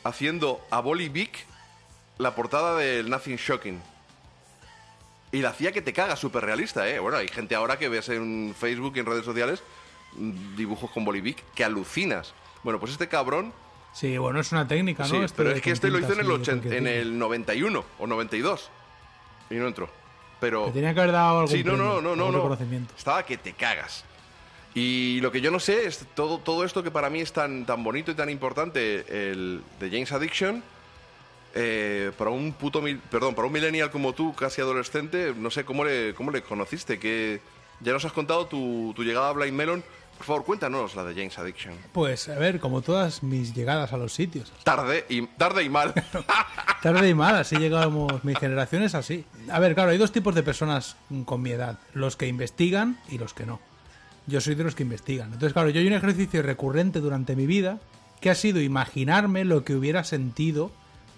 haciendo 0.03 0.65
a 0.69 0.81
Bolly 0.81 1.09
Vic 1.09 1.45
la 2.17 2.35
portada 2.35 2.75
del 2.77 3.09
Nothing 3.09 3.37
Shocking. 3.37 3.81
Y 5.31 5.41
la 5.41 5.49
hacía 5.49 5.71
que 5.71 5.81
te 5.81 5.93
caga, 5.93 6.17
súper 6.17 6.43
realista, 6.43 6.89
¿eh? 6.89 6.99
Bueno, 6.99 7.17
hay 7.17 7.29
gente 7.29 7.55
ahora 7.55 7.79
que 7.79 7.87
ves 7.87 8.09
en 8.09 8.53
Facebook 8.59 8.93
y 8.97 8.99
en 8.99 9.05
redes 9.05 9.23
sociales 9.23 9.63
dibujos 10.15 10.91
con 10.91 11.05
Bolivic 11.05 11.43
que 11.55 11.63
alucinas. 11.63 12.33
Bueno, 12.63 12.79
pues 12.79 12.91
este 12.91 13.07
cabrón 13.07 13.53
Sí, 13.93 14.17
bueno, 14.17 14.39
es 14.39 14.51
una 14.53 14.65
técnica, 14.67 15.03
¿no? 15.03 15.27
Sí, 15.27 15.33
pero 15.35 15.51
es 15.51 15.61
que 15.61 15.71
este 15.71 15.89
lo 15.89 15.99
hizo 15.99 16.13
en 16.13 16.21
el, 16.21 16.25
y 16.25 16.29
80 16.29 16.61
cualquier 16.69 16.73
en 16.75 16.87
el 16.87 17.19
91 17.19 17.83
o 17.99 18.07
92. 18.07 18.69
Y 19.49 19.55
no 19.55 19.67
entró. 19.67 19.89
Pero. 20.39 20.71
Tenía 20.71 20.93
que 20.93 20.99
haber 21.01 21.11
dado 21.11 21.39
algún 21.41 21.49
Sí, 21.53 21.61
no, 21.63 21.75
no, 21.75 21.99
premio, 21.99 22.15
no. 22.31 22.57
Estaba 22.97 23.25
que 23.25 23.37
te 23.37 23.51
cagas. 23.51 24.05
Y 24.73 25.19
lo 25.19 25.29
que 25.29 25.41
yo 25.41 25.51
no 25.51 25.59
sé 25.59 25.85
es 25.87 26.05
todo, 26.15 26.37
todo 26.37 26.63
esto 26.63 26.81
que 26.83 26.89
para 26.91 27.09
mí 27.09 27.19
es 27.19 27.33
tan, 27.33 27.65
tan 27.65 27.83
bonito 27.83 28.11
y 28.11 28.15
tan 28.15 28.29
importante, 28.29 29.03
el 29.31 29.61
de 29.81 29.89
James 29.89 30.09
Addiction, 30.13 30.63
eh, 31.53 32.11
para 32.17 32.29
un 32.29 32.53
puto, 32.53 32.81
mil- 32.81 32.99
perdón, 32.99 33.35
para 33.35 33.45
un 33.47 33.51
millennial 33.53 33.91
como 33.91 34.13
tú, 34.13 34.33
casi 34.33 34.61
adolescente, 34.61 35.33
no 35.35 35.51
sé 35.51 35.65
cómo 35.65 35.83
le, 35.83 36.13
cómo 36.13 36.31
le 36.31 36.41
conociste, 36.41 36.97
que 36.97 37.41
ya 37.81 37.91
nos 37.91 38.05
has 38.05 38.13
contado 38.13 38.45
tu, 38.45 38.93
tu 38.95 39.03
llegada 39.03 39.27
a 39.29 39.33
Blind 39.33 39.53
Melon. 39.57 39.83
Por 40.21 40.27
favor, 40.27 40.45
cuéntanos 40.45 40.95
la 40.95 41.03
de 41.03 41.15
James 41.15 41.35
Addiction. 41.39 41.73
Pues, 41.93 42.29
a 42.29 42.37
ver, 42.37 42.59
como 42.59 42.83
todas 42.83 43.23
mis 43.23 43.55
llegadas 43.55 43.91
a 43.91 43.97
los 43.97 44.13
sitios. 44.13 44.53
Tarde 44.63 45.03
y, 45.09 45.25
tarde 45.25 45.63
y 45.63 45.69
mal. 45.69 45.95
Tarde 46.83 47.09
y 47.09 47.15
mal, 47.15 47.37
así 47.37 47.55
llegamos. 47.55 48.23
Mi 48.23 48.35
generación 48.35 48.83
es 48.83 48.93
así. 48.93 49.25
A 49.49 49.57
ver, 49.57 49.73
claro, 49.73 49.89
hay 49.89 49.97
dos 49.97 50.11
tipos 50.11 50.35
de 50.35 50.43
personas 50.43 50.95
con 51.25 51.41
mi 51.41 51.49
edad: 51.49 51.79
los 51.95 52.17
que 52.17 52.27
investigan 52.27 52.99
y 53.09 53.17
los 53.17 53.33
que 53.33 53.47
no. 53.47 53.59
Yo 54.27 54.41
soy 54.41 54.53
de 54.53 54.63
los 54.63 54.75
que 54.75 54.83
investigan. 54.83 55.33
Entonces, 55.33 55.53
claro, 55.53 55.69
yo 55.69 55.79
hay 55.79 55.87
un 55.87 55.93
ejercicio 55.93 56.43
recurrente 56.43 56.99
durante 56.99 57.35
mi 57.35 57.47
vida 57.47 57.79
que 58.19 58.29
ha 58.29 58.35
sido 58.35 58.61
imaginarme 58.61 59.43
lo 59.43 59.63
que 59.63 59.73
hubiera 59.73 60.03
sentido 60.03 60.71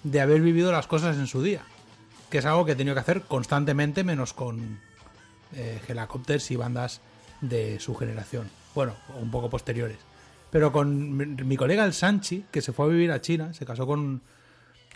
de 0.04 0.22
haber 0.22 0.40
vivido 0.40 0.72
las 0.72 0.88
cosas 0.88 1.18
en 1.18 1.28
su 1.28 1.44
día. 1.44 1.64
Que 2.30 2.38
es 2.38 2.46
algo 2.46 2.64
que 2.64 2.72
he 2.72 2.76
tenido 2.78 2.94
que 2.94 3.02
hacer 3.02 3.24
constantemente, 3.24 4.06
menos 4.06 4.32
con 4.32 4.80
eh, 5.58 5.82
helicópteros 5.90 6.50
y 6.52 6.56
bandas 6.56 7.02
de 7.42 7.82
su 7.82 7.96
generación. 7.96 8.63
Bueno, 8.76 8.96
un 9.20 9.30
poco 9.32 9.50
posteriores. 9.50 9.98
Pero 10.52 10.72
con 10.72 11.18
mi, 11.18 11.26
mi 11.26 11.58
colega 11.58 11.84
el 11.86 11.94
Sanchi, 11.94 12.46
que 12.52 12.62
se 12.62 12.74
fue 12.74 12.86
a 12.86 12.90
vivir 12.90 13.12
a 13.12 13.22
China, 13.22 13.54
se 13.54 13.66
casó 13.66 13.86
con. 13.88 14.22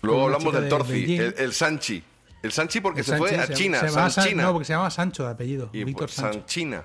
Luego 0.02 0.22
con 0.22 0.34
hablamos 0.34 0.54
del 0.54 0.64
de 0.64 0.70
Torci, 0.70 1.16
el, 1.18 1.34
el 1.38 1.54
Sanchi. 1.54 2.04
El 2.44 2.52
Sanchi 2.52 2.80
porque 2.82 3.00
El 3.00 3.06
se 3.06 3.18
fue 3.18 3.36
a 3.36 3.48
China, 3.52 3.80
se 3.80 3.90
San 3.90 4.12
San- 4.12 4.28
China. 4.28 4.44
No, 4.44 4.54
porque 4.54 4.66
se 4.66 4.74
llamaba 4.74 4.92
Sancho 4.92 5.24
de 5.26 5.32
apellido. 5.32 5.70
y 5.74 5.84
Víctor 5.84 6.06
pues 6.08 6.16
Sancho. 6.16 6.34
San 6.40 6.46
China. 6.46 6.84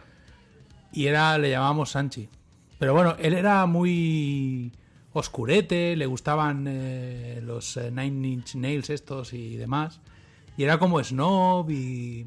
Y 0.92 1.06
era, 1.06 1.36
le 1.38 1.50
llamábamos 1.50 1.90
Sanchi. 1.90 2.28
Pero 2.78 2.94
bueno, 2.94 3.16
él 3.18 3.34
era 3.34 3.66
muy 3.66 4.72
oscurete, 5.12 5.94
le 5.94 6.06
gustaban 6.06 6.64
eh, 6.66 7.40
los 7.44 7.76
eh, 7.76 7.90
Nine 7.90 8.28
Inch 8.28 8.54
Nails 8.54 8.88
estos 8.90 9.34
y 9.34 9.56
demás. 9.56 10.00
Y 10.56 10.64
era 10.64 10.78
como 10.78 11.02
snob 11.04 11.70
y 11.70 12.26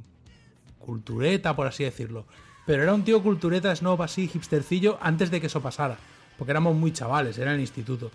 cultureta, 0.80 1.56
por 1.56 1.68
así 1.68 1.84
decirlo. 1.84 2.26
Pero 2.66 2.84
era 2.84 2.94
un 2.94 3.04
tío 3.04 3.22
cultureta, 3.22 3.76
snob, 3.76 4.02
así, 4.02 4.30
hipstercillo, 4.34 4.98
antes 5.02 5.30
de 5.32 5.40
que 5.40 5.48
eso 5.48 5.62
pasara. 5.62 5.98
Porque 6.38 6.52
éramos 6.52 6.76
muy 6.76 6.92
chavales, 6.92 7.38
era 7.38 7.52
en 7.52 7.56
el 7.56 7.62
instituto. 7.62 8.12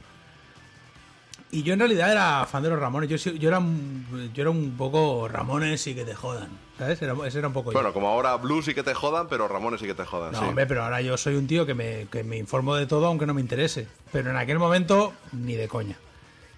Y 1.52 1.64
yo 1.64 1.72
en 1.72 1.80
realidad 1.80 2.12
era 2.12 2.46
fan 2.46 2.62
de 2.62 2.70
los 2.70 2.78
Ramones. 2.78 3.08
Yo, 3.10 3.16
yo, 3.32 3.48
era, 3.48 3.58
un- 3.58 4.30
yo 4.32 4.42
era 4.42 4.50
un 4.50 4.76
poco 4.76 5.26
Ramones 5.26 5.84
y 5.88 5.94
que 5.96 6.04
te 6.04 6.14
jodan. 6.14 6.48
¿Sabes? 6.78 7.02
Era, 7.02 7.14
ese 7.26 7.38
era 7.40 7.48
un 7.48 7.54
poco 7.54 7.70
yo. 7.70 7.74
Bueno, 7.74 7.92
como 7.92 8.08
ahora 8.08 8.36
Blues 8.36 8.66
sí 8.66 8.74
que 8.74 8.82
te 8.84 8.94
jodan, 8.94 9.26
pero 9.28 9.48
Ramones 9.48 9.80
sí 9.80 9.86
que 9.86 9.94
te 9.94 10.04
jodan. 10.04 10.32
No, 10.32 10.38
sí. 10.38 10.44
hombre, 10.44 10.66
pero 10.66 10.84
ahora 10.84 11.00
yo 11.00 11.16
soy 11.16 11.34
un 11.34 11.46
tío 11.48 11.66
que 11.66 11.74
me, 11.74 12.06
que 12.10 12.22
me 12.22 12.36
informo 12.36 12.76
de 12.76 12.86
todo 12.86 13.06
aunque 13.06 13.26
no 13.26 13.34
me 13.34 13.40
interese. 13.40 13.88
Pero 14.12 14.30
en 14.30 14.36
aquel 14.36 14.58
momento, 14.60 15.12
ni 15.32 15.54
de 15.54 15.66
coña. 15.66 15.96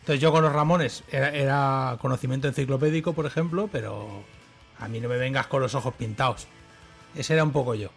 Entonces 0.01 0.21
yo 0.21 0.31
con 0.31 0.43
los 0.43 0.53
Ramones 0.53 1.05
era, 1.11 1.31
era 1.31 1.97
conocimiento 2.01 2.49
enciclopédico, 2.49 3.15
por 3.15 3.25
ejemplo, 3.25 3.69
pero 3.73 4.25
a 4.79 4.89
mí 4.89 5.01
no 5.01 5.09
me 5.09 5.17
vengas 5.17 5.47
con 5.47 5.63
los 5.63 5.75
ojos 5.75 5.95
pintados. 5.95 6.47
Ese 7.15 7.35
era 7.35 7.45
un 7.45 7.53
poco 7.53 7.75
yo. 7.75 7.91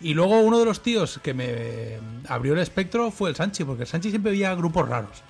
Y 0.00 0.14
luego 0.14 0.40
uno 0.40 0.58
de 0.58 0.64
los 0.64 0.82
tíos 0.82 1.18
que 1.22 1.34
me 1.34 1.98
abrió 2.28 2.52
el 2.52 2.60
espectro 2.60 3.10
fue 3.10 3.30
el 3.30 3.36
Sanchi, 3.36 3.64
porque 3.64 3.82
el 3.82 3.88
Sanchi 3.88 4.10
siempre 4.10 4.32
veía 4.32 4.54
grupos 4.54 4.88
raros. 4.88 5.22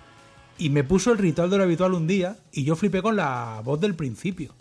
Y 0.58 0.70
me 0.70 0.84
puso 0.84 1.12
el 1.12 1.18
ritual 1.18 1.48
de 1.50 1.56
lo 1.58 1.62
habitual 1.64 1.94
un 1.94 2.06
día 2.06 2.36
y 2.52 2.64
yo 2.64 2.76
flipé 2.76 3.00
con 3.00 3.16
la 3.16 3.60
voz 3.64 3.80
del 3.80 3.94
principio. 3.94 4.54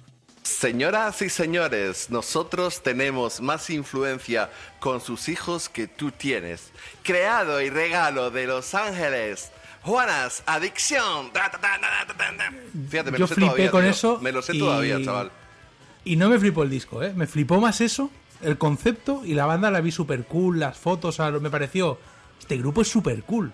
Señoras 0.44 1.22
y 1.22 1.30
señores, 1.30 2.10
nosotros 2.10 2.82
tenemos 2.82 3.42
más 3.42 3.70
influencia 3.70 4.50
con 4.80 5.02
sus 5.02 5.28
hijos 5.28 5.68
que 5.68 5.88
tú 5.88 6.12
tienes. 6.12 6.72
Creado 7.04 7.60
y 7.62 7.70
regalo 7.70 8.32
de 8.32 8.48
Los 8.48 8.74
Ángeles. 8.76 9.52
Juanas, 9.82 10.44
adicción. 10.46 11.32
Fíjate, 12.90 13.12
me 13.12 13.18
Yo 13.18 13.24
lo 13.24 13.28
sé 13.28 13.36
flipé 13.36 13.48
todavía, 13.50 13.72
con 13.72 13.82
tío. 13.82 13.90
eso 13.92 14.20
Me 14.22 14.32
lo 14.32 14.42
sé 14.42 14.56
y- 14.56 14.60
todavía, 14.60 15.04
chaval. 15.04 15.32
Y 16.06 16.16
no 16.16 16.30
me 16.30 16.40
flipó 16.40 16.64
el 16.64 16.70
disco, 16.70 17.04
¿eh? 17.04 17.12
Me 17.16 17.28
flipó 17.28 17.60
más 17.60 17.82
eso, 17.82 18.10
el 18.42 18.58
concepto 18.58 19.22
y 19.26 19.34
la 19.34 19.46
banda 19.46 19.72
la 19.72 19.82
vi 19.82 19.92
súper 19.92 20.26
cool, 20.26 20.60
las 20.60 20.78
fotos, 20.78 21.20
me 21.42 21.50
pareció, 21.50 21.98
este 22.40 22.58
grupo 22.58 22.82
es 22.82 22.88
súper 22.88 23.24
cool. 23.24 23.52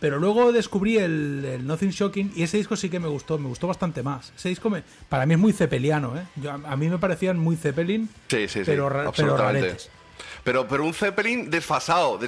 Pero 0.00 0.18
luego 0.20 0.52
descubrí 0.52 0.96
el, 0.96 1.44
el 1.44 1.66
Nothing 1.66 1.90
Shocking 1.90 2.32
y 2.36 2.44
ese 2.44 2.56
disco 2.56 2.76
sí 2.76 2.88
que 2.88 3.00
me 3.00 3.08
gustó, 3.08 3.36
me 3.36 3.48
gustó 3.48 3.66
bastante 3.66 4.02
más. 4.04 4.32
Ese 4.36 4.48
disco 4.48 4.70
me, 4.70 4.84
para 5.08 5.26
mí 5.26 5.34
es 5.34 5.40
muy 5.40 5.52
cepeliano, 5.52 6.16
¿eh? 6.16 6.24
Yo- 6.36 6.52
a, 6.52 6.76
mí 6.76 6.88
me 6.88 6.98
parecían 6.98 7.36
muy 7.36 7.56
Zeppelin, 7.56 8.08
Sí, 8.28 8.46
sí, 8.46 8.60
sí. 8.60 8.62
pero, 8.64 8.88
pero 9.16 9.36
raretes. 9.36 9.90
Pero, 10.44 10.68
pero 10.68 10.84
un 10.84 10.94
Zeppelin 10.94 11.50
desfasado, 11.50 12.18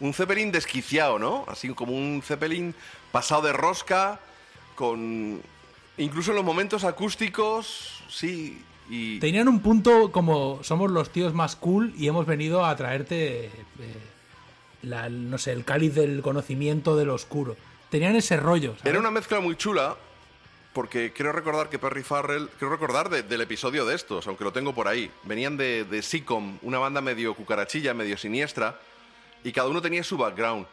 un 0.00 0.12
Zeppelin 0.12 0.52
desquiciado, 0.52 1.18
¿no? 1.18 1.44
Así 1.48 1.70
como 1.70 1.92
un 1.92 2.22
Zeppelin 2.22 2.74
pasado 3.10 3.42
de 3.42 3.52
rosca, 3.52 4.20
con... 4.74 5.40
Incluso 5.96 6.30
en 6.30 6.36
los 6.36 6.44
momentos 6.44 6.84
acústicos, 6.84 8.02
sí, 8.08 8.62
y... 8.88 9.18
Tenían 9.20 9.48
un 9.48 9.60
punto 9.60 10.10
como 10.12 10.60
somos 10.62 10.90
los 10.90 11.10
tíos 11.10 11.34
más 11.34 11.56
cool 11.56 11.92
y 11.96 12.08
hemos 12.08 12.26
venido 12.26 12.64
a 12.64 12.74
traerte, 12.76 13.46
eh, 13.46 13.50
la- 14.82 15.08
no 15.08 15.38
sé, 15.38 15.52
el 15.52 15.64
cáliz 15.64 15.94
del 15.94 16.22
conocimiento 16.22 16.96
del 16.96 17.10
oscuro. 17.10 17.56
Tenían 17.90 18.16
ese 18.16 18.36
rollo. 18.36 18.72
¿sabes? 18.78 18.86
Era 18.86 18.98
una 19.00 19.10
mezcla 19.10 19.40
muy 19.40 19.56
chula, 19.56 19.96
porque 20.72 21.12
creo 21.12 21.32
recordar 21.32 21.68
que 21.70 21.78
Perry 21.78 22.02
Farrell, 22.02 22.48
creo 22.58 22.70
recordar 22.70 23.08
de- 23.10 23.22
del 23.22 23.40
episodio 23.40 23.84
de 23.86 23.94
estos, 23.94 24.26
aunque 24.26 24.44
lo 24.44 24.52
tengo 24.52 24.74
por 24.74 24.86
ahí. 24.88 25.10
Venían 25.24 25.56
de, 25.56 25.84
de 25.84 26.02
Seacom, 26.02 26.58
una 26.62 26.78
banda 26.78 27.00
medio 27.00 27.34
cucarachilla, 27.34 27.94
medio 27.94 28.16
siniestra, 28.16 28.78
y 29.44 29.52
cada 29.52 29.68
uno 29.68 29.80
tenía 29.82 30.02
su 30.04 30.16
background. 30.16 30.66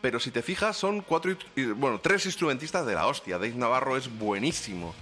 Pero 0.00 0.18
si 0.18 0.30
te 0.30 0.40
fijas, 0.42 0.76
son 0.78 1.02
cuatro, 1.02 1.36
y- 1.56 1.66
bueno, 1.66 2.00
tres 2.00 2.24
instrumentistas 2.24 2.86
de 2.86 2.94
la 2.94 3.06
hostia. 3.06 3.36
Dave 3.36 3.52
Navarro 3.54 3.96
es 3.96 4.08
buenísimo. 4.18 4.94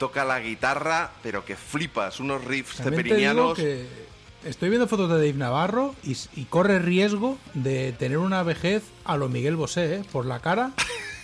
Toca 0.00 0.24
la 0.24 0.40
guitarra, 0.40 1.12
pero 1.22 1.44
que 1.44 1.54
flipas, 1.56 2.18
unos 2.20 2.42
riffs 2.44 2.78
También 2.78 3.02
cepelinianos. 3.04 3.54
que 3.56 3.86
estoy 4.44 4.70
viendo 4.70 4.88
fotos 4.88 5.08
de 5.10 5.16
Dave 5.16 5.34
Navarro 5.34 5.94
y, 6.02 6.16
y 6.34 6.46
corre 6.46 6.78
riesgo 6.78 7.38
de 7.54 7.92
tener 7.92 8.16
una 8.18 8.42
vejez 8.42 8.82
a 9.04 9.16
lo 9.18 9.28
Miguel 9.28 9.56
Bosé, 9.56 9.96
¿eh? 9.96 10.04
Por 10.10 10.24
la 10.24 10.40
cara 10.40 10.72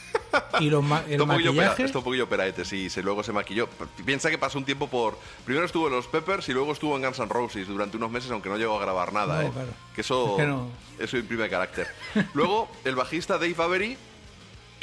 y 0.60 0.68
los 0.68 0.84
ma- 0.84 1.02
el 1.08 1.24
maquillaje. 1.26 1.84
está 1.84 1.98
un 1.98 2.04
poquillo 2.04 2.28
peraete, 2.28 2.66
sí, 2.66 2.90
se, 2.90 3.02
luego 3.02 3.22
se 3.22 3.32
maquilló. 3.32 3.66
Piensa 4.04 4.28
que 4.28 4.36
pasó 4.36 4.58
un 4.58 4.66
tiempo 4.66 4.88
por... 4.88 5.18
Primero 5.46 5.64
estuvo 5.64 5.86
en 5.88 5.94
los 5.94 6.06
Peppers 6.06 6.46
y 6.50 6.52
luego 6.52 6.72
estuvo 6.72 6.94
en 6.96 7.02
Guns 7.02 7.18
N' 7.18 7.28
Roses 7.30 7.66
durante 7.68 7.96
unos 7.96 8.10
meses, 8.10 8.30
aunque 8.30 8.50
no 8.50 8.58
llegó 8.58 8.78
a 8.78 8.82
grabar 8.82 9.10
nada, 9.14 9.40
No, 9.40 9.48
¿eh? 9.48 9.50
claro. 9.54 9.68
Que 9.94 10.02
eso, 10.02 10.32
Es 10.32 10.42
que 10.42 10.46
no. 10.46 10.68
eso 10.98 11.16
imprime 11.16 11.48
carácter. 11.48 11.86
luego, 12.34 12.68
el 12.84 12.94
bajista 12.94 13.38
Dave 13.38 13.54
Avery 13.56 13.96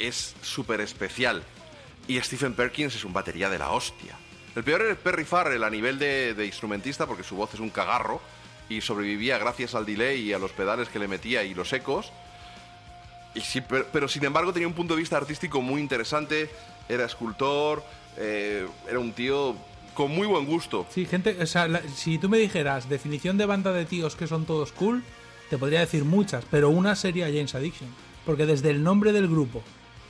es 0.00 0.34
súper 0.42 0.80
especial. 0.80 1.44
Y 2.06 2.20
Stephen 2.20 2.54
Perkins 2.54 2.94
es 2.94 3.04
un 3.04 3.12
batería 3.12 3.48
de 3.48 3.58
la 3.58 3.70
hostia. 3.70 4.16
El 4.54 4.62
peor 4.62 4.82
es 4.82 4.96
Perry 4.98 5.24
Farrell 5.24 5.64
a 5.64 5.70
nivel 5.70 5.98
de, 5.98 6.44
instrumentista, 6.46 7.06
porque 7.06 7.24
su 7.24 7.34
voz 7.34 7.52
es 7.54 7.60
un 7.60 7.70
cagarro 7.70 8.20
y 8.68 8.80
sobrevivía 8.80 9.38
gracias 9.38 9.74
al 9.74 9.84
delay 9.84 10.20
y 10.20 10.32
a 10.32 10.38
los 10.38 10.52
pedales 10.52 10.88
que 10.88 10.98
le 10.98 11.08
metía 11.08 11.42
y 11.42 11.54
los 11.54 11.72
ecos. 11.72 12.12
Pero, 13.92 14.06
sin 14.06 14.24
embargo 14.24 14.52
tenía 14.52 14.68
un 14.68 14.74
punto 14.74 14.94
de 14.94 15.00
vista 15.00 15.16
artístico 15.16 15.60
muy 15.60 15.80
interesante. 15.80 16.50
Era 16.88 17.04
escultor, 17.04 17.82
eh, 18.16 18.68
era 18.88 18.98
un 19.00 19.12
tío 19.12 19.56
con 19.94 20.10
muy 20.10 20.26
buen 20.26 20.46
gusto. 20.46 20.86
Sí, 20.90 21.06
gente, 21.06 21.36
o 21.40 21.46
sea, 21.46 21.82
si 21.94 22.18
tú 22.18 22.28
me 22.28 22.38
dijeras 22.38 22.88
definición 22.88 23.38
de 23.38 23.46
banda 23.46 23.72
de 23.72 23.86
tíos 23.86 24.14
que 24.14 24.26
son 24.28 24.44
todos 24.44 24.72
cool, 24.72 25.02
te 25.50 25.58
podría 25.58 25.80
decir 25.80 26.04
muchas, 26.04 26.44
pero 26.50 26.70
una 26.70 26.94
sería 26.94 27.26
James 27.26 27.54
Addiction. 27.54 27.90
Porque 28.24 28.46
desde 28.46 28.70
el 28.70 28.82
nombre 28.82 29.12
del 29.12 29.28
grupo 29.28 29.62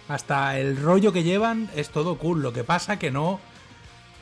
hasta 0.09 0.59
el 0.59 0.77
rollo 0.77 1.13
que 1.13 1.23
llevan 1.23 1.71
es 1.75 1.91
todo 1.91 2.19
cool. 2.19 2.43
Lo 2.43 2.53
que 2.53 2.65
pasa 2.65 2.99
que 2.99 3.11
no, 3.11 3.41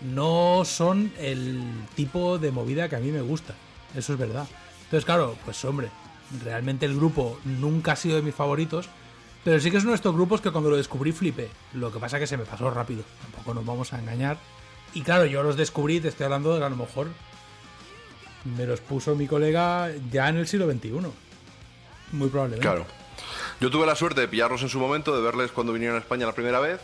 no 0.00 0.62
son 0.64 1.12
el 1.18 1.62
tipo 1.94 2.38
de 2.38 2.50
movida 2.50 2.88
que 2.88 2.96
a 2.96 3.00
mí 3.00 3.10
me 3.10 3.20
gusta. 3.20 3.54
Eso 3.94 4.12
es 4.12 4.18
verdad. 4.18 4.46
Entonces, 4.84 5.04
claro, 5.04 5.36
pues 5.44 5.64
hombre, 5.64 5.90
realmente 6.44 6.86
el 6.86 6.96
grupo 6.96 7.38
nunca 7.44 7.92
ha 7.92 7.96
sido 7.96 8.16
de 8.16 8.22
mis 8.22 8.34
favoritos. 8.34 8.88
Pero 9.44 9.58
sí 9.58 9.70
que 9.70 9.78
es 9.78 9.82
uno 9.82 9.92
de 9.92 9.96
estos 9.96 10.14
grupos 10.14 10.40
que 10.40 10.52
cuando 10.52 10.70
lo 10.70 10.76
descubrí 10.76 11.10
flipé. 11.10 11.50
Lo 11.74 11.92
que 11.92 11.98
pasa 11.98 12.18
que 12.18 12.28
se 12.28 12.36
me 12.36 12.44
pasó 12.44 12.70
rápido. 12.70 13.02
Tampoco 13.22 13.54
nos 13.54 13.66
vamos 13.66 13.92
a 13.92 13.98
engañar. 13.98 14.36
Y 14.94 15.02
claro, 15.02 15.24
yo 15.26 15.42
los 15.42 15.56
descubrí, 15.56 16.00
te 16.00 16.08
estoy 16.08 16.24
hablando 16.24 16.52
de 16.52 16.60
que 16.60 16.64
a 16.66 16.70
lo 16.70 16.76
mejor 16.76 17.08
me 18.56 18.66
los 18.66 18.80
puso 18.80 19.14
mi 19.16 19.26
colega 19.26 19.90
ya 20.12 20.28
en 20.28 20.36
el 20.36 20.46
siglo 20.46 20.70
XXI. 20.70 20.90
Muy 22.12 22.28
probablemente. 22.28 22.62
Claro. 22.62 22.86
Yo 23.62 23.70
tuve 23.70 23.86
la 23.86 23.94
suerte 23.94 24.20
de 24.20 24.26
pillarlos 24.26 24.60
en 24.62 24.68
su 24.68 24.80
momento, 24.80 25.14
de 25.14 25.22
verles 25.22 25.52
cuando 25.52 25.72
vinieron 25.72 25.94
a 25.94 26.00
España 26.00 26.26
la 26.26 26.32
primera 26.32 26.58
vez. 26.58 26.80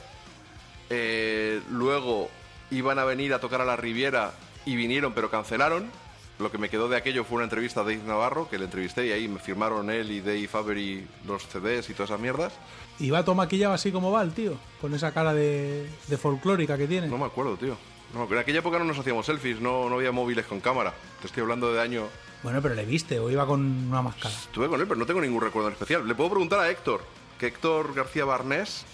Eh, 0.90 1.60
luego 1.72 2.30
iban 2.70 3.00
a 3.00 3.04
venir 3.04 3.34
a 3.34 3.40
tocar 3.40 3.60
a 3.60 3.64
la 3.64 3.74
Riviera 3.74 4.30
y 4.64 4.76
vinieron, 4.76 5.12
pero 5.12 5.28
cancelaron. 5.28 5.90
Lo 6.38 6.52
que 6.52 6.58
me 6.58 6.68
quedó 6.68 6.88
de 6.88 6.96
aquello 6.96 7.24
fue 7.24 7.38
una 7.38 7.46
entrevista 7.46 7.80
a 7.80 7.82
Dave 7.82 8.02
Navarro, 8.06 8.48
que 8.48 8.58
le 8.58 8.66
entrevisté 8.66 9.08
y 9.08 9.10
ahí 9.10 9.26
me 9.26 9.40
firmaron 9.40 9.90
él 9.90 10.12
y 10.12 10.20
Dave 10.20 10.48
Avery 10.52 11.04
los 11.26 11.48
CDs 11.48 11.90
y 11.90 11.94
todas 11.94 12.10
esas 12.10 12.20
mierdas. 12.20 12.52
Y 13.00 13.10
va 13.10 13.24
todo 13.24 13.34
maquillado 13.34 13.74
así 13.74 13.90
como 13.90 14.12
va 14.12 14.22
el 14.22 14.32
tío, 14.32 14.52
con 14.80 14.94
esa 14.94 15.12
cara 15.12 15.34
de, 15.34 15.90
de 16.06 16.16
folclórica 16.16 16.78
que 16.78 16.86
tiene. 16.86 17.08
No 17.08 17.18
me 17.18 17.26
acuerdo, 17.26 17.56
tío. 17.56 17.76
No, 18.14 18.24
en 18.30 18.38
aquella 18.38 18.60
época 18.60 18.78
no 18.78 18.84
nos 18.84 18.98
hacíamos 18.98 19.26
selfies, 19.26 19.60
no, 19.60 19.88
no 19.88 19.96
había 19.96 20.12
móviles 20.12 20.46
con 20.46 20.60
cámara. 20.60 20.94
Te 21.20 21.26
estoy 21.26 21.42
hablando 21.42 21.72
de 21.72 21.80
año. 21.80 22.06
Bueno, 22.42 22.62
pero 22.62 22.74
le 22.74 22.84
viste 22.84 23.18
o 23.18 23.30
iba 23.30 23.46
con 23.46 23.60
una 23.88 24.00
máscara. 24.00 24.34
Estuve 24.34 24.68
con 24.68 24.80
él, 24.80 24.86
pero 24.86 24.98
no 24.98 25.06
tengo 25.06 25.20
ningún 25.20 25.42
recuerdo 25.42 25.68
en 25.68 25.74
especial. 25.74 26.06
Le 26.06 26.14
puedo 26.14 26.30
preguntar 26.30 26.60
a 26.60 26.70
Héctor, 26.70 27.02
que 27.38 27.48
Héctor 27.48 27.94
García 27.94 28.24
Barnés, 28.24 28.86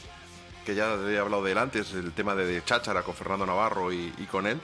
que 0.64 0.74
ya 0.74 0.94
he 0.94 1.18
hablado 1.18 1.44
de 1.44 1.52
él 1.52 1.58
antes, 1.58 1.92
el 1.92 2.12
tema 2.12 2.34
de, 2.34 2.46
de 2.46 2.64
Cháchara 2.64 3.02
con 3.02 3.14
Fernando 3.14 3.46
Navarro 3.46 3.92
y, 3.92 4.12
y 4.18 4.24
con 4.24 4.46
él. 4.46 4.60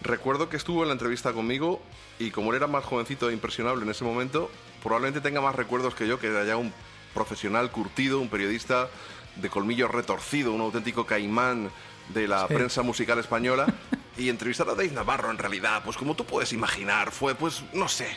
Recuerdo 0.00 0.48
que 0.48 0.56
estuvo 0.56 0.82
en 0.82 0.88
la 0.88 0.92
entrevista 0.92 1.32
conmigo 1.32 1.82
y 2.20 2.30
como 2.30 2.50
él 2.52 2.56
era 2.56 2.68
más 2.68 2.84
jovencito 2.84 3.28
e 3.28 3.32
impresionable 3.32 3.82
en 3.82 3.90
ese 3.90 4.04
momento, 4.04 4.48
probablemente 4.82 5.20
tenga 5.20 5.40
más 5.40 5.56
recuerdos 5.56 5.94
que 5.94 6.06
yo, 6.06 6.20
que 6.20 6.28
era 6.28 6.44
ya 6.44 6.56
un 6.56 6.72
profesional 7.14 7.70
curtido, 7.72 8.20
un 8.20 8.28
periodista 8.28 8.88
de 9.36 9.50
colmillo 9.50 9.88
retorcido, 9.88 10.52
un 10.52 10.60
auténtico 10.60 11.04
caimán 11.04 11.70
de 12.14 12.28
la 12.28 12.46
Sí. 12.48 12.54
prensa 12.54 12.82
musical 12.82 13.18
española. 13.18 13.66
y 14.16 14.28
entrevistar 14.28 14.68
a 14.68 14.72
Dave 14.74 14.90
Navarro, 14.90 15.30
en 15.30 15.38
realidad, 15.38 15.82
pues 15.84 15.96
como 15.96 16.14
tú 16.16 16.24
puedes 16.24 16.52
imaginar, 16.52 17.12
fue, 17.12 17.34
pues, 17.34 17.62
no 17.72 17.88
sé. 17.88 18.08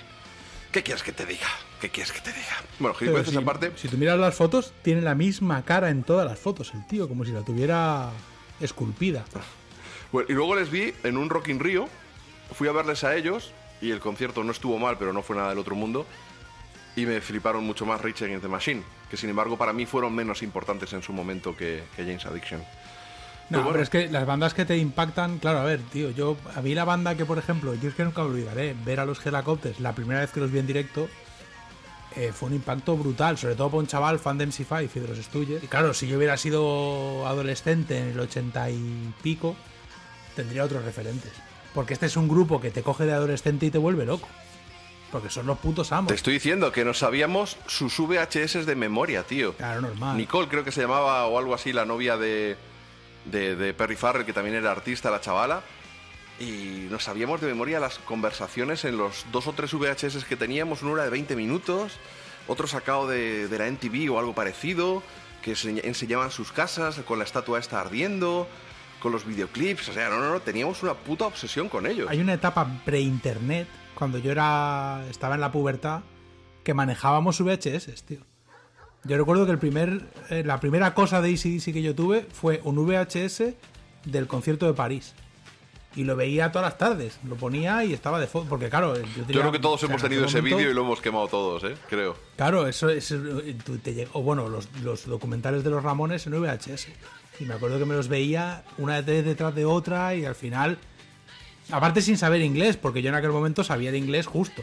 ¿Qué 0.71 0.83
quieres 0.83 1.03
que 1.03 1.11
te 1.11 1.25
diga? 1.25 1.47
¿Qué 1.81 1.89
quieres 1.89 2.11
que 2.11 2.21
te 2.21 2.31
diga? 2.31 2.55
Bueno, 2.79 2.95
gilipolleces 2.95 3.33
si, 3.33 3.39
aparte. 3.39 3.71
si 3.75 3.87
tú 3.89 3.97
miras 3.97 4.17
las 4.17 4.33
fotos, 4.35 4.73
tiene 4.83 5.01
la 5.01 5.15
misma 5.15 5.63
cara 5.63 5.89
en 5.89 6.03
todas 6.03 6.25
las 6.25 6.39
fotos, 6.39 6.71
el 6.73 6.87
tío, 6.87 7.07
como 7.09 7.25
si 7.25 7.31
la 7.31 7.41
tuviera 7.41 8.09
esculpida. 8.61 9.25
Bueno, 10.11 10.27
y 10.29 10.33
luego 10.33 10.55
les 10.55 10.69
vi 10.71 10.93
en 11.03 11.17
un 11.17 11.29
Rock 11.29 11.49
in 11.49 11.59
Rio. 11.59 11.87
Fui 12.53 12.67
a 12.67 12.71
verles 12.71 13.03
a 13.03 13.15
ellos. 13.15 13.51
Y 13.81 13.91
el 13.91 13.99
concierto 13.99 14.43
no 14.43 14.51
estuvo 14.51 14.77
mal, 14.77 14.97
pero 14.97 15.11
no 15.11 15.23
fue 15.23 15.35
nada 15.35 15.49
del 15.49 15.57
otro 15.57 15.75
mundo. 15.75 16.05
Y 16.95 17.05
me 17.05 17.19
fliparon 17.21 17.63
mucho 17.65 17.85
más 17.85 17.99
Rage 18.01 18.25
Against 18.25 18.43
the 18.43 18.49
Machine. 18.49 18.83
Que 19.09 19.17
sin 19.17 19.29
embargo, 19.29 19.57
para 19.57 19.73
mí 19.73 19.85
fueron 19.85 20.13
menos 20.13 20.43
importantes 20.43 20.93
en 20.93 21.01
su 21.01 21.13
momento 21.13 21.55
que, 21.57 21.83
que 21.95 22.03
James 22.03 22.25
Addiction. 22.25 22.63
No, 23.49 23.57
Pero 23.57 23.63
bueno. 23.63 23.71
pero 23.73 23.83
es 23.83 23.89
que 23.89 24.07
las 24.09 24.25
bandas 24.25 24.53
que 24.53 24.63
te 24.63 24.77
impactan, 24.77 25.39
claro, 25.39 25.59
a 25.59 25.63
ver, 25.63 25.81
tío, 25.81 26.11
yo 26.11 26.37
a 26.55 26.61
mí 26.61 26.73
la 26.73 26.85
banda 26.85 27.15
que, 27.15 27.25
por 27.25 27.37
ejemplo, 27.37 27.73
yo 27.75 27.89
es 27.89 27.95
que 27.95 28.03
nunca 28.05 28.23
olvidaré, 28.23 28.75
ver 28.85 28.99
a 29.01 29.05
los 29.05 29.25
Helicopters 29.25 29.79
la 29.81 29.93
primera 29.93 30.21
vez 30.21 30.31
que 30.31 30.39
los 30.39 30.51
vi 30.51 30.59
en 30.59 30.67
directo 30.67 31.09
eh, 32.15 32.31
fue 32.33 32.49
un 32.49 32.55
impacto 32.55 32.97
brutal, 32.97 33.37
sobre 33.37 33.55
todo 33.55 33.69
para 33.69 33.79
un 33.79 33.87
chaval 33.87 34.19
fan 34.19 34.37
de 34.37 34.47
MC5 34.47 34.89
y 34.95 34.99
de 34.99 35.07
los 35.07 35.17
Stooges. 35.17 35.63
Y 35.63 35.67
claro, 35.67 35.93
si 35.93 36.07
yo 36.07 36.17
hubiera 36.17 36.35
sido 36.37 37.25
adolescente 37.25 37.97
en 37.97 38.07
el 38.09 38.19
80 38.19 38.69
y 38.71 39.13
pico, 39.21 39.55
tendría 40.35 40.65
otros 40.65 40.83
referentes. 40.83 41.31
Porque 41.73 41.93
este 41.93 42.07
es 42.07 42.17
un 42.17 42.27
grupo 42.27 42.59
que 42.59 42.69
te 42.69 42.83
coge 42.83 43.05
de 43.05 43.13
adolescente 43.13 43.65
y 43.65 43.71
te 43.71 43.77
vuelve 43.77 44.05
loco. 44.05 44.27
Porque 45.09 45.29
son 45.29 45.45
los 45.45 45.57
putos 45.57 45.91
amos. 45.91 46.09
Te 46.09 46.15
estoy 46.15 46.33
diciendo 46.33 46.71
que 46.71 46.83
no 46.83 46.93
sabíamos 46.93 47.57
sus 47.67 47.97
VHS 47.97 48.65
de 48.65 48.75
memoria, 48.75 49.23
tío. 49.23 49.53
Claro, 49.53 49.81
normal. 49.81 50.17
Nicole 50.17 50.47
creo 50.49 50.63
que 50.65 50.71
se 50.71 50.81
llamaba 50.81 51.25
o 51.27 51.37
algo 51.37 51.53
así, 51.53 51.71
la 51.71 51.85
novia 51.85 52.17
de, 52.17 52.57
de, 53.25 53.73
Perry 53.73 53.95
Farrell, 53.95 54.25
que 54.25 54.33
también 54.33 54.55
era 54.55 54.71
artista, 54.71 55.09
la 55.11 55.21
chavala. 55.21 55.61
Y 56.39 56.87
nos 56.89 57.03
sabíamos 57.03 57.39
de 57.41 57.47
memoria 57.47 57.79
las 57.79 57.99
conversaciones 57.99 58.83
en 58.85 58.97
los 58.97 59.25
dos 59.31 59.45
o 59.47 59.53
tres 59.53 59.73
VHS 59.73 60.25
que 60.25 60.35
teníamos, 60.35 60.81
uno 60.81 60.95
era 60.95 61.03
de 61.03 61.11
20 61.11 61.35
minutos, 61.35 61.93
otro 62.47 62.65
sacado 62.67 63.07
de, 63.07 63.47
de 63.47 63.57
la 63.59 63.67
NTV 63.67 64.11
o 64.11 64.17
algo 64.17 64.33
parecido, 64.33 65.03
que 65.43 65.51
enseña- 65.51 65.81
enseñaban 65.83 66.31
sus 66.31 66.51
casas 66.51 66.95
con 67.05 67.19
la 67.19 67.25
estatua 67.25 67.59
esta 67.59 67.79
ardiendo, 67.79 68.47
con 68.99 69.11
los 69.11 69.23
videoclips. 69.25 69.89
O 69.89 69.93
sea, 69.93 70.09
no, 70.09 70.19
no, 70.19 70.31
no, 70.31 70.39
teníamos 70.39 70.81
una 70.81 70.95
puta 70.95 71.25
obsesión 71.27 71.69
con 71.69 71.85
ellos. 71.85 72.09
Hay 72.09 72.19
una 72.19 72.33
etapa 72.33 72.67
pre-internet, 72.85 73.67
cuando 73.93 74.17
yo 74.17 74.31
era 74.31 75.05
estaba 75.11 75.35
en 75.35 75.41
la 75.41 75.51
pubertad, 75.51 76.01
que 76.63 76.73
manejábamos 76.73 77.39
VHS, 77.39 78.03
tío. 78.03 78.19
Yo 79.03 79.17
recuerdo 79.17 79.45
que 79.45 79.51
el 79.51 79.57
primer, 79.59 80.01
eh, 80.29 80.43
la 80.45 80.59
primera 80.59 80.93
cosa 80.93 81.21
de 81.21 81.29
ACDC 81.33 81.73
que 81.73 81.81
yo 81.81 81.95
tuve 81.95 82.27
fue 82.31 82.61
un 82.63 82.75
VHS 82.85 83.55
del 84.05 84.27
concierto 84.27 84.67
de 84.67 84.73
París. 84.73 85.13
Y 85.95 86.03
lo 86.05 86.15
veía 86.15 86.51
todas 86.53 86.67
las 86.69 86.77
tardes. 86.77 87.19
Lo 87.27 87.35
ponía 87.35 87.83
y 87.83 87.91
estaba 87.93 88.19
de 88.19 88.27
fondo. 88.27 88.47
Porque, 88.49 88.69
claro, 88.69 88.95
yo, 88.95 89.01
Yo 89.17 89.23
tenía- 89.25 89.41
creo 89.41 89.51
que 89.51 89.59
todos 89.59 89.75
o 89.75 89.79
sea, 89.79 89.89
hemos 89.89 90.01
tenido 90.01 90.23
ese 90.25 90.37
momento- 90.37 90.57
vídeo 90.57 90.71
y 90.71 90.73
lo 90.73 90.81
hemos 90.83 91.01
quemado 91.01 91.27
todos, 91.27 91.63
¿eh? 91.65 91.75
Creo. 91.89 92.15
Claro, 92.37 92.65
eso 92.67 92.89
es. 92.89 93.11
eh, 93.11 94.07
o 94.13 94.21
bueno, 94.21 94.47
los, 94.47 94.69
los 94.83 95.05
documentales 95.05 95.63
de 95.65 95.69
los 95.69 95.83
Ramones 95.83 96.25
en 96.27 96.33
VHS. 96.39 96.87
Y 97.39 97.45
me 97.45 97.55
acuerdo 97.55 97.79
que 97.79 97.85
me 97.85 97.95
los 97.95 98.07
veía 98.07 98.63
una 98.77 99.01
vez 99.01 99.25
detrás 99.25 99.53
de 99.55 99.65
otra 99.65 100.15
y 100.15 100.23
al 100.25 100.35
final. 100.35 100.77
Aparte 101.71 102.01
sin 102.01 102.17
saber 102.17 102.41
inglés, 102.41 102.77
porque 102.77 103.01
yo 103.01 103.09
en 103.09 103.15
aquel 103.15 103.31
momento 103.31 103.63
sabía 103.63 103.91
de 103.91 103.97
inglés 103.97 104.27
justo. 104.27 104.61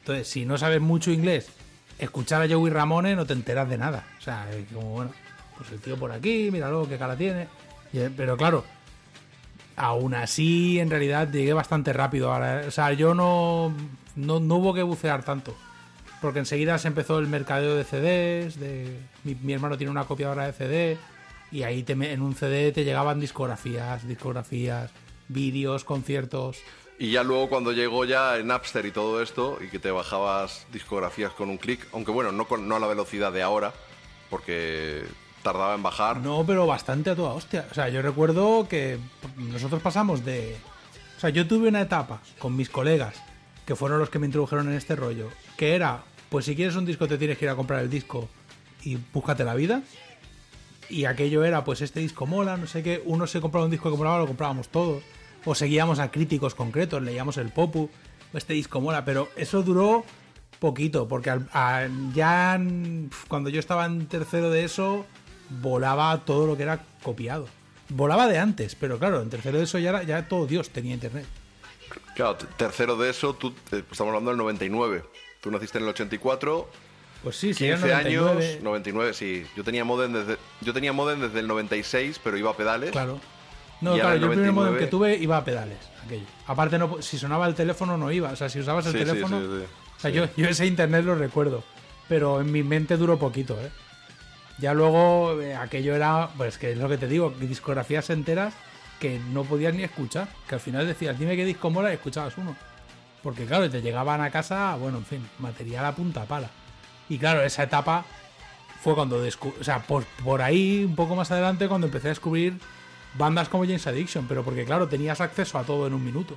Entonces, 0.00 0.28
si 0.28 0.44
no 0.44 0.58
sabes 0.58 0.80
mucho 0.80 1.10
inglés, 1.10 1.48
escuchar 2.02 2.42
a 2.42 2.48
Joey 2.48 2.70
Ramone 2.70 3.14
no 3.14 3.26
te 3.26 3.32
enteras 3.32 3.68
de 3.68 3.78
nada. 3.78 4.04
O 4.18 4.20
sea, 4.20 4.50
es 4.50 4.66
como, 4.72 4.90
bueno, 4.90 5.12
pues 5.56 5.70
el 5.72 5.80
tío 5.80 5.96
por 5.96 6.12
aquí, 6.12 6.50
míralo, 6.50 6.88
qué 6.88 6.98
cara 6.98 7.16
tiene. 7.16 7.48
Eh, 7.92 8.10
Pero 8.16 8.36
claro, 8.36 8.64
aún 9.76 10.14
así, 10.14 10.80
en 10.80 10.90
realidad 10.90 11.30
llegué 11.30 11.52
bastante 11.52 11.92
rápido. 11.92 12.32
Ahora, 12.32 12.64
O 12.66 12.70
sea, 12.70 12.92
yo 12.92 13.14
no, 13.14 13.72
no, 14.16 14.40
no 14.40 14.56
hubo 14.56 14.74
que 14.74 14.82
bucear 14.82 15.24
tanto. 15.24 15.54
Porque 16.20 16.40
enseguida 16.40 16.78
se 16.78 16.88
empezó 16.88 17.18
el 17.18 17.26
mercadeo 17.26 17.74
de 17.76 17.84
CDs. 17.84 18.58
De, 18.58 18.98
mi, 19.24 19.52
hermano 19.52 19.76
tiene 19.76 19.90
una 19.90 20.04
copiadora 20.04 20.46
de 20.46 20.52
CD. 20.52 20.98
Y 21.50 21.64
ahí 21.64 21.82
te 21.82 21.92
en 21.92 22.22
un 22.22 22.34
CD 22.34 22.72
te 22.72 22.84
llegaban 22.84 23.20
discografías, 23.20 24.06
discografías, 24.06 24.90
vídeos, 25.28 25.84
conciertos. 25.84 26.58
Y 27.02 27.10
ya 27.10 27.24
luego 27.24 27.48
cuando 27.48 27.72
llegó 27.72 28.04
ya 28.04 28.36
en 28.36 28.46
Napster 28.46 28.86
y 28.86 28.92
todo 28.92 29.20
esto, 29.20 29.58
y 29.60 29.66
que 29.66 29.80
te 29.80 29.90
bajabas 29.90 30.68
discografías 30.72 31.32
con 31.32 31.50
un 31.50 31.58
clic, 31.58 31.84
aunque 31.92 32.12
bueno, 32.12 32.30
no, 32.30 32.46
con, 32.46 32.68
no 32.68 32.76
a 32.76 32.78
la 32.78 32.86
velocidad 32.86 33.32
de 33.32 33.42
ahora, 33.42 33.72
porque 34.30 35.02
tardaba 35.42 35.74
en 35.74 35.82
bajar. 35.82 36.18
No, 36.18 36.46
pero 36.46 36.64
bastante 36.64 37.10
a 37.10 37.16
toda 37.16 37.32
hostia. 37.32 37.66
O 37.72 37.74
sea, 37.74 37.88
yo 37.88 38.02
recuerdo 38.02 38.68
que 38.68 39.00
nosotros 39.36 39.82
pasamos 39.82 40.24
de. 40.24 40.56
O 41.16 41.20
sea, 41.20 41.30
yo 41.30 41.48
tuve 41.48 41.70
una 41.70 41.80
etapa 41.80 42.20
con 42.38 42.54
mis 42.54 42.70
colegas, 42.70 43.20
que 43.66 43.74
fueron 43.74 43.98
los 43.98 44.08
que 44.08 44.20
me 44.20 44.26
introdujeron 44.26 44.68
en 44.68 44.74
este 44.74 44.94
rollo, 44.94 45.28
que 45.56 45.74
era: 45.74 46.04
pues 46.28 46.44
si 46.44 46.54
quieres 46.54 46.76
un 46.76 46.86
disco, 46.86 47.08
te 47.08 47.18
tienes 47.18 47.36
que 47.36 47.46
ir 47.46 47.50
a 47.50 47.56
comprar 47.56 47.80
el 47.80 47.90
disco 47.90 48.28
y 48.84 48.96
búscate 49.12 49.42
la 49.42 49.56
vida. 49.56 49.82
Y 50.88 51.06
aquello 51.06 51.42
era: 51.42 51.64
pues 51.64 51.80
este 51.80 51.98
disco 51.98 52.26
mola, 52.26 52.56
no 52.56 52.68
sé 52.68 52.84
qué. 52.84 53.02
Uno 53.04 53.26
se 53.26 53.40
compraba 53.40 53.64
un 53.64 53.72
disco 53.72 53.90
que 53.90 53.96
molaba, 53.96 54.18
lo 54.18 54.28
comprábamos 54.28 54.68
todos. 54.68 55.02
O 55.44 55.54
seguíamos 55.54 55.98
a 55.98 56.10
críticos 56.10 56.54
concretos, 56.54 57.02
leíamos 57.02 57.36
el 57.36 57.50
Popu, 57.50 57.90
este 58.32 58.52
disco 58.54 58.80
mola, 58.80 59.04
pero 59.04 59.28
eso 59.36 59.62
duró 59.62 60.04
poquito, 60.58 61.08
porque 61.08 61.30
al- 61.30 61.48
a- 61.52 61.88
ya 62.14 62.60
cuando 63.28 63.50
yo 63.50 63.58
estaba 63.58 63.84
en 63.86 64.06
tercero 64.06 64.50
de 64.50 64.64
eso, 64.64 65.04
volaba 65.60 66.24
todo 66.24 66.46
lo 66.46 66.56
que 66.56 66.62
era 66.62 66.84
copiado. 67.02 67.48
Volaba 67.88 68.28
de 68.28 68.38
antes, 68.38 68.74
pero 68.76 68.98
claro, 68.98 69.20
en 69.20 69.28
tercero 69.30 69.58
de 69.58 69.64
eso 69.64 69.78
ya, 69.78 69.90
era- 69.90 70.02
ya 70.04 70.28
todo 70.28 70.46
Dios 70.46 70.70
tenía 70.70 70.94
internet. 70.94 71.26
Claro, 72.14 72.36
tercero 72.56 72.96
de 72.96 73.10
eso, 73.10 73.34
tú, 73.34 73.48
eh, 73.72 73.82
estamos 73.90 74.10
hablando 74.12 74.30
del 74.30 74.38
99. 74.38 75.02
Tú 75.40 75.50
naciste 75.50 75.78
en 75.78 75.84
el 75.84 75.90
84, 75.90 76.68
Pues 77.22 77.36
sí, 77.36 77.52
sí, 77.54 77.66
15 77.66 77.86
era 77.88 77.98
años, 77.98 78.24
99, 78.24 78.60
99, 78.62 79.14
sí. 79.14 79.44
Yo 79.56 79.62
tenía 79.64 79.84
modem 79.84 80.12
desde, 80.12 80.38
yo 80.60 80.72
tenía 80.72 80.92
modem 80.92 81.20
desde 81.20 81.40
el 81.40 81.46
96, 81.48 82.18
pero 82.22 82.36
iba 82.38 82.50
a 82.50 82.56
pedales. 82.56 82.90
Claro. 82.92 83.20
No, 83.82 83.96
Y 83.96 84.00
claro, 84.00 84.14
el 84.14 84.20
yo 84.20 84.26
el 84.26 84.32
primer 84.32 84.52
modem 84.52 84.72
99. 84.72 84.78
que 84.78 84.90
tuve 84.90 85.16
iba 85.16 85.36
a 85.36 85.44
pedales, 85.44 85.78
aquello. 86.04 86.24
Aparte, 86.46 86.78
no, 86.78 87.02
si 87.02 87.18
sonaba 87.18 87.46
el 87.46 87.54
teléfono 87.54 87.98
no 87.98 88.10
iba, 88.10 88.30
o 88.30 88.36
sea, 88.36 88.48
si 88.48 88.60
usabas 88.60 88.86
el 88.86 88.92
sí, 88.92 88.98
teléfono... 88.98 89.40
sí, 89.40 89.46
sí. 89.46 89.64
O 89.96 90.00
sea, 90.00 90.10
yo, 90.10 90.28
yo 90.36 90.48
ese 90.48 90.66
internet 90.66 91.04
lo 91.04 91.14
recuerdo, 91.14 91.62
pero 92.08 92.40
en 92.40 92.50
mi 92.50 92.62
mente 92.62 92.96
duró 92.96 93.18
poquito, 93.18 93.60
¿eh? 93.60 93.70
Ya 94.58 94.74
luego 94.74 95.40
eh, 95.40 95.54
aquello 95.54 95.94
era, 95.94 96.28
pues 96.36 96.58
que 96.58 96.72
es 96.72 96.78
lo 96.78 96.88
que 96.88 96.96
te 96.98 97.08
digo, 97.08 97.34
discografías 97.40 98.10
enteras 98.10 98.54
que 99.00 99.18
no 99.32 99.42
podías 99.42 99.74
ni 99.74 99.82
escuchar, 99.82 100.28
que 100.48 100.54
al 100.54 100.60
final 100.60 100.86
decías, 100.86 101.18
dime 101.18 101.34
qué 101.36 101.44
disco 101.44 101.70
mola 101.70 101.90
y 101.90 101.94
escuchabas 101.94 102.38
uno. 102.38 102.54
Porque 103.22 103.44
claro, 103.46 103.68
te 103.68 103.82
llegaban 103.82 104.20
a 104.20 104.30
casa, 104.30 104.76
bueno, 104.76 104.98
en 104.98 105.04
fin, 105.04 105.28
material 105.40 105.84
a 105.86 105.92
punta 105.92 106.24
pala. 106.24 106.50
Y 107.08 107.18
claro, 107.18 107.42
esa 107.42 107.64
etapa 107.64 108.04
fue 108.80 108.94
cuando 108.94 109.20
descubrí, 109.20 109.56
o 109.60 109.64
sea, 109.64 109.80
por, 109.80 110.04
por 110.24 110.42
ahí, 110.42 110.84
un 110.84 110.94
poco 110.94 111.16
más 111.16 111.30
adelante, 111.32 111.66
cuando 111.66 111.88
empecé 111.88 112.08
a 112.08 112.10
descubrir 112.10 112.58
bandas 113.18 113.48
como 113.48 113.64
James 113.64 113.86
Addiction, 113.86 114.26
pero 114.26 114.42
porque 114.44 114.64
claro, 114.64 114.88
tenías 114.88 115.20
acceso 115.20 115.58
a 115.58 115.64
todo 115.64 115.86
en 115.86 115.94
un 115.94 116.04
minuto. 116.04 116.34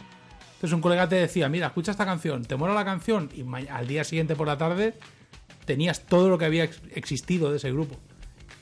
Entonces 0.56 0.74
un 0.74 0.82
colega 0.82 1.08
te 1.10 1.16
decía, 1.16 1.50
mira, 1.50 1.68
escucha 1.68 1.92
esta 1.92 2.06
canción, 2.06 2.44
te 2.46 2.56
mola 2.56 2.74
la 2.74 2.86
canción, 2.86 3.30
y 3.36 3.46
al 3.68 3.88
día 3.88 4.04
siguiente 4.04 4.36
por 4.36 4.48
la 4.48 4.58
tarde 4.58 4.94
tenías 5.66 6.06
todo 6.06 6.30
lo 6.30 6.38
que 6.38 6.46
había 6.46 6.64
ex- 6.64 6.82
existido 6.94 7.52
de 7.52 7.58
ese 7.58 7.72
grupo. 7.72 7.96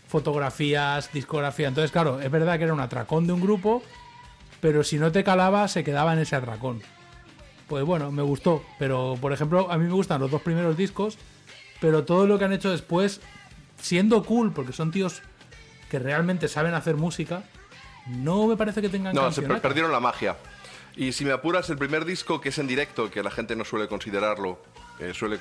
Fotografías, 0.07 1.11
discografía. 1.11 1.67
Entonces, 1.67 1.91
claro, 1.91 2.21
es 2.21 2.29
verdad 2.29 2.57
que 2.57 2.65
era 2.65 2.73
un 2.73 2.79
atracón 2.79 3.25
de 3.25 3.33
un 3.33 3.41
grupo, 3.41 3.81
pero 4.61 4.83
si 4.83 4.97
no 4.99 5.11
te 5.11 5.23
calaba, 5.23 5.67
se 5.67 5.83
quedaba 5.83 6.13
en 6.13 6.19
ese 6.19 6.35
atracón. 6.35 6.81
Pues 7.67 7.83
bueno, 7.83 8.11
me 8.11 8.21
gustó. 8.21 8.63
Pero, 8.77 9.17
por 9.19 9.33
ejemplo, 9.33 9.71
a 9.71 9.77
mí 9.77 9.85
me 9.85 9.93
gustan 9.93 10.21
los 10.21 10.29
dos 10.29 10.41
primeros 10.41 10.77
discos, 10.77 11.17
pero 11.81 12.05
todo 12.05 12.27
lo 12.27 12.37
que 12.37 12.45
han 12.45 12.53
hecho 12.53 12.69
después, 12.69 13.21
siendo 13.81 14.23
cool, 14.23 14.53
porque 14.53 14.71
son 14.71 14.91
tíos 14.91 15.21
que 15.89 15.97
realmente 15.99 16.47
saben 16.47 16.73
hacer 16.75 16.95
música, 16.95 17.43
no 18.07 18.47
me 18.47 18.57
parece 18.57 18.81
que 18.81 18.89
tengan 18.89 19.15
No, 19.15 19.31
se 19.31 19.41
perdieron 19.41 19.91
la 19.91 19.99
magia. 19.99 20.37
Y 20.95 21.11
si 21.11 21.25
me 21.25 21.31
apuras, 21.31 21.69
el 21.69 21.77
primer 21.77 22.05
disco 22.05 22.39
que 22.39 22.49
es 22.49 22.57
en 22.59 22.67
directo, 22.67 23.09
que 23.09 23.23
la 23.23 23.31
gente 23.31 23.55
no 23.55 23.65
suele 23.65 23.87
considerarlo, 23.87 24.61
eh, 24.99 25.13
suele 25.13 25.39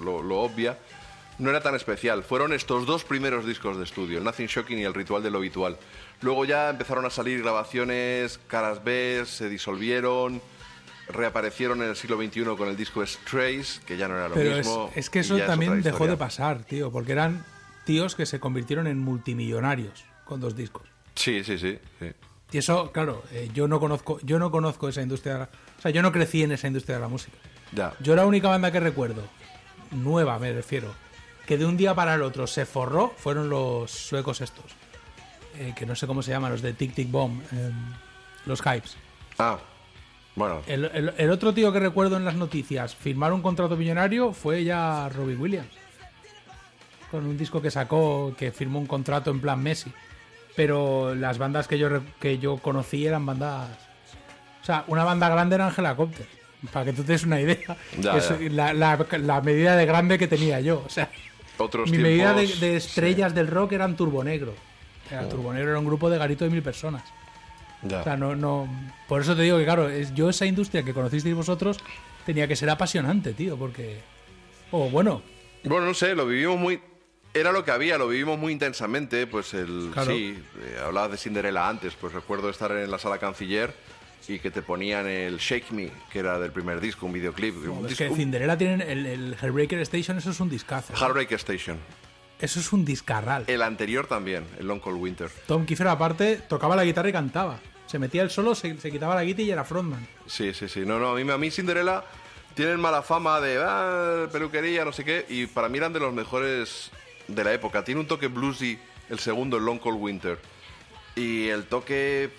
lo, 0.00 0.22
lo 0.22 0.40
obvia, 0.40 0.78
no 1.38 1.50
era 1.50 1.60
tan 1.60 1.74
especial. 1.74 2.22
Fueron 2.22 2.52
estos 2.52 2.86
dos 2.86 3.04
primeros 3.04 3.46
discos 3.46 3.76
de 3.76 3.84
estudio, 3.84 4.18
el 4.18 4.24
Nothing 4.24 4.46
Shocking 4.46 4.78
y 4.78 4.84
el 4.84 4.94
Ritual 4.94 5.22
de 5.22 5.30
lo 5.30 5.38
Habitual. 5.38 5.76
Luego 6.20 6.44
ya 6.44 6.70
empezaron 6.70 7.04
a 7.04 7.10
salir 7.10 7.42
grabaciones, 7.42 8.38
caras 8.46 8.82
B, 8.84 9.24
se 9.26 9.48
disolvieron, 9.48 10.40
reaparecieron 11.08 11.82
en 11.82 11.90
el 11.90 11.96
siglo 11.96 12.16
XXI 12.16 12.44
con 12.56 12.68
el 12.68 12.76
disco 12.76 13.04
Strays, 13.04 13.80
que 13.86 13.96
ya 13.96 14.08
no 14.08 14.14
era 14.14 14.28
lo 14.28 14.34
Pero 14.34 14.52
es, 14.52 14.66
mismo. 14.66 14.90
es 14.94 15.10
que 15.10 15.20
eso 15.20 15.36
es 15.36 15.46
también 15.46 15.72
otra 15.72 15.90
dejó 15.90 16.06
de 16.06 16.16
pasar, 16.16 16.64
tío, 16.64 16.90
porque 16.90 17.12
eran 17.12 17.44
tíos 17.84 18.14
que 18.14 18.26
se 18.26 18.40
convirtieron 18.40 18.86
en 18.86 18.98
multimillonarios 18.98 20.04
con 20.24 20.40
dos 20.40 20.56
discos. 20.56 20.95
Sí, 21.16 21.42
sí, 21.42 21.58
sí. 21.58 21.78
sí. 21.98 22.06
Y 22.52 22.58
eso, 22.58 22.92
claro, 22.92 23.24
eh, 23.32 23.50
yo 23.52 23.66
no 23.66 23.80
conozco, 23.80 24.20
yo 24.22 24.38
no 24.38 24.50
conozco 24.52 24.88
esa 24.88 25.02
industria, 25.02 25.32
de 25.32 25.38
la- 25.40 25.48
o 25.78 25.80
sea, 25.82 25.90
yo 25.90 26.00
no 26.02 26.12
crecí 26.12 26.42
en 26.44 26.52
esa 26.52 26.68
industria 26.68 26.96
de 26.96 27.02
la 27.02 27.08
música. 27.08 27.36
Ya. 27.72 27.92
Yo 28.00 28.14
la 28.14 28.24
única 28.24 28.48
banda 28.48 28.70
que 28.70 28.78
recuerdo, 28.78 29.22
nueva 29.90 30.38
me 30.38 30.52
refiero, 30.52 30.94
que 31.46 31.58
de 31.58 31.64
un 31.66 31.76
día 31.76 31.94
para 31.94 32.14
el 32.14 32.22
otro 32.22 32.46
se 32.46 32.64
forró, 32.66 33.12
fueron 33.16 33.48
los 33.50 33.90
suecos 33.90 34.40
estos. 34.40 34.64
eh, 35.58 35.72
que 35.74 35.86
no 35.86 35.94
sé 35.96 36.06
cómo 36.06 36.20
se 36.22 36.30
llaman, 36.32 36.52
los 36.52 36.60
de 36.60 36.74
Tic 36.74 36.92
Tic 36.94 37.10
Bomb, 37.10 37.40
eh, 37.50 37.70
los 38.44 38.60
Hypes. 38.60 38.94
Ah, 39.38 39.58
bueno. 40.34 40.60
El, 40.66 40.84
el- 40.92 41.14
el 41.16 41.30
otro 41.30 41.54
tío 41.54 41.72
que 41.72 41.80
recuerdo 41.80 42.18
en 42.18 42.26
las 42.26 42.34
noticias 42.34 42.94
firmar 42.94 43.32
un 43.32 43.40
contrato 43.40 43.74
millonario 43.74 44.34
fue 44.34 44.64
ya 44.64 45.08
Robbie 45.08 45.34
Williams. 45.36 45.70
Con 47.10 47.24
un 47.24 47.38
disco 47.38 47.62
que 47.62 47.70
sacó, 47.70 48.34
que 48.36 48.52
firmó 48.52 48.78
un 48.78 48.86
contrato 48.86 49.30
en 49.30 49.40
plan 49.40 49.62
Messi. 49.62 49.90
Pero 50.56 51.14
las 51.14 51.38
bandas 51.38 51.68
que 51.68 51.78
yo, 51.78 51.88
que 52.18 52.38
yo 52.38 52.56
conocí 52.58 53.06
eran 53.06 53.26
bandas... 53.26 53.68
O 54.62 54.64
sea, 54.66 54.84
una 54.88 55.04
banda 55.04 55.28
grande 55.28 55.54
era 55.54 55.66
Angela 55.66 55.94
Copter. 55.94 56.26
Para 56.72 56.86
que 56.86 56.92
tú 56.94 57.02
te 57.04 57.12
des 57.12 57.24
una 57.24 57.40
idea. 57.40 57.76
Ya, 58.00 58.12
Que 58.12 58.18
es 58.18 58.28
ya. 58.30 58.36
La, 58.50 58.72
la- 58.72 59.06
la 59.18 59.40
medida 59.42 59.76
de 59.76 59.86
grande 59.86 60.18
que 60.18 60.26
tenía 60.26 60.58
yo. 60.60 60.82
O 60.84 60.88
sea, 60.88 61.10
Otros 61.58 61.90
mi 61.90 61.98
medida 61.98 62.32
de, 62.32 62.76
estrellas 62.76 63.34
del 63.34 63.46
rock 63.48 63.72
eran 63.72 63.94
Turbo 63.96 64.24
Negro. 64.24 64.54
Era 65.10 65.22
Oh. 65.22 65.28
Turbo 65.28 65.52
Negro 65.52 65.70
era 65.70 65.78
un 65.78 65.84
grupo 65.86 66.10
de 66.10 66.18
garito 66.18 66.44
de 66.44 66.50
mil 66.50 66.62
personas. 66.62 67.04
Ya. 67.82 68.00
O 68.00 68.04
sea, 68.04 68.16
no, 68.16 68.34
no. 68.34 68.66
Por 69.06 69.20
eso 69.20 69.36
te 69.36 69.42
digo 69.42 69.58
que, 69.58 69.64
claro, 69.64 69.88
es, 69.88 70.12
yo 70.14 70.28
esa 70.30 70.46
industria 70.46 70.82
que 70.82 70.92
conocisteis 70.94 71.34
vosotros 71.36 71.78
tenía 72.24 72.48
que 72.48 72.56
ser 72.56 72.70
apasionante, 72.70 73.34
tío, 73.34 73.56
porque. 73.56 74.00
O 74.72 74.88
bueno, 74.90 75.22
Bueno, 75.62 75.86
no 75.86 75.94
sé, 75.94 76.14
lo 76.16 76.26
vivimos 76.26 76.58
muy... 76.58 76.80
Era 77.38 77.52
lo 77.52 77.64
que 77.64 77.70
había, 77.70 77.98
lo 77.98 78.08
vivimos 78.08 78.38
muy 78.38 78.52
intensamente, 78.52 79.26
pues 79.26 79.52
el... 79.54 79.90
Claro. 79.92 80.10
Sí, 80.10 80.42
eh, 80.62 80.80
hablabas 80.84 81.10
de 81.12 81.16
Cinderella 81.18 81.68
antes, 81.68 81.94
pues 81.94 82.12
recuerdo 82.12 82.48
estar 82.50 82.70
en 82.72 82.90
la 82.90 82.98
sala 82.98 83.18
canciller 83.18 83.74
y 84.28 84.38
que 84.38 84.50
te 84.50 84.62
ponían 84.62 85.06
el 85.06 85.38
Shake 85.38 85.70
Me, 85.70 85.90
que 86.10 86.18
era 86.18 86.38
del 86.38 86.50
primer 86.50 86.80
disco, 86.80 87.06
un 87.06 87.12
videoclip. 87.12 87.54
un 87.68 87.84
es 87.86 87.90
disco- 87.98 88.08
que 88.08 88.16
Cinderella 88.16 88.56
tienen 88.58 88.80
el, 88.80 89.06
el 89.06 89.36
Hellbreaker 89.40 89.78
Station, 89.80 90.18
eso 90.18 90.30
es 90.30 90.40
un 90.40 90.48
discazo. 90.50 90.92
Heartbreak 90.94 91.30
Station. 91.32 91.78
Eso 92.40 92.60
es 92.60 92.72
un 92.72 92.84
discarral. 92.84 93.44
El 93.46 93.62
anterior 93.62 94.06
también, 94.06 94.44
el 94.58 94.66
Long 94.66 94.80
Cold 94.80 95.00
Winter. 95.00 95.30
Tom 95.46 95.64
Kiefer, 95.64 95.88
aparte, 95.88 96.36
tocaba 96.48 96.76
la 96.76 96.84
guitarra 96.84 97.08
y 97.08 97.12
cantaba. 97.12 97.58
Se 97.86 97.98
metía 97.98 98.22
el 98.22 98.30
solo, 98.30 98.54
se, 98.54 98.76
se 98.78 98.90
quitaba 98.90 99.14
la 99.14 99.24
guitarra 99.24 99.42
y 99.44 99.50
era 99.52 99.64
frontman. 99.64 100.06
Sí, 100.26 100.52
sí, 100.52 100.68
sí. 100.68 100.80
No, 100.80 100.98
no, 100.98 101.10
a 101.12 101.14
mí, 101.14 101.30
a 101.30 101.38
mí 101.38 101.50
Cinderella 101.50 102.02
tienen 102.54 102.80
mala 102.80 103.02
fama 103.02 103.40
de 103.40 103.58
ah, 103.64 104.26
peluquería, 104.32 104.84
no 104.84 104.92
sé 104.92 105.04
qué, 105.04 105.24
y 105.28 105.46
para 105.46 105.68
mí 105.68 105.78
eran 105.78 105.92
de 105.92 106.00
los 106.00 106.12
mejores 106.12 106.90
de 107.28 107.44
la 107.44 107.52
época. 107.52 107.84
Tiene 107.84 108.00
un 108.00 108.06
toque 108.06 108.28
bluesy, 108.28 108.78
el 109.08 109.18
segundo, 109.18 109.56
el 109.56 109.64
Long 109.64 109.78
Cold 109.78 110.00
Winter. 110.00 110.38
Y 111.14 111.48
el 111.48 111.66
toque 111.66 112.30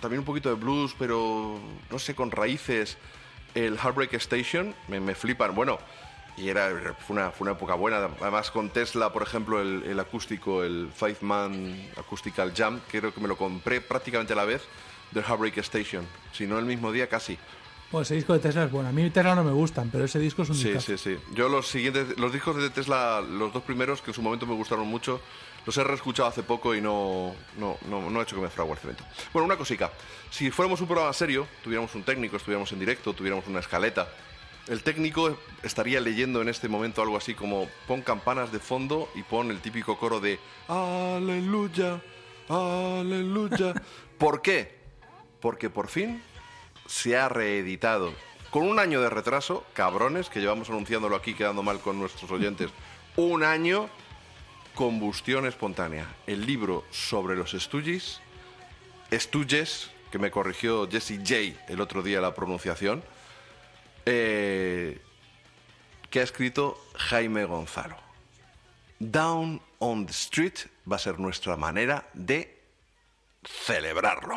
también 0.00 0.20
un 0.20 0.26
poquito 0.26 0.48
de 0.48 0.56
blues, 0.56 0.94
pero 0.98 1.58
no 1.90 1.98
sé, 1.98 2.14
con 2.14 2.30
raíces. 2.30 2.96
El 3.54 3.78
Heartbreak 3.78 4.14
Station 4.14 4.74
me, 4.88 5.14
flipan. 5.14 5.54
Bueno, 5.54 5.78
y 6.36 6.48
era 6.48 6.94
fue 7.06 7.16
una, 7.16 7.30
fue 7.30 7.46
una 7.46 7.52
época 7.52 7.74
buena. 7.74 8.08
Además, 8.20 8.50
con 8.50 8.70
Tesla, 8.70 9.12
por 9.12 9.22
ejemplo, 9.22 9.60
el, 9.60 9.82
el 9.84 9.98
acústico, 9.98 10.62
el 10.62 10.90
Five 10.94 11.18
Man 11.22 11.90
Acoustical 11.96 12.52
Jam, 12.54 12.80
creo 12.90 13.14
que 13.14 13.20
me 13.20 13.28
lo 13.28 13.36
compré 13.36 13.80
prácticamente 13.80 14.34
a 14.34 14.36
la 14.36 14.44
vez 14.44 14.62
del 15.12 15.24
Heartbreak 15.24 15.58
Station. 15.58 16.06
Si 16.32 16.46
no 16.46 16.58
el 16.58 16.66
mismo 16.66 16.92
día, 16.92 17.08
casi. 17.08 17.38
Bueno, 17.92 18.02
ese 18.02 18.14
disco 18.16 18.32
de 18.32 18.40
Tesla 18.40 18.64
es 18.64 18.70
bueno. 18.70 18.88
A 18.88 18.92
mí 18.92 19.08
Tesla 19.10 19.34
no 19.34 19.44
me 19.44 19.52
gustan, 19.52 19.90
pero 19.90 20.04
ese 20.04 20.18
disco 20.18 20.42
es 20.42 20.50
un 20.50 20.56
Sí, 20.56 20.64
discazo. 20.68 20.96
sí, 20.98 21.14
sí. 21.16 21.18
Yo 21.34 21.48
los 21.48 21.68
siguientes, 21.68 22.18
los 22.18 22.32
discos 22.32 22.56
de 22.56 22.68
Tesla, 22.70 23.20
los 23.20 23.52
dos 23.52 23.62
primeros, 23.62 24.02
que 24.02 24.10
en 24.10 24.14
su 24.14 24.22
momento 24.22 24.44
me 24.46 24.54
gustaron 24.54 24.86
mucho, 24.88 25.20
los 25.64 25.76
he 25.78 25.84
reescuchado 25.84 26.28
hace 26.28 26.42
poco 26.42 26.74
y 26.74 26.80
no, 26.80 27.34
no, 27.58 27.76
no, 27.88 28.10
no 28.10 28.20
ha 28.20 28.22
hecho 28.24 28.36
que 28.36 28.42
me 28.42 28.50
fragua 28.50 28.74
el 28.74 28.80
cemento. 28.80 29.04
Bueno, 29.32 29.46
una 29.46 29.56
cosica. 29.56 29.92
Si 30.30 30.50
fuéramos 30.50 30.80
un 30.80 30.88
programa 30.88 31.12
serio, 31.12 31.46
tuviéramos 31.62 31.94
un 31.94 32.02
técnico, 32.02 32.36
estuviéramos 32.36 32.70
en 32.72 32.80
directo, 32.80 33.12
tuviéramos 33.12 33.46
una 33.46 33.60
escaleta, 33.60 34.08
el 34.68 34.82
técnico 34.82 35.36
estaría 35.62 36.00
leyendo 36.00 36.42
en 36.42 36.48
este 36.48 36.68
momento 36.68 37.00
algo 37.00 37.16
así 37.16 37.34
como 37.34 37.68
pon 37.86 38.02
campanas 38.02 38.50
de 38.50 38.58
fondo 38.58 39.08
y 39.14 39.22
pon 39.22 39.52
el 39.52 39.60
típico 39.60 39.96
coro 39.96 40.18
de 40.18 40.40
Aleluya, 40.66 42.00
aleluya. 42.48 43.74
¿Por 44.18 44.42
qué? 44.42 44.74
Porque 45.40 45.70
por 45.70 45.86
fin 45.86 46.20
se 46.86 47.16
ha 47.16 47.28
reeditado 47.28 48.12
con 48.50 48.64
un 48.64 48.78
año 48.78 49.00
de 49.00 49.10
retraso, 49.10 49.66
cabrones, 49.74 50.28
que 50.30 50.40
llevamos 50.40 50.70
anunciándolo 50.70 51.16
aquí 51.16 51.34
quedando 51.34 51.62
mal 51.62 51.80
con 51.80 51.98
nuestros 51.98 52.30
oyentes, 52.30 52.70
un 53.16 53.42
año, 53.42 53.88
Combustión 54.74 55.46
Espontánea, 55.46 56.06
el 56.26 56.46
libro 56.46 56.84
sobre 56.90 57.36
los 57.36 57.52
Stooges, 57.52 58.20
Stooges, 59.12 59.90
que 60.10 60.18
me 60.18 60.30
corrigió 60.30 60.88
Jesse 60.88 61.18
J 61.18 61.58
el 61.68 61.80
otro 61.80 62.02
día 62.02 62.20
la 62.20 62.34
pronunciación, 62.34 63.02
eh, 64.04 65.00
que 66.10 66.20
ha 66.20 66.22
escrito 66.22 66.80
Jaime 66.94 67.44
Gonzalo. 67.44 67.96
Down 68.98 69.60
on 69.78 70.06
the 70.06 70.12
Street 70.12 70.70
va 70.90 70.96
a 70.96 70.98
ser 70.98 71.18
nuestra 71.18 71.56
manera 71.56 72.08
de 72.14 72.62
celebrarlo. 73.44 74.36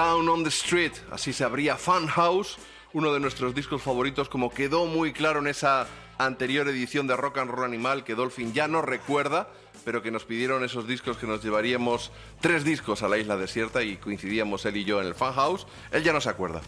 Down 0.00 0.30
on 0.30 0.44
the 0.44 0.48
Street. 0.48 0.92
Así 1.10 1.34
se 1.34 1.44
abría 1.44 1.76
Fun 1.76 2.06
House, 2.06 2.56
uno 2.94 3.12
de 3.12 3.20
nuestros 3.20 3.54
discos 3.54 3.82
favoritos, 3.82 4.30
como 4.30 4.48
quedó 4.48 4.86
muy 4.86 5.12
claro 5.12 5.40
en 5.40 5.46
esa 5.46 5.86
anterior 6.16 6.66
edición 6.68 7.06
de 7.06 7.18
Rock 7.18 7.36
and 7.36 7.50
Roll 7.50 7.66
Animal, 7.66 8.02
que 8.02 8.14
Dolphin 8.14 8.54
ya 8.54 8.66
no 8.66 8.80
recuerda, 8.80 9.50
pero 9.84 10.00
que 10.00 10.10
nos 10.10 10.24
pidieron 10.24 10.64
esos 10.64 10.88
discos 10.88 11.18
que 11.18 11.26
nos 11.26 11.44
llevaríamos 11.44 12.12
tres 12.40 12.64
discos 12.64 13.02
a 13.02 13.10
la 13.10 13.18
isla 13.18 13.36
desierta 13.36 13.82
y 13.82 13.98
coincidíamos 13.98 14.64
él 14.64 14.78
y 14.78 14.84
yo 14.84 15.02
en 15.02 15.06
el 15.06 15.14
Fun 15.14 15.34
House. 15.34 15.66
Él 15.92 16.02
ya 16.02 16.14
no 16.14 16.22
se 16.22 16.30
acuerda. 16.30 16.62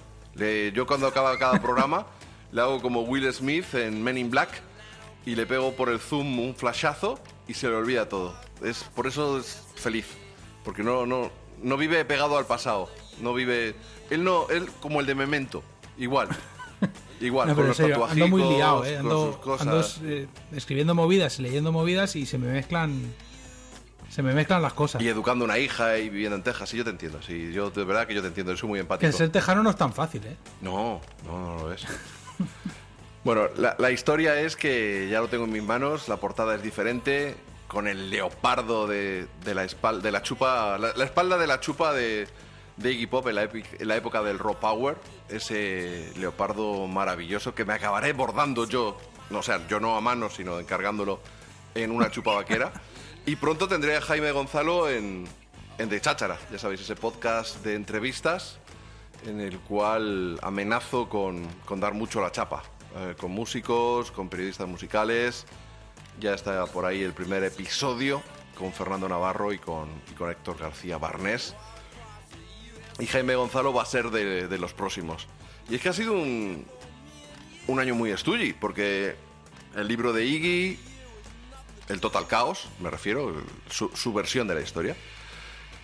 Yo 0.75 0.87
cuando 0.87 1.07
acaba 1.07 1.39
cada 1.39 1.59
programa 1.63 2.07
le 2.51 2.61
hago 2.61 2.83
como 2.83 3.01
Will 3.01 3.33
Smith 3.33 3.73
en 3.73 4.05
Men 4.05 4.19
in 4.19 4.31
Black 4.31 4.61
y 5.25 5.37
le 5.37 5.47
pego 5.47 5.73
por 5.75 5.89
el 5.89 6.01
zoom 6.01 6.39
un 6.39 6.55
flashazo 6.55 7.19
y 7.49 7.55
se 7.55 7.67
le 7.67 7.77
olvida 7.77 8.11
todo. 8.11 8.39
Es 8.63 8.85
por 8.95 9.07
eso 9.07 9.39
es 9.39 9.65
feliz, 9.77 10.05
porque 10.67 10.83
no 10.83 11.07
no 11.07 11.31
no 11.63 11.77
vive 11.77 12.05
pegado 12.05 12.37
al 12.37 12.45
pasado, 12.45 12.91
no 13.21 13.35
vive 13.35 13.75
él 14.11 14.25
no 14.25 14.49
él 14.51 14.69
como 14.81 15.01
el 15.01 15.07
de 15.07 15.15
Memento, 15.15 15.63
igual. 15.99 16.29
Igual 17.21 17.49
No, 17.49 17.55
con 17.55 17.69
los 17.69 17.77
serio, 17.77 18.05
ando 18.05 18.27
muy 18.27 18.43
liado, 18.43 18.85
¿eh? 18.85 18.99
Ando, 18.99 19.33
sus 19.33 19.37
cosas. 19.37 19.67
ando, 19.99 20.13
eh, 20.13 20.27
escribiendo 20.53 20.95
movidas 20.95 21.39
y 21.39 21.43
leyendo 21.43 21.71
movidas 21.71 22.17
y 22.17 22.27
se 22.27 22.37
me 22.39 22.53
mezclan. 22.53 23.15
Se 24.11 24.23
me 24.23 24.35
mezclan 24.35 24.61
las 24.61 24.75
cosas. 24.75 25.01
y 25.01 25.09
educando 25.09 25.45
una 25.45 25.57
hija 25.59 25.97
y 25.99 26.11
viviendo 26.11 26.37
en 26.37 26.43
Texas, 26.43 26.69
sí, 26.69 26.77
yo 26.77 26.85
te 26.85 26.91
entiendo, 26.91 27.23
sí, 27.23 27.51
yo 27.53 27.71
de 27.71 27.85
verdad 27.85 28.07
que 28.07 28.15
yo 28.15 28.21
te 28.21 28.29
entiendo, 28.29 28.55
soy 28.57 28.69
muy 28.69 28.81
empático. 28.81 29.11
Que 29.11 29.17
ser 29.17 29.31
tejano 29.31 29.63
no 29.63 29.71
es 29.71 29.77
tan 29.77 29.93
fácil, 29.93 30.27
¿eh? 30.27 30.37
No, 30.61 31.01
no, 31.25 31.39
no 31.39 31.63
lo 31.63 31.73
es. 31.73 31.87
bueno, 33.25 33.49
la, 33.57 33.75
la 33.79 33.91
historia 33.91 34.39
es 34.41 34.55
que 34.57 35.09
ya 35.11 35.21
lo 35.21 35.29
tengo 35.29 35.45
en 35.45 35.53
mis 35.53 35.63
manos, 35.63 36.09
la 36.09 36.19
portada 36.19 36.57
es 36.57 36.63
diferente, 36.63 37.37
con 37.69 37.89
el 37.89 38.11
leopardo 38.11 38.87
de, 38.87 39.29
de 39.45 39.55
la 39.55 39.65
espalda, 39.65 40.03
de 40.03 40.13
la 40.13 40.23
chupa, 40.23 40.77
la, 40.77 40.93
la 40.95 41.05
espalda 41.05 41.39
de 41.39 41.47
la 41.47 41.61
chupa 41.61 41.95
de, 41.95 42.29
de 42.77 42.93
Iggy 42.93 43.07
Pop 43.07 43.27
en 43.29 43.35
la, 43.37 43.43
en 43.43 43.89
la 43.89 43.97
época 43.97 44.23
del 44.23 44.39
Raw 44.39 44.59
Power, 44.59 44.97
ese 45.29 46.13
leopardo 46.17 46.87
maravilloso 46.87 47.55
que 47.55 47.65
me 47.65 47.75
acabaré 47.75 48.13
bordando 48.13 48.67
yo, 48.67 48.99
no, 49.31 49.41
o 49.41 49.43
sea, 49.43 49.67
yo 49.69 49.81
no 49.81 49.97
a 49.97 50.01
mano, 50.01 50.31
sino 50.31 50.59
encargándolo 50.59 51.21
en 51.75 51.91
una 51.91 52.11
chupa 52.11 52.35
vaquera. 52.35 52.73
Y 53.25 53.37
pronto 53.37 53.69
tendré 53.69 53.97
a 53.97 54.01
Jaime 54.01 54.33
Gonzalo 54.33 54.91
en, 54.91 55.29
en 55.79 55.89
De 55.89 56.01
Cháchara, 56.01 56.41
ya 56.51 56.59
sabéis, 56.59 56.81
ese 56.81 56.97
podcast 56.97 57.63
de 57.65 57.77
entrevistas 57.77 58.59
en 59.27 59.41
el 59.41 59.61
cual 59.61 60.39
amenazo 60.43 61.09
con, 61.09 61.47
con 61.65 61.81
dar 61.81 61.95
mucho 61.95 62.21
la 62.21 62.33
chapa, 62.33 62.65
eh, 62.97 63.15
con 63.19 63.31
músicos, 63.31 64.11
con 64.11 64.29
periodistas 64.29 64.67
musicales. 64.67 65.47
Ya 66.19 66.35
está 66.35 66.67
por 66.67 66.85
ahí 66.85 67.03
el 67.03 67.13
primer 67.13 67.43
episodio 67.45 68.23
con 68.59 68.73
Fernando 68.73 69.09
Navarro 69.09 69.53
y 69.53 69.59
con, 69.59 69.89
y 70.11 70.15
con 70.15 70.31
Héctor 70.31 70.59
García 70.59 70.99
Barnés. 70.99 71.55
Y 73.03 73.07
Jaime 73.09 73.35
Gonzalo 73.35 73.73
va 73.73 73.83
a 73.83 73.87
ser 73.87 74.11
de, 74.11 74.59
los 74.59 74.75
próximos. 74.75 75.27
Y 75.69 75.75
es 75.75 75.81
que 75.81 75.89
ha 75.89 75.93
sido 75.93 76.13
un, 76.13 76.65
un 77.67 77.81
año 77.81 77.97
muy 77.97 78.13
estudie, 78.13 78.55
porque 78.55 79.17
el 79.75 79.89
libro 79.89 80.13
de 80.13 80.25
Iggy, 80.25 80.79
el 81.89 82.01
Total 82.01 82.29
Caos, 82.29 82.69
me 82.79 82.91
refiero, 82.91 83.35
su, 83.69 83.91
su 83.93 84.13
versión 84.13 84.47
de 84.47 84.55
la 84.55 84.61
historia. 84.61 84.95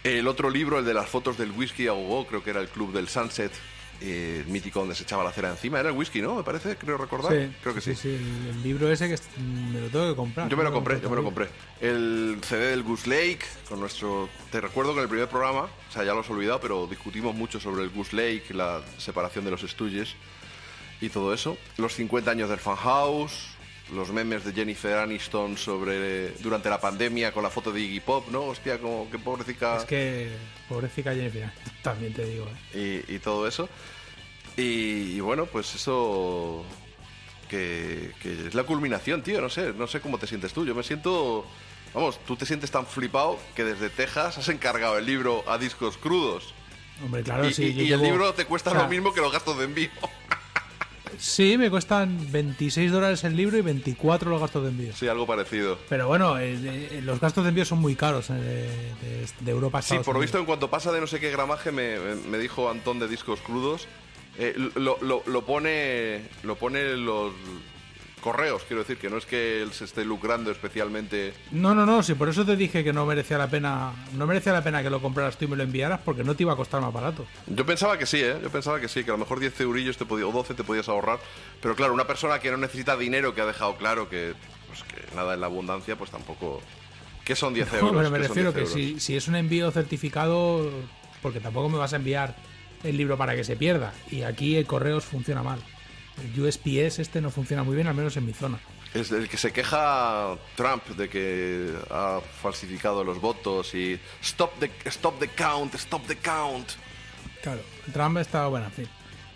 El 0.04 0.28
otro 0.28 0.48
libro, 0.48 0.78
el 0.78 0.84
de 0.84 0.94
las 0.94 1.08
fotos 1.08 1.36
del 1.36 1.50
whisky 1.50 1.88
a 1.88 1.92
creo 2.28 2.44
que 2.44 2.50
era 2.50 2.60
el 2.60 2.68
Club 2.68 2.92
del 2.92 3.08
Sunset, 3.08 3.50
eh, 4.00 4.42
el 4.44 4.50
mítico 4.52 4.80
donde 4.80 4.94
se 4.94 5.02
echaba 5.02 5.24
la 5.24 5.32
cera 5.32 5.50
encima. 5.50 5.80
Era 5.80 5.88
el 5.90 5.96
whisky, 5.96 6.20
¿no? 6.22 6.34
Me 6.36 6.42
parece, 6.42 6.76
creo 6.76 6.96
recordar. 6.98 7.32
creo 7.62 7.74
que 7.74 7.80
sí. 7.80 7.94
Sí, 7.94 8.08
el, 8.08 8.48
el 8.50 8.62
libro 8.62 8.90
ese 8.90 9.08
que 9.08 9.14
est- 9.14 9.36
me 9.38 9.80
lo 9.80 9.88
tengo 9.88 10.10
que 10.10 10.16
comprar. 10.16 10.48
Yo 10.48 10.56
me 10.56 10.64
lo 10.64 10.72
compré, 10.72 11.00
yo 11.00 11.10
me 11.10 11.16
lo 11.16 11.24
compré. 11.24 11.48
El 11.80 12.38
CD 12.42 12.70
del 12.70 12.82
Goose 12.82 13.08
Lake, 13.08 13.40
con 13.68 13.80
nuestro... 13.80 14.28
Te 14.52 14.60
recuerdo 14.60 14.92
que 14.92 14.98
en 14.98 15.02
el 15.04 15.08
primer 15.08 15.28
programa, 15.28 15.62
o 15.62 15.92
sea, 15.92 16.04
ya 16.04 16.14
lo 16.14 16.20
has 16.20 16.30
olvidado, 16.30 16.60
pero 16.60 16.86
discutimos 16.86 17.34
mucho 17.34 17.58
sobre 17.60 17.82
el 17.84 17.90
Goose 17.90 18.16
Lake, 18.16 18.44
la 18.54 18.82
separación 18.98 19.44
de 19.44 19.50
los 19.50 19.62
Stooges 19.62 20.14
y 21.00 21.08
todo 21.08 21.32
eso. 21.34 21.56
Los 21.76 21.94
50 21.94 22.30
años 22.30 22.48
del 22.50 22.58
Fan 22.58 22.76
House, 22.76 23.50
los 23.92 24.10
memes 24.10 24.44
de 24.44 24.52
Jennifer 24.52 24.98
Aniston 24.98 25.56
sobre 25.56 26.30
durante 26.40 26.68
la 26.68 26.80
pandemia 26.80 27.32
con 27.32 27.42
la 27.42 27.50
foto 27.50 27.72
de 27.72 27.80
Iggy 27.80 28.00
Pop, 28.00 28.28
¿no? 28.30 28.42
Hostia, 28.44 28.78
como 28.78 29.10
que 29.10 29.18
pobrecita... 29.18 29.78
Es 29.78 29.84
que, 29.84 30.30
pobrecita 30.68 31.14
Jennifer, 31.14 31.50
también 31.82 32.12
te 32.12 32.24
digo. 32.24 32.46
¿eh? 32.74 33.04
y, 33.08 33.14
y 33.14 33.18
todo 33.18 33.46
eso. 33.48 33.68
Y, 34.56 35.12
y 35.16 35.20
bueno, 35.20 35.46
pues 35.46 35.74
eso 35.74 36.64
que, 37.48 38.12
que 38.20 38.48
es 38.48 38.54
la 38.54 38.64
culminación, 38.64 39.22
tío. 39.22 39.40
No 39.40 39.48
sé, 39.48 39.72
no 39.72 39.86
sé 39.86 40.00
cómo 40.00 40.18
te 40.18 40.26
sientes 40.26 40.52
tú. 40.52 40.66
Yo 40.66 40.74
me 40.74 40.82
siento, 40.82 41.46
vamos, 41.94 42.18
tú 42.26 42.36
te 42.36 42.44
sientes 42.44 42.70
tan 42.70 42.86
flipado 42.86 43.38
que 43.54 43.64
desde 43.64 43.88
Texas 43.90 44.36
has 44.38 44.48
encargado 44.48 44.98
el 44.98 45.06
libro 45.06 45.44
a 45.48 45.58
discos 45.58 45.96
crudos. 45.96 46.52
Hombre, 47.02 47.22
claro, 47.22 47.48
y 47.48 47.54
sí. 47.54 47.66
y- 47.66 47.74
yo 47.74 47.82
y 47.84 47.92
el 47.92 48.00
llevo- 48.00 48.04
libro 48.10 48.34
te 48.34 48.44
cuesta 48.44 48.70
o 48.70 48.72
sea, 48.74 48.82
lo 48.82 48.88
mismo 48.88 49.14
que 49.14 49.20
los 49.20 49.32
gastos 49.32 49.56
de 49.58 49.64
envío. 49.64 49.90
Sí, 51.18 51.56
me 51.58 51.70
cuestan 51.70 52.18
26 52.30 52.90
dólares 52.92 53.24
el 53.24 53.36
libro 53.36 53.56
y 53.56 53.62
24 53.62 54.30
los 54.30 54.40
gastos 54.40 54.62
de 54.64 54.68
envío. 54.70 54.92
Sí, 54.94 55.08
algo 55.08 55.26
parecido. 55.26 55.78
Pero 55.88 56.06
bueno, 56.08 56.38
eh, 56.38 56.56
eh, 56.62 57.00
los 57.02 57.20
gastos 57.20 57.44
de 57.44 57.48
envío 57.50 57.64
son 57.64 57.78
muy 57.78 57.94
caros 57.94 58.30
eh, 58.30 58.68
de, 59.40 59.50
Europa 59.50 59.80
Sí, 59.82 59.86
Estados 59.94 60.04
por 60.06 60.14
lo 60.16 60.20
visto, 60.20 60.38
en 60.38 60.44
cuanto 60.44 60.68
pasa 60.70 60.92
de 60.92 61.00
no 61.00 61.06
sé 61.06 61.20
qué 61.20 61.30
gramaje, 61.30 61.72
me, 61.72 61.98
me- 61.98 62.14
me 62.16 62.38
dijo 62.38 62.68
Antón 62.70 62.98
de 62.98 63.08
discos 63.08 63.40
crudos, 63.40 63.88
eh, 64.38 64.54
lo, 64.76 64.98
lo- 65.00 65.22
lo 65.26 65.44
pone 65.46 66.22
lo 66.42 66.56
pone 66.56 66.96
los 66.96 67.32
correos, 68.18 68.62
quiero 68.66 68.82
decir, 68.82 68.98
que 68.98 69.08
no 69.10 69.16
es 69.16 69.26
que 69.26 69.62
él 69.62 69.72
se 69.72 69.84
esté 69.84 70.04
lucrando 70.04 70.50
especialmente 70.50 71.32
No, 71.52 71.74
no, 71.74 71.86
no, 71.86 72.02
sí, 72.02 72.14
por 72.14 72.28
eso 72.28 72.44
te 72.44 72.56
dije 72.56 72.84
que 72.84 72.92
no 72.92 73.06
merecía 73.06 73.38
la 73.38 73.48
pena 73.48 73.92
no 74.12 74.26
merecía 74.26 74.52
la 74.52 74.62
pena 74.62 74.82
que 74.82 74.90
lo 74.90 75.00
compraras 75.00 75.36
tú 75.36 75.46
y 75.46 75.48
me 75.48 75.56
lo 75.56 75.62
enviaras 75.62 76.00
porque 76.04 76.24
no 76.24 76.34
te 76.34 76.42
iba 76.42 76.52
a 76.52 76.56
costar 76.56 76.80
más 76.80 76.92
barato. 76.92 77.26
Yo 77.46 77.64
pensaba 77.64 77.98
que 77.98 78.06
sí, 78.06 78.18
¿eh? 78.22 78.36
Yo 78.42 78.50
pensaba 78.50 78.80
que 78.80 78.88
sí, 78.88 79.04
que 79.04 79.10
a 79.10 79.14
lo 79.14 79.18
mejor 79.18 79.40
10 79.40 79.60
eurillos 79.60 79.96
te 79.96 80.04
podía, 80.04 80.26
o 80.26 80.32
12 80.32 80.54
te 80.54 80.64
podías 80.64 80.88
ahorrar. 80.88 81.18
Pero 81.60 81.74
claro, 81.74 81.94
una 81.94 82.06
persona 82.06 82.38
que 82.38 82.50
no 82.50 82.56
necesita 82.56 82.96
dinero, 82.96 83.34
que 83.34 83.40
ha 83.40 83.46
dejado 83.46 83.76
claro 83.76 84.08
que, 84.08 84.34
pues, 84.66 84.82
que 84.84 85.14
nada 85.16 85.34
en 85.34 85.40
la 85.40 85.46
abundancia, 85.46 85.96
pues 85.96 86.10
tampoco... 86.10 86.60
¿Qué 87.24 87.36
son 87.36 87.52
10 87.52 87.72
euros? 87.74 87.90
pero 87.96 88.10
me 88.10 88.18
¿Qué 88.18 88.26
son 88.26 88.36
refiero 88.36 88.52
10 88.52 88.68
que 88.68 88.74
si, 88.74 89.00
si 89.00 89.16
es 89.16 89.28
un 89.28 89.36
envío 89.36 89.70
certificado, 89.70 90.70
porque 91.20 91.40
tampoco 91.40 91.68
me 91.68 91.76
vas 91.76 91.92
a 91.92 91.96
enviar 91.96 92.34
el 92.84 92.96
libro 92.96 93.16
para 93.16 93.34
que 93.36 93.44
se 93.44 93.56
pierda. 93.56 93.92
Y 94.10 94.22
aquí 94.22 94.56
el 94.56 94.66
correos 94.66 95.04
funciona 95.04 95.42
mal. 95.42 95.58
El 96.22 96.40
USPS 96.42 96.98
este 97.00 97.20
no 97.20 97.30
funciona 97.30 97.62
muy 97.62 97.74
bien, 97.74 97.86
al 97.86 97.94
menos 97.94 98.16
en 98.16 98.26
mi 98.26 98.32
zona. 98.32 98.58
Es 98.94 99.10
el 99.12 99.28
que 99.28 99.36
se 99.36 99.52
queja 99.52 100.36
Trump 100.56 100.84
de 100.96 101.08
que 101.10 101.72
ha 101.90 102.20
falsificado 102.42 103.04
los 103.04 103.20
votos 103.20 103.74
y... 103.74 104.00
Stop 104.22 104.58
the, 104.60 104.70
stop 104.86 105.18
the 105.18 105.28
count, 105.28 105.74
stop 105.74 106.06
the 106.06 106.16
count. 106.16 106.70
Claro, 107.42 107.60
Trump 107.92 108.16
está 108.18 108.46
bueno, 108.48 108.66
en 108.66 108.72
fin. 108.72 108.88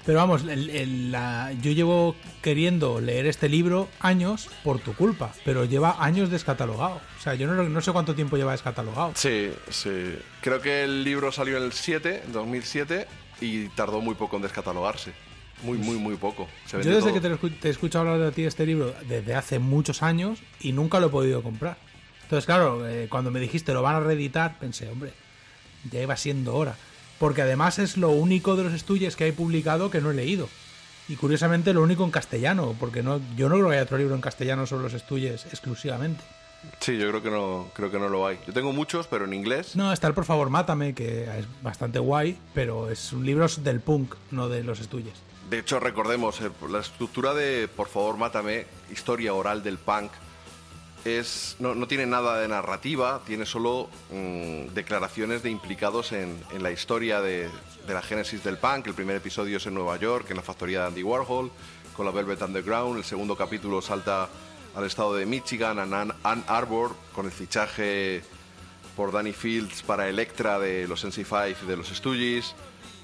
Pero 0.05 0.19
vamos, 0.19 0.43
el- 0.43 0.71
el- 0.71 1.13
la- 1.13 1.53
yo 1.61 1.71
llevo 1.71 2.17
queriendo 2.43 3.01
leer 3.01 3.27
este 3.27 3.49
libro 3.49 3.89
años 4.01 4.49
por 4.65 4.81
tu 4.81 4.95
culpa, 4.95 5.33
pero 5.45 5.65
lleva 5.65 6.03
años 6.03 6.29
descatalogado. 6.31 7.01
O 7.19 7.23
sea, 7.23 7.35
yo 7.35 7.47
no, 7.47 7.63
no 7.63 7.81
sé 7.81 7.93
cuánto 7.93 8.13
tiempo 8.15 8.37
lleva 8.37 8.51
descatalogado. 8.53 9.13
Sí, 9.15 9.53
sí. 9.71 10.17
Creo 10.41 10.61
que 10.61 10.83
el 10.83 11.05
libro 11.05 11.31
salió 11.31 11.57
en 11.59 11.63
el 11.65 11.73
7, 11.73 12.23
en 12.27 12.33
2007, 12.33 13.07
y 13.41 13.69
tardó 13.69 14.01
muy 14.01 14.17
poco 14.17 14.37
en 14.37 14.43
descatalogarse. 14.43 15.13
Muy, 15.63 15.79
muy, 15.79 15.97
muy 15.97 16.17
poco. 16.17 16.49
Se 16.67 16.83
Yo 16.83 16.91
desde 16.91 17.13
todo. 17.13 17.39
que 17.39 17.49
te, 17.49 17.57
te 17.61 17.71
escucho 17.71 18.01
hablar 18.01 18.19
de 18.19 18.33
ti 18.33 18.45
este 18.45 18.67
libro 18.67 18.95
desde 19.09 19.35
hace 19.35 19.59
muchos 19.59 20.03
años 20.03 20.41
y 20.61 20.73
nunca 20.73 21.01
lo 21.01 21.07
he 21.07 21.11
podido 21.11 21.43
comprar. 21.43 21.77
Entonces, 22.23 22.47
claro, 22.47 22.89
eh, 22.89 23.09
cuando 23.11 23.31
me 23.31 23.41
dijiste 23.41 23.73
lo 23.73 23.83
van 23.83 23.97
a 23.97 24.01
reeditar, 24.01 24.59
pensé, 24.59 24.89
hombre, 24.89 25.13
ya 25.91 26.01
iba 26.01 26.17
siendo 26.17 26.55
hora. 26.55 26.77
Porque 27.19 27.43
además 27.43 27.79
es 27.79 27.97
lo 27.97 28.11
único 28.11 28.57
de 28.57 28.65
los 28.65 28.73
estudios 28.73 29.17
que 29.17 29.25
hay 29.25 29.33
publicado 29.33 29.91
que 29.91 30.01
no 30.01 30.11
he 30.11 30.15
leído. 30.15 30.49
Y 31.09 31.17
curiosamente 31.17 31.73
lo 31.73 31.83
único 31.83 32.05
en 32.05 32.11
castellano, 32.11 32.75
porque 32.81 33.03
no, 33.03 33.21
yo 33.37 33.49
no 33.49 33.57
creo 33.57 33.69
que 33.69 33.75
haya 33.75 33.83
otro 33.85 33.99
libro 33.99 34.15
en 34.15 34.21
castellano 34.21 34.67
sobre 34.67 34.85
los 34.85 34.95
estudios 34.95 35.45
exclusivamente. 35.47 36.25
Sí, 36.81 36.97
yo 36.97 37.09
creo 37.09 37.23
que 37.23 37.31
no, 37.31 37.69
creo 37.75 37.91
que 37.91 37.99
no 37.99 38.09
lo 38.09 38.27
hay. 38.27 38.39
Yo 38.47 38.53
tengo 38.53 38.73
muchos, 38.73 39.09
pero 39.09 39.25
en 39.25 39.35
inglés. 39.35 39.75
No, 39.77 39.93
está 39.93 40.07
el 40.07 40.15
Por 40.15 40.25
favor 40.25 40.49
Mátame, 40.49 40.95
que 40.95 41.25
es 41.25 41.47
bastante 41.61 41.99
guay, 41.99 42.39
pero 42.55 42.89
es 42.89 43.13
un 43.13 43.27
libro 43.27 43.47
del 43.49 43.81
punk, 43.81 44.15
no 44.31 44.49
de 44.49 44.63
los 44.63 44.81
estudios. 44.81 45.15
De 45.53 45.59
hecho, 45.59 45.79
recordemos, 45.79 46.41
eh, 46.41 46.51
la 46.71 46.79
estructura 46.79 47.35
de 47.35 47.69
Por 47.69 47.87
favor, 47.87 48.17
mátame, 48.17 48.65
historia 48.91 49.35
oral 49.35 49.63
del 49.63 49.77
punk, 49.77 50.11
es, 51.05 51.57
no, 51.59 51.75
no 51.75 51.87
tiene 51.87 52.07
nada 52.07 52.41
de 52.41 52.49
narrativa, 52.49 53.21
tiene 53.27 53.45
solo 53.45 53.91
mm, 54.11 54.73
declaraciones 54.73 55.43
de 55.43 55.51
implicados 55.51 56.13
en, 56.13 56.43
en 56.53 56.63
la 56.63 56.71
historia 56.71 57.21
de, 57.21 57.51
de 57.87 57.93
la 57.93 58.01
génesis 58.01 58.43
del 58.43 58.57
punk. 58.57 58.87
El 58.87 58.95
primer 58.95 59.17
episodio 59.17 59.59
es 59.59 59.67
en 59.67 59.75
Nueva 59.75 59.99
York, 59.99 60.31
en 60.31 60.39
la 60.39 60.43
factoría 60.43 60.81
de 60.81 60.87
Andy 60.87 61.03
Warhol, 61.03 61.51
con 61.95 62.07
la 62.07 62.13
Velvet 62.13 62.41
Underground. 62.41 62.97
El 62.97 63.05
segundo 63.05 63.37
capítulo 63.37 63.83
salta 63.83 64.31
al 64.75 64.87
estado 64.87 65.15
de 65.17 65.27
Michigan, 65.27 65.79
a 65.79 65.83
Ann, 65.83 66.45
Arbor, 66.47 66.97
con 67.15 67.27
el 67.27 67.31
fichaje 67.31 68.23
por 68.97 69.13
Danny 69.13 69.35
Fields 69.35 69.83
para 69.83 70.09
Electra 70.09 70.59
de 70.59 70.89
los 70.89 71.05
NC5 71.05 71.57
y 71.63 71.67
de 71.67 71.77
los 71.77 71.89
Stooges. 71.89 72.55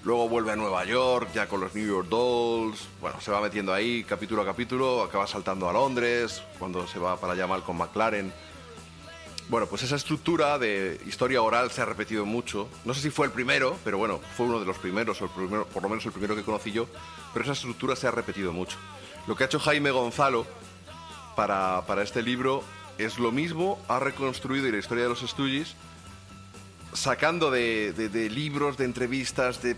Luego 0.04 0.28
vuelve 0.28 0.52
a 0.52 0.56
Nueva 0.56 0.84
York, 0.84 1.30
ya 1.34 1.48
con 1.48 1.60
los 1.60 1.74
New 1.74 1.86
York 1.86 2.08
Dolls. 2.08 2.88
Bueno, 3.00 3.20
se 3.20 3.30
va 3.30 3.40
metiendo 3.40 3.74
ahí 3.74 4.04
capítulo 4.04 4.42
a 4.42 4.44
capítulo, 4.44 5.02
acaba 5.02 5.26
saltando 5.26 5.68
a 5.68 5.72
Londres, 5.72 6.42
cuando 6.58 6.86
se 6.86 6.98
va 6.98 7.20
para 7.20 7.32
allá 7.32 7.46
mal 7.46 7.62
con 7.62 7.76
McLaren. 7.76 8.32
Bueno, 9.48 9.66
pues 9.66 9.82
esa 9.82 9.96
estructura 9.96 10.58
de 10.58 11.00
historia 11.06 11.42
oral 11.42 11.70
se 11.70 11.80
ha 11.80 11.84
repetido 11.84 12.24
mucho. 12.24 12.68
No 12.84 12.94
sé 12.94 13.00
si 13.00 13.10
fue 13.10 13.26
el 13.26 13.32
primero, 13.32 13.76
pero 13.82 13.98
bueno, 13.98 14.20
fue 14.36 14.46
uno 14.46 14.60
de 14.60 14.66
los 14.66 14.78
primeros, 14.78 15.20
o 15.20 15.24
el 15.24 15.30
primero, 15.30 15.66
por 15.66 15.82
lo 15.82 15.88
menos 15.88 16.04
el 16.06 16.12
primero 16.12 16.36
que 16.36 16.42
conocí 16.42 16.70
yo, 16.70 16.86
pero 17.32 17.44
esa 17.44 17.52
estructura 17.52 17.96
se 17.96 18.06
ha 18.06 18.10
repetido 18.10 18.52
mucho. 18.52 18.76
Lo 19.26 19.34
que 19.34 19.44
ha 19.44 19.46
hecho 19.46 19.58
Jaime 19.58 19.90
Gonzalo 19.90 20.46
para, 21.34 21.84
para 21.86 22.02
este 22.02 22.22
libro 22.22 22.62
es 22.98 23.18
lo 23.18 23.32
mismo, 23.32 23.80
ha 23.88 23.98
reconstruido 23.98 24.70
la 24.70 24.78
historia 24.78 25.04
de 25.04 25.10
los 25.10 25.20
Stooges, 25.20 25.76
sacando 26.92 27.50
de, 27.50 28.28
libros, 28.32 28.76
de 28.76 28.84
entrevistas, 28.84 29.62
de, 29.62 29.74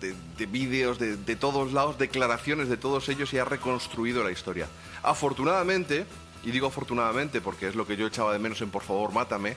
de- 0.00 0.14
de 0.36 0.46
vídeos, 0.46 0.98
de, 0.98 1.36
todos 1.36 1.72
lados, 1.72 1.98
declaraciones 1.98 2.68
de 2.68 2.76
todos 2.76 3.08
ellos 3.08 3.32
y 3.32 3.38
ha 3.38 3.44
reconstruido 3.44 4.22
la 4.22 4.30
historia. 4.30 4.68
Afortunadamente, 5.02 6.06
y 6.44 6.50
digo 6.50 6.68
afortunadamente 6.68 7.40
porque 7.40 7.66
es 7.68 7.74
lo 7.74 7.86
que 7.86 7.96
yo 7.96 8.06
echaba 8.06 8.32
de 8.32 8.38
menos 8.38 8.60
en 8.60 8.70
Por 8.70 8.82
favor, 8.82 9.12
mátame, 9.12 9.56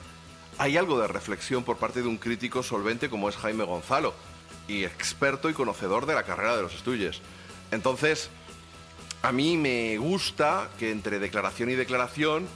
hay 0.58 0.76
algo 0.76 1.00
de 1.00 1.06
reflexión 1.06 1.62
por 1.62 1.76
parte 1.76 2.02
de 2.02 2.08
un 2.08 2.16
crítico 2.18 2.62
solvente 2.62 3.08
como 3.08 3.28
es 3.28 3.36
Jaime 3.36 3.64
Gonzalo, 3.64 4.14
y 4.66 4.84
experto 4.84 5.48
y 5.50 5.54
conocedor 5.54 6.06
de 6.06 6.14
la 6.14 6.22
carrera 6.24 6.56
de 6.56 6.62
los 6.62 6.72
Stooges. 6.72 7.20
Entonces, 7.70 8.30
a 9.22 9.32
mí 9.32 9.56
me 9.56 9.96
gusta 9.98 10.68
que 10.78 10.90
entre 10.90 11.18
declaración 11.18 11.70
y 11.70 11.74
declaración 11.74 12.46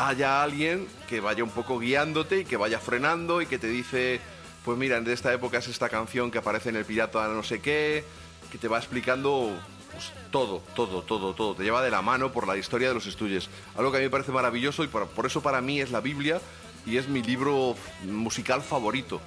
haya 0.00 0.42
alguien 0.42 0.88
que 1.08 1.20
vaya 1.20 1.44
un 1.44 1.50
poco 1.50 1.78
guiándote 1.78 2.40
y 2.40 2.44
que 2.46 2.56
vaya 2.56 2.78
frenando 2.78 3.42
y 3.42 3.46
que 3.46 3.58
te 3.58 3.66
dice, 3.66 4.18
pues 4.64 4.78
mira, 4.78 4.98
de 4.98 5.12
esta 5.12 5.32
época 5.32 5.58
es 5.58 5.68
esta 5.68 5.90
canción 5.90 6.30
que 6.30 6.38
aparece 6.38 6.70
en 6.70 6.76
el 6.76 6.86
pirata 6.86 7.28
no 7.28 7.42
sé 7.42 7.60
qué, 7.60 8.02
que 8.50 8.56
te 8.56 8.66
va 8.66 8.78
explicando 8.78 9.54
pues, 9.92 10.10
todo, 10.30 10.62
todo, 10.74 11.02
todo, 11.02 11.34
todo. 11.34 11.54
Te 11.54 11.64
lleva 11.64 11.82
de 11.82 11.90
la 11.90 12.00
mano 12.00 12.32
por 12.32 12.48
la 12.48 12.56
historia 12.56 12.88
de 12.88 12.94
los 12.94 13.06
estudios. 13.06 13.50
Algo 13.76 13.90
que 13.90 13.98
a 13.98 14.00
mí 14.00 14.06
me 14.06 14.10
parece 14.10 14.32
maravilloso 14.32 14.84
y 14.84 14.88
por, 14.88 15.06
por 15.08 15.26
eso 15.26 15.42
para 15.42 15.60
mí 15.60 15.82
es 15.82 15.90
la 15.90 16.00
Biblia 16.00 16.40
y 16.86 16.96
es 16.96 17.06
mi 17.06 17.22
libro 17.22 17.76
musical 18.04 18.62
favorito. 18.62 19.20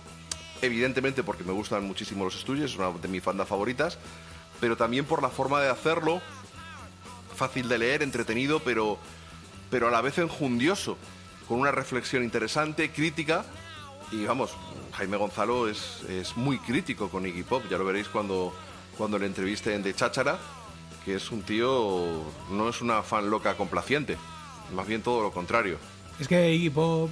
Evidentemente 0.63 1.21
porque 1.21 1.43
me 1.43 1.51
gustan 1.51 1.85
muchísimo 1.85 2.23
los 2.23 2.35
estudios, 2.35 2.71
es 2.71 2.77
una 2.79 2.89
de 2.89 3.07
mis 3.09 3.23
bandas 3.23 3.47
favoritas, 3.47 3.99
pero 4.59 4.75
también 4.75 5.05
por 5.05 5.21
la 5.21 5.29
forma 5.29 5.61
de 5.61 5.69
hacerlo, 5.69 6.19
fácil 7.35 7.69
de 7.69 7.77
leer, 7.77 8.01
entretenido, 8.01 8.59
pero, 8.61 8.97
pero 9.73 9.87
a 9.87 9.91
la 9.91 10.01
vez 10.01 10.19
enjundioso, 10.19 10.99
con 11.47 11.59
una 11.59 11.71
reflexión 11.71 12.23
interesante, 12.23 12.91
crítica. 12.91 13.43
Y 14.11 14.23
vamos, 14.23 14.51
Jaime 14.91 15.17
Gonzalo 15.17 15.67
es, 15.67 16.03
es 16.07 16.37
muy 16.37 16.59
crítico 16.59 17.09
con 17.09 17.25
Iggy 17.25 17.41
Pop, 17.41 17.63
ya 17.71 17.79
lo 17.79 17.83
veréis 17.83 18.07
cuando, 18.07 18.53
cuando 18.95 19.17
le 19.17 19.25
entrevisten 19.25 19.81
de 19.81 19.95
Cháchara, 19.95 20.37
que 21.03 21.15
es 21.15 21.31
un 21.31 21.41
tío, 21.41 22.21
no 22.51 22.69
es 22.69 22.81
una 22.81 23.01
fan 23.01 23.31
loca 23.31 23.57
complaciente, 23.57 24.15
más 24.75 24.85
bien 24.85 25.01
todo 25.01 25.23
lo 25.23 25.31
contrario. 25.31 25.79
Es 26.19 26.27
que 26.27 26.53
Iggy 26.53 26.69
Pop 26.69 27.09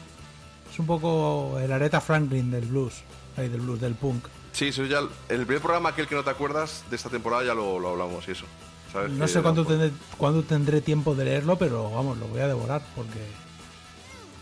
es 0.71 0.77
un 0.77 0.85
poco 0.85 1.57
el 1.59 1.71
Aretha 1.71 1.99
Franklin 1.99 2.51
del 2.51 2.65
blues, 2.65 3.01
ahí 3.37 3.49
del 3.49 3.61
blues, 3.61 3.81
del 3.81 3.95
punk. 3.95 4.27
Sí, 4.51 4.67
eso 4.67 4.85
ya, 4.85 4.99
el 4.99 5.47
primer 5.47 5.63
programa, 5.63 5.89
aquel 5.89 6.05
que 6.05 6.13
no 6.13 6.23
te 6.23 6.29
acuerdas, 6.29 6.83
de 6.91 6.95
esta 6.95 7.09
temporada 7.09 7.43
ya 7.43 7.55
lo, 7.55 7.79
lo 7.79 7.89
hablamos 7.89 8.27
y 8.27 8.33
eso. 8.33 8.45
¿Sabes? 8.91 9.11
No 9.11 9.27
sé 9.27 9.41
cuándo 9.41 9.65
tendré, 9.65 9.91
cuándo 10.17 10.43
tendré 10.43 10.81
tiempo 10.81 11.15
de 11.15 11.25
leerlo, 11.25 11.57
pero 11.57 11.89
vamos, 11.91 12.17
lo 12.17 12.27
voy 12.27 12.41
a 12.41 12.47
devorar 12.47 12.81
porque 12.95 13.19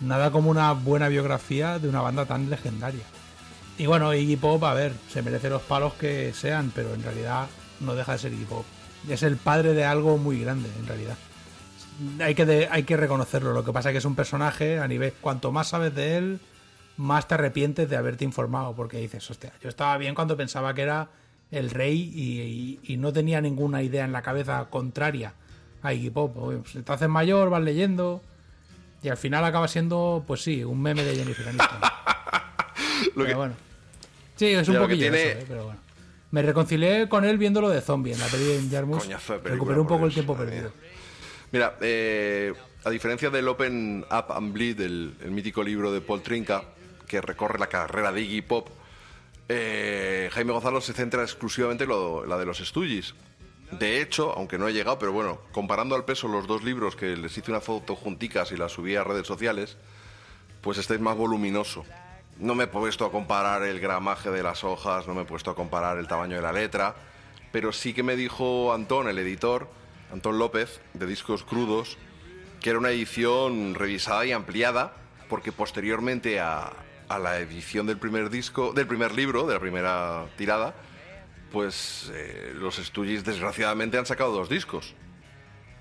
nada 0.02 0.32
como 0.32 0.50
una 0.50 0.72
buena 0.74 1.08
biografía 1.08 1.80
de 1.80 1.88
una 1.90 2.02
banda 2.02 2.26
tan 2.26 2.50
legendaria. 2.50 3.03
Y 3.78 3.86
bueno, 3.86 4.14
Iggy 4.14 4.36
Pop, 4.36 4.64
a 4.66 4.74
ver, 4.74 4.94
se 5.10 5.22
merece 5.22 5.50
los 5.50 5.61
palos 5.61 5.94
que 5.94 6.34
sean, 6.34 6.72
pero 6.76 6.94
en 6.94 7.03
realidad 7.03 7.48
no 7.80 7.95
deja 7.95 8.14
de 8.14 8.18
ser 8.19 8.34
Iggy 8.34 8.45
Pop. 8.45 8.66
Es 9.08 9.24
el 9.24 9.38
padre 9.38 9.74
de 9.74 9.86
algo 9.86 10.18
muy 10.18 10.42
grande, 10.42 10.69
en 10.80 10.86
realidad. 10.88 11.16
Hay 12.22 12.36
que, 12.36 12.45
de- 12.45 12.68
hay 12.69 12.84
que 12.84 12.98
reconocerlo. 12.98 13.53
Lo 13.53 13.64
que 13.64 13.72
pasa 13.72 13.90
es 13.90 13.94
que 13.94 13.98
es 14.00 14.06
un 14.06 14.16
personaje 14.16 14.80
a 14.80 14.88
nivel. 14.88 15.14
Cuanto 15.22 15.52
más 15.52 15.69
sabes 15.69 15.95
de 15.95 16.18
él, 16.18 16.40
más 16.98 17.28
te 17.28 17.36
arrepientes 17.36 17.90
de 17.90 17.95
haberte 17.95 18.26
informado. 18.26 18.74
Porque 18.76 18.98
dices, 18.98 19.30
hostia, 19.32 19.53
yo 19.61 19.69
estaba 19.69 19.98
bien 19.98 20.16
cuando 20.16 20.36
pensaba 20.36 20.74
que 20.74 20.82
era 20.82 21.08
el 21.52 21.69
rey 21.69 22.11
y, 22.14 22.42
y- 22.42 22.94
y 22.94 22.98
no 22.98 23.11
tenía 23.14 23.42
ninguna 23.42 23.82
idea 23.82 24.06
en 24.06 24.11
la 24.11 24.22
cabeza 24.22 24.68
contraria 24.69 25.34
a 25.82 25.94
Iggy 25.94 26.10
Pop. 26.10 26.36
Pues 26.36 26.84
te 26.86 26.92
haces 26.92 27.10
mayor, 27.10 27.50
vas 27.50 27.64
leyendo. 27.64 28.22
Y 29.02 29.10
al 29.10 29.18
final 29.18 29.44
acaba 29.45 29.68
siendo, 29.68 30.24
pues 30.28 30.42
sí, 30.44 30.64
un 30.64 30.82
meme 30.82 31.03
de 31.03 31.16
Jennifer 31.16 31.48
Aniston. 31.48 31.80
Lo 33.16 33.24
Pero 33.24 33.26
que- 33.28 33.34
bueno. 33.36 33.53
Sí, 34.36 34.45
es 34.48 34.68
un 34.69 34.78
poquillo 34.78 35.00
tiene- 35.02 35.22
eso, 35.32 35.40
eh, 35.40 35.45
pero 35.48 35.66
bueno. 35.66 35.80
Me 36.32 36.42
reconcilié 36.44 37.10
con 37.10 37.26
él 37.26 37.38
viendo 37.40 37.60
lo 37.60 37.69
de 37.69 37.82
Zombie 37.82 38.14
en 38.14 38.19
la 38.19 38.28
peli 38.28 38.44
de 38.44 38.69
Jarmus. 38.69 39.03
Coñazo 39.03 39.34
de 39.34 39.40
película, 39.40 39.53
Recuperé 39.56 39.80
un 39.82 39.88
poco 39.88 40.06
el 40.06 40.14
tiempo 40.14 40.38
perdido. 40.38 40.72
Mira, 41.52 41.76
eh, 41.82 42.53
a 42.86 42.90
diferencia 42.92 43.32
del 43.32 43.48
Open 43.48 44.06
Up 44.11 44.32
and 44.32 44.53
Bleed, 44.53 44.80
el, 44.82 45.16
el 45.24 45.32
mítico 45.32 45.64
libro 45.64 45.92
de 45.92 46.02
Paul 46.02 46.22
Trinca, 46.22 46.64
que 47.08 47.19
recorre 47.19 47.58
la 47.58 47.66
carrera 47.68 48.11
de 48.11 48.22
Iggy 48.22 48.44
Pop, 48.44 48.69
eh, 49.50 50.30
Jaime 50.32 50.53
Gonzalo 50.53 50.80
se 50.80 50.94
centra 50.94 51.24
exclusivamente 51.24 51.84
en 51.84 52.30
la 52.30 52.38
de 52.38 52.45
los 52.45 52.60
Stooges. 52.60 53.16
De 53.72 54.02
hecho, 54.02 54.32
aunque 54.36 54.58
no 54.58 54.68
he 54.68 54.74
llegado, 54.74 55.00
pero 55.00 55.11
bueno, 55.11 55.42
comparando 55.52 55.95
al 55.95 56.06
peso 56.06 56.28
los 56.28 56.48
dos 56.48 56.64
libros 56.64 56.95
que 56.95 57.18
les 57.18 57.36
hice 57.38 57.52
una 57.52 57.60
foto 57.60 57.95
junticas 57.95 58.52
y 58.52 58.58
las 58.58 58.72
subí 58.72 58.95
a 58.95 59.03
redes 59.03 59.28
sociales, 59.28 59.78
pues 60.61 60.78
este 60.78 60.95
es 60.95 61.02
más 61.02 61.18
voluminoso. 61.18 61.84
No 62.38 62.56
me 62.56 62.66
he 62.66 62.68
puesto 62.68 63.06
a 63.06 63.11
comparar 63.11 63.64
el 63.64 63.80
gramaje 63.80 64.30
de 64.30 64.44
las 64.44 64.64
hojas, 64.64 65.08
no 65.08 65.14
me 65.14 65.24
he 65.24 65.26
puesto 65.26 65.52
a 65.52 65.56
comparar 65.56 65.98
el 65.98 66.08
tamaño 66.08 66.36
de 66.36 66.42
la 66.42 66.53
letra, 66.53 66.95
pero 67.52 67.72
sí 67.72 67.94
que 67.94 68.03
me 68.03 68.16
dijo 68.16 68.72
Antón, 68.74 69.08
el 69.08 69.18
editor, 69.18 69.68
Antón 70.14 70.38
López, 70.40 70.80
de 70.94 71.06
Discos 71.06 71.44
Crudos, 71.44 71.98
que 72.61 72.69
era 72.69 72.80
una 72.80 72.92
edición 72.92 73.76
revisada 73.76 74.26
y 74.26 74.32
ampliada, 74.32 74.94
porque 75.28 75.52
posteriormente 75.52 76.40
a, 76.40 76.72
a 77.10 77.20
la 77.20 77.40
edición 77.40 77.88
del 77.88 77.98
primer 77.98 78.30
disco, 78.30 78.72
del 78.72 78.88
primer 78.88 79.12
libro, 79.14 79.46
de 79.48 79.56
la 79.56 79.60
primera 79.60 80.28
tirada, 80.38 80.76
pues 81.52 82.12
eh, 82.14 82.54
los 82.56 82.78
Stooges 82.78 83.26
desgraciadamente 83.26 83.98
han 83.98 84.06
sacado 84.06 84.32
dos 84.32 84.48
discos. 84.48 84.94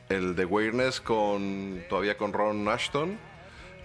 El 0.09 0.35
de 0.35 0.47
Weirdness 0.47 1.03
con 1.03 1.83
todavía 1.89 2.17
con 2.17 2.33
Ron 2.33 2.67
Ashton 2.67 3.19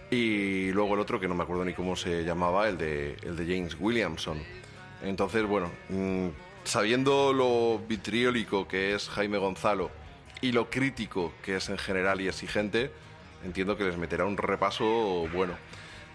y 0.09 0.71
luego 0.71 0.93
el 0.93 1.01
otro 1.01 1.19
que 1.19 1.27
no 1.27 1.35
me 1.35 1.43
acuerdo 1.43 1.65
ni 1.65 1.73
cómo 1.73 1.97
se 1.97 2.23
llamaba, 2.23 2.69
el 2.69 2.77
de, 2.77 3.17
el 3.23 3.35
de 3.35 3.45
James 3.45 3.75
Williamson. 3.77 4.41
Entonces, 5.03 5.45
bueno, 5.45 5.69
mm, 5.89 6.27
sabiendo 6.63 7.33
lo 7.33 7.79
vitriólico 7.85 8.69
que 8.69 8.95
es 8.95 9.09
Jaime 9.09 9.37
Gonzalo 9.37 9.91
y 10.39 10.53
lo 10.53 10.69
crítico 10.69 11.33
que 11.43 11.57
es 11.57 11.67
en 11.67 11.77
general 11.77 12.21
y 12.21 12.29
exigente, 12.29 12.89
entiendo 13.43 13.75
que 13.75 13.83
les 13.83 13.97
meterá 13.97 14.23
un 14.23 14.37
repaso 14.37 15.27
bueno. 15.33 15.55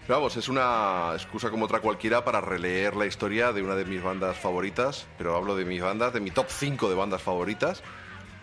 Pero 0.09 0.21
vamos, 0.21 0.37
es 0.37 0.49
una 0.49 1.11
excusa 1.13 1.51
como 1.51 1.65
otra 1.65 1.81
cualquiera 1.81 2.25
para 2.25 2.41
releer 2.41 2.95
la 2.95 3.05
historia 3.05 3.53
de 3.53 3.61
una 3.61 3.75
de 3.75 3.85
mis 3.85 4.01
bandas 4.01 4.35
favoritas, 4.35 5.05
pero 5.19 5.35
hablo 5.35 5.55
de 5.55 5.65
mis 5.65 5.83
bandas, 5.83 6.11
de 6.13 6.19
mi 6.19 6.31
top 6.31 6.47
5 6.49 6.89
de 6.89 6.95
bandas 6.95 7.21
favoritas. 7.21 7.83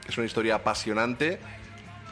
Es 0.09 0.17
una 0.17 0.27
historia 0.27 0.55
apasionante 0.55 1.41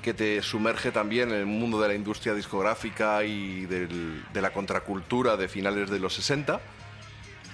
que 0.02 0.12
te 0.12 0.42
sumerge 0.42 0.91
también 0.91 1.28
en 1.28 1.36
el 1.36 1.47
mundo 1.47 1.81
de 1.81 1.86
la 1.86 1.94
industria 1.94 2.34
discográfica 2.34 3.23
y 3.23 3.65
de 3.66 4.42
la 4.42 4.52
contracultura 4.52 5.36
de 5.36 5.47
finales 5.47 5.89
de 5.89 6.00
los 6.00 6.15
60. 6.15 6.60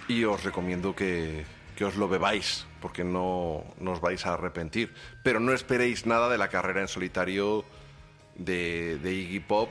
Y 0.09 0.25
os 0.25 0.43
recomiendo 0.43 0.97
que, 0.97 1.45
que 1.77 1.85
os 1.85 1.97
lo 1.97 2.09
bebáis, 2.09 2.65
porque 2.81 3.05
no, 3.05 3.63
no 3.79 3.93
os 3.93 4.01
vais 4.01 4.25
a 4.25 4.33
arrepentir. 4.33 4.95
Pero 5.23 5.39
no 5.39 5.53
esperéis 5.53 6.07
nada 6.07 6.31
de 6.31 6.39
la 6.39 6.49
carrera 6.49 6.81
en 6.81 6.89
solitario 6.89 7.63
de 8.37 8.99
Iggy 9.05 9.41
Pop. 9.41 9.69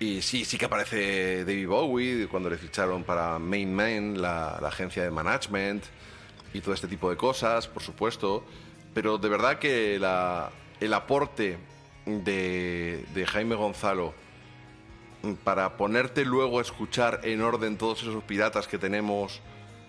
Y 0.00 0.22
sí, 0.22 0.44
sí 0.44 0.58
que 0.58 0.64
aparece 0.66 1.44
David 1.44 1.68
Bowie 1.68 2.26
cuando 2.28 2.50
le 2.50 2.58
ficharon 2.58 3.04
para 3.04 3.38
Main 3.38 3.74
Man, 3.74 4.20
la, 4.20 4.58
la 4.60 4.68
agencia 4.68 5.02
de 5.02 5.10
management, 5.10 5.84
y 6.52 6.60
todo 6.60 6.74
este 6.74 6.88
tipo 6.88 7.10
de 7.10 7.16
cosas, 7.16 7.66
por 7.68 7.82
supuesto. 7.82 8.44
Pero 8.92 9.18
de 9.18 9.28
verdad 9.28 9.58
que 9.58 9.98
la- 9.98 10.50
el 10.80 10.92
aporte 10.94 11.56
de, 12.06 13.04
de 13.14 13.26
Jaime 13.26 13.54
Gonzalo 13.54 14.12
para 15.42 15.76
ponerte 15.78 16.24
luego 16.24 16.58
a 16.58 16.62
escuchar 16.62 17.20
en 17.24 17.40
orden 17.40 17.78
todos 17.78 18.02
esos 18.02 18.22
piratas 18.24 18.68
que 18.68 18.76
tenemos. 18.78 19.40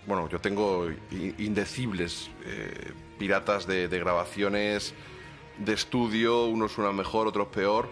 Bueno, 0.06 0.28
yo 0.30 0.40
tengo 0.40 0.88
indecibles 1.38 2.30
eh, 2.46 2.92
piratas 3.18 3.66
de, 3.66 3.88
de 3.88 3.98
grabaciones 3.98 4.94
de 5.58 5.72
estudio, 5.74 6.46
unos 6.46 6.72
suenan 6.72 6.96
mejor, 6.96 7.26
otros 7.26 7.48
peor, 7.48 7.88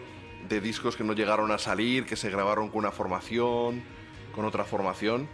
de 0.48 0.60
discos 0.60 0.96
que 0.96 1.04
no 1.04 1.12
llegaron 1.12 1.50
a 1.52 1.58
salir, 1.58 2.04
que 2.04 2.16
se 2.16 2.30
grabaron 2.30 2.68
con 2.68 2.78
una 2.78 2.90
formación, 2.90 3.82
con 4.34 4.44
otra 4.44 4.64
formación. 4.64 5.28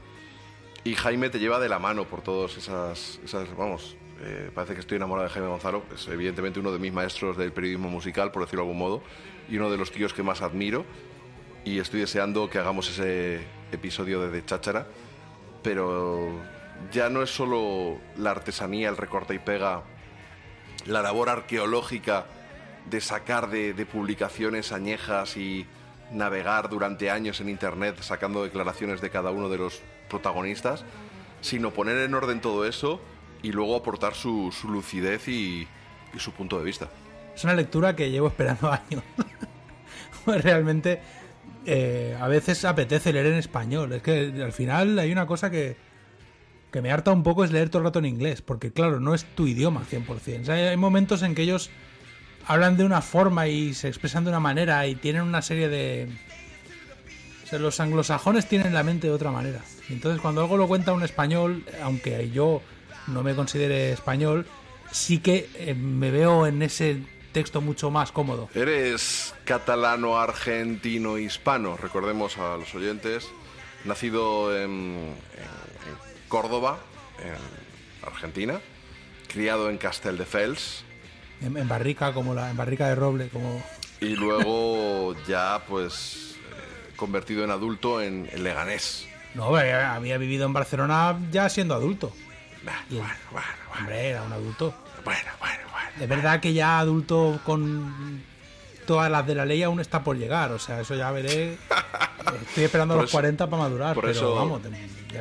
Y 0.85 0.95
Jaime 0.95 1.29
te 1.31 1.39
lleva 1.39 1.59
de 1.59 1.69
la 1.69 1.79
mano 1.79 2.05
por 2.05 2.23
todas 2.23 2.57
esas, 2.57 3.21
esas 3.25 3.55
vamos, 3.57 3.97
eh, 4.23 4.51
parece 4.55 4.75
que 4.75 4.81
estoy 4.81 4.97
enamorado 4.97 5.29
de 5.29 5.35
Jaime 5.35 5.49
Gonzalo, 5.49 5.83
es 5.95 6.09
evidentemente 6.09 6.61
uno 6.61 6.73
de 6.73 6.79
mis 6.79 6.93
maestros 6.93 7.37
del 7.37 7.53
periodismo 7.53 7.89
musical, 7.89 8.31
por 8.33 8.43
decirlo 8.43 8.63
de 8.63 8.69
algún 8.69 8.79
modo, 8.79 9.03
y 9.49 9.57
uno 9.57 9.71
de 9.71 9.77
los 9.77 9.91
tíos 9.91 10.15
que 10.15 10.23
más 10.23 10.43
admiro. 10.43 10.85
Y 11.65 11.79
estoy 11.79 12.01
deseando 12.01 12.49
que 12.49 12.59
hagamos 12.59 12.89
ese 12.89 13.41
episodio 13.73 14.21
de 14.23 14.31
De 14.31 14.45
Cháchara, 14.45 14.87
pero 15.63 16.31
ya 16.91 17.11
no 17.11 17.23
es 17.23 17.31
solo 17.31 17.99
la 18.17 18.31
artesanía, 18.31 18.89
el 18.89 18.97
recorta 18.97 19.35
y 19.35 19.39
pega, 19.39 19.83
la 20.87 21.03
labor 21.03 21.29
arqueológica 21.29 22.27
de 22.89 23.01
sacar 23.01 23.51
de, 23.51 23.75
de 23.75 23.87
publicaciones 23.87 24.73
añejas 24.73 25.37
y, 25.37 25.67
navegar 26.13 26.69
durante 26.69 27.11
años 27.11 27.41
en 27.41 27.49
internet 27.49 27.97
sacando 28.01 28.43
declaraciones 28.43 29.01
de 29.01 29.11
cada 29.11 29.31
uno 29.31 29.49
de 29.49 29.59
los 29.59 29.81
protagonistas, 30.09 30.85
sino 31.41 31.73
poner 31.73 31.99
en 31.99 32.15
orden 32.15 32.41
todo 32.41 32.67
eso 32.67 33.01
y 33.43 33.53
luego 33.53 33.77
aportar 33.77 34.15
su, 34.15 34.53
su 34.53 34.69
lucidez 34.69 35.29
y, 35.29 35.67
y 36.15 36.19
su 36.19 36.33
punto 36.33 36.59
de 36.59 36.65
vista. 36.65 36.89
Es 37.35 37.45
una 37.45 37.55
lectura 37.55 37.97
que 37.97 38.11
llevo 38.11 38.29
esperando 38.29 38.71
años. 38.73 39.03
Pues 40.25 40.45
Realmente, 40.45 41.01
eh, 41.65 42.17
a 42.21 42.29
veces 42.29 42.65
apetece 42.65 43.13
leer 43.13 43.27
en 43.27 43.35
español. 43.35 43.93
Es 43.93 44.03
que 44.03 44.43
al 44.43 44.53
final 44.53 44.99
hay 44.99 45.13
una 45.13 45.27
cosa 45.27 45.51
que, 45.51 45.77
que 46.71 46.83
me 46.83 46.91
harta 46.91 47.13
un 47.13 47.23
poco, 47.23 47.45
es 47.45 47.53
leer 47.53 47.71
todo 47.71 47.79
el 47.79 47.85
rato 47.85 48.01
en 48.01 48.07
inglés. 48.07 48.43
Porque 48.43 48.73
claro, 48.73 49.01
no 49.01 49.15
es 49.15 49.25
tu 49.35 49.47
idioma 49.47 49.83
100%. 49.91 50.43
O 50.43 50.45
sea, 50.45 50.55
hay 50.57 50.77
momentos 50.77 51.23
en 51.23 51.35
que 51.35 51.43
ellos 51.43 51.71
hablan 52.51 52.77
de 52.77 52.85
una 52.85 53.01
forma 53.01 53.47
y 53.47 53.75
se 53.75 53.87
expresan 53.89 54.25
de 54.25 54.31
una 54.31 54.41
manera 54.41 54.87
y 54.87 54.97
tienen 54.97 55.23
una 55.23 55.41
serie 55.41 55.69
de... 55.69 56.09
O 57.45 57.47
sea, 57.47 57.59
los 57.61 57.79
anglosajones 57.81 58.49
tienen 58.49 58.75
la 58.75 58.83
mente 58.83 59.07
de 59.07 59.13
otra 59.13 59.31
manera. 59.31 59.61
Entonces 59.89 60.21
cuando 60.21 60.41
algo 60.43 60.57
lo 60.57 60.67
cuenta 60.69 60.93
un 60.93 61.03
español, 61.03 61.65
aunque 61.83 62.31
yo 62.31 62.61
no 63.07 63.23
me 63.23 63.35
considere 63.35 63.93
español, 63.93 64.47
sí 64.91 65.19
que 65.19 65.49
eh, 65.55 65.75
me 65.75 66.11
veo 66.11 66.47
en 66.47 66.61
ese 66.63 67.03
texto 67.33 67.61
mucho 67.61 67.91
más 67.91 68.11
cómodo. 68.11 68.49
Eres 68.55 69.33
catalano, 69.45 70.19
argentino, 70.19 71.19
hispano, 71.19 71.77
recordemos 71.77 72.37
a 72.39 72.57
los 72.57 72.75
oyentes, 72.75 73.29
nacido 73.85 74.57
en, 74.57 74.71
en- 74.71 75.07
en 75.07 75.97
Córdoba, 76.29 76.79
en 77.25 78.07
Argentina, 78.07 78.61
criado 79.29 79.71
en 79.71 79.79
Castelldefels 79.79 80.85
En, 81.43 81.57
en 81.57 81.69
barrica, 81.69 82.13
como 82.13 82.35
la 82.35 82.51
en 82.51 82.57
barrica 82.57 82.89
de 82.89 82.95
roble, 82.95 83.29
como... 83.29 83.63
y 84.01 84.15
luego 84.17 85.15
ya 85.27 85.63
pues 85.69 86.37
eh, 86.51 86.93
convertido 86.97 87.45
en 87.45 87.51
adulto 87.51 88.01
en, 88.03 88.29
en 88.33 88.45
Leganés. 88.45 89.07
No, 89.35 89.47
hombre, 89.47 89.73
había 89.73 90.19
vivido 90.19 90.45
en 90.47 90.53
Barcelona 90.53 91.19
ya 91.31 91.49
siendo 91.49 91.75
adulto. 91.75 92.13
Y 92.91 92.97
bueno, 92.97 93.09
bueno, 93.31 93.47
bueno, 93.65 93.79
Hombre, 93.79 94.09
era 94.11 94.23
un 94.23 94.33
adulto. 94.33 94.75
bueno, 95.05 95.31
bueno, 95.39 95.59
bueno. 95.73 95.89
Es 96.01 96.09
verdad 96.09 96.41
que 96.41 96.53
ya 96.53 96.79
adulto 96.79 97.41
con 97.45 98.23
todas 98.87 99.11
las 99.11 99.27
de 99.27 99.35
la 99.35 99.47
ley 99.47 99.63
aún 99.63 99.81
está 99.81 100.03
por 100.05 100.17
llegar. 100.19 100.53
O 100.53 100.59
sea, 100.59 100.81
eso 100.81 100.95
ya 100.95 101.11
veré. 101.11 101.57
Estoy 102.49 102.65
esperando 102.65 102.95
a 102.95 102.97
los 102.99 103.07
eso- 103.07 103.13
40 103.17 103.49
para 103.49 103.63
madurar. 103.63 103.95
por 103.95 104.05
pero 104.05 104.13
eso 104.13 104.35
vamos, 104.35 104.61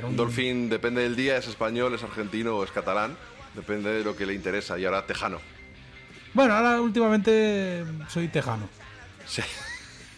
un- 0.03 0.15
Dolphin 0.17 0.69
depende 0.69 1.01
del 1.01 1.15
día, 1.15 1.37
es 1.37 1.47
español, 1.47 1.93
es 1.93 2.03
argentino 2.03 2.57
o 2.57 2.63
es 2.63 2.71
catalán, 2.71 3.15
depende 3.55 3.89
de 3.91 4.03
lo 4.03 4.15
que 4.17 4.25
le 4.25 4.33
interesa 4.33 4.77
y 4.77 4.85
ahora 4.85 5.05
tejano. 5.05 5.39
Bueno, 6.33 6.53
ahora 6.53 6.81
últimamente 6.81 7.83
soy 8.07 8.27
tejano. 8.27 8.69
Sí. 9.25 9.41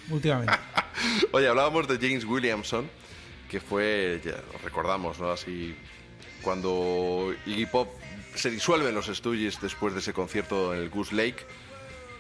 Últimamente. 0.09 0.53
Oye, 1.31 1.47
hablábamos 1.47 1.87
de 1.87 1.97
James 1.97 2.25
Williamson, 2.25 2.89
que 3.49 3.59
fue, 3.59 4.21
ya 4.23 4.31
lo 4.31 4.59
recordamos, 4.63 5.19
¿no? 5.19 5.31
Así, 5.31 5.75
cuando 6.41 7.33
Iggy 7.45 7.65
Pop 7.65 7.89
se 8.35 8.49
disuelve 8.49 8.89
en 8.89 8.95
los 8.95 9.07
Stooges 9.07 9.59
después 9.61 9.93
de 9.93 9.99
ese 9.99 10.13
concierto 10.13 10.73
en 10.73 10.81
el 10.81 10.89
Goose 10.89 11.15
Lake, 11.15 11.45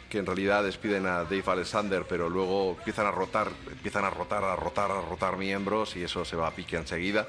que 0.09 0.17
en 0.17 0.25
realidad 0.25 0.63
despiden 0.63 1.05
a 1.05 1.23
Dave 1.23 1.43
Alexander, 1.47 2.05
pero 2.07 2.29
luego 2.29 2.75
empiezan 2.77 3.07
a 3.07 3.11
rotar, 3.11 3.49
empiezan 3.71 4.03
a 4.03 4.09
rotar, 4.09 4.43
a 4.43 4.55
rotar, 4.55 4.91
a 4.91 5.01
rotar 5.01 5.37
miembros 5.37 5.95
y 5.95 6.03
eso 6.03 6.25
se 6.25 6.35
va 6.35 6.47
a 6.47 6.51
pique 6.51 6.75
enseguida. 6.75 7.27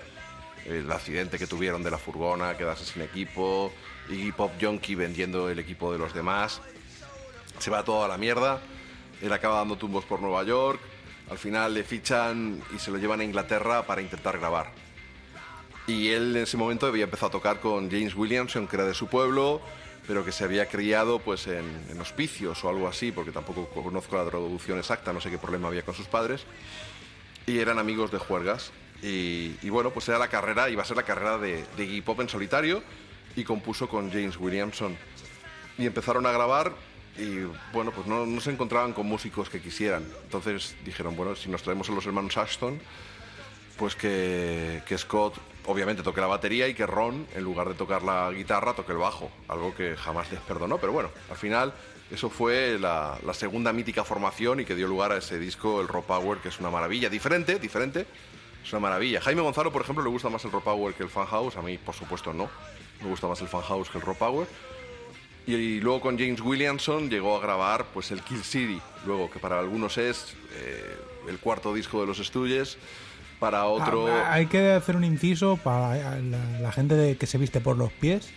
El 0.64 0.90
accidente 0.90 1.38
que 1.38 1.46
tuvieron 1.46 1.82
de 1.82 1.90
la 1.90 1.98
furgona, 1.98 2.56
quedarse 2.56 2.84
sin 2.84 3.02
equipo, 3.02 3.72
Iggy 4.08 4.32
Pop 4.32 4.52
Junkie 4.60 4.94
vendiendo 4.94 5.48
el 5.48 5.58
equipo 5.58 5.92
de 5.92 5.98
los 5.98 6.12
demás 6.14 6.60
se 7.62 7.70
va 7.70 7.84
todo 7.84 8.04
a 8.04 8.08
la 8.08 8.18
mierda. 8.18 8.60
Él 9.20 9.32
acaba 9.32 9.58
dando 9.58 9.76
tumbos 9.76 10.04
por 10.04 10.20
Nueva 10.20 10.42
York. 10.42 10.80
Al 11.30 11.38
final 11.38 11.72
le 11.74 11.84
fichan 11.84 12.60
y 12.74 12.78
se 12.78 12.90
lo 12.90 12.98
llevan 12.98 13.20
a 13.20 13.24
Inglaterra 13.24 13.86
para 13.86 14.02
intentar 14.02 14.38
grabar. 14.38 14.72
Y 15.86 16.08
él 16.08 16.36
en 16.36 16.42
ese 16.42 16.56
momento 16.56 16.86
había 16.86 17.04
empezado 17.04 17.28
a 17.28 17.30
tocar 17.30 17.60
con 17.60 17.88
James 17.88 18.14
Williamson, 18.16 18.66
que 18.66 18.76
era 18.76 18.84
de 18.84 18.94
su 18.94 19.06
pueblo, 19.06 19.60
pero 20.06 20.24
que 20.24 20.32
se 20.32 20.42
había 20.42 20.66
criado 20.66 21.20
pues 21.20 21.46
en, 21.46 22.00
hospicios 22.00 22.64
o 22.64 22.68
algo 22.68 22.88
así, 22.88 23.12
porque 23.12 23.30
tampoco 23.30 23.68
conozco 23.68 24.16
la 24.16 24.24
traducción 24.24 24.78
exacta, 24.78 25.12
no 25.12 25.20
sé 25.20 25.30
qué 25.30 25.38
problema 25.38 25.68
había 25.68 25.82
con 25.82 25.94
sus 25.94 26.08
padres. 26.08 26.44
Y 27.46 27.58
eran 27.58 27.78
amigos 27.78 28.10
de 28.10 28.18
juergas. 28.18 28.72
Y, 29.02 29.56
y 29.62 29.70
bueno, 29.70 29.90
pues 29.90 30.08
era 30.08 30.18
la 30.18 30.28
carrera, 30.28 30.68
iba 30.68 30.82
a 30.82 30.84
ser 30.84 30.96
la 30.96 31.04
carrera 31.04 31.38
de, 31.38 31.64
de 31.76 31.84
Iggy 31.84 32.00
Pop 32.02 32.20
en 32.20 32.28
solitario 32.28 32.82
y 33.36 33.44
compuso 33.44 33.88
con 33.88 34.10
James 34.10 34.36
Williamson 34.38 34.96
y 35.78 35.86
empezaron 35.86 36.26
a 36.26 36.32
grabar 36.32 36.72
y 37.18 37.40
bueno, 37.72 37.90
pues 37.90 38.06
no, 38.06 38.40
se 38.40 38.50
encontraban 38.50 38.92
con 38.92 39.06
músicos 39.06 39.50
que 39.50 39.60
quisieran. 39.60 40.04
Entonces 40.24 40.74
dijeron, 40.84 41.14
bueno, 41.16 41.36
si 41.36 41.50
nos 41.50 41.62
traemos 41.62 41.88
a 41.90 41.92
los 41.92 42.06
hermanos 42.06 42.36
Ashton, 42.36 42.80
pues 43.76 43.94
que, 43.96 44.82
que 44.86 44.96
Scott 44.96 45.34
obviamente 45.66 46.02
toque 46.02 46.20
la 46.20 46.26
batería 46.26 46.68
y 46.68 46.74
que 46.74 46.86
Ron, 46.86 47.26
en 47.34 47.44
lugar 47.44 47.68
de 47.68 47.74
tocar 47.74 48.02
la 48.02 48.30
guitarra, 48.30 48.74
toque 48.74 48.92
el 48.92 48.98
bajo. 48.98 49.30
Algo 49.48 49.74
que 49.74 49.96
jamás 49.96 50.30
les 50.30 50.40
perdonó, 50.40 50.78
pero 50.78 50.92
bueno, 50.92 51.10
al 51.30 51.36
final 51.36 51.72
eso 52.12 52.28
fue 52.28 52.78
la, 52.78 53.18
segunda 53.32 53.72
mítica 53.72 54.04
formación 54.04 54.60
y 54.60 54.64
que 54.66 54.74
dio 54.74 54.86
lugar 54.86 55.12
a 55.12 55.16
ese 55.16 55.38
disco, 55.38 55.80
el 55.80 55.88
Raw 55.88 56.04
Power, 56.04 56.38
que 56.38 56.48
es 56.48 56.60
una 56.60 56.68
maravilla. 56.68 57.08
Diferente, 57.08 57.58
diferente, 57.58 58.06
es 58.62 58.72
una 58.72 58.80
maravilla. 58.80 59.20
Jaime 59.22 59.40
Gonzalo, 59.40 59.72
por 59.72 59.82
ejemplo, 59.82 60.04
le 60.04 60.10
gusta 60.10 60.28
más 60.28 60.44
el 60.44 60.52
Raw 60.52 60.62
Power 60.62 60.94
que 60.94 61.04
el 61.04 61.08
Fan 61.08 61.26
House. 61.26 61.56
A 61.56 61.62
mí, 61.62 61.78
por 61.78 61.94
supuesto, 61.94 62.34
no. 62.34 62.50
Me 63.02 63.08
gusta 63.08 63.26
más 63.26 63.40
el 63.40 63.48
Fan 63.48 63.62
House 63.62 63.88
que 63.90 63.98
el 63.98 64.04
Raw 64.04 64.14
Power. 64.16 64.46
Y, 65.46 65.80
luego 65.80 66.00
con 66.00 66.16
James 66.18 66.40
Williamson 66.40 67.10
llegó 67.10 67.36
a 67.36 67.40
grabar 67.40 67.86
pues 67.92 68.12
el 68.12 68.22
Kill 68.22 68.44
City, 68.44 68.80
luego 69.04 69.28
que 69.28 69.40
para 69.40 69.58
algunos 69.58 69.98
es 69.98 70.36
eh, 70.54 70.96
el 71.28 71.38
cuarto 71.40 71.74
disco 71.74 72.00
de 72.00 72.06
los 72.06 72.18
Stooges, 72.18 72.78
para 73.40 73.64
otro... 73.64 74.06
Ah, 74.06 74.34
hay 74.34 74.46
que 74.46 74.70
hacer 74.70 74.94
un 74.94 75.02
inciso 75.02 75.56
para 75.56 75.96
la, 76.20 76.60
la 76.60 76.70
gente 76.72 76.94
de- 76.94 77.16
que 77.16 77.26
se 77.26 77.38
viste 77.38 77.60
por 77.60 77.76
los 77.76 77.90
pies. 77.92 78.30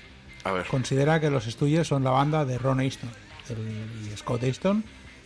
A 0.43 0.51
ver, 0.51 0.65
Considera 0.65 1.19
que 1.19 1.29
los 1.29 1.45
Stooges 1.45 1.87
son 1.87 2.03
la 2.03 2.09
banda 2.09 2.43
de 2.43 2.57
Ron 2.57 2.79
Aston 2.79 3.11
el- 3.49 4.11
y 4.11 4.17
Scott 4.17 4.43
Aston. 4.43 4.83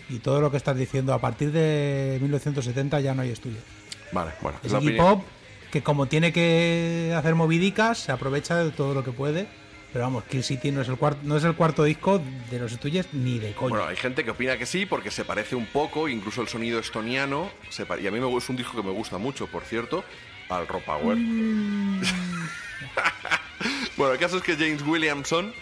Y 0.09 0.19
todo 0.19 0.41
lo 0.41 0.51
que 0.51 0.57
estás 0.57 0.75
diciendo 0.75 1.13
a 1.13 1.19
partir 1.19 1.51
de 1.53 2.17
1970 2.21 2.99
ya 2.99 3.13
no 3.13 3.21
hay 3.21 3.33
Stooges. 3.33 3.63
vale, 4.11 4.31
bueno. 4.41 4.59
Es 4.63 4.71
la 4.73 4.81
Iggy 4.81 4.97
Pop 4.97 5.23
que 5.71 5.83
como 5.83 6.07
tiene 6.07 6.33
que 6.33 7.13
hacer 7.15 7.35
movidicas 7.35 7.99
se 7.99 8.11
aprovecha 8.11 8.57
de 8.57 8.71
todo 8.71 8.93
lo 8.93 9.03
que 9.03 9.11
puede. 9.11 9.47
Pero 9.91 10.05
vamos, 10.05 10.23
Kill 10.25 10.43
City 10.43 10.71
no 10.71 10.81
es 10.81 10.87
el 10.87 10.97
cuarto, 10.97 11.21
no 11.23 11.37
es 11.37 11.43
el 11.43 11.55
cuarto 11.55 11.83
disco 11.83 12.21
de 12.51 12.59
los 12.59 12.73
Stooges 12.73 13.11
ni 13.11 13.39
de 13.39 13.53
coña. 13.53 13.69
Bueno, 13.69 13.87
hay 13.87 13.95
gente 13.95 14.23
que 14.23 14.29
opina 14.29 14.55
que 14.55 14.67
sí, 14.67 14.85
porque 14.85 15.09
se 15.09 15.25
parece 15.25 15.55
un 15.55 15.65
poco, 15.65 16.07
incluso 16.07 16.43
el 16.43 16.47
sonido 16.47 16.79
estoniano, 16.79 17.49
se 17.69 17.87
y 17.99 18.05
a 18.05 18.11
mí 18.11 18.19
me, 18.19 18.37
es 18.37 18.49
un 18.49 18.55
disco 18.55 18.77
que 18.77 18.83
me 18.83 18.93
gusta 18.93 19.17
mucho, 19.17 19.47
por 19.47 19.63
cierto, 19.63 20.03
al 20.49 20.67
Raw 20.67 20.81
Power. 20.81 21.17
bueno, 23.97 24.13
el 24.13 24.19
caso 24.19 24.37
es 24.37 24.43
que 24.43 24.55
James 24.55 24.83
Williamson 24.83 25.55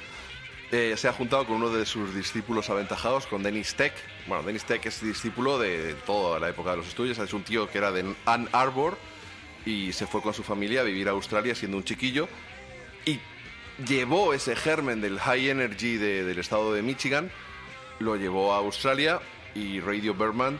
eh, 0.73 0.95
se 0.97 1.07
ha 1.07 1.13
juntado 1.13 1.45
con 1.45 1.55
uno 1.55 1.69
de 1.69 1.85
sus 1.85 2.13
discípulos 2.13 2.69
aventajados, 2.69 3.27
con 3.27 3.43
Dennis 3.43 3.75
Tech. 3.75 3.93
Bueno, 4.27 4.43
Dennis 4.43 4.65
Tech 4.65 4.85
es 4.85 5.01
discípulo 5.01 5.57
de 5.57 5.93
toda 6.05 6.37
la 6.37 6.49
época 6.49 6.71
de 6.71 6.77
los 6.77 6.87
estudios, 6.89 7.17
es 7.17 7.33
un 7.33 7.43
tío 7.43 7.69
que 7.69 7.77
era 7.77 7.93
de 7.93 8.13
Ann 8.25 8.49
Arbor 8.51 8.97
y 9.67 9.91
se 9.91 10.07
fue 10.07 10.21
con 10.21 10.33
su 10.33 10.43
familia 10.43 10.81
a 10.81 10.83
vivir 10.83 11.07
a 11.09 11.11
Australia 11.11 11.53
siendo 11.53 11.75
un 11.77 11.83
chiquillo 11.83 12.29
y 13.05 13.19
llevó 13.85 14.33
ese 14.33 14.55
germen 14.55 15.01
del 15.01 15.19
high 15.19 15.49
energy 15.49 15.97
de- 15.97 16.23
del 16.23 16.39
estado 16.39 16.73
de 16.73 16.81
Michigan, 16.81 17.29
lo 17.99 18.15
llevó 18.15 18.53
a 18.53 18.57
Australia 18.57 19.19
y 19.55 19.79
Radio 19.81 20.13
Berman 20.15 20.57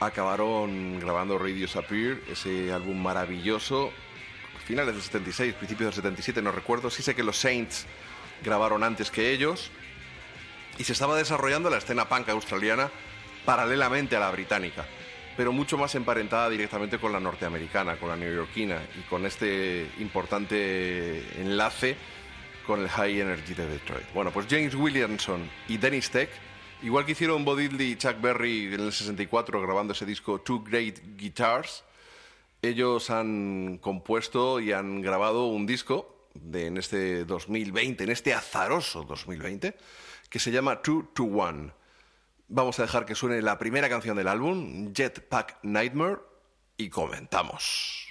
acabaron 0.00 1.00
grabando 1.00 1.38
Radio 1.38 1.66
Sapir, 1.68 2.22
ese 2.30 2.72
álbum 2.72 3.00
maravilloso, 3.00 3.90
finales 4.66 4.94
del 4.94 5.02
76, 5.02 5.54
principios 5.54 5.86
del 5.88 5.94
77, 6.02 6.42
no 6.42 6.52
recuerdo, 6.52 6.90
sí 6.90 7.02
sé 7.02 7.14
que 7.14 7.22
los 7.22 7.38
Saints 7.38 7.86
grabaron 8.42 8.82
antes 8.84 9.10
que 9.10 9.30
ellos 9.32 9.70
y 10.78 10.84
se 10.84 10.92
estaba 10.92 11.16
desarrollando 11.16 11.70
la 11.70 11.78
escena 11.78 12.08
punk 12.08 12.28
australiana 12.28 12.90
paralelamente 13.46 14.16
a 14.16 14.20
la 14.20 14.30
británica, 14.30 14.84
pero 15.36 15.52
mucho 15.52 15.76
más 15.76 15.94
emparentada 15.94 16.48
directamente 16.48 16.98
con 16.98 17.12
la 17.12 17.20
norteamericana, 17.20 17.96
con 17.96 18.08
la 18.08 18.16
neoyorquina 18.16 18.80
y 18.98 19.02
con 19.02 19.26
este 19.26 19.88
importante 19.98 21.40
enlace 21.40 21.96
con 22.66 22.80
el 22.80 22.88
High 22.88 23.20
Energy 23.20 23.54
de 23.54 23.66
Detroit. 23.66 24.06
Bueno, 24.14 24.32
pues 24.32 24.46
James 24.48 24.74
Williamson 24.74 25.48
y 25.68 25.76
Dennis 25.76 26.10
Tech, 26.10 26.30
igual 26.82 27.04
que 27.04 27.12
hicieron 27.12 27.44
Bo 27.44 27.60
y 27.60 27.96
Chuck 27.96 28.20
Berry 28.20 28.72
en 28.72 28.80
el 28.80 28.92
64 28.92 29.60
grabando 29.60 29.92
ese 29.92 30.06
disco 30.06 30.40
Two 30.40 30.64
Great 30.64 31.00
Guitars, 31.16 31.84
ellos 32.62 33.10
han 33.10 33.78
compuesto 33.78 34.60
y 34.60 34.72
han 34.72 35.02
grabado 35.02 35.46
un 35.46 35.66
disco 35.66 36.28
en 36.52 36.78
este 36.78 37.24
2020, 37.24 38.04
en 38.04 38.10
este 38.10 38.32
azaroso 38.32 39.04
2020, 39.04 39.76
que 40.28 40.38
se 40.38 40.50
llama 40.50 40.80
Two 40.80 41.10
to 41.14 41.24
One. 41.24 41.72
Vamos 42.48 42.78
a 42.78 42.82
dejar 42.82 43.06
que 43.06 43.14
suene 43.14 43.40
la 43.42 43.58
primera 43.58 43.88
canción 43.88 44.16
del 44.16 44.28
álbum, 44.28 44.92
Jetpack 44.92 45.58
Nightmare, 45.62 46.20
y 46.76 46.90
comentamos. 46.90 48.08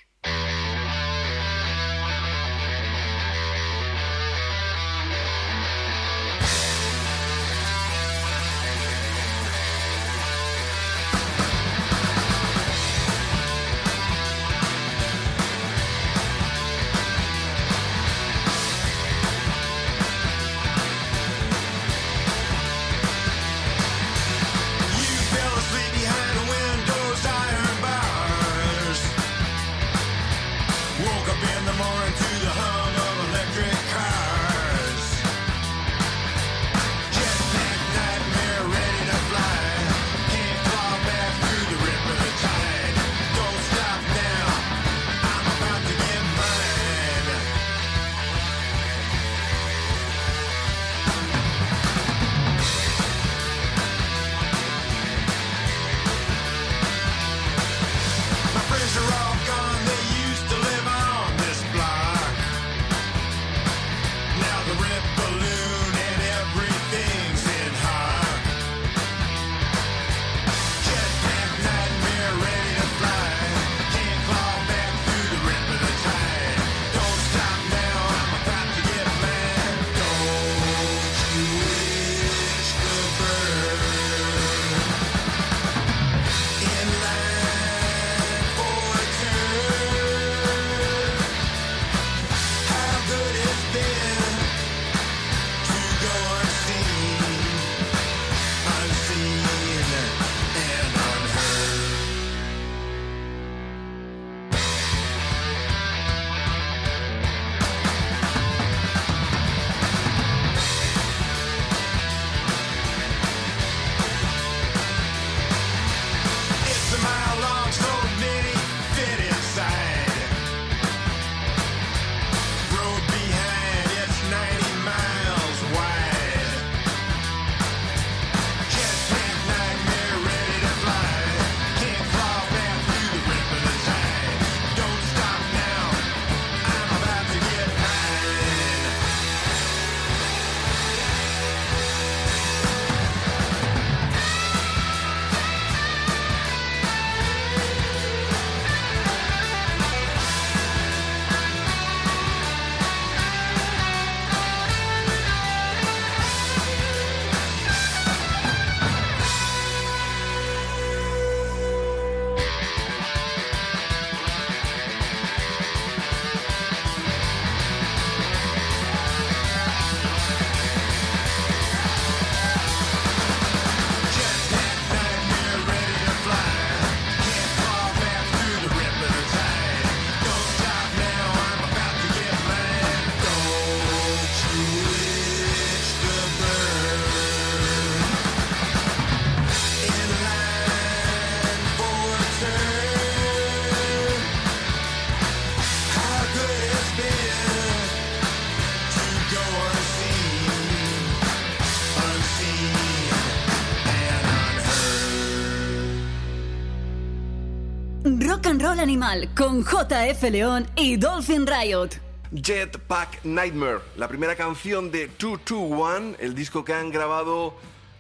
Animal 209.04 209.30
con 209.36 209.64
JF 209.64 210.24
León 210.32 210.66
y 210.76 210.96
Dolphin 210.96 211.46
Riot. 211.46 211.90
Jetpack 212.32 213.26
Nightmare, 213.26 213.80
la 213.98 214.08
primera 214.08 214.36
canción 214.36 214.92
de 214.92 215.08
221, 215.20 216.16
el 216.20 216.34
disco 216.34 216.64
que 216.64 216.74
han 216.74 216.90
grabado 216.90 217.54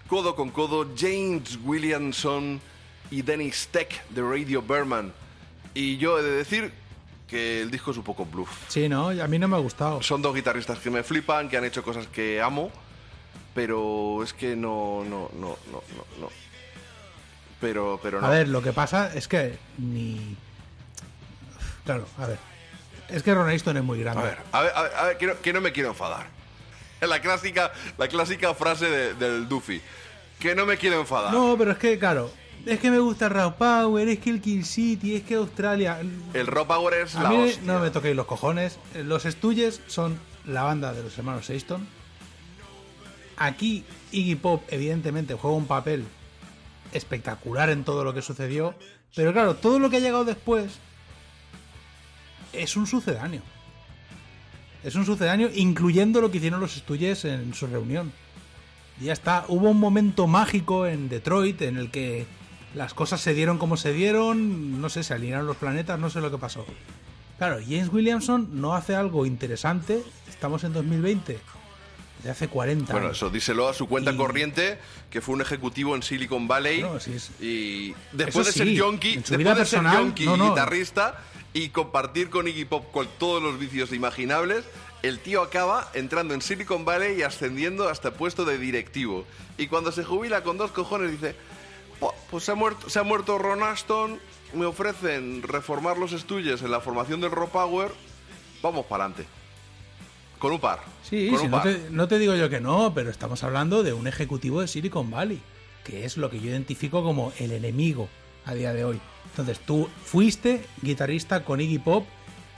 codo 0.07 0.35
con 0.35 0.49
codo 0.49 0.87
James 0.97 1.59
Williamson 1.63 2.61
y 3.11 3.21
Dennis 3.21 3.67
Tech 3.71 4.07
de 4.09 4.21
Radio 4.21 4.61
Berman. 4.61 5.11
Y 5.73 5.97
yo 5.97 6.19
he 6.19 6.23
de 6.23 6.31
decir 6.31 6.71
que 7.27 7.61
el 7.61 7.69
disco 7.69 7.91
es 7.91 7.97
un 7.97 8.03
poco 8.03 8.25
bluff. 8.25 8.49
Sí, 8.69 8.87
no, 8.87 9.09
a 9.09 9.27
mí 9.27 9.37
no 9.37 9.47
me 9.49 9.57
ha 9.57 9.59
gustado. 9.59 10.01
Son 10.01 10.21
dos 10.21 10.33
guitarristas 10.33 10.79
que 10.79 10.89
me 10.89 11.03
flipan, 11.03 11.49
que 11.49 11.57
han 11.57 11.65
hecho 11.65 11.83
cosas 11.83 12.07
que 12.07 12.41
amo, 12.41 12.71
pero 13.53 14.23
es 14.23 14.31
que 14.31 14.55
no, 14.55 15.03
no, 15.03 15.29
no, 15.33 15.57
no, 15.69 15.83
no, 15.95 16.21
no. 16.21 16.29
Pero, 17.59 17.99
pero 18.01 18.21
no. 18.21 18.27
A 18.27 18.29
ver, 18.29 18.47
lo 18.47 18.61
que 18.61 18.71
pasa 18.71 19.13
es 19.13 19.27
que 19.27 19.57
ni. 19.77 20.37
Claro, 21.85 22.05
a 22.17 22.25
ver. 22.27 22.37
Es 23.09 23.21
que 23.23 23.33
Ron 23.33 23.49
Aston 23.49 23.77
es 23.77 23.83
muy 23.83 23.99
grande. 23.99 24.21
A 24.21 24.25
ver, 24.25 24.37
a 24.51 24.61
ver, 24.61 24.71
a 24.75 24.81
ver, 24.83 24.91
a 24.95 25.03
ver, 25.05 25.17
que, 25.17 25.27
no, 25.27 25.39
que 25.41 25.53
no 25.53 25.61
me 25.61 25.71
quiero 25.71 25.89
enfadar. 25.89 26.27
Es 27.01 27.09
la 27.09 27.21
clásica, 27.21 27.71
la 27.97 28.07
clásica 28.07 28.53
frase 28.53 28.89
de- 28.89 29.13
del 29.15 29.47
Duffy. 29.49 29.81
Que 30.39 30.55
no 30.55 30.65
me 30.65 30.77
quiero 30.77 30.99
enfadar. 31.01 31.33
No, 31.33 31.55
pero 31.57 31.71
es 31.71 31.77
que, 31.77 31.99
claro. 31.99 32.31
Es 32.65 32.79
que 32.79 32.89
me 32.89 32.99
gusta 32.99 33.27
Raw 33.27 33.55
Power, 33.57 34.07
es 34.07 34.19
que 34.19 34.29
el 34.29 34.39
Kill 34.41 34.63
City, 34.65 35.15
es 35.17 35.23
que 35.23 35.35
Australia. 35.35 35.99
El 36.33 36.47
Raw 36.47 36.65
Power 36.65 36.93
es 36.93 37.15
A 37.15 37.23
la 37.23 37.29
mí 37.29 37.49
hostia. 37.49 37.61
no 37.65 37.79
me 37.79 37.89
toquéis 37.91 38.15
los 38.15 38.25
cojones. 38.25 38.79
Los 38.95 39.23
Stooges 39.23 39.81
son 39.87 40.17
la 40.45 40.63
banda 40.63 40.93
de 40.93 41.03
los 41.03 41.17
hermanos 41.17 41.49
Aston. 41.49 41.85
Aquí 43.37 43.83
Iggy 44.11 44.35
Pop, 44.35 44.63
evidentemente, 44.69 45.33
juega 45.33 45.57
un 45.57 45.65
papel 45.67 46.05
espectacular 46.93 47.69
en 47.69 47.83
todo 47.83 48.03
lo 48.05 48.13
que 48.13 48.21
sucedió. 48.21 48.75
Pero 49.15 49.33
claro, 49.33 49.55
todo 49.55 49.79
lo 49.79 49.89
que 49.89 49.97
ha 49.97 49.99
llegado 49.99 50.23
después 50.23 50.79
es 52.53 52.75
un 52.75 52.87
sucedáneo. 52.87 53.41
Es 54.83 54.95
un 54.95 55.05
sucedáneo, 55.05 55.49
incluyendo 55.53 56.19
lo 56.21 56.29
que 56.31 56.37
hicieron 56.37 56.59
los 56.59 56.73
Stooges 56.75 57.25
en 57.25 57.53
su 57.53 57.67
reunión. 57.67 58.11
Y 58.99 59.05
ya 59.05 59.13
está. 59.13 59.45
Hubo 59.47 59.69
un 59.69 59.79
momento 59.79 60.27
mágico 60.27 60.85
en 60.85 61.09
Detroit 61.09 61.61
en 61.61 61.77
el 61.77 61.89
que 61.89 62.25
las 62.75 62.93
cosas 62.93 63.21
se 63.21 63.33
dieron 63.33 63.57
como 63.57 63.77
se 63.77 63.93
dieron. 63.93 64.81
No 64.81 64.89
sé, 64.89 65.03
se 65.03 65.13
alinearon 65.13 65.47
los 65.47 65.57
planetas, 65.57 65.97
no 65.99 66.09
sé 66.09 66.19
lo 66.21 66.29
que 66.31 66.37
pasó. 66.37 66.65
Claro, 67.37 67.59
James 67.61 67.89
Williamson 67.91 68.61
no 68.61 68.75
hace 68.75 68.95
algo 68.95 69.25
interesante. 69.25 70.03
Estamos 70.29 70.63
en 70.65 70.73
2020. 70.73 71.39
De 72.23 72.29
hace 72.29 72.47
40 72.47 72.93
Bueno, 72.93 73.07
años. 73.07 73.17
eso 73.17 73.29
díselo 73.29 73.67
a 73.67 73.73
su 73.73 73.87
cuenta 73.87 74.11
Y- 74.11 74.15
corriente, 74.17 74.77
que 75.09 75.19
fue 75.19 75.35
un 75.35 75.41
ejecutivo 75.41 75.93
en 75.95 76.03
Silicon 76.03 76.47
Valley. 76.47 76.81
No, 76.81 76.97
sí 76.99 77.17
Y 77.41 77.93
después 78.13 78.35
Eso 78.35 78.43
de 78.45 78.51
ser 78.53 78.67
sí, 78.67 78.75
yonki, 78.75 79.15
después 79.17 79.57
de 79.57 79.65
ser 79.65 79.83
yonki 79.83 80.25
no, 80.25 80.37
no. 80.37 80.49
guitarrista 80.49 81.19
y 81.53 81.69
compartir 81.69 82.29
con 82.29 82.47
Iggy 82.47 82.65
Pop 82.65 82.91
con 82.91 83.07
todos 83.19 83.41
los 83.41 83.59
vicios 83.59 83.93
imaginables, 83.93 84.65
el 85.03 85.19
tío 85.19 85.41
acaba 85.41 85.89
entrando 85.93 86.33
en 86.33 86.41
Silicon 86.41 86.85
Valley 86.85 87.19
y 87.19 87.23
ascendiendo 87.23 87.89
hasta 87.89 88.09
el 88.09 88.13
puesto 88.15 88.45
de 88.45 88.57
directivo. 88.57 89.25
Y 89.57 89.67
cuando 89.67 89.91
se 89.91 90.03
jubila 90.03 90.43
con 90.43 90.57
dos 90.57 90.71
cojones 90.71 91.11
dice, 91.11 91.35
"Po, 91.99 92.13
pues 92.31 92.43
se 92.45 92.51
ha 92.51 92.55
muerto, 92.55 92.89
se 92.89 92.99
ha 92.99 93.03
muerto 93.03 93.37
Ron 93.37 93.63
Aston, 93.63 94.19
me 94.53 94.65
ofrecen 94.65 95.43
reformar 95.43 95.97
los 95.97 96.13
estudios 96.13 96.61
en 96.61 96.71
la 96.71 96.79
formación 96.79 97.21
del 97.21 97.31
Raw 97.31 97.49
Power, 97.49 97.91
vamos 98.61 98.85
para 98.85 99.05
adelante. 99.05 99.27
Con 100.39 100.53
un 100.53 100.59
par. 100.59 100.81
Sí, 101.03 101.29
con 101.29 101.39
un 101.41 101.51
no, 101.51 101.57
par. 101.57 101.63
te, 101.63 101.89
no 101.89 102.07
te 102.07 102.19
digo 102.19 102.35
yo 102.35 102.49
que 102.49 102.59
no, 102.59 102.93
pero 102.93 103.09
estamos 103.09 103.43
hablando 103.43 103.83
de 103.83 103.93
un 103.93 104.07
ejecutivo 104.07 104.61
de 104.61 104.67
Silicon 104.67 105.09
Valley, 105.09 105.41
que 105.83 106.05
es 106.05 106.17
lo 106.17 106.29
que 106.29 106.39
yo 106.39 106.49
identifico 106.49 107.03
como 107.03 107.31
el 107.39 107.51
enemigo 107.51 108.09
a 108.45 108.53
día 108.53 108.73
de 108.73 108.85
hoy. 108.85 108.99
Entonces, 109.33 109.59
tú 109.59 109.89
fuiste 110.05 110.63
guitarrista 110.83 111.43
con 111.43 111.59
Iggy 111.59 111.79
Pop 111.79 112.05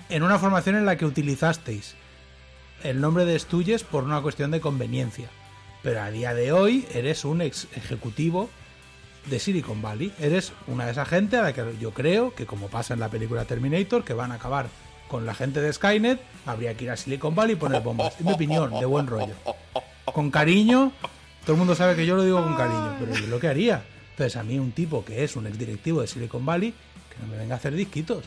en 0.10 0.24
una 0.24 0.38
formación 0.38 0.76
en 0.76 0.86
la 0.86 0.98
que 0.98 1.06
utilizasteis 1.06 1.96
el 2.84 3.00
nombre 3.00 3.24
de 3.24 3.40
Stooges 3.40 3.84
por 3.84 4.04
una 4.04 4.22
cuestión 4.22 4.52
de 4.52 4.60
conveniencia. 4.60 5.30
Pero 5.84 6.02
a 6.02 6.12
día 6.12 6.34
de 6.34 6.52
hoy 6.52 6.86
eres 6.94 7.24
un 7.24 7.42
ex 7.42 7.68
ejecutivo 7.76 8.50
de 9.28 9.40
Silicon 9.40 9.82
Valley. 9.82 10.14
Eres 10.20 10.52
una 10.68 10.86
de 10.86 10.92
esa 10.92 11.06
gente 11.06 11.38
a 11.38 11.44
la 11.44 11.54
que 11.54 11.64
yo 11.80 11.92
creo 11.92 12.36
que, 12.36 12.46
como 12.46 12.68
pasa 12.68 12.94
en 12.94 13.00
la 13.00 13.10
película 13.10 13.46
Terminator, 13.46 14.04
que 14.04 14.14
van 14.14 14.34
a 14.34 14.36
acabar 14.36 14.68
con 15.08 15.26
la 15.26 15.34
gente 15.34 15.62
de 15.62 15.72
Skynet, 15.72 16.20
habría 16.46 16.76
que 16.76 16.84
ir 16.84 16.92
a 16.92 16.98
Silicon 16.98 17.36
Valley 17.36 17.54
y 17.54 17.58
poner 17.58 17.82
bombas. 17.82 18.20
En 18.20 18.26
mi 18.26 18.34
opinión, 18.34 18.72
de 18.78 18.86
buen 18.86 19.08
rollo. 19.08 19.36
Con 20.04 20.30
cariño, 20.30 20.92
todo 21.44 21.54
el 21.54 21.58
mundo 21.58 21.74
sabe 21.74 21.96
que 21.96 22.06
yo 22.06 22.16
lo 22.16 22.24
digo 22.24 22.44
con 22.44 22.56
cariño, 22.56 22.98
pero 23.00 23.14
yo 23.14 23.28
lo 23.28 23.40
que 23.40 23.48
haría. 23.48 23.86
Entonces, 24.16 24.38
a 24.38 24.44
mí, 24.44 24.58
un 24.58 24.72
tipo 24.72 25.04
que 25.04 25.26
es 25.26 25.36
un 25.36 25.46
exdirectivo 25.46 26.00
de 26.00 26.08
Silicon 26.08 26.46
Valley, 26.46 26.72
que 26.72 27.22
no 27.22 27.28
me 27.28 27.38
venga 27.38 27.56
a 27.56 27.58
hacer 27.58 27.74
disquitos. 27.74 28.24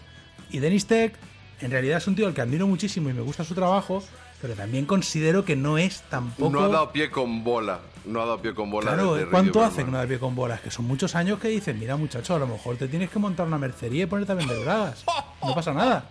Y 0.50 0.58
Dennis 0.58 0.86
Tech, 0.86 1.15
en 1.62 1.70
realidad 1.70 1.97
es 1.97 2.07
un 2.07 2.15
tío 2.15 2.26
al 2.26 2.34
que 2.34 2.42
admiro 2.42 2.67
muchísimo 2.67 3.08
y 3.08 3.15
me 3.15 3.23
gusta 3.23 3.42
su 3.42 3.55
trabajo, 3.55 4.02
pero 4.42 4.52
también 4.52 4.84
considero 4.84 5.47
que 5.47 5.57
no 5.57 5.78
es 5.78 6.02
tampoco. 6.10 6.50
No 6.50 6.65
ha 6.65 6.68
dado 6.68 6.92
pie 6.92 7.10
con 7.10 7.42
bola. 7.42 7.81
No 8.05 8.20
ha 8.20 8.26
dado 8.26 8.42
pie 8.42 8.52
con 8.52 8.70
bola. 8.70 8.92
Claro, 8.92 9.15
desde 9.15 9.31
¿cuánto 9.31 9.65
hace 9.65 9.83
que 9.83 9.91
no 9.91 9.97
da 9.97 10.07
pie 10.07 10.18
con 10.18 10.34
bolas? 10.34 10.60
Que 10.60 10.70
son 10.70 10.84
muchos 10.84 11.15
años 11.15 11.39
que 11.39 11.49
dicen, 11.49 11.78
mira 11.78 11.97
muchacho, 11.97 12.34
a 12.34 12.39
lo 12.39 12.47
mejor 12.47 12.76
te 12.76 12.86
tienes 12.86 13.08
que 13.08 13.18
montar 13.18 13.47
una 13.47 13.57
mercería 13.57 14.02
y 14.02 14.07
ponerte 14.07 14.33
a 14.33 14.34
vender 14.34 14.60
bragas. 14.60 15.05
No 15.42 15.55
pasa 15.55 15.73
nada. 15.73 16.07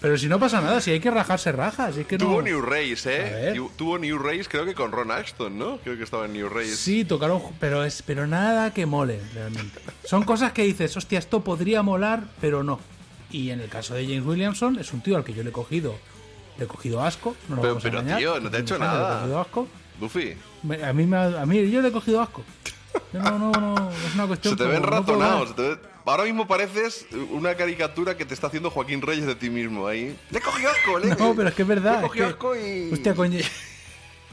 Pero 0.00 0.16
si 0.18 0.26
no 0.28 0.38
pasa 0.38 0.60
nada, 0.60 0.80
si 0.80 0.90
hay 0.90 1.00
que 1.00 1.10
rajarse 1.10 1.52
rajas, 1.52 1.94
si 1.94 2.00
es 2.02 2.06
que 2.06 2.18
no... 2.18 2.26
Tuvo 2.26 2.42
New 2.42 2.60
Race, 2.62 3.02
¿eh? 3.06 3.60
Tuvo 3.76 3.98
New 3.98 4.18
Race, 4.18 4.44
creo 4.48 4.64
que 4.64 4.74
con 4.74 4.92
Ron 4.92 5.10
Axton, 5.10 5.58
¿no? 5.58 5.78
Creo 5.78 5.96
que 5.96 6.02
estaba 6.04 6.26
en 6.26 6.32
New 6.34 6.48
Race. 6.48 6.76
Sí, 6.76 7.04
tocaron, 7.04 7.40
pero 7.60 7.84
es, 7.84 8.02
pero 8.02 8.26
nada 8.26 8.72
que 8.72 8.86
mole 8.86 9.20
realmente. 9.34 9.80
Son 10.04 10.22
cosas 10.24 10.52
que 10.52 10.62
dices, 10.62 10.96
hostia, 10.96 11.18
esto 11.18 11.42
podría 11.42 11.82
molar, 11.82 12.24
pero 12.40 12.62
no. 12.62 12.80
Y 13.30 13.50
en 13.50 13.60
el 13.60 13.68
caso 13.68 13.94
de 13.94 14.04
James 14.06 14.24
Williamson, 14.24 14.78
es 14.78 14.92
un 14.92 15.00
tío 15.02 15.16
al 15.16 15.24
que 15.24 15.34
yo 15.34 15.42
le 15.42 15.50
he 15.50 15.52
cogido, 15.52 15.96
le 16.58 16.64
he 16.64 16.68
cogido 16.68 17.02
asco. 17.02 17.36
No 17.48 17.60
Pero, 17.60 17.78
pero, 17.82 17.98
engañar, 18.00 18.18
tío, 18.18 18.40
no 18.40 18.50
te 18.50 18.58
los 18.58 18.60
hecho 18.62 18.74
años 18.76 18.86
Le 18.88 18.94
he 18.96 18.98
nada. 19.00 19.18
cogido 19.20 19.40
asco. 19.40 19.68
Duffy, 20.00 20.34
Me- 20.62 20.84
A 20.84 20.92
mí, 20.92 21.06
me 21.06 21.16
ha- 21.16 21.42
a 21.42 21.46
mí 21.46 21.70
yo 21.70 21.80
le 21.80 21.88
he 21.88 21.92
cogido 21.92 22.20
asco. 22.20 22.42
No, 23.12 23.38
no, 23.38 23.52
no, 23.52 23.90
es 23.90 24.14
una 24.14 24.26
cuestión. 24.26 24.56
se 24.56 24.64
te 24.64 24.68
ven 24.70 24.80
como- 24.82 24.90
no 24.90 24.98
ratonados. 25.00 25.48
se 25.50 25.54
te 25.54 25.78
Ahora 26.06 26.24
mismo 26.24 26.46
pareces 26.46 27.04
una 27.30 27.54
caricatura 27.56 28.16
que 28.16 28.24
te 28.24 28.32
está 28.32 28.46
haciendo 28.46 28.70
Joaquín 28.70 29.02
Reyes 29.02 29.26
de 29.26 29.34
ti 29.34 29.50
mismo 29.50 29.86
ahí. 29.88 30.16
Le 30.30 30.40
cogido 30.40 30.70
asco, 30.70 30.98
le 31.00 31.08
No, 31.16 31.34
pero 31.34 31.48
es 31.48 31.54
que 31.54 31.62
es 31.62 31.68
verdad. 31.68 32.00
Le 32.00 32.06
he 32.06 32.06
es 32.06 32.12
que- 32.12 32.24
asco 32.24 32.56
y... 32.56 32.90
Hostia, 32.92 33.14
coño. 33.14 33.38
es 33.38 33.50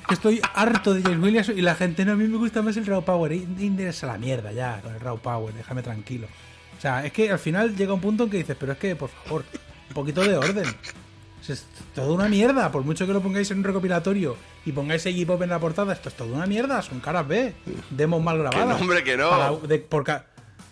que 0.08 0.14
estoy 0.14 0.42
harto 0.54 0.94
de 0.94 1.02
James 1.02 1.20
Williamson 1.20 1.58
y 1.58 1.62
la 1.62 1.74
gente, 1.76 2.06
no, 2.06 2.12
a 2.12 2.16
mí 2.16 2.26
me 2.28 2.38
gusta 2.38 2.62
más 2.62 2.78
el 2.78 2.86
Raw 2.86 3.04
Power. 3.04 3.32
Interesa 3.34 4.06
la 4.08 4.18
mierda 4.18 4.52
ya 4.52 4.82
con 4.82 4.94
el 4.94 5.00
Raw 5.00 5.18
Power, 5.20 5.54
déjame 5.54 5.82
tranquilo. 5.82 6.28
O 6.78 6.82
sea, 6.82 7.06
es 7.06 7.12
que 7.12 7.32
al 7.32 7.40
final 7.40 7.76
llega 7.76 7.94
un 7.94 8.02
punto 8.02 8.26
en 8.26 8.30
que 8.30 8.38
dices, 8.38 8.56
pero 8.60 8.74
es 8.74 8.78
que, 8.78 8.96
por 8.96 9.10
favor, 9.10 9.44
un 9.90 9.94
poquito 9.96 10.22
de 10.22 10.38
orden. 10.38 10.66
Es 11.48 11.66
toda 11.96 12.14
una 12.14 12.30
mierda, 12.30 12.72
por 12.72 12.84
mucho 12.84 13.06
que 13.08 13.12
lo 13.14 13.22
pongáis 13.22 13.50
en 13.52 13.58
un 13.58 13.64
recopilatorio 13.66 14.38
y 14.66 14.72
pongáis 14.72 15.06
Iggy 15.06 15.26
Pop 15.26 15.42
en 15.42 15.50
la 15.50 15.60
portada, 15.60 15.92
esto 15.92 16.08
es 16.08 16.16
toda 16.16 16.36
una 16.38 16.46
mierda, 16.46 16.82
son 16.82 17.02
caras 17.02 17.28
B, 17.28 17.54
demos 17.90 18.24
mal 18.24 18.38
grabadas. 18.38 18.68
no, 18.70 18.76
hombre, 18.76 19.04
que 19.04 19.18
no. 19.18 19.30
Para- 19.30 19.52
de- 19.68 19.80
por, 19.80 20.06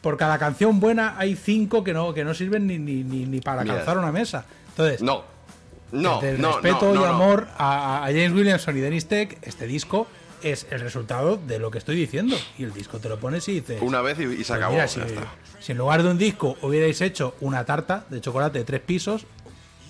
por 0.02 0.18
cada 0.18 0.38
canción 0.40 0.80
buena 0.80 1.16
hay 1.18 1.36
cinco 1.36 1.84
que 1.84 1.94
no, 1.94 2.14
que 2.14 2.24
no 2.24 2.34
sirven 2.34 2.68
ni, 2.68 2.78
ni, 2.80 3.04
ni, 3.04 3.26
ni 3.26 3.40
para 3.42 3.64
Mira. 3.64 3.76
calzar 3.78 3.98
una 3.98 4.12
mesa. 4.12 4.46
Entonces, 4.70 5.02
No. 5.02 5.24
No, 5.92 6.22
el 6.22 6.40
no, 6.40 6.54
respeto 6.54 6.94
no, 6.94 7.02
y 7.02 7.04
amor 7.04 7.50
a, 7.58 7.98
a 8.06 8.08
James 8.08 8.32
Williamson 8.32 8.78
y 8.78 8.80
Dennis 8.80 9.08
Tech, 9.10 9.38
este 9.42 9.68
disco 9.68 10.08
es 10.42 10.66
el 10.72 10.80
resultado 10.80 11.36
de 11.36 11.60
lo 11.60 11.70
que 11.70 11.80
estoy 11.80 11.98
diciendo. 11.98 12.38
Y 12.58 12.64
el 12.64 12.72
disco 12.74 13.00
te 13.00 13.10
lo 13.10 13.20
pones 13.20 13.46
y 13.50 13.56
dices. 13.60 13.82
Una 13.82 14.00
vez 14.02 14.18
y, 14.18 14.24
y 14.24 14.28
se 14.30 14.36
pues 14.36 14.52
acabó. 14.52 14.72
mira, 14.76 14.88
si, 14.88 15.02
está. 15.02 15.34
si 15.60 15.74
en 15.74 15.78
lugar 15.78 16.02
de 16.02 16.10
un 16.10 16.18
disco 16.18 16.56
hubierais 16.62 17.02
hecho 17.02 17.36
una 17.42 17.66
tarta 17.66 18.06
de 18.10 18.22
chocolate 18.22 18.60
de 18.60 18.64
tres 18.64 18.80
pisos, 18.80 19.26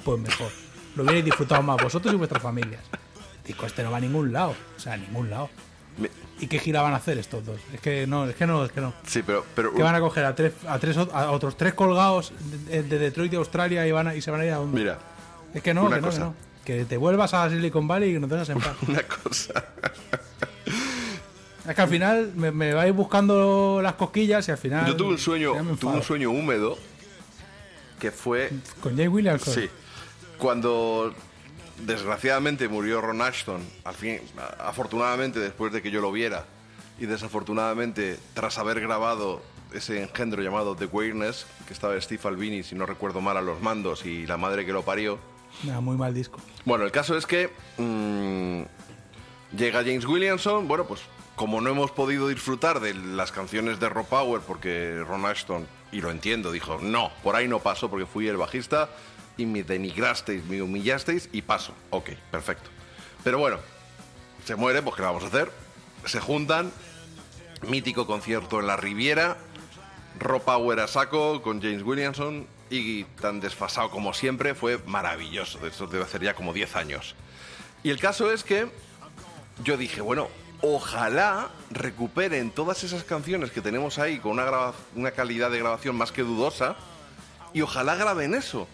pues 0.03 0.19
mejor. 0.19 0.49
Lo 0.95 1.03
hubierais 1.03 1.23
disfrutado 1.23 1.61
más 1.61 1.77
vosotros 1.81 2.11
y 2.15 2.17
vuestras 2.17 2.41
familias. 2.41 2.81
El 3.43 3.47
disco 3.47 3.67
este 3.67 3.83
no 3.83 3.91
va 3.91 3.97
a 3.97 4.01
ningún 4.01 4.33
lado. 4.33 4.55
O 4.75 4.79
sea, 4.79 4.93
a 4.93 4.97
ningún 4.97 5.29
lado. 5.29 5.51
¿Y 6.41 6.47
qué 6.47 6.59
gira 6.59 6.81
van 6.81 6.93
a 6.93 6.97
hacer 6.97 7.17
estos 7.19 7.45
dos? 7.45 7.59
Es 7.73 7.79
que 7.79 8.05
no, 8.07 8.27
es 8.27 8.35
que 8.35 8.45
no, 8.47 8.65
es 8.65 8.71
que 8.71 8.81
no. 8.81 8.93
Sí, 9.05 9.21
pero... 9.23 9.45
pero 9.55 9.73
Que 9.73 9.83
van 9.83 9.95
a 9.95 9.99
coger 9.99 10.25
a 10.25 10.35
tres, 10.35 10.53
a 10.67 10.79
tres, 10.79 10.97
a 10.97 11.31
otros 11.31 11.55
tres 11.55 11.73
colgados 11.75 12.33
de, 12.67 12.81
de 12.83 12.99
Detroit 12.99 13.29
de 13.31 13.37
Australia 13.37 13.85
y 13.87 13.91
van 13.91 14.07
a, 14.07 14.15
y 14.15 14.21
se 14.21 14.31
van 14.31 14.41
a 14.41 14.45
ir 14.45 14.51
a 14.51 14.55
dónde? 14.57 14.79
Mira, 14.79 14.97
Es 15.53 15.61
que 15.61 15.73
no, 15.73 15.85
Una 15.85 15.97
que 15.97 16.01
no, 16.01 16.09
que 16.09 16.19
no. 16.19 16.33
Que 16.65 16.85
te 16.85 16.97
vuelvas 16.97 17.33
a 17.33 17.49
Silicon 17.49 17.87
Valley 17.87 18.09
y 18.09 18.13
que 18.13 18.19
nos 18.19 18.29
dejas 18.29 18.49
en 18.49 18.59
paz. 18.59 18.75
una 18.87 19.03
cosa... 19.03 19.65
Es 21.67 21.75
que 21.75 21.81
al 21.83 21.89
final 21.89 22.31
me, 22.35 22.51
me 22.51 22.73
vais 22.73 22.93
buscando 22.93 23.79
las 23.83 23.93
cosquillas 23.93 24.47
y 24.47 24.51
al 24.51 24.57
final. 24.57 24.87
Yo 24.87 24.95
tuve 24.95 25.09
un 25.09 25.17
sueño, 25.19 25.53
tuve 25.79 25.93
un 25.93 26.01
sueño 26.03 26.31
húmedo 26.31 26.75
que 27.99 28.09
fue 28.11 28.49
Con 28.81 28.97
Jay 28.97 29.07
Williamson. 29.07 29.53
Sí. 29.53 29.69
Cuando 30.39 31.13
desgraciadamente 31.85 32.67
murió 32.67 33.01
Ron 33.01 33.21
Ashton, 33.21 33.61
al 33.83 33.95
fin, 33.95 34.19
a- 34.37 34.69
afortunadamente 34.69 35.39
después 35.39 35.71
de 35.73 35.81
que 35.81 35.91
yo 35.91 36.01
lo 36.01 36.11
viera, 36.11 36.45
y 36.99 37.05
desafortunadamente 37.05 38.17
tras 38.33 38.57
haber 38.57 38.79
grabado 38.81 39.41
ese 39.73 40.01
engendro 40.03 40.41
llamado 40.43 40.75
The 40.75 40.85
Weirdness, 40.85 41.45
que 41.67 41.73
estaba 41.73 41.99
Steve 42.01 42.21
Albini, 42.25 42.63
si 42.63 42.75
no 42.75 42.85
recuerdo 42.85 43.21
mal, 43.21 43.37
a 43.37 43.41
los 43.41 43.61
mandos 43.61 44.05
y 44.05 44.25
la 44.27 44.37
madre 44.37 44.65
que 44.65 44.73
lo 44.73 44.83
parió. 44.83 45.17
Muy 45.63 45.97
mal 45.97 46.13
disco. 46.13 46.39
Bueno, 46.65 46.85
el 46.85 46.91
caso 46.91 47.17
es 47.17 47.25
que 47.25 47.49
mm, 47.77 48.61
llega 49.57 49.79
James 49.79 50.05
Williamson, 50.05 50.67
bueno, 50.67 50.85
pues 50.85 51.01
como 51.35 51.61
no 51.61 51.69
hemos 51.69 51.91
podido 51.91 52.27
disfrutar 52.27 52.79
de 52.81 52.93
las 52.93 53.31
canciones 53.31 53.79
de 53.79 53.89
Rock 53.89 54.07
Power 54.07 54.41
porque 54.41 55.01
Ron 55.07 55.25
Ashton 55.25 55.65
Y 55.93 55.99
lo 56.01 56.11
entiendo, 56.11 56.51
dijo, 56.51 56.79
no, 56.81 57.11
por 57.23 57.35
ahí 57.35 57.47
no 57.47 57.59
paso 57.59 57.89
porque 57.89 58.05
fui 58.05 58.27
el 58.27 58.37
bajista 58.37 58.89
me 59.45 59.63
denigrasteis, 59.63 60.43
me 60.45 60.61
humillasteis 60.61 61.29
y 61.31 61.41
paso. 61.41 61.73
Ok, 61.89 62.11
perfecto. 62.29 62.69
Pero 63.23 63.39
bueno, 63.39 63.57
se 64.45 64.55
muere, 64.55 64.81
pues 64.81 64.95
¿qué 64.95 65.01
vamos 65.01 65.23
a 65.23 65.27
hacer? 65.27 65.51
Se 66.05 66.19
juntan, 66.19 66.71
mítico 67.67 68.07
concierto 68.07 68.59
en 68.59 68.67
la 68.67 68.77
Riviera, 68.77 69.37
Power 70.45 70.79
a 70.79 70.87
saco 70.87 71.41
con 71.41 71.61
James 71.61 71.83
Williamson 71.83 72.47
y 72.69 73.03
tan 73.03 73.39
desfasado 73.39 73.89
como 73.89 74.13
siempre, 74.13 74.55
fue 74.55 74.77
maravilloso. 74.85 75.59
De 75.59 75.69
eso 75.69 75.87
debe 75.87 76.03
hacer 76.03 76.21
ya 76.21 76.33
como 76.33 76.53
10 76.53 76.75
años. 76.75 77.15
Y 77.83 77.89
el 77.89 77.99
caso 77.99 78.31
es 78.31 78.43
que 78.43 78.69
yo 79.63 79.77
dije, 79.77 80.01
bueno, 80.01 80.29
ojalá 80.61 81.49
recuperen 81.71 82.51
todas 82.51 82.83
esas 82.83 83.03
canciones 83.03 83.51
que 83.51 83.61
tenemos 83.61 83.99
ahí 83.99 84.19
con 84.19 84.33
una, 84.33 84.73
una 84.95 85.11
calidad 85.11 85.51
de 85.51 85.59
grabación 85.59 85.95
más 85.95 86.11
que 86.11 86.21
dudosa 86.21 86.75
y 87.53 87.61
ojalá 87.61 87.95
graben 87.95 88.33
eso. 88.33 88.67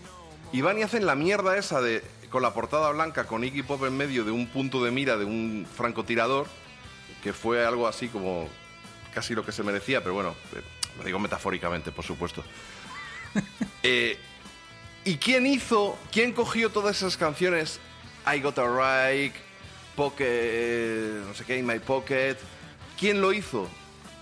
Y 0.52 0.62
van 0.62 0.80
y 0.80 0.84
hacen 0.84 1.06
la 1.06 1.16
mierda 1.16 1.58
esa 1.58 1.82
de 1.82 2.04
con 2.30 2.42
la 2.42 2.54
portada 2.54 2.90
blanca 2.92 3.26
con 3.26 3.44
Iggy 3.44 3.64
Pop 3.64 3.84
en 3.86 3.96
medio 3.96 4.24
de 4.24 4.32
un 4.32 4.48
punto 4.48 4.84
de 4.84 4.92
mira 4.92 5.18
de 5.18 5.26
un 5.26 5.66
francotirador 5.76 6.48
que 7.24 7.34
fue 7.34 7.66
algo 7.66 7.88
así 7.88 8.10
como 8.10 8.50
casi 9.14 9.34
lo 9.34 9.46
que 9.46 9.52
se 9.52 9.64
merecía, 9.64 10.02
pero 10.02 10.14
bueno, 10.14 10.36
eh, 10.56 10.62
lo 10.98 11.04
digo 11.04 11.20
metafóricamente, 11.20 11.92
por 11.92 12.06
supuesto. 12.06 12.44
Eh, 13.84 14.18
¿Y 15.06 15.18
quién 15.18 15.46
hizo, 15.46 15.98
quién 16.12 16.34
cogió 16.34 16.70
todas 16.70 16.98
esas 16.98 17.16
canciones? 17.16 17.80
I 18.26 18.42
Got 18.42 18.58
a 18.58 18.66
Right, 18.66 19.34
Pocket, 19.96 21.24
no 21.26 21.34
sé 21.34 21.46
qué, 21.46 21.58
In 21.58 21.66
My 21.66 21.80
Pocket. 21.80 22.36
¿Quién 23.00 23.22
lo 23.22 23.32
hizo? 23.32 23.70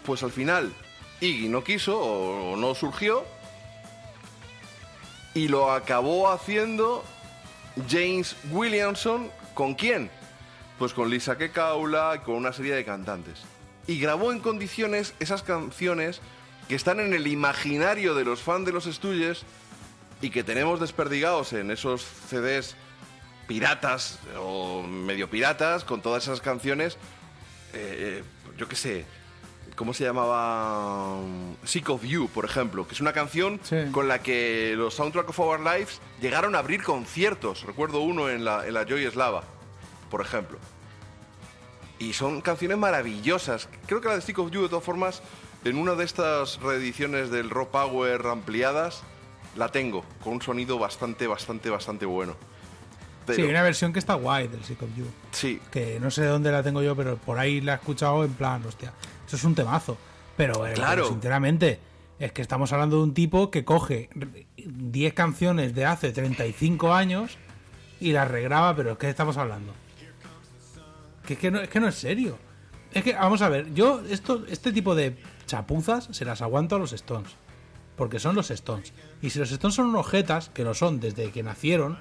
Pues 0.06 0.22
al 0.22 0.32
final 0.32 0.72
Iggy 1.22 1.50
no 1.50 1.64
quiso 1.64 1.98
o 2.00 2.56
no 2.58 2.76
surgió 2.76 3.26
y 5.36 5.50
lo 5.50 5.72
acabó 5.72 6.32
haciendo 6.32 7.04
James 7.88 8.36
Williamson. 8.50 9.30
¿Con 9.54 9.76
quién? 9.76 10.10
Pues 10.80 10.94
con 10.94 11.10
Lisa 11.10 11.38
Kekaula 11.38 12.14
y 12.16 12.20
con 12.20 12.36
una 12.36 12.52
serie 12.52 12.74
de 12.74 12.84
cantantes. 12.84 13.44
Y 13.86 14.00
grabó 14.00 14.32
en 14.32 14.40
condiciones 14.40 15.14
esas 15.20 15.44
canciones 15.44 16.22
que 16.68 16.76
están 16.76 17.00
en 17.00 17.14
el 17.14 17.28
imaginario 17.28 18.16
de 18.16 18.26
los 18.26 18.42
fans 18.42 18.66
de 18.66 18.72
los 18.72 18.86
Stooges 18.86 19.44
y 20.22 20.32
que 20.32 20.44
tenemos 20.44 20.80
desperdigados 20.80 21.54
en 21.54 21.70
esos 21.70 22.02
CDs 22.02 22.76
piratas 23.48 24.20
o 24.40 24.82
medio 24.82 25.30
piratas 25.30 25.84
con 25.84 26.02
todas 26.02 26.24
esas 26.24 26.42
canciones. 26.42 26.98
eh, 27.74 28.24
yo 28.58 28.70
qué 28.70 28.76
sé, 28.78 29.06
¿cómo 29.76 29.94
se 29.94 30.04
llamaba? 30.04 31.18
Sick 31.64 31.90
of 31.90 32.04
You, 32.04 32.28
por 32.30 32.46
ejemplo, 32.46 32.88
que 32.88 32.94
es 32.94 33.02
una 33.02 33.14
canción 33.14 33.60
Sí. 33.64 33.78
con 33.92 34.08
la 34.08 34.20
que 34.22 34.74
los 34.78 34.94
Soundtrack 34.96 35.30
of 35.30 35.40
Our 35.40 35.60
Lives 35.60 36.00
llegaron 36.22 36.56
a 36.56 36.60
abrir 36.60 36.84
conciertos. 36.84 37.64
Recuerdo 37.64 38.00
uno 38.02 38.30
en 38.30 38.46
la, 38.46 38.66
en 38.68 38.74
la 38.74 38.86
Joy 38.86 39.10
Slava, 39.12 39.44
por 40.10 40.22
ejemplo. 40.22 40.58
Y 42.00 42.14
son 42.14 42.42
canciones 42.42 42.78
maravillosas. 42.78 43.70
Creo 43.88 44.02
que 44.02 44.08
la 44.10 44.16
de 44.16 44.22
Stick 44.22 44.40
of 44.40 44.52
You, 44.52 44.64
de 44.64 44.70
todas 44.70 44.84
formas, 44.84 45.22
en 45.64 45.78
una 45.78 45.96
de 45.96 46.04
estas 46.04 46.60
reediciones 46.62 47.32
del 47.32 47.50
Raw 47.50 47.70
Power 47.70 48.26
ampliadas, 48.28 49.04
la 49.56 49.70
tengo, 49.70 50.04
con 50.24 50.34
un 50.34 50.42
sonido 50.42 50.78
bastante, 50.78 51.26
bastante, 51.28 51.70
bastante 51.70 52.06
bueno. 52.06 52.36
Pero, 53.26 53.38
Sí, 53.38 53.42
hay 53.44 53.50
una 53.50 53.64
versión 53.64 53.92
que 53.94 54.00
está 54.00 54.14
guay 54.16 54.48
del 54.50 54.64
Sick 54.66 54.82
of 54.84 54.90
You. 54.96 55.06
sí, 55.32 55.60
Que 55.72 56.00
no 56.00 56.12
sé 56.12 56.22
de 56.24 56.28
dónde 56.28 56.52
la 56.52 56.62
tengo 56.62 56.84
yo, 56.84 56.96
pero 56.96 57.16
por 57.18 57.40
ahí 57.40 57.62
la 57.62 57.72
he 57.72 57.76
escuchado 57.76 58.24
en 58.26 58.34
plan, 58.34 58.64
hostia, 58.68 58.92
es 59.36 59.44
un 59.44 59.56
temazo. 59.56 59.98
Pero, 60.38 60.66
eh, 60.68 60.74
Claro. 60.74 61.04
pero 61.04 61.08
sinceramente, 61.10 61.80
es 62.20 62.32
que 62.32 62.42
estamos 62.42 62.72
hablando 62.74 62.98
de 62.98 63.04
un 63.04 63.14
tipo 63.14 63.52
que 63.52 63.64
coge 63.66 64.10
10 64.58 65.14
canciones 65.14 65.74
de 65.76 65.86
hace 65.86 66.12
35 66.12 66.94
años 66.94 67.38
y 68.00 68.12
las 68.12 68.30
regraba, 68.30 68.76
pero 68.76 68.92
es 68.94 68.98
que 68.98 69.10
estamos 69.10 69.38
hablando. 69.38 69.74
Que 71.26 71.34
es 71.34 71.40
que 71.40 71.52
no 71.52 71.60
es, 71.62 71.70
que 71.70 71.80
no 71.80 71.88
es 71.88 71.96
serio. 71.96 72.38
Es 72.92 73.04
que, 73.04 73.14
vamos 73.14 73.42
a 73.42 73.50
ver, 73.50 73.74
yo 73.74 74.02
esto, 74.10 74.46
este 74.48 74.72
tipo 74.72 74.96
de 74.96 75.18
chapuzas 75.48 76.08
se 76.12 76.26
las 76.26 76.42
aguanto 76.42 76.76
a 76.76 76.80
los 76.80 76.94
Stones. 76.94 77.32
Porque 77.98 78.20
son 78.20 78.36
los 78.36 78.52
Stones. 78.52 78.94
Y 79.22 79.30
si 79.30 79.40
los 79.40 79.52
Stones 79.52 79.76
son 79.76 79.88
unos 79.88 80.08
jetas, 80.08 80.50
que 80.50 80.64
lo 80.64 80.74
son 80.74 81.00
desde 81.00 81.32
que 81.32 81.44
nacieron, 81.44 81.98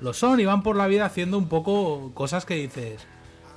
lo 0.00 0.12
son 0.12 0.40
y 0.40 0.44
van 0.44 0.62
por 0.62 0.76
la 0.76 0.86
vida 0.88 1.06
haciendo 1.06 1.38
un 1.38 1.48
poco 1.48 2.12
cosas 2.14 2.44
que 2.44 2.54
dices, 2.56 3.06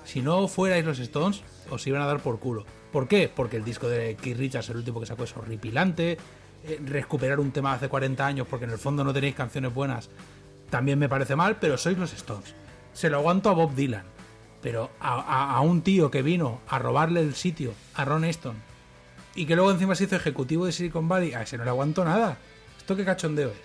si 0.05 0.21
no 0.21 0.47
fuerais 0.47 0.85
los 0.85 0.99
Stones, 0.99 1.41
os 1.69 1.85
iban 1.87 2.01
a 2.01 2.05
dar 2.05 2.21
por 2.21 2.39
culo. 2.39 2.65
¿Por 2.91 3.07
qué? 3.07 3.31
Porque 3.33 3.57
el 3.57 3.63
disco 3.63 3.87
de 3.87 4.15
Keith 4.15 4.37
Richards, 4.37 4.69
el 4.69 4.77
último 4.77 4.99
que 4.99 5.05
sacó, 5.05 5.23
es 5.23 5.35
horripilante. 5.37 6.17
Eh, 6.65 6.79
recuperar 6.85 7.39
un 7.39 7.51
tema 7.51 7.69
de 7.71 7.75
hace 7.77 7.89
40 7.89 8.25
años 8.25 8.47
porque 8.49 8.65
en 8.65 8.71
el 8.71 8.77
fondo 8.77 9.03
no 9.03 9.13
tenéis 9.13 9.35
canciones 9.35 9.73
buenas, 9.73 10.09
también 10.69 10.99
me 10.99 11.07
parece 11.07 11.35
mal, 11.35 11.57
pero 11.57 11.77
sois 11.77 11.97
los 11.97 12.11
Stones. 12.13 12.53
Se 12.93 13.09
lo 13.09 13.17
aguanto 13.17 13.49
a 13.49 13.53
Bob 13.53 13.73
Dylan. 13.75 14.03
Pero 14.61 14.89
a, 14.99 15.13
a- 15.21 15.55
a 15.55 15.61
un 15.61 15.81
tío 15.83 16.11
que 16.11 16.21
vino 16.21 16.59
a 16.67 16.79
robarle 16.79 17.21
el 17.21 17.33
sitio 17.35 17.73
a 17.93 18.03
Ron 18.03 18.25
Aston 18.25 18.55
y 19.33 19.45
que 19.45 19.55
luego 19.55 19.71
encima 19.71 19.95
se 19.95 20.03
hizo 20.03 20.17
ejecutivo 20.17 20.65
de 20.65 20.73
Silicon 20.73 21.07
Valley, 21.07 21.33
a 21.33 21.43
ese 21.43 21.57
no 21.57 21.63
le 21.63 21.69
aguanto 21.69 22.03
nada. 22.03 22.37
¿Esto 22.77 22.93
qué 22.97 23.05
cachondeo 23.05 23.51
es? 23.51 23.55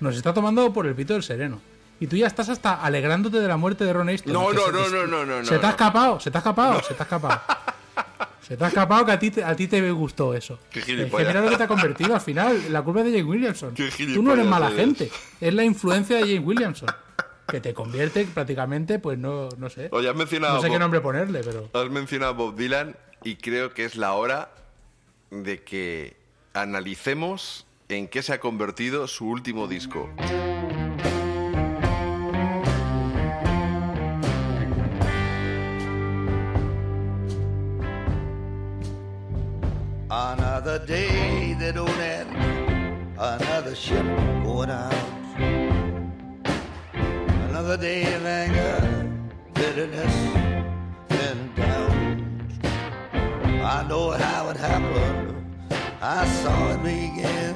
Nos 0.00 0.16
está 0.16 0.32
tomando 0.32 0.72
por 0.72 0.86
el 0.86 0.94
pito 0.94 1.12
del 1.12 1.22
sereno. 1.22 1.60
Y 2.00 2.06
tú 2.06 2.16
ya 2.16 2.26
estás 2.28 2.48
hasta 2.48 2.80
alegrándote 2.82 3.40
de 3.40 3.48
la 3.48 3.58
muerte 3.58 3.84
de 3.84 3.92
Ron 3.92 4.08
Aston. 4.08 4.32
No, 4.32 4.50
no, 4.52 4.60
se- 4.60 4.72
no, 4.72 4.88
no, 5.06 5.26
no, 5.26 5.38
no, 5.40 5.44
Se 5.44 5.58
te 5.58 5.66
ha 5.66 5.70
escapado, 5.70 6.18
se 6.18 6.30
te 6.30 6.38
ha 6.38 6.40
escapado, 6.40 6.80
se 6.82 6.94
te 6.94 7.02
ha 7.02 7.04
escapado. 7.04 7.42
Se 8.48 8.56
te 8.56 8.64
ha 8.64 8.68
escapado 8.68 9.04
que 9.04 9.12
a 9.12 9.18
ti 9.18 9.30
te, 9.30 9.44
a 9.44 9.54
ti 9.54 9.68
te 9.68 9.90
gustó 9.92 10.32
eso. 10.34 10.58
Qué 10.70 10.80
gilipollas. 10.80 11.28
mira 11.28 11.42
lo 11.42 11.50
que 11.50 11.56
te 11.58 11.62
ha 11.64 11.68
convertido 11.68 12.14
al 12.14 12.20
final. 12.22 12.72
La 12.72 12.80
culpa 12.82 13.00
es 13.00 13.06
de 13.06 13.12
James 13.12 13.26
Williamson. 13.26 13.74
Tú 13.74 14.22
no 14.22 14.32
eres 14.32 14.46
mala 14.46 14.68
eres. 14.68 14.78
gente. 14.78 15.10
Es 15.40 15.52
la 15.52 15.64
influencia 15.64 16.16
de 16.16 16.22
James 16.22 16.46
Williamson. 16.46 16.88
Que 17.46 17.60
te 17.60 17.74
convierte 17.74 18.26
prácticamente, 18.26 18.98
pues 18.98 19.18
no, 19.18 19.48
no 19.58 19.68
sé. 19.70 19.88
Oye, 19.92 20.08
has 20.08 20.16
mencionado 20.16 20.56
No 20.56 20.60
sé 20.62 20.68
Bob- 20.68 20.74
qué 20.74 20.78
nombre 20.78 21.00
ponerle, 21.00 21.40
pero. 21.44 21.68
Has 21.74 21.90
mencionado 21.90 22.32
a 22.32 22.36
Bob 22.36 22.56
Dylan 22.56 22.96
y 23.22 23.36
creo 23.36 23.72
que 23.74 23.84
es 23.84 23.96
la 23.96 24.12
hora 24.14 24.50
de 25.30 25.62
que 25.62 26.16
analicemos 26.54 27.66
en 27.90 28.08
qué 28.08 28.22
se 28.22 28.32
ha 28.32 28.40
convertido 28.40 29.06
su 29.08 29.26
último 29.28 29.66
disco. 29.68 30.08
Another 40.20 40.80
day 40.84 41.54
that 41.60 41.76
don't 41.76 41.88
end, 41.90 42.28
another 43.16 43.72
ship 43.72 44.04
going 44.42 44.68
out. 44.68 44.92
Another 47.48 47.76
day 47.76 48.02
of 48.14 48.26
anger, 48.26 49.14
bitterness, 49.54 50.16
and 51.08 51.54
doubt. 51.54 51.92
I 53.62 53.86
know 53.88 54.10
how 54.10 54.48
it 54.48 54.56
happened, 54.56 55.54
I 56.02 56.26
saw 56.42 56.72
it 56.72 56.82
begin. 56.82 57.54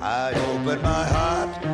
I 0.00 0.30
opened 0.30 0.80
my 0.80 1.04
heart 1.04 1.73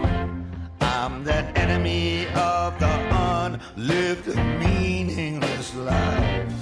I'm 0.93 1.23
that 1.23 1.57
enemy 1.57 2.27
of 2.35 2.77
the 2.77 2.93
unlived, 3.11 4.27
meaningless 4.59 5.73
life. 5.73 6.53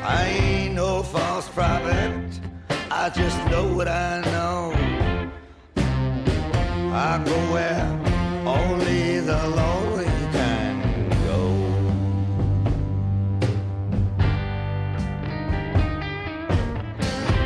I 0.00 0.26
ain't 0.26 0.74
no 0.74 1.02
false 1.02 1.48
prophet, 1.48 2.40
I 2.90 3.10
just 3.10 3.36
know 3.50 3.66
what 3.74 3.88
I 3.88 4.22
know. 4.32 4.72
I 6.94 7.22
go 7.24 7.38
where 7.52 7.84
only 8.46 9.20
the 9.20 9.48
lonely 9.48 10.06
can 10.36 10.74
go. 11.26 11.42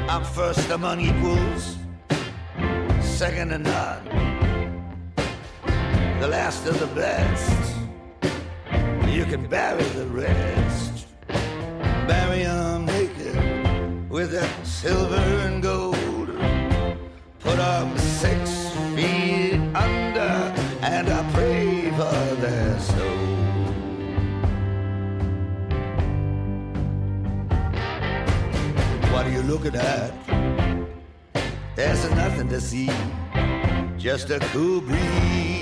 I'm 0.09 0.25
first 0.25 0.69
among 0.71 1.01
equals, 1.01 1.77
second 3.01 3.49
to 3.49 3.59
none. 3.59 4.32
The 6.23 6.28
last 6.28 6.65
of 6.68 6.78
the 6.78 6.86
best. 6.94 7.75
You 9.09 9.25
can 9.25 9.49
bury 9.49 9.83
the 9.83 10.07
rest. 10.07 11.09
Bury 12.07 12.44
'em 12.44 12.86
naked 12.86 14.09
with 14.09 14.31
that 14.31 14.55
silver 14.65 15.17
and 15.47 15.60
gold. 15.60 16.31
Put 17.41 17.52
Put 17.52 17.59
'em 17.59 17.99
six 17.99 18.70
feet 18.94 19.60
under, 19.75 20.34
and 20.81 21.09
I 21.10 21.23
pray 21.34 21.91
for 21.91 22.20
their 22.44 22.78
soul. 22.78 23.26
What 29.12 29.26
are 29.26 29.34
you 29.36 29.42
looking 29.42 29.75
at? 29.75 30.12
There's 31.75 32.09
nothing 32.10 32.49
to 32.51 32.60
see, 32.60 32.91
just 33.99 34.31
a 34.31 34.39
cool 34.52 34.81
breeze 34.81 35.62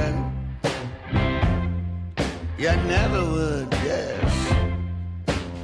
You 2.61 2.75
never 2.85 3.25
would 3.25 3.71
guess. 3.71 4.53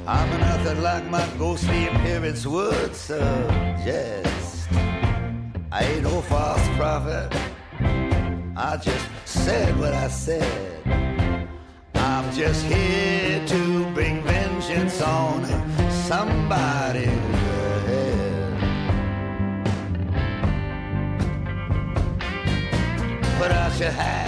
I'm 0.04 0.30
nothing 0.40 0.82
like 0.82 1.08
my 1.08 1.24
ghostly 1.38 1.86
appearance 1.86 2.44
would 2.44 2.96
suggest. 2.96 4.68
I 5.70 5.84
ain't 5.84 6.02
no 6.02 6.20
false 6.22 6.68
prophet. 6.70 7.32
I 8.56 8.76
just 8.82 9.06
said 9.24 9.78
what 9.78 9.94
I 9.94 10.08
said. 10.08 11.48
I'm 11.94 12.32
just 12.34 12.64
here 12.64 13.46
to 13.46 13.92
bring 13.94 14.20
vengeance 14.24 15.00
on 15.00 15.44
somebody's 15.88 17.06
head. 17.86 18.58
Put 23.38 23.52
out 23.52 23.78
your 23.78 23.92
hat. 23.92 24.27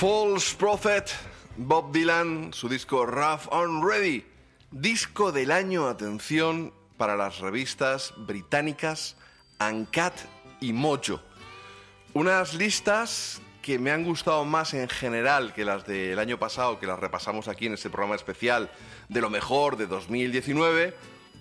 False 0.00 0.54
Prophet, 0.54 1.10
Bob 1.56 1.90
Dylan, 1.90 2.52
su 2.52 2.68
disco 2.68 3.04
Rough 3.04 3.52
and 3.52 3.84
Ready. 3.84 4.24
Disco 4.70 5.32
del 5.32 5.50
año, 5.50 5.88
atención, 5.88 6.72
para 6.96 7.16
las 7.16 7.40
revistas 7.40 8.14
británicas 8.16 9.16
Uncut 9.58 10.12
y 10.60 10.72
Mojo. 10.72 11.20
Unas 12.14 12.54
listas 12.54 13.42
que 13.60 13.80
me 13.80 13.90
han 13.90 14.04
gustado 14.04 14.44
más 14.44 14.72
en 14.72 14.88
general 14.88 15.52
que 15.52 15.64
las 15.64 15.84
del 15.84 16.20
año 16.20 16.38
pasado, 16.38 16.78
que 16.78 16.86
las 16.86 17.00
repasamos 17.00 17.48
aquí 17.48 17.66
en 17.66 17.74
este 17.74 17.90
programa 17.90 18.14
especial 18.14 18.70
de 19.08 19.20
lo 19.20 19.30
mejor 19.30 19.76
de 19.76 19.88
2019, 19.88 20.96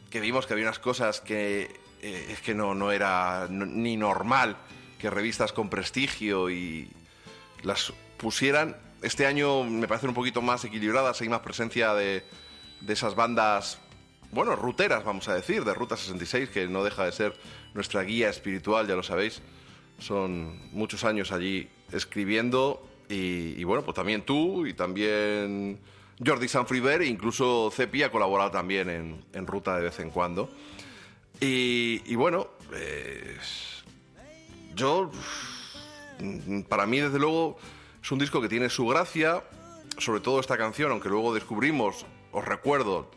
que 0.09 0.19
vimos 0.19 0.47
que 0.47 0.53
había 0.53 0.65
unas 0.65 0.79
cosas 0.79 1.21
que 1.21 1.79
eh, 2.01 2.29
es 2.31 2.41
que 2.41 2.55
no, 2.55 2.73
no 2.73 2.91
era 2.91 3.47
ni 3.51 3.97
normal 3.97 4.57
que 4.97 5.11
revistas 5.11 5.53
con 5.53 5.69
prestigio 5.69 6.49
y 6.49 6.89
las 7.61 7.93
pusieran. 8.17 8.75
Este 9.01 9.25
año 9.25 9.63
me 9.63 9.87
parecen 9.87 10.09
un 10.09 10.15
poquito 10.15 10.41
más 10.41 10.65
equilibradas, 10.65 11.21
hay 11.21 11.29
más 11.29 11.41
presencia 11.41 11.93
de, 11.93 12.23
de 12.81 12.93
esas 12.93 13.15
bandas, 13.15 13.79
bueno, 14.31 14.55
ruteras, 14.55 15.03
vamos 15.03 15.27
a 15.29 15.35
decir, 15.35 15.63
de 15.63 15.73
Ruta 15.73 15.95
66, 15.95 16.49
que 16.49 16.67
no 16.67 16.83
deja 16.83 17.05
de 17.05 17.11
ser 17.11 17.33
nuestra 17.73 18.01
guía 18.03 18.29
espiritual, 18.29 18.87
ya 18.87 18.95
lo 18.95 19.03
sabéis. 19.03 19.41
Son 19.99 20.71
muchos 20.71 21.03
años 21.03 21.31
allí 21.31 21.69
escribiendo 21.91 22.87
y, 23.09 23.63
bueno, 23.63 23.83
pues 23.83 23.95
también 23.95 24.23
tú 24.23 24.65
y 24.65 24.73
también 24.73 25.79
Jordi 26.23 26.47
Sanfriver 26.47 27.01
e 27.01 27.07
incluso 27.07 27.71
Cepi 27.71 28.03
ha 28.03 28.11
colaborado 28.11 28.51
también 28.51 28.89
en, 29.33 29.47
Ruta 29.47 29.77
de 29.77 29.83
vez 29.83 29.99
en 29.99 30.09
cuando. 30.09 30.49
Y, 31.39 32.15
bueno, 32.15 32.47
eh, 32.73 33.37
yo, 34.75 35.09
para 36.67 36.85
mí 36.85 36.99
desde 36.99 37.19
luego 37.19 37.57
es 38.07 38.11
un 38.13 38.19
disco 38.19 38.39
que 38.41 38.47
tiene 38.47 38.69
su 38.69 38.87
gracia, 38.87 39.43
sobre 39.97 40.21
todo 40.21 40.39
esta 40.39 40.57
canción, 40.57 40.91
aunque 40.91 41.09
luego 41.09 41.33
descubrimos, 41.33 42.05
os 42.31 42.45
recuerdo, 42.45 43.11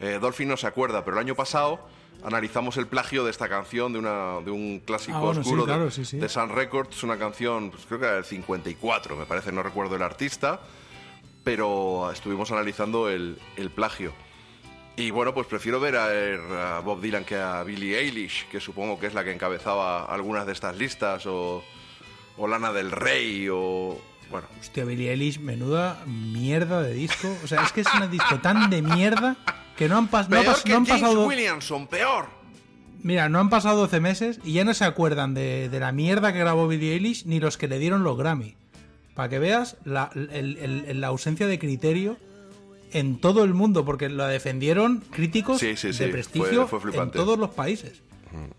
eh, 0.00 0.18
Dolphin 0.20 0.48
no 0.48 0.58
se 0.58 0.66
acuerda, 0.66 1.02
pero 1.02 1.16
el 1.16 1.22
año 1.24 1.34
pasado 1.34 1.80
analizamos 2.22 2.76
el 2.76 2.86
plagio 2.86 3.24
de 3.24 3.30
esta 3.30 3.48
canción 3.48 3.94
de, 3.94 4.00
una, 4.00 4.40
de 4.44 4.50
un 4.50 4.80
clásico 4.84 5.16
Ah, 5.16 5.20
bueno, 5.22 5.40
oscuro 5.40 5.62
de- 5.62 5.66
claro, 5.72 5.84
de, 5.86 5.90
sí, 5.92 6.04
sí. 6.04 6.20
Sun 6.28 6.50
Records, 6.50 7.02
una 7.04 7.16
canción, 7.18 7.70
pues, 7.70 7.86
creo 7.86 7.98
que 7.98 8.04
era 8.04 8.14
del 8.16 8.24
54, 8.26 9.16
me 9.16 9.24
parece, 9.24 9.50
no 9.50 9.62
recuerdo 9.62 9.96
el 9.96 10.02
artista, 10.02 10.60
pero 11.42 12.10
estuvimos 12.12 12.52
analizando 12.52 13.08
el, 13.08 13.38
el 13.56 13.70
plagio. 13.70 14.12
Y 14.98 15.10
bueno, 15.10 15.32
pues 15.32 15.46
prefiero 15.46 15.80
ver 15.80 15.96
a, 15.96 16.76
a 16.76 16.80
Bob 16.80 17.00
Dylan 17.00 17.24
que 17.24 17.36
a 17.36 17.62
Billie 17.64 17.98
Eilish, 17.98 18.46
que 18.48 18.60
supongo 18.60 19.00
que 19.00 19.06
es 19.06 19.14
la 19.14 19.24
que 19.24 19.32
encabezaba 19.32 20.04
algunas 20.04 20.44
de 20.44 20.52
estas 20.52 20.76
listas, 20.76 21.24
o, 21.24 21.64
o 22.36 22.46
Lana 22.46 22.74
del 22.74 22.90
Rey, 22.90 23.48
o... 23.50 23.98
Bueno, 24.30 24.46
Hostia, 24.60 24.84
Billie 24.84 25.10
Eilish, 25.10 25.38
menuda 25.40 26.02
mierda 26.06 26.82
de 26.82 26.92
disco. 26.92 27.34
O 27.44 27.46
sea, 27.46 27.62
es 27.62 27.72
que 27.72 27.82
es 27.82 27.86
un 27.94 28.10
disco 28.10 28.38
tan 28.40 28.68
de 28.70 28.82
mierda 28.82 29.36
que 29.76 29.88
no 29.88 29.96
han, 29.98 30.10
pas- 30.10 30.28
no 30.28 30.38
ha 30.38 30.42
peor 30.42 30.54
pas- 30.56 30.62
que 30.62 30.70
no 30.70 30.76
han 30.78 30.86
James 30.86 31.02
pasado. 31.02 31.26
Williamson, 31.26 31.86
peor. 31.86 32.26
Mira, 33.02 33.28
no 33.28 33.38
han 33.38 33.50
pasado 33.50 33.76
12 33.78 34.00
meses 34.00 34.40
y 34.44 34.54
ya 34.54 34.64
no 34.64 34.72
se 34.74 34.84
acuerdan 34.84 35.34
de, 35.34 35.68
de 35.68 35.78
la 35.80 35.92
mierda 35.92 36.32
que 36.32 36.38
grabó 36.38 36.66
Billie 36.66 36.94
Eilish 36.94 37.26
ni 37.26 37.38
los 37.38 37.58
que 37.58 37.68
le 37.68 37.78
dieron 37.78 38.02
los 38.02 38.16
Grammy. 38.16 38.56
Para 39.14 39.28
que 39.28 39.38
veas 39.38 39.76
la, 39.84 40.10
el- 40.14 40.56
el- 40.88 41.00
la 41.00 41.08
ausencia 41.08 41.46
de 41.46 41.58
criterio 41.58 42.16
en 42.92 43.20
todo 43.20 43.44
el 43.44 43.54
mundo, 43.54 43.84
porque 43.84 44.08
la 44.08 44.26
defendieron 44.28 45.00
críticos 45.10 45.58
Sí, 45.60 45.76
sí, 45.76 45.92
sí, 45.92 46.04
de 46.04 46.10
prestigio 46.10 46.66
fue- 46.66 46.80
fue 46.80 46.96
en 46.96 47.10
todos 47.10 47.38
los 47.38 47.50
países. 47.50 48.02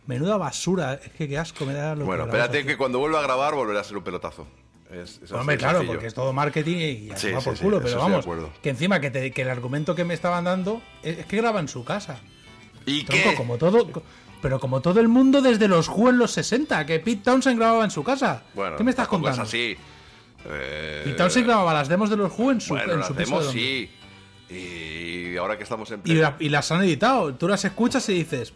Menuda 0.07 0.37
basura, 0.37 0.93
es 0.93 1.11
que 1.11 1.27
qué 1.27 1.37
asco 1.37 1.65
me 1.65 1.73
da 1.73 1.95
lo 1.95 2.05
Bueno, 2.05 2.23
que 2.23 2.29
espérate 2.29 2.59
aquí. 2.59 2.67
que 2.67 2.77
cuando 2.77 2.99
vuelva 2.99 3.19
a 3.19 3.23
grabar 3.23 3.55
volverá 3.55 3.81
a 3.81 3.83
ser 3.83 3.97
un 3.97 4.03
pelotazo. 4.03 4.47
Es, 4.91 5.19
es 5.23 5.31
Hombre, 5.31 5.57
claro, 5.57 5.79
sencillo. 5.79 5.93
porque 5.93 6.07
es 6.07 6.13
todo 6.13 6.31
marketing 6.31 6.77
y 6.77 7.05
ya 7.07 7.17
Sí, 7.17 7.31
va 7.31 7.39
por 7.41 7.57
sí, 7.57 7.63
culo, 7.63 7.81
pero 7.81 7.97
vamos, 7.99 8.25
que 8.61 8.69
encima 8.69 8.99
que, 8.99 9.09
te- 9.11 9.31
que 9.31 9.41
el 9.41 9.49
argumento 9.49 9.95
que 9.95 10.03
me 10.05 10.13
estaban 10.13 10.43
dando 10.43 10.81
es, 11.01 11.25
que 11.25 11.37
graba 11.37 11.59
en 11.59 11.67
su 11.67 11.83
casa. 11.83 12.19
¿Y 12.85 13.03
Tronco, 13.03 13.29
qué? 13.31 13.35
como 13.35 13.57
todo, 13.57 14.03
pero 14.43 14.59
como 14.59 14.81
todo 14.81 14.99
el 14.99 15.07
mundo 15.07 15.41
desde 15.41 15.67
los 15.67 15.89
Who 15.89 16.09
en 16.11 16.19
los 16.19 16.31
60, 16.31 16.85
que 16.85 16.99
Pete 16.99 17.23
Townsend 17.23 17.57
grababa 17.57 17.83
en 17.83 17.89
su 17.91 18.03
casa. 18.03 18.43
Bueno, 18.53 18.77
¿Qué 18.77 18.83
me 18.83 18.91
estás 18.91 19.09
tampoco 19.09 19.29
es 19.31 19.37
contando? 19.37 19.49
así. 19.49 19.75
Eh, 20.47 21.01
Pete 21.03 21.17
Townsend 21.17 21.45
grababa 21.47 21.73
las 21.73 21.87
demos 21.89 22.09
de 22.11 22.17
los 22.17 22.31
Who 22.37 22.51
en 22.51 22.61
su, 22.61 22.75
Bueno, 22.75 22.93
en 22.93 22.99
las 22.99 23.07
su 23.07 23.15
piso 23.15 23.29
demos 23.39 23.53
de 23.53 23.59
sí. 23.59 23.89
Y 24.53 25.35
ahora 25.37 25.57
que 25.57 25.63
estamos 25.63 25.89
en 25.91 25.99
Y, 26.01 26.03
pleno- 26.13 26.21
la- 26.21 26.35
y 26.39 26.49
las 26.49 26.71
han 26.71 26.83
editado. 26.83 27.33
Tú 27.33 27.47
las 27.47 27.65
escuchas 27.65 28.07
y 28.09 28.13
dices, 28.13 28.53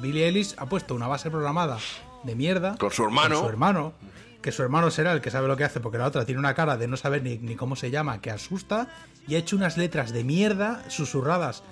Billie 0.00 0.28
Ellis 0.28 0.54
ha 0.58 0.66
puesto 0.66 0.94
una 0.94 1.08
base 1.08 1.30
programada 1.30 1.78
de 2.22 2.34
mierda. 2.36 2.76
Con 2.78 2.92
su 2.92 3.02
hermano. 3.04 3.34
Con 3.34 3.44
su 3.44 3.48
hermano. 3.50 3.92
Que 4.42 4.52
su 4.52 4.62
hermano 4.62 4.90
será 4.90 5.12
el 5.12 5.20
que 5.20 5.30
sabe 5.30 5.46
lo 5.48 5.56
que 5.56 5.64
hace, 5.64 5.80
porque 5.80 5.98
la 5.98 6.06
otra 6.06 6.24
tiene 6.24 6.38
una 6.40 6.54
cara 6.54 6.76
de 6.76 6.88
no 6.88 6.96
saber 6.96 7.22
ni, 7.22 7.38
ni 7.38 7.54
cómo 7.54 7.76
se 7.76 7.90
llama, 7.90 8.20
que 8.20 8.30
asusta. 8.30 8.88
Y 9.28 9.36
ha 9.36 9.38
hecho 9.38 9.56
unas 9.56 9.76
letras 9.76 10.12
de 10.12 10.24
mierda, 10.24 10.82
susurradas, 10.88 11.62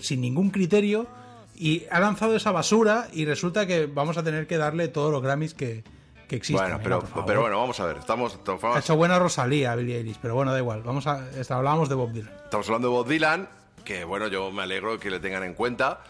sin 0.00 0.20
ningún 0.20 0.50
criterio. 0.50 1.06
Y 1.54 1.84
ha 1.90 2.00
lanzado 2.00 2.36
esa 2.36 2.50
basura 2.52 3.08
y 3.12 3.24
resulta 3.24 3.66
que 3.66 3.86
vamos 3.86 4.18
a 4.18 4.22
tener 4.22 4.46
que 4.46 4.58
darle 4.58 4.88
todos 4.88 5.10
los 5.10 5.22
Grammys 5.22 5.54
que, 5.54 5.84
que 6.28 6.36
existen. 6.36 6.66
Bueno, 6.66 6.80
pero, 6.82 7.24
pero 7.24 7.40
bueno, 7.40 7.58
vamos 7.58 7.78
a 7.80 7.86
ver. 7.86 7.98
Estamos, 7.98 8.34
estamos, 8.34 8.62
Ha 8.76 8.80
hecho 8.80 8.96
buena 8.96 9.18
Rosalía, 9.18 9.74
Billie 9.74 10.00
Ellis, 10.00 10.18
pero 10.20 10.34
bueno, 10.34 10.52
da 10.52 10.58
igual. 10.58 10.82
Vamos 10.82 11.06
a, 11.06 11.24
hablábamos 11.48 11.88
de 11.88 11.94
Bob 11.94 12.12
Dylan. 12.12 12.32
estamos 12.44 12.66
hablando 12.66 12.88
de 12.88 12.94
Bob 12.94 13.08
Dylan, 13.08 13.48
que 13.84 14.04
bueno, 14.04 14.28
yo 14.28 14.50
me 14.50 14.64
alegro 14.64 14.98
que 14.98 15.10
le 15.10 15.20
tengan 15.20 15.44
en 15.44 15.54
cuenta. 15.54 16.00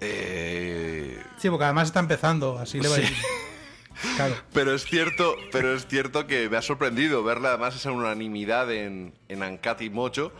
Eh, 0.00 1.20
Sí, 1.38 1.50
porque 1.50 1.64
además 1.64 1.88
está 1.88 2.00
empezando, 2.00 2.58
así 2.58 2.80
le 2.80 2.88
va 2.88 2.96
a 2.96 3.00
ir. 3.00 3.08
Claro. 4.16 4.34
Pero 4.52 4.74
es 4.74 4.84
cierto, 4.84 5.36
pero 5.52 5.74
es 5.74 5.86
cierto 5.86 6.26
que 6.26 6.48
me 6.48 6.56
ha 6.56 6.62
sorprendido 6.62 7.22
verla 7.24 7.50
además 7.50 7.74
esa 7.76 7.90
unanimidad 7.92 8.70
en, 8.72 9.14
en 9.28 9.42
Uncut 9.42 9.80
y 9.80 9.90
Mocho. 9.90 10.32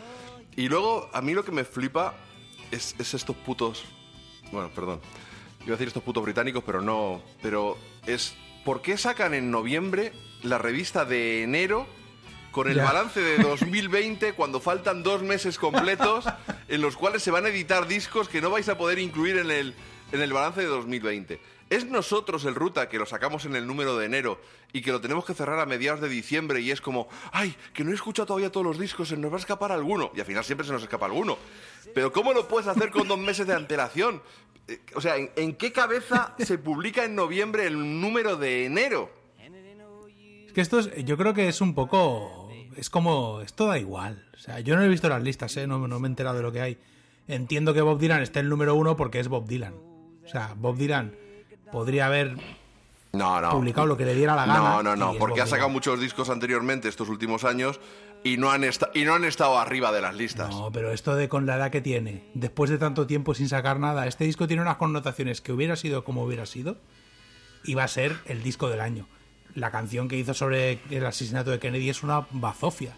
Y 0.57 0.68
luego, 0.68 1.10
a 1.12 1.20
mí 1.23 1.33
lo 1.35 1.44
que 1.44 1.52
me 1.52 1.65
flipa 1.65 2.15
es, 2.70 2.94
es 2.99 3.15
estos 3.15 3.36
putos. 3.36 3.85
Bueno, 4.52 4.70
perdón. 4.75 5.01
Iba 5.60 5.70
a 5.75 5.76
decir 5.76 5.89
estos 5.89 6.02
putos 6.02 6.23
británicos, 6.23 6.62
pero 6.65 6.81
no. 6.81 7.23
Pero 7.43 7.76
es. 8.07 8.35
¿Por 8.65 8.83
qué 8.83 8.97
sacan 8.99 9.35
en 9.35 9.51
noviembre 9.51 10.12
la 10.43 10.59
revista 10.59 11.05
de 11.05 11.43
enero 11.43 11.86
con 12.52 12.68
el 12.68 12.76
Ya. 12.76 12.85
balance 12.85 13.20
de 13.20 13.39
2020 13.39 14.33
cuando 14.33 14.60
faltan 14.60 15.02
dos 15.02 15.23
meses 15.23 15.59
completos 15.59 16.25
en 16.68 16.81
los 16.81 16.97
cuales 16.97 17.23
se 17.23 17.31
van 17.31 17.44
a 17.47 17.49
editar 17.49 17.86
discos 17.86 18.28
que 18.28 18.41
no 18.41 18.51
vais 18.51 18.68
a 18.68 18.78
poder 18.78 18.99
incluir 18.99 19.36
en 19.36 19.51
el, 19.51 19.75
en 20.12 20.20
el 20.23 20.33
balance 20.33 20.60
de 20.60 20.67
2020? 20.67 21.39
¿Es 21.69 21.85
nosotros 21.85 22.45
el 22.45 22.55
Ruta 22.55 22.89
que 22.89 22.99
lo 22.99 23.07
sacamos 23.07 23.45
en 23.45 23.57
el 23.57 23.67
número 23.67 23.97
de 23.97 24.07
enero 24.07 24.41
y 24.73 24.83
que 24.83 24.93
lo 24.93 25.01
tenemos 25.01 25.25
que 25.25 25.35
cerrar 25.35 25.59
a 25.59 25.67
mediados 25.67 26.01
de 26.01 26.09
diciembre 26.09 26.61
y 26.61 26.70
es 26.70 26.81
como, 26.81 27.09
ay, 27.33 27.57
que 27.75 27.83
no 27.83 27.91
he 27.91 27.95
escuchado 27.95 28.27
todavía 28.27 28.53
todos 28.53 28.65
los 28.65 28.78
discos, 28.78 29.09
se 29.09 29.17
nos 29.17 29.33
va 29.33 29.36
a 29.36 29.41
escapar 29.41 29.73
alguno? 29.73 30.12
Y 30.15 30.20
al 30.20 30.27
final 30.27 30.45
siempre 30.45 30.65
se 30.65 30.73
nos 30.73 30.83
escapa 30.83 31.07
alguno. 31.07 31.36
Pero 31.93 32.12
¿cómo 32.12 32.33
lo 32.33 32.47
puedes 32.47 32.69
hacer 32.69 32.91
con 32.91 33.09
dos 33.09 33.19
meses 33.19 33.49
de 33.49 33.55
antelación? 33.55 34.23
Eh, 34.69 34.81
O 34.95 35.01
sea, 35.01 35.17
¿en, 35.17 35.55
qué 35.55 35.73
cabeza 35.73 36.35
se 36.39 36.59
publica 36.59 37.05
en 37.05 37.17
noviembre 37.17 37.67
el 37.67 38.01
número 38.01 38.36
de 38.36 38.67
enero? 38.67 39.11
Es 40.47 40.53
que 40.53 40.61
esto 40.61 40.78
es, 40.78 41.05
yo 41.05 41.17
creo 41.17 41.35
que 41.35 41.49
es 41.49 41.61
un 41.61 41.75
poco. 41.75 42.49
Es 42.77 42.91
como. 42.91 43.41
Esto 43.41 43.67
da 43.67 43.78
igual. 43.78 44.28
O 44.35 44.39
sea, 44.39 44.61
yo 44.61 44.77
no 44.77 44.83
he 44.83 44.89
visto 44.89 45.09
las 45.09 45.23
listas, 45.23 45.57
¿eh? 45.57 45.67
no, 45.67 45.78
me 45.81 46.07
he 46.07 46.11
enterado 46.11 46.36
de 46.36 46.43
lo 46.43 46.53
que 46.53 46.61
hay. 46.61 46.78
Entiendo 47.27 47.75
que 47.75 47.81
Bob 47.81 47.99
Dylan 47.99 48.23
esté 48.23 48.39
el 48.41 48.49
número 48.49 48.77
uno 48.77 48.97
porque 48.97 49.19
es 49.19 49.28
Bob 49.28 49.47
Dylan. 49.47 49.75
O 50.25 50.28
sea, 50.28 50.55
Bob 50.57 50.77
Dylan 50.77 51.25
podría 51.73 52.07
haber 52.07 52.36
No, 53.12 53.41
no. 53.41 53.51
publicado 53.51 53.86
lo 53.86 53.97
que 53.97 54.05
le 54.05 54.15
diera 54.15 54.35
la 54.35 54.47
gana. 54.47 54.59
No, 54.59 54.83
no, 54.83 54.97
no, 54.97 55.15
porque 55.19 55.41
ha 55.41 55.47
sacado 55.47 55.69
muchos 55.69 56.01
discos 56.01 56.31
anteriormente 56.31 56.89
estos 56.89 57.09
últimos 57.09 57.45
años 57.45 57.81
y 58.25 58.36
no 58.39 58.51
han, 58.51 58.65
y 58.95 59.05
no 59.05 59.15
han 59.15 59.25
estado 59.25 59.59
arriba 59.59 59.93
de 59.93 60.01
las 60.01 60.15
listas. 60.15 60.51
No, 60.51 60.70
pero 60.73 60.91
esto 60.93 61.15
de 61.15 61.28
con 61.28 61.47
la 61.47 61.57
edad 61.57 61.70
que 61.70 61.81
tiene, 61.81 62.25
después 62.35 62.70
de 62.70 62.78
tanto 62.78 63.07
tiempo 63.07 63.35
sin 63.35 63.49
sacar 63.49 63.78
nada, 63.78 64.07
este 64.07 64.25
disco 64.25 64.47
tiene 64.47 64.62
unas 64.62 64.77
connotaciones 64.77 65.41
que 65.41 65.53
hubiera 65.53 65.77
sido 65.77 66.05
como 66.05 66.25
hubiera 66.25 66.45
sido 66.47 66.77
y 67.65 67.75
va 67.75 67.85
a 67.85 67.89
ser 67.89 68.17
el 68.27 68.43
disco 68.43 68.69
del 68.69 68.81
año. 68.81 69.07
La 69.55 69.70
canción 69.70 70.09
que 70.09 70.17
hizo 70.19 70.35
sobre 70.35 70.81
el 70.91 71.07
asesinato 71.07 71.51
de 71.51 71.59
Kennedy 71.59 71.89
es 71.89 72.03
una 72.03 72.27
bazofia 72.31 72.95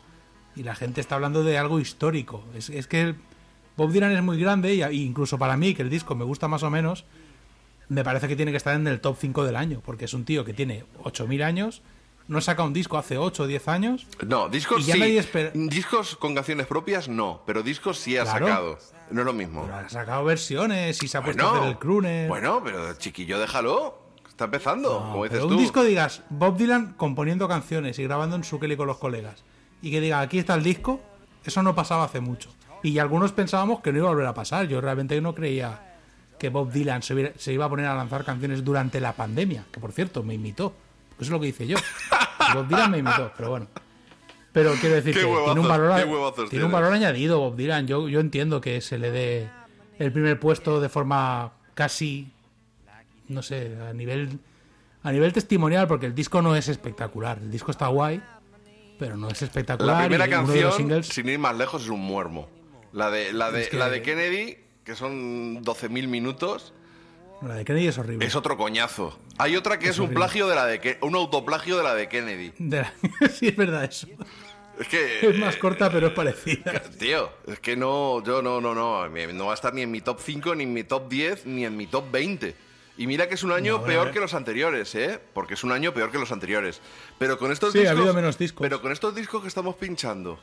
y 0.57 0.63
la 0.65 0.75
gente 0.75 1.01
está 1.01 1.15
hablando 1.15 1.45
de 1.45 1.57
algo 1.59 1.79
histórico. 1.79 2.45
Es, 2.55 2.69
es 2.71 2.87
que 2.89 3.15
Bob 3.77 3.93
Dylan 3.93 4.11
es 4.13 4.23
muy 4.23 4.41
grande 4.41 4.75
y, 4.75 4.83
y 4.83 5.05
incluso 5.05 5.39
para 5.39 5.57
mí, 5.57 5.75
que 5.75 5.83
el 5.83 5.91
disco 5.91 6.17
me 6.17 6.25
gusta 6.25 6.49
más 6.49 6.65
o 6.65 6.71
menos, 6.71 7.05
me 7.89 8.05
parece 8.05 8.28
que 8.28 8.36
tiene 8.36 8.50
que 8.50 8.57
estar 8.58 8.75
en 8.75 8.86
el 8.86 9.00
top 9.00 9.17
5 9.20 9.44
del 9.44 9.57
año, 9.57 9.81
porque 9.84 10.05
es 10.07 10.15
un 10.15 10.25
tío 10.25 10.44
que 10.44 10.52
tiene 10.52 10.84
8.000 11.05 11.42
años, 11.42 11.83
no 12.26 12.41
saca 12.42 12.62
un 12.62 12.73
disco 12.75 12.99
hace 12.99 13.17
8 13.17 13.44
o 13.44 13.47
10 13.47 13.68
años. 13.68 14.07
No, 14.26 14.49
discos 14.50 14.84
sí. 14.84 14.92
Discos 15.55 16.17
con 16.17 16.34
canciones 16.34 16.67
propias 16.67 17.08
no, 17.08 17.42
pero 17.47 17.62
discos 17.62 17.99
sí 17.99 18.17
ha 18.18 18.25
Claro. 18.25 18.47
sacado. 18.47 18.78
No 19.10 19.20
es 19.23 19.26
lo 19.26 19.33
mismo. 19.33 19.62
Pero 19.62 19.76
ha 19.76 19.89
sacado 19.89 20.25
versiones 20.25 21.02
y 21.02 21.08
se 21.08 21.17
ha 21.17 21.23
puesto 21.25 21.42
a 21.42 21.47
Bueno, 21.49 21.60
hacer 21.62 21.73
el 21.73 21.78
crooner. 21.78 22.28
bueno, 22.28 22.60
pero 22.62 22.92
chiquillo, 22.94 23.39
déjalo. 23.39 24.07
Está 24.28 24.44
empezando, 24.44 24.99
como 25.10 25.25
dices 25.25 25.39
Pero 25.39 25.49
tú. 25.49 25.55
un 25.55 25.60
disco 25.60 25.83
digas, 25.83 26.23
Bob 26.31 26.57
Dylan 26.58 26.92
componiendo 26.99 27.49
canciones 27.49 27.99
y 27.99 28.05
grabando 28.05 28.36
en 28.36 28.44
su 28.44 28.60
Kelly 28.60 28.76
con 28.76 28.86
los 28.86 28.99
colegas, 28.99 29.42
y 29.83 29.91
que 29.91 30.00
diga, 30.00 30.20
aquí 30.20 30.39
está 30.39 30.55
el 30.55 30.62
disco, 30.62 31.00
eso 31.44 31.62
no 31.62 31.75
pasaba 31.75 32.05
hace 32.05 32.20
mucho. 32.20 32.50
Y 32.84 32.99
algunos 33.00 33.33
pensábamos 33.33 33.81
que 33.81 33.91
no 33.91 33.99
iba 33.99 34.07
a 34.08 34.10
volver 34.12 34.26
a 34.26 34.34
pasar. 34.34 34.68
Yo 34.68 34.81
realmente 34.81 35.20
no 35.20 35.34
creía 35.34 35.88
que 36.39 36.49
Bob 36.49 36.70
Dylan 36.73 37.02
se, 37.02 37.15
hubiera- 37.15 37.33
se 37.36 37.52
iba 37.52 37.65
a 37.65 37.68
poner 37.68 37.86
a 37.86 37.94
lanzar 37.94 38.25
canciones 38.25 38.65
durante 38.65 39.00
la 39.00 39.12
pandemia, 39.15 39.65
que 39.73 39.81
por 39.81 39.92
cierto 39.92 40.23
me 40.23 40.34
imitó. 40.34 40.75
Eso 41.15 41.23
es 41.23 41.31
lo 41.31 41.41
que 41.41 41.49
hice 41.49 41.67
yo. 41.67 41.76
Bob 42.55 42.68
Dylan 42.68 42.91
me 42.91 42.99
imitó, 42.99 43.33
pero 43.36 43.50
bueno. 43.50 43.67
Pero 44.52 44.73
quiero 44.81 44.94
decir 44.97 45.15
que 45.15 45.20
tiene 45.20 45.60
un 45.60 45.68
valor, 45.68 46.49
tiene 46.49 46.65
un 46.65 46.73
valor 46.73 46.92
añadido 46.92 47.39
Bob 47.39 47.57
Dylan. 47.57 47.86
Yo, 47.86 48.08
yo 48.08 48.20
entiendo 48.20 48.60
que 48.60 48.81
se 48.81 48.99
le 48.99 49.10
dé 49.10 49.49
el 49.99 50.10
primer 50.12 50.41
puesto 50.41 50.81
de 50.81 50.89
forma 50.89 51.52
casi 51.75 52.33
no 53.28 53.42
sé, 53.42 53.76
a 53.89 53.92
nivel 53.92 54.39
a 55.02 55.12
nivel 55.12 55.33
testimonial, 55.33 55.86
porque 55.86 56.07
el 56.07 56.15
disco 56.15 56.41
no 56.42 56.57
es 56.57 56.68
espectacular. 56.68 57.39
El 57.41 57.50
disco 57.50 57.70
está 57.70 57.86
guay, 57.89 58.23
pero 58.99 59.17
no 59.17 59.28
es 59.28 59.42
espectacular. 59.42 59.97
La 59.97 60.08
primera 60.08 60.28
canción, 60.28 60.73
singles- 60.73 61.07
sin 61.07 61.28
ir 61.28 61.39
más 61.39 61.57
lejos, 61.57 61.83
es 61.83 61.89
un 61.89 62.00
muermo. 62.00 62.49
La 62.92 63.10
de, 63.10 63.33
la 63.34 63.50
de, 63.50 63.62
Es 63.62 63.68
que- 63.68 63.76
la 63.76 63.91
de 63.91 64.02
Kennedy, 64.02 64.57
que 64.89 64.97
son 64.97 65.62
12.000 65.65 66.08
minutos, 66.08 66.73
la 67.42 67.55
de 67.55 67.65
Kennedy 67.65 67.86
es 67.89 67.99
horrible. 67.99 68.26
es 68.26 68.34
otro 68.34 68.57
coñazo. 68.57 69.17
Hay 69.36 69.55
otra 69.55 69.78
que 69.78 69.84
es, 69.86 69.91
Es 69.92 69.99
un 69.99 70.08
plagio 70.15 70.49
de 70.49 70.55
la 70.57 70.65
de 70.67 70.81
Ke- 70.81 70.99
un 71.02 71.15
autoplagio 71.15 71.76
de 71.76 71.84
la 71.84 71.94
de 71.94 72.08
Kennedy. 72.08 72.52
De 72.58 72.78
la- 72.81 72.92
sí, 73.33 73.49
es 73.49 73.57
verdad 73.57 73.84
eso. 73.84 74.08
Es 74.81 74.89
que 74.89 75.28
Es 75.28 75.39
más 75.39 75.57
corta, 75.57 75.91
pero 75.91 76.07
es 76.08 76.12
parecida. 76.15 76.81
Tío, 76.99 77.31
es 77.47 77.60
que 77.60 77.76
no, 77.76 78.25
yo 78.25 78.42
no, 78.42 78.60
no, 78.60 78.75
no, 78.75 79.08
no 79.08 79.44
va 79.47 79.50
a 79.52 79.55
estar 79.55 79.75
ni 79.75 79.83
en 79.83 79.91
mi 79.91 80.00
top 80.00 80.20
5, 80.25 80.55
ni 80.55 80.65
en 80.65 80.73
mi 80.73 80.84
top 80.84 81.08
10, 81.08 81.47
ni 81.47 81.65
en 81.67 81.76
mi 81.76 81.86
top 81.86 82.10
20. 82.10 82.55
Y 82.97 83.07
mira 83.07 83.28
que 83.28 83.34
es 83.34 83.42
un 83.44 83.52
año 83.52 83.78
No, 83.78 83.84
peor 83.84 84.10
que 84.10 84.18
los 84.20 84.34
anteriores, 84.34 84.92
¿eh? 84.97 85.20
Porque 85.34 85.55
es 85.55 85.62
un 85.62 85.70
año 85.70 85.92
peor 85.94 86.10
que 86.10 86.18
los 86.18 86.33
anteriores. 86.33 86.81
Pero 87.18 87.39
con 87.39 87.52
estos 87.52 87.73
Sí, 87.73 87.78
ha 87.78 87.83
discos. 87.83 87.99
habido 87.99 88.15
menos 88.15 88.36
discos. 88.39 88.62
Pero 88.62 88.81
con 88.83 88.91
estos 88.91 89.15
discos 89.15 89.42
que 89.42 89.49
estamos 89.49 89.76
pinchando. 89.76 90.41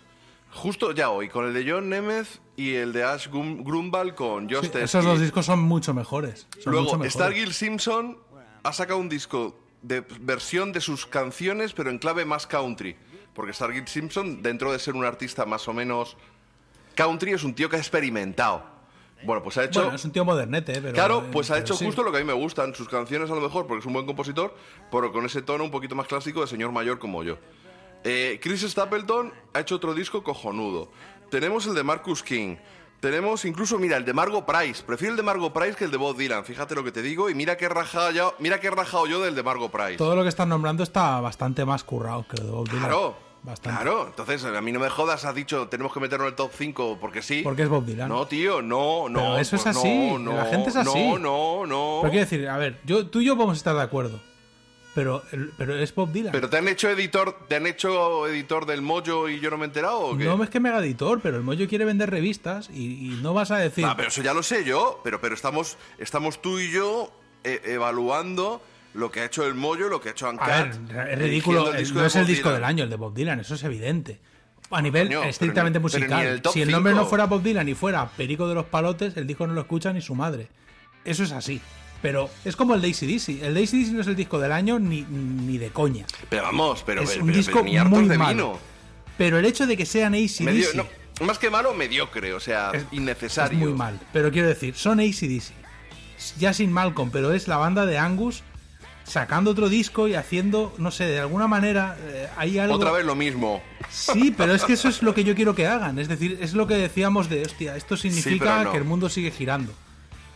Justo 0.56 0.92
ya 0.94 1.10
hoy, 1.10 1.28
con 1.30 1.46
el 1.46 1.54
de 1.54 1.70
John 1.70 1.90
Nemeth 1.90 2.40
y 2.56 2.74
el 2.76 2.94
de 2.94 3.04
Ash 3.04 3.28
Grum- 3.28 3.64
Grunwald 3.64 4.16
con 4.16 4.50
Josh 4.50 4.70
Sí, 4.72 4.78
esos 4.80 5.04
dos 5.04 5.20
discos 5.20 5.46
son 5.46 5.60
mucho 5.60 5.94
mejores. 5.94 6.48
Son 6.52 6.58
mucho 6.58 6.70
Luego, 6.72 6.92
mejores. 6.94 7.14
Stargill 7.14 7.54
Simpson 7.54 8.18
ha 8.64 8.74
sacado 8.74 9.00
un 9.00 9.10
disco 9.10 9.60
de 9.82 10.02
versión 10.22 10.72
de 10.72 10.82
sus 10.82 11.06
canciones, 11.06 11.74
pero 11.74 11.90
en 11.90 12.00
clave 12.00 12.26
más 12.26 12.48
country. 12.48 12.96
Porque 13.34 13.52
Stargill 13.54 13.88
Simpson, 13.88 14.42
dentro 14.42 14.72
de 14.72 14.80
ser 14.80 14.96
un 14.96 15.04
artista 15.04 15.46
más 15.46 15.68
o 15.68 15.74
menos 15.74 16.16
country, 16.96 17.34
es 17.34 17.44
un 17.44 17.54
tío 17.54 17.70
que 17.70 17.76
ha 17.76 17.80
experimentado. 17.80 18.64
Bueno, 19.26 19.44
pues 19.44 19.58
ha 19.58 19.66
hecho... 19.66 19.82
Bueno, 19.82 19.96
es 19.96 20.06
un 20.06 20.12
tío 20.12 20.24
modernete, 20.24 20.74
¿eh? 20.74 20.80
pero. 20.82 20.94
Claro, 20.94 21.20
eh, 21.20 21.30
pues 21.32 21.52
ha 21.52 21.58
hecho 21.58 21.76
sí. 21.76 21.86
justo 21.86 22.02
lo 22.02 22.12
que 22.12 22.18
a 22.18 22.22
mí 22.22 22.26
me 22.26 22.34
gustan. 22.34 22.74
Sus 22.74 22.88
canciones 22.88 23.30
a 23.30 23.36
lo 23.36 23.42
mejor, 23.42 23.68
porque 23.68 23.82
es 23.82 23.86
un 23.86 23.94
buen 23.94 24.06
compositor, 24.06 24.56
pero 24.90 25.12
con 25.12 25.26
ese 25.26 25.42
tono 25.42 25.66
un 25.66 25.72
poquito 25.72 25.96
más 25.96 26.08
clásico 26.08 26.42
de 26.42 26.48
señor 26.48 26.72
mayor 26.72 26.98
como 26.98 27.24
yo. 27.24 27.38
Eh, 28.08 28.40
Chris 28.40 28.62
Stapleton 28.62 29.34
ha 29.54 29.62
hecho 29.62 29.76
otro 29.76 29.96
disco 29.96 30.24
cojonudo. 30.24 30.92
Tenemos 31.32 31.66
el 31.66 31.74
de 31.74 31.84
Marcus 31.84 32.22
King. 32.22 32.56
Tenemos 33.00 33.46
incluso, 33.46 33.80
mira, 33.80 33.98
el 33.98 34.06
de 34.06 34.14
Margot 34.14 34.46
Price. 34.46 34.84
Prefiero 34.84 35.14
el 35.14 35.18
de 35.18 35.24
Margot 35.24 35.52
Price 35.52 35.76
que 35.76 35.86
el 35.86 35.92
de 35.92 35.98
Bob 35.98 36.16
Dylan. 36.16 36.46
Fíjate 36.46 36.76
lo 36.76 36.84
que 36.84 36.92
te 36.92 37.02
digo. 37.02 37.32
Y 37.32 37.36
mira 37.36 37.58
que 37.58 37.66
he 37.66 37.70
rajado, 37.70 38.12
yo, 38.12 38.36
mira 38.38 38.60
que 38.60 38.68
he 38.68 38.72
rajado 38.72 39.08
yo 39.08 39.22
del 39.22 39.34
de 39.34 39.42
Margot 39.42 39.72
Price. 39.72 39.98
Todo 39.98 40.16
lo 40.16 40.22
que 40.22 40.30
estás 40.30 40.48
nombrando 40.48 40.84
está 40.84 41.20
bastante 41.20 41.66
más 41.66 41.84
currado 41.84 42.28
que 42.28 42.38
lo 42.38 42.44
de 42.44 42.52
Bob 42.52 42.70
Dylan. 42.70 42.84
Claro. 42.84 43.26
Bastante. 43.42 43.80
Claro, 43.80 44.08
entonces 44.08 44.44
a 44.44 44.60
mí 44.60 44.72
no 44.72 44.80
me 44.80 44.90
jodas, 44.90 45.24
has 45.24 45.36
dicho 45.36 45.68
tenemos 45.68 45.94
que 45.94 46.00
meterlo 46.00 46.26
en 46.26 46.32
el 46.32 46.36
top 46.36 46.52
5 46.52 46.98
porque 47.00 47.22
sí. 47.22 47.42
Porque 47.44 47.62
es 47.62 47.70
Bob 47.70 47.86
Dylan. 47.86 48.10
No, 48.10 48.26
tío, 48.26 48.64
no, 48.64 49.08
no. 49.08 49.20
Pero 49.20 49.38
eso 49.38 49.56
es 49.56 49.62
pues 49.62 49.78
así, 49.78 50.10
no, 50.14 50.18
no, 50.18 50.34
la 50.34 50.46
gente 50.46 50.70
es 50.70 50.76
así. 50.76 51.08
No, 51.12 51.20
no, 51.20 51.66
no. 51.68 52.00
Pero 52.02 52.12
quiero 52.12 52.26
decir, 52.26 52.50
a 52.50 52.58
ver, 52.58 52.80
yo, 52.86 53.06
tú 53.06 53.22
y 53.22 53.26
yo 53.26 53.36
podemos 53.36 53.58
estar 53.58 53.76
de 53.76 53.84
acuerdo. 53.84 54.20
Pero, 54.96 55.22
pero 55.58 55.76
es 55.78 55.94
Bob 55.94 56.12
Dylan. 56.14 56.32
¿Pero 56.32 56.50
te 56.50 56.58
han 56.58 56.68
hecho 56.70 56.90
editor, 56.90 57.38
te 57.50 57.58
han 57.58 57.68
hecho 57.68 58.26
editor 58.28 58.66
del 58.66 58.82
Mojo 58.82 59.28
y 59.30 59.42
yo 59.42 59.50
no 59.52 59.58
me 59.58 59.66
he 59.66 59.68
enterado 59.68 60.00
o 60.00 60.18
qué? 60.18 60.24
No 60.24 60.42
es 60.42 60.50
que 60.50 60.60
me 60.62 60.70
haga 60.70 60.80
editor, 60.80 61.20
pero 61.22 61.36
el 61.38 61.44
Moyo 61.44 61.68
quiere 61.68 61.84
vender 61.84 62.10
revistas 62.10 62.70
y, 62.74 63.12
y 63.14 63.20
no 63.22 63.34
vas 63.34 63.52
a 63.52 63.58
decir. 63.58 63.86
Ah, 63.86 63.96
pero 63.98 64.08
eso 64.08 64.22
ya 64.24 64.34
lo 64.34 64.42
sé 64.42 64.64
yo, 64.64 65.02
pero, 65.04 65.20
pero 65.20 65.36
estamos, 65.36 65.78
estamos 65.98 66.42
tú 66.42 66.60
y 66.60 66.72
yo 66.72 67.12
eh, 67.44 67.62
evaluando 67.66 68.62
lo 68.94 69.12
que 69.12 69.20
ha 69.20 69.26
hecho 69.26 69.46
el 69.46 69.54
Mojo, 69.54 69.90
lo 69.90 70.00
que 70.00 70.08
ha 70.10 70.12
hecho 70.14 70.28
a 70.28 70.30
Ancat. 70.30 70.78
ver, 70.88 71.10
es 71.10 71.20
ridículo. 71.20 71.74
el 71.74 71.94
no 71.94 72.06
es 72.06 72.16
el 72.16 72.22
Bob 72.22 72.28
disco 72.30 72.48
Dylan. 72.50 72.54
del 72.56 72.64
año, 72.64 72.84
el 72.86 72.90
de 72.90 72.96
Bob 72.96 73.14
Dylan, 73.14 73.40
eso 73.42 73.56
es 73.56 73.64
evidente. 73.66 74.20
A 74.72 74.82
nivel 74.82 75.08
Coño, 75.10 75.24
estrictamente 75.26 75.80
ni- 75.80 75.86
pero 75.90 76.00
ni 76.08 76.14
musical. 76.14 76.28
el 76.28 76.42
si 76.54 76.62
el 76.62 76.72
nombre 76.72 76.94
no 76.94 77.06
fuera 77.06 77.26
Bob 77.26 77.44
Dylan 77.44 77.68
y 77.68 77.76
fuera 77.76 78.08
Perico 78.16 78.48
de 78.48 78.56
los 78.56 78.66
Palotes, 78.66 79.18
el 79.18 79.28
disco 79.28 79.46
no 79.46 79.54
lo 79.54 79.60
escucha 79.62 79.92
ni 79.92 80.00
su 80.00 80.16
madre. 80.16 80.48
Eso 81.04 81.24
es 81.24 81.34
así. 81.34 81.62
Pero 82.06 82.30
es 82.44 82.56
como 82.56 82.76
el 82.76 82.82
de 82.82 82.90
ACDC. 82.90 83.44
El 83.44 83.54
de 83.56 83.64
ACDC 83.64 83.92
no 83.94 84.02
es 84.02 84.08
el 84.08 84.16
disco 84.16 84.40
del 84.40 84.52
año 84.52 84.78
ni, 84.80 85.02
ni 85.04 85.58
de 85.58 85.70
coña. 85.70 86.06
Pero 86.30 86.44
vamos, 86.44 86.84
pero, 86.86 87.02
es 87.02 87.18
un 87.18 87.26
pero- 87.26 87.38
disco 87.38 87.64
pero 87.64 87.86
muy 87.90 88.08
de 88.08 88.18
malo. 88.18 88.34
vino. 88.54 88.60
Pero 89.18 89.40
el 89.40 89.46
hecho 89.46 89.66
de 89.66 89.76
que 89.78 89.86
sean 89.86 90.14
ACDC 90.14 90.42
Medio- 90.42 90.68
no, 90.76 90.86
más 91.26 91.40
que 91.40 91.50
malo, 91.50 91.74
mediocre, 91.74 92.34
o 92.34 92.40
sea, 92.40 92.72
innecesario. 92.92 93.58
es 93.58 93.66
muy 93.66 93.74
mal. 93.74 94.00
Pero 94.14 94.32
quiero 94.32 94.48
decir, 94.48 94.76
son 94.76 95.00
ACDC. 95.00 95.54
Ya 96.38 96.54
sin 96.54 96.72
Malcolm, 96.72 97.10
pero 97.12 97.34
es 97.34 97.48
la 97.48 97.58
banda 97.58 97.86
de 97.86 97.98
Angus 97.98 98.44
sacando 99.04 99.52
otro 99.52 99.70
disco 99.70 100.08
y 100.08 100.16
haciendo, 100.16 100.74
no 100.78 100.92
sé, 100.92 101.06
de 101.06 101.20
alguna 101.20 101.48
manera 101.48 101.96
eh, 102.02 102.28
hay 102.38 102.58
algo... 102.58 102.76
Otra 102.76 102.92
vez 102.92 103.06
lo 103.06 103.16
mismo. 103.16 103.62
Sí, 103.90 104.34
pero 104.36 104.54
es 104.56 104.64
que 104.64 104.74
eso 104.74 104.90
es 104.90 105.04
lo 105.04 105.14
que 105.14 105.24
yo 105.24 105.36
quiero 105.36 105.54
que 105.56 105.68
hagan. 105.68 106.00
Es 106.00 106.08
decir, 106.08 106.40
es 106.42 106.54
lo 106.54 106.66
que 106.68 106.74
decíamos 106.76 107.30
de, 107.30 107.44
hostia, 107.44 107.76
esto 107.76 107.98
significa 107.98 108.64
no. 108.64 108.72
que 108.72 108.78
el 108.78 108.84
mundo 108.84 109.08
sigue 109.10 109.32
girando. 109.32 109.74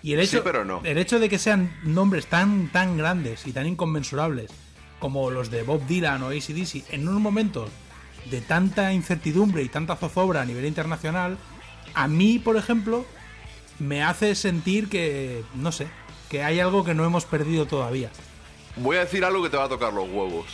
Y 0.01 0.13
el 0.13 0.19
hecho, 0.21 0.37
Sí, 0.37 0.41
pero 0.43 0.63
no. 0.65 0.81
el 0.83 0.97
hecho 0.97 1.19
de 1.19 1.27
que 1.29 1.37
sean 1.37 1.75
nombres 1.83 2.27
tan, 2.27 2.69
tan 2.71 2.97
grandes 2.97 3.45
y 3.47 3.51
tan 3.51 3.67
inconmensurables 3.67 4.49
como 4.99 5.29
los 5.31 5.49
de 5.51 5.63
Bob 5.63 5.85
Dylan 5.87 6.23
o 6.23 6.27
ACDC 6.27 6.93
en 6.93 7.07
unos 7.07 7.21
momentos 7.21 7.69
de 8.29 8.41
tanta 8.41 8.93
incertidumbre 8.93 9.63
y 9.63 9.69
tanta 9.69 9.95
zozobra 9.95 10.41
a 10.41 10.45
nivel 10.45 10.65
internacional, 10.65 11.37
a 11.93 12.07
mí, 12.07 12.39
por 12.39 12.57
ejemplo, 12.57 13.05
me 13.79 14.03
hace 14.03 14.35
sentir 14.35 14.89
que, 14.89 15.43
no 15.55 15.71
sé, 15.71 15.87
que 16.29 16.43
hay 16.43 16.59
algo 16.59 16.83
que 16.83 16.93
no 16.93 17.05
hemos 17.05 17.25
perdido 17.25 17.65
todavía. 17.65 18.09
Voy 18.75 18.97
a 18.97 19.01
decir 19.01 19.23
algo 19.25 19.41
que 19.41 19.49
te 19.49 19.57
va 19.57 19.65
a 19.65 19.69
tocar 19.69 19.93
los 19.93 20.07
huevos. 20.09 20.45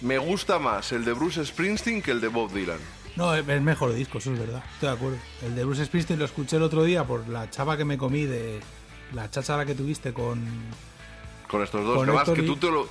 Me 0.00 0.18
gusta 0.18 0.58
más 0.58 0.92
el 0.92 1.04
de 1.04 1.12
Bruce 1.12 1.44
Springsteen 1.44 2.02
que 2.02 2.10
el 2.10 2.20
de 2.20 2.28
Bob 2.28 2.52
Dylan. 2.52 2.78
No, 3.16 3.34
es 3.34 3.62
mejor 3.62 3.94
disco, 3.94 4.18
eso 4.18 4.32
es 4.32 4.38
verdad. 4.38 4.62
Estoy 4.74 4.88
de 4.88 4.94
acuerdo. 4.94 5.18
El 5.44 5.54
de 5.54 5.64
Bruce 5.64 5.84
Springsteen 5.84 6.18
lo 6.18 6.24
escuché 6.24 6.56
el 6.56 6.62
otro 6.62 6.82
día 6.82 7.04
por 7.04 7.28
la 7.28 7.48
chava 7.50 7.76
que 7.76 7.84
me 7.84 7.96
comí 7.96 8.24
de 8.24 8.60
la 9.12 9.30
cháchara 9.30 9.64
que 9.64 9.74
tuviste 9.74 10.12
con. 10.12 10.44
Con 11.48 11.62
estos 11.62 11.84
dos. 11.84 11.96
Con 11.96 12.08
Además, 12.08 12.28
que 12.30 12.42
tú 12.42 12.56
te, 12.56 12.70
lo, 12.70 12.88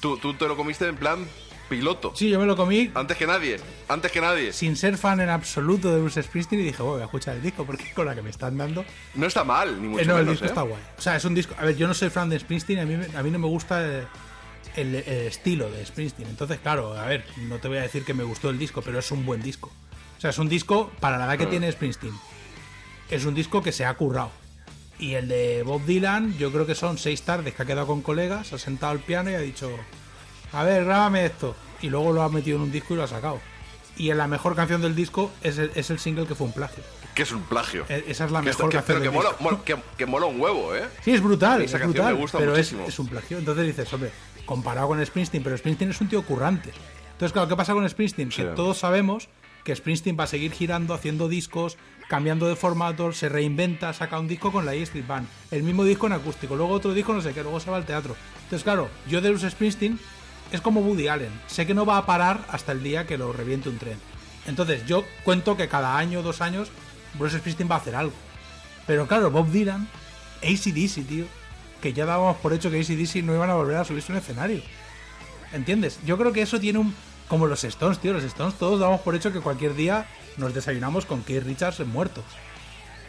tú, 0.00 0.18
tú 0.18 0.34
te 0.34 0.46
lo 0.46 0.56
comiste 0.56 0.86
en 0.86 0.96
plan 0.96 1.26
piloto. 1.70 2.12
Sí, 2.14 2.28
yo 2.28 2.38
me 2.38 2.44
lo 2.44 2.54
comí 2.54 2.90
Antes 2.94 3.16
que 3.16 3.26
nadie. 3.26 3.58
Antes 3.88 4.12
que 4.12 4.20
nadie. 4.20 4.52
sin 4.52 4.76
ser 4.76 4.98
fan 4.98 5.20
en 5.20 5.30
absoluto 5.30 5.90
de 5.94 6.00
Bruce 6.02 6.22
Springsteen 6.22 6.60
y 6.60 6.64
dije, 6.64 6.82
"Bueno, 6.82 6.92
voy 6.94 7.02
a 7.02 7.04
escuchar 7.06 7.36
el 7.36 7.42
disco 7.42 7.64
porque 7.64 7.90
con 7.94 8.04
la 8.04 8.14
que 8.14 8.20
me 8.20 8.28
están 8.28 8.58
dando. 8.58 8.84
No 9.14 9.26
está 9.26 9.42
mal, 9.42 9.80
ni 9.80 9.88
mucho 9.88 10.02
Eh, 10.02 10.04
no, 10.06 10.18
el 10.18 10.24
menos, 10.26 10.32
disco 10.34 10.44
¿eh? 10.44 10.48
está 10.48 10.60
guay. 10.62 10.82
O 10.98 11.00
sea, 11.00 11.16
es 11.16 11.24
un 11.24 11.34
disco. 11.34 11.54
A 11.58 11.64
ver, 11.64 11.74
yo 11.76 11.88
no 11.88 11.94
soy 11.94 12.10
fan 12.10 12.28
de 12.28 12.38
Springsteen, 12.38 12.78
a 12.80 12.84
mí, 12.84 13.02
a 13.16 13.22
mí 13.22 13.30
no 13.30 13.38
me 13.38 13.46
gusta 13.46 13.82
el, 13.82 14.06
el- 14.76 14.94
el 14.96 15.26
estilo 15.26 15.70
de 15.70 15.84
Springsteen. 15.84 16.28
Entonces, 16.28 16.58
claro, 16.60 16.94
a 16.98 17.06
ver, 17.06 17.24
no 17.48 17.58
te 17.58 17.68
voy 17.68 17.78
a 17.78 17.82
decir 17.82 18.04
que 18.04 18.14
me 18.14 18.24
gustó 18.24 18.50
el 18.50 18.58
disco, 18.58 18.82
pero 18.82 18.98
es 18.98 19.10
un 19.10 19.24
buen 19.26 19.42
disco. 19.42 19.70
O 20.18 20.20
sea, 20.20 20.30
es 20.30 20.38
un 20.38 20.48
disco 20.48 20.90
para 21.00 21.18
la 21.18 21.24
edad 21.26 21.38
que 21.38 21.46
tiene 21.46 21.70
Springsteen. 21.70 22.14
Es 23.10 23.24
un 23.24 23.34
disco 23.34 23.62
que 23.62 23.72
se 23.72 23.84
ha 23.84 23.94
currado. 23.94 24.30
Y 24.98 25.14
el 25.14 25.28
de 25.28 25.62
Bob 25.64 25.84
Dylan, 25.84 26.36
yo 26.38 26.52
creo 26.52 26.64
que 26.66 26.74
son 26.74 26.96
seis 26.96 27.22
tardes 27.22 27.54
que 27.54 27.62
ha 27.62 27.66
quedado 27.66 27.86
con 27.86 28.02
colegas, 28.02 28.52
ha 28.52 28.58
sentado 28.58 28.92
al 28.92 29.00
piano 29.00 29.30
y 29.30 29.34
ha 29.34 29.40
dicho, 29.40 29.70
a 30.52 30.62
ver, 30.64 30.84
grábame 30.84 31.26
esto. 31.26 31.56
Y 31.80 31.90
luego 31.90 32.12
lo 32.12 32.22
ha 32.22 32.28
metido 32.28 32.56
en 32.58 32.62
un 32.64 32.72
disco 32.72 32.94
y 32.94 32.98
lo 32.98 33.02
ha 33.02 33.08
sacado. 33.08 33.40
Y 33.96 34.10
en 34.10 34.18
la 34.18 34.26
mejor 34.28 34.54
canción 34.54 34.80
del 34.80 34.94
disco 34.94 35.30
es 35.42 35.58
el, 35.58 35.70
es 35.74 35.90
el 35.90 35.98
single 35.98 36.26
que 36.26 36.34
fue 36.34 36.46
un 36.46 36.52
plagio. 36.52 36.82
Que 37.14 37.24
es 37.24 37.32
un 37.32 37.42
plagio. 37.42 37.84
E- 37.88 38.04
Esa 38.08 38.24
es 38.26 38.30
la 38.30 38.40
Que 38.40 38.50
esto- 38.50 38.62
mejor 38.66 38.70
que- 38.70 38.76
canción 38.76 38.84
pero 38.86 38.98
que 39.00 39.04
del 39.08 39.12
mola, 39.14 39.28
disco. 39.30 39.42
mola- 39.44 39.64
que, 39.64 39.76
que 39.98 40.06
mola 40.06 40.26
un 40.26 40.40
huevo, 40.40 40.74
¿eh? 40.74 40.84
Sí, 41.04 41.10
es 41.12 41.22
brutal, 41.22 41.60
Esa 41.62 41.76
es 41.76 41.82
canción 41.82 41.92
brutal, 41.92 42.14
me 42.14 42.20
gusta 42.20 42.38
pero 42.38 42.52
es, 42.52 42.58
muchísimo. 42.72 42.86
es 42.88 42.98
un 43.00 43.08
plagio. 43.08 43.38
Entonces 43.38 43.66
dices, 43.66 43.92
hombre, 43.92 44.10
comparado 44.44 44.88
con 44.88 45.04
Springsteen, 45.04 45.42
pero 45.42 45.56
Springsteen 45.56 45.90
es 45.90 46.00
un 46.00 46.08
tío 46.08 46.24
currante. 46.24 46.70
Entonces, 47.12 47.32
claro, 47.32 47.48
¿qué 47.48 47.56
pasa 47.56 47.72
con 47.72 47.88
Springsteen? 47.88 48.32
Sí. 48.32 48.42
Que 48.42 48.48
todos 48.48 48.78
sabemos 48.78 49.28
que 49.64 49.74
Springsteen 49.74 50.16
va 50.18 50.24
a 50.24 50.28
seguir 50.28 50.52
girando, 50.52 50.94
haciendo 50.94 51.28
discos, 51.28 51.76
cambiando 52.08 52.48
de 52.48 52.56
formato, 52.56 53.12
se 53.12 53.28
reinventa, 53.28 53.92
saca 53.92 54.18
un 54.18 54.28
disco 54.28 54.52
con 54.52 54.66
la 54.66 54.74
E 54.74 54.82
Street 54.82 55.06
Band, 55.06 55.28
el 55.50 55.62
mismo 55.62 55.84
disco 55.84 56.06
en 56.06 56.12
acústico, 56.12 56.56
luego 56.56 56.74
otro 56.74 56.92
disco 56.92 57.12
no 57.12 57.20
sé 57.20 57.32
qué, 57.32 57.42
luego 57.42 57.60
se 57.60 57.70
va 57.70 57.76
al 57.76 57.86
teatro. 57.86 58.16
Entonces, 58.44 58.64
claro, 58.64 58.88
yo 59.08 59.20
de 59.20 59.30
Bruce 59.30 59.50
Springsteen 59.50 59.98
es 60.50 60.60
como 60.60 60.80
Woody 60.80 61.08
Allen, 61.08 61.32
sé 61.46 61.66
que 61.66 61.74
no 61.74 61.86
va 61.86 61.96
a 61.98 62.06
parar 62.06 62.44
hasta 62.48 62.72
el 62.72 62.82
día 62.82 63.06
que 63.06 63.18
lo 63.18 63.32
reviente 63.32 63.68
un 63.68 63.78
tren. 63.78 63.98
Entonces, 64.46 64.84
yo 64.86 65.04
cuento 65.24 65.56
que 65.56 65.68
cada 65.68 65.96
año 65.96 66.20
o 66.20 66.22
dos 66.22 66.40
años 66.40 66.70
Bruce 67.14 67.38
Springsteen 67.38 67.70
va 67.70 67.76
a 67.76 67.78
hacer 67.78 67.94
algo. 67.94 68.14
Pero 68.86 69.06
claro, 69.06 69.30
Bob 69.30 69.48
Dylan, 69.50 69.88
ACDC, 70.42 71.06
tío, 71.06 71.26
que 71.82 71.92
ya 71.92 72.06
dábamos 72.06 72.38
por 72.38 72.54
hecho 72.54 72.70
que 72.70 72.80
ACDC 72.80 73.16
no 73.24 73.34
iban 73.34 73.50
a 73.50 73.54
volver 73.54 73.76
a 73.76 73.84
subirse 73.84 74.12
un 74.12 74.18
escenario. 74.18 74.62
¿Entiendes? 75.52 75.98
Yo 76.06 76.16
creo 76.16 76.32
que 76.32 76.40
eso 76.40 76.58
tiene 76.58 76.78
un... 76.78 76.94
Como 77.28 77.46
los 77.46 77.64
Stones, 77.64 77.98
tío, 77.98 78.12
los 78.12 78.24
Stones 78.24 78.54
todos 78.54 78.80
damos 78.80 79.00
por 79.00 79.14
hecho 79.14 79.32
que 79.32 79.40
cualquier 79.40 79.74
día 79.74 80.06
nos 80.36 80.54
desayunamos 80.54 81.06
con 81.06 81.22
Keith 81.22 81.44
Richards 81.44 81.80
muertos. 81.86 82.24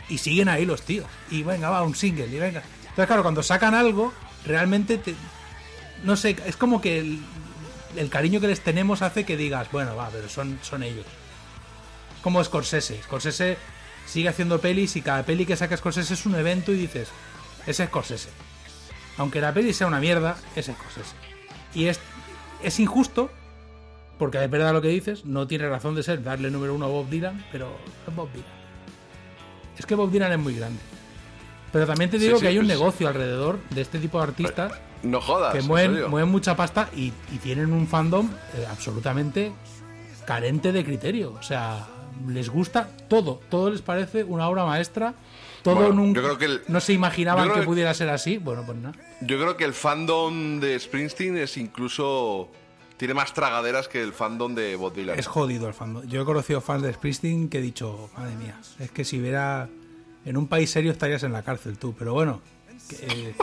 Y 0.10 0.18
siguen 0.18 0.50
ahí 0.50 0.66
los 0.66 0.82
tíos. 0.82 1.08
Y 1.30 1.43
venga, 1.43 1.69
va, 1.69 1.84
un 1.84 1.95
single, 1.95 2.27
y 2.27 2.40
venga. 2.40 2.64
Entonces, 2.82 3.08
claro, 3.08 3.22
cuando 3.22 3.43
sacan 3.43 3.76
algo, 3.76 4.14
realmente 4.45 4.98
te... 4.98 5.16
No 6.03 6.16
sé, 6.16 6.35
es 6.45 6.58
como 6.58 6.82
que 6.82 7.00
el, 7.00 7.19
el 7.95 8.10
cariño 8.10 8.42
que 8.42 8.48
les 8.48 8.61
tenemos 8.61 9.02
hace 9.02 9.26
que 9.26 9.38
digas, 9.38 9.69
bueno, 9.72 9.95
va, 9.95 10.10
pero 10.10 10.27
son, 10.30 10.60
son 10.61 10.84
ellos. 10.84 11.06
Como 12.22 12.43
Scorsese. 12.43 13.02
Scorsese 13.03 13.58
sigue 14.06 14.30
haciendo 14.30 14.60
pelis 14.60 14.95
y 14.95 15.02
cada 15.02 15.24
peli 15.24 15.45
que 15.45 15.56
saca 15.56 15.77
Scorsese 15.77 16.14
es 16.14 16.26
un 16.26 16.35
evento 16.35 16.72
y 16.72 16.77
dices, 16.77 17.10
es 17.66 17.77
Scorsese. 17.77 18.30
Aunque 19.17 19.42
la 19.42 19.53
peli 19.53 19.74
sea 19.74 19.88
una 19.88 20.00
mierda, 20.00 20.35
es 20.56 20.66
Scorsese. 20.66 21.16
Y 21.74 21.85
es, 21.85 22.00
es 22.64 22.80
injusto, 22.80 23.30
porque 24.17 24.43
es 24.43 24.50
verdad 24.50 24.74
lo 24.74 24.82
que 24.82 24.88
dices, 24.90 25.25
no 25.25 25.48
tiene 25.48 25.67
razón 25.69 25.95
de 25.95 26.03
ser 26.03 26.24
darle 26.24 26.50
número 26.51 26.74
uno 26.74 26.85
a 26.85 26.90
Bob 26.90 27.09
Dylan, 27.09 27.43
pero 27.51 27.67
es 28.08 28.16
Bob 28.16 28.32
Dylan. 28.32 28.48
Es 29.77 29.85
que 29.85 29.95
Bob 29.95 30.11
Dylan 30.11 30.32
es 30.32 30.40
muy 30.40 30.56
grande. 30.56 30.80
Pero 31.72 31.88
también 31.88 32.09
te 32.11 32.19
digo 32.19 32.35
sí, 32.38 32.42
que 32.43 32.48
hay 32.50 32.58
un 32.59 32.66
pues- 32.67 32.77
negocio 32.77 33.08
alrededor 33.08 33.59
de 33.72 33.82
este 33.82 33.98
tipo 34.00 34.19
de 34.19 34.24
artistas 34.25 34.74
No 35.01 35.19
jodas. 35.19 35.53
que 35.53 35.59
¿en 35.59 35.67
mueven, 35.67 36.09
mueven 36.09 36.30
mucha 36.30 36.56
pasta 36.56 36.90
y, 36.95 37.11
y 37.32 37.38
tienen 37.42 37.74
un 37.74 37.88
fandom 37.88 38.30
eh, 38.56 38.67
absolutamente 38.69 39.51
carente 40.25 40.72
de 40.72 40.85
criterio. 40.85 41.33
O 41.33 41.42
sea, 41.42 41.88
les 42.27 42.50
gusta 42.50 42.88
todo, 43.09 43.42
todo 43.50 43.72
les 43.72 43.82
parece 43.82 44.24
una 44.24 44.48
obra 44.48 44.66
maestra. 44.66 45.16
Todo 45.64 45.75
Bueno, 45.75 45.93
nunca, 45.93 46.19
yo 46.19 46.25
creo 46.27 46.38
que 46.38 46.45
el- 46.45 46.61
no 46.67 46.80
se 46.82 46.92
imaginaban 46.93 47.51
que 47.53 47.61
pudiera 47.61 47.93
ser 47.93 48.09
así. 48.09 48.38
Bueno, 48.38 48.64
pues 48.66 48.77
nada. 48.77 48.93
Yo 49.22 49.40
creo 49.40 49.56
que 49.58 49.64
el 49.64 49.74
fandom 49.74 50.59
de 50.59 50.77
Springsteen 50.80 51.38
es 51.38 51.58
incluso. 51.58 52.50
Tiene 52.98 53.14
más 53.14 53.33
tragaderas 53.33 53.88
que 53.88 54.01
el 54.01 54.14
fandom 54.14 54.53
de 54.56 54.75
Bob 54.75 54.93
Dylan. 54.93 55.17
Es 55.17 55.27
jodido 55.27 55.67
el 55.67 55.74
fandom. 55.74 56.06
Yo 56.08 56.22
he 56.22 56.25
conocido 56.25 56.61
fans 56.61 56.83
de 56.83 56.93
Springsteen 56.93 57.50
que 57.50 57.58
he 57.58 57.61
dicho, 57.61 58.09
madre 58.17 58.35
mía, 58.35 58.59
es 58.80 58.92
que 58.92 59.03
si 59.03 59.19
hubiera 59.19 59.67
en 60.25 60.38
un 60.38 60.48
país 60.48 60.69
serio 60.69 60.92
estarías 60.92 61.24
en 61.24 61.32
la 61.33 61.42
cárcel 61.43 61.77
tú. 61.77 61.93
Pero 61.98 62.14
bueno, 62.14 62.42
que, 62.90 62.95
eh, 63.08 63.35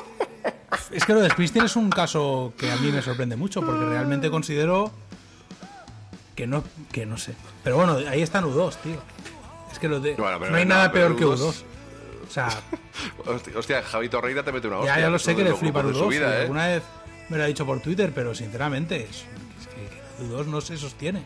es 0.92 1.04
que 1.04 1.12
lo 1.14 1.20
de 1.20 1.30
Springsteen 1.30 1.64
es 1.64 1.76
un 1.76 1.90
caso 1.90 2.52
que 2.56 2.70
a 2.70 2.76
mí 2.76 2.90
me 2.92 3.02
sorprende 3.02 3.36
mucho 3.36 3.60
porque 3.62 3.84
realmente 3.84 4.30
considero 4.30 4.92
que 6.36 6.46
no, 6.46 6.62
que 6.92 7.04
no 7.06 7.16
sé. 7.18 7.34
Pero 7.64 7.76
bueno, 7.76 7.96
ahí 8.08 8.22
están 8.22 8.44
U2, 8.44 8.76
tío. 8.82 9.00
Es 9.72 9.78
que 9.78 9.88
lo 9.88 10.00
de, 10.00 10.14
Bueno, 10.14 10.38
no 10.50 10.56
hay 10.56 10.64
nada 10.66 10.90
peor 10.92 11.16
que 11.16 11.24
U2, 11.24 11.36
U2. 11.38 11.62
O 12.30 12.32
sea, 12.32 12.48
Hostia, 13.56 13.82
Javito 13.82 14.20
Reina 14.20 14.44
te 14.44 14.52
mete 14.52 14.68
una 14.68 14.78
hostia. 14.78 14.94
ya, 14.94 15.00
ya 15.02 15.10
lo 15.10 15.18
sé 15.18 15.34
que 15.34 15.42
le 15.42 15.52
flipa 15.54 15.82
grupos 15.82 15.96
de 15.96 16.00
U2. 16.00 16.04
su 16.04 16.08
vida, 16.10 16.38
¿eh? 16.38 16.42
Alguna 16.42 16.66
vez 16.68 16.82
me 17.28 17.36
lo 17.38 17.42
ha 17.42 17.46
dicho 17.46 17.66
por 17.66 17.80
Twitter, 17.80 18.12
pero 18.14 18.34
sinceramente 18.36 19.02
es, 19.02 19.24
es 19.60 19.66
que 19.66 20.24
U2 20.24 20.46
no 20.46 20.60
se 20.60 20.76
sostiene. 20.76 21.22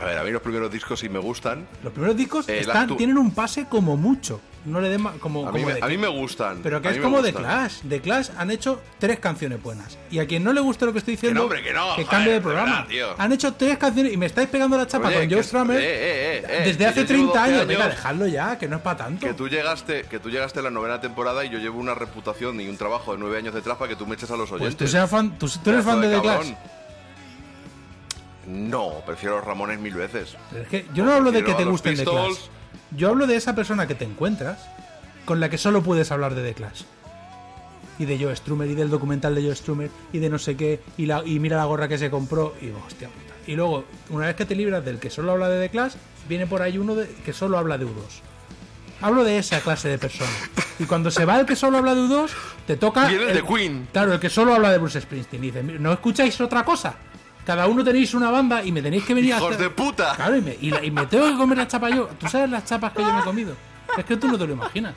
A 0.00 0.04
ver, 0.04 0.18
a 0.18 0.22
mí 0.22 0.30
los 0.30 0.42
primeros 0.42 0.70
discos 0.70 1.00
sí 1.00 1.08
me 1.08 1.18
gustan. 1.18 1.66
Los 1.82 1.92
primeros 1.92 2.16
discos 2.16 2.48
El 2.48 2.58
están, 2.60 2.88
actu- 2.88 2.96
tienen 2.96 3.18
un 3.18 3.32
pase 3.32 3.66
como 3.66 3.96
mucho. 3.96 4.40
No 4.64 4.78
le 4.78 4.90
den 4.90 5.02
como, 5.20 5.48
A 5.48 5.52
mí, 5.52 5.60
como 5.60 5.66
me, 5.72 5.74
de 5.74 5.82
a 5.82 5.88
mí 5.88 5.96
me 5.96 6.06
gustan. 6.08 6.60
Pero 6.62 6.82
que 6.82 6.88
a 6.88 6.90
es 6.90 6.98
como 6.98 7.22
de. 7.22 7.32
Clash. 7.32 7.80
De 7.82 8.00
Clash 8.02 8.28
han 8.36 8.50
hecho 8.50 8.80
tres 8.98 9.18
canciones 9.18 9.60
buenas. 9.62 9.96
Y 10.10 10.18
a 10.18 10.26
quien 10.26 10.44
no 10.44 10.52
le 10.52 10.60
guste 10.60 10.84
lo 10.84 10.92
que 10.92 10.98
estoy 10.98 11.14
diciendo, 11.14 11.40
no, 11.40 11.44
hombre, 11.44 11.62
que 11.62 11.72
no, 11.72 11.92
joder, 11.92 12.06
cambie 12.06 12.28
de 12.28 12.34
de 12.34 12.40
programa. 12.42 12.70
verdad, 12.72 12.86
tío. 12.88 13.06
han 13.16 13.32
hecho 13.32 13.54
tres 13.54 13.78
canciones 13.78 14.12
y 14.12 14.18
me 14.18 14.26
estáis 14.26 14.48
pegando 14.48 14.76
la 14.76 14.86
chapa 14.86 15.08
Oye, 15.08 15.18
con 15.20 15.28
que 15.28 15.34
Joe 15.34 15.44
Strummer 15.44 15.80
eh, 15.80 15.82
eh, 15.82 15.88
eh, 15.92 16.44
eh, 16.46 16.62
desde 16.66 16.78
que 16.78 16.86
hace 16.86 17.00
yo 17.06 17.14
llevo 17.16 17.32
30 17.32 17.42
años. 17.42 17.54
12 17.56 17.66
Venga, 17.66 17.84
años. 17.84 17.96
dejadlo 17.96 18.26
ya, 18.26 18.58
que 18.58 18.68
no 18.68 18.76
es 18.76 18.82
para 18.82 18.96
tanto. 18.98 19.26
Que 19.26 19.32
tú 19.34 19.48
llegaste, 19.48 20.02
que 20.02 20.18
tú 20.18 20.28
llegaste 20.30 20.58
a 20.60 20.62
la 20.62 20.70
novena 20.70 21.00
temporada 21.00 21.42
y 21.44 21.48
yo 21.48 21.58
llevo 21.58 21.80
una 21.80 21.94
reputación 21.94 22.60
y 22.60 22.68
un 22.68 22.76
trabajo 22.76 23.12
de 23.12 23.18
nueve 23.18 23.38
años 23.38 23.54
detrás 23.54 23.78
para 23.78 23.88
que 23.88 23.96
tú 23.96 24.06
me 24.06 24.14
eches 24.14 24.30
a 24.30 24.36
los 24.36 24.50
Pues 24.50 24.60
oyentes. 24.60 24.86
tú, 24.86 24.92
seas 24.92 25.08
fan, 25.10 25.38
tú, 25.38 25.48
tú 25.48 25.70
eres 25.70 25.84
Pedazo 25.84 25.90
fan 25.90 26.00
de, 26.02 26.08
The 26.16 26.20
Clash. 26.20 26.52
No, 28.46 29.02
prefiero 29.06 29.36
los 29.36 29.44
Ramones 29.44 29.78
mil 29.78 29.94
veces. 29.94 30.36
Pero 30.50 30.62
es 30.62 30.68
que 30.68 30.86
yo 30.94 31.04
no 31.04 31.12
hablo 31.12 31.32
de 31.32 31.44
que 31.44 31.54
te 31.54 31.64
gusten 31.64 31.96
The 31.96 32.04
Clash. 32.04 32.36
Yo 32.96 33.08
hablo 33.08 33.26
de 33.26 33.36
esa 33.36 33.54
persona 33.54 33.86
que 33.86 33.94
te 33.94 34.04
encuentras 34.04 34.58
con 35.24 35.40
la 35.40 35.48
que 35.48 35.58
solo 35.58 35.82
puedes 35.82 36.10
hablar 36.10 36.34
de 36.34 36.42
The 36.42 36.54
Clash. 36.54 36.82
Y 37.98 38.06
de 38.06 38.18
Joe 38.18 38.34
Strummer, 38.34 38.68
y 38.68 38.74
del 38.74 38.88
documental 38.88 39.34
de 39.34 39.42
Joe 39.42 39.54
Strummer, 39.54 39.90
y 40.12 40.18
de 40.18 40.30
no 40.30 40.38
sé 40.38 40.56
qué, 40.56 40.80
y, 40.96 41.06
la, 41.06 41.22
y 41.24 41.38
mira 41.38 41.58
la 41.58 41.66
gorra 41.66 41.86
que 41.86 41.98
se 41.98 42.10
compró, 42.10 42.54
y 42.60 42.70
hostia 42.70 43.08
puta. 43.08 43.34
Y 43.46 43.56
luego, 43.56 43.84
una 44.08 44.26
vez 44.26 44.36
que 44.36 44.46
te 44.46 44.54
libras 44.54 44.84
del 44.84 44.98
que 44.98 45.10
solo 45.10 45.32
habla 45.32 45.48
de 45.48 45.60
The 45.66 45.70
Clash, 45.70 45.92
viene 46.28 46.46
por 46.46 46.62
ahí 46.62 46.78
uno 46.78 46.94
de, 46.94 47.06
que 47.08 47.32
solo 47.32 47.58
habla 47.58 47.76
de 47.76 47.84
U2. 47.84 48.22
Hablo 49.02 49.24
de 49.24 49.38
esa 49.38 49.60
clase 49.60 49.88
de 49.88 49.98
persona. 49.98 50.30
Y 50.78 50.84
cuando 50.84 51.10
se 51.10 51.24
va 51.24 51.38
el 51.40 51.46
que 51.46 51.56
solo 51.56 51.78
habla 51.78 51.94
de 51.94 52.00
U2, 52.02 52.30
te 52.66 52.76
toca. 52.76 53.06
Viene 53.06 53.28
el 53.28 53.34
de 53.34 53.42
Queen. 53.42 53.88
Claro, 53.92 54.14
el 54.14 54.20
que 54.20 54.30
solo 54.30 54.54
habla 54.54 54.72
de 54.72 54.78
Bruce 54.78 55.00
Springsteen. 55.00 55.44
Y 55.44 55.50
dice, 55.50 55.62
¿no 55.62 55.92
escucháis 55.92 56.40
otra 56.40 56.64
cosa? 56.64 56.96
Cada 57.44 57.66
uno 57.66 57.82
tenéis 57.82 58.14
una 58.14 58.30
banda 58.30 58.62
y 58.64 58.70
me 58.72 58.82
tenéis 58.82 59.04
que 59.04 59.14
venir 59.14 59.30
¡Hijos 59.34 59.50
hasta- 59.52 59.62
de 59.62 59.70
puta! 59.70 60.14
Claro, 60.16 60.36
y 60.36 60.40
me, 60.42 60.56
y 60.60 60.70
la- 60.70 60.84
y 60.84 60.90
me 60.90 61.06
tengo 61.06 61.26
que 61.28 61.36
comer 61.36 61.58
la 61.58 61.66
chapa 61.68 61.90
yo. 61.90 62.08
¿Tú 62.18 62.28
sabes 62.28 62.50
las 62.50 62.64
chapas 62.64 62.92
que 62.92 63.02
yo 63.02 63.12
me 63.12 63.20
he 63.20 63.24
comido? 63.24 63.54
Es 63.96 64.04
que 64.04 64.16
tú 64.16 64.28
no 64.28 64.38
te 64.38 64.46
lo 64.46 64.52
imaginas. 64.52 64.94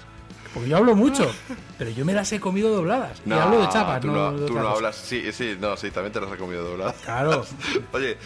Porque 0.53 0.69
yo 0.69 0.77
hablo 0.77 0.95
mucho, 0.95 1.33
pero 1.79 1.89
yo 1.89 2.05
me 2.05 2.13
las 2.13 2.31
he 2.31 2.39
comido 2.39 2.69
dobladas. 2.69 3.19
y 3.25 3.31
hablo 3.31 3.59
de 3.61 3.69
chapas, 3.69 4.01
tú 4.01 4.07
no, 4.07 4.13
no, 4.13 4.31
de 4.33 4.37
tú 4.37 4.43
otra 4.51 4.55
no 4.57 4.61
cosa. 4.67 4.75
hablas. 4.77 4.95
Sí, 4.97 5.31
sí, 5.31 5.57
no, 5.59 5.75
sí, 5.77 5.89
también 5.89 6.13
te 6.13 6.21
las 6.21 6.31
has 6.31 6.37
comido 6.37 6.63
dobladas. 6.63 6.95
Claro. 7.03 7.43
Oye, 7.91 8.17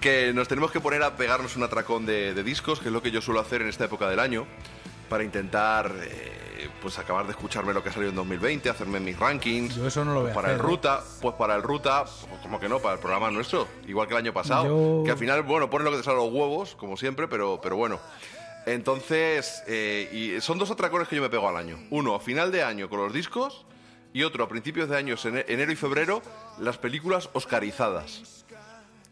que 0.00 0.32
nos 0.34 0.48
tenemos 0.48 0.72
que 0.72 0.80
poner 0.80 1.04
a 1.04 1.14
pegarnos 1.16 1.54
un 1.54 1.62
atracón 1.62 2.04
de, 2.04 2.34
de 2.34 2.42
discos, 2.42 2.80
que 2.80 2.86
es 2.88 2.92
lo 2.92 3.02
que 3.02 3.12
yo 3.12 3.20
suelo 3.22 3.38
hacer 3.40 3.62
en 3.62 3.68
esta 3.68 3.84
época 3.84 4.08
del 4.08 4.18
año, 4.18 4.46
para 5.08 5.22
intentar, 5.22 5.92
eh, 6.02 6.45
pues 6.82 6.98
acabar 6.98 7.24
de 7.26 7.32
escucharme 7.32 7.72
lo 7.74 7.82
que 7.82 7.88
ha 7.88 7.92
salido 7.92 8.10
en 8.10 8.16
2020, 8.16 8.68
hacerme 8.70 9.00
mis 9.00 9.18
rankings. 9.18 9.74
Yo 9.76 9.86
eso 9.86 10.04
no 10.04 10.14
lo 10.14 10.28
a 10.28 10.32
Para 10.32 10.48
hacer, 10.48 10.60
el 10.60 10.66
¿eh? 10.66 10.68
Ruta, 10.68 11.02
pues 11.20 11.34
para 11.36 11.54
el 11.56 11.62
Ruta, 11.62 12.04
pues 12.28 12.40
como 12.42 12.58
que 12.60 12.68
no, 12.68 12.78
para 12.80 12.94
el 12.94 13.00
programa 13.00 13.30
nuestro, 13.30 13.66
igual 13.86 14.06
que 14.08 14.14
el 14.14 14.18
año 14.18 14.32
pasado. 14.32 14.64
Yo- 14.64 15.04
Que 15.04 15.10
al 15.12 15.18
final, 15.18 15.42
bueno, 15.42 15.68
pones 15.70 15.84
lo 15.84 15.90
que 15.92 15.98
te 15.98 16.02
sale 16.02 16.18
a 16.20 16.24
los 16.24 16.32
huevos, 16.32 16.74
como 16.76 16.96
siempre, 16.96 17.28
pero, 17.28 17.60
pero 17.62 17.76
bueno. 17.76 18.00
Entonces, 18.66 19.62
eh, 19.68 20.08
y 20.36 20.40
son 20.40 20.58
dos 20.58 20.70
atracones 20.70 21.06
que 21.08 21.16
yo 21.16 21.22
me 21.22 21.30
pego 21.30 21.48
al 21.48 21.56
año. 21.56 21.78
Uno 21.90 22.14
a 22.14 22.20
final 22.20 22.50
de 22.50 22.62
año 22.64 22.88
con 22.88 22.98
los 23.00 23.12
discos 23.12 23.64
y 24.12 24.24
otro 24.24 24.42
a 24.44 24.48
principios 24.48 24.88
de 24.88 24.96
años, 24.96 25.24
ene- 25.24 25.44
enero 25.48 25.70
y 25.70 25.76
febrero, 25.76 26.20
las 26.58 26.76
películas 26.78 27.30
oscarizadas. 27.32 28.44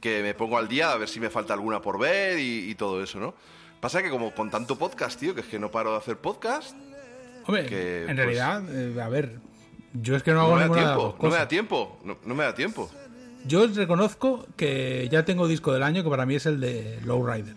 Que 0.01 0.23
me 0.23 0.35
pongo 0.35 0.59
al 0.59 0.67
día 0.69 0.91
a 0.93 0.97
ver 0.97 1.09
si 1.09 1.21
me 1.21 1.31
falta 1.31 1.55
alguna 1.55 1.81
por 1.81 1.99
ver 1.99 2.39
y, 2.39 2.69
y 2.71 2.75
todo 2.75 3.03
eso, 3.03 3.19
¿no? 3.21 3.35
Pasa 3.81 4.03
que 4.03 4.11
como 4.11 4.35
con 4.35 4.51
tanto 4.51 4.77
podcast, 4.77 5.21
tío, 5.21 5.35
que 5.35 5.43
es 5.43 5.47
que 5.47 5.59
no 5.59 5.71
paro 5.71 5.93
de 5.93 5.99
hacer 5.99 6.19
podcast, 6.19 6.75
Hombre, 7.47 7.67
que, 7.67 8.01
en 8.01 8.07
pues, 8.07 8.17
realidad, 8.17 8.63
eh, 8.71 9.01
a 9.03 9.09
ver, 9.09 9.39
yo 9.93 10.17
es 10.17 10.23
que 10.23 10.31
no 10.33 10.39
no 10.39 10.43
hago 10.47 10.57
me 10.57 10.63
ninguna 10.63 10.81
tiempo, 10.83 11.03
dos 11.03 11.23
no 11.23 11.31
me 11.31 11.37
da 11.37 11.49
tiempo, 11.49 11.99
no, 12.05 12.17
no 12.25 12.35
me 12.35 12.45
da 12.45 12.55
tiempo. 12.55 12.91
Yo 13.47 13.67
reconozco 13.67 14.47
que 14.57 15.09
ya 15.13 15.25
tengo 15.25 15.47
disco 15.47 15.73
del 15.73 15.83
año 15.83 16.03
que 16.03 16.09
para 16.11 16.25
mí 16.27 16.35
es 16.37 16.47
el 16.47 16.61
de 16.61 16.99
Lowrider. 17.05 17.55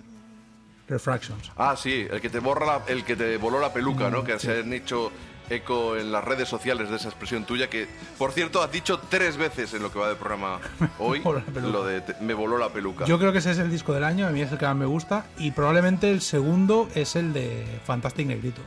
Refractions. 0.89 1.51
Ah, 1.57 1.75
sí, 1.77 2.07
el 2.09 2.21
que 2.21 2.29
te 2.29 2.39
borra 2.39 2.65
la- 2.65 2.81
el 2.87 3.03
que 3.03 3.15
te 3.17 3.35
voló 3.37 3.59
la 3.59 3.73
peluca, 3.73 4.09
¿no? 4.09 4.23
Que 4.23 4.39
se 4.39 4.59
han 4.59 4.71
hecho 4.71 5.11
eco 5.49 5.95
en 5.97 6.11
las 6.11 6.23
redes 6.23 6.47
sociales 6.49 6.89
de 6.89 6.95
esa 6.97 7.07
expresión 7.09 7.45
tuya 7.45 7.69
que, 7.69 7.87
por 8.17 8.31
cierto, 8.31 8.61
has 8.61 8.71
dicho 8.71 8.99
tres 9.09 9.37
veces 9.37 9.73
en 9.73 9.81
lo 9.83 9.91
que 9.91 9.99
va 9.99 10.07
del 10.09 10.17
programa 10.17 10.59
hoy 10.99 11.21
lo 11.61 11.85
de 11.85 12.01
te- 12.01 12.15
me 12.21 12.33
voló 12.33 12.57
la 12.57 12.69
peluca. 12.69 13.05
Yo 13.05 13.17
creo 13.19 13.31
que 13.33 13.37
ese 13.39 13.51
es 13.51 13.57
el 13.59 13.69
disco 13.69 13.93
del 13.93 14.03
año, 14.05 14.27
a 14.27 14.31
mí 14.31 14.41
es 14.41 14.51
el 14.51 14.57
que 14.57 14.65
más 14.65 14.75
me 14.77 14.85
gusta. 14.85 15.25
Y 15.37 15.51
probablemente 15.51 16.09
el 16.09 16.21
segundo 16.21 16.87
es 16.95 17.15
el 17.17 17.31
de 17.33 17.65
Fantastic 17.85 18.27
Negrito, 18.27 18.61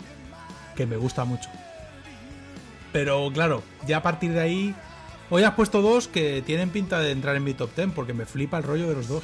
que 0.77 0.87
me 0.87 0.97
gusta 0.97 1.25
mucho. 1.25 1.49
Pero 2.93 3.31
claro, 3.33 3.63
ya 3.87 3.99
a 3.99 4.03
partir 4.03 4.33
de 4.33 4.41
ahí. 4.41 4.75
Hoy 5.33 5.45
has 5.45 5.55
puesto 5.55 5.81
dos 5.81 6.09
que 6.09 6.43
tienen 6.43 6.71
pinta 6.71 6.99
de 6.99 7.13
entrar 7.13 7.37
en 7.37 7.45
mi 7.45 7.55
top 7.55 7.71
10 7.77 7.91
porque 7.95 8.13
me 8.13 8.27
flipa 8.27 8.59
el 8.59 8.65
rollo 8.65 8.89
de 8.89 8.97
los 8.97 9.07
dos. 9.07 9.23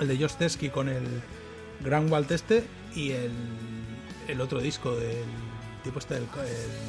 El 0.00 0.08
de 0.08 0.16
Josh 0.18 0.34
Teskey 0.34 0.70
con 0.70 0.88
el 0.88 1.04
Grand 1.84 2.10
Walt 2.10 2.30
este 2.32 2.64
y 2.94 3.12
el, 3.12 3.30
el 4.26 4.40
otro 4.40 4.60
disco 4.60 4.96
del 4.96 5.24
tipo 5.84 6.00
este, 6.00 6.16
el, 6.16 6.24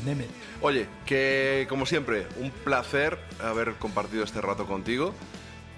el. 0.08 0.26
Oye, 0.62 0.88
que 1.06 1.68
como 1.70 1.86
siempre, 1.86 2.26
un 2.38 2.50
placer 2.50 3.20
haber 3.44 3.74
compartido 3.74 4.24
este 4.24 4.42
rato 4.42 4.66
contigo. 4.66 5.14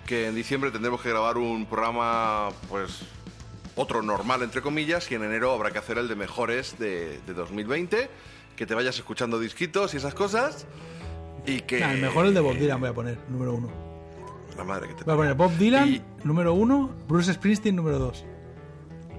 Que 0.06 0.28
en 0.28 0.36
diciembre 0.36 0.72
tendremos 0.72 1.02
que 1.02 1.10
grabar 1.10 1.38
un 1.38 1.68
programa, 1.68 2.50
pues, 2.68 3.02
otro 3.80 4.02
normal, 4.02 4.44
entre 4.44 4.62
comillas, 4.62 5.10
y 5.12 5.16
en 5.16 5.24
enero 5.24 5.52
habrá 5.54 5.72
que 5.72 5.80
hacer 5.80 5.98
el 5.98 6.08
de 6.08 6.16
mejores 6.16 6.78
de, 6.80 7.20
de 7.26 7.34
2020. 7.34 8.10
Que 8.56 8.66
te 8.66 8.76
vayas 8.76 8.98
escuchando 8.98 9.40
disquitos 9.40 9.94
y 9.94 9.98
esas 9.98 10.14
cosas. 10.14 10.68
Y 11.46 11.62
que. 11.62 11.80
Nah, 11.80 11.94
el 11.94 12.02
mejor 12.02 12.26
el 12.26 12.34
de 12.34 12.42
Bob 12.42 12.58
Dylan 12.58 12.80
voy 12.80 12.90
a 12.90 12.94
poner, 12.94 13.18
número 13.30 13.54
uno. 13.54 13.70
La 14.58 14.64
madre 14.66 14.90
que 14.90 14.94
te 14.96 15.04
Voy 15.06 15.14
a 15.14 15.18
poner 15.18 15.34
Bob 15.36 15.52
Dylan, 15.58 15.88
Y- 15.88 16.02
número 16.26 16.54
uno, 16.54 16.94
Bruce 17.08 17.34
Springsteen, 17.34 17.76
número 17.76 17.98
dos. 18.00 18.26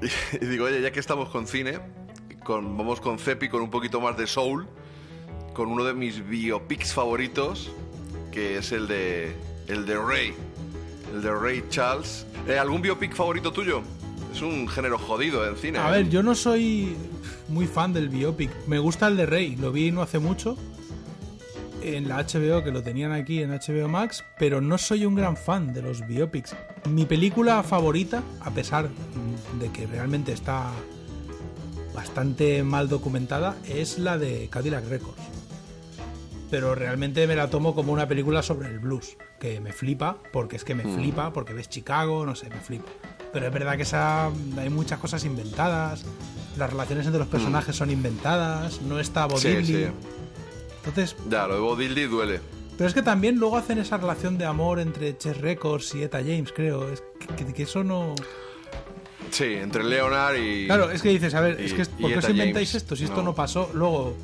Y 0.41 0.44
digo, 0.44 0.67
oye, 0.67 0.83
ya 0.83 0.91
que 0.91 1.01
estamos 1.01 1.31
con 1.31 1.47
cine, 1.47 1.78
con, 2.44 2.76
vamos 2.76 3.01
con 3.01 3.19
Cepi 3.19 3.49
con 3.49 3.62
un 3.62 3.71
poquito 3.71 4.01
más 4.01 4.17
de 4.19 4.26
soul, 4.26 4.67
con 5.55 5.69
uno 5.69 5.85
de 5.85 5.94
mis 5.94 6.26
biopics 6.28 6.93
favoritos, 6.93 7.71
que 8.33 8.59
es 8.59 8.73
el 8.73 8.87
de 8.89 9.35
el 9.69 9.87
de 9.87 9.97
Ray, 9.97 10.35
el 11.15 11.23
de 11.23 11.33
Ray 11.35 11.65
Charles. 11.71 12.26
Eh, 12.47 12.59
¿Algún 12.59 12.83
biopic 12.83 13.15
favorito 13.15 13.51
tuyo? 13.53 13.83
Es 14.33 14.43
un 14.43 14.69
género 14.69 14.99
jodido 14.99 15.47
en 15.47 15.57
cine. 15.57 15.79
A 15.79 15.91
ver, 15.91 16.09
yo 16.09 16.23
no 16.23 16.35
soy 16.35 16.97
muy 17.49 17.67
fan 17.67 17.93
del 17.93 18.09
biopic. 18.09 18.51
Me 18.67 18.79
gusta 18.79 19.09
el 19.09 19.17
de 19.17 19.27
Rey, 19.27 19.57
lo 19.57 19.73
vi 19.73 19.91
no 19.91 20.03
hace 20.03 20.19
mucho 20.19 20.57
en 21.83 22.09
la 22.09 22.19
HBO, 22.23 22.63
que 22.63 22.71
lo 22.71 22.83
tenían 22.83 23.11
aquí 23.13 23.43
en 23.43 23.51
HBO 23.51 23.89
Max, 23.89 24.25
pero 24.39 24.61
no 24.61 24.77
soy 24.79 25.07
un 25.07 25.15
gran 25.15 25.37
fan 25.37 25.73
de 25.73 25.83
los 25.83 26.07
biopics. 26.07 26.55
Mi 26.89 27.07
película 27.07 27.63
favorita, 27.63 28.23
a 28.41 28.51
pesar 28.51 28.89
de 29.59 29.71
que 29.73 29.87
realmente 29.87 30.33
está 30.33 30.71
bastante 31.95 32.63
mal 32.63 32.89
documentada, 32.89 33.57
es 33.67 33.99
la 33.99 34.19
de 34.19 34.49
Cadillac 34.51 34.89
Records. 34.89 35.21
Pero 36.51 36.75
realmente 36.75 37.27
me 37.27 37.37
la 37.37 37.49
tomo 37.49 37.75
como 37.75 37.93
una 37.93 38.07
película 38.09 38.43
sobre 38.43 38.69
el 38.69 38.79
blues, 38.79 39.17
que 39.39 39.61
me 39.61 39.73
flipa, 39.73 40.19
porque 40.33 40.57
es 40.57 40.65
que 40.65 40.75
me 40.75 40.85
Mm. 40.85 40.95
flipa, 40.95 41.33
porque 41.33 41.53
ves 41.55 41.69
Chicago, 41.69 42.27
no 42.27 42.35
sé, 42.35 42.49
me 42.51 42.61
flipa. 42.61 42.91
Pero 43.33 43.47
es 43.47 43.53
verdad 43.53 43.77
que 43.77 43.83
esa, 43.83 44.27
hay 44.27 44.71
muchas 44.71 44.99
cosas 44.99 45.25
inventadas, 45.25 46.05
las 46.57 46.71
relaciones 46.71 47.07
entre 47.07 47.21
los 47.21 47.29
personajes 47.29 47.77
son 47.77 47.91
inventadas, 47.91 48.81
no 48.83 48.99
está 48.99 49.27
Bo 49.27 49.37
Mm. 49.37 49.39
Sí, 49.41 49.65
sí. 49.65 49.87
Entonces, 50.85 51.17
Ya, 51.29 51.47
lo 51.47 51.55
de 51.55 51.61
Bo 51.61 51.77
Diddley 51.77 52.07
duele. 52.07 52.41
pero 52.77 52.89
es 52.89 52.95
que 52.95 53.03
también 53.03 53.37
luego 53.37 53.57
hacen 53.57 53.79
esa 53.79 53.99
relación 53.99 54.37
de 54.39 54.47
amor 54.47 54.81
entre 54.81 55.17
Chess 55.17 55.39
Records 55.39 55.95
y 55.95 56.03
Eta 56.03 56.19
James, 56.19 56.53
creo. 56.55 56.89
Es 56.91 57.03
que, 57.37 57.45
que- 57.45 57.53
que 57.53 57.63
eso 57.65 57.85
no. 57.85 58.15
Sí, 59.31 59.45
entre 59.45 59.85
Leonard 59.85 60.37
y... 60.37 60.67
Claro, 60.67 60.91
es 60.91 61.03
que 61.03 61.11
dices, 61.11 61.35
a 61.35 61.41
ver, 61.41 61.61
y- 61.61 61.67
es 61.67 61.75
que 61.75 61.85
¿por 61.85 62.11
qué 62.11 62.19
os 62.19 62.29
inventáis 62.31 62.69
James? 62.71 62.75
esto? 62.75 62.97
Si 62.97 63.05
esto 63.05 63.23
no 63.23 63.33
pasó. 63.35 63.71
Luego, 63.75 64.17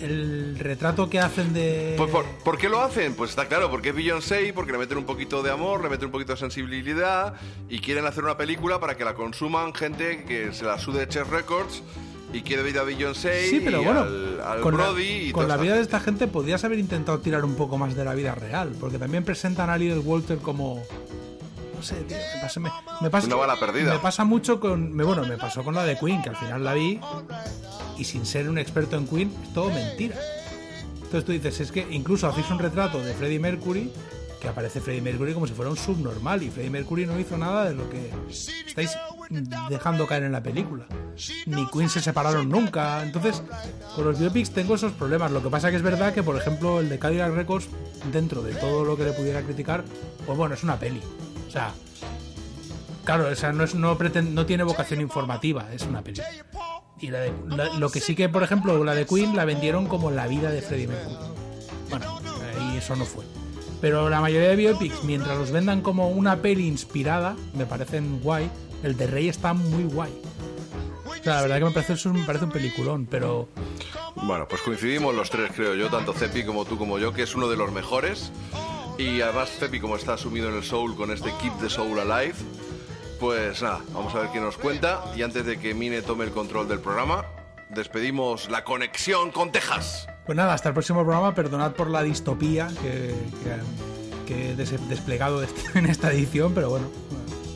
el 0.00 0.58
retrato 0.58 1.08
que 1.10 1.20
hacen 1.20 1.52
de. 1.52 1.94
Pues, 1.96 2.10
¿por, 2.10 2.24
por 2.44 2.58
qué 2.58 2.68
lo 2.68 2.80
hacen? 2.80 3.14
Pues 3.14 3.30
está 3.30 3.46
claro, 3.46 3.70
porque 3.70 3.90
es 3.90 3.94
Beyoncé, 3.94 4.52
porque 4.52 4.72
le 4.72 4.78
meten 4.78 4.98
un 4.98 5.04
poquito 5.04 5.42
de 5.42 5.50
amor, 5.50 5.82
le 5.82 5.88
meten 5.88 6.06
un 6.06 6.12
poquito 6.12 6.32
de 6.32 6.38
sensibilidad 6.38 7.34
y 7.68 7.80
quieren 7.80 8.06
hacer 8.06 8.24
una 8.24 8.36
película 8.36 8.80
para 8.80 8.96
que 8.96 9.04
la 9.04 9.14
consuman 9.14 9.74
gente 9.74 10.24
que 10.24 10.52
se 10.52 10.64
la 10.64 10.78
sude 10.78 11.06
Chess 11.08 11.28
Records 11.28 11.82
y 12.32 12.42
quiere 12.42 12.62
ver 12.62 12.78
a 12.78 12.84
Beyoncé 12.84 13.48
Sí, 13.48 13.60
pero 13.64 13.82
y 13.82 13.84
bueno, 13.84 14.02
al, 14.02 14.40
al 14.40 14.60
con, 14.60 14.74
Brody 14.74 15.18
la, 15.18 15.24
y 15.24 15.32
con 15.32 15.48
la 15.48 15.56
vida 15.56 15.74
de 15.74 15.82
esta 15.82 16.00
gente 16.00 16.28
podías 16.28 16.62
haber 16.64 16.78
intentado 16.78 17.18
tirar 17.18 17.44
un 17.44 17.54
poco 17.56 17.76
más 17.78 17.94
de 17.96 18.04
la 18.04 18.14
vida 18.14 18.34
real, 18.34 18.72
porque 18.78 18.98
también 18.98 19.24
presentan 19.24 19.70
a 19.70 19.76
Little 19.76 19.98
Walter 19.98 20.38
como... 20.38 20.82
No 21.80 21.86
sé, 21.86 21.94
tío, 22.02 22.18
me 22.34 22.42
pasa, 22.42 22.60
me, 22.60 22.70
me 23.00 23.08
pasa, 23.08 23.26
Una 23.26 23.36
bala 23.36 23.56
perdida. 23.58 23.94
Me 23.94 24.00
pasa 24.00 24.22
mucho 24.26 24.60
con... 24.60 24.92
Me, 24.92 25.02
bueno, 25.02 25.24
me 25.24 25.38
pasó 25.38 25.64
con 25.64 25.74
la 25.74 25.82
de 25.82 25.96
Queen, 25.96 26.20
que 26.20 26.28
al 26.28 26.36
final 26.36 26.62
la 26.62 26.74
vi 26.74 27.00
y 27.96 28.04
sin 28.04 28.26
ser 28.26 28.50
un 28.50 28.58
experto 28.58 28.98
en 28.98 29.06
Queen, 29.06 29.32
es 29.42 29.54
todo 29.54 29.70
mentira. 29.70 30.18
Entonces 30.96 31.24
tú 31.24 31.32
dices, 31.32 31.58
es 31.58 31.72
que 31.72 31.86
incluso 31.90 32.28
hacéis 32.28 32.50
un 32.50 32.58
retrato 32.58 33.02
de 33.02 33.14
Freddie 33.14 33.38
Mercury 33.38 33.90
que 34.42 34.48
aparece 34.48 34.82
Freddie 34.82 35.00
Mercury 35.00 35.32
como 35.32 35.46
si 35.46 35.54
fuera 35.54 35.70
un 35.70 35.76
subnormal 35.78 36.42
y 36.42 36.50
Freddie 36.50 36.68
Mercury 36.68 37.06
no 37.06 37.18
hizo 37.18 37.38
nada 37.38 37.64
de 37.64 37.74
lo 37.74 37.88
que 37.88 38.10
estáis 38.66 38.90
dejando 39.70 40.06
caer 40.06 40.24
en 40.24 40.32
la 40.32 40.42
película. 40.42 40.84
Ni 41.46 41.66
Queen 41.68 41.88
se 41.88 42.02
separaron 42.02 42.48
nunca. 42.50 43.02
Entonces, 43.02 43.42
con 43.96 44.04
los 44.04 44.18
biopics 44.18 44.50
tengo 44.50 44.74
esos 44.74 44.92
problemas. 44.92 45.30
Lo 45.30 45.42
que 45.42 45.48
pasa 45.48 45.70
que 45.70 45.76
es 45.76 45.82
verdad 45.82 46.12
que, 46.12 46.22
por 46.22 46.36
ejemplo, 46.36 46.80
el 46.80 46.90
de 46.90 46.98
Cadillac 46.98 47.32
Records, 47.34 47.68
dentro 48.12 48.42
de 48.42 48.54
todo 48.54 48.84
lo 48.84 48.98
que 48.98 49.04
le 49.04 49.12
pudiera 49.12 49.40
criticar, 49.40 49.82
pues 50.26 50.36
bueno, 50.36 50.54
es 50.54 50.62
una 50.62 50.78
peli. 50.78 51.00
O 51.50 51.52
sea, 51.52 51.72
claro, 53.04 53.26
o 53.28 53.34
sea, 53.34 53.52
no, 53.52 53.64
es, 53.64 53.74
no, 53.74 53.98
preten- 53.98 54.30
no 54.34 54.46
tiene 54.46 54.62
vocación 54.62 55.00
informativa, 55.00 55.66
es 55.74 55.82
una 55.82 56.00
peli. 56.02 56.20
Y 57.00 57.08
la 57.08 57.18
de- 57.22 57.32
lo 57.78 57.90
que 57.90 57.98
sí 58.00 58.14
que, 58.14 58.28
por 58.28 58.44
ejemplo, 58.44 58.84
la 58.84 58.94
de 58.94 59.04
Queen 59.04 59.34
la 59.34 59.44
vendieron 59.44 59.86
como 59.86 60.12
la 60.12 60.28
vida 60.28 60.50
de 60.52 60.62
Freddie 60.62 60.86
Mercury. 60.86 61.16
Bueno, 61.90 62.20
ahí 62.56 62.76
eso 62.76 62.94
no 62.94 63.04
fue. 63.04 63.24
Pero 63.80 64.08
la 64.10 64.20
mayoría 64.20 64.50
de 64.50 64.54
biopics, 64.56 65.02
mientras 65.02 65.36
los 65.38 65.50
vendan 65.50 65.80
como 65.80 66.08
una 66.10 66.36
peli 66.36 66.68
inspirada, 66.68 67.34
me 67.54 67.66
parecen 67.66 68.20
guay. 68.22 68.48
El 68.84 68.96
de 68.96 69.08
Rey 69.08 69.28
está 69.28 69.54
muy 69.54 69.82
guay. 69.84 70.12
O 71.06 71.24
sea, 71.24 71.34
la 71.36 71.42
verdad 71.42 71.58
que 71.58 71.64
me 71.64 71.70
parece, 71.72 72.08
me 72.10 72.24
parece 72.24 72.44
un 72.44 72.50
peliculón, 72.52 73.06
pero 73.10 73.48
Bueno, 74.22 74.46
pues 74.48 74.62
coincidimos 74.62 75.14
los 75.16 75.30
tres, 75.30 75.50
creo 75.54 75.74
yo, 75.74 75.88
tanto 75.90 76.12
Cepi 76.12 76.44
como 76.44 76.64
tú 76.64 76.78
como 76.78 76.98
yo, 77.00 77.12
que 77.12 77.22
es 77.24 77.34
uno 77.34 77.48
de 77.48 77.56
los 77.56 77.72
mejores. 77.72 78.30
Y 78.98 79.20
además 79.22 79.50
Cepi, 79.58 79.80
como 79.80 79.96
está 79.96 80.16
sumido 80.18 80.48
en 80.50 80.56
el 80.56 80.62
soul 80.64 80.94
con 80.94 81.10
este 81.10 81.32
Keep 81.40 81.58
the 81.60 81.70
Soul 81.70 81.98
Alive, 82.00 82.34
pues 83.18 83.62
nada, 83.62 83.80
vamos 83.92 84.14
a 84.14 84.20
ver 84.20 84.30
qué 84.30 84.40
nos 84.40 84.56
cuenta. 84.56 85.04
Y 85.16 85.22
antes 85.22 85.46
de 85.46 85.58
que 85.58 85.74
Mine 85.74 86.02
tome 86.02 86.24
el 86.24 86.32
control 86.32 86.68
del 86.68 86.80
programa, 86.80 87.24
despedimos 87.70 88.50
la 88.50 88.62
conexión 88.64 89.30
con 89.30 89.52
Texas. 89.52 90.06
Pues 90.26 90.36
nada, 90.36 90.52
hasta 90.54 90.68
el 90.68 90.74
próximo 90.74 91.00
programa. 91.02 91.34
Perdonad 91.34 91.72
por 91.72 91.88
la 91.90 92.02
distopía 92.02 92.68
que, 92.82 93.14
que- 93.44 93.90
que 94.26 94.50
he 94.50 94.54
des- 94.56 94.88
desplegado 94.88 95.42
en 95.74 95.86
esta 95.86 96.12
edición, 96.12 96.52
pero 96.54 96.70
bueno, 96.70 96.86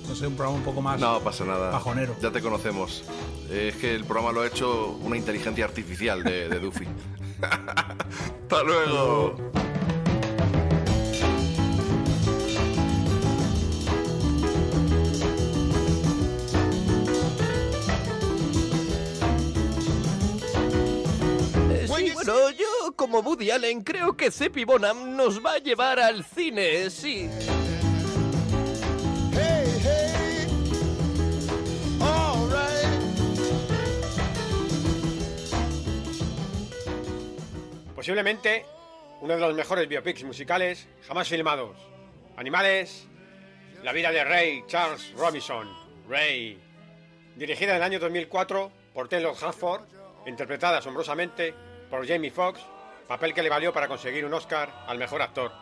no 0.08 0.14
sé, 0.14 0.26
un 0.26 0.34
programa 0.34 0.58
un 0.58 0.64
poco 0.64 0.80
más 0.82 0.98
No 0.98 1.20
pasa 1.20 1.44
nada. 1.44 1.70
bajonero. 1.70 2.16
Ya 2.22 2.30
te 2.32 2.40
conocemos. 2.40 3.04
Eh, 3.50 3.68
Es 3.72 3.76
que 3.80 3.94
el 3.94 4.04
programa 4.04 4.32
lo 4.32 4.40
ha 4.42 4.46
hecho 4.46 4.98
una 5.02 5.16
inteligencia 5.16 5.66
artificial 5.66 6.24
de, 6.24 6.48
de 6.48 6.58
Duffy. 6.58 6.86
Hasta 7.42 8.62
luego. 8.64 9.36
Bueno, 22.26 22.50
yo 22.50 22.96
como 22.96 23.20
Woody 23.20 23.50
Allen 23.50 23.82
creo 23.82 24.16
que 24.16 24.30
Seppi 24.30 24.64
Bonham 24.64 25.16
nos 25.16 25.44
va 25.44 25.54
a 25.54 25.58
llevar 25.58 25.98
al 26.00 26.24
cine, 26.24 26.88
sí. 26.88 27.28
Posiblemente 37.94 38.66
uno 39.20 39.34
de 39.34 39.40
los 39.40 39.54
mejores 39.54 39.88
biopics 39.88 40.24
musicales 40.24 40.88
jamás 41.06 41.28
filmados. 41.28 41.76
Animales, 42.36 43.06
la 43.82 43.92
vida 43.92 44.10
de 44.10 44.24
Ray 44.24 44.64
Charles 44.66 45.12
Robinson, 45.16 45.68
Ray. 46.08 46.58
Dirigida 47.36 47.70
en 47.72 47.76
el 47.76 47.82
año 47.82 47.98
2004 47.98 48.72
por 48.92 49.08
Taylor 49.08 49.34
Hafford, 49.40 49.82
interpretada 50.26 50.78
asombrosamente 50.78 51.54
por 51.90 52.06
Jamie 52.06 52.30
Foxx, 52.30 52.60
papel 53.06 53.34
que 53.34 53.42
le 53.42 53.48
valió 53.48 53.72
para 53.72 53.88
conseguir 53.88 54.24
un 54.24 54.34
Oscar 54.34 54.84
al 54.86 54.98
mejor 54.98 55.22
actor. 55.22 55.52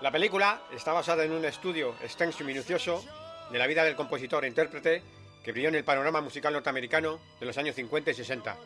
La 0.00 0.10
película 0.10 0.62
está 0.72 0.92
basada 0.92 1.24
en 1.24 1.32
un 1.32 1.44
estudio 1.44 1.94
extenso 2.02 2.42
y 2.42 2.46
minucioso 2.46 3.04
de 3.50 3.58
la 3.58 3.66
vida 3.66 3.84
del 3.84 3.96
compositor 3.96 4.44
e 4.44 4.48
intérprete 4.48 5.02
que 5.44 5.52
brilló 5.52 5.68
en 5.68 5.76
el 5.76 5.84
panorama 5.84 6.20
musical 6.20 6.52
norteamericano 6.52 7.20
de 7.38 7.46
los 7.46 7.56
años 7.58 7.74
50 7.74 8.10
y 8.10 8.14
60. 8.14 8.56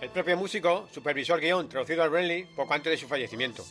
El 0.00 0.10
propio 0.10 0.36
músico 0.36 0.88
supervisó 0.92 1.34
el 1.34 1.40
guion 1.40 1.68
traducido 1.68 2.02
al 2.02 2.12
Renly 2.12 2.44
poco 2.54 2.74
antes 2.74 2.90
de 2.90 2.96
su 2.96 3.08
fallecimiento. 3.08 3.64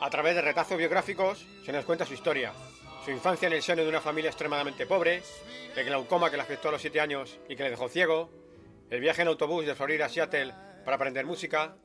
A 0.00 0.10
través 0.10 0.34
de 0.34 0.42
retazos 0.42 0.76
biográficos 0.76 1.46
se 1.64 1.72
nos 1.72 1.84
cuenta 1.84 2.04
su 2.04 2.14
historia, 2.14 2.52
su 3.04 3.10
infancia 3.10 3.46
en 3.46 3.54
el 3.54 3.62
seno 3.62 3.82
de 3.82 3.88
una 3.88 4.00
familia 4.00 4.30
extremadamente 4.30 4.86
pobre, 4.86 5.22
el 5.76 5.84
glaucoma 5.84 6.30
que 6.30 6.36
le 6.36 6.42
afectó 6.42 6.68
a 6.68 6.72
los 6.72 6.80
7 6.80 7.00
años 7.00 7.38
y 7.48 7.56
que 7.56 7.62
le 7.62 7.70
dejó 7.70 7.88
ciego, 7.88 8.30
el 8.90 9.00
viaje 9.00 9.22
en 9.22 9.28
autobús 9.28 9.64
de 9.64 9.74
Florida 9.74 10.06
a 10.06 10.08
Seattle 10.08 10.52
para 10.84 10.96
aprender 10.96 11.24
música, 11.24 11.76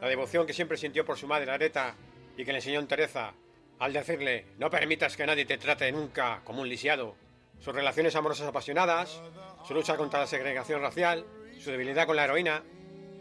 la 0.00 0.08
devoción 0.08 0.46
que 0.46 0.52
siempre 0.52 0.76
sintió 0.76 1.04
por 1.04 1.18
su 1.18 1.26
madre 1.26 1.50
Areta 1.50 1.94
y 2.36 2.44
que 2.44 2.52
le 2.52 2.58
enseñó 2.58 2.80
en 2.80 2.86
Teresa 2.86 3.32
al 3.78 3.92
decirle 3.92 4.46
no 4.58 4.70
permitas 4.70 5.16
que 5.16 5.26
nadie 5.26 5.44
te 5.44 5.58
trate 5.58 5.90
nunca 5.92 6.40
como 6.44 6.62
un 6.62 6.68
lisiado, 6.68 7.14
sus 7.60 7.74
relaciones 7.74 8.16
amorosas 8.16 8.48
apasionadas, 8.48 9.20
su 9.66 9.74
lucha 9.74 9.96
contra 9.96 10.20
la 10.20 10.26
segregación 10.26 10.80
racial, 10.80 11.26
su 11.58 11.70
debilidad 11.70 12.06
con 12.06 12.16
la 12.16 12.24
heroína. 12.24 12.62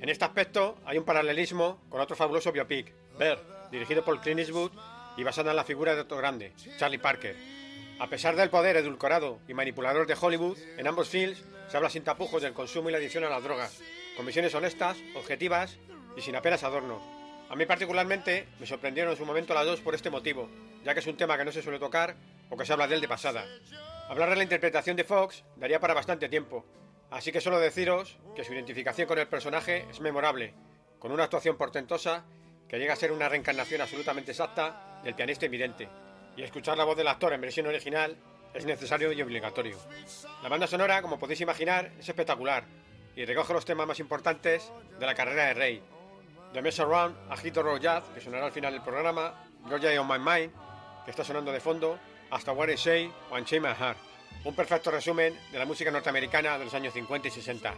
En 0.01 0.09
este 0.09 0.25
aspecto 0.25 0.77
hay 0.85 0.97
un 0.97 1.05
paralelismo 1.05 1.81
con 1.89 2.01
otro 2.01 2.15
fabuloso 2.15 2.51
biopic, 2.51 2.93
Bear, 3.17 3.39
dirigido 3.71 4.03
por 4.03 4.19
Clint 4.21 4.39
Eastwood 4.39 4.71
y 5.17 5.23
basada 5.23 5.51
en 5.51 5.57
la 5.57 5.63
figura 5.63 5.95
de 5.95 6.01
otro 6.01 6.17
grande, 6.17 6.53
Charlie 6.77 6.99
Parker. 6.99 7.35
A 7.99 8.07
pesar 8.07 8.35
del 8.35 8.49
poder 8.49 8.75
edulcorado 8.75 9.39
y 9.47 9.53
manipulador 9.53 10.05
de 10.05 10.17
Hollywood, 10.19 10.57
en 10.77 10.85
ambos 10.85 11.07
films 11.07 11.41
se 11.69 11.77
habla 11.77 11.89
sin 11.89 12.03
tapujos 12.03 12.41
del 12.41 12.53
consumo 12.53 12.89
y 12.89 12.91
la 12.91 12.97
adicción 12.97 13.23
a 13.23 13.29
las 13.29 13.43
drogas, 13.43 13.81
con 14.17 14.25
visiones 14.25 14.53
honestas, 14.53 14.97
objetivas 15.15 15.77
y 16.15 16.21
sin 16.21 16.35
apenas 16.35 16.63
adornos. 16.63 17.01
A 17.49 17.55
mí 17.55 17.65
particularmente 17.65 18.47
me 18.59 18.65
sorprendieron 18.65 19.11
en 19.11 19.17
su 19.17 19.25
momento 19.25 19.53
las 19.53 19.65
dos 19.65 19.81
por 19.81 19.95
este 19.95 20.09
motivo, 20.09 20.49
ya 20.83 20.93
que 20.93 20.99
es 20.99 21.07
un 21.07 21.17
tema 21.17 21.37
que 21.37 21.45
no 21.45 21.51
se 21.51 21.61
suele 21.61 21.79
tocar 21.79 22.15
o 22.49 22.57
que 22.57 22.65
se 22.65 22.73
habla 22.73 22.87
de 22.87 22.95
él 22.95 23.01
de 23.01 23.07
pasada. 23.07 23.45
Hablar 24.09 24.29
de 24.29 24.35
la 24.35 24.43
interpretación 24.43 24.95
de 24.95 25.03
Fox 25.03 25.43
daría 25.55 25.79
para 25.79 25.93
bastante 25.93 26.29
tiempo, 26.29 26.65
así 27.11 27.31
que 27.31 27.41
solo 27.41 27.59
deciros 27.59 28.17
que 28.35 28.43
su 28.43 28.53
identificación 28.53 29.07
con 29.07 29.19
el 29.19 29.27
personaje 29.27 29.85
es 29.89 29.99
memorable, 29.99 30.53
con 30.99 31.11
una 31.11 31.23
actuación 31.23 31.57
portentosa 31.57 32.25
que 32.67 32.79
llega 32.79 32.93
a 32.93 32.97
ser 32.97 33.11
una 33.11 33.29
reencarnación 33.29 33.81
absolutamente 33.81 34.31
exacta 34.31 35.01
del 35.03 35.15
pianista 35.15 35.45
evidente, 35.45 35.87
y 36.35 36.43
escuchar 36.43 36.77
la 36.77 36.83
voz 36.83 36.97
del 36.97 37.07
actor 37.07 37.33
en 37.33 37.41
versión 37.41 37.67
original 37.67 38.17
es 38.53 38.65
necesario 38.65 39.11
y 39.11 39.21
obligatorio. 39.21 39.77
La 40.41 40.49
banda 40.49 40.67
sonora, 40.67 41.01
como 41.01 41.19
podéis 41.19 41.41
imaginar, 41.41 41.91
es 41.99 42.09
espectacular 42.09 42.63
y 43.15 43.25
recoge 43.25 43.53
los 43.53 43.65
temas 43.65 43.87
más 43.87 43.99
importantes 43.99 44.71
de 44.99 45.05
la 45.05 45.15
carrera 45.15 45.45
de 45.45 45.53
Rey. 45.53 45.81
The 46.55 46.61
Mess 46.61 46.79
Around, 46.79 47.17
A 47.29 47.35
Hit 47.35 47.53
the 47.53 47.61
Road 47.61 47.81
Jazz, 47.81 48.05
que 48.13 48.21
sonará 48.21 48.45
al 48.45 48.51
final 48.53 48.71
del 48.71 48.81
programa, 48.81 49.33
Georgia 49.67 49.99
on 49.99 50.07
My 50.07 50.17
Mind, 50.17 50.53
que 51.03 51.11
está 51.11 51.21
sonando 51.21 51.51
de 51.51 51.59
fondo, 51.59 51.99
hasta 52.31 52.53
What 52.53 52.69
I 52.69 52.77
Say 52.77 53.11
o 53.29 53.35
Unchain 53.35 53.61
My 53.61 53.73
Heart. 53.73 53.97
Un 54.45 54.55
perfecto 54.55 54.89
resumen 54.89 55.37
de 55.51 55.59
la 55.59 55.65
música 55.65 55.91
norteamericana 55.91 56.57
de 56.57 56.63
los 56.63 56.73
años 56.73 56.93
50 56.93 57.27
y 57.27 57.31
60. 57.31 57.73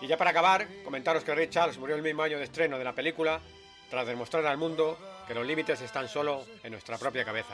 Y 0.00 0.06
ya 0.06 0.16
para 0.16 0.30
acabar, 0.30 0.66
comentaros 0.82 1.24
que 1.24 1.34
Ray 1.34 1.48
Charles 1.48 1.76
murió 1.76 1.94
el 1.94 2.00
mismo 2.00 2.22
año 2.22 2.38
de 2.38 2.44
estreno 2.44 2.78
de 2.78 2.84
la 2.84 2.94
película, 2.94 3.38
tras 3.90 4.06
demostrar 4.06 4.46
al 4.46 4.56
mundo 4.56 4.96
que 5.28 5.34
los 5.34 5.46
límites 5.46 5.82
están 5.82 6.08
solo 6.08 6.46
en 6.62 6.72
nuestra 6.72 6.96
propia 6.96 7.22
cabeza. 7.22 7.52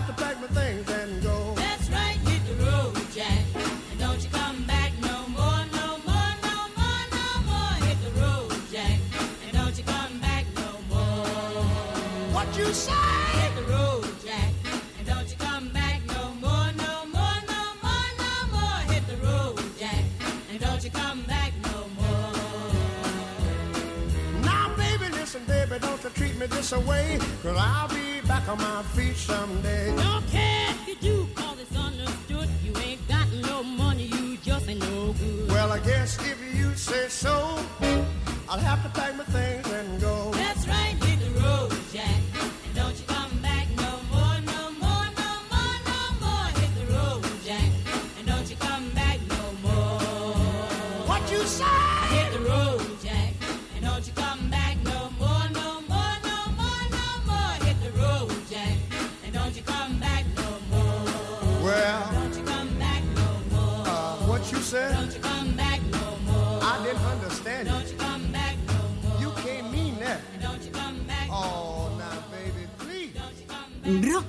Have 0.00 0.16
to 0.16 0.22
pack 0.22 0.40
my 0.40 0.46
things 0.48 0.90
and 0.90 1.22
go. 1.22 1.54
That's 1.56 1.90
right, 1.90 2.16
hit 2.28 2.42
the 2.46 2.64
road, 2.64 2.94
Jack. 3.12 3.44
And 3.90 4.00
don't 4.00 4.22
you 4.22 4.30
come 4.30 4.64
back 4.64 4.92
no 5.02 5.28
more, 5.28 5.62
no 5.78 5.88
more, 6.08 6.32
no 6.48 6.56
more, 6.78 7.02
no 7.18 7.26
more. 7.48 7.72
Hit 7.86 7.98
the 8.06 8.12
road, 8.20 8.52
Jack. 8.72 8.98
And 9.44 9.52
don't 9.52 9.76
you 9.76 9.84
come 9.84 10.18
back 10.20 10.46
no 10.56 10.70
more. 10.88 11.26
What 12.34 12.48
you 12.56 12.72
say? 12.72 12.92
Hit 13.40 13.54
the 13.56 13.72
road, 13.72 14.06
Jack. 14.24 14.52
And 14.98 15.06
don't 15.06 15.28
you 15.30 15.36
come 15.36 15.68
back 15.70 16.00
no 16.08 16.32
more, 16.44 16.70
no 16.84 16.94
more, 17.14 17.38
no 17.54 17.62
more, 17.84 18.10
no 18.24 18.32
more. 18.56 18.80
Hit 18.92 19.04
the 19.06 19.18
road, 19.26 19.60
Jack. 19.78 20.04
And 20.50 20.60
don't 20.60 20.82
you 20.82 20.90
come 20.90 21.22
back 21.24 21.52
no 21.64 21.78
more. 22.00 22.32
Now, 24.42 24.74
baby, 24.76 25.12
listen, 25.12 25.44
baby, 25.44 25.78
don't 25.78 26.02
you 26.02 26.10
treat 26.10 26.36
me 26.38 26.46
this 26.46 26.72
away. 26.72 27.18
Cause 27.42 27.56
I'll 27.58 27.88
be 27.88 28.09
back 28.30 28.48
on 28.48 28.58
my 28.58 28.82
feet 28.94 29.16
someday. 29.16 29.92
Don't 29.96 30.26
care 30.28 30.68
if 30.70 30.88
you 30.88 30.94
do, 31.08 31.26
cause 31.34 31.58
it's 31.58 31.76
understood. 31.76 32.48
You 32.64 32.72
ain't 32.86 33.02
got 33.08 33.26
no 33.32 33.64
money, 33.64 34.04
you 34.04 34.36
just 34.36 34.68
ain't 34.68 34.78
no 34.80 35.12
good. 35.14 35.48
Well, 35.48 35.72
I 35.72 35.80
guess 35.80 36.16
if 36.32 36.38
you 36.54 36.72
say 36.76 37.08
so, 37.08 37.34
I'll 38.48 38.64
have 38.70 38.80
to 38.84 38.90
pack 39.00 39.16
my 39.16 39.24
things 39.24 39.69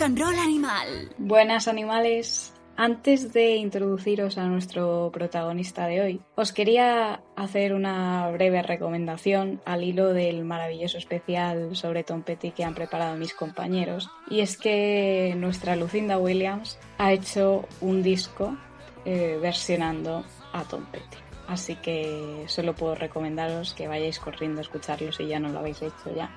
Animal. 0.03 1.13
Buenas 1.19 1.67
animales. 1.67 2.51
Antes 2.75 3.33
de 3.33 3.57
introduciros 3.57 4.39
a 4.39 4.47
nuestro 4.47 5.11
protagonista 5.13 5.85
de 5.85 6.01
hoy, 6.01 6.21
os 6.33 6.51
quería 6.51 7.21
hacer 7.35 7.75
una 7.75 8.27
breve 8.31 8.63
recomendación 8.63 9.61
al 9.63 9.83
hilo 9.83 10.11
del 10.11 10.43
maravilloso 10.43 10.97
especial 10.97 11.75
sobre 11.75 12.03
Tom 12.03 12.23
Petty 12.23 12.49
que 12.49 12.63
han 12.63 12.73
preparado 12.73 13.15
mis 13.15 13.35
compañeros. 13.35 14.09
Y 14.27 14.39
es 14.39 14.57
que 14.57 15.35
nuestra 15.37 15.75
Lucinda 15.75 16.17
Williams 16.17 16.79
ha 16.97 17.13
hecho 17.13 17.67
un 17.79 18.01
disco 18.01 18.57
eh, 19.05 19.37
versionando 19.39 20.25
a 20.51 20.63
Tom 20.63 20.83
Petty. 20.85 21.17
Así 21.47 21.75
que 21.75 22.45
solo 22.47 22.73
puedo 22.73 22.95
recomendaros 22.95 23.75
que 23.75 23.87
vayáis 23.87 24.19
corriendo 24.19 24.61
a 24.61 24.63
escucharlo 24.63 25.11
si 25.11 25.27
ya 25.27 25.39
no 25.39 25.49
lo 25.49 25.59
habéis 25.59 25.83
hecho 25.83 26.15
ya 26.15 26.33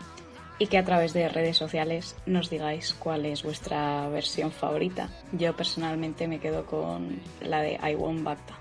y 0.59 0.67
que 0.67 0.79
a 0.79 0.85
través 0.85 1.13
de 1.13 1.29
redes 1.29 1.57
sociales 1.57 2.17
nos 2.27 2.51
digáis 2.51 2.95
cuál 2.95 3.27
es 3.27 3.43
vuestra 3.43 4.09
versión 4.09 4.53
favorita. 4.53 5.09
Yo 5.33 5.57
personalmente 5.57 6.29
me 6.29 6.39
quedo 6.39 6.65
con 6.67 7.21
la 7.41 7.61
de 7.61 7.79
I 7.83 7.95
Won't 7.95 8.23
Back 8.23 8.39
Down. 8.47 8.59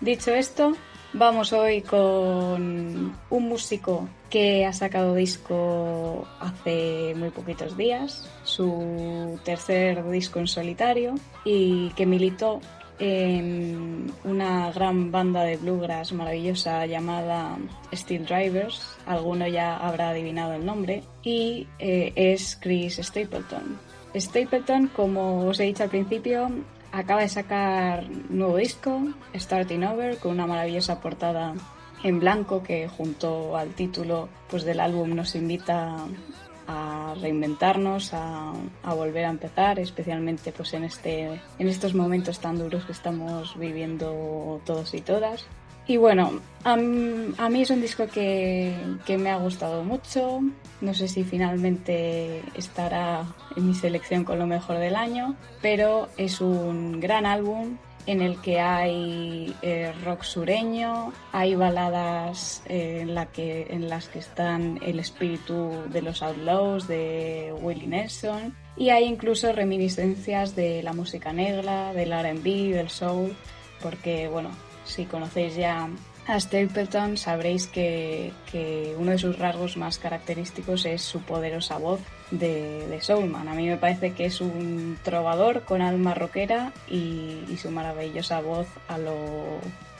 Dicho 0.00 0.32
esto, 0.32 0.74
vamos 1.12 1.52
hoy 1.52 1.82
con 1.82 3.16
un 3.30 3.48
músico 3.48 4.08
que 4.30 4.64
ha 4.64 4.72
sacado 4.72 5.14
disco 5.14 6.26
hace 6.38 7.14
muy 7.16 7.30
poquitos 7.30 7.76
días, 7.76 8.30
su 8.44 9.40
tercer 9.44 10.08
disco 10.10 10.38
en 10.38 10.46
solitario 10.46 11.14
y 11.44 11.90
que 11.90 12.06
militó 12.06 12.60
en 12.98 14.12
una 14.24 14.72
gran 14.72 15.10
banda 15.10 15.42
de 15.42 15.56
bluegrass 15.56 16.12
maravillosa 16.12 16.86
llamada 16.86 17.56
Steel 17.92 18.26
Drivers, 18.26 18.96
alguno 19.06 19.46
ya 19.46 19.76
habrá 19.76 20.10
adivinado 20.10 20.54
el 20.54 20.66
nombre, 20.66 21.02
y 21.22 21.66
eh, 21.78 22.12
es 22.16 22.58
Chris 22.60 22.96
Stapleton. 22.96 23.78
Stapleton, 24.14 24.88
como 24.88 25.46
os 25.46 25.60
he 25.60 25.64
dicho 25.64 25.84
al 25.84 25.90
principio, 25.90 26.50
acaba 26.92 27.20
de 27.20 27.28
sacar 27.28 28.08
nuevo 28.30 28.56
disco, 28.56 29.00
Starting 29.34 29.84
Over, 29.84 30.18
con 30.18 30.32
una 30.32 30.46
maravillosa 30.46 31.00
portada 31.00 31.54
en 32.02 32.20
blanco 32.20 32.62
que 32.62 32.88
junto 32.88 33.56
al 33.56 33.70
título 33.74 34.28
pues, 34.48 34.64
del 34.64 34.80
álbum 34.80 35.14
nos 35.14 35.34
invita 35.34 36.06
a 36.68 37.14
reinventarnos, 37.20 38.12
a, 38.12 38.52
a 38.82 38.94
volver 38.94 39.24
a 39.24 39.30
empezar, 39.30 39.78
especialmente 39.80 40.52
pues 40.52 40.74
en 40.74 40.84
este 40.84 41.40
en 41.58 41.68
estos 41.68 41.94
momentos 41.94 42.38
tan 42.38 42.58
duros 42.58 42.84
que 42.84 42.92
estamos 42.92 43.58
viviendo 43.58 44.60
todos 44.64 44.94
y 44.94 45.00
todas. 45.00 45.46
Y 45.86 45.96
bueno, 45.96 46.40
a, 46.64 46.74
a 46.74 46.76
mí 46.76 47.62
es 47.62 47.70
un 47.70 47.80
disco 47.80 48.06
que, 48.08 48.76
que 49.06 49.16
me 49.16 49.30
ha 49.30 49.38
gustado 49.38 49.82
mucho. 49.82 50.40
No 50.82 50.92
sé 50.92 51.08
si 51.08 51.24
finalmente 51.24 52.42
estará 52.54 53.24
en 53.56 53.66
mi 53.66 53.74
selección 53.74 54.22
con 54.22 54.38
lo 54.38 54.46
mejor 54.46 54.76
del 54.76 54.94
año, 54.94 55.34
pero 55.62 56.10
es 56.18 56.42
un 56.42 57.00
gran 57.00 57.24
álbum 57.24 57.78
en 58.08 58.22
el 58.22 58.40
que 58.40 58.58
hay 58.58 59.54
eh, 59.60 59.92
rock 60.02 60.22
sureño, 60.22 61.12
hay 61.30 61.54
baladas 61.54 62.62
eh, 62.64 63.00
en, 63.02 63.10
en 63.74 63.88
las 63.90 64.08
que 64.08 64.18
están 64.18 64.80
el 64.82 64.98
espíritu 64.98 65.72
de 65.90 66.00
los 66.00 66.22
Outlaws 66.22 66.88
de 66.88 67.54
Willie 67.60 67.86
Nelson 67.86 68.54
y 68.78 68.88
hay 68.88 69.04
incluso 69.04 69.52
reminiscencias 69.52 70.56
de 70.56 70.82
la 70.82 70.94
música 70.94 71.34
negra, 71.34 71.92
del 71.92 72.12
R&B, 72.12 72.72
del 72.72 72.88
soul, 72.88 73.36
porque 73.82 74.26
bueno, 74.26 74.52
si 74.86 75.04
conocéis 75.04 75.56
ya 75.56 75.90
a 76.26 76.40
Stapleton 76.40 77.18
sabréis 77.18 77.66
que, 77.66 78.32
que 78.50 78.94
uno 78.98 79.10
de 79.10 79.18
sus 79.18 79.38
rasgos 79.38 79.76
más 79.76 79.98
característicos 79.98 80.86
es 80.86 81.02
su 81.02 81.20
poderosa 81.20 81.76
voz 81.76 82.00
de, 82.30 82.98
Soulman. 83.00 83.48
A 83.48 83.54
mí 83.54 83.66
me 83.68 83.76
parece 83.76 84.12
que 84.12 84.26
es 84.26 84.40
un 84.40 84.98
trovador 85.02 85.64
con 85.64 85.82
alma 85.82 86.14
rockera 86.14 86.72
y, 86.88 87.56
su 87.60 87.70
maravillosa 87.70 88.40
voz 88.40 88.68
a 88.86 88.98
lo 88.98 89.14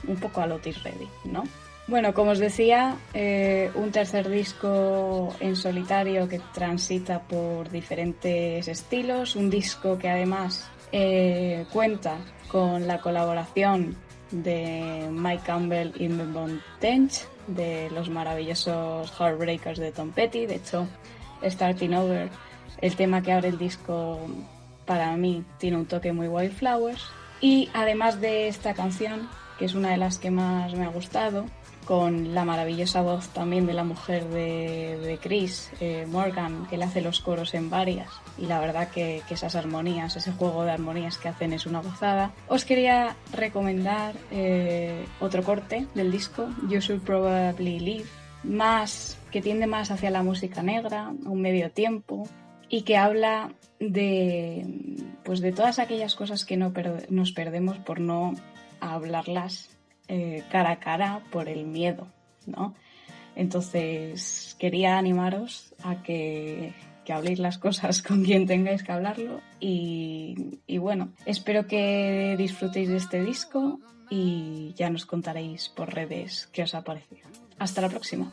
un 0.07 0.17
poco 0.17 0.41
a 0.41 0.47
lo 0.47 0.59
Redding, 0.59 1.11
¿no? 1.25 1.43
Bueno, 1.89 2.13
como 2.13 2.33
os 2.33 2.39
decía, 2.39 2.97
eh, 3.15 3.71
un 3.75 3.91
tercer 3.91 4.29
disco 4.29 5.35
en 5.41 5.57
solitario 5.57 6.29
que 6.29 6.41
transita 6.53 7.21
por 7.21 7.71
diferentes 7.71 8.69
estilos, 8.69 9.35
un 9.35 9.49
disco 9.49 9.99
que 9.99 10.09
además 10.09 10.71
eh, 10.93 11.65
cuenta 11.73 12.19
con 12.49 12.87
la 12.87 13.01
colaboración 13.01 13.97
de 14.31 15.09
Mike 15.11 15.43
Campbell 15.47 15.93
y 15.97 16.09
Bond 16.09 16.61
Tench, 16.79 17.27
de 17.47 17.89
los 17.91 18.11
maravillosos 18.11 19.11
Heartbreakers 19.19 19.79
de 19.79 19.91
Tom 19.91 20.13
Petty. 20.13 20.47
De 20.47 20.57
hecho, 20.57 20.87
Starting 21.43 21.95
Over, 21.95 22.31
el 22.81 22.97
tema 22.97 23.23
que 23.23 23.33
abre 23.33 23.49
el 23.49 23.59
disco, 23.59 24.21
para 24.85 25.17
mí 25.17 25.45
tiene 25.59 25.77
un 25.77 25.87
toque 25.87 26.13
muy 26.13 26.29
Wildflowers. 26.29 27.05
Y 27.41 27.69
además 27.73 28.21
de 28.21 28.49
esta 28.49 28.75
canción, 28.75 29.29
que 29.59 29.65
es 29.65 29.75
una 29.75 29.91
de 29.91 29.97
las 29.97 30.19
que 30.19 30.31
más 30.31 30.75
me 30.75 30.85
ha 30.85 30.89
gustado, 30.89 31.47
con 31.89 32.35
la 32.35 32.45
maravillosa 32.45 33.01
voz 33.01 33.29
también 33.29 33.67
de 33.67 33.73
la 33.73 33.83
mujer 33.83 34.29
de, 34.29 35.19
Chris, 35.23 35.71
eh, 35.81 36.07
Morgan, 36.07 36.67
que 36.67 36.77
le 36.77 36.85
hace 36.85 37.01
los 37.01 37.21
coros 37.21 37.55
en 37.55 37.71
varias. 37.71 38.11
Y 38.37 38.45
la 38.45 38.61
verdad 38.61 38.89
que, 38.91 39.23
que 39.27 39.35
esas 39.35 39.57
armonías, 39.57 40.15
ese 40.15 40.33
juego 40.33 40.65
de 40.65 40.73
armonías 40.73 41.17
que 41.17 41.29
hacen 41.29 41.55
es 41.55 41.65
una 41.65 41.81
gozada. 41.81 42.33
Os 42.47 42.67
quería 42.67 43.17
recomendar 43.33 44.15
eh, 44.31 45.07
otro 45.19 45.43
corte 45.43 45.87
del 45.95 46.13
disco, 46.13 46.51
You 46.69 46.81
Should 46.81 47.01
Probably 47.05 47.81
Leave, 47.81 48.09
más, 48.45 49.18
que 49.31 49.43
tiende 49.43 49.67
más 49.67 49.91
hacia 49.91 50.11
la 50.11 50.23
música 50.23 50.63
negra, 50.63 51.09
un 51.09 51.41
medio 51.41 51.71
tiempo, 51.71 52.29
y 52.69 52.83
que 52.83 52.97
habla 52.97 53.53
de, 53.81 54.67
pues 55.25 55.41
de 55.41 55.53
todas 55.53 55.79
aquellas 55.79 56.15
cosas 56.15 56.45
que 56.45 56.57
no 56.57 56.73
nos 57.09 57.33
perdemos 57.33 57.79
por 57.79 58.01
no 58.01 58.35
hablarlas 58.81 59.71
eh, 60.09 60.43
cara 60.51 60.73
a 60.73 60.79
cara 60.79 61.23
por 61.31 61.49
el 61.49 61.67
miedo, 61.67 62.09
¿no? 62.47 62.75
Entonces 63.37 64.57
quería 64.59 64.99
animaros 64.99 65.75
a 65.83 66.03
que, 66.03 66.73
que 67.05 67.13
habléis 67.13 67.39
las 67.39 67.59
cosas 67.59 68.03
con 68.07 68.25
quien 68.25 68.47
tengáis 68.47 68.83
que 68.83 68.93
hablarlo 68.93 69.41
y, 69.61 70.61
y 70.67 70.79
bueno, 70.79 71.11
espero 71.25 71.67
que 71.67 72.35
disfrutéis 72.37 72.89
de 72.89 72.97
este 72.97 73.23
disco 73.23 73.81
y 74.11 74.73
ya 74.77 74.91
nos 74.91 75.07
contaréis 75.07 75.69
por 75.69 75.95
redes 75.95 76.49
qué 76.53 76.63
os 76.63 76.75
ha 76.75 76.83
parecido. 76.83 77.29
Hasta 77.59 77.81
la 77.81 77.89
próxima. 77.89 78.31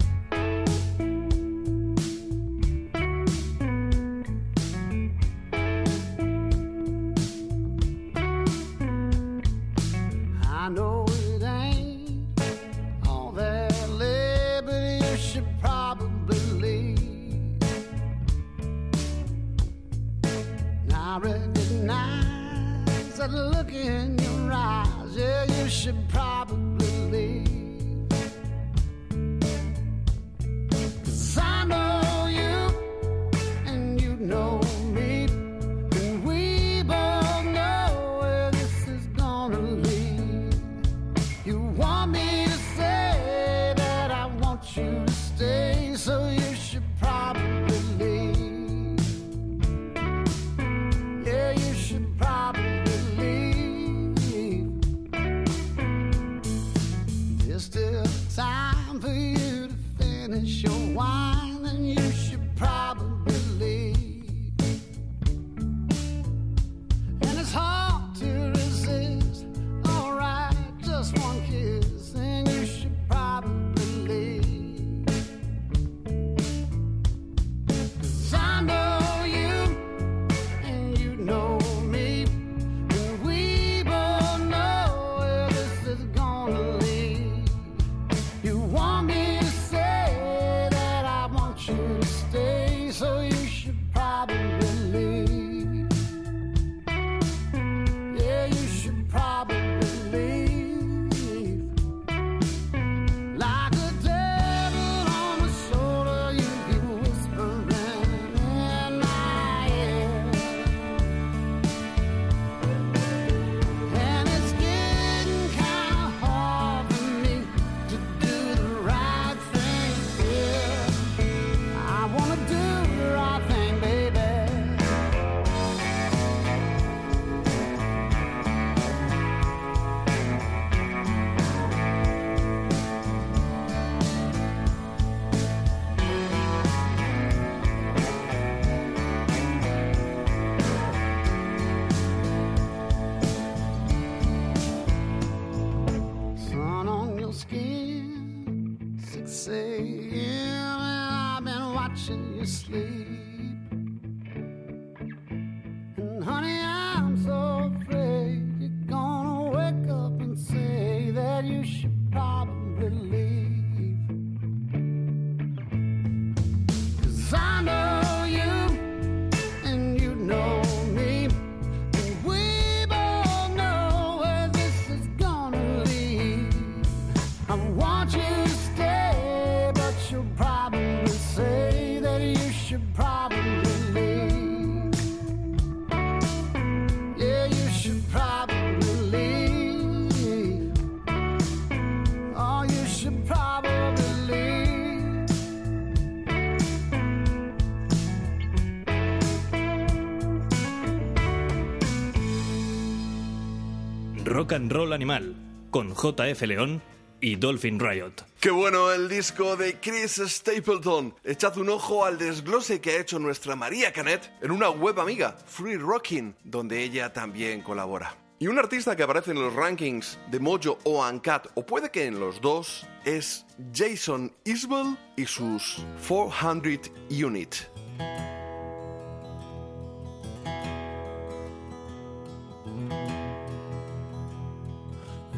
Rock 204.26 204.54
and 204.54 204.72
Roll 204.72 204.92
Animal, 204.92 205.36
con 205.70 205.94
JF 205.94 206.42
León 206.42 206.82
y 207.22 207.36
Dolphin 207.36 207.80
Riot. 207.80 208.14
Qué 208.40 208.50
bueno 208.50 208.92
el 208.92 209.08
disco 209.08 209.56
de 209.56 209.80
Chris 209.80 210.20
Stapleton. 210.26 211.14
Echad 211.24 211.56
un 211.60 211.70
ojo 211.70 212.06
al 212.06 212.18
desglose 212.18 212.82
que 212.82 212.92
ha 212.92 213.00
hecho 213.00 213.20
nuestra 213.20 213.56
María 213.56 213.94
Canet 213.94 214.34
en 214.42 214.50
una 214.50 214.72
web 214.72 215.00
amiga, 215.00 215.38
Free 215.46 215.78
Rocking, 215.78 216.36
donde 216.44 216.82
ella 216.82 217.14
también 217.14 217.62
colabora. 217.62 218.16
Y 218.40 218.48
un 218.48 218.58
artista 218.58 218.96
que 218.96 219.04
aparece 219.04 219.30
en 219.30 219.40
los 219.40 219.54
rankings 219.54 220.18
de 220.32 220.40
Mojo 220.40 220.80
o 220.84 221.08
Uncut, 221.08 221.52
o 221.54 221.64
puede 221.64 221.92
que 221.92 222.06
en 222.06 222.20
los 222.20 222.42
dos, 222.42 222.88
es 223.06 223.46
Jason 223.74 224.34
Isbell 224.44 224.98
y 225.16 225.28
sus 225.28 225.86
400 226.08 226.92
Unit. 227.12 227.56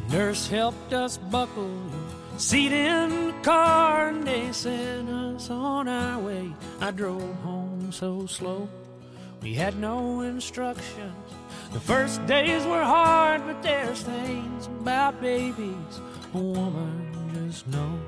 Nurse 0.09 0.47
helped 0.47 0.93
us 0.93 1.17
buckle 1.17 1.81
seat 2.37 2.71
in 2.71 3.27
the 3.27 3.33
car 3.41 4.09
and 4.09 4.25
they 4.25 4.51
sent 4.51 5.09
us 5.09 5.49
on 5.49 5.87
our 5.87 6.19
way. 6.19 6.53
I 6.79 6.91
drove 6.91 7.35
home 7.37 7.91
so 7.91 8.25
slow, 8.25 8.69
we 9.41 9.53
had 9.53 9.77
no 9.77 10.21
instructions. 10.21 11.13
The 11.73 11.79
first 11.79 12.25
days 12.25 12.65
were 12.65 12.83
hard, 12.83 13.45
but 13.45 13.61
there's 13.61 14.01
things 14.01 14.67
about 14.67 15.19
babies 15.19 15.99
a 16.33 16.37
woman 16.37 17.13
just 17.33 17.67
knows. 17.67 17.99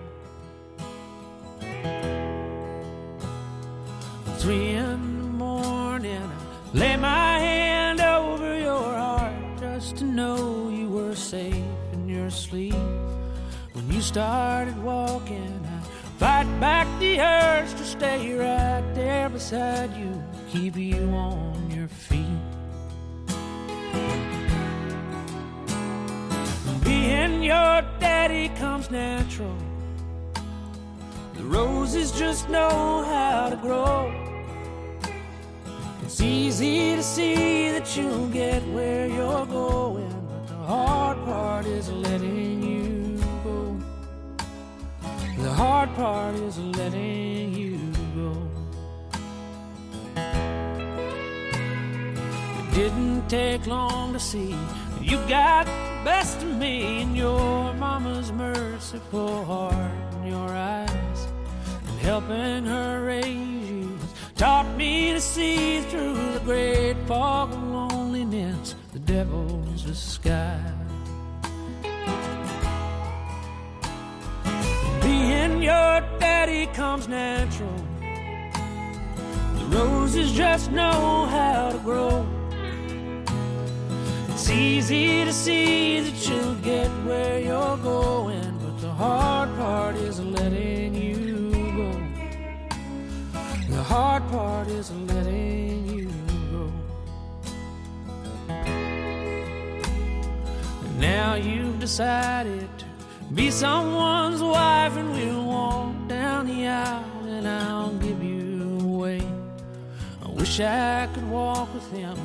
Three 4.37 4.69
in 4.69 5.17
the 5.17 5.25
morning, 5.25 6.31
I 6.73 6.77
lay 6.77 6.95
my 6.95 7.39
hand 7.39 7.99
over 7.99 8.57
your 8.57 8.93
heart 8.95 9.33
just 9.59 9.97
to 9.97 10.05
know 10.05 10.69
you 10.69 10.87
were 10.87 11.15
safe 11.15 11.68
sleep. 12.31 12.73
When 13.73 13.91
you 13.91 14.01
started 14.01 14.77
walking, 14.83 15.65
I 15.65 15.79
fight 16.19 16.59
back 16.59 16.87
the 16.99 17.19
urge 17.19 17.71
to 17.71 17.85
stay 17.85 18.33
right 18.33 18.83
there 18.93 19.29
beside 19.29 19.95
you, 19.95 20.21
keep 20.49 20.75
you 20.75 21.09
on 21.11 21.71
your 21.71 21.87
feet. 21.87 22.25
Being 26.83 27.43
your 27.43 27.81
daddy 27.99 28.49
comes 28.49 28.89
natural. 28.91 29.55
The 31.35 31.43
roses 31.43 32.11
just 32.11 32.49
know 32.49 33.03
how 33.03 33.49
to 33.49 33.55
grow. 33.55 34.11
It's 36.03 36.21
easy 36.21 36.95
to 36.95 37.03
see 37.03 37.69
that 37.71 37.95
you'll 37.95 38.27
get 38.29 38.61
where 38.69 39.07
you're 39.07 39.45
going, 39.45 40.28
hard 40.69 41.17
part 41.25 41.65
is 41.65 41.89
letting 41.89 42.61
you 42.61 43.17
go. 43.43 43.79
The 45.41 45.51
hard 45.51 45.89
part 45.95 46.35
is 46.35 46.59
letting 46.59 47.55
you 47.55 47.79
go. 48.15 48.31
It 52.59 52.75
didn't 52.75 53.27
take 53.27 53.65
long 53.65 54.13
to 54.13 54.19
see 54.19 54.55
you 55.01 55.17
got 55.27 55.65
the 55.65 56.01
best 56.05 56.37
of 56.43 56.55
me 56.57 57.01
in 57.01 57.15
your 57.15 57.73
mama's 57.73 58.31
merciful 58.31 59.45
heart 59.45 60.13
and 60.13 60.29
your 60.29 60.49
eyes. 60.49 61.27
And 61.87 61.99
helping 61.99 62.65
her 62.65 63.05
raise 63.05 63.69
you 63.71 63.97
taught 64.35 64.67
me 64.77 65.13
to 65.13 65.19
see 65.19 65.81
through 65.81 66.33
the 66.33 66.41
great 66.45 66.95
fog 67.07 67.51
of 67.53 67.63
loneliness, 67.63 68.75
the 69.09 69.15
devil's 69.15 69.83
disguise. 69.83 70.73
Being 75.01 75.63
your 75.63 76.01
daddy 76.19 76.67
comes 76.67 77.07
natural. 77.07 77.83
The 79.55 79.77
roses 79.77 80.31
just 80.31 80.71
know 80.71 81.25
how 81.25 81.71
to 81.71 81.79
grow. 81.79 82.25
It's 84.29 84.49
easy 84.49 85.25
to 85.25 85.33
see 85.33 86.01
that 86.01 86.29
you'll 86.29 86.55
get 86.55 86.89
where 87.05 87.39
you're 87.39 87.77
going, 87.77 88.57
but 88.59 88.79
the 88.79 88.91
hard 88.91 89.49
part 89.55 89.95
is 89.95 90.19
letting 90.19 90.93
you 90.95 91.51
go. 91.79 91.91
The 93.75 93.83
hard 93.83 94.23
part 94.29 94.67
is 94.67 94.91
letting 94.91 95.58
now 100.99 101.35
you've 101.35 101.79
decided 101.79 102.69
to 102.77 102.85
be 103.33 103.49
someone's 103.49 104.41
wife, 104.41 104.97
and 104.97 105.11
we'll 105.13 105.45
walk 105.45 106.07
down 106.07 106.45
the 106.45 106.67
aisle, 106.67 107.25
and 107.25 107.47
I'll 107.47 107.93
give 107.93 108.21
you 108.21 108.79
away. 108.81 109.21
I 110.23 110.29
wish 110.29 110.59
I 110.59 111.07
could 111.13 111.29
walk 111.29 111.73
with 111.73 111.89
him 111.91 112.17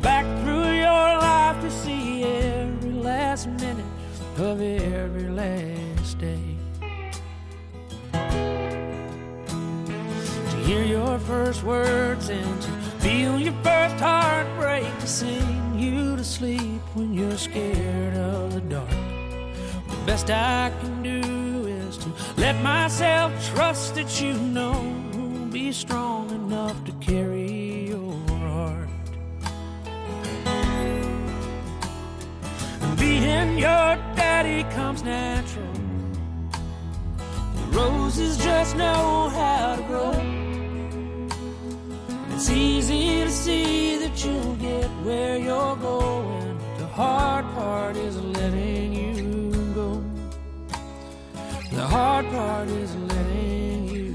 back 0.00 0.24
through 0.42 0.72
your 0.72 1.18
life 1.18 1.60
to 1.60 1.70
see 1.70 2.22
every 2.22 2.92
last 2.92 3.48
minute 3.48 3.84
of 4.38 4.60
every 4.60 5.28
last 5.28 6.18
day. 6.18 6.56
To 10.50 10.56
hear 10.64 10.84
your 10.84 11.18
first 11.18 11.62
words 11.62 12.28
and 12.28 12.62
to 12.62 12.79
feel 13.10 13.40
your 13.40 13.58
first 13.64 13.96
heartbreak, 13.96 14.86
to 15.00 15.06
sing 15.06 15.76
you 15.76 16.16
to 16.16 16.22
sleep 16.24 16.80
when 16.94 17.12
you're 17.12 17.36
scared 17.36 18.14
of 18.14 18.54
the 18.54 18.60
dark. 18.60 18.88
The 19.88 20.00
best 20.06 20.30
I 20.30 20.72
can 20.80 21.02
do 21.02 21.66
is 21.66 21.98
to 21.98 22.08
let 22.36 22.56
myself 22.62 23.30
trust 23.52 23.96
that 23.96 24.20
you 24.20 24.34
know 24.34 24.74
who'll 25.12 25.46
be 25.46 25.72
strong 25.72 26.30
enough 26.30 26.76
to 26.84 26.92
carry 27.08 27.88
your 27.88 28.14
heart. 28.28 28.88
Being 32.96 33.58
your 33.58 33.90
daddy 34.20 34.62
comes 34.76 35.02
natural. 35.02 35.74
The 37.56 37.64
roses 37.78 38.36
just 38.38 38.76
know 38.76 39.30
how 39.30 39.76
to 39.76 39.82
grow. 39.82 40.49
It's 42.40 42.48
easy 42.48 43.24
to 43.24 43.30
see 43.30 43.98
that 43.98 44.24
you'll 44.24 44.54
get 44.56 44.88
where 45.04 45.36
you're 45.36 45.76
going. 45.76 46.56
The 46.78 46.86
hard 46.86 47.44
part 47.56 47.96
is 47.98 48.16
letting 48.16 48.94
you 48.94 49.52
go. 49.74 50.02
The 51.70 51.84
hard 51.84 52.24
part 52.30 52.68
is 52.68 52.96
letting 53.12 53.88
you 53.94 54.08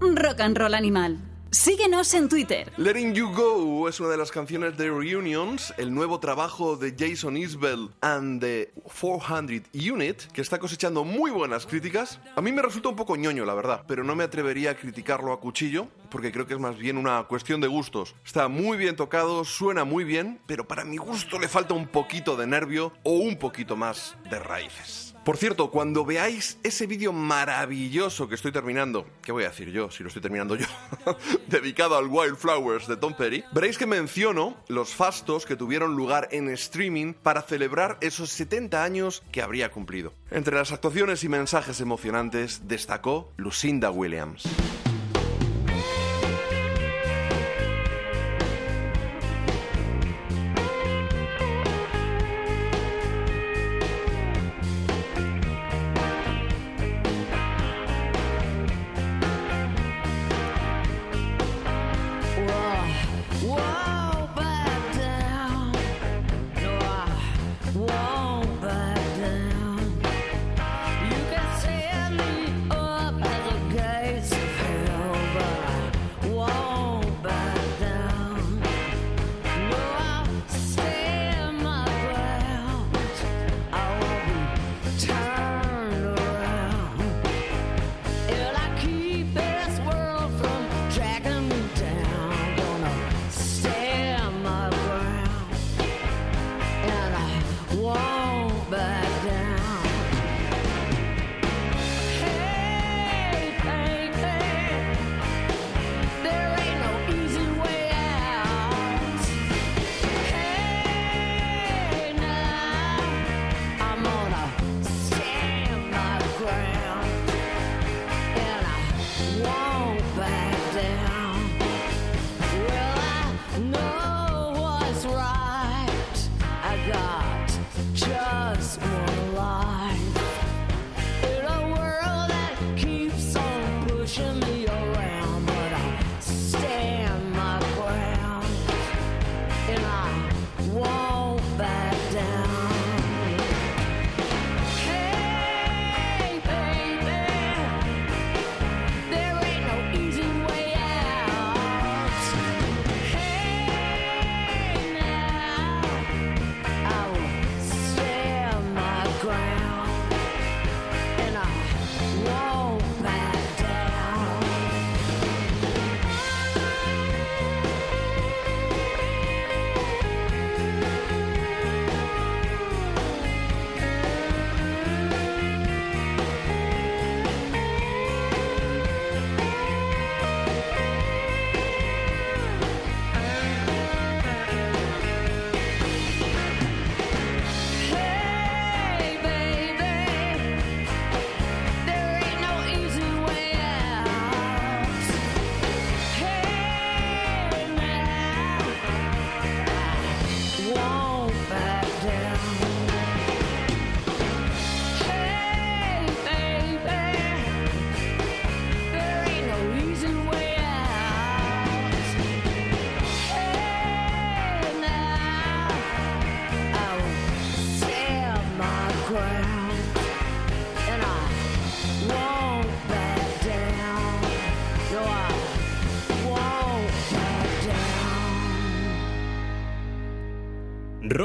go. 0.00 0.08
Rock 0.24 0.40
and 0.40 0.58
Roll 0.58 0.74
Animal. 0.74 1.16
Síguenos 1.52 2.14
en 2.14 2.30
Twitter. 2.30 2.72
Letting 2.78 3.12
You 3.12 3.28
Go 3.30 3.86
es 3.86 4.00
una 4.00 4.08
de 4.08 4.16
las 4.16 4.30
canciones 4.30 4.74
de 4.78 4.88
Reunions, 4.88 5.74
el 5.76 5.92
nuevo 5.92 6.18
trabajo 6.18 6.76
de 6.76 6.94
Jason 6.98 7.36
Isbell 7.36 7.90
and 8.00 8.40
the 8.40 8.72
400 8.84 9.68
Unit, 9.74 10.22
que 10.32 10.40
está 10.40 10.58
cosechando 10.58 11.04
muy 11.04 11.30
buenas 11.30 11.66
críticas. 11.66 12.18
A 12.36 12.40
mí 12.40 12.52
me 12.52 12.62
resulta 12.62 12.88
un 12.88 12.96
poco 12.96 13.16
ñoño, 13.16 13.44
la 13.44 13.52
verdad, 13.52 13.84
pero 13.86 14.02
no 14.02 14.16
me 14.16 14.24
atrevería 14.24 14.70
a 14.70 14.76
criticarlo 14.76 15.30
a 15.30 15.40
cuchillo, 15.40 15.88
porque 16.10 16.32
creo 16.32 16.46
que 16.46 16.54
es 16.54 16.60
más 16.60 16.78
bien 16.78 16.96
una 16.96 17.22
cuestión 17.24 17.60
de 17.60 17.68
gustos. 17.68 18.14
Está 18.24 18.48
muy 18.48 18.78
bien 18.78 18.96
tocado, 18.96 19.44
suena 19.44 19.84
muy 19.84 20.04
bien, 20.04 20.40
pero 20.46 20.66
para 20.66 20.86
mi 20.86 20.96
gusto 20.96 21.38
le 21.38 21.48
falta 21.48 21.74
un 21.74 21.86
poquito 21.86 22.34
de 22.34 22.46
nervio 22.46 22.94
o 23.02 23.12
un 23.12 23.36
poquito 23.36 23.76
más 23.76 24.16
de 24.30 24.38
raíces. 24.38 25.11
Por 25.24 25.36
cierto, 25.36 25.70
cuando 25.70 26.04
veáis 26.04 26.58
ese 26.64 26.88
vídeo 26.88 27.12
maravilloso 27.12 28.28
que 28.28 28.34
estoy 28.34 28.50
terminando, 28.50 29.06
¿qué 29.22 29.30
voy 29.30 29.44
a 29.44 29.50
decir 29.50 29.70
yo 29.70 29.88
si 29.88 30.02
lo 30.02 30.08
estoy 30.08 30.20
terminando 30.20 30.56
yo? 30.56 30.66
dedicado 31.46 31.96
al 31.96 32.08
Wildflowers 32.08 32.88
de 32.88 32.96
Tom 32.96 33.14
Petty, 33.14 33.44
veréis 33.52 33.78
que 33.78 33.86
menciono 33.86 34.56
los 34.66 34.96
fastos 34.96 35.46
que 35.46 35.54
tuvieron 35.54 35.94
lugar 35.94 36.28
en 36.32 36.48
streaming 36.48 37.12
para 37.14 37.42
celebrar 37.42 37.98
esos 38.00 38.30
70 38.30 38.82
años 38.82 39.22
que 39.30 39.42
habría 39.42 39.70
cumplido. 39.70 40.12
Entre 40.32 40.56
las 40.56 40.72
actuaciones 40.72 41.22
y 41.22 41.28
mensajes 41.28 41.80
emocionantes 41.80 42.66
destacó 42.66 43.30
Lucinda 43.36 43.92
Williams. 43.92 44.42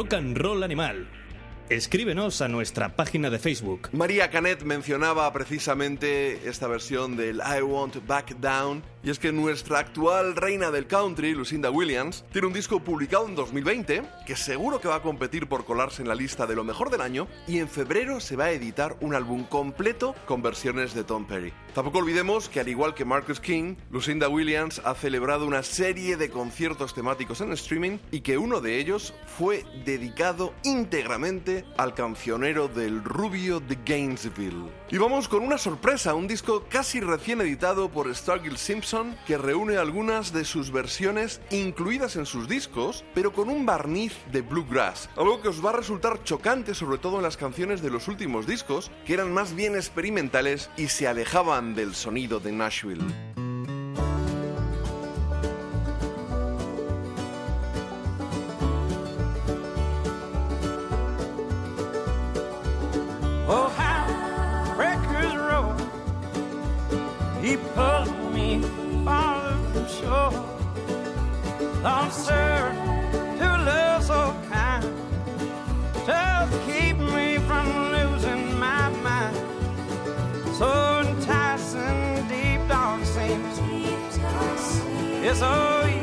Rock 0.09 0.23
Roll 0.35 0.63
Animal. 0.63 1.06
Escríbenos 1.69 2.41
a 2.41 2.47
nuestra 2.47 2.95
página 2.95 3.29
de 3.29 3.40
Facebook. 3.40 3.90
María 3.91 4.29
Canet 4.29 4.63
mencionaba 4.63 5.31
precisamente 5.33 6.47
esta 6.47 6.67
versión 6.67 7.17
del 7.17 7.41
I 7.45 7.61
Won't 7.61 8.07
Back 8.07 8.38
Down 8.38 8.83
y 9.07 9.09
es 9.09 9.19
que 9.19 9.31
nuestra 9.31 9.79
actual 9.79 10.35
reina 10.35 10.69
del 10.69 10.85
country, 10.85 11.33
Lucinda 11.33 11.72
Williams, 11.72 12.25
tiene 12.29 12.47
un 12.47 12.51
disco 12.51 12.81
publicado 12.81 13.25
en 13.25 13.35
2020 13.35 14.03
que 14.25 14.35
seguro 14.35 14.81
que 14.81 14.90
va 14.90 14.95
a 14.95 15.01
competir 15.01 15.47
por 15.47 15.63
colarse 15.63 16.01
en 16.01 16.09
la 16.09 16.13
lista 16.13 16.45
de 16.45 16.56
lo 16.56 16.65
mejor 16.65 16.90
del 16.90 16.99
año 16.99 17.25
y 17.47 17.59
en 17.59 17.69
febrero 17.69 18.19
se 18.19 18.35
va 18.35 18.45
a 18.45 18.51
editar 18.51 18.97
un 18.99 19.15
álbum 19.15 19.45
completo 19.45 20.13
con 20.25 20.41
versiones 20.41 20.93
de 20.93 21.06
Tom 21.06 21.25
Perry. 21.25 21.53
Tampoco 21.73 21.99
olvidemos 21.99 22.49
que 22.49 22.59
al 22.59 22.67
igual 22.67 22.95
que 22.95 23.06
Marcus 23.06 23.40
King, 23.40 23.75
Lucinda 23.91 24.27
Williams 24.27 24.81
ha 24.83 24.93
celebrado 24.93 25.47
una 25.47 25.63
serie 25.63 26.17
de 26.17 26.29
conciertos 26.29 26.93
temáticos 26.93 27.40
en 27.40 27.53
streaming 27.53 27.99
y 28.11 28.19
que 28.19 28.38
uno 28.38 28.59
de 28.59 28.77
ellos 28.77 29.13
fue 29.25 29.63
dedicado 29.85 30.53
íntegramente 30.65 31.63
al 31.77 31.93
cancionero 31.93 32.67
del 32.67 33.06
rubio 33.06 33.61
de 33.61 33.77
Gainesville. 33.85 34.76
Y 34.89 34.97
vamos 34.97 35.27
con 35.27 35.43
una 35.43 35.57
sorpresa, 35.57 36.15
un 36.15 36.27
disco 36.27 36.63
casi 36.69 37.01
recién 37.01 37.41
editado 37.41 37.89
por 37.89 38.13
Stargill 38.15 38.57
Simpson 38.57 39.17
que 39.27 39.37
reúne 39.37 39.75
algunas 39.75 40.31
de 40.31 40.45
sus 40.45 40.71
versiones 40.71 41.41
incluidas 41.49 42.15
en 42.15 42.25
sus 42.25 42.47
discos, 42.47 43.03
pero 43.13 43.33
con 43.33 43.49
un 43.49 43.65
barniz 43.65 44.13
de 44.31 44.41
bluegrass, 44.41 45.09
algo 45.17 45.41
que 45.41 45.49
os 45.49 45.63
va 45.63 45.71
a 45.71 45.73
resultar 45.73 46.23
chocante 46.23 46.73
sobre 46.73 46.99
todo 46.99 47.17
en 47.17 47.23
las 47.23 47.35
canciones 47.35 47.81
de 47.81 47.89
los 47.89 48.07
últimos 48.07 48.47
discos, 48.47 48.89
que 49.05 49.13
eran 49.13 49.33
más 49.33 49.53
bien 49.53 49.75
experimentales 49.75 50.69
y 50.77 50.87
se 50.87 51.05
alejaban 51.05 51.75
del 51.75 51.93
sonido 51.93 52.39
de 52.39 52.53
Nashville. 52.53 53.03
Oh, 63.49 63.69
He 67.47 67.56
pulled 67.56 68.33
me 68.33 68.62
farther 69.06 69.63
from 69.72 69.88
shore. 69.88 70.33
Long 71.81 72.12
sir, 72.12 72.74
to 73.40 73.47
love 73.69 74.03
so 74.03 74.35
kind. 74.51 74.83
Just 76.06 76.51
keep 76.67 76.97
me 76.97 77.38
from 77.47 77.67
losing 77.94 78.60
my 78.60 78.90
mind. 78.90 79.38
So 80.58 80.99
enticing, 81.08 82.28
deep 82.28 82.67
dark 82.67 83.06
seems. 83.06 83.60
so 85.35 85.83
easy 85.85 85.94
to 85.94 85.97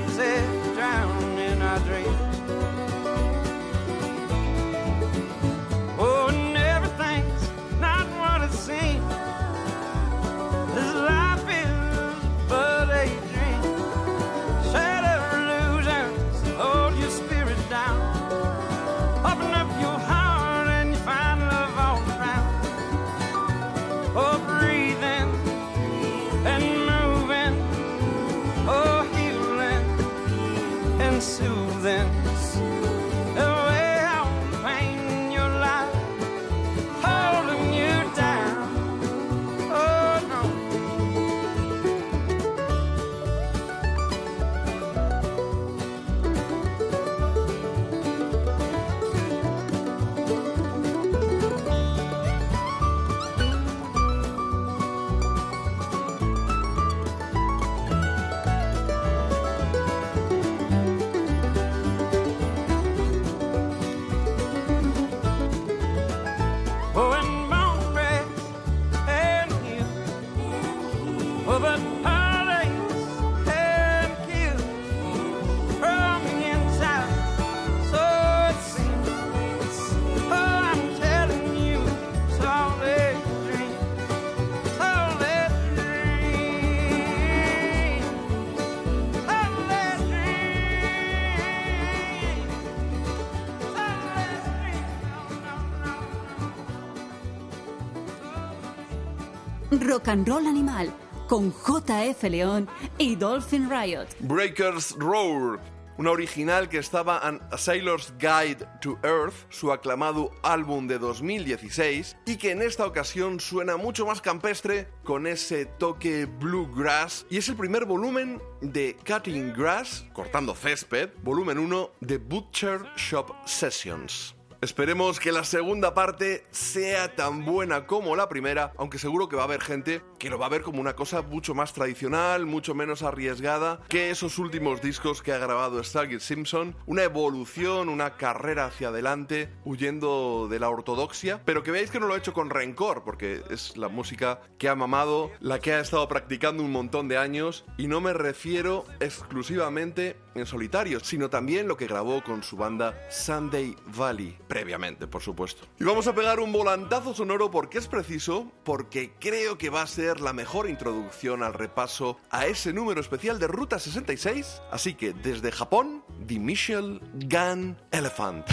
Rock 99.84 100.08
and 100.08 100.26
Roll 100.26 100.46
Animal 100.46 100.90
con 101.28 101.52
JF 101.52 102.22
León 102.24 102.68
y 102.96 103.16
Dolphin 103.16 103.68
Riot. 103.68 104.06
Breakers 104.20 104.96
Roar, 104.98 105.60
una 105.98 106.10
original 106.10 106.68
que 106.70 106.78
estaba 106.78 107.20
en 107.22 107.40
A 107.50 107.58
Sailor's 107.58 108.14
Guide 108.18 108.66
to 108.80 108.98
Earth, 109.02 109.34
su 109.50 109.72
aclamado 109.72 110.30
álbum 110.42 110.86
de 110.86 110.98
2016, 110.98 112.16
y 112.24 112.36
que 112.36 112.52
en 112.52 112.62
esta 112.62 112.86
ocasión 112.86 113.40
suena 113.40 113.76
mucho 113.76 114.06
más 114.06 114.22
campestre 114.22 114.88
con 115.02 115.26
ese 115.26 115.66
toque 115.66 116.24
bluegrass, 116.26 117.26
y 117.28 117.36
es 117.36 117.48
el 117.48 117.56
primer 117.56 117.84
volumen 117.84 118.40
de 118.62 118.96
Cutting 119.06 119.52
Grass, 119.52 120.06
cortando 120.14 120.54
césped, 120.54 121.10
volumen 121.22 121.58
1 121.58 121.90
de 122.00 122.18
Butcher 122.18 122.80
Shop 122.96 123.34
Sessions. 123.44 124.34
Esperemos 124.64 125.20
que 125.20 125.30
la 125.30 125.44
segunda 125.44 125.92
parte 125.92 126.46
sea 126.50 127.14
tan 127.14 127.44
buena 127.44 127.86
como 127.86 128.16
la 128.16 128.30
primera, 128.30 128.72
aunque 128.78 128.98
seguro 128.98 129.28
que 129.28 129.36
va 129.36 129.42
a 129.42 129.44
haber 129.44 129.60
gente 129.60 130.00
que 130.18 130.30
lo 130.30 130.38
va 130.38 130.46
a 130.46 130.48
ver 130.48 130.62
como 130.62 130.80
una 130.80 130.96
cosa 130.96 131.20
mucho 131.20 131.54
más 131.54 131.74
tradicional, 131.74 132.46
mucho 132.46 132.74
menos 132.74 133.02
arriesgada 133.02 133.82
que 133.90 134.08
esos 134.08 134.38
últimos 134.38 134.80
discos 134.80 135.20
que 135.20 135.34
ha 135.34 135.38
grabado 135.38 135.84
Stargate 135.84 136.20
Simpson, 136.20 136.74
una 136.86 137.02
evolución, 137.02 137.90
una 137.90 138.16
carrera 138.16 138.64
hacia 138.64 138.88
adelante, 138.88 139.50
huyendo 139.66 140.48
de 140.48 140.58
la 140.58 140.70
ortodoxia, 140.70 141.42
pero 141.44 141.62
que 141.62 141.70
veáis 141.70 141.90
que 141.90 142.00
no 142.00 142.06
lo 142.06 142.14
ha 142.14 142.18
hecho 142.18 142.32
con 142.32 142.48
rencor, 142.48 143.04
porque 143.04 143.42
es 143.50 143.76
la 143.76 143.88
música 143.88 144.40
que 144.56 144.70
ha 144.70 144.74
mamado, 144.74 145.30
la 145.40 145.58
que 145.58 145.74
ha 145.74 145.80
estado 145.80 146.08
practicando 146.08 146.62
un 146.62 146.72
montón 146.72 147.06
de 147.06 147.18
años, 147.18 147.66
y 147.76 147.86
no 147.86 148.00
me 148.00 148.14
refiero 148.14 148.86
exclusivamente 149.00 150.16
en 150.34 150.46
solitario, 150.46 151.00
sino 151.00 151.28
también 151.28 151.68
lo 151.68 151.76
que 151.76 151.86
grabó 151.86 152.22
con 152.24 152.42
su 152.42 152.56
banda 152.56 152.98
Sunday 153.10 153.76
Valley, 153.86 154.38
previamente, 154.54 155.08
por 155.08 155.20
supuesto. 155.20 155.66
Y 155.80 155.84
vamos 155.84 156.06
a 156.06 156.14
pegar 156.14 156.38
un 156.38 156.52
volantazo 156.52 157.12
sonoro 157.12 157.50
porque 157.50 157.78
es 157.78 157.88
preciso, 157.88 158.52
porque 158.62 159.12
creo 159.18 159.58
que 159.58 159.68
va 159.68 159.82
a 159.82 159.86
ser 159.88 160.20
la 160.20 160.32
mejor 160.32 160.70
introducción 160.70 161.42
al 161.42 161.54
repaso 161.54 162.20
a 162.30 162.46
ese 162.46 162.72
número 162.72 163.00
especial 163.00 163.40
de 163.40 163.48
Ruta 163.48 163.80
66, 163.80 164.62
así 164.70 164.94
que 164.94 165.12
desde 165.12 165.50
Japón, 165.50 166.04
The 166.28 166.38
Michel 166.38 167.00
Gun 167.14 167.76
Elephant. 167.90 168.46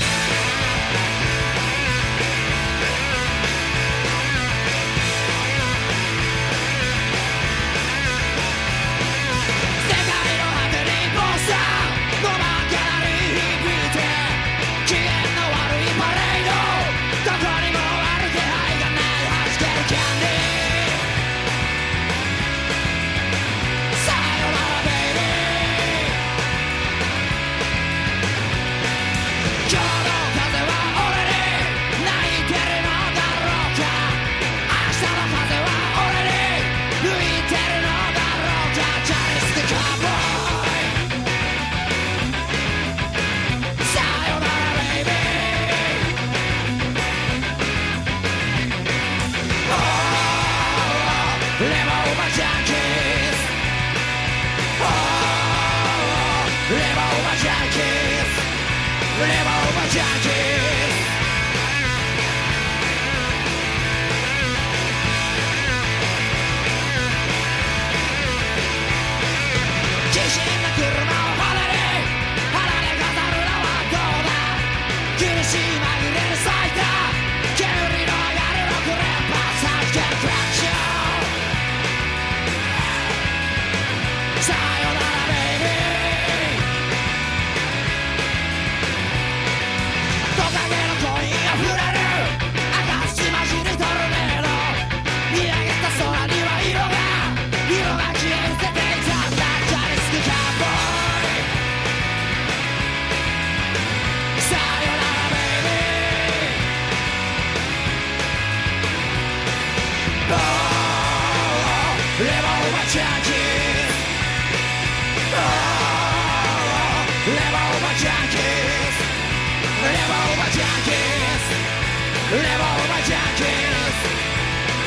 Levo 122.31 122.64
uma 122.85 122.99
jaquins 123.01 123.96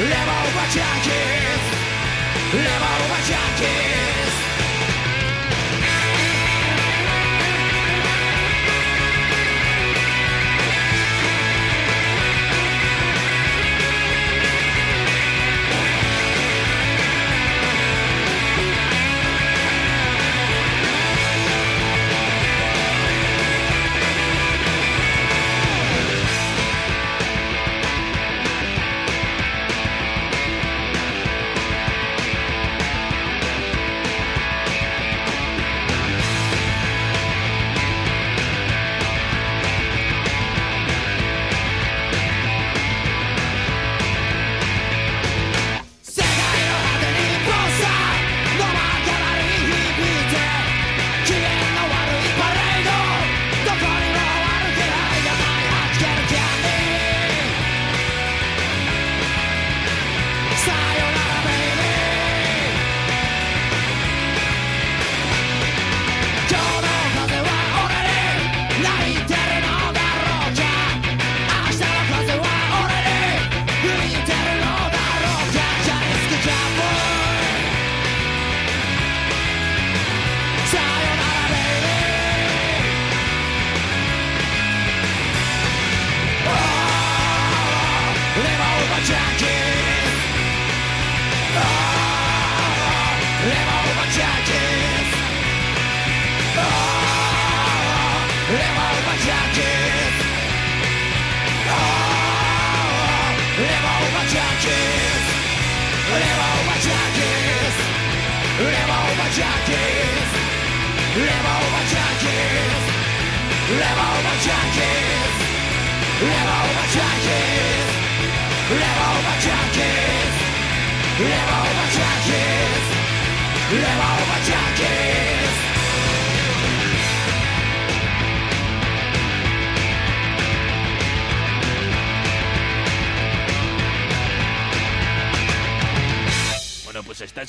Levo 0.00 0.36
uma 0.48 0.64
jaquins 0.74 1.64
Levo 2.54 3.04
uma 3.04 3.20
jaquins 3.28 4.23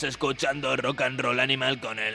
escuchando 0.05 0.75
Rock 0.75 1.01
and 1.01 1.19
Roll 1.19 1.39
Animal 1.39 1.79
con 1.79 1.99
el 1.99 2.13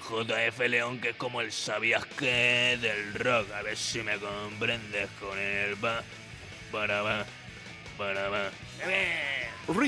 JF 0.00 0.58
León, 0.68 1.00
que 1.00 1.10
es 1.10 1.16
como 1.16 1.40
el 1.40 1.52
sabías 1.52 2.04
que 2.06 2.78
del 2.80 3.14
rock. 3.14 3.50
A 3.52 3.62
ver 3.62 3.76
si 3.76 4.02
me 4.02 4.18
comprendes 4.18 5.08
con 5.20 5.38
el 5.38 5.76
ba, 5.76 6.02
para 6.72 7.02
ba, 7.02 7.24
para 7.96 8.28
ba. 8.28 8.50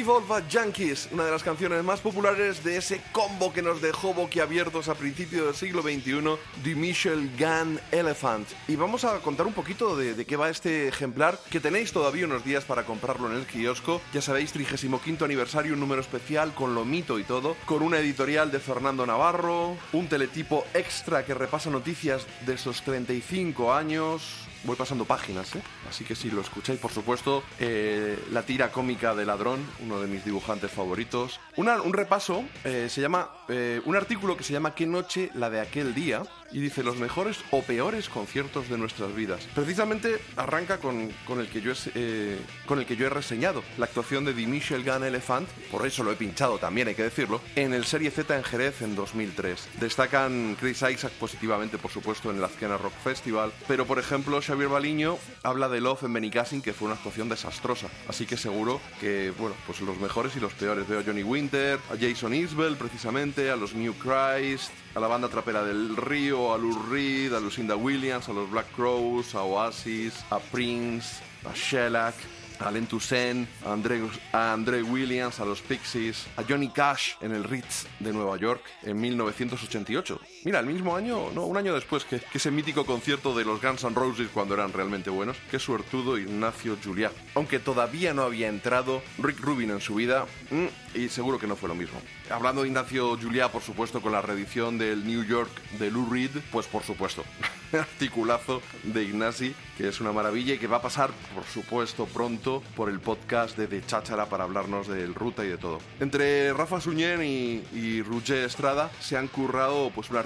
Revolver 0.00 0.42
Junkies, 0.50 1.10
una 1.12 1.26
de 1.26 1.30
las 1.30 1.42
canciones 1.42 1.84
más 1.84 2.00
populares 2.00 2.64
de 2.64 2.78
ese 2.78 3.02
combo 3.12 3.52
que 3.52 3.60
nos 3.60 3.82
dejó 3.82 4.14
boquiabiertos 4.14 4.88
a 4.88 4.94
principios 4.94 5.44
del 5.44 5.54
siglo 5.54 5.82
XXI, 5.82 6.38
The 6.64 6.74
Michel 6.74 7.30
Gun 7.38 7.78
Elephant. 7.92 8.48
Y 8.66 8.76
vamos 8.76 9.04
a 9.04 9.18
contar 9.18 9.46
un 9.46 9.52
poquito 9.52 9.98
de, 9.98 10.14
de 10.14 10.24
qué 10.24 10.36
va 10.36 10.48
este 10.48 10.88
ejemplar, 10.88 11.38
que 11.50 11.60
tenéis 11.60 11.92
todavía 11.92 12.24
unos 12.24 12.46
días 12.46 12.64
para 12.64 12.86
comprarlo 12.86 13.30
en 13.30 13.36
el 13.36 13.46
kiosco. 13.46 14.00
Ya 14.14 14.22
sabéis, 14.22 14.52
35 14.52 15.22
aniversario, 15.22 15.74
un 15.74 15.80
número 15.80 16.00
especial 16.00 16.54
con 16.54 16.74
lo 16.74 16.86
mito 16.86 17.18
y 17.18 17.24
todo, 17.24 17.54
con 17.66 17.82
una 17.82 17.98
editorial 17.98 18.50
de 18.50 18.58
Fernando 18.58 19.04
Navarro, 19.04 19.76
un 19.92 20.08
teletipo 20.08 20.64
extra 20.72 21.26
que 21.26 21.34
repasa 21.34 21.68
noticias 21.68 22.26
de 22.46 22.54
esos 22.54 22.80
35 22.84 23.74
años, 23.74 24.48
voy 24.64 24.76
pasando 24.76 25.04
páginas, 25.04 25.54
¿eh? 25.56 25.62
Así 25.88 26.04
que 26.04 26.14
si 26.14 26.30
lo 26.30 26.40
escucháis, 26.40 26.78
por 26.78 26.92
supuesto, 26.92 27.42
eh, 27.58 28.18
la 28.30 28.42
tira 28.42 28.70
cómica 28.70 29.14
de 29.14 29.24
Ladrón, 29.24 29.64
uno 29.80 30.00
de 30.00 30.06
mis 30.06 30.24
dibujantes 30.24 30.70
favoritos. 30.70 31.40
Un 31.56 31.92
repaso, 31.92 32.44
eh, 32.64 32.88
se 32.90 33.00
llama, 33.00 33.30
eh, 33.48 33.80
un 33.84 33.96
artículo 33.96 34.36
que 34.36 34.44
se 34.44 34.52
llama 34.52 34.74
¿Qué 34.74 34.86
noche 34.86 35.30
la 35.34 35.50
de 35.50 35.60
aquel 35.60 35.94
día? 35.94 36.22
Y 36.52 36.60
dice 36.60 36.82
los 36.82 36.96
mejores 36.96 37.38
o 37.50 37.62
peores 37.62 38.08
conciertos 38.08 38.68
de 38.68 38.78
nuestras 38.78 39.14
vidas. 39.14 39.46
Precisamente 39.54 40.20
arranca 40.36 40.78
con, 40.78 41.10
con 41.26 41.40
el, 41.40 41.48
que 41.48 41.60
yo 41.60 41.72
he, 41.72 41.76
eh, 41.94 42.38
con 42.66 42.78
el 42.78 42.86
que 42.86 42.96
yo 42.96 43.06
he 43.06 43.10
reseñado, 43.10 43.62
la 43.78 43.86
actuación 43.86 44.24
de 44.24 44.34
The 44.34 44.46
Michel 44.46 44.84
Gun 44.84 45.04
Elephant, 45.04 45.48
por 45.70 45.86
eso 45.86 46.02
lo 46.02 46.12
he 46.12 46.16
pinchado 46.16 46.58
también, 46.58 46.88
hay 46.88 46.94
que 46.94 47.02
decirlo, 47.02 47.40
en 47.56 47.72
el 47.72 47.84
Serie 47.84 48.10
Z 48.10 48.36
en 48.36 48.44
Jerez 48.44 48.82
en 48.82 48.96
2003. 48.96 49.68
Destacan 49.80 50.56
Chris 50.58 50.82
Isaac 50.82 51.12
positivamente, 51.18 51.78
por 51.78 51.90
supuesto, 51.90 52.30
en 52.30 52.38
el 52.38 52.44
Azkena 52.44 52.76
Rock 52.76 52.94
Festival, 53.02 53.52
pero 53.68 53.86
por 53.86 53.98
ejemplo 53.98 54.40
Xavier 54.40 54.68
Baliño 54.68 55.18
habla 55.42 55.68
de 55.68 55.80
Love 55.80 56.04
en 56.04 56.12
Benicassin, 56.12 56.62
que 56.62 56.72
fue 56.72 56.86
una 56.86 56.96
actuación 56.96 57.28
desastrosa. 57.28 57.88
Así 58.08 58.26
que 58.26 58.36
seguro 58.36 58.80
que, 59.00 59.32
bueno, 59.38 59.54
pues 59.66 59.80
los 59.80 59.98
mejores 59.98 60.36
y 60.36 60.40
los 60.40 60.52
peores. 60.54 60.88
Veo 60.88 61.00
a 61.00 61.04
Johnny 61.04 61.22
Winter, 61.22 61.78
a 61.90 61.96
Jason 61.98 62.34
Isbell, 62.34 62.76
precisamente, 62.76 63.50
a 63.50 63.56
los 63.56 63.74
New 63.74 63.94
Christ, 63.94 64.70
a 64.94 65.00
la 65.00 65.06
banda 65.06 65.28
trapera 65.28 65.62
del 65.62 65.96
Río, 65.96 66.52
a 66.52 66.58
Lou 66.58 66.82
Reed, 66.90 67.32
a 67.32 67.40
Lucinda 67.40 67.76
Williams, 67.76 68.28
a 68.28 68.32
los 68.32 68.50
Black 68.50 68.70
Crows, 68.74 69.34
a 69.34 69.42
Oasis, 69.42 70.24
a 70.30 70.38
Prince, 70.38 71.20
a 71.44 71.52
Shellac, 71.54 72.14
a 72.58 72.70
Len 72.70 72.86
Toussaint, 72.86 73.48
a 73.64 73.72
André, 73.72 74.02
a 74.32 74.56
Williams, 74.82 75.40
a 75.40 75.44
los 75.44 75.60
Pixies, 75.62 76.26
a 76.36 76.42
Johnny 76.42 76.68
Cash 76.68 77.14
en 77.20 77.32
el 77.32 77.44
Ritz 77.44 77.86
de 77.98 78.12
Nueva 78.12 78.36
York 78.36 78.62
en 78.82 79.00
1988. 79.00 80.20
Mira, 80.42 80.60
el 80.60 80.66
mismo 80.66 80.96
año, 80.96 81.30
no, 81.34 81.44
un 81.44 81.58
año 81.58 81.74
después 81.74 82.04
que, 82.04 82.22
ese 82.32 82.50
mítico 82.50 82.86
concierto 82.86 83.36
de 83.36 83.44
los 83.44 83.60
Guns 83.60 83.84
N' 83.84 83.94
Roses 83.94 84.28
cuando 84.32 84.54
eran 84.54 84.72
realmente 84.72 85.10
buenos. 85.10 85.36
Qué 85.50 85.58
suertudo 85.58 86.16
Ignacio 86.16 86.78
Juliá. 86.82 87.12
Aunque 87.34 87.58
todavía 87.58 88.14
no 88.14 88.22
había 88.22 88.48
entrado 88.48 89.02
Rick 89.18 89.40
Rubin 89.40 89.70
en 89.70 89.82
su 89.82 89.96
vida 89.96 90.24
mm, 90.50 90.98
y 90.98 91.10
seguro 91.10 91.38
que 91.38 91.46
no 91.46 91.56
fue 91.56 91.68
lo 91.68 91.74
mismo. 91.74 92.00
Hablando 92.30 92.62
de 92.62 92.68
Ignacio 92.68 93.18
Juliá, 93.18 93.52
por 93.52 93.60
supuesto, 93.60 94.00
con 94.00 94.12
la 94.12 94.22
reedición 94.22 94.78
del 94.78 95.06
New 95.06 95.24
York 95.24 95.50
de 95.78 95.90
Lou 95.90 96.08
Reed, 96.10 96.30
pues 96.50 96.66
por 96.66 96.84
supuesto, 96.84 97.22
articulazo 97.72 98.62
de 98.84 99.04
Ignasi, 99.04 99.54
que 99.76 99.88
es 99.88 100.00
una 100.00 100.12
maravilla 100.12 100.54
y 100.54 100.58
que 100.58 100.66
va 100.66 100.78
a 100.78 100.82
pasar, 100.82 101.10
por 101.34 101.44
supuesto, 101.44 102.06
pronto 102.06 102.62
por 102.76 102.88
el 102.88 103.00
podcast 103.00 103.58
de 103.58 103.66
De 103.66 103.84
Cháchara 103.84 104.26
para 104.26 104.44
hablarnos 104.44 104.88
del 104.88 105.14
ruta 105.14 105.44
y 105.44 105.48
de 105.48 105.58
todo. 105.58 105.80
Entre 106.00 106.52
Rafa 106.54 106.80
Suñén 106.80 107.22
y, 107.22 107.62
y 107.74 108.02
Estrada 108.30 108.90
se 109.00 109.16
han 109.16 109.28
currado 109.28 109.90
pues 109.94 110.08
un 110.10 110.16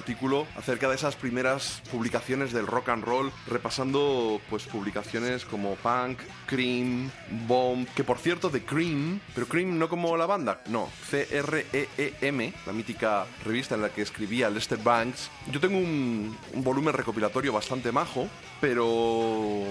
acerca 0.55 0.87
de 0.87 0.95
esas 0.95 1.15
primeras 1.15 1.81
publicaciones 1.91 2.53
del 2.53 2.67
rock 2.67 2.89
and 2.89 3.03
roll, 3.03 3.31
repasando 3.47 4.39
pues 4.49 4.63
publicaciones 4.65 5.45
como 5.45 5.75
Punk, 5.75 6.19
Cream, 6.45 7.09
Bomb, 7.47 7.87
que 7.95 8.03
por 8.03 8.19
cierto 8.19 8.49
de 8.49 8.63
Cream, 8.63 9.19
pero 9.33 9.47
Cream 9.47 9.79
no 9.79 9.89
como 9.89 10.15
la 10.15 10.25
banda, 10.25 10.61
no, 10.67 10.89
C-R-E-E-M, 11.09 12.53
la 12.65 12.73
mítica 12.73 13.25
revista 13.43 13.75
en 13.75 13.81
la 13.81 13.89
que 13.89 14.01
escribía 14.01 14.49
Lester 14.49 14.79
Banks. 14.79 15.29
Yo 15.51 15.59
tengo 15.59 15.77
un, 15.77 16.37
un 16.53 16.63
volumen 16.63 16.93
recopilatorio 16.93 17.51
bastante 17.51 17.91
majo, 17.91 18.27
pero 18.61 19.63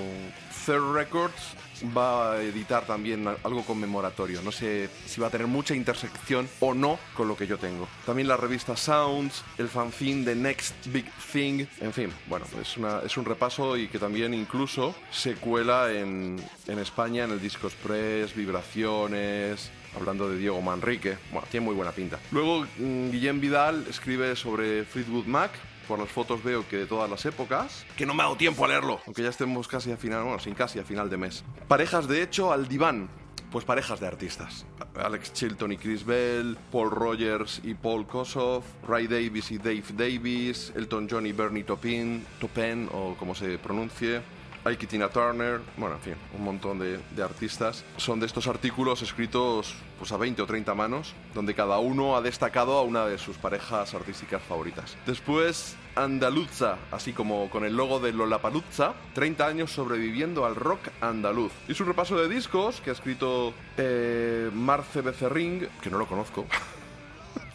Third 0.66 0.94
Records 0.94 1.54
va 1.96 2.32
a 2.32 2.42
editar 2.42 2.86
también 2.86 3.26
algo 3.42 3.64
conmemoratorio. 3.64 4.42
No 4.42 4.52
sé 4.52 4.88
si 5.06 5.20
va 5.20 5.28
a 5.28 5.30
tener 5.30 5.46
mucha 5.46 5.74
intersección 5.74 6.48
o 6.60 6.74
no 6.74 6.98
con 7.14 7.28
lo 7.28 7.36
que 7.36 7.46
yo 7.46 7.58
tengo. 7.58 7.88
También 8.06 8.28
la 8.28 8.36
revista 8.36 8.76
Sounds, 8.76 9.42
el 9.58 9.68
fanzine 9.68 10.24
de 10.24 10.34
Next 10.34 10.74
Big 10.86 11.10
Thing. 11.32 11.66
En 11.80 11.92
fin, 11.92 12.12
bueno, 12.28 12.46
es, 12.60 12.76
una, 12.76 13.00
un 13.16 13.24
repaso 13.24 13.76
y 13.76 13.88
que 13.88 13.98
también 13.98 14.34
incluso 14.34 14.94
se 15.10 15.34
cuela 15.34 15.92
en, 15.92 16.42
España 16.66 17.24
en 17.24 17.32
el 17.32 17.40
Disco 17.40 17.66
Express, 17.66 18.34
Vibraciones, 18.34 19.70
hablando 19.96 20.28
de 20.28 20.38
Diego 20.38 20.60
Manrique. 20.60 21.16
Bueno, 21.32 21.46
tiene 21.50 21.66
muy 21.66 21.74
buena 21.74 21.92
pinta. 21.92 22.18
Luego, 22.32 22.66
mm, 22.78 23.10
Guillem 23.10 23.40
Vidal 23.40 23.86
escribe 23.88 24.36
sobre 24.36 24.84
Fleetwood 24.84 25.26
Mac. 25.26 25.52
Por 25.86 25.98
las 25.98 26.08
fotos 26.08 26.42
veo 26.42 26.66
que 26.68 26.78
de 26.78 26.86
todas 26.86 27.10
las 27.10 27.24
épocas. 27.26 27.84
Que 27.96 28.06
no 28.06 28.14
me 28.14 28.22
ha 28.22 28.26
dado 28.26 28.36
tiempo 28.36 28.64
a 28.64 28.68
leerlo. 28.68 29.00
Aunque 29.06 29.22
ya 29.22 29.28
estemos 29.28 29.68
casi 29.68 29.92
a 29.92 29.96
final, 29.96 30.22
bueno, 30.22 30.38
sin 30.38 30.54
casi 30.54 30.78
a 30.78 30.84
final 30.84 31.10
de 31.10 31.16
mes. 31.16 31.44
Parejas 31.68 32.08
de 32.08 32.22
hecho 32.22 32.52
al 32.52 32.68
diván. 32.68 33.08
Pues 33.50 33.64
parejas 33.64 34.00
de 34.00 34.08
artistas. 34.08 34.66
Alex 34.96 35.32
Chilton 35.32 35.72
y 35.72 35.76
Chris 35.76 36.04
Bell, 36.04 36.56
Paul 36.72 36.90
Rogers 36.90 37.60
y 37.62 37.74
Paul 37.74 38.04
Kossoff, 38.04 38.64
Ray 38.88 39.06
Davis 39.06 39.52
y 39.52 39.58
Dave 39.58 39.84
Davis, 39.92 40.72
Elton 40.74 41.06
John 41.08 41.24
y 41.24 41.32
Bernie 41.32 41.62
Taupin, 41.62 42.26
Taupin 42.40 42.88
o 42.92 43.14
como 43.16 43.32
se 43.34 43.58
pronuncie, 43.58 44.22
Ike 44.64 44.84
y 44.84 44.88
Tina 44.88 45.08
Turner, 45.08 45.60
bueno, 45.76 45.96
en 45.96 46.00
fin, 46.00 46.14
un 46.36 46.44
montón 46.44 46.78
de, 46.78 46.98
de 47.14 47.22
artistas. 47.22 47.84
Son 47.96 48.20
de 48.20 48.26
estos 48.26 48.46
artículos 48.46 49.02
escritos 49.02 49.74
pues 49.98 50.12
a 50.12 50.16
20 50.16 50.42
o 50.42 50.46
30 50.46 50.74
manos, 50.74 51.14
donde 51.34 51.54
cada 51.54 51.78
uno 51.78 52.16
ha 52.16 52.22
destacado 52.22 52.78
a 52.78 52.82
una 52.82 53.06
de 53.06 53.18
sus 53.18 53.36
parejas 53.36 53.94
artísticas 53.94 54.42
favoritas. 54.42 54.96
Después, 55.06 55.76
Andaluzza, 55.96 56.78
así 56.90 57.12
como 57.12 57.48
con 57.50 57.64
el 57.64 57.76
logo 57.76 58.00
de 58.00 58.12
Lollapalooza, 58.12 58.94
30 59.14 59.46
años 59.46 59.70
sobreviviendo 59.70 60.44
al 60.44 60.56
rock 60.56 60.88
andaluz. 61.00 61.52
Y 61.68 61.74
su 61.74 61.84
repaso 61.84 62.16
de 62.16 62.28
discos 62.28 62.80
que 62.80 62.90
ha 62.90 62.92
escrito 62.92 63.54
eh, 63.76 64.50
Marce 64.52 65.02
Becerring, 65.02 65.68
que 65.80 65.90
no 65.90 65.98
lo 65.98 66.06
conozco. 66.06 66.46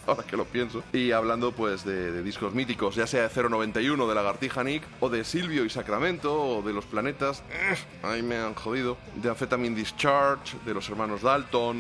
ahora 0.09 0.23
que 0.23 0.37
lo 0.37 0.45
pienso. 0.45 0.83
Y 0.93 1.11
hablando 1.11 1.51
pues 1.51 1.83
de, 1.85 2.21
discos 2.23 2.53
míticos, 2.53 2.95
ya 2.95 3.07
sea 3.07 3.27
de 3.27 3.49
091 3.49 4.07
de 4.07 4.15
Lagartija 4.15 4.63
Nick, 4.63 4.83
o 4.99 5.09
de 5.09 5.23
Silvio 5.23 5.65
y 5.65 5.69
Sacramento, 5.69 6.33
o 6.33 6.61
de 6.61 6.73
Los 6.73 6.85
Planetas, 6.85 7.43
eh, 7.51 7.75
ahí 8.03 8.21
me 8.21 8.37
han 8.37 8.53
jodido, 8.53 8.97
de 9.15 9.29
Amphetamine 9.29 9.75
Discharge, 9.75 10.57
de 10.65 10.73
los 10.73 10.89
hermanos 10.89 11.21
Dalton, 11.21 11.77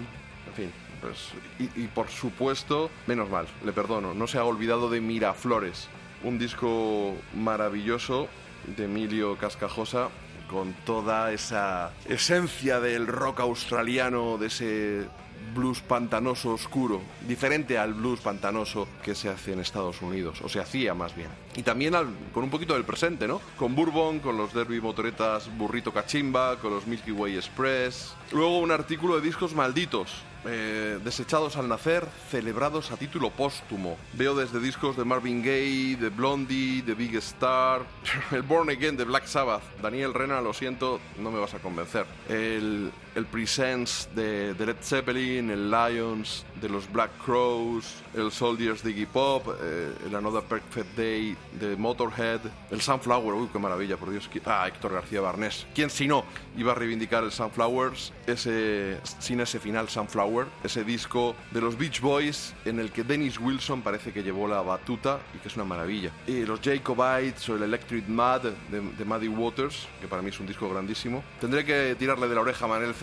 en 0.47 0.53
fin. 0.55 0.71
Pues, 1.01 1.29
y, 1.59 1.83
y 1.83 1.87
por 1.87 2.09
supuesto, 2.09 2.89
menos 3.07 3.29
mal, 3.29 3.47
le 3.63 3.71
perdono, 3.71 4.13
no 4.13 4.27
se 4.27 4.37
ha 4.37 4.43
olvidado 4.43 4.89
de 4.89 4.99
Miraflores, 4.99 5.87
un 6.23 6.37
disco 6.37 7.15
maravilloso 7.33 8.27
de 8.75 8.85
Emilio 8.85 9.37
Cascajosa, 9.37 10.09
con 10.49 10.73
toda 10.85 11.31
esa 11.31 11.91
esencia 12.05 12.79
del 12.79 13.07
rock 13.07 13.39
australiano, 13.41 14.37
de 14.37 14.47
ese 14.47 15.07
blues 15.53 15.81
pantanoso 15.81 16.53
oscuro, 16.53 17.01
diferente 17.27 17.77
al 17.77 17.93
blues 17.93 18.19
pantanoso 18.21 18.87
que 19.03 19.15
se 19.15 19.29
hace 19.29 19.53
en 19.53 19.59
Estados 19.59 20.01
Unidos, 20.01 20.41
o 20.41 20.49
se 20.49 20.59
hacía 20.59 20.93
más 20.93 21.15
bien. 21.15 21.29
Y 21.55 21.63
también 21.63 21.93
con 22.33 22.43
un 22.43 22.49
poquito 22.49 22.73
del 22.73 22.85
presente, 22.85 23.27
¿no? 23.27 23.41
Con 23.57 23.75
Bourbon, 23.75 24.19
con 24.19 24.37
los 24.37 24.53
Derby 24.53 24.79
Motoretas 24.81 25.49
Burrito 25.57 25.93
Cachimba, 25.93 26.57
con 26.57 26.71
los 26.71 26.87
Milky 26.87 27.11
Way 27.11 27.35
Express. 27.35 28.15
Luego 28.31 28.59
un 28.59 28.71
artículo 28.71 29.15
de 29.15 29.21
discos 29.21 29.53
malditos, 29.53 30.23
eh, 30.45 30.99
desechados 31.03 31.57
al 31.57 31.67
nacer, 31.67 32.07
celebrados 32.29 32.91
a 32.91 32.97
título 32.97 33.29
póstumo. 33.29 33.97
Veo 34.13 34.35
desde 34.35 34.59
discos 34.61 34.95
de 34.95 35.03
Marvin 35.03 35.41
Gaye, 35.41 35.97
de 35.97 36.09
Blondie, 36.09 36.81
de 36.81 36.93
Big 36.93 37.15
Star, 37.15 37.81
el 38.31 38.43
Born 38.43 38.69
Again 38.69 38.95
de 38.95 39.03
Black 39.03 39.25
Sabbath. 39.25 39.63
Daniel 39.81 40.13
Rena, 40.13 40.39
lo 40.39 40.53
siento, 40.53 40.99
no 41.17 41.31
me 41.31 41.39
vas 41.39 41.53
a 41.53 41.59
convencer. 41.59 42.05
El, 42.29 42.91
el 43.15 43.25
Presence 43.25 44.09
de, 44.15 44.53
de 44.53 44.65
Led 44.65 44.77
Zeppelin, 44.81 45.49
el 45.49 45.69
Lions 45.69 46.45
de 46.61 46.69
los 46.69 46.91
Black 46.91 47.11
Crows, 47.23 48.03
el 48.13 48.31
Soldiers 48.31 48.83
de 48.83 48.91
Iggy 48.91 49.05
Pop, 49.05 49.47
eh, 49.61 49.93
el 50.05 50.15
Another 50.15 50.43
Perfect 50.43 50.97
Day 50.97 51.35
de 51.59 51.75
Motorhead, 51.75 52.41
el 52.71 52.81
Sunflower, 52.81 53.33
uy, 53.33 53.49
qué 53.51 53.59
maravilla, 53.59 53.97
por 53.97 54.11
Dios. 54.11 54.29
Ah, 54.45 54.67
Héctor 54.67 54.93
García 54.93 55.21
Barnés. 55.21 55.65
¿Quién 55.73 55.89
si 55.89 56.07
no 56.07 56.25
iba 56.57 56.71
a 56.71 56.75
reivindicar 56.75 57.23
el 57.23 57.31
Sunflowers, 57.31 58.13
ese, 58.27 58.99
sin 59.19 59.39
ese 59.39 59.59
final 59.59 59.89
Sunflower, 59.89 60.47
ese 60.63 60.83
disco 60.83 61.35
de 61.51 61.61
los 61.61 61.77
Beach 61.77 62.01
Boys 62.01 62.53
en 62.65 62.79
el 62.79 62.91
que 62.91 63.03
Dennis 63.03 63.39
Wilson 63.39 63.81
parece 63.81 64.11
que 64.11 64.23
llevó 64.23 64.47
la 64.47 64.61
batuta 64.61 65.19
y 65.35 65.39
que 65.39 65.47
es 65.47 65.55
una 65.55 65.65
maravilla. 65.65 66.11
Y 66.27 66.45
los 66.45 66.59
Jacobites 66.61 67.47
o 67.49 67.55
el 67.55 67.63
Electric 67.63 68.07
Mad 68.07 68.41
de, 68.41 68.81
de 68.97 69.05
Muddy 69.05 69.27
Waters, 69.27 69.87
que 70.01 70.07
para 70.07 70.21
mí 70.21 70.29
es 70.29 70.39
un 70.39 70.47
disco 70.47 70.69
grandísimo. 70.69 71.23
Tendré 71.39 71.65
que 71.65 71.95
tirarle 71.97 72.27
de 72.27 72.35
la 72.35 72.41
oreja 72.41 72.65
a 72.65 72.67
Manel 72.67 72.93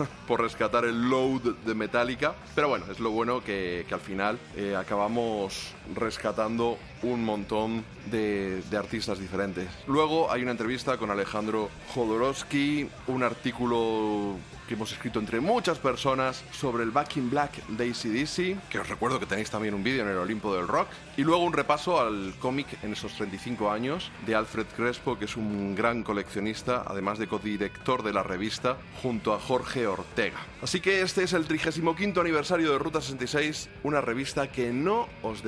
Por 0.26 0.40
rescatar 0.40 0.84
el 0.84 1.08
Load 1.08 1.54
de 1.64 1.74
Metallica, 1.74 2.34
pero 2.54 2.68
bueno, 2.68 2.86
es 2.90 3.00
lo 3.00 3.10
bueno 3.10 3.42
que, 3.42 3.84
que 3.88 3.94
al 3.94 4.00
final 4.00 4.38
eh, 4.56 4.76
acabamos 4.76 5.72
rescatando 5.94 6.78
un 7.02 7.24
montón 7.24 7.84
de, 8.10 8.62
artistas 8.76 9.18
diferentes. 9.18 9.68
Luego 9.86 10.32
hay 10.32 10.42
una 10.42 10.52
entrevista 10.52 10.96
con 10.96 11.10
Alejandro 11.10 11.68
Jodorowsky, 11.94 12.88
un 13.08 13.22
artículo 13.22 14.36
que 14.66 14.74
hemos 14.74 14.92
escrito 14.92 15.18
entre 15.18 15.40
muchas 15.40 15.78
personas 15.78 16.44
sobre 16.52 16.84
el 16.84 16.92
Back 16.92 17.16
in 17.16 17.28
Black 17.28 17.66
de 17.66 17.90
ACDC, 17.90 18.68
que 18.68 18.78
os 18.78 18.88
recuerdo 18.88 19.18
que 19.18 19.26
tenéis 19.26 19.50
también 19.50 19.74
un 19.74 19.82
vídeo 19.82 20.02
en 20.02 20.08
el 20.08 20.16
Olimpo 20.16 20.54
del 20.54 20.68
Rock, 20.68 20.86
y 21.16 21.24
luego 21.24 21.42
un 21.42 21.52
repaso 21.52 22.00
al 22.00 22.34
cómic 22.38 22.68
en 22.84 22.92
esos 22.92 23.12
35 23.14 23.68
años 23.68 24.12
de 24.26 24.36
Alfred 24.36 24.66
Crespo, 24.76 25.18
que 25.18 25.24
es 25.24 25.36
un 25.36 25.74
gran 25.74 26.04
coleccionista, 26.04 26.84
además 26.86 27.18
de 27.18 27.26
codirector 27.26 28.04
de 28.04 28.12
la 28.12 28.22
revista, 28.22 28.76
junto 29.02 29.34
a 29.34 29.40
Jorge 29.40 29.88
Ortega. 29.88 30.38
Así 30.62 30.80
que 30.80 31.02
este 31.02 31.24
es 31.24 31.32
el 31.32 31.46
35 31.46 32.20
aniversario 32.20 32.70
de 32.70 32.78
Ruta 32.78 33.00
66, 33.00 33.68
una 33.82 34.00
revista 34.00 34.52
que 34.52 34.72
no 34.72 35.08
os 35.22 35.42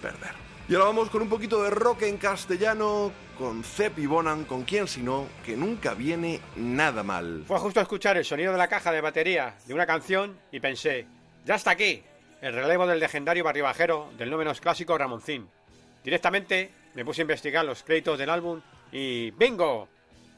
perder. 0.00 0.32
Y 0.68 0.74
ahora 0.74 0.86
vamos 0.86 1.10
con 1.10 1.22
un 1.22 1.28
poquito 1.28 1.62
de 1.62 1.70
rock 1.70 2.02
en 2.02 2.16
castellano, 2.16 3.10
con 3.36 3.64
Zep 3.64 3.98
Bonan, 4.06 4.44
con 4.44 4.62
quien 4.62 4.86
si 4.86 5.02
no, 5.02 5.26
que 5.44 5.56
nunca 5.56 5.94
viene 5.94 6.40
nada 6.56 7.02
mal. 7.02 7.44
Fue 7.46 7.58
justo 7.58 7.80
escuchar 7.80 8.16
el 8.16 8.24
sonido 8.24 8.52
de 8.52 8.58
la 8.58 8.68
caja 8.68 8.92
de 8.92 9.00
batería 9.00 9.56
de 9.66 9.74
una 9.74 9.86
canción 9.86 10.38
y 10.52 10.60
pensé, 10.60 11.06
ya 11.44 11.56
está 11.56 11.72
aquí, 11.72 12.02
el 12.40 12.52
relevo 12.54 12.86
del 12.86 13.00
legendario 13.00 13.42
barribajero 13.42 14.10
del 14.16 14.30
no 14.30 14.38
menos 14.38 14.60
clásico 14.60 14.96
Ramoncín. 14.96 15.48
Directamente 16.04 16.70
me 16.94 17.04
puse 17.04 17.20
a 17.20 17.24
investigar 17.24 17.64
los 17.64 17.82
créditos 17.82 18.18
del 18.18 18.30
álbum 18.30 18.60
y 18.92 19.32
¡bingo! 19.32 19.88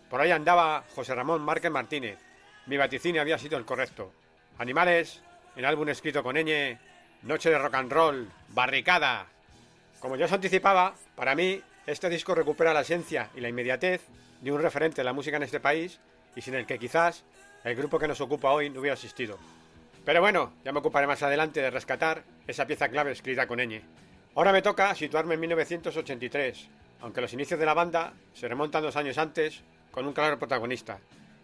Por 0.08 0.20
ahí 0.20 0.30
andaba 0.30 0.84
José 0.94 1.14
Ramón 1.14 1.42
Márquez 1.42 1.70
Martínez. 1.70 2.18
Mi 2.66 2.76
vaticinio 2.76 3.20
había 3.20 3.38
sido 3.38 3.58
el 3.58 3.64
correcto. 3.64 4.12
Animales, 4.58 5.22
el 5.56 5.64
álbum 5.64 5.88
escrito 5.88 6.22
con 6.22 6.36
ñ, 6.36 6.78
Noche 7.22 7.50
de 7.50 7.58
Rock 7.58 7.74
and 7.74 7.92
Roll, 7.92 8.28
Barricada. 8.52 9.26
Como 10.00 10.16
ya 10.16 10.26
os 10.26 10.32
anticipaba, 10.32 10.94
para 11.16 11.34
mí 11.34 11.60
este 11.86 12.10
disco 12.10 12.34
recupera 12.34 12.74
la 12.74 12.82
esencia 12.82 13.30
y 13.34 13.40
la 13.40 13.48
inmediatez 13.48 14.02
de 14.40 14.52
un 14.52 14.60
referente 14.60 15.00
de 15.00 15.04
la 15.04 15.12
música 15.12 15.38
en 15.38 15.44
este 15.44 15.60
país 15.60 16.00
y 16.36 16.42
sin 16.42 16.54
el 16.54 16.66
que 16.66 16.78
quizás 16.78 17.24
el 17.64 17.76
grupo 17.76 17.98
que 17.98 18.08
nos 18.08 18.20
ocupa 18.20 18.50
hoy 18.50 18.68
no 18.68 18.80
hubiera 18.80 18.94
existido. 18.94 19.38
Pero 20.04 20.20
bueno, 20.20 20.52
ya 20.64 20.72
me 20.72 20.80
ocuparé 20.80 21.06
más 21.06 21.22
adelante 21.22 21.62
de 21.62 21.70
rescatar 21.70 22.24
esa 22.46 22.66
pieza 22.66 22.88
clave 22.88 23.12
escrita 23.12 23.46
con 23.46 23.58
ñ. 23.58 23.80
Ahora 24.34 24.52
me 24.52 24.62
toca 24.62 24.94
situarme 24.94 25.34
en 25.34 25.40
1983, 25.40 26.68
aunque 27.00 27.20
los 27.20 27.32
inicios 27.32 27.60
de 27.60 27.66
la 27.66 27.74
banda 27.74 28.12
se 28.34 28.48
remontan 28.48 28.82
dos 28.82 28.96
años 28.96 29.18
antes 29.18 29.62
con 29.90 30.06
un 30.06 30.12
claro 30.12 30.38
protagonista, 30.38 30.98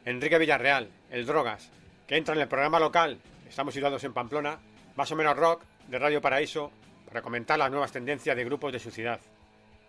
Enrique 0.04 0.38
Villarreal, 0.38 0.88
el 1.10 1.26
Drogas, 1.26 1.70
que 2.06 2.16
entra 2.16 2.34
en 2.34 2.40
el 2.40 2.48
programa 2.48 2.80
local, 2.80 3.18
estamos 3.48 3.74
situados 3.74 4.02
en 4.04 4.12
Pamplona, 4.12 4.58
más 4.96 5.12
o 5.12 5.16
menos 5.16 5.36
rock, 5.36 5.62
de 5.86 5.98
Radio 5.98 6.20
Paraíso, 6.20 6.72
para 7.08 7.22
comentar 7.22 7.58
las 7.58 7.70
nuevas 7.70 7.92
tendencias 7.92 8.36
de 8.36 8.44
grupos 8.44 8.72
de 8.72 8.78
su 8.78 8.90
ciudad. 8.90 9.20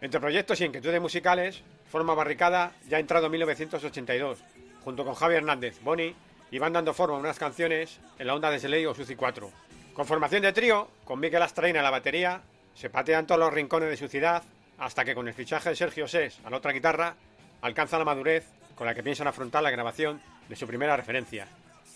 Entre 0.01 0.19
proyectos 0.19 0.59
y 0.61 0.65
inquietudes 0.65 1.01
musicales, 1.01 1.61
forma 1.89 2.13
Barricada 2.13 2.71
ya 2.87 2.97
ha 2.97 2.99
entrado 2.99 3.25
en 3.25 3.33
1982, 3.33 4.39
junto 4.83 5.03
con 5.03 5.13
Javi 5.13 5.35
Hernández, 5.35 5.81
Boni, 5.83 6.15
y 6.51 6.59
van 6.59 6.73
dando 6.73 6.93
forma 6.93 7.15
a 7.15 7.19
unas 7.19 7.37
canciones 7.37 7.99
en 8.17 8.27
la 8.27 8.33
onda 8.33 8.49
de 8.49 8.59
Seley 8.59 8.85
o 8.85 8.93
Suci 8.93 9.15
4. 9.15 9.51
Con 9.93 10.05
formación 10.05 10.41
de 10.41 10.53
trío, 10.53 10.89
con 11.03 11.19
Miquel 11.19 11.41
Astraina 11.41 11.81
a 11.81 11.83
la 11.83 11.91
batería, 11.91 12.41
se 12.73 12.89
patean 12.89 13.27
todos 13.27 13.39
los 13.39 13.53
rincones 13.53 13.89
de 13.89 13.97
su 13.97 14.07
ciudad, 14.07 14.41
hasta 14.77 15.03
que 15.03 15.13
con 15.13 15.27
el 15.27 15.33
fichaje 15.33 15.69
de 15.69 15.75
Sergio 15.75 16.07
Sés 16.07 16.39
a 16.45 16.49
la 16.49 16.57
otra 16.57 16.71
guitarra, 16.71 17.15
alcanza 17.61 17.99
la 17.99 18.05
madurez 18.05 18.45
con 18.75 18.87
la 18.87 18.95
que 18.95 19.03
piensan 19.03 19.27
afrontar 19.27 19.61
la 19.61 19.71
grabación 19.71 20.21
de 20.47 20.55
su 20.55 20.65
primera 20.65 20.95
referencia. 20.95 21.47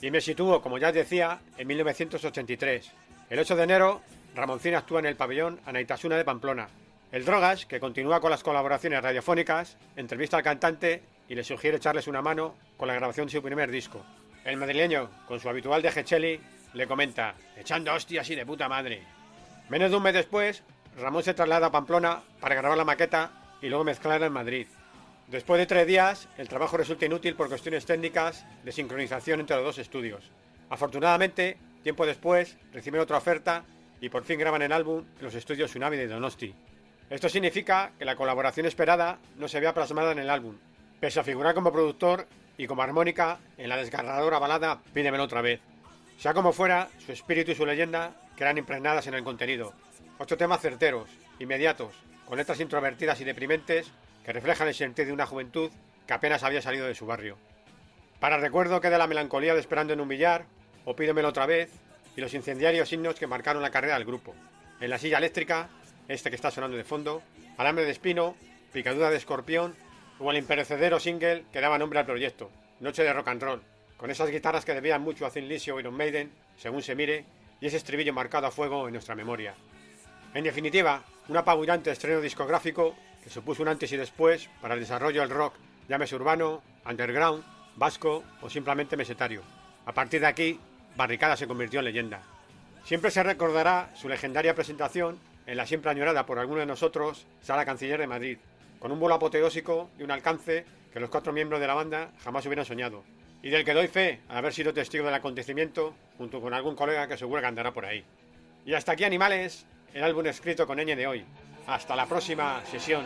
Y 0.01 0.11
me 0.11 0.19
sitúo, 0.19 0.61
como 0.61 0.77
ya 0.77 0.91
decía, 0.91 1.39
en 1.57 1.65
1983. 1.65 2.91
El 3.29 3.39
8 3.39 3.55
de 3.55 3.63
enero, 3.63 4.01
Ramoncín 4.35 4.73
actúa 4.73 4.99
en 4.99 5.05
el 5.05 5.15
pabellón 5.15 5.59
Anaitasuna 5.65 6.17
de 6.17 6.25
Pamplona. 6.25 6.67
El 7.11 7.23
Drogas, 7.23 7.67
que 7.67 7.79
continúa 7.79 8.19
con 8.19 8.31
las 8.31 8.41
colaboraciones 8.41 9.03
radiofónicas, 9.03 9.77
entrevista 9.95 10.37
al 10.37 10.43
cantante 10.43 11.03
y 11.29 11.35
le 11.35 11.43
sugiere 11.43 11.77
echarles 11.77 12.07
una 12.07 12.23
mano 12.23 12.55
con 12.75 12.87
la 12.87 12.95
grabación 12.95 13.27
de 13.27 13.33
su 13.33 13.43
primer 13.43 13.69
disco. 13.69 14.03
El 14.43 14.57
madrileño, 14.57 15.09
con 15.27 15.39
su 15.39 15.49
habitual 15.49 15.83
de 15.83 15.91
Gecheli, 15.91 16.41
le 16.73 16.87
comenta, 16.87 17.35
echando 17.55 17.93
hostias 17.93 18.27
y 18.31 18.35
de 18.35 18.45
puta 18.45 18.67
madre. 18.67 19.03
Menos 19.69 19.91
de 19.91 19.97
un 19.97 20.03
mes 20.03 20.15
después, 20.15 20.63
Ramón 20.97 21.23
se 21.23 21.35
traslada 21.35 21.67
a 21.67 21.71
Pamplona 21.71 22.23
para 22.39 22.55
grabar 22.55 22.77
la 22.77 22.85
maqueta 22.85 23.31
y 23.61 23.69
luego 23.69 23.83
mezclarla 23.83 24.25
en 24.25 24.33
Madrid. 24.33 24.67
Después 25.27 25.59
de 25.59 25.67
tres 25.67 25.85
días, 25.85 26.27
el 26.39 26.49
trabajo 26.49 26.77
resulta 26.77 27.05
inútil 27.05 27.35
por 27.35 27.49
cuestiones 27.49 27.85
técnicas 27.85 28.45
de 28.63 28.71
sincronización 28.71 29.39
entre 29.39 29.55
los 29.57 29.65
dos 29.65 29.77
estudios. 29.77 30.31
Afortunadamente, 30.69 31.57
tiempo 31.83 32.05
después, 32.05 32.57
reciben 32.73 32.99
otra 32.99 33.17
oferta 33.17 33.63
y 34.03 34.09
por 34.09 34.25
fin 34.25 34.37
graban 34.37 34.61
el 34.61 34.73
álbum 34.73 35.05
en 35.17 35.23
los 35.23 35.33
estudios 35.33 35.71
Tsunami 35.71 35.95
de 35.95 36.09
Donosti. 36.09 36.53
Esto 37.09 37.29
significa 37.29 37.93
que 37.97 38.03
la 38.03 38.17
colaboración 38.17 38.65
esperada 38.65 39.17
no 39.37 39.47
se 39.47 39.61
vea 39.61 39.73
plasmada 39.73 40.11
en 40.11 40.19
el 40.19 40.29
álbum, 40.29 40.57
pese 40.99 41.21
a 41.21 41.23
figurar 41.23 41.55
como 41.55 41.71
productor 41.71 42.27
y 42.57 42.67
como 42.67 42.81
armónica 42.81 43.39
en 43.57 43.69
la 43.69 43.77
desgarradora 43.77 44.39
balada 44.39 44.81
Pídemelo 44.93 45.23
otra 45.23 45.41
vez. 45.41 45.61
Sea 46.17 46.33
como 46.33 46.51
fuera, 46.51 46.89
su 46.97 47.13
espíritu 47.13 47.51
y 47.51 47.55
su 47.55 47.65
leyenda 47.65 48.11
quedan 48.35 48.57
impregnadas 48.57 49.07
en 49.07 49.13
el 49.13 49.23
contenido. 49.23 49.71
Ocho 50.17 50.35
temas 50.35 50.59
certeros, 50.59 51.09
inmediatos, 51.39 51.95
con 52.27 52.37
letras 52.37 52.59
introvertidas 52.59 53.21
y 53.21 53.23
deprimentes 53.23 53.89
que 54.25 54.33
reflejan 54.33 54.67
el 54.67 54.75
sentir 54.75 55.05
de 55.05 55.13
una 55.13 55.27
juventud 55.27 55.71
que 56.05 56.13
apenas 56.13 56.43
había 56.43 56.61
salido 56.61 56.87
de 56.87 56.95
su 56.95 57.05
barrio. 57.05 57.37
Para 58.19 58.35
recuerdo 58.35 58.81
queda 58.81 58.97
la 58.97 59.07
melancolía 59.07 59.53
de 59.53 59.61
Esperando 59.61 59.93
en 59.93 60.01
un 60.01 60.09
billar, 60.09 60.45
o 60.83 60.93
Pídemelo 60.93 61.29
otra 61.29 61.45
vez, 61.45 61.71
y 62.15 62.21
los 62.21 62.33
incendiarios 62.33 62.91
himnos 62.91 63.15
que 63.15 63.27
marcaron 63.27 63.61
la 63.61 63.71
carrera 63.71 63.95
del 63.95 64.05
grupo. 64.05 64.35
En 64.79 64.89
la 64.89 64.97
silla 64.97 65.17
eléctrica, 65.17 65.69
este 66.07 66.29
que 66.29 66.35
está 66.35 66.51
sonando 66.51 66.77
de 66.77 66.83
fondo, 66.83 67.21
Alambre 67.57 67.85
de 67.85 67.91
espino, 67.91 68.35
Picadura 68.71 69.09
de 69.09 69.17
escorpión, 69.17 69.75
o 70.19 70.31
el 70.31 70.37
imperecedero 70.37 70.99
single 70.99 71.45
que 71.51 71.61
daba 71.61 71.77
nombre 71.77 71.99
al 71.99 72.05
proyecto, 72.05 72.49
Noche 72.79 73.03
de 73.03 73.13
Rock 73.13 73.27
and 73.27 73.43
Roll, 73.43 73.61
con 73.97 74.09
esas 74.11 74.29
guitarras 74.29 74.65
que 74.65 74.73
debían 74.73 75.01
mucho 75.01 75.25
a 75.25 75.29
Thin 75.29 75.47
Lizzy 75.47 75.71
o 75.71 75.79
Iron 75.79 75.95
Maiden, 75.95 76.31
según 76.57 76.81
se 76.81 76.95
mire, 76.95 77.25
y 77.61 77.67
ese 77.67 77.77
estribillo 77.77 78.13
marcado 78.13 78.47
a 78.47 78.51
fuego 78.51 78.87
en 78.87 78.93
nuestra 78.93 79.15
memoria. 79.15 79.55
En 80.33 80.43
definitiva, 80.43 81.03
un 81.27 81.37
apabullante 81.37 81.91
estreno 81.91 82.19
discográfico 82.19 82.95
que 83.23 83.29
supuso 83.29 83.61
un 83.61 83.69
antes 83.69 83.91
y 83.91 83.97
después 83.97 84.49
para 84.61 84.73
el 84.73 84.79
desarrollo 84.79 85.21
del 85.21 85.29
rock, 85.29 85.53
llámese 85.87 86.15
urbano, 86.15 86.61
underground, 86.85 87.43
vasco 87.75 88.23
o 88.41 88.49
simplemente 88.49 88.97
mesetario. 88.97 89.41
A 89.85 89.93
partir 89.93 90.21
de 90.21 90.27
aquí, 90.27 90.59
Barricada 90.95 91.35
se 91.35 91.47
convirtió 91.47 91.79
en 91.79 91.85
leyenda. 91.85 92.21
Siempre 92.85 93.11
se 93.11 93.23
recordará 93.23 93.89
su 93.95 94.09
legendaria 94.09 94.55
presentación 94.55 95.17
en 95.47 95.57
la 95.57 95.65
siempre 95.65 95.91
añorada 95.91 96.25
por 96.25 96.39
algunos 96.39 96.61
de 96.61 96.65
nosotros 96.67 97.25
Sala 97.41 97.65
Canciller 97.65 97.99
de 97.99 98.07
Madrid, 98.07 98.37
con 98.79 98.91
un 98.91 98.99
vuelo 98.99 99.15
apoteósico 99.15 99.89
de 99.97 100.03
un 100.03 100.11
alcance 100.11 100.65
que 100.93 100.99
los 100.99 101.09
cuatro 101.09 101.33
miembros 101.33 101.59
de 101.59 101.67
la 101.67 101.73
banda 101.73 102.11
jamás 102.23 102.45
hubieran 102.45 102.65
soñado, 102.65 103.03
y 103.41 103.49
del 103.49 103.65
que 103.65 103.73
doy 103.73 103.87
fe 103.87 104.19
al 104.29 104.37
haber 104.37 104.53
sido 104.53 104.73
testigo 104.73 105.05
del 105.05 105.15
acontecimiento 105.15 105.93
junto 106.17 106.39
con 106.39 106.53
algún 106.53 106.75
colega 106.75 107.07
que 107.07 107.17
seguro 107.17 107.41
que 107.41 107.47
andará 107.47 107.71
por 107.71 107.85
ahí. 107.85 108.03
Y 108.65 108.73
hasta 108.73 108.93
aquí, 108.93 109.03
animales, 109.03 109.65
el 109.93 110.03
álbum 110.03 110.25
escrito 110.27 110.67
con 110.67 110.77
ñ 110.77 110.95
de 110.95 111.07
hoy. 111.07 111.25
Hasta 111.67 111.95
la 111.95 112.05
próxima 112.05 112.63
sesión. 112.65 113.05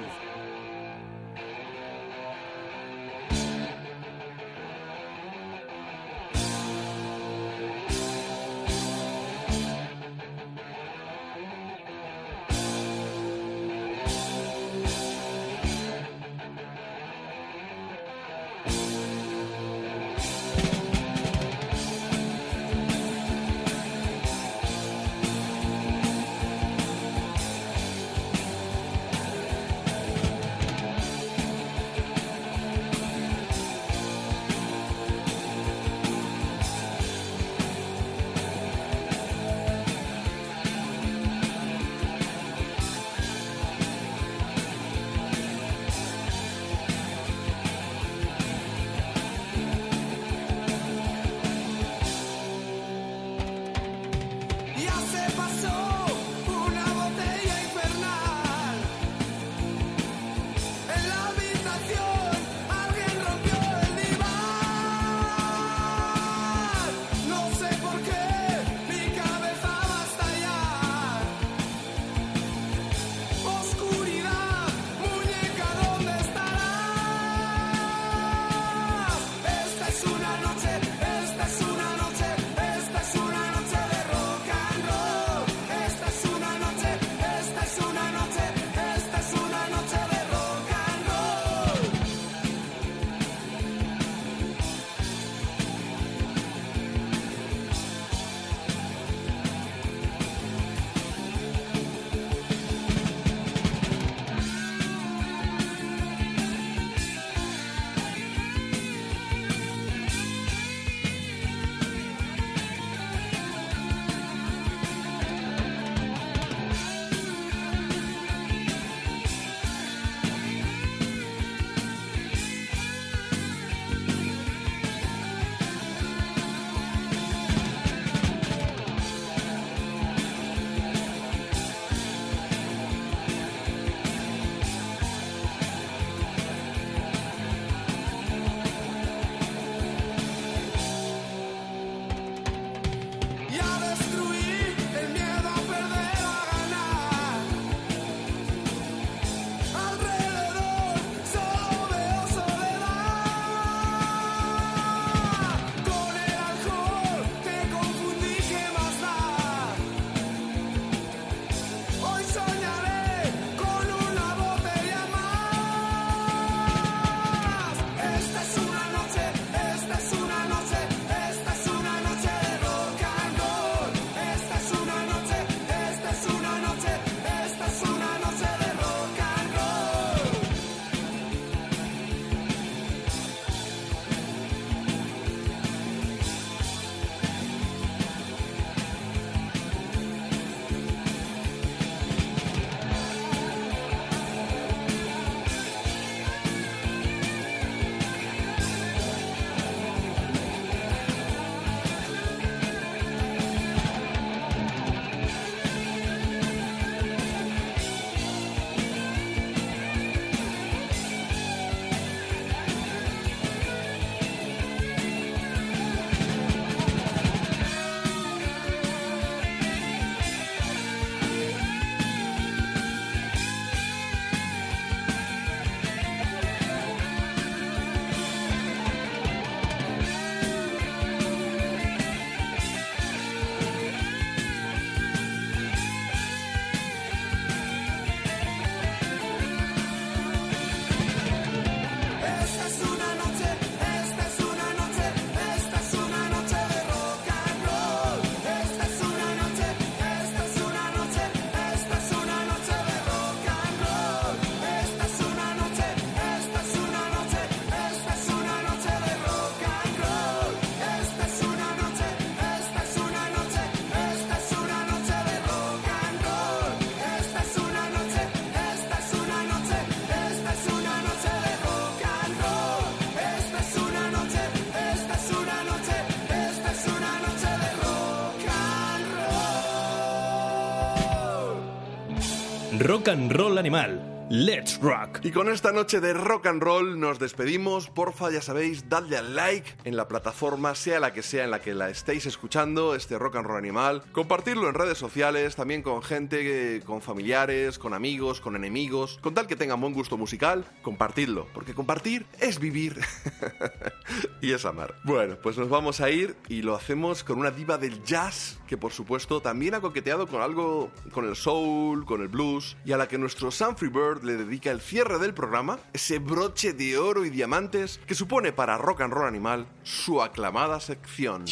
Rock 282.88 283.10
and 283.10 283.30
Roll 283.34 283.58
Animal. 283.58 284.28
Let's 284.30 284.80
Rock. 284.82 285.20
Y 285.24 285.32
con 285.32 285.50
esta 285.50 285.74
noche 285.74 286.00
de 286.00 286.14
rock 286.14 286.48
and 286.48 286.64
roll 286.64 286.98
nos 286.98 287.20
despedimos. 287.20 287.90
Porfa, 287.90 288.32
ya 288.32 288.42
sabéis, 288.42 288.88
dadle 288.88 289.18
al 289.18 289.36
like 289.36 289.76
en 289.84 289.98
la 289.98 290.08
plataforma, 290.08 290.74
sea 290.74 291.02
la 291.02 291.12
que 291.12 291.22
sea 291.22 291.44
en 291.44 291.52
la 291.52 291.60
que 291.60 291.74
la 291.74 291.90
estéis 291.90 292.26
escuchando, 292.26 292.96
este 292.96 293.20
rock 293.20 293.36
and 293.36 293.46
roll 293.46 293.58
animal. 293.58 294.04
Compartirlo 294.14 294.70
en 294.70 294.76
redes 294.76 294.98
sociales, 294.98 295.58
también 295.58 295.82
con 295.82 296.02
gente, 296.02 296.82
con 296.86 297.02
familiares, 297.02 297.78
con 297.78 297.94
amigos, 297.94 298.40
con 298.40 298.56
enemigos. 298.56 299.20
Con 299.22 299.34
tal 299.34 299.48
que 299.48 299.58
tengan 299.58 299.82
buen 299.82 299.94
gusto 299.94 300.18
musical, 300.18 300.64
compartidlo. 300.82 301.48
Porque 301.54 301.74
compartir 301.74 302.26
es 302.40 302.58
vivir. 302.58 303.02
y 304.42 304.52
es 304.52 304.66
amar. 304.66 304.96
Bueno, 305.04 305.36
pues 305.42 305.58
nos 305.58 305.70
vamos 305.70 306.02
a 306.02 306.10
ir 306.10 306.36
y 306.48 306.62
lo 306.62 306.76
hacemos 306.76 307.24
con 307.24 307.40
una 307.40 307.52
diva 307.52 307.78
del 307.78 308.04
jazz 308.04 308.60
que 308.68 308.78
por 308.78 308.92
supuesto 308.92 309.42
también 309.42 309.76
ha 309.76 309.82
coqueteado 309.82 310.28
con 310.28 310.42
algo, 310.42 310.92
con 311.12 311.28
el 311.28 311.36
soul, 311.36 312.06
con 312.06 312.22
el 312.22 312.28
blues 312.28 312.78
y 312.86 312.92
a 312.92 312.98
la 312.98 313.08
que 313.08 313.18
nuestro 313.18 313.52
Sanfrey 313.52 313.90
Bird 313.90 314.24
le 314.24 314.38
dedica 314.38 314.72
el 314.72 314.82
cierre 314.82 315.20
del 315.20 315.34
programa, 315.34 315.80
ese 315.94 316.20
broche 316.20 316.74
de 316.74 316.98
oro 316.98 317.26
y 317.26 317.30
diamantes 317.30 318.00
que 318.06 318.16
supone 318.16 318.52
para 318.52 318.78
Rock 318.78 319.02
and 319.02 319.14
Roll 319.14 319.28
Animal 319.28 319.68
su 319.84 320.22
aclamada 320.22 320.80
sección. 320.80 321.46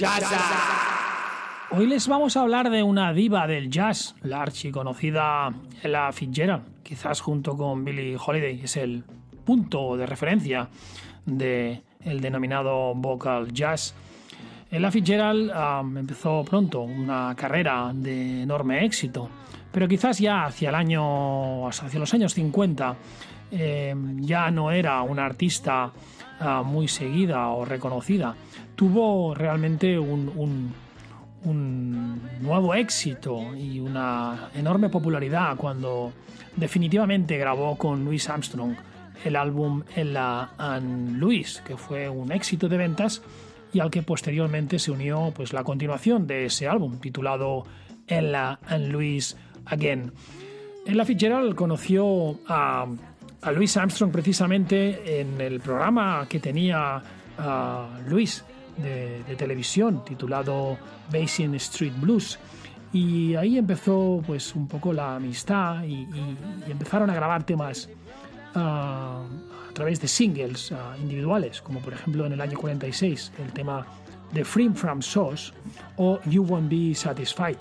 Hoy 1.72 1.88
les 1.88 2.08
vamos 2.08 2.38
a 2.38 2.42
hablar 2.42 2.70
de 2.70 2.84
una 2.84 3.12
diva 3.12 3.48
del 3.48 3.70
jazz, 3.70 4.16
la 4.22 4.42
archiconocida 4.42 5.54
Ella 5.82 6.12
Fitzgerald. 6.12 6.84
Quizás 6.84 7.22
junto 7.22 7.58
con 7.58 7.84
Billie 7.84 8.18
Holiday 8.24 8.62
es 8.64 8.78
el 8.78 9.04
punto 9.46 9.98
de 9.98 10.06
referencia 10.06 10.70
del 11.26 11.84
el 12.06 12.22
denominado 12.22 12.94
vocal 12.96 13.52
jazz. 13.52 13.94
Ella 14.72 14.92
Fitzgerald 14.92 15.52
um, 15.52 15.98
empezó 15.98 16.44
pronto 16.44 16.82
una 16.82 17.36
carrera 17.36 17.92
de 17.94 18.44
enorme 18.44 18.86
éxito, 18.86 19.30
pero 19.72 19.88
quizás 19.88 20.20
ya 20.20 20.46
hacia 20.46 20.70
el 20.70 20.76
año, 20.76 21.68
hacia 21.68 22.00
los 22.00 22.14
años 22.14 22.34
50 22.34 22.96
eh, 23.52 23.96
ya 24.18 24.50
no 24.52 24.72
era 24.72 25.02
una 25.02 25.26
artista 25.26 25.92
ah, 26.40 26.64
muy 26.66 26.88
seguida 26.88 27.50
o 27.50 27.64
reconocida. 27.64 28.36
Tuvo 28.76 29.34
realmente 29.34 29.98
un 29.98 30.74
nuevo 32.42 32.74
éxito 32.74 33.56
y 33.56 33.80
una 33.80 34.50
enorme 34.56 34.90
popularidad 34.90 35.56
cuando 35.56 36.12
definitivamente 36.56 37.38
grabó 37.38 37.78
con 37.78 38.04
Louis 38.04 38.28
Armstrong 38.30 38.76
el 39.24 39.36
álbum 39.36 39.84
Ella 39.96 40.52
and 40.58 41.18
Louis, 41.18 41.62
que 41.66 41.78
fue 41.78 42.10
un 42.10 42.32
éxito 42.32 42.68
de 42.68 42.78
ventas 42.78 43.22
y 43.74 43.80
al 43.80 43.90
que 43.90 44.04
posteriormente 44.04 44.80
se 44.80 44.92
unió 44.92 45.32
pues 45.36 45.54
la 45.54 45.64
continuación 45.64 46.28
de 46.28 46.46
ese 46.46 46.68
álbum 46.68 47.00
titulado 47.00 47.66
Ella 48.08 48.60
and 48.68 48.92
Louis 48.92 49.36
Again. 49.66 50.12
Ella 50.86 51.06
Fitzgerald 51.06 51.56
conoció 51.56 52.40
a, 52.48 52.86
a 53.42 53.52
Louis 53.52 53.76
Armstrong 53.78 54.12
precisamente 54.12 55.20
en 55.20 55.40
el 55.42 55.60
programa 55.60 56.28
que 56.30 56.40
tenía 56.40 57.02
a 57.38 58.00
Louis 58.08 58.44
de, 58.78 59.24
de 59.24 59.36
televisión 59.36 60.04
titulado 60.06 60.78
Basin 61.12 61.56
Street 61.56 61.94
Blues 62.00 62.38
y 62.96 63.36
ahí 63.36 63.58
empezó 63.58 64.24
pues 64.26 64.56
un 64.56 64.70
poco 64.70 64.94
la 64.94 65.18
amistad 65.18 65.84
y, 65.84 66.08
empezaron 66.70 67.10
a 67.10 67.14
grabar 67.14 67.44
temas 67.44 67.90
ah, 67.90 68.05
a 68.56 69.22
través 69.74 70.00
de 70.02 70.08
singles 70.08 70.74
individuales 71.02 71.62
como 71.62 71.80
por 71.80 71.94
ejemplo 71.94 72.26
en 72.26 72.34
el 72.34 72.42
año 72.42 72.58
46 72.58 73.32
el 73.46 73.52
tema 73.54 73.86
The 74.34 74.44
Free 74.46 74.70
From 74.70 75.02
Sauce 75.02 75.52
o 75.98 76.20
You 76.26 76.44
Won't 76.44 76.70
Be 76.70 76.96
Satisfied 76.96 77.58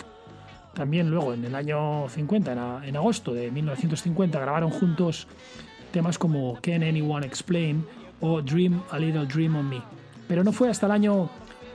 también 0.74 1.08
luego 1.10 1.34
en 1.34 1.44
el 1.44 1.54
año 1.54 2.08
50, 2.08 2.52
en, 2.52 2.58
a- 2.58 2.84
en 2.84 2.96
agosto 2.96 3.32
de 3.32 3.48
1950, 3.48 4.40
grabaron 4.40 4.70
juntos 4.70 5.28
temas 5.92 6.18
como 6.18 6.58
Can 6.60 6.82
Anyone 6.82 7.24
Explain 7.24 7.86
o 8.20 8.42
Dream 8.42 8.82
a 8.90 8.98
Little 8.98 9.26
Dream 9.26 9.54
on 9.54 9.68
Me. 9.68 9.80
Pero 10.26 10.42
no 10.42 10.50
fue 10.50 10.68
hasta 10.68 10.86
el 10.86 10.92
año 10.92 11.30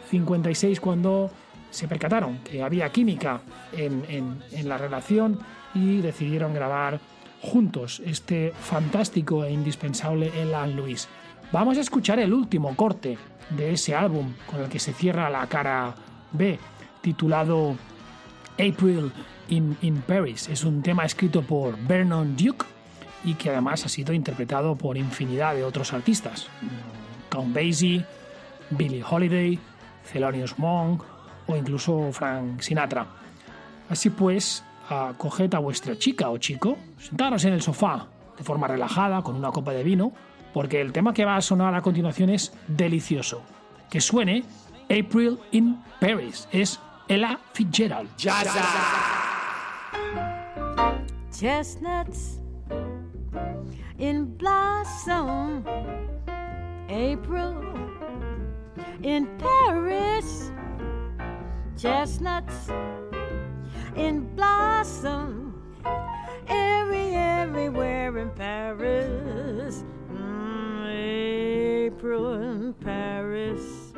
56 0.09 0.81
cuando 0.81 1.31
se 1.71 1.87
percataron 1.87 2.39
que 2.39 2.61
había 2.61 2.89
química 2.91 3.39
en, 3.71 4.03
en- 4.09 4.43
en 4.51 4.67
la 4.67 4.77
relación 4.77 5.39
y 5.73 6.01
decidieron 6.01 6.53
grabar 6.53 6.99
juntos 7.41 8.01
este 8.05 8.51
fantástico 8.51 9.43
e 9.43 9.51
indispensable 9.51 10.31
Ella 10.35 10.63
and 10.63 10.75
Louis. 10.75 11.07
Vamos 11.51 11.77
a 11.77 11.81
escuchar 11.81 12.19
el 12.19 12.33
último 12.33 12.75
corte 12.75 13.17
de 13.49 13.73
ese 13.73 13.95
álbum 13.95 14.33
con 14.45 14.61
el 14.61 14.69
que 14.69 14.79
se 14.79 14.93
cierra 14.93 15.29
la 15.29 15.47
cara 15.47 15.95
B, 16.31 16.59
titulado 17.01 17.75
April 18.53 19.11
in, 19.49 19.77
in 19.81 20.01
Paris. 20.01 20.49
Es 20.49 20.63
un 20.63 20.81
tema 20.81 21.05
escrito 21.05 21.41
por 21.41 21.77
Vernon 21.87 22.35
Duke 22.35 22.65
y 23.23 23.33
que 23.33 23.49
además 23.49 23.85
ha 23.85 23.89
sido 23.89 24.13
interpretado 24.13 24.75
por 24.75 24.97
infinidad 24.97 25.55
de 25.55 25.63
otros 25.63 25.93
artistas. 25.93 26.47
Count 27.29 27.53
Basie, 27.53 28.05
Billie 28.69 29.03
Holiday, 29.07 29.59
Thelonious 30.11 30.57
Monk 30.57 31.03
o 31.47 31.55
incluso 31.55 32.11
Frank 32.11 32.61
Sinatra. 32.61 33.07
Así 33.89 34.09
pues, 34.09 34.63
ah, 34.89 35.13
coged 35.17 35.53
a 35.55 35.59
vuestra 35.59 35.97
chica 35.97 36.29
o 36.29 36.37
chico, 36.37 36.77
sentaros 36.97 37.45
en 37.45 37.53
el 37.53 37.61
sofá 37.61 38.07
de 38.37 38.43
forma 38.43 38.67
relajada 38.67 39.21
con 39.21 39.35
una 39.35 39.51
copa 39.51 39.71
de 39.73 39.83
vino, 39.83 40.13
porque 40.53 40.81
el 40.81 40.91
tema 40.91 41.13
que 41.13 41.25
va 41.25 41.35
a 41.35 41.41
sonar 41.41 41.75
a 41.75 41.81
continuación 41.81 42.29
es 42.29 42.53
delicioso. 42.67 43.41
Que 43.89 44.01
suene 44.01 44.43
April 44.89 45.39
in 45.51 45.77
Paris. 45.99 46.47
Es 46.51 46.79
Ella 47.07 47.39
Fitzgerald. 47.53 48.09
Chestnuts 51.31 52.39
in 53.97 54.37
blossom, 54.37 55.63
April 56.87 57.55
in 59.01 59.27
Paris. 59.37 60.51
Chestnuts 61.77 62.71
in 63.95 64.35
blossom, 64.35 65.61
every 66.47 67.15
everywhere 67.15 68.17
in 68.17 68.29
Paris. 68.31 69.83
Mm, 70.11 70.87
April 71.87 72.33
in 72.33 72.73
Paris. 72.73 73.93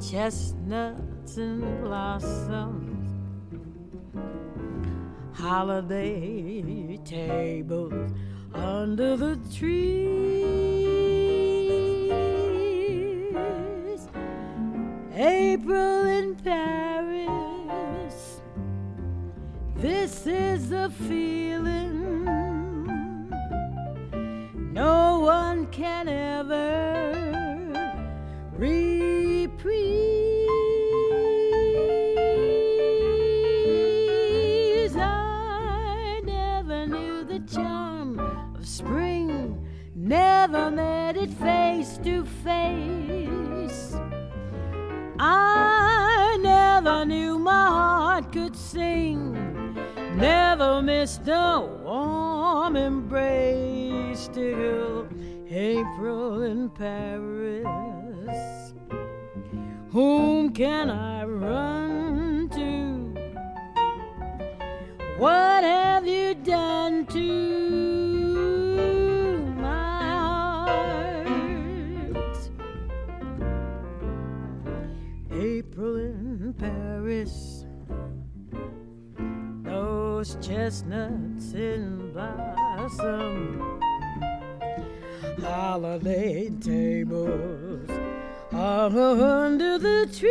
Chestnuts 0.00 1.36
in 1.36 1.82
blossom 1.82 2.88
holiday 5.38 6.98
tables 7.04 8.12
under 8.52 9.16
the 9.16 9.36
trees. 9.54 10.48
April 15.20 16.06
in 16.06 16.36
Paris. 16.36 18.40
This 19.74 20.28
is 20.28 20.68
the 20.68 20.92
feeling 21.08 22.04
no 24.72 25.18
one 25.18 25.66
can 25.72 26.06
ever 26.06 27.66
reprise. 28.56 29.66
I 34.94 36.20
never 36.22 36.86
knew 36.86 37.24
the 37.24 37.40
charm 37.52 38.20
of 38.20 38.68
spring, 38.68 39.66
never 39.96 40.70
met 40.70 41.16
it 41.16 41.30
face 41.30 41.98
to 42.04 42.24
face. 42.24 43.96
I 45.20 46.38
never 46.40 47.04
knew 47.04 47.38
my 47.38 47.66
heart 47.66 48.32
could 48.32 48.56
sing, 48.56 49.32
never 50.16 50.80
missed 50.80 51.26
a 51.26 51.60
warm 51.84 52.76
embrace 52.76 54.28
till 54.32 55.08
April 55.50 56.42
in 56.42 56.70
Paris. 56.70 57.66
Whom 59.90 60.52
can 60.52 60.90
I 60.90 61.24
run 61.24 62.48
to? 62.50 63.14
What 65.18 65.64
have 65.64 66.06
you 66.06 66.34
done 66.34 67.06
to 67.06 68.07
Those 80.18 80.34
chestnuts 80.42 81.52
in 81.52 82.10
blossom. 82.12 83.80
Holiday 85.40 86.50
tables 86.60 87.88
under 88.52 89.78
the 89.78 90.08
trees. 90.10 90.26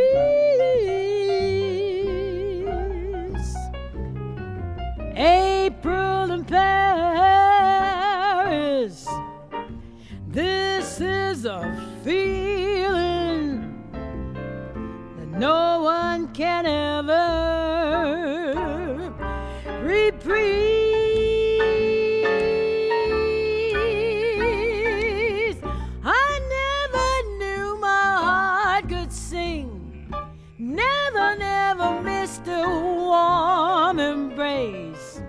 April 5.16 6.32
in 6.32 6.44
Paris. 6.44 7.88
This 10.28 11.00
is 11.00 11.46
a 11.46 11.62
feeling 12.04 13.72
that 15.16 15.28
no 15.28 15.80
one 15.80 16.28
can 16.34 16.66
ever 16.66 18.77
reprise. 20.28 20.68
I 26.04 26.40
never 26.56 27.08
knew 27.38 27.78
my 27.80 28.16
heart 28.22 28.88
could 28.88 29.12
sing. 29.12 30.12
Never, 30.58 31.36
never 31.38 32.02
missed 32.02 32.46
a 32.46 32.66
warm 32.66 33.98
embrace. 33.98 35.20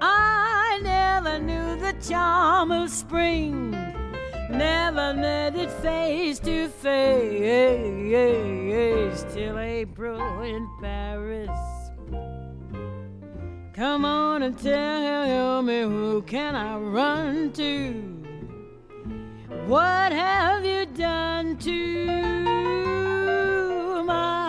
I 0.00 0.80
never 0.82 1.38
knew 1.38 1.76
the 1.80 1.94
charm 2.08 2.70
of 2.70 2.90
spring. 2.90 3.70
Never 4.50 5.14
met 5.14 5.56
it 5.56 5.70
face 5.70 6.38
to 6.40 6.68
face 6.68 7.26
till 9.34 9.58
April 9.58 10.42
in 10.42 10.68
Paris. 10.80 11.75
Come 13.76 14.04
on 14.06 14.42
and 14.42 14.58
tell 14.58 15.60
me 15.60 15.82
who 15.82 16.22
can 16.22 16.56
I 16.56 16.78
run 16.78 17.52
to? 17.52 17.92
What 19.66 20.12
have 20.12 20.64
you 20.64 20.86
done 20.86 21.58
to 21.58 22.06
my 24.02 24.45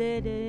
da 0.00 0.20
doo 0.24 0.39